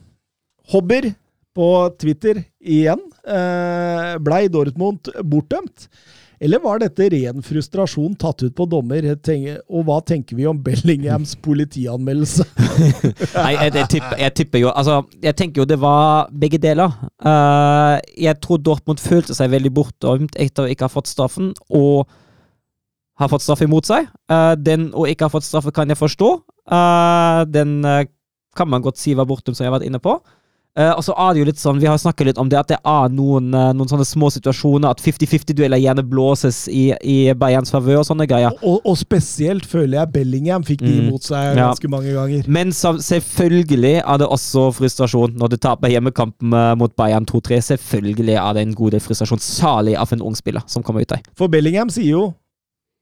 Hobber 0.72 1.10
på 1.54 1.68
Twitter 2.00 2.40
igjen 2.64 3.02
eh, 3.28 4.14
blei 4.24 4.46
Dortmund 4.50 5.10
bortdømt. 5.22 5.88
Eller 6.44 6.60
var 6.60 6.82
dette 6.82 7.06
ren 7.08 7.40
frustrasjon 7.44 8.16
tatt 8.20 8.42
ut 8.44 8.54
på 8.56 8.66
dommer? 8.68 9.06
Og 9.06 9.86
hva 9.86 10.00
tenker 10.04 10.36
vi 10.36 10.44
om 10.48 10.58
Bellinghams 10.60 11.32
politianmeldelse? 11.46 12.44
Nei, 13.38 13.52
jeg, 13.56 13.70
jeg, 13.78 13.88
tipper, 13.94 14.18
jeg 14.20 14.34
tipper 14.40 14.64
jo 14.66 14.72
Altså, 14.74 14.98
jeg 15.24 15.38
tenker 15.38 15.62
jo 15.62 15.68
det 15.68 15.78
var 15.80 16.28
begge 16.44 16.60
deler. 16.60 16.92
Uh, 17.24 17.96
jeg 18.20 18.36
tror 18.44 18.60
Dortmund 18.60 19.00
følte 19.00 19.36
seg 19.36 19.54
veldig 19.54 19.72
bortdømt 19.72 20.36
etter 20.40 20.66
å 20.66 20.74
ikke 20.74 20.88
ha 20.88 20.92
fått 20.92 21.08
straffen, 21.08 21.54
og 21.72 22.04
har 23.20 23.30
fått 23.30 23.44
straff 23.46 23.62
imot 23.64 23.88
seg. 23.88 24.10
Uh, 24.28 24.52
den 24.58 24.90
å 24.92 25.08
ikke 25.08 25.28
ha 25.28 25.32
fått 25.32 25.46
straffe 25.46 25.72
kan 25.72 25.88
jeg 25.88 26.00
forstå. 26.00 26.30
Uh, 26.68 27.44
den 27.48 27.78
kan 28.54 28.68
man 28.70 28.84
godt 28.84 29.00
si 29.00 29.16
var 29.16 29.28
bortdømt, 29.30 29.56
som 29.56 29.64
jeg 29.64 29.72
har 29.72 29.78
vært 29.78 29.88
inne 29.88 30.02
på. 30.02 30.18
Eh, 30.76 30.90
og 30.90 31.04
så 31.06 31.14
er 31.14 31.34
det 31.36 31.38
jo 31.38 31.44
litt 31.46 31.60
sånn, 31.62 31.78
Vi 31.78 31.86
har 31.86 31.96
snakket 32.02 32.26
litt 32.26 32.38
om 32.42 32.48
det 32.50 32.58
at 32.58 32.66
det 32.72 32.78
er 32.82 33.12
noen, 33.14 33.52
eh, 33.54 33.68
noen 33.78 33.86
sånne 33.86 34.02
små 34.08 34.26
situasjoner, 34.34 34.90
at 34.90 34.98
50-50-dueller 34.98 35.78
gjerne 35.78 36.02
blåses 36.02 36.64
i, 36.66 36.88
i 36.98 37.32
Bayerns 37.38 37.70
favør 37.70 38.00
og 38.00 38.08
sånne 38.08 38.26
greier. 38.26 38.50
Og, 38.66 38.80
og 38.82 38.96
spesielt 38.98 39.68
føler 39.70 40.00
jeg 40.00 40.12
Bellingham 40.16 40.64
fikk 40.66 40.80
de 40.82 40.90
Mm. 40.90 41.08
imot 41.08 41.22
seg 41.22 41.54
Ja. 41.56 41.68
ganske 41.70 41.88
mange 41.88 42.10
ganger. 42.12 42.42
Men 42.48 42.72
så, 42.74 42.96
selvfølgelig 42.98 44.02
er 44.02 44.18
det 44.18 44.26
også 44.26 44.72
frustrasjon 44.74 45.36
når 45.38 45.50
du 45.50 45.56
taper 45.62 45.88
hjemmekampen 45.94 46.50
mot 46.78 46.96
Bayern 46.96 47.24
2-3. 47.24 47.60
Selvfølgelig 47.70 48.34
er 48.34 48.52
det 48.58 48.62
en 48.66 48.74
god 48.74 48.90
del 48.96 49.00
frustrasjon, 49.00 49.38
særlig 49.38 49.94
av 49.96 50.12
en 50.12 50.22
ung 50.22 50.34
spiller 50.34 50.62
som 50.66 50.82
kommer 50.82 51.02
ut 51.02 51.08
der. 51.14 51.22
For 51.38 51.46
Bellingham 51.46 51.88
sier 51.88 52.10
jo 52.16 52.34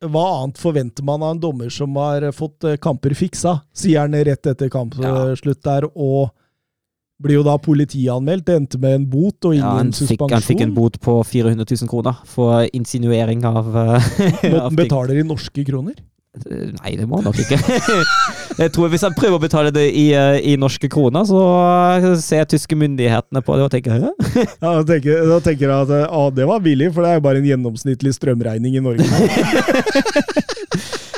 hva 0.02 0.42
annet 0.42 0.58
forventer 0.58 1.04
man 1.06 1.22
av 1.22 1.30
en 1.36 1.40
dommer 1.40 1.70
som 1.70 1.94
har 1.96 2.20
fått 2.36 2.64
eh, 2.68 2.76
kamper 2.76 3.14
fiksa, 3.16 3.62
sier 3.72 4.00
han 4.04 4.12
rett 4.12 4.44
etter 4.50 4.68
kampslutt 4.68 5.62
der, 5.62 5.86
og 5.96 6.32
blir 7.22 7.38
jo 7.40 7.46
da 7.46 7.56
politianmeldt. 7.62 8.46
Det 8.48 8.58
endte 8.60 8.80
med 8.82 9.00
en 9.00 9.08
bot 9.10 9.48
og 9.48 9.56
ingen 9.56 9.66
Ja, 9.66 9.74
han, 9.80 9.92
fikk, 9.94 10.24
han 10.30 10.44
fikk 10.44 10.64
en 10.66 10.76
bot 10.76 11.00
på 11.02 11.18
400 11.26 11.66
000 11.66 11.90
kroner 11.90 12.22
for 12.28 12.66
insinuering 12.74 13.44
av, 13.48 13.70
eh, 13.86 14.56
av 14.66 14.74
betaler 14.78 15.22
i 15.22 15.26
norske 15.26 15.64
kroner. 15.66 15.98
Eh, 16.32 16.70
Nei, 16.78 16.94
det 16.96 17.04
må 17.08 17.18
han 17.20 17.26
nok 17.28 17.38
ikke. 17.42 17.58
jeg 18.62 18.72
tror 18.72 18.88
Hvis 18.92 19.04
han 19.04 19.12
prøver 19.16 19.36
å 19.36 19.42
betale 19.42 19.72
det 19.74 19.84
i, 19.90 20.06
eh, 20.16 20.38
i 20.52 20.56
norske 20.60 20.88
kroner, 20.92 21.26
så 21.28 22.16
ser 22.22 22.48
tyske 22.48 22.78
myndighetene 22.78 23.42
på 23.44 23.58
det 23.58 23.66
og 23.66 23.72
tenker 23.74 23.98
Hæ? 23.98 24.12
Ja, 24.64 24.72
da 24.78 24.82
tenker, 24.88 25.26
da 25.28 25.40
tenker 25.44 25.68
jeg 25.68 25.76
at 25.76 26.08
å, 26.08 26.26
det 26.32 26.48
var 26.48 26.64
billig, 26.64 26.92
for 26.94 27.04
det 27.04 27.12
er 27.12 27.20
jo 27.20 27.26
bare 27.28 27.42
en 27.42 27.50
gjennomsnittlig 27.52 28.16
strømregning 28.16 28.80
i 28.80 28.84
Norge. 28.84 29.04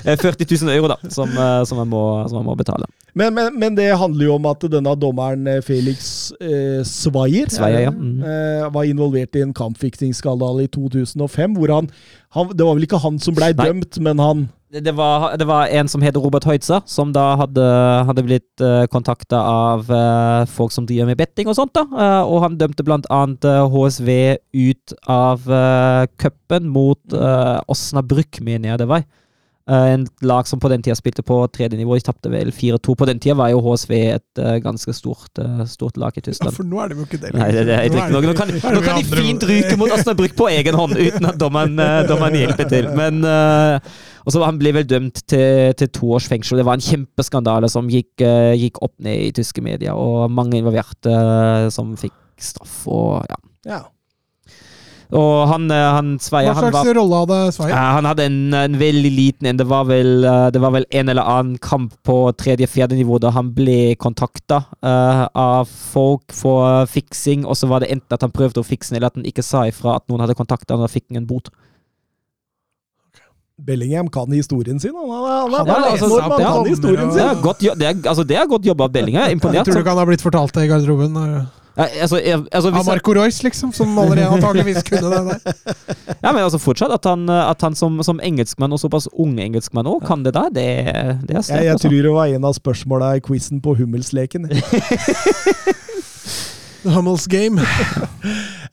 Eh, 0.05 0.19
40 0.21 0.65
000 0.65 0.75
euro, 0.77 0.89
da, 0.93 0.99
som, 1.09 1.31
eh, 1.31 1.63
som, 1.65 1.81
jeg, 1.81 1.89
må, 1.89 2.03
som 2.29 2.43
jeg 2.43 2.47
må 2.47 2.55
betale. 2.61 2.89
Men, 3.15 3.35
men, 3.35 3.55
men 3.59 3.77
det 3.79 3.93
handler 3.97 4.27
jo 4.27 4.35
om 4.37 4.49
at 4.51 4.67
denne 4.73 4.93
dommeren 5.01 5.47
eh, 5.49 5.63
Felix 5.65 6.33
eh, 6.43 6.83
Swaier, 6.85 7.49
ja. 7.87 7.93
Mm. 7.95 8.19
eh, 8.21 8.67
var 8.75 8.91
involvert 8.91 9.39
i 9.39 9.45
en 9.47 9.55
kampfiksingsskandale 9.55 10.67
i 10.67 10.73
2005, 10.75 11.57
hvor 11.57 11.73
han, 11.73 11.89
han 12.35 12.53
Det 12.53 12.67
var 12.67 12.75
vel 12.75 12.89
ikke 12.89 13.01
han 13.01 13.23
som 13.23 13.37
blei 13.37 13.53
dømt, 13.57 14.01
men 14.03 14.19
han 14.19 14.45
Det, 14.75 14.97
var, 14.99 15.37
det 15.39 15.47
var 15.47 15.71
en 15.71 15.89
som 15.89 16.03
het 16.03 16.17
Robert 16.19 16.45
Heutzer, 16.51 16.83
som 16.91 17.13
da 17.15 17.37
hadde, 17.39 17.65
hadde 18.11 18.25
blitt 18.27 18.63
uh, 18.65 18.89
kontakta 18.91 19.39
av 19.39 19.87
uh, 19.87 20.43
folk 20.51 20.75
som 20.75 20.83
driver 20.89 21.13
med 21.13 21.21
betting 21.21 21.47
og 21.47 21.55
sånt. 21.55 21.71
da, 21.79 21.87
uh, 21.95 22.27
Og 22.27 22.43
han 22.43 22.59
dømte 22.59 22.83
blant 22.83 23.07
annet 23.07 23.47
eh, 23.47 23.63
HSV 23.71 24.11
ut 24.51 24.97
av 25.07 25.47
uh, 25.47 26.11
cupen 26.19 26.67
mot 26.75 27.15
uh, 27.15 27.63
Osnabrück, 27.71 28.43
mener 28.43 28.73
jeg 28.73 28.83
det 28.83 28.91
var. 28.91 29.07
Eh, 29.65 29.93
en 29.95 30.03
lag 30.21 30.49
som 30.49 30.61
på 30.61 30.69
den 30.69 30.83
tida 30.85 30.93
spilte 30.99 31.23
på 31.25 31.39
tredje 31.49 31.79
nivå. 31.79 31.97
De 31.97 32.05
tapte 32.05 32.29
vel 32.29 32.51
4-2. 32.53 32.95
På 33.01 33.07
den 33.09 33.21
tida 33.23 33.37
var 33.39 33.49
jo 33.49 33.63
HSV 33.65 33.93
et 33.97 34.41
uh, 34.41 34.57
ganske 34.61 34.93
stort, 34.93 35.31
uh, 35.41 35.63
stort 35.69 35.97
lag 35.97 36.13
i 36.13 36.21
Ja, 36.21 36.27
Tyskland. 36.27 36.57
for 36.57 36.69
nå 36.69 36.83
er 36.83 36.93
det 36.93 36.99
jo 36.99 37.07
ikke 37.07 37.21
det. 37.23 37.31
Er 37.33 37.55
riktig. 37.89 38.03
Nå, 38.13 38.21
nå 38.21 38.35
kan, 38.37 38.53
nå 38.53 38.83
kan 38.85 39.01
de 39.01 39.07
fint 39.09 39.47
ryke 39.49 39.79
mot 39.81 39.95
Osnabrück 39.95 40.37
på 40.37 40.51
egen 40.53 40.77
hånd, 40.77 40.99
uten 41.01 41.31
at 41.31 41.41
dommeren, 41.41 41.81
dommeren 42.11 42.37
hjelper 42.43 42.69
til. 42.69 42.91
Men 42.99 43.25
uh, 43.25 43.81
og 44.25 44.33
så 44.33 44.45
Han 44.45 44.61
ble 44.61 44.73
vel 44.73 44.87
dømt 44.89 45.23
til, 45.29 45.73
til 45.77 45.89
to 45.93 46.13
års 46.17 46.29
fengsel. 46.29 46.61
Det 46.61 46.69
var 46.69 46.77
en 46.77 46.85
kjempeskandale 46.85 47.69
som 47.73 47.89
gikk, 47.93 48.21
gikk 48.61 48.81
opp 48.85 48.95
ned 49.05 49.21
i 49.31 49.33
tyske 49.37 49.65
medier, 49.65 49.97
og 49.97 50.33
mange 50.33 50.61
involverte 50.61 51.17
som 51.73 51.93
fikk 52.01 52.17
straff. 52.41 52.79
og 52.89 53.25
ja. 53.29 53.41
Ja. 53.69 53.83
Og 55.15 55.47
han, 55.47 55.69
eh, 55.71 55.89
han 55.95 56.15
Sveie 56.23 56.49
Hva 56.49 56.57
han 56.59 56.73
slags 56.73 56.89
var 56.89 56.97
rolle 56.99 57.21
hadde 57.23 57.39
Sveier? 57.55 57.71
ja, 57.71 57.83
han 57.97 58.09
hadde 58.09 58.25
en, 58.27 58.39
en 58.59 58.79
veldig 58.81 59.13
liten 59.15 59.51
en. 59.51 59.61
Det 59.61 59.67
var 59.71 59.87
vel, 59.87 60.25
eh, 60.27 60.47
det 60.55 60.63
var 60.65 60.75
vel 60.75 60.87
en 60.91 61.13
eller 61.13 61.31
annen 61.37 61.59
kamp 61.63 61.95
på 62.07 62.17
tredje-fjerde 62.41 62.99
nivå 62.99 63.21
da 63.23 63.31
han 63.37 63.53
ble 63.55 63.95
kontakta 64.01 64.65
av 64.85 65.71
folk 65.71 66.35
for 66.35 66.89
fiksing, 66.91 67.45
og 67.47 67.57
så 67.59 67.71
var 67.71 67.85
det 67.85 67.93
enten 67.95 68.17
at 68.17 68.27
han 68.27 68.35
prøvde 68.35 68.63
å 68.63 68.67
fikse 68.67 68.91
den, 68.91 68.99
eller 68.99 69.13
at 69.13 69.21
han 69.21 69.29
ikke 69.29 69.45
sa 69.47 69.65
ifra 69.71 69.97
at 70.01 70.09
noen 70.11 70.25
hadde 70.25 70.37
kontakta 70.39 70.75
han 70.75 70.85
og 70.85 70.93
fikk 70.93 71.07
han 71.13 71.23
en 71.23 71.31
bot. 71.31 71.53
Bellingham 73.55 74.09
kan 74.11 74.33
historien 74.35 74.81
sin. 74.81 74.95
Han, 74.99 75.11
han, 75.11 75.53
han, 75.55 75.69
Han 75.69 75.85
altså, 75.93 76.09
ja, 76.19 76.39
kan 76.39 76.67
historien 76.67 77.11
sin. 77.13 77.21
Det 77.21 77.27
er 77.27 77.43
godt, 77.43 77.61
det 77.63 77.87
er, 77.87 78.09
altså, 78.09 78.25
det 78.27 78.37
er 78.37 78.49
godt 78.51 78.67
jobba 78.67 78.89
av 78.89 78.97
Bellingham. 78.97 79.23
Jeg 79.23 79.31
er 79.31 79.39
imponert. 79.39 79.69
Tror 79.69 79.79
du 79.79 79.85
ikke 79.85 79.95
han 79.95 80.03
har 80.03 80.11
blitt 80.11 80.25
fortalt 80.25 80.57
det 80.57 80.65
i 80.67 80.71
garderoben? 80.73 81.21
eh, 81.23 81.45
Ja, 81.75 81.87
altså, 82.05 82.21
jeg, 82.23 82.39
altså, 82.53 82.71
Av 82.71 82.77
hvis 82.77 82.87
Marco 82.87 83.15
Royce, 83.17 83.43
liksom, 83.43 83.73
som 83.75 83.99
allerede 83.99 84.29
antakeligvis 84.37 84.85
kunne 84.87 85.11
det 85.11 85.23
der. 85.27 85.39
ja, 86.25 86.31
men 86.31 86.43
altså 86.45 86.61
fortsatt 86.63 86.95
at 86.95 87.09
han, 87.11 87.27
at 87.29 87.63
han 87.67 87.75
som, 87.75 87.99
som 88.07 88.21
engelskmann, 88.23 88.73
og 88.73 88.79
såpass 88.79 89.09
ung 89.11 89.35
engelskmann 89.43 89.89
òg, 89.91 90.05
kan 90.07 90.23
det 90.23 90.37
der, 90.37 90.53
det, 90.55 90.69
det 91.27 91.35
er 91.35 91.43
sterkt. 91.43 91.59
Jeg, 91.59 91.65
jeg 91.65 91.73
altså. 91.75 91.89
tror 91.89 92.07
det 92.07 92.15
var 92.15 92.37
en 92.37 92.47
av 92.51 92.55
spørsmåla 92.61 93.15
i 93.19 93.25
quizen 93.27 93.63
på 93.65 93.75
Hummelsleken. 93.81 94.47
Hummels 96.85 97.27
game. 97.31 97.61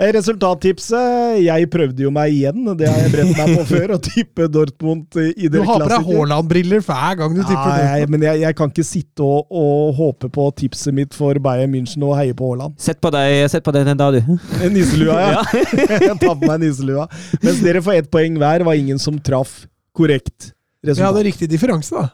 Eh, 0.02 0.10
Resultattipset 0.16 1.42
Jeg 1.44 1.68
prøvde 1.70 2.02
jo 2.06 2.10
meg 2.14 2.32
igjen, 2.34 2.64
det 2.80 2.88
har 2.90 3.04
jeg 3.04 3.12
brent 3.14 3.36
meg 3.38 3.52
på 3.60 3.66
før, 3.70 3.92
å 3.94 3.98
tippe 4.02 4.48
Dortmund 4.50 5.18
i 5.20 5.50
Du 5.52 5.60
har 5.62 5.84
på 5.84 5.90
deg. 5.92 6.08
Haaland-briller 6.08 6.82
hver 6.88 7.20
gang 7.20 7.36
du 7.36 7.42
tipper 7.44 7.68
Dortmund. 7.68 7.92
Nei, 7.92 8.08
men 8.10 8.26
jeg, 8.26 8.40
jeg 8.42 8.58
kan 8.58 8.72
ikke 8.74 8.86
sitte 8.88 9.28
og, 9.28 9.52
og 9.52 9.92
håpe 10.00 10.32
på 10.34 10.48
tipset 10.58 10.96
mitt 10.98 11.14
for 11.14 11.38
Bayern 11.44 11.70
München 11.76 12.02
og 12.08 12.16
heie 12.18 12.34
på 12.38 12.50
Haaland. 12.50 12.80
Sett 12.82 13.02
på 13.04 13.12
deg, 13.14 13.44
sett 13.54 13.68
på 13.68 13.76
deg 13.76 13.86
den 13.92 14.00
da, 14.00 14.10
du. 14.16 14.22
Nisselua, 14.74 15.20
ja. 15.36 15.44
jeg 15.78 16.18
tar 16.24 16.34
på 16.34 16.40
meg 16.48 16.64
nisselua. 16.64 17.06
Mens 17.44 17.62
dere 17.62 17.84
får 17.86 18.00
ett 18.02 18.10
poeng 18.16 18.40
hver, 18.42 18.66
var 18.66 18.80
ingen 18.80 19.02
som 19.02 19.20
traff 19.22 19.68
korrekt 19.94 20.50
resultat. 20.82 21.04
Vi 21.04 21.10
hadde 21.12 21.28
riktig 21.30 21.52
differanse, 21.52 21.94
da. 21.94 22.10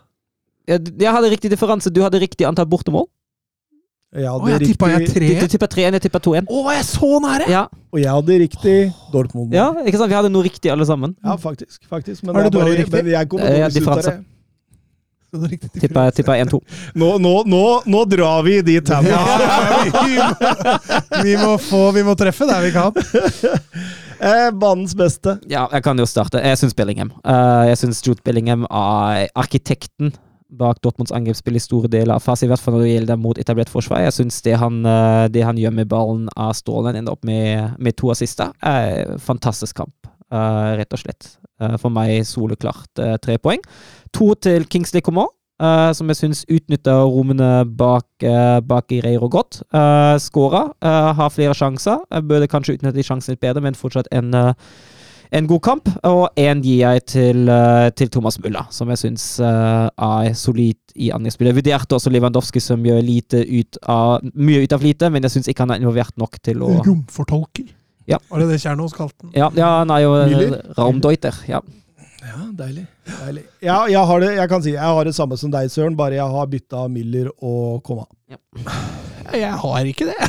Jeg, 0.68 0.92
jeg 1.00 1.14
hadde 1.16 1.32
riktig 1.32 1.54
differanse. 1.54 1.94
Du 1.94 2.02
hadde 2.04 2.20
riktig 2.20 2.50
antall 2.50 2.68
bortemål. 2.68 3.08
Jeg 4.16 4.24
Å, 4.24 4.38
hadde 4.40 4.54
jeg 4.54 4.70
tippa 4.72 4.88
jeg 4.94 5.10
tre. 5.12 5.28
Du, 5.28 5.42
du 5.44 5.52
tippa 5.52 5.68
3-1, 5.68 5.98
jeg 5.98 6.04
tippa 6.06 6.20
2-1. 6.24 6.46
Å, 6.48 6.62
var 6.64 6.78
jeg 6.78 6.86
så 6.88 7.10
nære! 7.26 7.50
Ja, 7.52 7.66
og 7.92 8.00
jeg 8.00 8.08
hadde 8.08 8.38
riktig 8.40 8.76
Dortmund. 9.12 9.52
ja, 9.52 9.68
ikke 9.84 10.00
sant? 10.00 10.08
Vi 10.14 10.16
hadde 10.16 10.32
noe 10.32 10.48
riktig 10.48 10.72
alle 10.72 10.88
sammen. 10.88 11.12
Ja, 11.26 11.36
faktisk. 11.42 11.82
faktisk. 11.92 12.24
Men, 12.24 12.38
Har 12.38 12.48
du 12.48 12.56
er 12.56 12.56
bare, 12.56 12.78
riktig? 12.80 12.94
men 12.96 13.12
jeg 13.12 13.30
dårligst 13.34 13.52
ut 13.52 13.68
av 13.68 13.76
differanse. 13.76 14.16
Tippa, 16.16 16.38
1-2. 16.40 16.62
Nå, 16.96 17.10
nå, 17.20 17.34
nå, 17.52 17.62
nå 17.84 18.04
drar 18.08 18.46
vi 18.48 18.62
dit 18.64 18.90
her. 18.96 19.10
Ja, 19.12 19.20
vi, 19.92 20.16
vi, 21.28 21.36
må 21.44 21.58
få, 21.60 21.90
vi 21.92 22.06
må 22.08 22.16
treffe 22.16 22.48
der 22.48 22.64
vi 22.64 22.76
kan. 22.76 22.96
Eh, 24.18 24.48
banens 24.50 24.96
beste. 24.98 25.36
Ja, 25.46 25.68
jeg 25.70 25.84
kan 25.86 26.00
jo 26.02 26.06
starte. 26.10 26.40
Jeg 26.42 26.58
syns 26.58 26.74
Bellingham. 26.74 27.12
Eh, 27.22 27.68
jeg 27.70 27.78
syns 27.84 28.00
Jude 28.02 28.24
Bellingham 28.26 28.64
er 28.66 29.28
arkitekten 29.38 30.10
bak 30.50 30.82
Dortmunds 30.84 31.12
angrepsspill 31.12 31.58
i 31.60 31.64
store 31.64 31.90
deler 31.92 32.16
av 32.16 32.24
fase, 32.24 32.46
i 32.46 32.52
hvert 32.52 32.62
fall 32.64 32.78
når 32.78 32.86
det 32.86 32.94
gjelder 32.94 33.20
mot 33.22 33.40
etablert 33.42 33.72
forsvar. 33.72 34.04
Jeg 34.06 34.16
syns 34.16 34.42
det, 34.46 34.54
eh, 34.56 35.28
det 35.34 35.44
han 35.44 35.58
gjør 35.58 35.74
med 35.74 35.90
ballen 35.92 36.30
av 36.36 36.54
Stålen, 36.58 36.96
ender 36.96 37.18
opp 37.18 37.26
med, 37.26 37.76
med 37.80 37.98
to 37.98 38.12
assister, 38.12 38.54
er 38.62 39.18
fantastisk 39.20 39.76
kamp, 39.84 40.12
eh, 40.32 40.72
rett 40.80 40.94
og 40.94 41.04
slett. 41.04 41.38
Eh, 41.60 41.78
for 41.82 41.90
meg 41.90 42.22
soleklart 42.28 43.02
uh, 43.02 43.16
tre 43.18 43.40
poeng. 43.42 43.64
To 44.14 44.34
til 44.36 44.68
Kingsley 44.70 45.02
Coman. 45.02 45.34
Uh, 45.58 45.90
som 45.90 46.06
jeg 46.12 46.20
syns 46.20 46.44
utnytter 46.54 47.00
rommene 47.10 47.64
bak, 47.80 48.06
uh, 48.22 48.60
bak 48.62 48.94
Ireiro 48.94 49.26
godt. 49.26 49.64
Uh, 49.74 50.14
Skåra. 50.22 50.68
Uh, 50.86 51.16
har 51.18 51.34
flere 51.34 51.56
sjanser. 51.58 52.04
Jeg 52.14 52.28
burde 52.30 52.50
kanskje 52.52 52.76
utnytte 52.78 52.94
de 53.00 53.06
sjansene 53.08 53.34
litt 53.34 53.42
bedre, 53.42 53.64
men 53.66 53.78
fortsatt 53.78 54.06
en 54.14 54.38
eh, 54.38 54.54
en 55.32 55.48
god 55.48 55.62
kamp, 55.64 55.90
og 56.08 56.30
én 56.40 56.62
gir 56.64 56.84
jeg 56.84 57.06
til, 57.12 57.50
eh, 57.52 57.90
til 57.98 58.10
Thomas 58.10 58.40
Mulla, 58.40 58.66
som 58.72 58.90
jeg 58.94 59.02
syns 59.02 59.26
eh, 59.44 59.88
er 59.90 60.34
solid 60.38 60.78
i 60.96 61.10
angrepsspillet. 61.12 61.52
Jeg 61.52 61.60
vurderte 61.60 61.98
også 61.98 62.12
Lewandowski, 62.14 62.62
som 62.64 62.86
gjør 62.86 63.02
lite 63.04 63.44
ut 63.44 63.80
av, 63.84 64.24
mye 64.34 64.64
ut 64.64 64.76
av 64.76 64.86
lite, 64.86 65.10
men 65.12 65.28
jeg 65.28 65.36
syns 65.36 65.52
ikke 65.52 65.66
han 65.66 65.76
er 65.76 65.84
involvert 65.84 66.16
nok 66.18 66.40
til 66.44 66.64
å 66.64 66.72
Romfortolker. 66.86 67.68
Ja. 68.08 68.22
Var 68.30 68.40
det 68.40 68.54
det 68.54 68.62
Kjernås 68.64 68.96
kalte 68.96 69.26
den? 69.26 69.34
Ja, 69.36 69.50
ja 69.58 69.74
han 69.82 69.92
er 69.92 70.06
jo 70.06 70.16
eh, 70.22 70.56
Raumdeuter. 70.78 71.44
Ja. 71.50 71.60
Ja, 72.24 72.48
deilig. 72.56 72.88
deilig. 73.08 73.44
Ja, 73.64 73.82
jeg, 73.88 74.00
har 74.10 74.24
det, 74.24 74.32
jeg 74.36 74.52
kan 74.52 74.64
si 74.64 74.74
jeg 74.74 74.96
har 74.98 75.08
det 75.08 75.16
samme 75.16 75.38
som 75.40 75.52
deg, 75.54 75.70
Søren, 75.72 75.96
bare 76.00 76.18
jeg 76.18 76.36
har 76.38 76.50
bytta 76.52 76.88
Miller 76.92 77.30
og 77.38 77.84
Komma. 77.88 78.08
Jeg 79.36 79.54
har 79.60 79.88
ikke 79.92 80.08
det. 80.08 80.18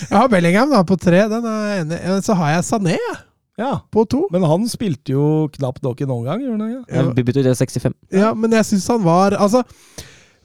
Jeg 0.00 0.16
har 0.16 0.30
Bellingham 0.32 0.70
da, 0.72 0.80
på 0.82 0.96
tre. 0.96 1.26
Den 1.28 1.44
er 1.46 1.82
enig. 1.82 1.98
Så 2.24 2.34
har 2.34 2.54
jeg 2.54 2.64
Sané 2.66 2.94
jeg, 2.96 3.16
Ja, 3.58 3.80
på 3.92 4.04
to. 4.08 4.26
men 4.32 4.42
han 4.46 4.68
spilte 4.68 5.12
jo 5.12 5.48
knapt 5.52 5.82
nok 5.82 6.00
en 6.00 6.10
omgang, 6.14 6.40
gang 6.44 6.60
han 6.60 6.70
ikke? 6.70 7.02
jo 7.02 7.10
byttet 7.16 7.36
ut 7.36 7.48
til 7.50 7.56
65. 7.56 7.94
Ja, 8.12 8.30
men 8.34 8.52
jeg 8.56 8.64
syns 8.64 8.86
han 8.88 9.02
var 9.04 9.36
Altså, 9.36 9.62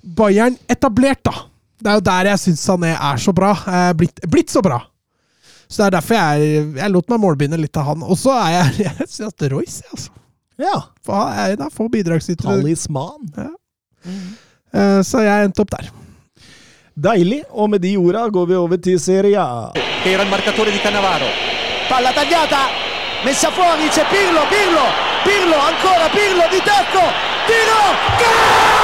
Bayern 0.03 0.57
etablert, 0.69 1.22
da. 1.23 1.32
Det 1.82 1.91
er 1.91 1.95
jo 1.99 2.03
der 2.07 2.30
jeg 2.32 2.40
syns 2.40 2.65
han 2.68 2.84
er 2.90 3.18
så 3.22 3.34
bra. 3.36 3.53
Er 3.68 3.94
blitt, 3.98 4.19
blitt 4.32 4.52
så 4.52 4.61
bra. 4.61 4.82
Så 5.68 5.82
det 5.82 5.86
er 5.88 5.95
derfor 5.98 6.15
jeg, 6.19 6.60
jeg 6.77 6.91
lot 6.94 7.10
meg 7.10 7.19
målbinde 7.23 7.57
litt 7.57 7.77
av 7.77 7.88
han. 7.90 8.03
Og 8.06 8.18
så 8.19 8.36
er 8.38 8.52
jeg 8.60 8.76
Jeg 8.86 9.07
syns 9.10 9.32
at 9.32 9.48
Royce, 9.53 9.84
altså. 9.91 10.11
Ja. 10.61 10.76
For 11.03 11.18
han 11.19 11.40
er 11.40 11.56
en 11.56 11.65
av 11.65 11.73
få 11.73 11.88
bidragsytere. 11.91 12.60
Talisman. 12.61 13.32
Eh, 14.06 15.02
Så 15.03 15.23
jeg 15.26 15.48
endte 15.49 15.64
opp 15.64 15.72
der. 15.73 15.90
Deilig. 16.95 17.41
Og 17.52 17.69
med 17.73 17.82
de 17.84 17.95
orda 17.99 18.27
går 18.32 18.45
vi 18.52 18.56
over 18.60 18.77
til 18.80 18.99
Serie 18.99 19.40
A. 19.41 19.72
era 20.06 20.23
il 20.23 20.30
marcatore 20.30 20.72
di 20.72 20.80
Cannavaro. 20.80 21.27
Palla 21.90 22.11
tagliata, 22.14 22.61
messa 23.26 23.50
fuori, 23.50 23.90
c'è 23.90 24.06
Pirlo, 24.06 24.46
Pirlo, 24.54 24.86
Pirlo, 25.26 25.58
ancora 25.58 26.08
Pirlo 26.14 26.46
di 26.54 26.62
tacco, 26.62 27.04
tiro, 27.50 27.82
gol! 28.22 28.76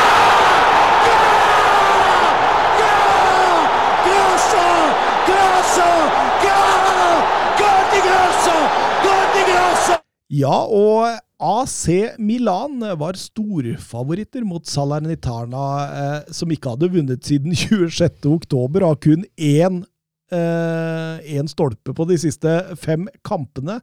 Ja, 10.31 10.63
og 10.63 11.19
AC 11.43 12.15
Milan 12.17 12.79
var 12.97 13.17
storfavoritter 13.19 14.45
mot 14.47 14.65
Salernitana, 14.65 15.65
eh, 15.83 16.31
som 16.33 16.53
ikke 16.55 16.71
hadde 16.71 16.89
vunnet 16.93 17.27
siden 17.27 17.53
26. 17.61 18.25
oktober, 18.31 18.85
og 18.87 18.95
har 18.95 19.01
kun 19.03 19.27
én, 19.37 19.83
eh, 20.31 21.35
én 21.37 21.51
stolpe 21.51 21.93
på 21.93 22.07
de 22.09 22.17
siste 22.23 22.55
fem 22.79 23.05
kampene. 23.27 23.81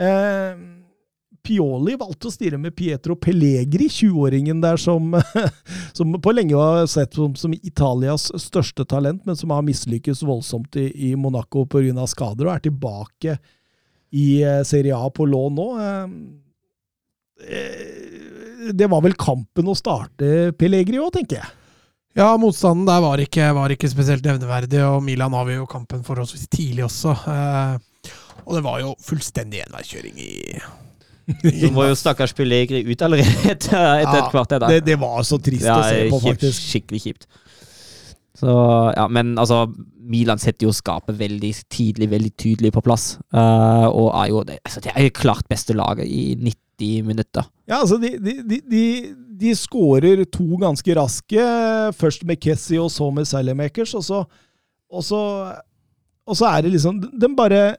Eh, 0.00 0.54
Pioli 1.44 1.92
valgte 2.00 2.30
å 2.30 2.32
stirre 2.32 2.56
med 2.56 2.72
Pietro 2.76 3.16
Pellegri, 3.20 3.84
20-åringen 3.92 4.62
der 4.62 4.78
som, 4.80 5.12
som 5.96 6.14
på 6.24 6.32
lenge 6.32 6.56
var 6.56 6.86
sett 6.88 7.14
som, 7.18 7.34
som 7.36 7.52
Italias 7.52 8.30
største 8.40 8.86
talent, 8.88 9.26
men 9.28 9.36
som 9.36 9.52
har 9.52 9.66
mislykkes 9.66 10.22
voldsomt 10.24 10.76
i, 10.80 10.88
i 11.10 11.14
Monaco 11.20 11.66
pga. 11.68 12.06
skader, 12.08 12.48
og 12.48 12.54
er 12.54 12.64
tilbake 12.64 13.36
i 14.14 14.28
eh, 14.42 14.62
Serie 14.64 14.96
A 14.96 15.10
på 15.12 15.26
lån 15.28 15.60
nå. 15.60 15.68
Eh, 15.84 16.08
Det 18.72 18.86
var 18.88 19.02
vel 19.04 19.12
kampen 19.20 19.68
å 19.68 19.74
starte 19.76 20.54
Pellegri 20.56 20.96
òg, 21.02 21.12
tenker 21.18 21.42
jeg. 21.42 21.52
Ja, 22.14 22.30
motstanden 22.38 22.86
der 22.86 23.00
var 23.02 23.18
ikke, 23.18 23.48
var 23.56 23.72
ikke 23.74 23.90
spesielt 23.90 24.24
nevneverdig, 24.24 24.78
og 24.86 25.02
Milan 25.02 25.34
vi 25.48 25.56
jo 25.58 25.66
kampen 25.66 26.04
forholdsvis 26.06 26.46
tidlig 26.48 26.84
også. 26.86 27.10
Eh, 27.28 27.74
og 28.44 28.56
det 28.58 28.64
var 28.64 28.80
jo 28.82 28.94
fullstendig 29.02 29.64
enveiskjøring 29.66 30.18
i 30.20 30.32
du 31.62 31.70
må 31.72 31.86
jo 31.88 31.96
stakkars 31.96 32.34
Pellegri 32.36 32.82
ut 32.84 33.02
allerede 33.04 33.48
etter, 33.54 33.80
et 34.02 34.10
et 34.10 34.28
kvarter. 34.32 34.60
Det, 34.68 34.82
det 34.84 34.98
var 35.00 35.22
så 35.26 35.38
trist 35.40 35.64
Ja, 35.64 35.78
å 35.80 35.88
se 35.88 36.04
på, 36.10 36.20
kjipt, 36.20 36.34
faktisk. 36.34 36.66
Skikkelig 36.72 37.02
kjipt. 37.06 37.26
Så, 38.34 38.50
ja, 38.96 39.06
men 39.08 39.36
altså, 39.38 39.62
Milan 40.10 40.40
setter 40.42 40.66
jo 40.66 40.74
skapet 40.74 41.16
veldig 41.16 41.52
tidlig, 41.72 42.10
veldig 42.10 42.32
tydelig 42.40 42.72
på 42.74 42.82
plass. 42.84 43.14
Uh, 43.32 43.86
og 43.88 44.08
er 44.10 44.30
jo 44.32 44.42
det, 44.48 44.58
altså, 44.66 44.82
det 44.84 44.92
er 44.92 45.06
jo 45.06 45.14
klart 45.16 45.48
beste 45.48 45.76
laget 45.76 46.10
i 46.10 46.34
90 46.42 47.06
minutter. 47.06 47.46
Ja, 47.70 47.78
altså, 47.78 47.96
de, 48.02 48.16
de, 48.18 48.58
de, 48.68 48.84
de, 49.40 49.54
skårer 49.56 50.26
to 50.34 50.58
ganske 50.60 50.98
raske. 50.98 51.46
Først 51.96 52.26
med 52.28 52.42
Kessie 52.42 52.82
og 52.82 52.90
så 52.92 53.08
med 53.14 53.30
Salimakers, 53.30 53.94
og 53.94 54.04
så, 54.04 54.24
og 54.90 55.06
så 55.06 55.22
Og 56.24 56.36
så 56.36 56.46
er 56.48 56.62
det 56.64 56.70
liksom 56.72 57.02
De 57.20 57.28
bare 57.36 57.76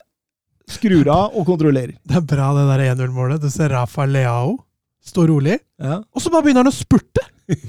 skrur 0.72 1.08
av 1.12 1.36
og 1.38 1.46
kontrollerer. 1.48 1.96
Det 2.06 2.18
er 2.20 2.26
bra, 2.26 2.50
det 2.58 2.66
der 2.72 2.84
1-0-målet. 2.96 3.42
Du 3.44 3.50
ser 3.54 3.70
Rafa 3.76 4.06
Leao 4.10 4.58
stå 5.06 5.28
rolig, 5.30 5.60
Ja. 5.78 6.00
og 6.02 6.22
så 6.24 6.32
bare 6.34 6.48
begynner 6.48 6.64
han 6.66 6.72
å 6.72 6.76
spurte! 6.76 7.22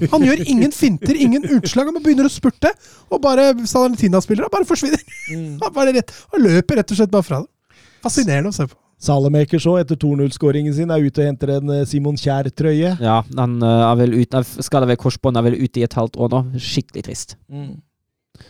Han 0.09 0.23
gjør 0.25 0.39
ingen 0.49 0.71
finter, 0.73 1.13
ingen 1.13 1.43
utslag, 1.53 1.85
han 1.85 1.93
bare 1.93 2.07
begynner 2.07 2.25
å 2.25 2.33
spurte. 2.33 2.71
Og 3.13 3.21
bare 3.21 3.51
Salentina-spillere 3.69 4.49
bare 4.49 4.65
forsvinner. 4.65 5.03
Mm. 5.29 5.59
Han, 5.61 5.73
bare 5.75 5.93
rett, 5.93 6.09
han 6.33 6.41
løper 6.41 6.79
rett 6.79 6.93
og 6.95 6.97
slett 6.97 7.11
bare 7.13 7.27
fra 7.27 7.39
det. 7.43 7.77
Fascinerende 8.01 8.49
å 8.49 8.55
se 8.57 8.65
på. 8.71 8.73
Salemakers 8.97 9.61
så, 9.67 9.75
etter 9.77 9.99
2-0-skåringen 10.01 10.73
sin, 10.73 10.89
er 10.89 11.03
ute 11.05 11.21
og 11.21 11.27
henter 11.29 11.51
en 11.59 11.69
eh, 11.75 11.83
Simon 11.85 12.17
Kjær-trøye. 12.17 12.95
Ja, 12.97 13.19
han 13.37 13.59
eh, 13.61 13.83
er 13.91 13.99
vel 14.01 14.15
ute, 14.17 14.41
er 14.41 14.65
skada 14.65 14.89
ved 14.89 14.97
korsbånd, 14.97 15.37
er 15.37 15.45
vel 15.45 15.59
ute 15.61 15.83
i 15.83 15.85
et 15.85 15.93
halvt 15.93 16.17
år 16.17 16.33
nå. 16.33 16.39
Skikkelig 16.57 17.05
trist. 17.05 17.37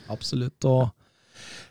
Absolutt. 0.07 0.63
Og 0.63 0.87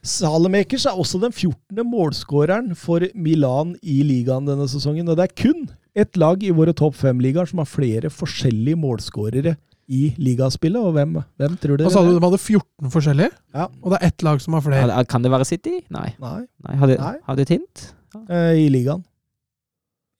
Salemakers 0.06 0.84
er 0.86 0.94
også 0.98 1.18
den 1.22 1.32
14. 1.34 1.82
målskåreren 1.90 2.74
for 2.78 3.02
Milan 3.18 3.74
i 3.82 4.00
ligaen 4.06 4.46
denne 4.46 4.68
sesongen. 4.70 5.08
Og 5.10 5.18
det 5.18 5.26
er 5.28 5.34
kun 5.42 5.64
ett 5.96 6.16
lag 6.20 6.42
i 6.46 6.52
våre 6.54 6.74
topp 6.76 6.94
fem-ligaer 7.00 7.48
som 7.50 7.58
har 7.62 7.68
flere 7.70 8.10
forskjellige 8.12 8.78
målskårere 8.78 9.56
i 9.90 10.12
ligaspillet. 10.18 10.78
Og 10.78 10.94
hvem, 10.96 11.16
hvem 11.40 11.56
tror 11.62 11.80
dere 11.80 11.88
Hva 11.90 11.94
sa 11.96 12.04
du, 12.06 12.12
det 12.12 12.20
de 12.20 12.26
hadde 12.28 12.40
14 12.42 12.92
forskjellige, 12.94 13.30
Ja. 13.54 13.66
og 13.82 13.90
det 13.92 13.98
er 14.00 14.06
ett 14.12 14.22
lag 14.22 14.40
som 14.40 14.54
har 14.54 14.62
flere. 14.62 14.90
Er- 14.94 15.04
Kan 15.10 15.22
det 15.22 15.30
være 15.34 15.44
City? 15.48 15.80
Nei. 15.90 16.14
Nei, 16.20 16.46
Nei. 16.68 16.76
Har, 16.76 17.34
de 17.36 17.42
et 17.42 17.48
hint? 17.56 17.92
Ja. 18.14 18.52
i 18.54 18.68
ligaen. 18.70 19.04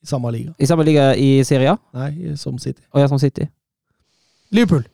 I 0.03 0.07
samme 0.07 0.31
liga. 0.33 0.53
I 0.59 0.67
samme 0.67 0.85
liga 0.85 1.15
i 1.17 1.43
Syria? 1.45 1.77
Nei, 1.95 2.35
som 2.37 2.59
City. 2.59 2.83
Og 2.93 3.01
ja, 3.01 3.07
som 3.09 3.19
City? 3.19 3.47
Liverpool. 4.51 4.85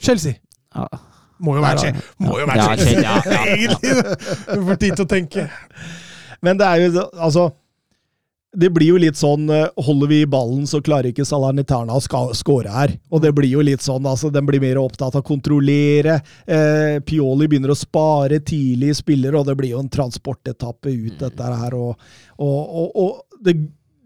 Chelsea. 0.00 0.34
Ja. 0.74 0.86
Må 1.44 1.54
jo 1.58 1.62
være 1.62 1.84
Chelsea. 1.84 2.10
Må 2.24 2.40
jo 2.40 2.48
være 2.48 2.66
skjedd, 2.80 3.00
ja, 3.04 3.14
ja, 3.22 3.32
ja. 3.32 3.46
Egentlig. 3.54 3.94
Du 4.48 4.68
får 4.68 4.82
tid 4.82 4.98
til 4.98 5.06
å 5.06 5.08
tenke. 5.10 5.48
Men 6.44 6.58
det 6.60 6.66
er 6.68 6.84
jo 6.84 7.02
altså 7.18 7.48
Det 8.58 8.68
blir 8.70 8.92
jo 8.92 8.98
litt 9.02 9.18
sånn 9.18 9.48
eh, 9.50 9.64
Holder 9.82 10.10
vi 10.10 10.20
i 10.22 10.28
ballen, 10.30 10.66
så 10.70 10.78
klarer 10.84 11.10
ikke 11.10 11.26
Salernitana 11.26 11.96
å 11.98 12.02
skåre 12.34 12.72
her. 12.72 12.94
Og 13.12 13.22
det 13.22 13.32
blir 13.36 13.50
jo 13.50 13.64
litt 13.64 13.84
sånn, 13.84 14.06
altså 14.08 14.30
Den 14.34 14.46
blir 14.48 14.62
mer 14.62 14.80
opptatt 14.80 15.14
av 15.18 15.22
å 15.24 15.26
kontrollere. 15.26 16.20
Eh, 16.46 16.98
Pioli 17.06 17.48
begynner 17.50 17.74
å 17.74 17.78
spare 17.78 18.40
tidlig 18.40 18.96
spillere, 19.02 19.38
og 19.38 19.50
det 19.50 19.58
blir 19.58 19.74
jo 19.74 19.82
en 19.82 19.92
transportetappe 19.92 20.94
ut, 20.94 21.18
dette 21.20 21.52
her. 21.62 21.76
Og, 21.76 22.10
og, 22.38 22.60
og, 22.82 23.02
og 23.04 23.42
det, 23.44 23.58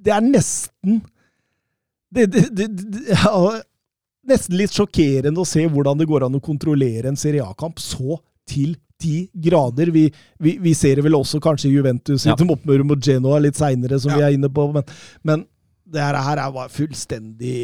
det 0.03 0.17
er 0.17 0.25
nesten 0.27 1.03
det, 2.13 2.27
det, 2.27 2.49
det, 2.53 2.67
det, 2.69 3.03
ja, 3.09 3.63
Nesten 4.29 4.55
litt 4.59 4.75
sjokkerende 4.75 5.43
å 5.43 5.49
se 5.49 5.65
hvordan 5.67 5.99
det 5.99 6.07
går 6.11 6.29
an 6.29 6.39
å 6.39 6.43
kontrollere 6.43 7.11
en 7.11 7.19
Serie 7.19 7.43
A-kamp 7.43 7.81
så 7.83 8.21
til 8.49 8.77
ti 9.03 9.25
grader. 9.35 9.91
Vi, 9.91 10.05
vi, 10.39 10.57
vi 10.63 10.75
ser 10.79 11.01
det 11.01 11.07
vel 11.07 11.17
også 11.19 11.41
kanskje 11.43 11.73
Juventus 11.73 12.27
Ja. 12.27 12.37
sitt 12.37 12.47
oppmøte 12.47 12.87
mot 12.87 13.03
Genoa 13.03 13.41
litt 13.43 13.59
seinere, 13.59 13.99
som 13.99 14.15
vi 14.15 14.23
er 14.23 14.37
inne 14.37 14.51
på. 14.53 14.69
Men, 14.77 14.87
men 15.27 15.43
det 15.93 16.01
her, 16.01 16.39
er 16.41 16.71
fullstendig 16.73 17.57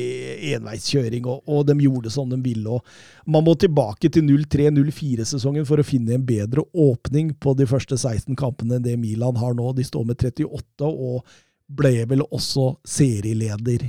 enveiskjøring, 0.57 1.27
og, 1.31 1.47
og 1.49 1.63
de 1.69 1.79
gjorde 1.87 2.11
som 2.13 2.29
de 2.29 2.41
ville. 2.43 2.69
Og 2.69 3.31
man 3.31 3.47
må 3.47 3.55
tilbake 3.55 4.11
til 4.13 4.27
03-04-sesongen 4.27 5.67
for 5.69 5.81
å 5.81 5.87
finne 5.87 6.17
en 6.19 6.27
bedre 6.27 6.67
åpning 6.75 7.33
på 7.41 7.55
de 7.57 7.69
første 7.71 7.97
16 7.97 8.37
kampene 8.39 8.77
enn 8.77 8.85
det 8.85 8.99
Milan 9.01 9.39
har 9.41 9.55
nå. 9.57 9.71
De 9.79 9.87
står 9.87 10.11
med 10.11 10.19
38 10.21 10.91
og 10.91 11.23
ble 11.69 11.95
vel 12.11 12.27
også 12.29 12.73
serieleder. 12.89 13.87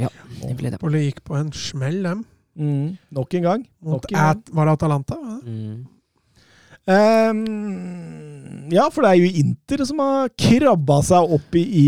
Ja, 0.00 0.10
det 0.40 0.54
ble 0.58 0.70
det. 0.70 0.78
Napoli 0.78 1.04
gikk 1.08 1.20
på 1.26 1.36
en 1.38 1.52
smell, 1.54 2.00
dem. 2.02 2.24
Mm, 2.58 2.94
nok 3.14 3.34
en 3.38 3.42
gang. 3.48 3.66
Nok 3.82 4.06
en 4.10 4.16
gang. 4.18 4.42
Var 4.54 4.68
det 4.70 4.72
Atalanta? 4.78 5.18
var 5.18 5.40
det? 5.42 5.50
Mm. 5.50 5.82
Um, 6.84 8.68
ja, 8.74 8.84
for 8.92 9.04
det 9.06 9.10
er 9.14 9.20
jo 9.22 9.38
Inter 9.40 9.84
som 9.88 10.02
har 10.04 10.28
krabba 10.36 10.98
seg 11.06 11.32
opp 11.36 11.56
i, 11.56 11.62
i, 11.64 11.86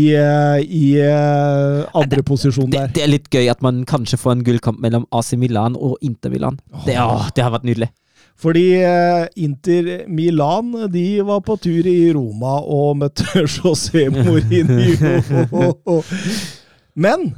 i 0.65 0.81
eh, 1.03 1.83
andre 1.97 2.23
posisjon 2.25 2.71
Det, 2.73 2.79
der. 2.79 2.93
det 2.95 3.03
er 3.05 3.11
litt 3.11 3.29
gøy 3.33 3.45
at 3.51 3.61
man 3.65 3.83
kanskje 3.89 4.17
får 4.17 4.31
en 4.37 4.43
gullkamp 4.47 4.81
mellom 4.81 5.05
AC 5.13 5.35
Milan 5.37 5.77
og 5.77 5.97
Inter 6.05 6.33
Milan. 6.33 6.57
Det, 6.87 6.97
å, 6.97 7.21
det 7.35 7.45
har 7.45 7.53
vært 7.53 7.67
nydelig. 7.69 7.91
Fordi 8.37 8.65
eh, 8.85 9.23
Inter 9.45 9.91
Milan 10.09 10.73
de 10.93 11.05
var 11.25 11.41
på 11.45 11.57
tur 11.61 11.87
i 11.89 11.97
Roma 12.17 12.57
og 12.61 12.97
møtte 13.03 13.45
José 13.57 14.07
Mourinho. 14.13 16.01
Men 17.05 17.31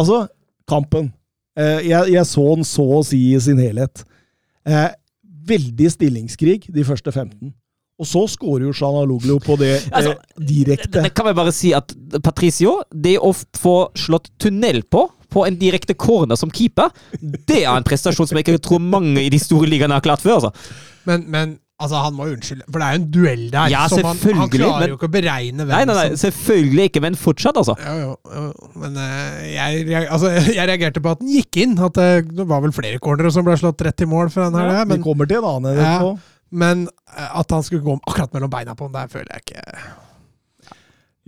altså, 0.00 0.24
kampen. 0.70 1.12
Eh, 1.58 1.86
jeg, 1.90 2.14
jeg 2.14 2.26
så 2.28 2.46
den 2.54 2.66
så 2.66 2.86
å 2.98 3.04
si 3.06 3.20
i 3.34 3.40
sin 3.42 3.60
helhet. 3.60 4.04
Eh, 4.68 4.88
veldig 5.50 5.90
stillingskrig 5.94 6.68
de 6.72 6.84
første 6.86 7.12
15. 7.12 7.52
Og 8.00 8.08
så 8.08 8.22
skårer 8.32 8.64
jo 8.64 8.74
Shanaloglu 8.76 9.36
på 9.44 9.58
det 9.60 9.74
eh, 9.78 9.88
Altså, 9.92 10.16
direkte. 10.36 11.04
Det 11.04 11.14
kan 11.16 11.28
vi 11.28 11.36
bare 11.36 11.54
si 11.54 11.74
at 11.76 11.92
Patricio, 12.24 12.78
det 12.90 13.18
å 13.20 13.32
få 13.34 13.78
slått 13.98 14.32
tunnel 14.40 14.84
på 14.88 15.06
på 15.30 15.44
en 15.46 15.54
direkte 15.54 15.94
corner 15.94 16.34
som 16.34 16.50
keeper, 16.50 16.88
det 17.20 17.60
er 17.60 17.70
en 17.70 17.84
prestasjon 17.86 18.26
som 18.26 18.34
jeg 18.34 18.42
ikke 18.42 18.62
tror 18.66 18.80
mange 18.82 19.22
i 19.22 19.28
de 19.30 19.38
store 19.38 19.68
ligaene 19.70 19.94
har 19.94 20.02
klart 20.02 20.24
før. 20.24 20.40
altså. 20.40 20.50
Men, 21.06 21.22
men 21.30 21.52
altså, 21.80 22.00
han 22.04 22.14
må 22.16 22.26
unnskylde, 22.30 22.66
for 22.68 22.82
det 22.82 22.86
er 22.86 22.96
jo 22.96 23.00
en 23.00 23.06
duell 23.14 23.44
der. 23.52 23.70
Ja, 23.72 23.82
som 23.90 24.04
han, 24.04 24.18
han 24.38 24.50
klarer 24.52 24.82
men- 24.84 24.92
jo 24.92 24.98
ikke 24.98 25.08
å 25.08 25.12
beregne 25.14 25.64
hvem 25.66 25.72
Nei, 25.74 25.84
nei, 25.88 25.96
nei, 25.96 26.06
som 26.12 26.20
selvfølgelig 26.26 26.88
ikke, 26.90 27.02
men 27.06 27.16
fortsatt, 27.18 27.60
altså. 27.60 27.76
Jo, 27.80 27.94
jo, 28.04 28.10
jo. 28.36 28.70
Men 28.82 28.98
uh, 29.00 29.38
jeg, 29.48 29.84
jeg, 29.90 30.08
altså, 30.08 30.32
jeg 30.58 30.68
reagerte 30.70 31.02
på 31.04 31.14
at 31.14 31.22
den 31.22 31.32
gikk 31.34 31.60
inn. 31.64 31.76
At 31.88 31.96
det, 31.98 32.10
det 32.36 32.46
var 32.50 32.62
vel 32.64 32.74
flere 32.76 33.00
cornere 33.02 33.32
som 33.34 33.46
ble 33.46 33.56
slått 33.60 33.82
rett 33.86 34.04
i 34.04 34.10
mål 34.10 34.30
for 34.34 34.46
den 34.46 34.60
her. 34.60 34.74
Ja, 34.80 34.84
men, 34.88 35.02
kommer 35.04 35.30
til 35.30 35.40
en 35.40 35.48
annen 35.54 35.80
Ja. 35.80 35.96
men 36.50 36.84
uh, 37.16 37.30
at 37.40 37.56
han 37.56 37.64
skulle 37.66 37.84
gå 37.86 37.96
akkurat 38.04 38.32
mellom 38.36 38.52
beina 38.52 38.76
på 38.78 38.88
den, 38.88 38.96
der 38.98 39.10
føler 39.12 39.32
jeg 39.36 39.46
ikke 39.48 39.80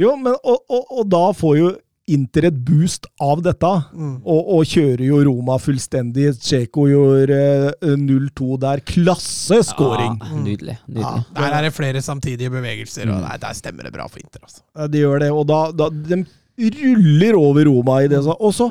Jo, 0.02 0.14
men 0.16 0.34
og, 0.34 0.62
og, 0.72 0.86
og 0.98 1.08
da 1.12 1.24
får 1.36 1.56
jo 1.58 1.72
Inter 2.10 2.48
et 2.48 2.56
boost 2.66 3.06
av 3.22 3.38
dette, 3.46 3.68
Mm. 3.94 4.16
og, 4.26 4.48
og 4.56 4.64
kjører 4.66 5.04
jo 5.06 5.20
Roma 5.28 5.54
fullstendig. 5.62 6.32
Tsjeko 6.42 6.88
gjorde 6.90 7.36
eh, 7.78 7.92
0-2 7.96 8.58
der. 8.58 8.80
Klasseskåring! 8.90 10.16
Ja, 10.20 10.40
nydelig. 10.42 10.76
nydelig. 10.88 11.02
Ja. 11.06 11.24
Der 11.38 11.56
er 11.58 11.62
det 11.68 11.72
flere 11.76 12.02
samtidige 12.02 12.50
bevegelser, 12.50 13.06
og 13.12 13.22
der, 13.22 13.38
der 13.44 13.54
stemmer 13.54 13.86
det 13.86 13.92
bra 13.94 14.08
for 14.10 14.18
Inter. 14.22 14.42
Altså. 14.42 14.62
Ja, 14.76 14.86
de 14.90 14.98
gjør 15.04 15.22
det, 15.22 15.30
og 15.32 15.46
da, 15.50 15.60
da 15.72 15.90
De 15.92 16.24
ruller 16.82 17.38
over 17.38 17.64
Roma 17.70 18.00
i 18.04 18.08
det. 18.12 18.18
Og 18.26 18.52
så, 18.54 18.66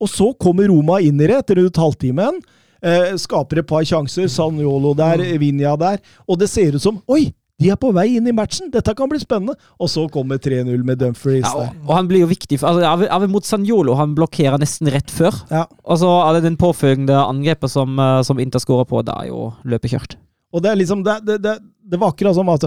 og 0.00 0.08
så 0.08 0.28
kommer 0.40 0.68
Roma 0.70 1.00
inn 1.02 1.18
i 1.20 1.26
det 1.26 1.38
etter 1.40 1.58
rundt 1.62 1.80
halvtimen. 1.80 2.36
Eh, 2.84 3.14
skaper 3.18 3.62
et 3.62 3.66
par 3.66 3.82
sjanser. 3.88 4.28
Sanjolo 4.28 4.92
der, 4.94 5.24
Vinja 5.40 5.72
der. 5.80 5.98
Og 6.28 6.38
det 6.38 6.50
ser 6.52 6.76
ut 6.76 6.82
som 6.84 7.00
Oi! 7.08 7.32
De 7.62 7.68
er 7.70 7.78
på 7.78 7.92
vei 7.94 8.08
inn 8.16 8.26
i 8.26 8.34
matchen! 8.34 8.70
Dette 8.74 8.92
kan 8.98 9.10
bli 9.10 9.20
spennende! 9.22 9.54
Og 9.78 9.90
så 9.90 10.04
kommer 10.12 10.40
3-0 10.42 10.82
med 10.86 10.98
Dumfries 10.98 11.44
Ja, 11.46 11.52
og, 11.54 11.76
og 11.86 11.92
han 11.94 12.08
blir 12.10 12.24
jo 12.24 12.30
viktig. 12.32 12.58
For, 12.58 12.72
altså, 12.72 12.88
av, 12.90 13.04
av 13.14 13.26
mot 13.30 13.46
Sanjolo 13.46 13.94
han 13.98 14.16
blokkerer 14.18 14.58
nesten 14.62 14.90
rett 14.90 15.12
før. 15.14 15.38
Ja. 15.52 15.62
Og 15.86 16.00
så 16.02 16.10
er 16.24 16.36
det 16.36 16.48
den 16.48 16.58
påfølgende 16.58 17.20
angrepet 17.22 17.70
som, 17.70 17.94
eh, 18.02 18.22
som 18.26 18.42
Inter 18.42 18.62
skårer 18.62 18.88
på, 18.90 19.04
da 19.06 19.20
er 19.22 19.30
jo 19.30 19.52
løpet 19.70 19.94
kjørt. 19.94 20.18
Og 20.54 20.62
det 20.64 20.72
er 20.72 20.80
liksom 20.82 21.06
Det, 21.06 21.20
det, 21.26 21.38
det, 21.46 21.54
det 21.94 22.00
var 22.02 22.14
akkurat 22.14 22.34
som 22.36 22.50
at 22.50 22.66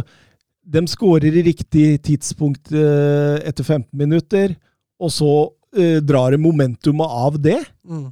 de 0.67 0.83
skårer 0.91 1.35
i 1.35 1.45
riktig 1.45 1.85
tidspunkt 2.07 2.71
eh, 2.75 3.37
etter 3.47 3.63
15 3.63 3.91
minutter, 3.95 4.55
og 4.99 5.11
så 5.13 5.33
eh, 5.75 5.99
drar 6.03 6.31
de 6.31 6.39
momentumet 6.41 7.19
av 7.27 7.37
det. 7.39 7.59
Mm. 7.87 8.07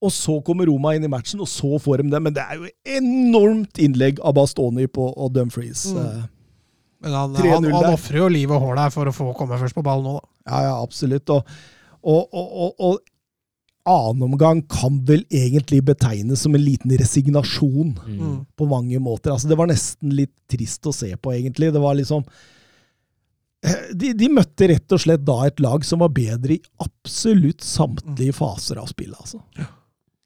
Og 0.00 0.12
så 0.16 0.38
kommer 0.44 0.68
Roma 0.70 0.94
inn 0.96 1.04
i 1.04 1.10
matchen, 1.12 1.42
og 1.44 1.48
så 1.50 1.76
får 1.82 2.00
de 2.00 2.12
det. 2.14 2.20
Men 2.24 2.36
det 2.36 2.44
er 2.44 2.56
jo 2.56 2.70
enormt 2.96 3.80
innlegg 3.84 4.20
av 4.24 4.38
Bastoni 4.38 4.86
på, 4.88 5.10
og 5.12 5.34
Dumfries. 5.36 5.90
Mm. 5.92 6.00
eh. 6.04 6.28
Men 7.00 7.14
han, 7.16 7.36
3-0 7.36 7.52
han, 7.52 7.66
han 7.72 7.94
ofrer 7.94 8.18
jo 8.20 8.26
liv 8.32 8.50
og 8.52 8.60
hålet 8.60 8.86
her 8.86 8.92
for 8.92 9.08
å 9.08 9.14
få 9.16 9.30
komme 9.36 9.56
først 9.60 9.76
på 9.76 9.84
ballen 9.84 10.04
nå, 10.04 10.18
da. 10.18 10.26
Ja, 10.50 10.58
ja, 10.66 10.74
absolutt. 10.84 11.30
Og, 11.32 11.54
og, 12.00 12.34
og, 12.36 12.74
og, 12.76 12.98
annen 13.90 14.26
omgang 14.26 14.60
kan 14.68 14.98
vel 15.08 15.22
egentlig 15.32 15.80
betegnes 15.88 16.42
som 16.44 16.54
en 16.54 16.62
liten 16.62 16.92
resignasjon 17.00 17.94
Mm. 18.06 18.34
på 18.56 18.68
mange 18.68 19.00
måter. 19.00 19.32
Altså, 19.32 19.48
det 19.48 19.56
var 19.56 19.70
nesten 19.70 20.12
litt 20.14 20.34
trist 20.48 20.84
å 20.86 20.92
se 20.92 21.08
på, 21.16 21.32
egentlig. 21.32 21.72
Det 21.72 21.80
var 21.80 21.96
liksom 21.96 22.24
eh, 23.64 23.88
de, 23.96 24.12
de 24.20 24.28
møtte 24.28 24.68
rett 24.68 24.92
og 24.92 25.00
slett 25.00 25.24
da 25.24 25.38
et 25.48 25.60
lag 25.64 25.84
som 25.88 26.04
var 26.04 26.12
bedre 26.12 26.58
i 26.58 26.62
absolutt 26.84 27.64
samtlige 27.64 28.36
faser 28.36 28.80
av 28.80 28.92
spillet, 28.92 29.16
altså. 29.16 29.40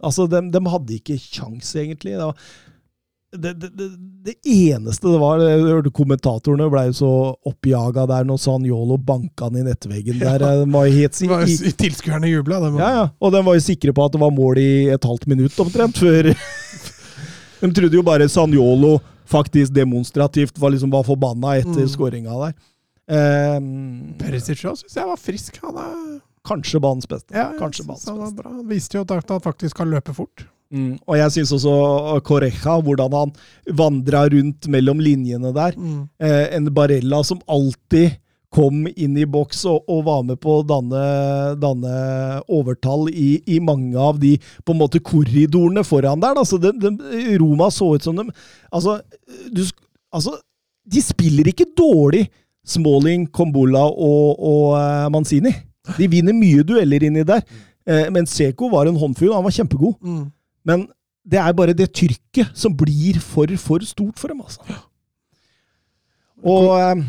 Altså, 0.04 0.26
de, 0.30 0.40
de 0.54 0.62
hadde 0.70 0.96
ikke 1.00 1.16
kjangs, 1.18 1.74
egentlig. 1.80 2.14
Det, 2.18 2.26
var, 2.28 2.36
det, 3.34 3.52
det, 3.60 3.86
det, 4.28 4.34
eneste 4.46 5.10
det 5.10 5.18
var 5.18 5.40
Jeg 5.42 5.62
hørte 5.66 5.90
Kommentatorene 5.96 6.68
ble 6.70 6.84
jo 6.90 6.92
så 7.00 7.08
oppjaga 7.50 8.04
der 8.12 8.28
når 8.28 8.38
Sanjolo 8.44 8.98
banka 9.02 9.48
han 9.48 9.58
i 9.58 9.64
nettveggen 9.66 10.20
der. 10.22 10.44
De 10.44 10.68
var 10.70 10.86
helt 10.92 11.18
Det 11.18 11.30
var 11.32 11.42
jo 11.48 11.72
Tilskuerne 11.80 12.30
jubla. 12.30 12.60
ja, 12.78 12.90
ja. 13.00 13.08
Og 13.18 13.32
de 13.34 13.42
var 13.48 13.58
jo 13.58 13.64
sikre 13.64 13.96
på 13.96 14.04
at 14.06 14.14
det 14.14 14.20
var 14.22 14.30
mål 14.36 14.60
i 14.62 14.68
et 14.94 15.08
halvt 15.10 15.26
minutt 15.32 15.58
omtrent, 15.64 15.98
før 15.98 16.30
De 17.64 17.72
trodde 17.72 17.96
jo 17.96 18.02
bare 18.04 18.28
Sanjolo 18.28 18.98
faktisk 19.26 19.72
demonstrativt 19.72 20.58
var, 20.60 20.70
liksom, 20.74 20.90
var 20.92 21.02
forbanna 21.06 21.54
etter 21.62 21.86
Mm. 21.86 21.88
skåringa 21.88 22.34
der. 22.44 22.54
Um, 23.08 24.14
Perisic 24.20 24.60
òg 24.68 24.76
syns 24.80 24.94
jeg 24.96 25.08
var 25.08 25.16
frisk. 25.20 25.58
Han 25.64 25.76
er 25.80 26.20
kanskje 26.48 26.80
banens 26.82 27.08
beste. 27.08 27.32
ja, 27.34 27.50
jeg 27.50 27.60
kanskje 27.60 27.82
synes 27.82 27.88
banens 27.88 28.10
han 28.10 28.18
var 28.22 28.34
bra. 28.40 28.56
Han 28.56 28.68
viste 28.68 28.98
jo 28.98 29.04
at 29.06 29.30
han 29.32 29.44
faktisk 29.44 29.80
kan 29.80 29.92
løpe 29.92 30.14
fort. 30.16 30.46
Mm. 30.74 30.96
Og 31.06 31.18
jeg 31.18 31.32
syns 31.36 31.52
også 31.54 32.18
Correja, 32.26 32.74
hvordan 32.82 33.14
han 33.14 33.32
vandra 33.78 34.24
rundt 34.32 34.68
mellom 34.72 35.00
linjene 35.02 35.52
der. 35.54 35.76
Mm. 35.78 36.04
Eh, 36.18 36.44
en 36.56 36.70
Barella 36.74 37.22
som 37.26 37.42
alltid 37.46 38.18
kom 38.54 38.84
inn 38.86 39.16
i 39.18 39.26
boks 39.26 39.64
og, 39.66 39.82
og 39.90 40.04
var 40.06 40.22
med 40.28 40.38
på 40.42 40.60
å 40.60 40.66
danne, 40.66 41.02
danne 41.58 41.94
overtall 42.52 43.08
i, 43.10 43.40
i 43.50 43.58
mange 43.62 43.98
av 43.98 44.20
de 44.22 44.36
på 44.62 44.74
en 44.74 44.80
måte 44.82 45.02
korridorene 45.02 45.82
foran 45.86 46.22
der. 46.22 46.38
Altså, 46.38 46.60
de, 46.62 46.70
de, 46.78 46.92
Roma 47.42 47.70
så 47.74 47.94
ut 47.96 48.06
som 48.06 48.18
dem 48.18 48.30
altså, 48.70 49.00
du, 49.50 49.64
altså, 50.14 50.36
de 50.86 51.02
spiller 51.02 51.50
ikke 51.50 51.72
dårlig, 51.76 52.28
Smalling, 52.64 53.26
Kombola 53.34 53.82
og, 53.90 54.38
og 54.40 54.68
uh, 54.78 55.10
Manzini. 55.12 55.50
De 55.98 56.08
vinner 56.10 56.36
mye 56.36 56.64
dueller 56.66 57.04
inni 57.06 57.24
der. 57.26 57.44
Men 57.84 58.14
mens 58.20 58.32
Seko 58.32 58.70
var 58.72 58.88
en 58.88 58.96
håndfull, 58.96 59.34
han 59.34 59.44
var 59.44 59.52
kjempegod. 59.52 59.98
Mm. 60.00 60.22
Men 60.64 60.86
det 61.24 61.40
er 61.40 61.52
bare 61.56 61.74
det 61.76 61.90
trykket 61.92 62.52
som 62.56 62.72
blir 62.76 63.20
for, 63.20 63.48
for 63.60 63.84
stort 63.84 64.20
for 64.20 64.32
dem, 64.32 64.40
altså. 64.44 64.60
Og 66.44 66.70
eh, 66.76 67.04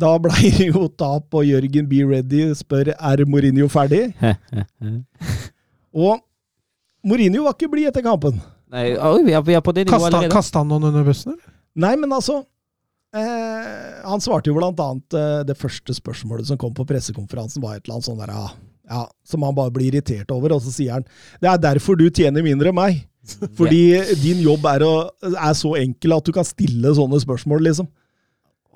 da 0.00 0.14
blei 0.22 0.50
det 0.56 0.70
jo 0.70 0.86
tap, 0.98 1.28
og 1.36 1.44
Jørgen 1.46 1.88
Be 1.90 2.04
Ready 2.08 2.48
spør 2.56 2.94
er 2.94 3.24
Mourinho 3.28 3.68
ferdig. 3.72 4.08
Og 5.94 6.18
Mourinho 7.06 7.44
var 7.44 7.54
ikke 7.54 7.70
blid 7.70 7.90
etter 7.90 8.02
kampen. 8.02 8.40
Nei, 8.74 8.88
vi, 8.96 9.34
er, 9.36 9.42
vi 9.46 9.54
er 9.54 9.60
på 9.62 9.74
det 9.76 9.84
Kasta, 9.86 10.24
kasta 10.32 10.64
han 10.64 10.72
noen 10.72 10.88
under 10.88 11.04
bussen, 11.06 11.36
eller? 11.36 11.52
Nei, 11.78 11.92
men 12.00 12.10
altså 12.16 12.40
eh, 13.16 14.04
Han 14.04 14.22
svarte 14.22 14.50
jo 14.50 14.58
blant 14.58 14.80
annet 14.82 15.16
eh, 15.18 15.40
det 15.48 15.56
første 15.58 15.96
spørsmålet 15.96 16.50
som 16.50 16.60
kom 16.60 16.74
på 16.76 16.86
pressekonferansen, 16.88 17.62
var 17.62 17.76
et 17.76 17.84
eller 17.84 17.98
annet 17.98 18.08
sånn 18.08 18.20
der 18.20 18.34
ja, 18.34 18.46
ja, 18.90 19.02
som 19.26 19.46
han 19.46 19.56
bare 19.56 19.72
blir 19.74 19.92
irritert 19.92 20.30
over, 20.34 20.56
og 20.56 20.64
så 20.64 20.72
sier 20.74 20.98
han 20.98 21.06
det 21.42 21.50
er 21.50 21.62
derfor 21.70 21.98
du 21.98 22.08
tjener 22.10 22.44
mindre 22.44 22.72
enn 22.72 22.80
meg. 22.80 23.04
Fordi 23.58 23.84
din 24.20 24.42
jobb 24.44 24.66
er, 24.68 24.84
å, 24.84 24.96
er 25.32 25.54
så 25.56 25.70
enkel 25.80 26.12
at 26.12 26.26
du 26.26 26.34
kan 26.36 26.44
stille 26.44 26.90
sånne 26.92 27.22
spørsmål, 27.22 27.62
liksom. 27.70 27.88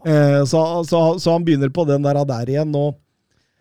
Eh, 0.09 0.41
så, 0.49 0.63
så, 0.89 1.03
så 1.21 1.35
han 1.35 1.45
begynner 1.45 1.69
på 1.75 1.85
den 1.85 2.07
der, 2.07 2.23
der 2.25 2.55
igjen. 2.55 2.73
og 2.79 2.97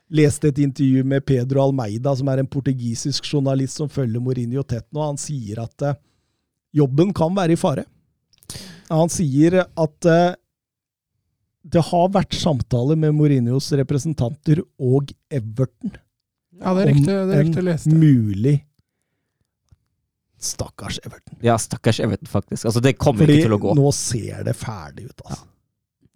leste 0.07 0.51
et 0.51 0.59
intervju 0.63 1.03
med 1.03 1.25
Pedro 1.27 1.65
Almeida, 1.65 2.13
som 2.15 2.29
er 2.31 2.41
en 2.41 2.49
portugisisk 2.49 3.27
journalist 3.27 3.79
som 3.79 3.89
følger 3.91 4.23
Mourinho 4.23 4.63
tett 4.63 4.87
nå. 4.95 5.03
Han 5.03 5.19
sier 5.19 5.61
at 5.63 5.83
eh, 5.83 5.97
jobben 6.75 7.13
kan 7.15 7.35
være 7.35 7.55
i 7.55 7.59
fare. 7.59 7.83
Han 8.87 9.11
sier 9.11 9.63
at 9.65 10.07
eh, 10.07 10.37
det 11.67 11.83
har 11.89 12.09
vært 12.15 12.35
samtaler 12.37 12.99
med 12.99 13.15
Mourinhos 13.17 13.67
representanter 13.75 14.61
og 14.79 15.11
Everton 15.33 15.97
Ja, 16.57 16.73
det 16.77 16.85
er 16.85 16.89
riktig, 16.93 17.05
det 17.07 17.35
er 17.37 17.43
riktig 17.43 17.61
en 17.63 17.69
leste. 17.71 17.93
mulig 17.93 18.55
Stakkars 20.37 20.99
Everton. 21.01 21.39
Ja, 21.41 21.55
stakkars 21.57 21.99
Everton, 21.99 22.29
faktisk. 22.29 22.65
Altså, 22.69 22.79
det 22.85 22.91
kommer 23.01 23.25
Fordi 23.25 23.39
ikke 23.39 23.47
til 23.47 23.55
å 23.55 23.57
gå. 23.63 23.71
nå 23.73 23.91
ser 23.97 24.43
det 24.45 24.53
ferdig 24.53 25.07
ut. 25.09 25.23
Altså. 25.25 25.47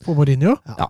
For 0.06 0.14
Mourinho? 0.19 0.53
Ja. 0.78 0.88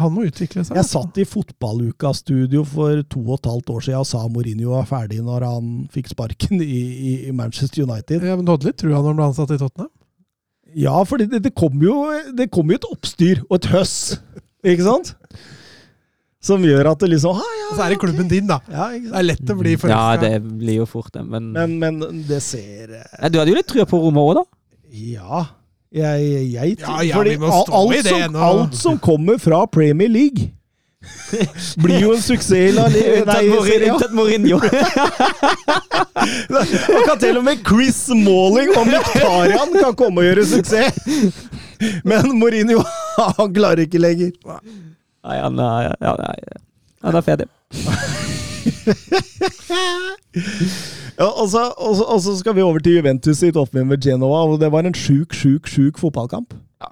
Han 0.00 0.14
må 0.14 0.24
utvikle 0.26 0.64
seg. 0.64 0.74
Jeg 0.74 0.82
altså. 0.82 1.02
satt 1.04 1.20
i 1.20 1.26
fotballuka-studio 1.28 2.64
for 2.66 3.02
to 3.12 3.20
og 3.28 3.36
et 3.36 3.50
halvt 3.52 3.74
år 3.76 3.84
siden 3.86 4.00
og 4.00 4.08
sa 4.10 4.22
Mourinho 4.32 4.72
var 4.72 4.88
ferdig 4.88 5.20
når 5.22 5.44
han 5.46 5.68
fikk 5.92 6.08
sparken 6.14 6.64
i, 6.64 6.70
i, 6.72 7.12
i 7.28 7.34
Manchester 7.36 7.84
United. 7.84 8.24
Ja, 8.24 8.34
men 8.40 8.48
Du 8.48 8.54
hadde 8.56 8.72
litt 8.72 8.80
trua 8.80 8.96
når 8.98 9.12
han 9.12 9.20
ble 9.20 9.28
ansatt 9.28 9.52
i 9.54 9.60
Tottenham? 9.60 9.92
Ja, 10.76 11.02
for 11.06 11.22
det, 11.22 11.42
det 11.44 11.54
kom 11.56 11.82
jo 11.82 11.96
det 12.36 12.48
kom 12.54 12.70
jo 12.72 12.78
et 12.78 12.86
oppstyr 12.88 13.42
og 13.48 13.58
et 13.60 13.68
høss, 13.74 13.96
ikke 14.66 14.86
sant? 14.86 15.14
Som 16.44 16.64
gjør 16.66 16.90
at 16.90 17.00
det 17.00 17.08
liksom 17.14 17.38
ah, 17.40 17.52
ja, 17.58 17.68
Og 17.70 17.78
så 17.78 17.84
er 17.86 17.94
det 17.94 18.00
klubben 18.02 18.28
din, 18.28 18.44
da. 18.50 18.58
ja, 18.68 18.90
ikke 18.92 19.08
Det 19.08 19.20
er 19.20 19.26
lett 19.30 19.52
å 19.54 19.56
bli 19.56 19.76
Ja, 19.88 20.02
det 20.20 20.32
blir 20.44 20.82
jo 20.82 20.86
fort 20.88 21.14
det, 21.14 21.22
men, 21.24 21.52
Men, 21.54 21.78
men 21.80 22.24
det 22.28 22.42
ser 22.44 22.92
eh, 22.98 23.06
Nei, 23.22 23.30
Du 23.32 23.38
hadde 23.40 23.54
jo 23.54 23.56
litt 23.56 23.70
trua 23.70 23.86
på 23.88 24.00
Roma 24.02 24.24
òg, 24.28 24.42
da? 24.42 24.44
Ja. 24.94 25.44
Jeg, 25.94 26.26
jeg, 26.52 26.76
Ja, 26.82 26.98
ja, 27.06 27.16
fordi 27.16 27.38
alt, 27.38 28.10
som, 28.10 28.36
alt 28.50 28.76
som 28.76 29.00
kommer 29.00 29.38
fra 29.40 29.62
Premier 29.70 30.10
League, 30.10 30.50
blir 31.82 32.00
jo 32.02 32.12
en 32.14 32.22
suksess. 32.22 32.74
La, 32.76 32.84
li- 32.92 33.24
nei, 33.26 33.42
Serie 33.66 33.90
A. 33.90 33.94
Unntatt 33.94 34.14
Mourinho. 34.16 34.58
Kan 37.08 37.18
til 37.20 37.36
og 37.40 37.44
med 37.46 37.56
Chris 37.66 37.96
Smalling 38.08 38.70
og 38.78 38.86
Miktarian 38.88 39.70
kan 39.80 39.94
komme 39.98 40.16
og 40.22 40.26
gjøre 40.28 40.44
suksess. 40.48 40.94
Men 42.06 42.22
Mourinho, 42.38 42.78
han 43.38 43.54
klarer 43.56 43.80
ikke 43.86 44.00
lenger. 44.02 44.30
Nei, 44.44 45.36
han 45.40 45.58
er, 45.58 45.94
ja, 46.04 46.12
nei, 46.20 46.36
han 47.04 47.14
er 47.20 47.24
ferdig. 47.26 47.48
Ja, 51.14 51.28
og, 51.28 51.46
så, 51.50 51.60
og, 51.78 51.92
så, 51.96 52.04
og 52.10 52.20
så 52.24 52.32
skal 52.38 52.56
vi 52.56 52.62
over 52.64 52.78
til 52.82 52.96
Juventus 52.98 53.42
i 53.46 53.52
oppgjør 53.54 53.84
med 53.86 54.02
Genoa, 54.02 54.40
og 54.50 54.56
det 54.62 54.70
var 54.74 54.82
en 54.88 54.96
sjuk, 54.98 55.34
sjuk, 55.36 55.68
sjuk 55.70 55.98
fotballkamp. 56.00 56.54
Ja, 56.82 56.88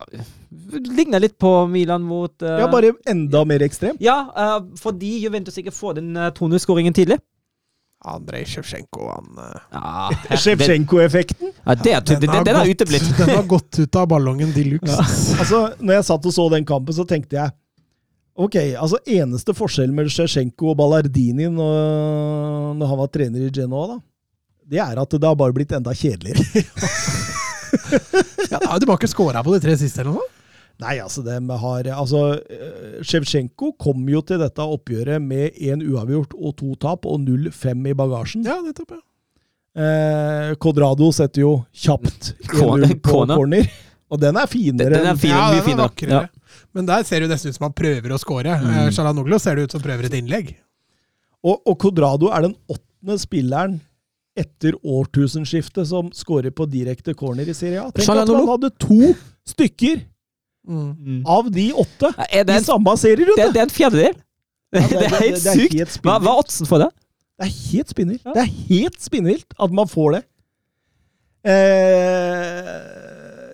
Ligner 0.73 1.21
litt 1.21 1.37
på 1.41 1.51
Milan 1.69 2.03
mot 2.07 2.33
uh, 2.43 2.57
Ja, 2.63 2.69
bare 2.73 2.95
enda 3.09 3.45
mer 3.49 3.63
ekstrem. 3.67 3.99
Ja, 4.01 4.17
uh, 4.33 4.57
fordi 4.81 5.19
Juventus 5.25 5.59
ikke 5.61 5.75
får 5.75 5.99
den 6.01 6.17
uh, 6.17 6.31
2-0-skåringen 6.37 6.97
tidlig. 6.97 7.19
Andrej 8.05 8.45
Sjevtsjenko, 8.51 9.09
han 9.09 9.39
eh, 9.39 9.61
Ja, 9.73 10.37
Sjevtsjenko-effekten. 10.43 11.53
ja, 11.65 11.75
det 11.75 11.93
er, 11.93 12.01
den, 12.01 12.21
den, 12.25 12.45
den 12.45 12.57
er 12.59 12.71
uteblitt. 12.71 13.07
Den 13.19 13.31
har 13.31 13.45
gått 13.47 13.79
ut 13.79 13.97
av 13.97 14.09
ballongen 14.11 14.51
de 14.55 14.65
luxe. 14.73 14.99
Altså, 15.41 15.61
når 15.79 16.01
jeg 16.01 16.09
satt 16.11 16.27
og 16.27 16.35
så 16.35 16.49
den 16.53 16.67
kampen, 16.67 16.97
så 16.97 17.07
tenkte 17.09 17.39
jeg 17.39 17.55
Ok, 18.33 18.57
altså 18.81 18.97
eneste 19.13 19.53
forskjell 19.53 19.91
med 19.93 20.09
Sjevtsjenko 20.11 20.71
og 20.73 20.79
Ballardini 20.81 21.51
når, 21.53 22.73
når 22.81 22.89
han 22.89 23.01
var 23.03 23.11
trener 23.13 23.45
i 23.45 23.51
Genoa, 23.53 23.91
da, 23.91 23.97
det 24.73 24.81
er 24.81 25.01
at 25.03 25.17
det 25.19 25.29
har 25.29 25.37
bare 25.37 25.53
blitt 25.53 25.75
enda 25.77 25.93
kjedeligere. 25.93 26.65
Ja, 28.49 28.79
du 28.81 28.87
har 28.89 28.97
ikke 28.97 29.11
scora 29.13 29.45
på 29.45 29.53
de 29.53 29.61
tre 29.61 29.77
siste, 29.77 30.01
eller 30.01 30.17
noe? 30.17 30.42
Nei, 30.83 30.97
altså, 31.03 31.23
de 31.27 31.39
har 31.63 31.89
Altså, 31.95 32.23
eh, 32.51 32.99
Sjevtsjenko 33.07 33.73
kom 33.81 34.03
jo 34.11 34.23
til 34.27 34.41
dette 34.43 34.67
oppgjøret 34.75 35.23
med 35.23 35.57
én 35.63 35.85
uavgjort 35.87 36.35
og 36.37 36.57
to 36.59 36.75
tap 36.83 37.07
og 37.09 37.23
0-5 37.23 37.89
i 37.93 37.97
bagasjen. 37.99 38.45
Ja, 38.49 38.59
nettopp, 38.65 38.97
ja. 38.99 39.03
Eh, 39.73 40.51
Codrado 40.61 41.09
setter 41.17 41.47
jo 41.47 41.55
kjapt 41.73 42.35
1-0 42.53 42.99
på 43.01 43.15
corner. 43.15 43.37
corner. 43.39 43.71
Og 44.13 44.21
den 44.21 44.37
er 44.37 44.51
finere. 44.51 44.99
Den 44.99 45.09
er 45.15 45.17
fin, 45.17 45.33
ja, 45.33 45.47
mye 45.49 45.63
den 45.65 45.81
er 45.81 45.95
finere. 45.97 46.27
Ja. 46.27 46.67
Men 46.77 46.89
der 46.89 47.07
ser 47.09 47.23
det 47.23 47.31
jo 47.31 47.33
nesten 47.33 47.55
ut 47.55 47.57
som 47.57 47.65
han 47.71 47.77
prøver 47.77 48.13
å 48.13 48.19
score. 48.21 48.59
Mm. 48.61 48.91
Shalanoglu 48.93 49.39
ser 49.41 49.57
det 49.57 49.71
ut 49.71 49.77
som 49.79 49.85
prøver 49.85 50.11
et 50.11 50.19
innlegg. 50.19 50.53
Og, 51.43 51.63
og 51.65 51.79
Codrado 51.81 52.29
er 52.29 52.45
den 52.45 52.55
åttende 52.71 53.17
spilleren 53.19 53.81
etter 54.39 54.77
årtusenskiftet 54.85 55.89
som 55.89 56.09
skårer 56.17 56.53
på 56.57 56.67
direkte 56.71 57.15
corner 57.17 57.49
i 57.49 57.57
Serie 57.57 57.83
A. 57.83 57.89
Tenk 57.93 58.09
at 58.13 58.29
han 58.29 58.49
hadde 58.49 58.71
to 58.81 59.13
stykker 59.49 60.05
Mm. 60.63 61.25
av 61.27 61.49
de 61.51 61.73
åtte 61.75 62.13
Er 62.31 62.45
det 62.47 62.61
i 62.61 62.63
samme 62.63 62.93
serierunde! 63.01 63.35
det, 63.35 63.49
det 63.55 63.61
er 63.61 63.65
en 63.67 63.73
fjerdedel? 63.75 64.13
Ja, 64.73 64.83
det, 64.87 65.01
er 65.09 65.17
helt 65.25 65.41
er 65.47 65.57
sykt! 65.59 65.73
helt 65.75 65.97
Hva, 66.05 66.19
hva 66.23 66.37
er 66.37 66.43
oddsen 66.45 66.69
for 66.71 66.85
det? 66.85 66.93
Det 67.41 67.49
er 67.49 67.55
helt 67.73 67.91
spinnvilt. 67.91 68.23
Det 68.29 68.43
er 68.45 68.53
helt 68.69 69.01
spinnvilt 69.03 69.57
at 69.59 69.73
man 69.75 69.89
får 69.91 70.13
det. 70.15 70.21
Eh, 71.43 72.71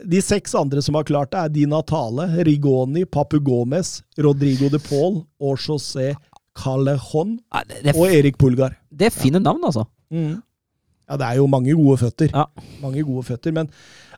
de 0.09 0.21
seks 0.25 0.55
andre 0.59 0.83
som 0.85 0.97
har 0.99 1.07
klart 1.09 1.33
det, 1.33 1.41
er 1.41 1.49
Di 1.55 1.65
Natale, 1.69 2.27
Rigoni, 2.47 3.05
Papu 3.09 3.39
Gomez, 3.45 3.99
Rodrigo 4.21 4.69
de 4.73 4.81
Paul 4.83 5.23
og 5.41 5.59
José 5.63 6.13
Callejon 6.59 7.37
Ja, 7.55 7.63
og 7.95 8.05
er, 8.09 8.19
Erik 8.21 8.39
Pulgar. 8.41 8.77
det 8.91 9.07
er 9.11 9.15
fine 9.15 9.41
navn, 9.41 9.63
altså. 9.65 9.85
Ja, 10.13 11.17
det 11.17 11.25
er 11.27 11.37
jo 11.41 11.47
mange 11.49 11.73
gode 11.77 11.97
føtter. 12.03 12.29
Ja. 12.35 12.45
Mange 12.83 13.03
gode 13.05 13.23
føtter. 13.25 13.53
Men 13.57 13.71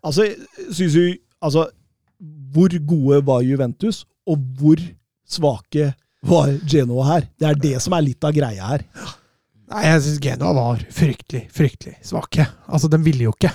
altså, 0.02 0.26
syns 0.72 0.94
du 0.94 1.04
Altså, 1.40 1.68
hvor 2.54 2.74
gode 2.92 3.20
var 3.26 3.44
Juventus, 3.46 4.04
og 4.28 4.42
hvor 4.58 4.82
svake 5.30 5.92
var 6.26 6.52
Genoa 6.68 7.06
her? 7.14 7.26
Det 7.38 7.48
er 7.48 7.60
det 7.62 7.76
som 7.84 7.96
er 7.96 8.06
litt 8.06 8.26
av 8.26 8.34
greia 8.36 8.74
her. 8.74 8.84
Nei, 9.70 9.84
jeg 9.86 10.02
syns 10.04 10.22
Genoa 10.24 10.52
var 10.56 10.84
fryktelig, 10.92 11.44
fryktelig 11.54 11.96
svake. 12.06 12.46
Altså, 12.66 12.90
de 12.90 12.98
ville 13.04 13.28
jo 13.28 13.34
ikke. 13.36 13.52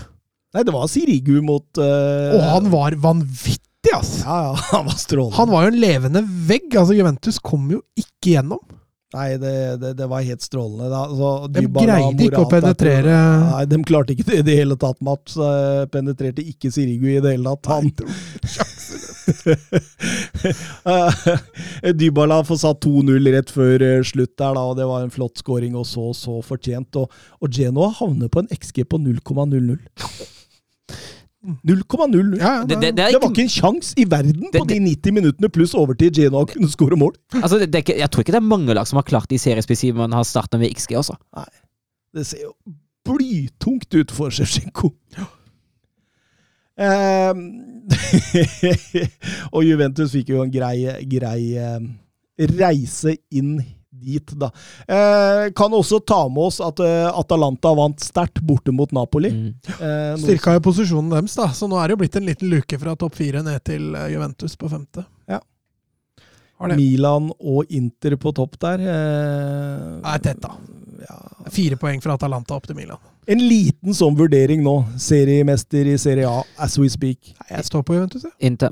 Nei, 0.56 0.64
det 0.64 0.72
var 0.72 0.88
Sirigu 0.88 1.42
mot 1.44 1.82
uh... 1.82 2.38
Og 2.38 2.46
han 2.54 2.72
var 2.72 2.96
vanvittig, 3.04 3.92
altså! 3.92 4.24
Ja, 4.24 4.38
ja, 4.48 4.64
han 4.72 4.88
var 4.88 4.98
strålende. 5.02 5.36
Han 5.42 5.52
var 5.52 5.66
jo 5.66 5.74
en 5.74 5.82
levende 5.84 6.24
vegg. 6.48 6.70
Altså, 6.72 6.96
Juventus 6.96 7.42
kom 7.44 7.68
jo 7.74 7.84
ikke 8.00 8.38
gjennom. 8.38 8.64
Nei, 9.16 9.38
det, 9.40 9.78
det, 9.80 9.92
det 10.00 10.08
var 10.12 10.24
helt 10.28 10.44
strålende. 10.44 10.88
Altså, 10.92 11.48
De 11.48 11.62
de 11.64 11.84
greide 11.86 12.26
ikke 12.26 12.42
å 12.42 12.50
penetrere 12.52 13.20
Nei, 13.46 13.62
de 13.72 13.80
klarte 13.88 14.16
ikke 14.16 14.26
det 14.28 14.40
i 14.42 14.46
det 14.48 14.56
hele 14.60 14.76
tatt, 14.80 14.98
Mats. 15.06 15.38
Eh, 15.40 15.84
Penetrerte 15.92 16.44
ikke 16.44 16.72
Sirigu 16.74 17.08
i 17.14 17.22
det 17.24 17.36
hele 17.38 17.54
tatt. 17.56 17.70
Han 17.76 17.92
Dybala 22.00 22.44
får 22.48 22.58
satt 22.62 22.86
2-0 22.86 23.32
rett 23.34 23.50
før 23.54 23.84
eh, 23.86 24.04
slutt 24.06 24.34
der, 24.38 24.54
da, 24.58 24.62
og 24.62 24.78
det 24.80 24.88
var 24.90 25.00
en 25.06 25.14
flott 25.14 25.38
scoring 25.42 25.74
og 25.80 25.86
så 25.90 26.12
så 26.18 26.34
fortjent. 26.46 26.96
Og, 27.02 27.12
og 27.42 27.48
Genoa 27.52 27.90
havner 28.00 28.30
på 28.32 28.40
en 28.44 28.52
XG 28.54 28.78
på 28.90 28.98
0,00. 29.02 29.78
0,00. 31.46 32.40
Ja, 32.40 32.56
ja, 32.56 32.64
Det, 32.66 32.76
det, 32.82 32.92
det, 32.98 33.06
Det 33.14 33.22
var 33.22 33.30
ikke, 33.30 33.46
en 33.46 33.54
sjanse 33.54 33.94
i 34.02 34.06
verden 34.10 34.50
på 34.54 34.64
de 34.70 34.80
90 34.82 35.14
minuttene 35.14 35.50
pluss 35.54 35.76
overtid 35.78 36.18
Genoa 36.18 36.46
kunne 36.50 36.70
skåre 36.72 36.98
mål. 36.98 37.14
altså, 37.44 37.60
det, 37.62 37.70
det 37.74 37.80
ikke, 37.86 38.00
jeg 38.00 38.10
tror 38.12 38.22
ikke 38.26 38.36
det 38.36 38.42
er 38.42 38.50
mange 38.50 38.74
lag 38.74 38.88
som 38.90 38.98
har 39.02 39.08
klart 39.08 39.30
det 39.30 39.40
i 39.40 39.46
seriespesielt, 39.46 39.98
man 39.98 40.16
har 40.16 40.26
starta 40.26 40.58
med 40.62 40.74
XG 40.74 40.98
også. 41.04 41.16
Det 42.16 42.26
ser 42.26 42.42
jo 42.48 42.52
blytungt 43.06 43.92
ut 43.94 44.12
for 44.16 44.34
Sjevtsjenko. 44.34 44.90
Ehm, 46.82 47.42
og 49.56 49.64
Juventus 49.66 50.14
fikk 50.16 50.32
jo 50.34 50.44
en 50.44 50.52
grei, 50.54 50.78
grei 51.10 51.40
eh, 51.60 51.80
reise 52.58 53.16
inn 53.36 53.58
dit, 54.06 54.32
da. 54.38 54.50
Eh, 54.92 55.46
kan 55.56 55.74
også 55.74 56.02
ta 56.06 56.18
med 56.30 56.50
oss 56.50 56.58
at 56.62 56.82
uh, 56.84 57.08
Atalanta 57.18 57.72
vant 57.78 58.02
sterkt 58.04 58.42
borte 58.46 58.74
mot 58.76 58.92
Napoli. 58.94 59.32
Mm. 59.32 59.54
Eh, 59.80 60.12
Styrka 60.22 60.54
jo 60.58 60.64
posisjonen 60.68 61.14
deres, 61.16 61.38
da. 61.40 61.48
Så 61.56 61.70
nå 61.72 61.80
er 61.80 61.88
det 61.88 61.96
jo 61.96 62.02
blitt 62.04 62.18
en 62.20 62.28
liten 62.28 62.52
luke 62.52 62.78
fra 62.82 62.94
topp 63.00 63.16
fire 63.18 63.42
ned 63.46 63.64
til 63.66 63.96
eh, 63.96 64.10
Juventus 64.14 64.58
på 64.60 64.70
femte. 64.70 65.06
Ja. 65.32 65.40
Milan 66.76 67.32
og 67.40 67.72
Inter 67.76 68.16
på 68.20 68.32
topp 68.36 68.60
der. 68.68 68.84
Eh, 68.84 69.88
Det 70.04 70.14
er 70.18 70.24
tett, 70.28 70.44
da. 70.44 70.54
ja. 71.08 71.18
Fire 71.56 71.80
poeng 71.80 72.04
fra 72.04 72.20
Atalanta 72.20 72.60
opp 72.60 72.68
til 72.70 72.78
Milan. 72.78 73.00
En 73.28 73.40
liten 73.42 73.94
sånn 73.98 74.16
vurdering 74.18 74.62
nå. 74.64 74.76
Seriemester 75.02 75.88
i 75.90 75.98
Serie 75.98 76.28
A 76.30 76.44
as 76.62 76.78
we 76.78 76.88
speak. 76.90 77.32
Nei, 77.42 77.58
Jeg 77.58 77.66
står 77.66 77.84
på 77.88 77.96
Juventus, 77.98 78.24
jeg. 78.28 78.34
Inter. 78.52 78.70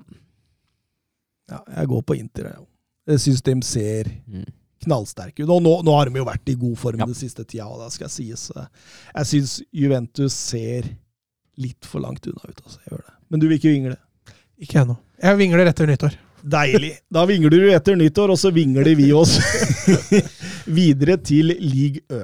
Ja, 1.49 1.59
jeg 1.77 1.88
går 1.88 2.03
på 2.03 2.15
Inter. 2.19 2.43
jeg. 2.51 2.65
Jeg 3.07 3.19
syns 3.19 3.41
de 3.43 3.55
ser 3.61 4.03
Mm. 4.30 4.45
knallsterke 4.85 5.43
ut. 5.43 5.49
Og 5.49 5.61
nå, 5.63 5.84
nå 5.84 5.95
har 5.97 6.05
de 6.09 6.17
jo 6.19 6.25
vært 6.25 6.47
i 6.49 6.55
god 6.55 6.77
form 6.77 6.99
Ja. 6.99 7.05
den 7.05 7.15
siste 7.15 7.43
tida, 7.45 7.65
og 7.67 7.84
det 7.84 7.91
skal 7.93 8.09
sies. 8.09 8.51
eh, 8.55 8.65
Jeg 9.15 9.25
syns 9.25 9.61
Juventus 9.73 10.34
ser 10.34 10.84
litt 11.57 11.84
for 11.85 11.99
langt 12.01 12.25
unna 12.27 12.41
ut. 12.49 12.61
Altså. 12.65 12.80
Jeg 12.85 12.91
gjør 12.97 13.05
det. 13.05 13.13
Men 13.30 13.39
du 13.39 13.47
vil 13.47 13.57
ikke 13.59 13.73
vingle? 13.73 13.97
Ikke 14.61 14.81
ennå. 14.85 14.97
Jeg 15.21 15.38
vingler 15.38 15.67
etter 15.67 15.88
nyttår. 15.88 16.15
Deilig! 16.45 16.97
Da 17.11 17.25
vingler 17.25 17.49
du 17.49 17.71
etter 17.71 17.95
nyttår, 17.95 18.30
og 18.31 18.38
så 18.38 18.51
vingler 18.53 18.84
vi 18.95 19.11
oss 19.13 19.38
videre 20.67 21.17
til 21.23 21.55
League 21.59 22.01
Ø. 22.11 22.23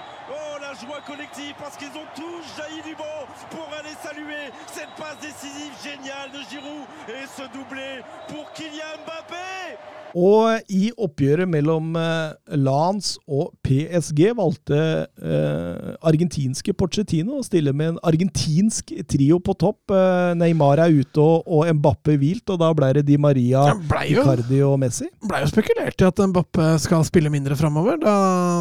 Oh, 0.29 0.57
la 0.61 0.73
joie 0.73 1.01
collective 1.01 1.55
parce 1.59 1.75
qu'ils 1.77 1.89
ont 1.89 2.07
tous 2.15 2.43
jailli 2.57 2.81
du 2.83 2.95
banc 2.95 3.25
pour 3.49 3.67
aller 3.77 3.93
saluer 4.03 4.51
cette 4.67 4.91
passe 4.91 5.17
décisive 5.19 5.73
géniale 5.83 6.31
de 6.31 6.39
Giroud 6.49 6.85
et 7.07 7.25
ce 7.27 7.43
doublé 7.53 8.01
pour 8.27 8.51
Kylian 8.53 8.97
Mbappé 9.05 9.77
Og 10.17 10.71
i 10.71 10.89
oppgjøret 10.99 11.49
mellom 11.49 11.95
eh, 11.99 12.57
Lans 12.59 13.13
og 13.29 13.53
PSG 13.65 14.31
valgte 14.37 14.79
eh, 15.07 15.93
argentinske 16.07 16.75
Pochettino 16.77 17.39
å 17.39 17.45
stille 17.45 17.73
med 17.75 17.93
en 17.93 18.01
argentinsk 18.11 18.93
trio 19.11 19.39
på 19.43 19.55
topp. 19.61 19.93
Eh, 19.95 20.33
Neymar 20.39 20.83
er 20.83 20.95
ute 21.01 21.23
og, 21.23 21.47
og 21.47 21.71
Mbappe 21.79 22.17
hvilt, 22.21 22.45
og 22.51 22.61
da 22.61 22.71
ble 22.77 22.91
det 22.99 23.05
Di 23.07 23.17
Maria, 23.21 23.67
Icardi 24.03 24.61
og 24.67 24.77
Messi. 24.83 25.07
Det 25.07 25.31
ble 25.31 25.43
jo 25.45 25.51
spekulert 25.51 26.03
i 26.03 26.09
at 26.09 26.23
Mbappe 26.31 26.71
skal 26.83 27.07
spille 27.07 27.31
mindre 27.33 27.57
framover, 27.59 27.99
da 28.01 28.15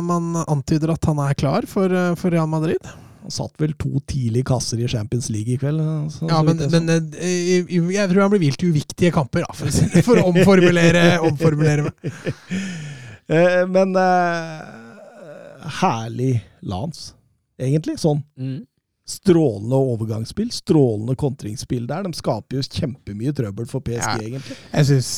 man 0.05 0.35
antyder 0.47 0.95
at 0.95 1.11
han 1.11 1.23
er 1.27 1.39
klar 1.39 1.67
for, 1.71 1.91
eh, 1.91 2.15
for 2.21 2.33
Real 2.35 2.51
Madrid. 2.51 2.81
Han 3.21 3.31
satt 3.35 3.55
vel 3.61 3.73
to 3.79 4.01
tidlige 4.09 4.47
kasser 4.49 4.81
i 4.81 4.89
Champions 4.89 5.29
League 5.31 5.53
i 5.53 5.59
kveld. 5.61 5.81
så- 6.13 6.29
Ja, 6.29 6.39
så 6.41 6.45
men, 6.45 6.59
jeg 6.59 6.71
så. 6.71 6.81
men 6.81 7.13
eh, 7.21 7.93
jeg 7.95 8.09
tror 8.11 8.23
han 8.23 8.31
blir 8.33 8.41
vilt 8.47 8.63
i 8.65 8.71
uviktige 8.73 9.13
kamper, 9.13 9.45
da, 9.47 9.53
for, 9.53 9.67
å 9.69 10.03
for 10.07 10.17
å 10.23 10.25
omformulere, 10.33 11.05
omformulere 11.29 11.85
meg. 11.91 11.95
Eh, 13.31 13.67
men 13.71 13.93
uh, 13.95 15.69
herlig 15.81 16.41
Lans, 16.67 17.13
egentlig. 17.61 17.99
Sånn 18.01 18.23
Mm. 18.39 18.67
strålende 19.11 19.75
overgangsspill, 19.75 20.51
strålende 20.55 21.17
kontringsspill 21.19 21.87
der. 21.87 22.05
De 22.07 22.13
skaper 22.15 22.57
jo 22.61 22.63
kjempemye 22.63 23.33
trøbbel 23.35 23.67
for 23.69 23.81
PSG, 23.81 23.99
Ja. 24.07 24.17
egentlig. 24.19 24.57
Jeg 24.73 24.87
syns, 24.87 25.09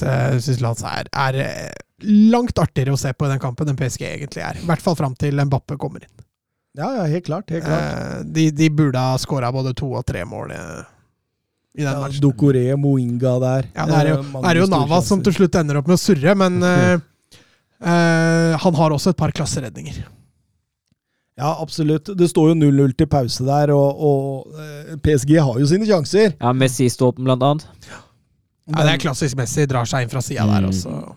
syns 0.46 0.60
Lans 0.64 0.82
er, 0.82 1.08
er 1.12 1.72
langt 2.02 2.58
artigere 2.58 2.92
å 2.94 2.98
se 2.98 3.12
på 3.12 3.26
i 3.26 3.32
den 3.34 3.38
kampen 3.42 3.68
enn 3.68 3.76
PSG 3.76 4.02
egentlig 4.08 4.42
er. 4.42 4.56
I 4.62 4.66
hvert 4.66 4.80
fall 4.82 4.96
fram 4.96 5.14
til 5.14 5.36
Mbappe 5.44 5.76
kommer 5.78 6.02
inn. 6.02 6.24
Ja, 6.78 6.88
ja, 6.96 7.02
helt 7.04 7.26
klart. 7.26 7.50
Helt 7.52 7.64
klart. 7.64 7.84
Eh, 7.84 8.24
De, 8.24 8.46
de 8.50 8.70
burde 8.72 8.98
ha 8.98 9.18
skåra 9.20 9.50
både 9.52 9.74
to 9.76 9.90
og 9.92 10.06
tre 10.08 10.22
mål 10.24 10.54
i, 10.54 10.60
i 11.76 11.84
den 11.84 11.90
Ja, 11.92 11.98
matchen. 12.00 12.20
Dokore, 12.24 12.62
Moinga 12.80 13.34
der. 13.42 13.68
Ja, 13.76 13.84
det 13.90 13.98
er 13.98 14.08
jo, 14.14 14.16
Eh, 14.22 14.40
det 14.40 14.50
er 14.54 14.60
jo 14.62 14.66
Navas 14.72 15.06
som 15.10 15.20
til 15.24 15.32
slutt 15.36 15.54
ender 15.60 15.76
opp 15.82 15.90
med 15.90 15.98
å 15.98 16.00
surre, 16.00 16.34
men 16.38 16.62
eh, 16.70 16.96
eh, 17.84 18.56
han 18.64 18.74
har 18.80 18.90
også 18.96 19.12
et 19.12 19.20
par 19.20 19.32
klasseredninger. 19.36 20.00
Ja, 21.42 21.54
absolutt. 21.64 22.10
Det 22.16 22.28
står 22.28 22.50
jo 22.52 22.54
0-0 22.60 22.92
til 23.00 23.08
pause 23.08 23.44
der, 23.44 23.70
og, 23.72 24.02
og 24.04 24.58
eh, 24.60 24.96
PSG 25.00 25.38
har 25.40 25.56
jo 25.60 25.66
sine 25.68 25.88
sjanser. 25.88 26.34
Ja, 26.40 26.52
Messi 26.52 26.84
i 26.88 26.92
stolpen, 26.92 27.24
blant 27.28 27.42
annet. 27.42 27.68
Ja, 27.88 28.84
det 28.84 28.92
er 28.94 29.00
klassisk 29.02 29.36
Messi, 29.40 29.64
drar 29.68 29.88
seg 29.88 30.04
inn 30.06 30.12
fra 30.12 30.20
sida 30.24 30.44
der 30.48 30.62
Mm. 30.64 30.68
også. 30.72 31.16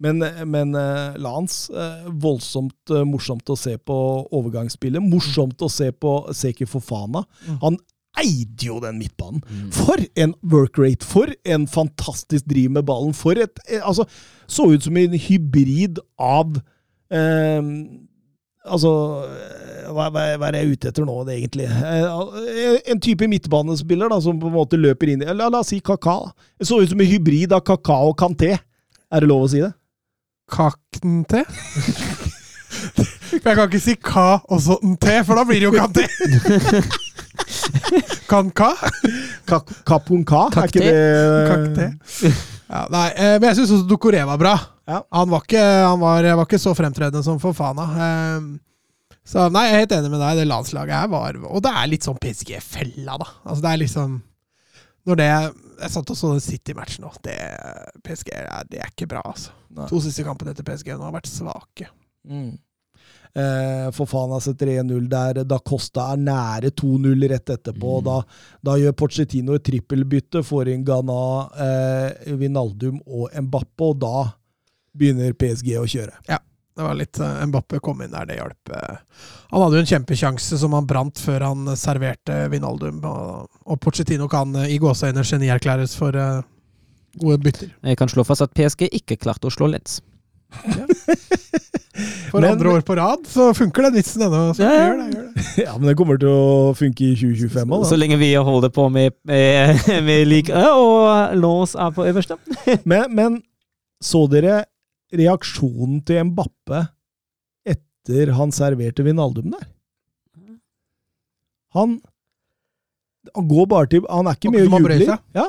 Men, 0.00 0.24
men 0.48 0.74
eh, 0.74 1.16
Lans, 1.20 1.68
eh, 1.70 2.08
voldsomt 2.08 2.92
eh, 2.94 3.04
morsomt 3.04 3.52
å 3.52 3.56
se 3.58 3.76
på 3.76 3.96
overgangsspillet. 4.32 5.04
Morsomt 5.04 5.60
å 5.60 5.68
se 5.68 5.90
på 5.92 6.14
Seki 6.36 6.68
Fofana. 6.68 7.26
Mm. 7.44 7.58
Han 7.66 7.78
eide 8.20 8.70
jo 8.70 8.78
den 8.82 8.96
midtbanen. 9.00 9.42
For 9.76 10.00
en 10.18 10.32
workrate! 10.40 11.06
For 11.06 11.32
en 11.44 11.68
fantastisk 11.70 12.48
driv 12.48 12.72
med 12.78 12.88
ballen! 12.88 13.12
For 13.16 13.38
et 13.38 13.60
Altså, 13.84 14.08
så 14.48 14.70
ut 14.72 14.88
som 14.88 14.96
en 14.96 15.18
hybrid 15.20 16.00
av 16.16 16.56
eh, 17.12 17.60
Altså 18.70 18.90
hva, 19.90 20.06
hva, 20.12 20.48
er 20.50 20.58
jeg 20.60 20.76
ute 20.76 20.90
etter 20.90 21.06
nå, 21.08 21.14
det 21.26 21.38
egentlig? 21.40 21.66
En 22.92 23.00
type 23.02 23.26
midtbanespiller 23.26 24.12
da, 24.12 24.20
som 24.22 24.38
på 24.38 24.46
en 24.46 24.54
måte 24.54 24.78
løper 24.78 25.10
inn 25.10 25.24
i 25.24 25.28
La, 25.32 25.48
la 25.50 25.62
oss 25.64 25.72
si 25.72 25.80
Kaka. 25.82 26.18
Det 26.60 26.68
så 26.68 26.78
ut 26.78 26.92
som 26.92 27.00
en 27.00 27.10
hybrid 27.10 27.56
av 27.56 27.64
Kaka 27.66 27.96
og 28.06 28.14
Kanté. 28.20 28.52
Er 29.10 29.24
det 29.24 29.30
lov 29.30 29.48
å 29.48 29.50
si 29.50 29.62
det? 29.64 29.72
Kakten-te? 30.50 31.44
Jeg 33.30 33.42
kan 33.44 33.66
ikke 33.66 33.80
si 33.82 33.94
ka 33.98 34.40
og 34.48 34.60
så 34.62 34.76
en 34.86 34.96
te, 35.00 35.20
for 35.26 35.34
da 35.38 35.44
blir 35.48 35.60
det 35.62 35.68
jo 35.68 35.72
kante. 35.74 36.04
Kan-ka? 38.30 38.70
Kak- 39.48 39.72
Kapunka? 39.86 40.40
Er 40.50 40.54
Kakté. 40.54 40.80
ikke 40.80 40.90
det 41.76 41.88
Ja, 42.70 42.84
nei, 42.92 43.08
eh, 43.18 43.36
men 43.40 43.48
jeg 43.50 43.56
syns 43.58 43.72
også 43.74 43.88
Dukoré 43.90 44.20
var 44.28 44.38
bra. 44.38 44.52
Ja. 44.86 45.00
Han, 45.10 45.30
var 45.32 45.40
ikke, 45.42 45.62
han 45.62 45.98
var, 46.02 46.22
var 46.38 46.46
ikke 46.46 46.60
så 46.62 46.70
fremtredende 46.78 47.22
som 47.26 47.40
Fofana. 47.42 47.86
faen 47.96 48.44
så 49.30 49.38
nei, 49.52 49.64
jeg 49.68 49.74
er 49.74 49.78
helt 49.84 49.92
enig 49.94 50.10
med 50.10 50.20
deg. 50.22 50.36
Det 50.40 50.46
landslaget 50.48 50.94
her 50.96 51.08
var 51.12 51.32
Og 51.44 51.60
det 51.62 51.70
er 51.76 51.86
litt 51.90 52.04
sånn 52.06 52.18
PSG-fella, 52.18 53.14
da. 53.20 53.26
Altså, 53.44 53.60
det 53.62 53.70
er 53.72 53.76
liksom 53.84 54.10
Når 55.06 55.14
det 55.20 55.26
Jeg 55.28 55.90
satt 55.94 56.10
og 56.12 56.16
så 56.18 56.26
den 56.32 56.40
City-matchen. 56.44 57.04
Det, 57.24 57.36
PSG 58.04 58.28
er, 58.34 58.44
det 58.70 58.78
er 58.82 58.88
ikke 58.90 59.06
bra, 59.12 59.20
altså. 59.24 59.50
Nei. 59.76 59.86
To 59.90 60.00
siste 60.02 60.24
kampene 60.26 60.54
etter 60.54 60.66
PSG 60.66 60.92
nå 60.96 61.06
har 61.06 61.14
vært 61.14 61.30
svake. 61.30 61.86
Mm. 62.26 62.58
Eh, 63.30 63.86
Fofana 63.94 64.40
setter 64.42 64.72
1-0 64.74 65.06
der. 65.10 65.42
Da 65.46 65.60
Costa 65.62 66.08
er 66.14 66.20
nære 66.24 66.72
2-0 66.74 67.28
rett 67.30 67.54
etterpå. 67.54 68.00
Mm. 68.00 68.04
Da, 68.08 68.16
da 68.66 68.76
gjør 68.80 68.96
Pochettino 68.98 69.54
et 69.54 69.66
trippelbytte, 69.68 70.42
får 70.46 70.72
inn 70.74 70.84
Ghana, 70.86 71.22
eh, 71.66 72.34
Vinaldum 72.40 72.98
og 73.06 73.30
Mbappe, 73.46 73.92
og 73.92 73.98
da 74.02 74.28
begynner 74.98 75.36
PSG 75.38 75.76
å 75.78 75.86
kjøre. 75.88 76.16
Ja. 76.30 76.40
Det 76.80 76.84
var 76.86 76.94
litt 76.96 77.18
uh, 77.20 77.42
Mbappe 77.50 77.80
kom 77.82 77.98
inn 78.00 78.12
der, 78.12 78.24
det 78.30 78.36
hjalp. 78.38 78.70
eh. 78.72 79.24
Han 79.50 79.64
hadde 79.64 79.76
jo 79.76 79.82
en 79.82 79.88
kjempesjanse 79.90 80.56
som 80.62 80.72
han 80.72 80.86
brant 80.88 81.18
før 81.20 81.42
han 81.48 81.66
eh, 81.68 81.76
serverte 81.76 82.36
Vinaldum. 82.48 83.02
Og, 83.04 83.50
og 83.66 83.80
Pochettino 83.82 84.28
kan 84.32 84.54
uh, 84.56 84.64
i 84.70 84.78
gåseøyne 84.80 85.24
genierklæres 85.26 85.96
for 85.98 86.16
eh, 86.16 86.40
gode 87.18 87.38
bytter. 87.42 87.72
Jeg 87.82 87.98
kan 87.98 88.08
slå 88.12 88.24
fast 88.26 88.44
at 88.44 88.52
PSG 88.54 88.86
ikke 89.00 89.16
klarte 89.20 89.48
å 89.50 89.54
slå 89.54 89.66
Lens. 89.72 90.00
For 92.30 92.40
Men- 92.40 92.52
andre 92.54 92.70
år 92.72 92.82
på 92.86 92.94
rad 92.96 93.26
så 93.28 93.50
funker 93.56 93.82
den 93.88 93.96
vitsen 93.98 94.22
ennå. 94.24 94.42
Ja, 94.58 94.70
ja. 94.70 94.84
gjør 94.86 94.98
det, 95.00 95.06
gjør 95.14 95.24
det. 95.26 95.46
Ja, 95.64 95.72
men 95.76 95.88
det 95.90 95.96
kommer 95.98 96.18
til 96.20 96.30
å 96.30 96.72
funke 96.78 97.04
i 97.04 97.16
2025 97.18 97.74
òg, 97.76 97.84
Så 97.90 97.98
lenge 97.98 98.16
vi 98.20 98.30
holder 98.38 98.70
på 98.72 98.86
med, 98.92 99.16
med, 99.26 99.80
med 100.06 100.28
like 100.30 100.54
og 100.70 101.34
lås 101.36 101.74
er 101.74 101.90
på 101.96 102.06
øverste. 102.06 102.38
Men, 102.88 103.10
men 103.16 103.40
så 104.00 104.24
dere 104.30 104.62
reaksjonen 105.12 106.00
til 106.06 106.22
Mbappe 106.30 106.84
etter 107.68 108.30
han 108.38 108.54
serverte 108.54 109.04
Vinaldum 109.04 109.50
der? 109.52 109.66
Han 111.76 111.98
han 113.36 113.46
går 113.50 113.66
bare 113.68 113.86
til 113.90 114.06
Han 114.08 114.26
er 114.30 114.38
ikke 114.38 114.50
mye 114.54 114.64
å 114.64 114.70
juble 114.78 114.96
seg. 115.02 115.18
Ja, 115.36 115.44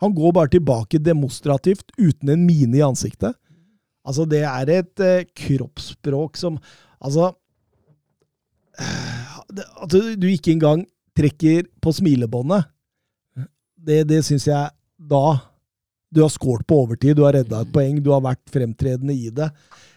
han 0.00 0.14
går 0.16 0.32
bare 0.32 0.52
tilbake 0.54 1.00
demonstrativt, 1.02 1.92
uten 1.98 2.32
en 2.32 2.46
mine 2.46 2.78
i 2.78 2.84
ansiktet. 2.84 3.36
Altså, 4.06 4.24
det 4.24 4.42
er 4.48 4.72
et 4.72 5.04
eh, 5.04 5.26
kroppsspråk 5.36 6.38
som 6.40 6.56
Altså 7.00 7.30
At 8.80 9.60
altså, 9.80 10.00
du 10.16 10.26
ikke 10.28 10.52
engang 10.52 10.86
trekker 11.16 11.66
på 11.80 11.92
smilebåndet, 11.96 12.64
det, 13.76 14.04
det 14.08 14.20
syns 14.24 14.46
jeg 14.48 14.72
da 15.10 15.40
Du 16.12 16.20
har 16.22 16.32
scoret 16.32 16.66
på 16.68 16.82
overtid, 16.84 17.16
du 17.16 17.24
har 17.24 17.36
redda 17.36 17.62
et 17.62 17.72
poeng, 17.72 18.00
du 18.04 18.10
har 18.12 18.22
vært 18.24 18.52
fremtredende 18.52 19.14
i 19.14 19.30
det. 19.30 19.48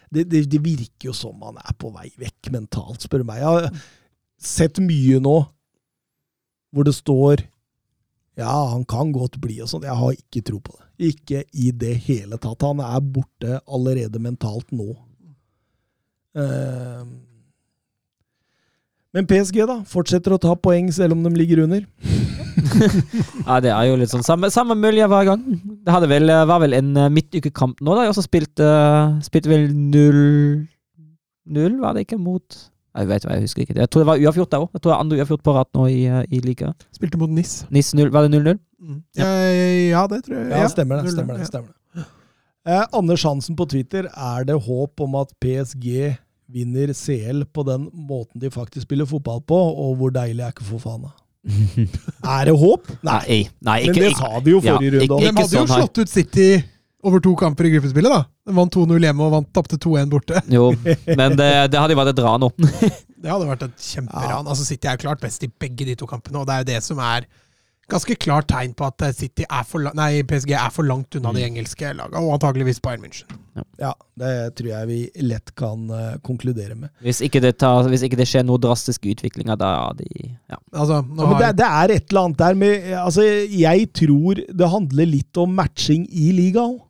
Det, 0.08 0.24
det. 0.30 0.44
det 0.52 0.60
virker 0.62 1.10
jo 1.10 1.14
som 1.16 1.40
han 1.42 1.58
er 1.58 1.74
på 1.76 1.90
vei 1.92 2.10
vekk 2.20 2.52
mentalt, 2.54 3.02
spør 3.02 3.24
du 3.24 3.28
meg. 3.28 3.40
Jeg 3.42 3.50
har 3.50 3.82
sett 4.38 4.78
mye 4.84 5.18
nå 5.24 5.34
hvor 6.74 6.86
det 6.86 6.94
står 6.96 7.44
ja, 8.38 8.54
han 8.72 8.84
kan 8.88 9.12
godt 9.14 9.38
bli 9.42 9.60
og 9.62 9.70
sånn. 9.70 9.86
Jeg 9.86 9.98
har 9.98 10.16
ikke 10.16 10.42
tro 10.46 10.58
på 10.62 10.74
det. 10.74 10.82
Ikke 11.10 11.42
i 11.54 11.70
det 11.74 11.94
hele 12.06 12.38
tatt. 12.42 12.62
Han 12.66 12.82
er 12.82 13.02
borte 13.02 13.60
allerede 13.66 14.22
mentalt 14.22 14.70
nå. 14.74 14.94
Uh, 16.34 17.06
Men 19.14 19.28
PSG, 19.30 19.60
da? 19.70 19.76
Fortsetter 19.86 20.34
å 20.34 20.40
ta 20.42 20.56
poeng 20.58 20.88
selv 20.94 21.14
om 21.14 21.22
de 21.26 21.34
ligger 21.38 21.66
under. 21.66 21.86
Ja, 23.44 23.58
det 23.60 23.70
er 23.70 23.84
jo 23.86 23.96
litt 23.98 24.10
sånn 24.10 24.24
samme, 24.26 24.48
samme 24.50 24.74
mølje 24.78 25.06
hver 25.10 25.26
gang. 25.28 25.42
Det 25.84 26.08
vel, 26.10 26.30
var 26.48 26.60
vel 26.62 26.74
en 26.78 26.94
eh, 26.96 27.10
midtukekamp 27.12 27.82
nå, 27.82 27.90
da. 27.92 28.06
Jeg 28.06 28.12
også 28.14 28.24
spilte, 28.24 28.68
spilte 29.26 29.50
vel 29.50 29.66
0-0, 29.74 31.76
var 31.82 31.94
det 31.94 32.06
ikke, 32.06 32.18
mot 32.22 32.46
Jeg 32.94 33.08
vet 33.10 33.24
hva, 33.26 33.34
jeg 33.34 33.42
husker 33.48 33.62
ikke. 33.64 33.74
Jeg 33.80 33.90
tror 33.90 34.04
det 34.04 34.06
var 34.06 34.20
uavgjort 34.22 34.50
der 34.54 34.62
òg. 34.62 34.68
Jeg 34.76 34.80
tror 34.82 34.90
det 34.92 34.96
er 34.96 35.02
andre 35.04 35.16
uavgjort 35.18 35.42
på 35.42 35.54
rad 35.56 35.70
nå 35.74 35.86
i, 35.90 36.02
eh, 36.06 36.20
i 36.30 36.40
liga. 36.44 36.72
Spilte 36.94 37.18
mot 37.18 37.30
NIS. 37.30 37.54
NIS 37.74 37.94
0, 37.98 38.10
var 38.14 38.28
det 38.28 38.30
0-0? 38.38 38.60
Ja. 39.18 39.26
ja, 39.90 40.06
det 40.12 40.20
tror 40.26 40.36
jeg. 40.38 40.50
Ja, 40.52 40.68
stemmer 40.68 41.02
det. 41.02 41.12
stemmer 41.16 41.38
det, 41.40 41.46
stemmer 41.48 41.72
det. 41.72 42.04
Eh, 42.66 42.84
Anders 42.96 43.22
Hansen 43.26 43.56
på 43.56 43.66
Twitter, 43.68 44.06
er 44.14 44.44
det 44.48 44.54
håp 44.62 45.00
om 45.04 45.16
at 45.20 45.32
PSG 45.42 46.14
vinner 46.54 46.92
CL 46.94 47.42
på 47.52 47.64
den 47.66 47.88
måten 47.92 48.40
de 48.40 48.50
faktisk 48.52 48.86
spiller 48.86 49.08
fotball 49.08 49.40
på, 49.42 49.56
og 49.58 49.96
hvor 49.98 50.12
deilig 50.14 50.44
er 50.46 50.52
ikke 50.54 50.64
Fofana? 50.68 51.10
Er 52.24 52.46
det 52.48 52.54
håp? 52.56 52.86
Nei. 53.04 53.18
Nei, 53.28 53.40
nei 53.60 53.78
Men 53.90 53.98
det 53.98 54.12
sa 54.16 54.30
de 54.40 54.54
jo 54.54 54.60
ja, 54.64 54.76
forrige 54.78 54.94
runde. 54.94 55.04
ikke- 55.04 55.18
De 55.20 55.26
hadde 55.42 55.58
jo 55.58 55.66
sånn, 55.66 55.74
slått 55.82 55.98
ut 56.00 56.08
City 56.08 56.46
over 57.04 57.22
to 57.24 57.34
kamper 57.38 57.68
i 57.68 57.72
gruppespillet, 57.74 58.12
da. 58.12 58.24
Den 58.48 58.58
vant 58.58 58.74
2-0 58.74 59.06
hjemme 59.06 59.26
og 59.26 59.34
vant 59.38 59.50
tapte 59.56 59.78
2-1 59.80 60.10
borte. 60.12 60.42
Jo, 60.52 60.70
men 61.20 61.36
det, 61.38 61.50
det 61.72 61.80
hadde 61.80 61.94
jo 61.94 62.00
vært 62.00 62.14
et 62.14 62.24
ran 62.24 62.44
nå. 62.46 62.52
Det 63.24 63.32
hadde 63.32 63.46
vært 63.48 63.62
et 63.64 63.78
kjemperan. 63.80 64.44
Altså 64.44 64.66
City 64.68 64.84
er 64.90 64.98
klart 65.00 65.22
best 65.22 65.40
i 65.46 65.48
begge 65.48 65.86
de 65.88 65.94
to 65.96 66.04
kampene, 66.04 66.42
og 66.42 66.44
det 66.44 66.52
er 66.52 66.60
jo 66.60 66.66
det 66.74 66.80
som 66.84 66.98
er 67.00 67.24
ganske 67.90 68.16
klart 68.20 68.48
tegn 68.48 68.74
på 68.76 68.86
at 68.86 69.04
eh, 69.04 69.14
City 69.16 69.44
er 69.44 69.64
for 69.68 69.92
nei, 69.96 70.10
PSG 70.28 70.54
er 70.56 70.72
for 70.72 70.86
langt 70.88 71.16
unna 71.18 71.32
de 71.36 71.44
engelske 71.44 71.92
lagene, 71.96 72.22
og 72.22 72.36
antakeligvis 72.36 72.80
Bayern 72.84 73.04
München. 73.04 73.40
Ja, 73.78 73.92
det 74.18 74.32
tror 74.58 74.70
jeg 74.70 74.88
vi 74.88 74.98
lett 75.22 75.52
kan 75.58 75.84
uh, 75.90 76.16
konkludere 76.26 76.74
med. 76.78 76.90
Hvis 77.04 77.20
ikke 77.24 77.42
det, 77.44 77.54
tar, 77.62 77.86
hvis 77.90 78.02
ikke 78.06 78.18
det 78.18 78.26
skjer 78.30 78.46
noe 78.46 78.60
drastisk 78.62 79.06
utvikling, 79.12 79.52
da 79.60 79.70
ja, 79.76 79.84
de 79.98 80.08
ja. 80.24 80.58
Altså, 80.72 81.02
nå 81.06 81.22
Ja, 81.22 81.28
men 81.28 81.42
det, 81.42 81.52
det 81.60 81.68
er 81.68 81.94
et 81.94 82.08
eller 82.08 82.28
annet 82.28 82.40
der 82.40 82.58
med 82.58 82.88
altså, 82.98 83.26
Jeg 83.50 83.88
tror 83.94 84.42
det 84.42 84.72
handler 84.72 85.10
litt 85.10 85.40
om 85.40 85.54
matching 85.54 86.08
i 86.10 86.32
ligaen. 86.34 86.80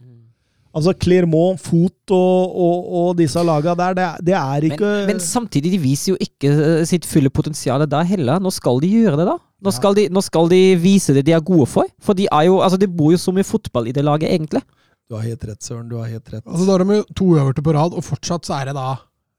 Altså 0.75 0.91
Clermont, 0.99 1.61
Fot 1.63 2.11
og, 2.11 2.55
og, 2.67 2.87
og 3.01 3.11
disse 3.21 3.39
lagene 3.47 3.77
der, 3.79 3.95
det, 3.95 4.07
det 4.27 4.35
er 4.35 4.65
ikke 4.73 4.89
men 5.07 5.21
samtidig, 5.23 5.71
de 5.77 5.79
viser 5.79 6.13
jo 6.13 6.17
ikke 6.21 6.51
eh, 6.51 6.85
sitt 6.91 7.07
fulle 7.07 7.31
potensial 7.31 7.85
der 7.87 8.09
heller. 8.09 8.41
Nå 8.43 8.51
skal 8.51 8.81
de 8.83 8.91
gjøre 8.91 9.21
det, 9.21 9.27
da. 9.31 9.37
Nå 9.65 9.71
Ja. 9.71 9.77
skal, 9.79 9.95
de, 9.97 10.09
nå 10.13 10.21
skal 10.27 10.49
de 10.51 10.59
vise 10.83 11.15
det 11.15 11.23
de 11.29 11.33
er 11.37 11.41
gode 11.47 11.69
for. 11.71 11.87
For 12.03 12.13
de 12.19 12.27
er 12.27 12.49
jo, 12.49 12.59
altså 12.61 12.77
det 12.83 12.91
bor 12.97 13.13
jo 13.15 13.21
så 13.23 13.33
mye 13.33 13.47
fotball 13.47 13.87
i 13.89 13.95
det 13.95 14.03
laget, 14.05 14.33
egentlig. 14.35 14.61
Du 15.09 15.15
har 15.15 15.23
helt 15.29 15.45
rett, 15.47 15.63
Søren. 15.63 15.87
Du 15.89 15.95
har 16.01 16.11
helt 16.11 16.27
rett. 16.33 16.43
altså, 16.47 16.67
da 16.67 16.73
har 16.75 16.83
de 16.85 16.99
jo 16.99 17.05
to 17.23 17.27
øverste 17.39 17.63
på 17.65 17.75
rad, 17.77 17.95
og 17.95 18.05
fortsatt 18.05 18.45
så 18.51 18.57
er 18.59 18.73
det 18.73 18.75
da 18.77 18.89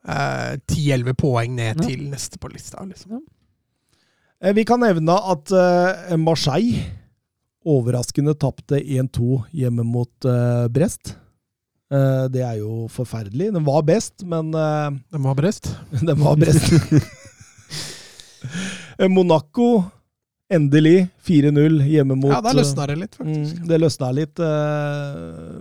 eh, 0.08 0.56
10-11 0.72 1.14
poeng 1.20 1.56
ned 1.60 1.82
Ja. 1.82 1.88
til 1.90 2.08
neste 2.10 2.40
på 2.40 2.48
lista. 2.54 2.86
Liksom. 2.86 3.20
Ja. 3.20 4.54
Vi 4.56 4.64
kan 4.64 4.80
nevne 4.80 5.20
at 5.36 5.52
eh, 5.52 6.16
Marseille 6.22 6.86
overraskende 7.66 8.36
tapte 8.38 8.78
1-2 8.80 9.44
hjemme 9.58 9.84
mot 9.84 10.28
eh, 10.30 10.68
Brest. 10.70 11.16
Eh, 11.96 12.26
det 12.34 12.44
er 12.44 12.60
jo 12.60 12.86
forferdelig. 12.92 13.52
Den 13.56 13.66
var 13.68 13.86
best, 13.88 14.26
men 14.28 14.52
Den 14.52 15.24
var 15.24 15.40
best? 15.40 15.72
Den 16.10 16.20
var 16.20 16.36
Brest. 16.40 16.74
Eh, 18.98 19.10
Monaco, 19.10 19.84
endelig 20.52 21.08
4-0 21.28 21.82
hjemme 21.90 22.16
mot 22.16 22.32
Ja, 22.32 22.42
der 22.46 22.56
løsna 22.60 22.86
det 22.88 22.98
litt, 23.02 23.16
faktisk. 23.18 23.60
Mm, 23.60 23.68
det 23.70 23.80
løsna 23.82 24.12
litt. 24.16 24.40
eh, 24.40 25.60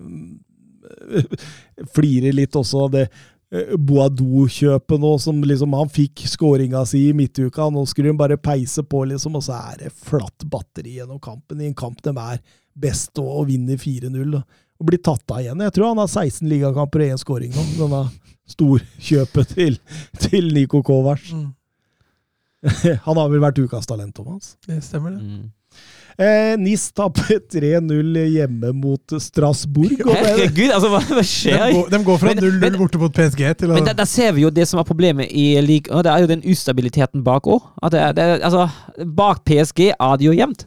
flirer 1.96 2.32
litt 2.36 2.56
også 2.56 2.84
av 2.86 2.90
det 2.94 3.04
eh, 3.08 3.74
Boadou-kjøpet 3.78 5.00
nå, 5.00 5.14
som 5.22 5.40
liksom 5.44 5.74
Han 5.78 5.90
fikk 5.92 6.26
skåringa 6.30 6.84
si 6.88 7.06
i 7.08 7.16
midtuka, 7.16 7.70
nå 7.72 7.86
skulle 7.90 8.12
hun 8.12 8.20
bare 8.20 8.38
peise 8.40 8.84
på, 8.86 9.04
liksom, 9.10 9.38
og 9.40 9.46
så 9.46 9.52
er 9.72 9.86
det 9.86 9.94
flatt 10.04 10.46
batteri 10.50 10.98
gjennom 11.00 11.20
kampen. 11.22 11.60
I 11.60 11.70
en 11.72 11.78
kamp 11.78 12.02
de 12.04 12.14
er 12.14 12.38
best 12.74 13.18
og 13.22 13.46
vinner 13.50 13.78
4-0. 13.78 14.42
Og 14.80 14.88
blir 14.88 14.98
tatt 14.98 15.22
av 15.30 15.40
igjen. 15.44 15.60
Jeg 15.62 15.72
tror 15.76 15.92
han 15.92 16.00
har 16.02 16.08
16 16.10 16.48
ligakamper 16.50 17.04
og 17.04 17.12
én 17.14 17.20
skåring 17.20 17.52
nå, 17.54 17.64
denne 17.78 18.00
storkjøpet 18.50 19.52
til, 19.54 19.76
til 20.20 20.50
Niko 20.54 20.82
Kovac. 20.84 21.28
Mm, 21.32 21.52
Han 23.06 23.18
har 23.20 23.28
vel 23.32 23.42
vært 23.44 23.58
ukas 23.60 23.86
talent, 23.88 24.14
Thomas. 24.16 24.54
det 24.66 24.80
stemmer, 24.84 25.14
det. 25.14 25.22
Mm. 25.22 25.52
Eh, 26.14 26.52
NIS 26.62 26.84
tapper 26.94 27.40
3-0 27.50 28.18
hjemme 28.30 28.70
mot 28.78 29.14
Strasbourg. 29.20 29.96
Og 30.04 30.12
det, 30.12 30.20
Herregud, 30.28 30.70
altså, 30.76 30.90
hva, 30.92 31.00
hva 31.08 31.16
De, 31.18 31.24
skjer? 31.26 31.64
går, 31.74 31.88
de 31.90 32.00
går 32.06 32.20
fra 32.22 32.34
0-0 32.38 32.60
men- 32.62 32.76
borte 32.78 33.00
mot 33.02 33.16
PSG 33.16 33.42
til 33.58 33.72
å 33.72 33.78
Men 33.80 33.88
der, 33.88 33.96
der 33.98 34.06
ser 34.08 34.30
vi 34.36 34.44
jo 34.44 34.52
det 34.54 34.68
som 34.70 34.78
er 34.80 34.86
problemet 34.86 35.32
i 35.34 35.48
league, 35.66 35.90
Det 36.06 36.12
er 36.12 36.22
jo 36.22 36.30
den 36.30 36.44
ustabiliteten 36.54 37.24
bak 37.26 37.48
òg. 37.50 37.66
Altså, 37.82 38.68
bak 39.18 39.42
PSG 39.48 39.88
er 39.98 40.16
det 40.20 40.28
jo 40.30 40.36
jevnt. 40.38 40.66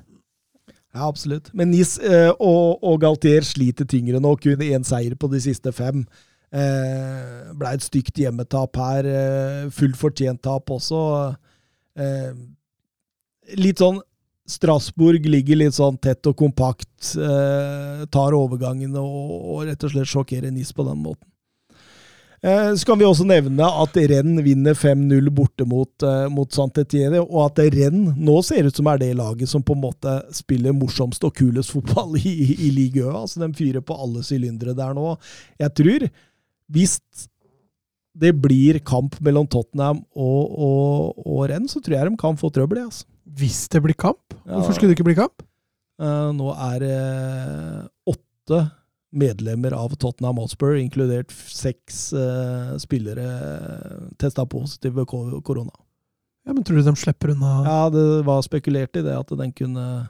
Ja, 0.95 1.07
absolutt. 1.07 1.51
Men 1.53 1.71
NIS 1.73 1.97
eh, 1.99 2.31
og, 2.39 2.83
og 2.85 3.01
Galtier 3.03 3.45
sliter 3.45 3.87
tyngre 3.89 4.21
nå. 4.23 4.33
Kun 4.41 4.63
én 4.65 4.87
seier 4.87 5.15
på 5.19 5.29
de 5.31 5.41
siste 5.43 5.73
fem. 5.75 6.05
Eh, 6.55 7.53
Blei 7.57 7.75
et 7.77 7.85
stygt 7.85 8.17
hjemmetap 8.21 8.79
her. 8.81 9.09
Eh, 9.11 9.63
fullt 9.75 9.99
fortjent 9.99 10.41
tap 10.47 10.71
også. 10.73 11.01
Eh, 11.99 12.31
litt 13.59 13.83
sånn 13.83 14.01
Strasbourg 14.47 15.25
ligger 15.27 15.59
litt 15.59 15.75
sånn 15.75 15.97
tett 15.99 16.23
og 16.29 16.37
kompakt, 16.39 17.09
eh, 17.19 18.05
tar 18.07 18.35
overgangene 18.37 19.01
og, 19.01 19.33
og 19.43 19.65
rett 19.67 19.81
og 19.83 19.91
slett 19.91 20.07
sjokkerer 20.07 20.53
NIS 20.55 20.71
på 20.71 20.85
den 20.87 21.01
måten. 21.03 21.27
Eh, 22.41 22.73
så 22.75 22.85
kan 22.85 22.99
vi 22.99 23.05
også 23.07 23.25
nevne 23.25 23.65
at 23.65 23.95
Renn 24.11 24.37
vinner 24.45 24.77
5-0 24.77 25.29
borte 25.33 25.65
mot, 25.65 26.03
eh, 26.05 26.27
mot 26.29 26.51
Saint-Étienne, 26.53 27.23
og 27.23 27.47
at 27.47 27.63
Renn 27.73 28.11
nå 28.13 28.35
ser 28.45 28.67
ut 28.67 28.77
som 28.77 28.89
er 28.91 29.01
det 29.01 29.15
laget 29.17 29.49
som 29.49 29.63
på 29.65 29.73
en 29.73 29.81
måte 29.87 30.13
spiller 30.35 30.75
morsomst 30.77 31.25
og 31.25 31.33
kulest 31.37 31.73
fotball 31.73 32.19
i, 32.21 32.29
i, 32.29 32.59
i 32.67 32.71
ligaen. 32.75 33.15
Altså, 33.23 33.41
de 33.41 33.49
fyrer 33.57 33.81
på 33.81 33.97
alle 33.97 34.21
sylindere 34.25 34.77
der 34.77 34.93
nå. 34.97 35.15
Jeg 35.63 35.73
tror, 35.81 36.07
hvis 36.69 36.99
det 38.17 38.33
blir 38.41 38.79
kamp 38.85 39.17
mellom 39.21 39.49
Tottenham 39.49 40.03
og, 40.17 40.57
og, 40.57 41.25
og 41.25 41.43
Renn, 41.49 41.67
så 41.69 41.81
tror 41.81 41.97
jeg 41.97 42.09
de 42.11 42.21
kan 42.21 42.37
få 42.37 42.53
trøbbel. 42.53 42.85
Altså. 42.85 43.05
Hvis 43.37 43.65
det 43.73 43.81
blir 43.85 43.97
kamp? 43.97 44.37
Hvorfor 44.45 44.77
skulle 44.77 44.93
det 44.93 44.99
ikke 44.99 45.09
bli 45.09 45.17
kamp? 45.17 45.41
Uh, 45.97 46.29
nå 46.37 46.51
er 46.53 46.81
det 46.83 46.97
åtte 48.05 48.59
medlemmer 49.15 49.71
av 49.71 49.95
Tottenham 49.95 50.37
Hotspur, 50.41 50.75
inkludert 50.75 51.31
seks 51.31 52.13
eh, 52.13 52.77
spillere, 52.81 53.27
testa 54.19 54.45
positive 54.45 55.05
korona. 55.07 55.71
Ja, 56.47 56.53
men 56.53 56.63
Tror 56.63 56.77
du 56.79 56.83
de 56.83 56.95
slipper 56.95 57.33
unna? 57.35 57.53
Ja, 57.65 57.89
det 57.91 58.05
var 58.27 58.41
spekulert 58.45 58.95
i 58.95 59.03
det, 59.03 59.15
at 59.17 59.31
den 59.39 59.51
kunne 59.55 60.07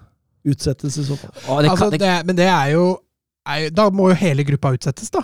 utsettes 0.47 0.97
i 1.01 1.05
så 1.07 1.17
fall. 1.17 1.33
Å, 1.33 1.59
det 1.61 1.71
kan, 1.71 1.73
altså, 1.73 1.89
det, 1.93 2.13
men 2.29 2.37
det 2.37 2.49
er 2.49 2.73
jo, 2.75 2.85
er 3.47 3.65
jo 3.65 3.71
Da 3.75 3.87
må 3.93 4.11
jo 4.11 4.19
hele 4.21 4.45
gruppa 4.47 4.75
utsettes, 4.77 5.09
da. 5.13 5.23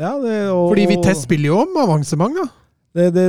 Ja, 0.00 0.16
det, 0.18 0.38
og, 0.50 0.70
Fordi 0.72 0.86
Vitesse 0.90 1.26
spiller 1.26 1.52
jo 1.52 1.58
om 1.66 1.76
avansement, 1.84 2.40
da. 2.40 2.48
Det, 2.94 3.08
det, 3.14 3.24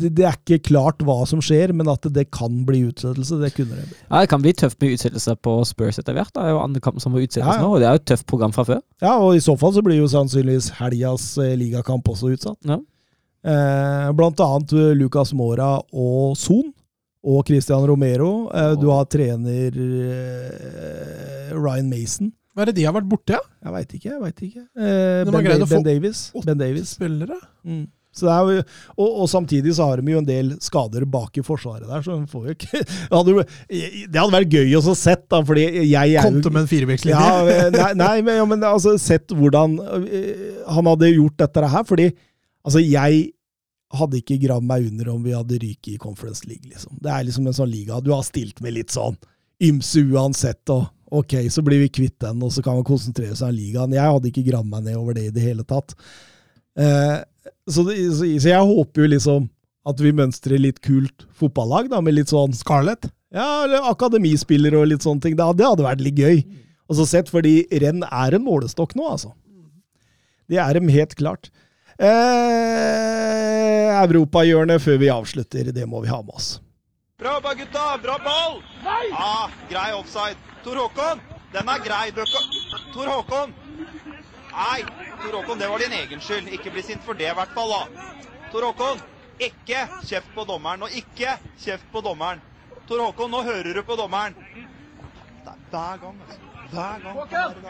det, 0.00 0.08
det 0.18 0.24
er 0.28 0.36
ikke 0.36 0.58
klart 0.68 1.00
hva 1.06 1.14
som 1.26 1.40
skjer, 1.40 1.72
men 1.72 1.88
at 1.88 2.04
det 2.12 2.26
kan 2.34 2.58
bli 2.68 2.82
utsettelse, 2.90 3.38
det 3.40 3.50
kunne 3.56 3.78
det 3.78 3.86
bli. 3.88 3.96
ja, 4.04 4.20
det 4.20 4.28
kan 4.28 4.42
bli 4.44 4.52
tøft 4.52 4.76
med 4.84 4.92
utsettelse 4.98 5.34
på 5.40 5.54
Spurs 5.64 5.98
etter 6.02 6.12
hvert. 6.18 6.32
Det 6.36 6.42
er 6.44 6.52
jo 6.52 6.60
andre 6.60 6.82
kamp 6.84 7.00
som 7.00 7.14
må 7.16 7.22
utsettes 7.24 7.46
Ja, 7.46 7.56
ja. 7.56 7.64
nå, 7.64 7.70
og 7.74 7.80
det 7.80 7.88
er 7.88 7.96
jo 7.96 8.02
et 8.02 8.08
tøft 8.12 8.26
program 8.28 8.52
fra 8.52 8.66
før. 8.68 8.82
Ja, 9.00 9.14
og 9.16 9.34
i 9.38 9.40
så 9.44 9.56
fall 9.58 9.72
så 9.72 9.82
blir 9.86 9.96
jo 10.02 10.10
sannsynligvis 10.12 10.70
helgas 10.82 11.30
eh, 11.40 11.54
ligakamp 11.56 12.08
også 12.12 12.34
utsatt. 12.36 12.60
Ja. 12.68 12.76
Eh, 13.48 14.08
blant 14.18 14.40
annet 14.44 14.72
eh, 14.76 14.92
Lucas 14.98 15.32
Mora 15.32 15.78
og 15.92 16.36
Son. 16.36 16.68
Og 17.28 17.42
Christian 17.48 17.82
Romero. 17.88 18.48
Eh, 18.54 18.74
du 18.78 18.86
har 18.92 19.08
trener 19.10 19.74
eh, 20.32 21.54
Ryan 21.56 21.88
Mason. 21.90 22.30
Hva 22.54 22.64
er 22.64 22.70
det 22.72 22.78
de 22.80 22.86
har 22.88 22.94
vært 22.96 23.08
borte, 23.10 23.36
ja? 23.36 23.40
Jeg 23.64 23.74
veit 23.74 23.92
ikke, 23.98 24.08
jeg 24.10 24.22
vet 24.22 24.40
ikke. 24.48 24.62
Eh, 24.78 25.24
ben, 25.28 25.32
Da- 25.34 25.66
få 25.66 25.68
ben 25.76 25.84
Davis. 25.86 26.20
Ben 26.46 26.58
Davis. 26.58 26.94
Spillere? 26.96 27.36
Mm. 27.64 27.86
Jo, 28.22 28.58
og, 28.96 29.08
og 29.08 29.30
samtidig 29.30 29.76
så 29.76 29.86
har 29.90 30.02
de 30.02 30.14
jo 30.14 30.22
en 30.22 30.28
del 30.28 30.52
skader 30.64 31.06
bak 31.08 31.38
i 31.38 31.44
forsvaret 31.46 31.86
der, 31.86 32.02
så 32.04 32.18
de 32.18 32.26
får 32.30 32.48
jo 32.48 32.56
ikke 32.56 32.82
Det 32.82 33.14
hadde, 33.18 33.46
det 33.68 34.20
hadde 34.20 34.34
vært 34.34 34.58
gøy 34.58 34.76
å 34.78 34.96
sett, 34.98 35.24
da, 35.30 35.40
fordi 35.46 35.66
jeg 35.86 36.18
er 36.18 36.28
jo 36.28 36.42
til 36.42 36.54
med 36.54 36.64
en 36.64 36.70
firebekslinje? 36.70 37.16
ja, 37.18 37.40
eh, 37.54 37.70
nei, 37.74 37.90
nei 37.98 38.14
men, 38.26 38.40
ja, 38.40 38.46
men 38.48 38.66
altså, 38.66 38.96
sett 39.00 39.32
hvordan 39.34 39.78
øh, 39.78 40.44
han 40.68 40.92
hadde 40.92 41.14
gjort 41.14 41.38
dette 41.44 41.72
her. 41.72 41.86
Fordi 41.88 42.08
altså, 42.10 42.82
jeg 42.82 43.24
hadde 43.98 44.20
ikke 44.20 44.40
gravd 44.42 44.68
meg 44.68 44.90
under 44.90 45.10
om 45.14 45.24
vi 45.24 45.34
hadde 45.36 45.60
ryket 45.62 45.94
i 45.94 46.00
Conference 46.00 46.46
League. 46.48 46.68
liksom. 46.68 46.98
Det 47.00 47.12
er 47.12 47.26
liksom 47.26 47.48
en 47.48 47.56
sånn 47.56 47.72
liga 47.72 48.00
du 48.04 48.12
har 48.12 48.24
stilt 48.26 48.60
med 48.64 48.76
litt 48.76 48.94
sånn 48.94 49.16
ymse 49.64 50.04
uansett. 50.12 50.62
og 50.74 50.88
Ok, 51.18 51.38
så 51.50 51.64
blir 51.64 51.80
vi 51.80 51.88
kvitt 51.88 52.18
den, 52.20 52.42
og 52.44 52.52
så 52.52 52.62
kan 52.64 52.76
man 52.76 52.86
konsentrere 52.86 53.36
seg 53.36 53.48
om 53.48 53.56
ligaen. 53.56 53.96
Jeg 53.96 54.12
hadde 54.12 54.28
ikke 54.28 54.44
gravd 54.50 54.68
meg 54.68 54.84
ned 54.84 54.98
over 55.00 55.16
det 55.16 55.28
i 55.30 55.34
det 55.34 55.44
hele 55.46 55.64
tatt. 55.64 55.96
Eh, 56.78 57.16
så, 57.68 57.84
det, 57.86 57.98
så, 58.14 58.24
så 58.26 58.50
jeg 58.50 58.72
håper 58.72 59.04
jo 59.04 59.12
liksom 59.14 59.46
at 59.88 60.00
vi 60.04 60.12
mønstrer 60.12 60.60
litt 60.60 60.82
kult 60.84 61.24
fotballag, 61.38 61.88
da, 61.92 62.02
med 62.04 62.18
litt 62.18 62.32
sånn 62.32 62.52
Scarlett? 62.56 63.08
ja, 63.34 63.64
eller 63.64 63.88
akademispillere 63.90 64.78
og 64.80 64.88
litt 64.92 65.04
sånne 65.04 65.20
ting. 65.24 65.36
Det 65.36 65.44
hadde, 65.44 65.60
det 65.60 65.68
hadde 65.68 65.86
vært 65.86 66.04
litt 66.04 66.18
gøy. 66.20 66.42
Og 66.88 66.96
så 66.96 67.04
sett, 67.08 67.28
fordi 67.32 67.60
renn 67.82 68.04
er 68.06 68.36
en 68.36 68.44
målestokk 68.46 68.94
nå, 68.96 69.04
altså. 69.12 69.34
Det 70.48 70.58
er 70.62 70.78
dem 70.78 70.88
helt 70.88 71.14
klart. 71.18 71.50
Eh, 72.00 72.08
Europahjørnet 73.98 74.80
før 74.80 74.96
vi 75.02 75.10
avslutter, 75.12 75.72
det 75.74 75.86
må 75.90 76.00
vi 76.04 76.12
ha 76.12 76.22
med 76.22 76.34
oss. 76.38 76.48
Bra 77.18 77.34
jobba, 77.36 77.52
gutta! 77.58 77.84
Bra 78.00 78.16
ball! 78.24 78.60
Ah, 79.12 79.50
grei 79.68 79.90
offside. 79.92 80.38
Tor 80.64 80.78
Håkon, 80.78 81.20
den 81.52 81.68
er 81.68 81.82
grei. 81.84 82.06
Tor 82.94 83.10
Håkon! 83.10 83.52
Nei, 84.54 84.80
Tor 85.22 85.32
Håkon, 85.40 85.58
det 85.58 85.68
var 85.68 85.78
din 85.82 85.92
egen 85.98 86.20
skyld. 86.22 86.48
Ikke 86.54 86.70
bli 86.74 86.82
sint 86.86 87.02
for 87.06 87.18
det, 87.18 87.30
i 87.30 87.34
hvert 87.38 87.54
fall. 87.56 87.72
da. 87.74 88.08
Tor 88.52 88.66
Håkon, 88.68 89.00
ikke 89.42 89.84
kjeft 90.06 90.30
på 90.34 90.44
dommeren. 90.48 90.82
Og 90.86 90.94
ikke 91.00 91.36
kjeft 91.62 91.86
på 91.92 92.02
dommeren. 92.04 92.42
Tor 92.88 93.02
Håkon, 93.04 93.30
nå 93.34 93.42
hører 93.46 93.74
du 93.74 93.82
på 93.86 93.96
dommeren. 93.98 94.36
Det 95.44 95.52
er 95.52 95.58
hver 95.70 96.00
gang, 96.04 96.20
altså. 96.26 96.40
Hver 96.70 97.02
gang. 97.02 97.18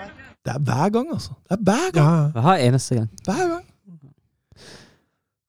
er. 0.02 0.10
Det 0.44 0.54
er 0.54 0.58
hver 0.68 0.88
gang, 0.94 1.10
altså. 1.14 1.34
Det 1.48 1.56
er 1.58 1.62
hver 1.70 1.90
gang. 1.96 2.32
Ja. 2.34 2.40
Hver 2.46 2.66
eneste 2.68 2.94
gang. 3.00 3.08
Hver 3.24 3.44
gang. 3.54 3.64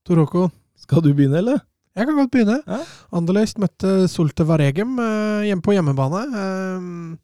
Tor 0.08 0.24
Håkon. 0.24 0.52
Skal 0.80 1.04
du 1.06 1.14
begynne, 1.14 1.38
eller? 1.38 1.60
Jeg 1.96 2.08
kan 2.08 2.16
godt 2.16 2.32
begynne. 2.32 2.62
Ja. 2.68 2.80
Anderlecht 3.14 3.60
møtte 3.60 4.08
Solte 4.10 4.46
Varegem 4.48 4.96
eh, 5.04 5.48
hjemme 5.50 5.66
på 5.66 5.74
hjemmebane. 5.76 6.22
Eh, 6.42 7.18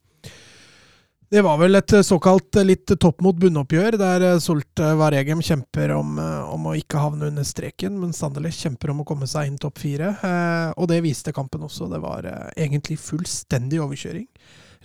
det 1.35 1.41
var 1.43 1.57
vel 1.59 1.75
et 1.75 1.91
såkalt 2.07 2.55
litt 2.63 2.93
topp 2.95 3.19
mot 3.25 3.35
bunnoppgjør, 3.35 3.97
der 3.99 4.23
Solt 4.39 4.65
Solte 4.75 4.93
Varegem 4.95 5.41
kjemper 5.43 5.91
om, 5.91 6.17
eh, 6.19 6.53
om 6.53 6.67
å 6.67 6.75
ikke 6.79 6.99
havne 6.99 7.27
under 7.27 7.43
streken, 7.43 7.97
men 7.99 8.13
Anderlecht 8.23 8.63
kjemper 8.63 8.93
om 8.93 9.01
å 9.01 9.05
komme 9.05 9.27
seg 9.27 9.47
inn 9.47 9.57
topp 9.59 9.79
fire. 9.83 10.13
Eh, 10.23 10.71
og 10.77 10.87
det 10.87 11.01
viste 11.03 11.33
kampen 11.35 11.63
også. 11.67 11.89
Det 11.91 11.99
var 11.99 12.23
eh, 12.23 12.49
egentlig 12.55 12.95
fullstendig 12.99 13.81
overkjøring. 13.83 14.27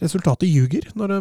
Resultatet 0.00 0.48
ljuger 0.48 0.90
når 0.98 1.14
de 1.14 1.20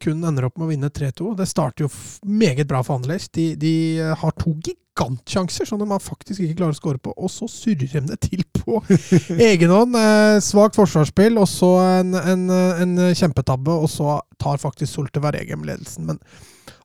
kun 0.00 0.24
ender 0.24 0.46
opp 0.48 0.56
med 0.56 0.66
å 0.66 0.70
vinne 0.70 0.92
3-2. 0.92 1.34
Det 1.36 1.48
starter 1.50 1.84
jo 1.84 1.92
meget 2.24 2.68
bra 2.70 2.80
for 2.86 2.96
Anderlecht. 3.00 3.32
De, 3.36 3.52
de 3.56 3.74
eh, 4.00 4.14
har 4.16 4.36
to 4.40 4.54
gigantsjanser 4.92 5.64
som 5.64 5.78
de 5.80 5.98
faktisk 6.00 6.40
ikke 6.40 6.58
klarer 6.60 6.74
å 6.74 6.78
skåre 6.78 7.00
på, 7.00 7.12
og 7.16 7.30
så 7.30 7.48
surrer 7.48 7.88
de 7.88 8.00
det 8.10 8.18
til 8.28 8.42
på 8.52 8.80
egen 9.50 9.70
hånd. 9.72 9.96
Eh, 9.96 10.38
svakt 10.44 10.76
forsvarsspill, 10.76 11.38
og 11.40 11.48
så 11.48 11.70
en, 12.00 12.14
en, 12.14 12.48
en 12.52 12.96
kjempetabbe, 13.16 13.72
og 13.72 13.90
så 13.90 14.20
tar 14.42 14.60
faktisk 14.62 14.92
Solte 14.92 15.22
Varegem 15.22 15.64
ledelsen. 15.64 16.06
Men 16.10 16.20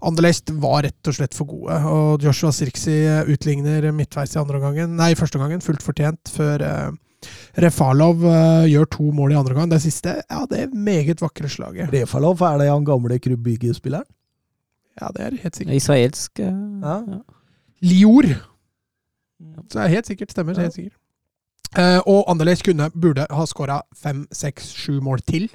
Anderlecht 0.06 0.50
var 0.62 0.86
rett 0.86 1.10
og 1.10 1.18
slett 1.18 1.36
for 1.36 1.50
gode, 1.50 1.78
og 1.90 2.24
Joshua 2.24 2.54
Sirksi 2.54 2.96
utligner 3.34 3.90
midtveis 3.92 4.36
i 4.36 4.42
andre 4.42 4.62
gangen, 4.64 4.96
nei, 5.00 5.14
første 5.18 5.42
gangen, 5.42 5.64
fullt 5.64 5.86
fortjent, 5.86 6.32
før 6.34 6.64
eh, 6.66 6.90
Refalov 7.58 8.22
uh, 8.22 8.68
gjør 8.70 8.86
to 8.94 9.08
mål 9.16 9.32
i 9.34 9.38
andre 9.40 9.56
gang. 9.58 9.72
Det 9.72 9.80
siste, 9.82 10.20
ja, 10.22 10.44
det 10.48 10.60
er 10.68 10.76
meget 10.78 11.24
vakre 11.24 11.50
slaget. 11.50 11.90
Refalov, 11.90 12.44
er 12.46 12.62
det 12.62 12.68
han 12.70 12.86
gamle 12.86 13.18
Krubygge-spilleren? 13.20 14.06
Ja, 15.02 15.10
det 15.14 15.26
er 15.26 15.40
helt 15.42 15.58
sikkert. 15.58 15.80
Israelsk 15.82 16.40
Uh, 16.46 16.54
Ja. 16.86 17.00
ja. 17.18 17.20
Lior. 17.86 18.32
Så 19.68 19.78
det 19.78 19.84
er 19.84 19.96
helt 19.98 20.10
sikkert. 20.10 20.34
Stemmer. 20.34 20.58
Helt 20.58 20.76
sikkert. 20.76 20.98
Uh, 21.78 22.00
og 22.08 22.30
Anderlecht 22.32 22.64
kunne, 22.66 22.90
burde 22.96 23.28
ha 23.30 23.46
skåra 23.46 23.82
fem, 23.96 24.24
seks, 24.34 24.72
sju 24.72 25.02
mål 25.04 25.22
til. 25.28 25.50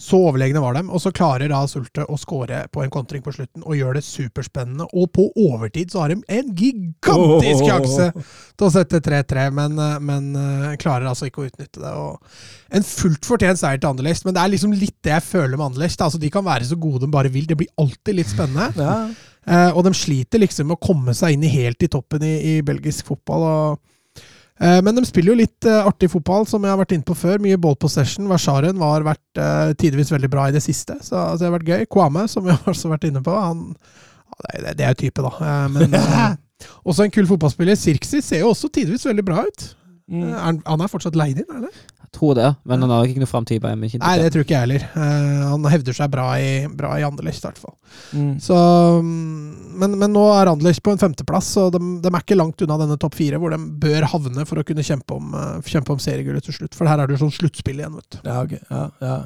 Så 0.00 0.16
overlegne 0.16 0.60
var 0.62 0.76
de. 0.76 0.82
Og 0.88 1.00
så 1.02 1.12
klarer 1.12 1.50
da 1.52 1.60
Sulte 1.68 2.06
å 2.08 2.16
skåre 2.20 2.62
på 2.72 2.82
en 2.84 2.92
kontring 2.92 3.22
på 3.24 3.32
slutten 3.34 3.64
og 3.66 3.76
gjør 3.76 3.98
det 3.98 4.04
superspennende. 4.06 4.86
Og 4.96 5.10
på 5.12 5.26
overtid 5.36 5.92
så 5.92 6.04
har 6.04 6.12
de 6.14 6.20
en 6.20 6.52
gigantisk 6.56 7.66
sjanse 7.66 8.08
til 8.14 8.66
å 8.66 8.70
sette 8.72 9.02
3-3, 9.04 9.48
men, 9.56 9.76
eh, 9.76 9.98
men 10.04 10.30
uh, 10.36 10.76
klarer 10.80 11.10
altså 11.10 11.28
ikke 11.28 11.44
å 11.44 11.48
utnytte 11.50 11.82
det. 11.82 11.92
Og 11.92 12.76
en 12.76 12.86
fullt 12.86 13.28
fortjent 13.28 13.60
seier 13.60 13.80
til 13.80 13.90
Anderlecht, 13.92 14.24
men 14.24 14.36
det 14.36 14.44
er 14.44 14.54
liksom 14.54 14.76
litt 14.76 14.96
det 15.04 15.16
jeg 15.16 15.26
føler 15.26 15.56
med 15.56 15.66
Anderlecht. 15.70 16.00
Altså, 16.06 16.20
de 16.22 16.32
kan 16.32 16.46
være 16.46 16.70
så 16.70 16.80
gode 16.80 17.04
de 17.04 17.12
bare 17.12 17.32
vil. 17.32 17.48
Det 17.50 17.58
blir 17.60 17.72
alltid 17.80 18.22
litt 18.22 18.32
spennende. 18.32 18.70
Ja. 18.80 19.02
Eh, 19.46 19.70
og 19.72 19.84
de 19.86 19.92
sliter 19.96 20.42
liksom 20.42 20.68
med 20.68 20.76
å 20.76 20.82
komme 20.84 21.14
seg 21.16 21.36
inn 21.36 21.46
i 21.46 21.52
helt 21.54 21.82
i 21.82 21.88
toppen 21.90 22.22
i, 22.26 22.34
i 22.52 22.54
belgisk 22.66 23.08
fotball. 23.08 23.46
Og, 23.48 24.20
eh, 24.60 24.80
men 24.84 24.98
de 24.98 25.04
spiller 25.08 25.32
jo 25.32 25.38
litt 25.40 25.68
eh, 25.68 25.86
artig 25.88 26.10
fotball, 26.12 26.44
som 26.50 26.62
jeg 26.66 26.74
har 26.74 26.80
vært 26.82 26.92
inne 26.96 27.06
på 27.08 27.16
før. 27.16 27.40
Mye 27.42 27.58
ball 27.60 27.78
possession. 27.80 28.28
Versaren 28.30 28.82
har 28.84 29.06
vært 29.08 29.40
eh, 29.40 29.72
tidvis 29.80 30.12
veldig 30.12 30.30
bra 30.32 30.48
i 30.50 30.54
det 30.56 30.62
siste, 30.66 30.98
så, 31.00 31.16
altså, 31.32 31.40
det 31.44 31.48
har 31.50 31.56
vært 31.58 31.72
gøy. 31.72 31.88
Kwame, 31.96 32.26
som 32.30 32.44
vi 32.46 32.52
har 32.56 32.72
også 32.74 32.92
vært 32.92 33.08
inne 33.10 33.24
på, 33.26 33.34
han 33.34 33.66
ja, 33.70 34.62
det, 34.68 34.76
det 34.78 34.84
er 34.86 34.94
jo 34.94 35.00
type, 35.06 35.24
da. 35.26 35.32
Eh, 35.48 35.66
men 35.74 35.96
eh, 35.98 36.70
også 36.84 37.06
en 37.08 37.12
kul 37.16 37.26
fotballspiller. 37.32 37.78
Sirksi 37.80 38.20
ser 38.24 38.44
jo 38.44 38.52
også 38.52 38.68
tidvis 38.72 39.08
veldig 39.08 39.24
bra 39.26 39.46
ut. 39.48 39.70
Mm. 40.10 40.22
Eh, 40.28 40.36
er, 40.36 40.60
han- 40.68 40.84
er 40.84 40.92
fortsatt 40.92 41.16
leid 41.18 41.40
inn, 41.42 41.48
eller? 41.56 41.80
Tror 42.14 42.34
det, 42.34 42.48
men 42.66 42.82
han 42.82 42.90
har 42.90 43.06
ikke 43.06 43.22
noe 43.22 43.30
framtid 43.30 43.58
i 43.58 43.62
Bayern 43.62 43.78
München. 43.82 44.00
Nei, 44.02 44.16
det 44.18 44.32
tror 44.34 44.42
ikke 44.42 44.56
jeg 44.56 44.64
heller. 44.64 44.84
Eh, 44.98 45.42
han 45.52 45.66
hevder 45.70 45.94
seg 45.96 46.10
bra 46.10 46.26
i, 46.42 46.50
bra 46.66 46.92
i 46.98 47.04
Anderlecht, 47.06 47.42
i 47.44 47.46
hvert 47.46 47.60
fall. 47.62 47.76
Mm. 48.12 48.32
Så, 48.42 48.56
mm, 49.04 49.76
men, 49.82 49.94
men 50.00 50.14
nå 50.16 50.24
er 50.34 50.50
Anderlecht 50.50 50.82
på 50.86 50.94
en 50.94 51.00
femteplass, 51.02 51.52
og 51.62 51.74
de, 51.76 51.80
de 52.02 52.10
er 52.10 52.24
ikke 52.24 52.38
langt 52.38 52.64
unna 52.66 52.78
denne 52.82 52.98
topp 53.00 53.14
fire, 53.20 53.38
hvor 53.38 53.54
de 53.54 53.60
bør 53.84 54.08
havne 54.14 54.46
for 54.48 54.58
å 54.62 54.66
kunne 54.66 54.84
kjempe 54.86 55.16
om, 55.16 55.30
eh, 55.38 55.70
kjempe 55.70 55.94
om 55.94 56.02
seriegullet 56.02 56.48
til 56.48 56.58
slutt. 56.58 56.74
For 56.78 56.90
her 56.90 56.98
er 57.04 57.10
det 57.10 57.18
jo 57.18 57.22
sånn 57.26 57.36
sluttspill 57.38 57.78
igjen, 57.84 57.94
vet 58.00 58.16
du. 58.16 58.22
Ja, 58.26 58.40
okay. 58.42 58.62
Ja, 58.70 58.86
ja. 59.06 59.18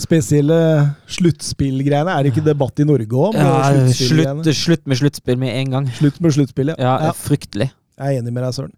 Spesielle 0.00 0.56
sluttspillgreiene. 1.10 2.12
Er 2.16 2.24
det 2.26 2.32
ikke 2.34 2.44
debatt 2.46 2.80
i 2.82 2.86
Norge 2.88 3.20
òg? 3.28 3.36
Ja, 3.38 3.70
slutt, 3.94 4.48
slutt 4.56 4.88
med 4.90 4.98
sluttspill 4.98 5.38
med 5.40 5.54
en 5.60 5.76
gang. 5.76 5.86
Slutt 5.96 6.18
med 6.24 6.34
sluttspillet. 6.36 6.80
Ja, 6.80 6.96
Ja, 7.08 7.12
Fryktelig. 7.16 7.70
jeg 8.00 8.16
er 8.16 8.20
enig 8.22 8.32
med 8.32 8.42
deg, 8.44 8.56
Søren. 8.56 8.74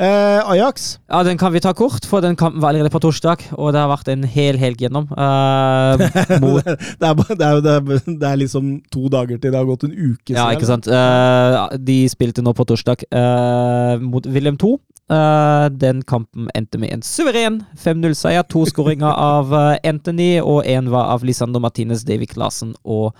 Eh, 0.00 0.50
Ajax. 0.50 0.98
Ja, 1.10 1.22
Den 1.22 1.36
kan 1.36 1.52
vi 1.52 1.60
ta 1.60 1.74
kort, 1.76 2.06
for 2.08 2.22
den 2.24 2.36
kampen 2.36 2.62
var 2.62 2.70
allerede 2.70 2.88
på 2.92 3.02
torsdag, 3.04 3.42
og 3.52 3.74
det 3.74 3.80
har 3.82 3.90
vært 3.90 4.08
en 4.08 4.22
hel 4.24 4.56
helg 4.56 4.80
gjennom. 4.80 5.10
Eh, 5.12 6.04
mot, 6.40 6.64
det, 6.64 7.04
er, 7.04 7.18
det, 7.28 7.44
er, 7.44 7.60
det, 7.60 7.74
er, 7.74 7.98
det 8.08 8.28
er 8.30 8.38
liksom 8.40 8.70
to 8.88 9.10
dager 9.12 9.36
til 9.36 9.52
det 9.52 9.58
har 9.60 9.68
gått 9.68 9.84
en 9.84 9.92
uke 9.92 10.32
ja, 10.32 10.46
ikke 10.56 10.70
sant. 10.70 10.88
Eh, 10.88 11.76
de 11.84 11.98
spilte 12.08 12.40
nå 12.40 12.54
på 12.56 12.64
torsdag 12.70 13.04
eh, 13.12 14.00
mot 14.00 14.24
Wilhelm 14.24 14.56
2. 14.62 14.70
Eh, 15.12 15.66
den 15.82 16.00
kampen 16.08 16.48
endte 16.56 16.80
med 16.80 16.94
en 16.96 17.04
suveren 17.04 17.60
5-0-seier. 17.84 18.48
To 18.48 18.64
skåringer 18.72 19.12
av 19.36 19.52
eh, 19.52 19.76
Anthony, 19.92 20.30
og 20.40 20.64
én 20.64 20.88
var 20.88 21.12
av 21.12 21.28
Lisando 21.28 21.60
Martinez, 21.60 22.06
David 22.08 22.32
Klasen 22.32 22.72
og 22.88 23.12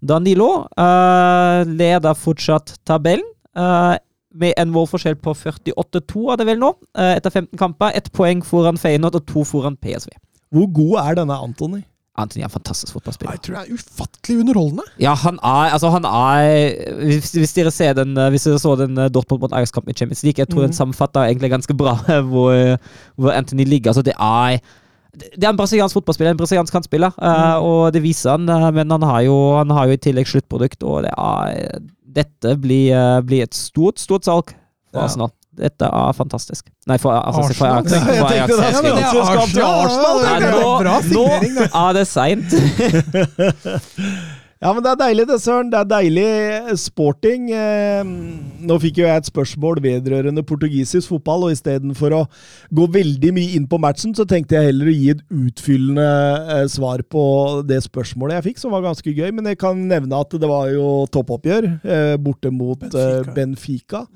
Danilo. 0.00 0.70
Leder 1.68 2.16
fortsatt 2.16 2.78
tabellen. 2.88 3.28
Med 4.34 4.54
en 4.58 4.72
målforskjell 4.74 5.16
på 5.22 5.34
48-2, 5.38 6.28
er 6.32 6.40
det 6.40 6.46
vel 6.50 6.60
nå, 6.60 6.74
eh, 6.98 7.16
etter 7.16 7.30
15 7.30 7.58
kamper. 7.60 7.94
Ett 7.94 8.12
poeng 8.12 8.42
foran 8.44 8.78
Feyenoord 8.80 9.20
og 9.20 9.26
to 9.30 9.44
foran 9.46 9.78
PSV. 9.80 10.14
Hvor 10.54 10.70
god 10.74 10.94
er 11.04 11.20
denne 11.22 11.38
Antony? 11.46 11.82
Anthony 12.14 12.44
er 12.44 12.46
en 12.46 12.54
fantastisk 12.54 12.94
fotballspiller. 12.94 13.34
Jeg 13.34 13.42
tror 13.42 13.56
det 13.56 13.62
er 13.64 13.74
ufattelig 13.74 14.36
underholdende. 14.44 14.84
Ja, 15.02 15.14
han 15.18 15.38
er 15.42 15.72
Altså, 15.74 15.90
han 15.90 16.04
er 16.06 17.00
Hvis, 17.02 17.32
hvis 17.32 17.54
dere 17.56 17.72
ser 17.74 17.96
den 17.98 18.16
eh, 18.16 18.28
Hvis 18.30 18.46
dere 18.46 18.60
så 18.62 18.76
den 18.78 18.98
eh, 18.98 19.10
Dortmund 19.10 19.40
mot 19.42 19.52
Ajax-kampen 19.52 19.90
i 19.90 19.98
Champions 19.98 20.22
League, 20.22 20.38
jeg 20.38 20.48
tror 20.48 20.62
den 20.62 20.72
sammenfatter 20.72 21.26
egentlig 21.26 21.50
ganske 21.50 21.74
bra 21.74 21.96
hvor, 22.30 22.78
hvor 23.16 23.30
Anthony 23.32 23.64
ligger. 23.64 23.90
Altså, 23.90 24.02
det 24.02 24.14
er 24.14 24.58
det 25.14 25.44
er 25.44 25.50
en 25.52 25.58
brasiliansk 25.58 25.94
fotballspiller, 25.98 26.34
en 26.34 26.40
brasiliansk 26.40 26.74
kantspiller, 26.74 27.14
mm. 27.18 27.62
og 27.66 27.92
det 27.94 28.02
viser 28.04 28.34
han. 28.34 28.48
eh, 28.50 28.70
men 28.74 28.90
han 28.90 29.02
har, 29.06 29.20
jo, 29.26 29.36
han 29.60 29.70
har 29.74 29.86
jo 29.90 29.96
i 29.96 30.02
tillegg 30.08 30.26
sluttprodukt, 30.30 30.82
og 30.82 31.04
det 31.06 31.14
er, 31.14 31.80
dette 32.18 32.56
blir, 32.62 32.90
eh, 32.94 33.20
blir 33.26 33.46
et 33.46 33.54
stort, 33.54 34.02
stort 34.02 34.26
salg 34.26 34.52
for 34.54 35.00
Ja. 35.00 35.08
Arsenal. 35.08 35.30
Dette 35.54 35.86
er 35.86 36.14
fantastisk. 36.18 36.66
Nei, 36.90 36.96
for, 36.98 37.14
altså, 37.14 37.54
for 37.54 37.70
Arsenal? 37.70 37.78
Ajax. 37.78 37.92
Ja, 37.94 37.98
jeg 38.10 38.16
For 38.18 38.26
tenkte 38.26 38.34
Ajax 38.34 38.48
det. 38.50 38.64
Ja, 38.64 38.94
det 38.94 39.04
Arsenal 39.22 39.74
Arsenal, 39.84 40.16
Ja, 40.26 40.38
nå, 40.50 41.14
nå 41.14 41.66
er 41.70 41.92
det 41.94 42.06
seint. 42.10 42.48
Ja, 44.62 44.70
men 44.72 44.84
det 44.84 44.92
er 44.92 45.00
deilig 45.00 45.24
det, 45.28 45.36
Søren. 45.42 45.70
Det 45.72 45.76
er 45.80 45.88
deilig 45.90 46.76
sporting. 46.80 47.48
Eh, 47.52 48.12
Nå 48.64 48.76
fikk 48.80 49.00
jo 49.02 49.08
jeg 49.08 49.20
et 49.20 49.28
spørsmål 49.28 49.80
vedrørende 49.84 50.44
portugisisk 50.46 51.10
fotball, 51.10 51.48
og 51.48 51.56
istedenfor 51.56 52.14
å 52.16 52.20
gå 52.74 52.86
veldig 52.94 53.32
mye 53.36 53.58
inn 53.58 53.66
på 53.68 53.80
matchen, 53.82 54.14
så 54.16 54.24
tenkte 54.28 54.56
jeg 54.56 54.70
heller 54.70 54.88
å 54.88 54.94
gi 54.94 55.10
et 55.12 55.24
utfyllende 55.28 56.06
eh, 56.56 56.64
svar 56.72 57.02
på 57.10 57.24
det 57.68 57.82
spørsmålet 57.84 58.38
jeg 58.38 58.48
fikk, 58.50 58.62
som 58.62 58.72
var 58.76 58.86
ganske 58.86 59.10
gøy. 59.12 59.28
Men 59.36 59.50
jeg 59.52 59.60
kan 59.60 59.84
nevne 59.90 60.22
at 60.22 60.38
det 60.38 60.48
var 60.48 60.70
jo 60.72 60.88
toppoppgjør 61.12 61.68
eh, 61.82 62.14
borte 62.22 62.54
mot 62.54 62.86
eh, 62.88 63.34
Benfica. 63.36 64.06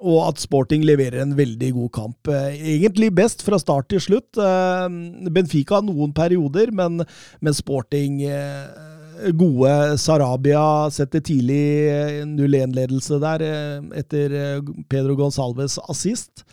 Eh, 0.00 0.06
og 0.06 0.28
at 0.28 0.40
Sporting 0.40 0.84
leverer 0.84 1.22
en 1.22 1.36
veldig 1.36 1.72
god 1.76 1.90
kamp. 1.92 2.28
Eh, 2.28 2.56
Egentlig 2.76 3.12
best 3.14 3.42
fra 3.42 3.58
start 3.58 3.88
til 3.92 4.00
slutt. 4.00 4.36
Benfica 4.36 5.30
Benfica 5.34 5.80
noen 5.80 6.12
perioder, 6.12 6.70
men, 6.72 7.04
men 7.40 7.54
Sporting 7.54 8.22
eh, 8.22 8.88
gode. 9.36 9.98
Sarabia 10.00 10.88
setter 10.92 11.20
tidlig 11.24 11.64
eh, 11.90 12.22
0-1-ledelse 12.28 13.20
der 13.22 13.44
eh, 13.46 14.00
etter 14.00 14.36
eh, 14.36 14.72
Pedro 14.88 15.16
Gonsalves 15.18 15.78
assist. 15.88 16.44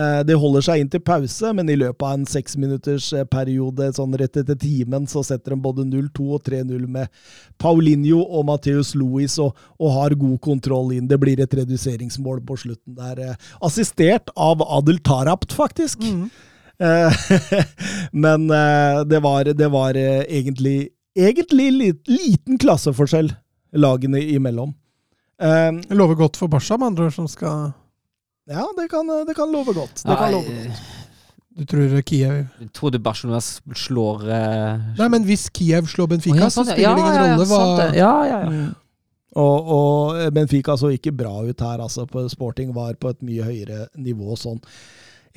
Eh, 0.00 0.20
Det 0.24 0.36
holder 0.38 0.64
seg 0.64 0.80
inn 0.80 0.90
til 0.92 1.02
pause, 1.04 1.52
men 1.56 1.68
i 1.68 1.76
løpet 1.78 2.06
av 2.06 2.14
en 2.16 2.26
seksminutters 2.28 3.10
eh, 3.18 3.24
sånn 3.96 4.16
rett 4.20 4.36
etter 4.40 4.56
timen, 4.56 5.06
så 5.10 5.22
setter 5.26 5.54
de 5.54 5.60
både 5.60 5.84
0-2 5.88 6.28
og 6.36 6.44
3-0 6.46 6.86
med 6.86 7.08
Paulinho 7.58 8.22
og 8.22 8.46
Mateus 8.48 8.94
Louis 8.94 9.36
og, 9.38 9.56
og 9.78 9.92
har 9.96 10.14
god 10.14 10.38
kontroll 10.40 10.92
inn. 10.96 11.08
Det 11.08 11.18
blir 11.20 11.40
et 11.40 11.54
reduseringsmål 11.54 12.40
på 12.46 12.56
slutten 12.56 12.96
der. 12.96 13.20
eh, 13.32 13.50
Assistert 13.66 14.30
av 14.36 14.62
Adel 14.62 15.00
Tarapt, 15.04 15.52
faktisk. 15.52 16.00
Mm. 16.00 16.30
Men 18.24 18.46
det 18.48 19.18
var, 19.20 19.44
det 19.44 19.66
var 19.68 19.92
egentlig, 20.00 20.88
egentlig 21.12 21.66
liten 22.08 22.56
klasseforskjell 22.56 23.28
lagene 23.76 24.22
imellom. 24.32 24.72
Det 25.36 25.92
lover 25.92 26.16
godt 26.22 26.40
for 26.40 26.48
Barca, 26.48 26.78
med 26.80 26.94
andre 26.94 27.10
ord, 27.10 27.18
som 27.18 27.28
skal 27.28 27.74
Ja, 28.50 28.66
det 28.76 28.88
kan, 28.90 29.06
det 29.26 29.36
kan 29.38 29.52
love 29.52 29.74
godt. 29.76 30.02
Det 30.02 30.16
kan 30.18 30.34
love 30.34 30.56
godt. 30.56 30.88
Du 31.60 31.66
tror 31.66 32.02
Kiev 32.06 32.46
tror 32.72 32.92
du 32.94 32.98
Barcelona 33.02 33.40
slår 33.40 34.22
eh, 34.30 34.84
Nei, 34.96 35.08
men 35.12 35.24
hvis 35.26 35.48
Kiev 35.52 35.88
slår 35.90 36.06
Benfica, 36.12 36.36
oh, 36.38 36.46
ja, 36.46 36.50
så 36.50 36.62
spiller 36.64 36.76
spiller 36.78 36.94
det 36.94 37.02
ingen 37.02 37.18
rolle 37.20 37.48
hva 37.50 37.58
sant. 37.58 37.98
Ja, 37.98 38.12
ja, 38.28 38.38
ja. 38.44 38.52
Mm. 38.54 38.70
Og, 39.40 39.68
og 39.74 40.32
Benfica 40.34 40.76
så 40.78 40.90
ikke 40.94 41.12
bra 41.14 41.34
ut 41.46 41.62
her, 41.62 41.82
altså. 41.82 42.06
På 42.10 42.24
Sporting 42.30 42.72
var 42.74 42.96
på 42.98 43.12
et 43.12 43.20
mye 43.26 43.46
høyere 43.46 43.84
nivå 43.98 44.38
sånn. 44.38 44.58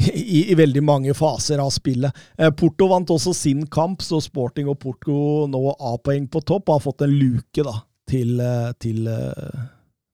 I, 0.02 0.50
I 0.50 0.58
veldig 0.58 0.82
mange 0.86 1.14
faser 1.18 1.62
av 1.62 1.70
spillet. 1.74 2.24
Eh, 2.38 2.50
Porto 2.58 2.88
vant 2.90 3.14
også 3.14 3.36
sin 3.38 3.68
kamp, 3.70 4.02
så 4.02 4.22
Sporting 4.24 4.72
og 4.72 4.80
Porto 4.82 5.46
nå 5.50 5.62
A-poeng 5.92 6.26
på 6.34 6.42
topp 6.42 6.70
og 6.70 6.80
har 6.80 6.86
fått 6.88 7.06
en 7.06 7.14
luke 7.14 7.66
da, 7.66 7.76
til, 8.10 8.34
eh, 8.42 8.72
til 8.82 9.06
uh, 9.06 9.68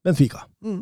Benfica. 0.04 0.44
Mm. 0.66 0.82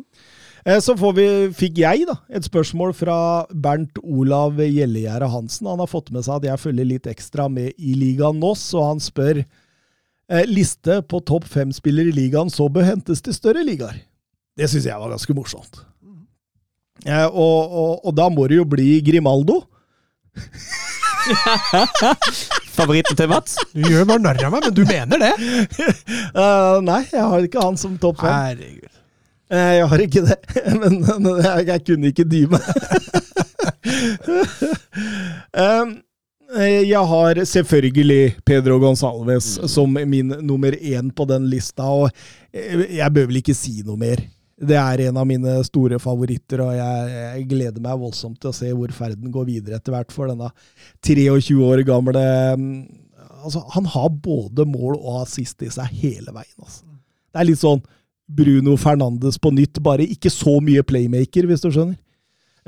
Eh, 0.64 0.78
Så 0.80 0.96
får 0.98 1.12
vi, 1.16 1.26
fikk 1.56 1.78
jeg 1.82 2.06
da, 2.08 2.18
et 2.30 2.46
spørsmål 2.46 2.94
fra 2.96 3.18
Bernt 3.52 3.98
Olav 4.02 4.58
Gjellegjerde 4.62 5.28
Hansen. 5.32 5.68
Han 5.70 5.82
har 5.82 5.90
fått 5.90 6.10
med 6.14 6.24
seg 6.26 6.40
at 6.40 6.48
jeg 6.50 6.62
følger 6.64 6.88
litt 6.88 7.08
ekstra 7.10 7.48
med 7.52 7.72
i 7.78 7.94
ligaen 7.98 8.40
nå, 8.42 8.54
så 8.58 8.86
han 8.90 9.00
spør 9.02 9.42
eh, 9.44 10.44
liste 10.48 11.00
på 11.08 11.20
topp 11.28 11.46
fem-spillere 11.48 12.12
i 12.12 12.16
ligaen 12.16 12.50
så 12.52 12.68
bør 12.72 12.88
hentes 12.92 13.22
til 13.24 13.36
større 13.36 13.64
ligaer. 13.66 14.00
Det 14.58 14.66
syns 14.70 14.88
jeg 14.90 14.98
var 14.98 15.12
ganske 15.14 15.36
morsomt. 15.38 15.82
Eh, 17.06 17.28
og, 17.30 17.58
og, 17.78 17.92
og 18.08 18.12
da 18.18 18.26
må 18.32 18.48
det 18.50 18.58
jo 18.58 18.66
bli 18.66 18.96
Grimaldo. 19.06 19.60
Favoritten 22.78 23.16
til 23.18 23.28
Mats? 23.30 23.56
Du 23.74 23.82
gjør 23.86 24.06
bare 24.08 24.22
narr 24.22 24.40
av 24.46 24.52
meg, 24.54 24.66
men 24.68 24.74
du 24.76 24.82
mener 24.86 25.22
det? 25.22 25.32
uh, 26.34 26.78
nei, 26.88 27.00
jeg 27.10 27.24
har 27.24 27.46
ikke 27.46 27.64
han 27.64 27.78
som 27.80 27.96
topp 28.00 28.20
fem. 28.22 28.34
Herregud. 28.34 28.97
Eh, 29.48 29.78
jeg 29.78 29.86
har 29.90 29.98
ikke 30.04 30.22
det, 30.26 30.36
men, 30.80 30.98
men 31.06 31.28
jeg, 31.40 31.68
jeg 31.70 31.80
kunne 31.88 32.06
ikke 32.12 32.26
dy 32.28 32.42
meg. 32.52 32.64
eh, 35.64 35.86
jeg 36.84 37.04
har 37.12 37.32
selvfølgelig 37.48 38.22
Pedro 38.48 38.76
Gonsalves 38.82 39.46
som 39.72 39.88
min 39.96 40.28
nummer 40.44 40.72
én 40.76 41.08
på 41.12 41.24
den 41.30 41.48
lista, 41.48 41.84
og 41.88 42.10
eh, 42.52 42.98
jeg 42.98 43.14
bør 43.14 43.26
vel 43.30 43.40
ikke 43.40 43.56
si 43.56 43.82
noe 43.86 43.96
mer. 44.00 44.18
Det 44.58 44.76
er 44.76 45.00
en 45.06 45.16
av 45.20 45.26
mine 45.30 45.64
store 45.64 45.98
favoritter, 46.02 46.60
og 46.66 46.72
jeg, 46.74 47.10
jeg 47.14 47.48
gleder 47.48 47.80
meg 47.82 48.00
voldsomt 48.00 48.40
til 48.42 48.50
å 48.50 48.56
se 48.56 48.72
hvor 48.74 48.90
ferden 48.92 49.30
går 49.32 49.46
videre 49.48 49.76
etter 49.78 49.92
hvert 49.94 50.12
for 50.12 50.26
denne 50.28 50.50
23 51.06 51.54
år 51.62 51.78
gamle 51.86 52.24
mm, 52.58 52.82
altså, 53.44 53.62
Han 53.76 53.86
har 53.94 54.08
både 54.10 54.66
mål 54.66 54.98
og 54.98 55.22
assist 55.22 55.62
i 55.62 55.70
seg 55.72 55.86
hele 56.02 56.34
veien. 56.34 56.58
Altså. 56.58 56.82
Det 57.30 57.38
er 57.40 57.46
litt 57.48 57.62
sånn 57.62 57.82
Bruno 58.28 58.76
Fernandes 58.76 59.38
på 59.40 59.50
nytt, 59.54 59.80
bare 59.82 60.06
ikke 60.06 60.30
så 60.32 60.58
mye 60.64 60.84
playmaker, 60.86 61.48
hvis 61.48 61.64
du 61.64 61.70
skjønner. 61.72 61.96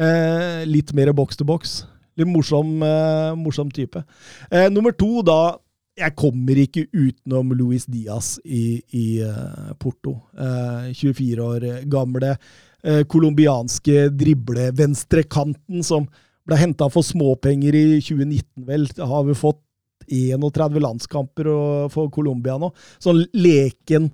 Eh, 0.01 0.63
litt 0.69 0.95
mer 0.97 1.13
box 1.13 1.37
to 1.37 1.45
box. 1.45 1.83
Litt 2.17 2.29
morsom, 2.29 2.83
eh, 2.83 3.35
morsom 3.37 3.71
type. 3.71 4.03
Eh, 4.51 4.69
nummer 4.71 4.93
to, 4.93 5.23
da 5.23 5.59
Jeg 5.99 6.15
kommer 6.17 6.57
ikke 6.57 6.87
utenom 6.95 7.51
Luis 7.53 7.85
Diaz 7.85 8.39
i, 8.47 8.81
i 8.95 9.21
eh, 9.21 9.73
Porto. 9.77 10.23
Eh, 10.39 10.95
24 10.95 11.43
år 11.45 11.67
gamle 11.91 12.39
eh, 12.83 13.03
colombianske 13.05 14.07
drible-venstrekanten 14.17 15.83
som 15.85 16.07
ble 16.47 16.57
henta 16.57 16.89
for 16.89 17.03
småpenger 17.05 17.75
i 17.75 17.85
2019, 18.01 18.65
vel. 18.65 18.87
Har 18.97 19.27
vi 19.29 19.35
fått 19.35 19.61
31 20.09 20.81
landskamper 20.81 21.51
for 21.93 22.09
Colombia 22.09 22.57
nå. 22.57 22.73
Sånn 23.03 23.27
leken 23.37 24.09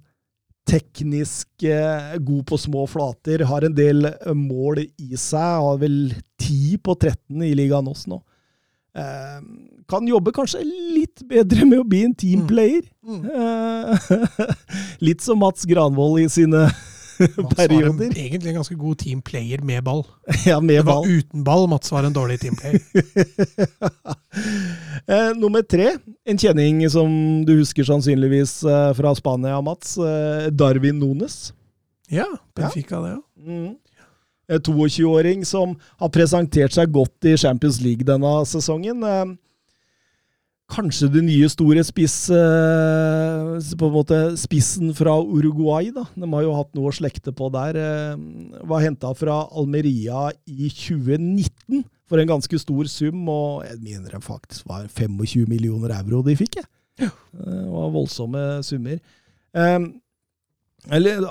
teknisk 0.67 1.63
eh, 1.63 2.17
god 2.19 2.47
på 2.51 2.59
små 2.59 2.87
flater, 2.91 3.45
har 3.47 3.67
en 3.67 3.77
del 3.77 4.09
eh, 4.11 4.33
mål 4.35 4.83
i 4.85 5.15
seg, 5.15 5.63
har 5.63 5.79
vel 5.83 6.01
10 6.43 6.81
på 6.83 6.97
13 6.99 7.45
i 7.47 7.55
ligaen 7.59 7.91
også 7.91 8.15
nå. 8.15 8.21
Eh, 8.97 9.41
kan 9.87 10.09
jobbe 10.09 10.33
kanskje 10.35 10.65
litt 10.67 11.23
bedre 11.29 11.67
med 11.69 11.83
å 11.83 11.87
bli 11.87 12.03
en 12.09 12.17
teamplayer. 12.19 12.83
Eh, 13.07 14.11
litt 15.07 15.23
som 15.23 15.39
Mats 15.43 15.67
Granvold 15.69 16.25
i 16.25 16.29
sine 16.33 16.67
Mats 17.19 17.59
var 17.59 17.83
en, 17.87 18.01
egentlig 18.03 18.51
en 18.51 18.59
ganske 18.61 18.75
god 18.79 18.99
teamplayer 18.99 19.63
med 19.65 19.85
ball. 19.85 20.05
Ja, 20.47 20.61
med 20.61 20.77
Det 20.77 20.83
var 20.87 21.01
ball. 21.01 21.11
uten 21.11 21.45
ball 21.45 21.67
Mats 21.69 21.93
var 21.93 22.05
en 22.05 22.13
dårlig 22.13 22.41
teamplayer. 22.41 22.81
eh, 25.07 25.33
nummer 25.37 25.63
tre, 25.63 25.97
en 26.25 26.39
kjenning 26.39 26.85
som 26.91 27.11
du 27.47 27.57
husker 27.61 27.85
sannsynligvis 27.89 28.59
eh, 28.65 28.93
fra 28.99 29.15
Spania, 29.15 29.61
Mats. 29.65 29.97
Eh, 29.99 30.51
Darwin 30.53 30.99
Nones. 31.01 31.53
Ja, 32.13 32.27
Benfica 32.55 33.01
det, 33.01 33.17
ja. 33.17 33.23
Mm. 33.47 33.75
En 34.49 34.61
22-åring 34.63 35.45
som 35.45 35.73
har 35.99 36.11
presentert 36.15 36.75
seg 36.75 36.93
godt 36.95 37.27
i 37.27 37.35
Champions 37.41 37.81
League 37.83 38.07
denne 38.07 38.31
sesongen. 38.47 39.03
Eh, 40.69 40.75
kanskje 40.75 41.09
det 41.13 41.23
nye 41.25 41.49
store 41.49 41.83
spiss 41.85 42.29
eh, 42.31 43.77
På 43.79 43.87
en 43.87 43.95
måte 43.95 44.37
spissen 44.37 44.93
fra 44.95 45.15
Uruguay, 45.23 45.91
da. 45.95 46.05
De 46.15 46.27
har 46.33 46.43
jo 46.43 46.55
hatt 46.57 46.75
noe 46.75 46.91
å 46.91 46.95
slekte 46.95 47.33
på 47.33 47.51
der. 47.53 47.77
eh, 47.77 48.17
var 48.67 48.83
henta 48.83 49.15
fra 49.15 49.47
Almeria 49.53 50.33
i 50.47 50.69
2019 50.69 51.85
for 52.07 52.19
en 52.19 52.29
ganske 52.29 52.59
stor 52.59 52.87
sum, 52.87 53.29
og 53.29 53.65
jeg 53.67 53.81
mener 53.83 54.11
det 54.15 54.23
faktisk 54.23 54.67
var 54.69 54.87
25 54.87 55.49
millioner 55.49 55.91
euro 55.91 56.23
de 56.23 56.37
fikk, 56.39 56.57
jeg. 56.61 56.67
Det 57.35 57.57
var 57.73 57.91
voldsomme 57.91 58.63
summer. 58.63 59.01
Eh, 59.55 59.79
eller 60.91 61.27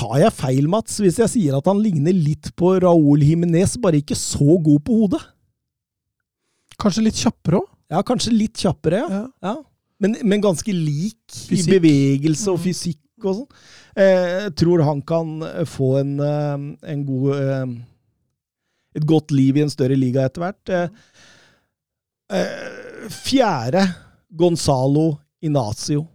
Tar 0.00 0.20
jeg 0.20 0.32
feil, 0.32 0.68
Mats, 0.70 0.94
hvis 1.02 1.18
jeg 1.18 1.28
sier 1.28 1.56
at 1.58 1.66
han 1.66 1.80
ligner 1.82 2.14
litt 2.14 2.52
på 2.56 2.76
Raúl 2.80 3.20
Jiménez, 3.26 3.74
bare 3.82 3.98
ikke 4.00 4.16
så 4.16 4.54
god 4.62 4.80
på 4.86 4.94
hodet? 5.02 5.20
Kanskje 6.80 7.02
litt 7.04 7.18
kjappere 7.20 7.58
òg? 7.58 7.66
Ja, 7.90 8.02
kanskje 8.06 8.32
litt 8.36 8.60
kjappere, 8.62 9.02
ja. 9.02 9.08
Ja. 9.10 9.26
ja. 9.50 9.54
Men, 10.00 10.14
men 10.24 10.40
ganske 10.40 10.72
lik 10.72 11.18
Fysikk. 11.28 11.66
i 11.68 11.78
bevegelse 11.78 12.48
og 12.52 12.58
Mm. 12.60 12.64
fysikk 12.64 13.26
og 13.26 13.34
sånn. 13.36 13.50
Eh, 14.00 14.46
tror 14.56 14.80
han 14.86 15.02
kan 15.02 15.32
få 15.68 15.90
en, 16.00 16.14
eh, 16.24 16.92
en 16.94 17.02
god 17.04 17.34
eh, 17.36 17.66
Et 18.96 19.04
godt 19.06 19.30
liv 19.30 19.56
i 19.56 19.62
en 19.62 19.70
større 19.70 19.94
liga 19.98 20.24
etter 20.26 20.40
hvert. 20.42 20.70
Eh, 20.74 20.88
eh, 22.32 23.08
fjerde 23.10 23.84
Gonzalo 24.34 25.18
Inacio. 25.42 26.06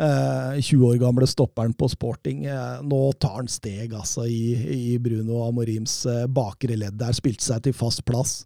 Eh, 0.00 0.56
20 0.60 0.88
år 0.88 0.98
gamle 0.98 1.26
stopperen 1.30 1.74
på 1.78 1.86
sporting. 1.92 2.44
Eh, 2.50 2.80
nå 2.82 3.12
tar 3.22 3.36
han 3.36 3.48
steg 3.48 3.92
altså 3.94 4.24
i, 4.26 4.54
i 4.94 4.98
Bruno 4.98 5.44
Amorims 5.46 6.00
eh, 6.10 6.24
bakre 6.26 6.74
ledd 6.80 6.98
der. 6.98 7.14
Spilte 7.14 7.46
seg 7.46 7.62
til 7.68 7.76
fast 7.76 8.02
plass. 8.08 8.40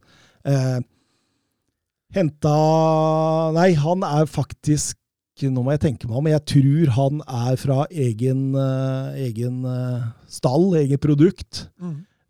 Eh, 0.44 0.78
Henta 2.16 2.54
Nei, 3.56 3.72
han 3.76 4.06
er 4.06 4.30
faktisk 4.30 4.96
Nå 5.38 5.62
må 5.62 5.70
jeg 5.70 5.84
tenke 5.84 6.08
meg 6.08 6.16
om. 6.18 6.26
Jeg 6.26 6.42
tror 6.50 6.88
han 6.96 7.20
er 7.22 7.58
fra 7.62 7.84
egen, 7.94 8.40
eh, 8.58 9.18
egen 9.28 9.60
eh, 9.70 10.08
stall, 10.26 10.72
eget 10.80 10.98
produkt. 10.98 11.60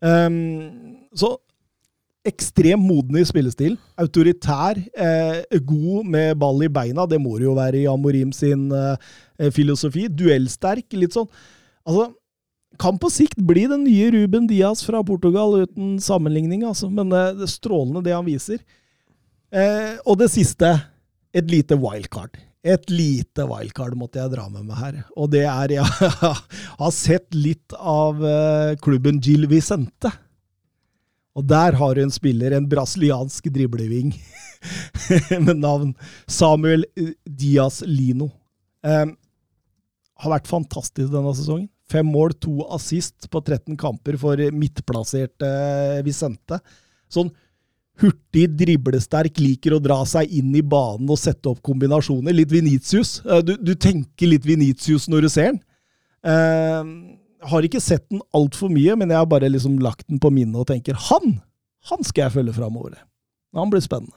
Um, 0.05 0.99
så 1.17 1.31
ekstremt 2.29 2.85
moden 2.85 3.17
i 3.17 3.25
spillestil. 3.25 3.79
Autoritær. 3.97 4.77
Eh, 4.93 5.59
god 5.65 6.05
med 6.13 6.37
ball 6.37 6.67
i 6.67 6.69
beina. 6.69 7.07
Det 7.09 7.17
må 7.17 7.39
det 7.39 7.49
jo 7.49 7.57
være 7.57 7.81
i 7.81 7.89
Amorim 7.89 8.33
sin 8.37 8.69
eh, 8.77 9.49
filosofi. 9.57 10.05
Duellsterk. 10.13 10.93
Litt 10.93 11.17
sånn 11.17 11.31
Altså, 11.89 12.11
kan 12.77 12.99
på 13.01 13.09
sikt 13.09 13.39
bli 13.49 13.63
den 13.71 13.87
nye 13.87 14.11
Ruben 14.13 14.45
Diaz 14.51 14.83
fra 14.85 15.01
Portugal, 15.07 15.63
uten 15.65 15.97
sammenligning, 16.05 16.67
altså. 16.69 16.91
Men 16.93 17.09
eh, 17.17 17.33
det 17.39 17.47
er 17.47 17.55
strålende, 17.55 18.05
det 18.05 18.13
han 18.13 18.27
viser. 18.27 18.61
Eh, 19.49 19.97
og 20.05 20.19
det 20.21 20.29
siste, 20.33 20.75
et 21.33 21.51
lite 21.51 21.79
wildcard. 21.81 22.37
Et 22.67 22.91
lite 22.91 23.45
wildcard 23.49 23.95
måtte 23.97 24.21
jeg 24.21 24.33
dra 24.35 24.49
med 24.53 24.67
meg 24.69 24.81
her. 24.81 24.97
Og 25.17 25.31
det 25.33 25.45
er 25.49 25.77
Jeg 25.79 25.87
har 26.81 26.93
sett 26.95 27.29
litt 27.37 27.77
av 27.79 28.25
eh, 28.25 28.75
klubben 28.83 29.21
Gil 29.25 29.49
Vicente. 29.49 30.13
Og 31.39 31.47
der 31.47 31.77
har 31.79 31.95
du 31.95 32.03
en 32.03 32.13
spiller, 32.13 32.53
en 32.57 32.67
brasiliansk 32.69 33.47
dribleving, 33.55 34.11
med 35.47 35.63
navn 35.63 35.95
Samuel 36.27 36.85
eh, 36.99 37.15
Diaz 37.25 37.81
Lino. 37.87 38.33
Eh, 38.83 39.07
har 40.19 40.35
vært 40.35 40.51
fantastisk 40.51 41.13
denne 41.15 41.35
sesongen. 41.39 41.69
Fem 41.89 42.09
mål, 42.11 42.35
to 42.43 42.67
assist 42.75 43.31
på 43.33 43.41
13 43.41 43.79
kamper 43.81 44.19
for 44.21 44.41
midtplasserte 44.53 45.49
eh, 45.49 46.03
Vicente. 46.05 46.59
Sånn 47.09 47.31
hurtig, 48.03 48.47
driblesterk, 48.59 49.41
liker 49.43 49.75
å 49.77 49.81
dra 49.83 50.01
seg 50.07 50.31
inn 50.39 50.55
i 50.57 50.63
banen 50.63 51.09
og 51.11 51.19
sette 51.21 51.51
opp 51.51 51.63
kombinasjoner. 51.67 52.35
Litt 52.37 52.53
Venitius. 52.53 53.19
Eh, 53.27 53.43
Du, 53.43 53.57
du 53.57 53.75
tenker 53.75 54.31
litt 54.31 54.47
Venitius 54.47 55.09
når 55.11 55.27
du 55.27 55.31
ser 55.33 55.51
den. 55.53 55.61
Eh, 56.27 56.93
har 57.49 57.67
ikke 57.67 57.83
sett 57.83 58.09
den 58.11 58.23
altfor 58.35 58.71
mye, 58.73 58.97
men 58.99 59.11
jeg 59.13 59.21
har 59.21 59.29
bare 59.31 59.51
liksom 59.51 59.79
lagt 59.83 60.09
den 60.09 60.19
på 60.23 60.31
minnet 60.35 60.59
og 60.59 60.67
tenker 60.71 60.99
han! 61.09 61.39
Han 61.89 62.03
skal 62.05 62.27
jeg 62.27 62.35
følge 62.35 62.53
framover. 62.57 62.97
Han 63.57 63.71
blir 63.73 63.81
spennende. 63.81 64.17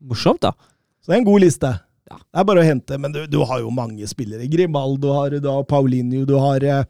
Morsomt, 0.00 0.42
da. 0.44 0.52
Så 1.00 1.10
det 1.10 1.16
er 1.16 1.22
en 1.22 1.26
god 1.30 1.42
liste. 1.42 1.70
Ja. 2.10 2.18
Det 2.20 2.42
er 2.42 2.46
bare 2.46 2.62
å 2.62 2.66
hente, 2.66 2.98
men 3.00 3.12
du, 3.14 3.20
du 3.30 3.38
har 3.48 3.62
jo 3.62 3.72
mange 3.74 4.06
spillere. 4.10 4.46
Grimaldo 4.52 5.12
har 5.16 5.34
du 5.40 5.48
har 5.48 5.64
Paulinho, 5.68 6.24
du 6.28 6.36
har 6.38 6.64
eh, 6.66 6.84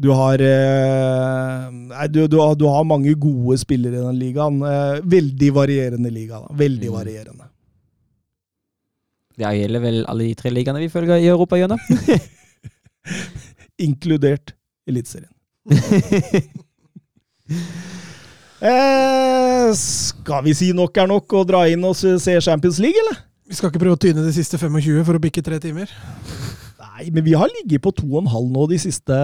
du 0.00 0.08
har, 0.10 0.40
eh, 0.42 1.68
nei, 1.70 2.06
du, 2.10 2.24
du, 2.26 2.38
du 2.58 2.64
har 2.66 2.84
mange 2.88 3.12
gode 3.14 3.58
spillere 3.60 4.00
i 4.00 4.04
den 4.08 4.18
ligaen. 4.18 4.56
Eh, 4.66 5.00
veldig 5.06 5.50
varierende 5.54 6.10
liga. 6.10 6.40
da. 6.42 6.54
Veldig 6.58 6.90
Mm. 6.90 6.96
varierende. 6.98 7.44
Det 9.38 9.50
gjelder 9.58 9.80
vel 9.82 10.04
alle 10.06 10.24
de 10.28 10.34
tre 10.38 10.50
ligaene 10.50 10.78
vi 10.82 10.88
følger 10.88 11.18
i 11.22 11.26
Europa, 11.30 11.56
gjennom? 11.58 11.78
Inkludert 13.86 14.52
Eliteserien. 14.86 15.32
Eh, 18.64 19.72
skal 19.76 20.44
vi 20.46 20.54
si 20.56 20.70
nok 20.72 20.96
er 20.96 21.08
nok 21.10 21.32
og 21.36 21.48
dra 21.50 21.64
inn 21.68 21.82
og 21.84 21.96
se 21.98 22.38
Champions 22.40 22.78
League, 22.80 22.96
eller? 23.02 23.18
Vi 23.44 23.58
skal 23.58 23.68
ikke 23.68 23.82
prøve 23.82 23.98
å 23.98 24.00
tyne 24.00 24.22
de 24.24 24.32
siste 24.32 24.56
25 24.56 25.02
for 25.04 25.18
å 25.18 25.20
bikke 25.20 25.42
tre 25.44 25.58
timer. 25.60 25.90
Nei, 26.80 27.10
men 27.12 27.26
vi 27.26 27.34
har 27.36 27.50
ligget 27.52 27.82
på 27.84 27.92
to 27.92 28.06
og 28.14 28.22
en 28.22 28.30
halv 28.32 28.48
nå 28.54 28.64
de 28.70 28.78
siste 28.80 29.18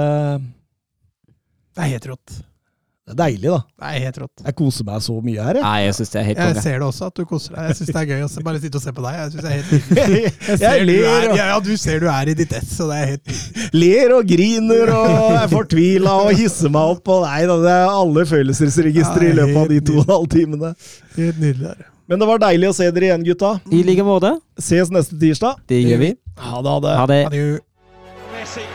Det 1.77 1.85
er 1.87 1.93
helt 1.97 2.09
rått. 2.11 2.39
Det 3.11 3.17
er 3.17 3.19
deilig, 3.27 3.49
da. 3.51 3.59
Det 3.81 3.89
er 3.91 4.03
helt 4.05 4.19
rått. 4.23 4.43
Jeg 4.47 4.55
koser 4.55 4.87
meg 4.87 5.01
så 5.03 5.15
mye 5.25 5.43
her, 5.43 5.57
jeg. 5.59 5.65
Nei, 5.65 5.79
jeg 5.83 5.95
synes 5.97 6.11
det 6.13 6.19
er 6.21 6.27
helt 6.29 6.39
Jeg 6.39 6.51
konge. 6.53 6.63
ser 6.63 6.75
det 6.79 6.87
også, 6.87 7.07
at 7.11 7.17
du 7.17 7.25
koser 7.27 7.57
deg. 7.57 7.65
Jeg 7.71 7.77
syns 7.79 7.89
det 7.91 8.01
er 8.01 8.07
gøy 8.11 8.21
å 8.23 8.29
se, 8.31 8.43
bare 8.47 8.61
sitte 8.63 8.79
og 8.79 8.85
se 8.85 8.93
på 8.95 9.05
deg. 9.07 9.17
Jeg 9.19 9.31
synes 9.33 9.43
det 9.43 9.51
er 9.51 9.57
helt 9.57 9.71
Jeg, 9.73 10.33
Jeg, 10.51 10.59
ser 10.61 10.77
du 10.79 10.85
ler, 10.91 11.07
er, 11.09 11.27
og, 11.31 11.41
ja, 11.41 11.47
ja, 11.51 11.57
du 11.67 11.71
ser 11.83 12.05
du 12.05 12.07
er 12.13 12.31
i 12.31 12.35
ditt 12.39 12.55
ess, 12.61 12.75
og 12.85 12.93
det 12.93 12.99
er 13.01 13.09
helt 13.17 13.33
ler 13.83 14.15
og 14.15 14.31
griner 14.31 14.93
og 14.95 15.25
er 15.41 15.51
fortvila 15.51 16.13
og 16.29 16.31
hisser 16.39 16.71
meg 16.77 16.93
opp. 16.95 17.11
Og 17.17 17.25
nei 17.27 17.41
da, 17.51 17.57
det 17.65 17.73
er 17.81 17.95
alle 17.97 18.27
følelsesregistre 18.31 19.31
i 19.33 19.39
løpet 19.41 19.59
av 19.65 19.73
de 19.75 19.81
to 19.91 19.97
og 19.99 20.05
en 20.05 20.13
halv 20.15 20.29
timene. 20.37 20.73
Helt 21.17 21.41
nydelig. 21.43 21.73
her. 21.73 21.89
Men 22.11 22.23
det 22.23 22.27
var 22.31 22.45
deilig 22.47 22.71
å 22.71 22.77
se 22.79 22.91
dere 22.95 23.11
igjen, 23.11 23.27
gutta. 23.27 23.57
I 23.75 23.83
like 23.87 24.07
måte. 24.07 24.37
Ses 24.59 24.91
neste 24.95 25.19
tirsdag. 25.19 25.59
Det 25.71 25.83
gjør 25.83 26.05
vi. 26.07 26.13
Ha 26.47 26.63
det. 26.63 26.71
Ha 26.71 26.79
det. 26.87 26.95
Ha 27.01 27.11
det. 27.11 27.21
Adjø. 27.33 27.51
Messi 28.37 28.67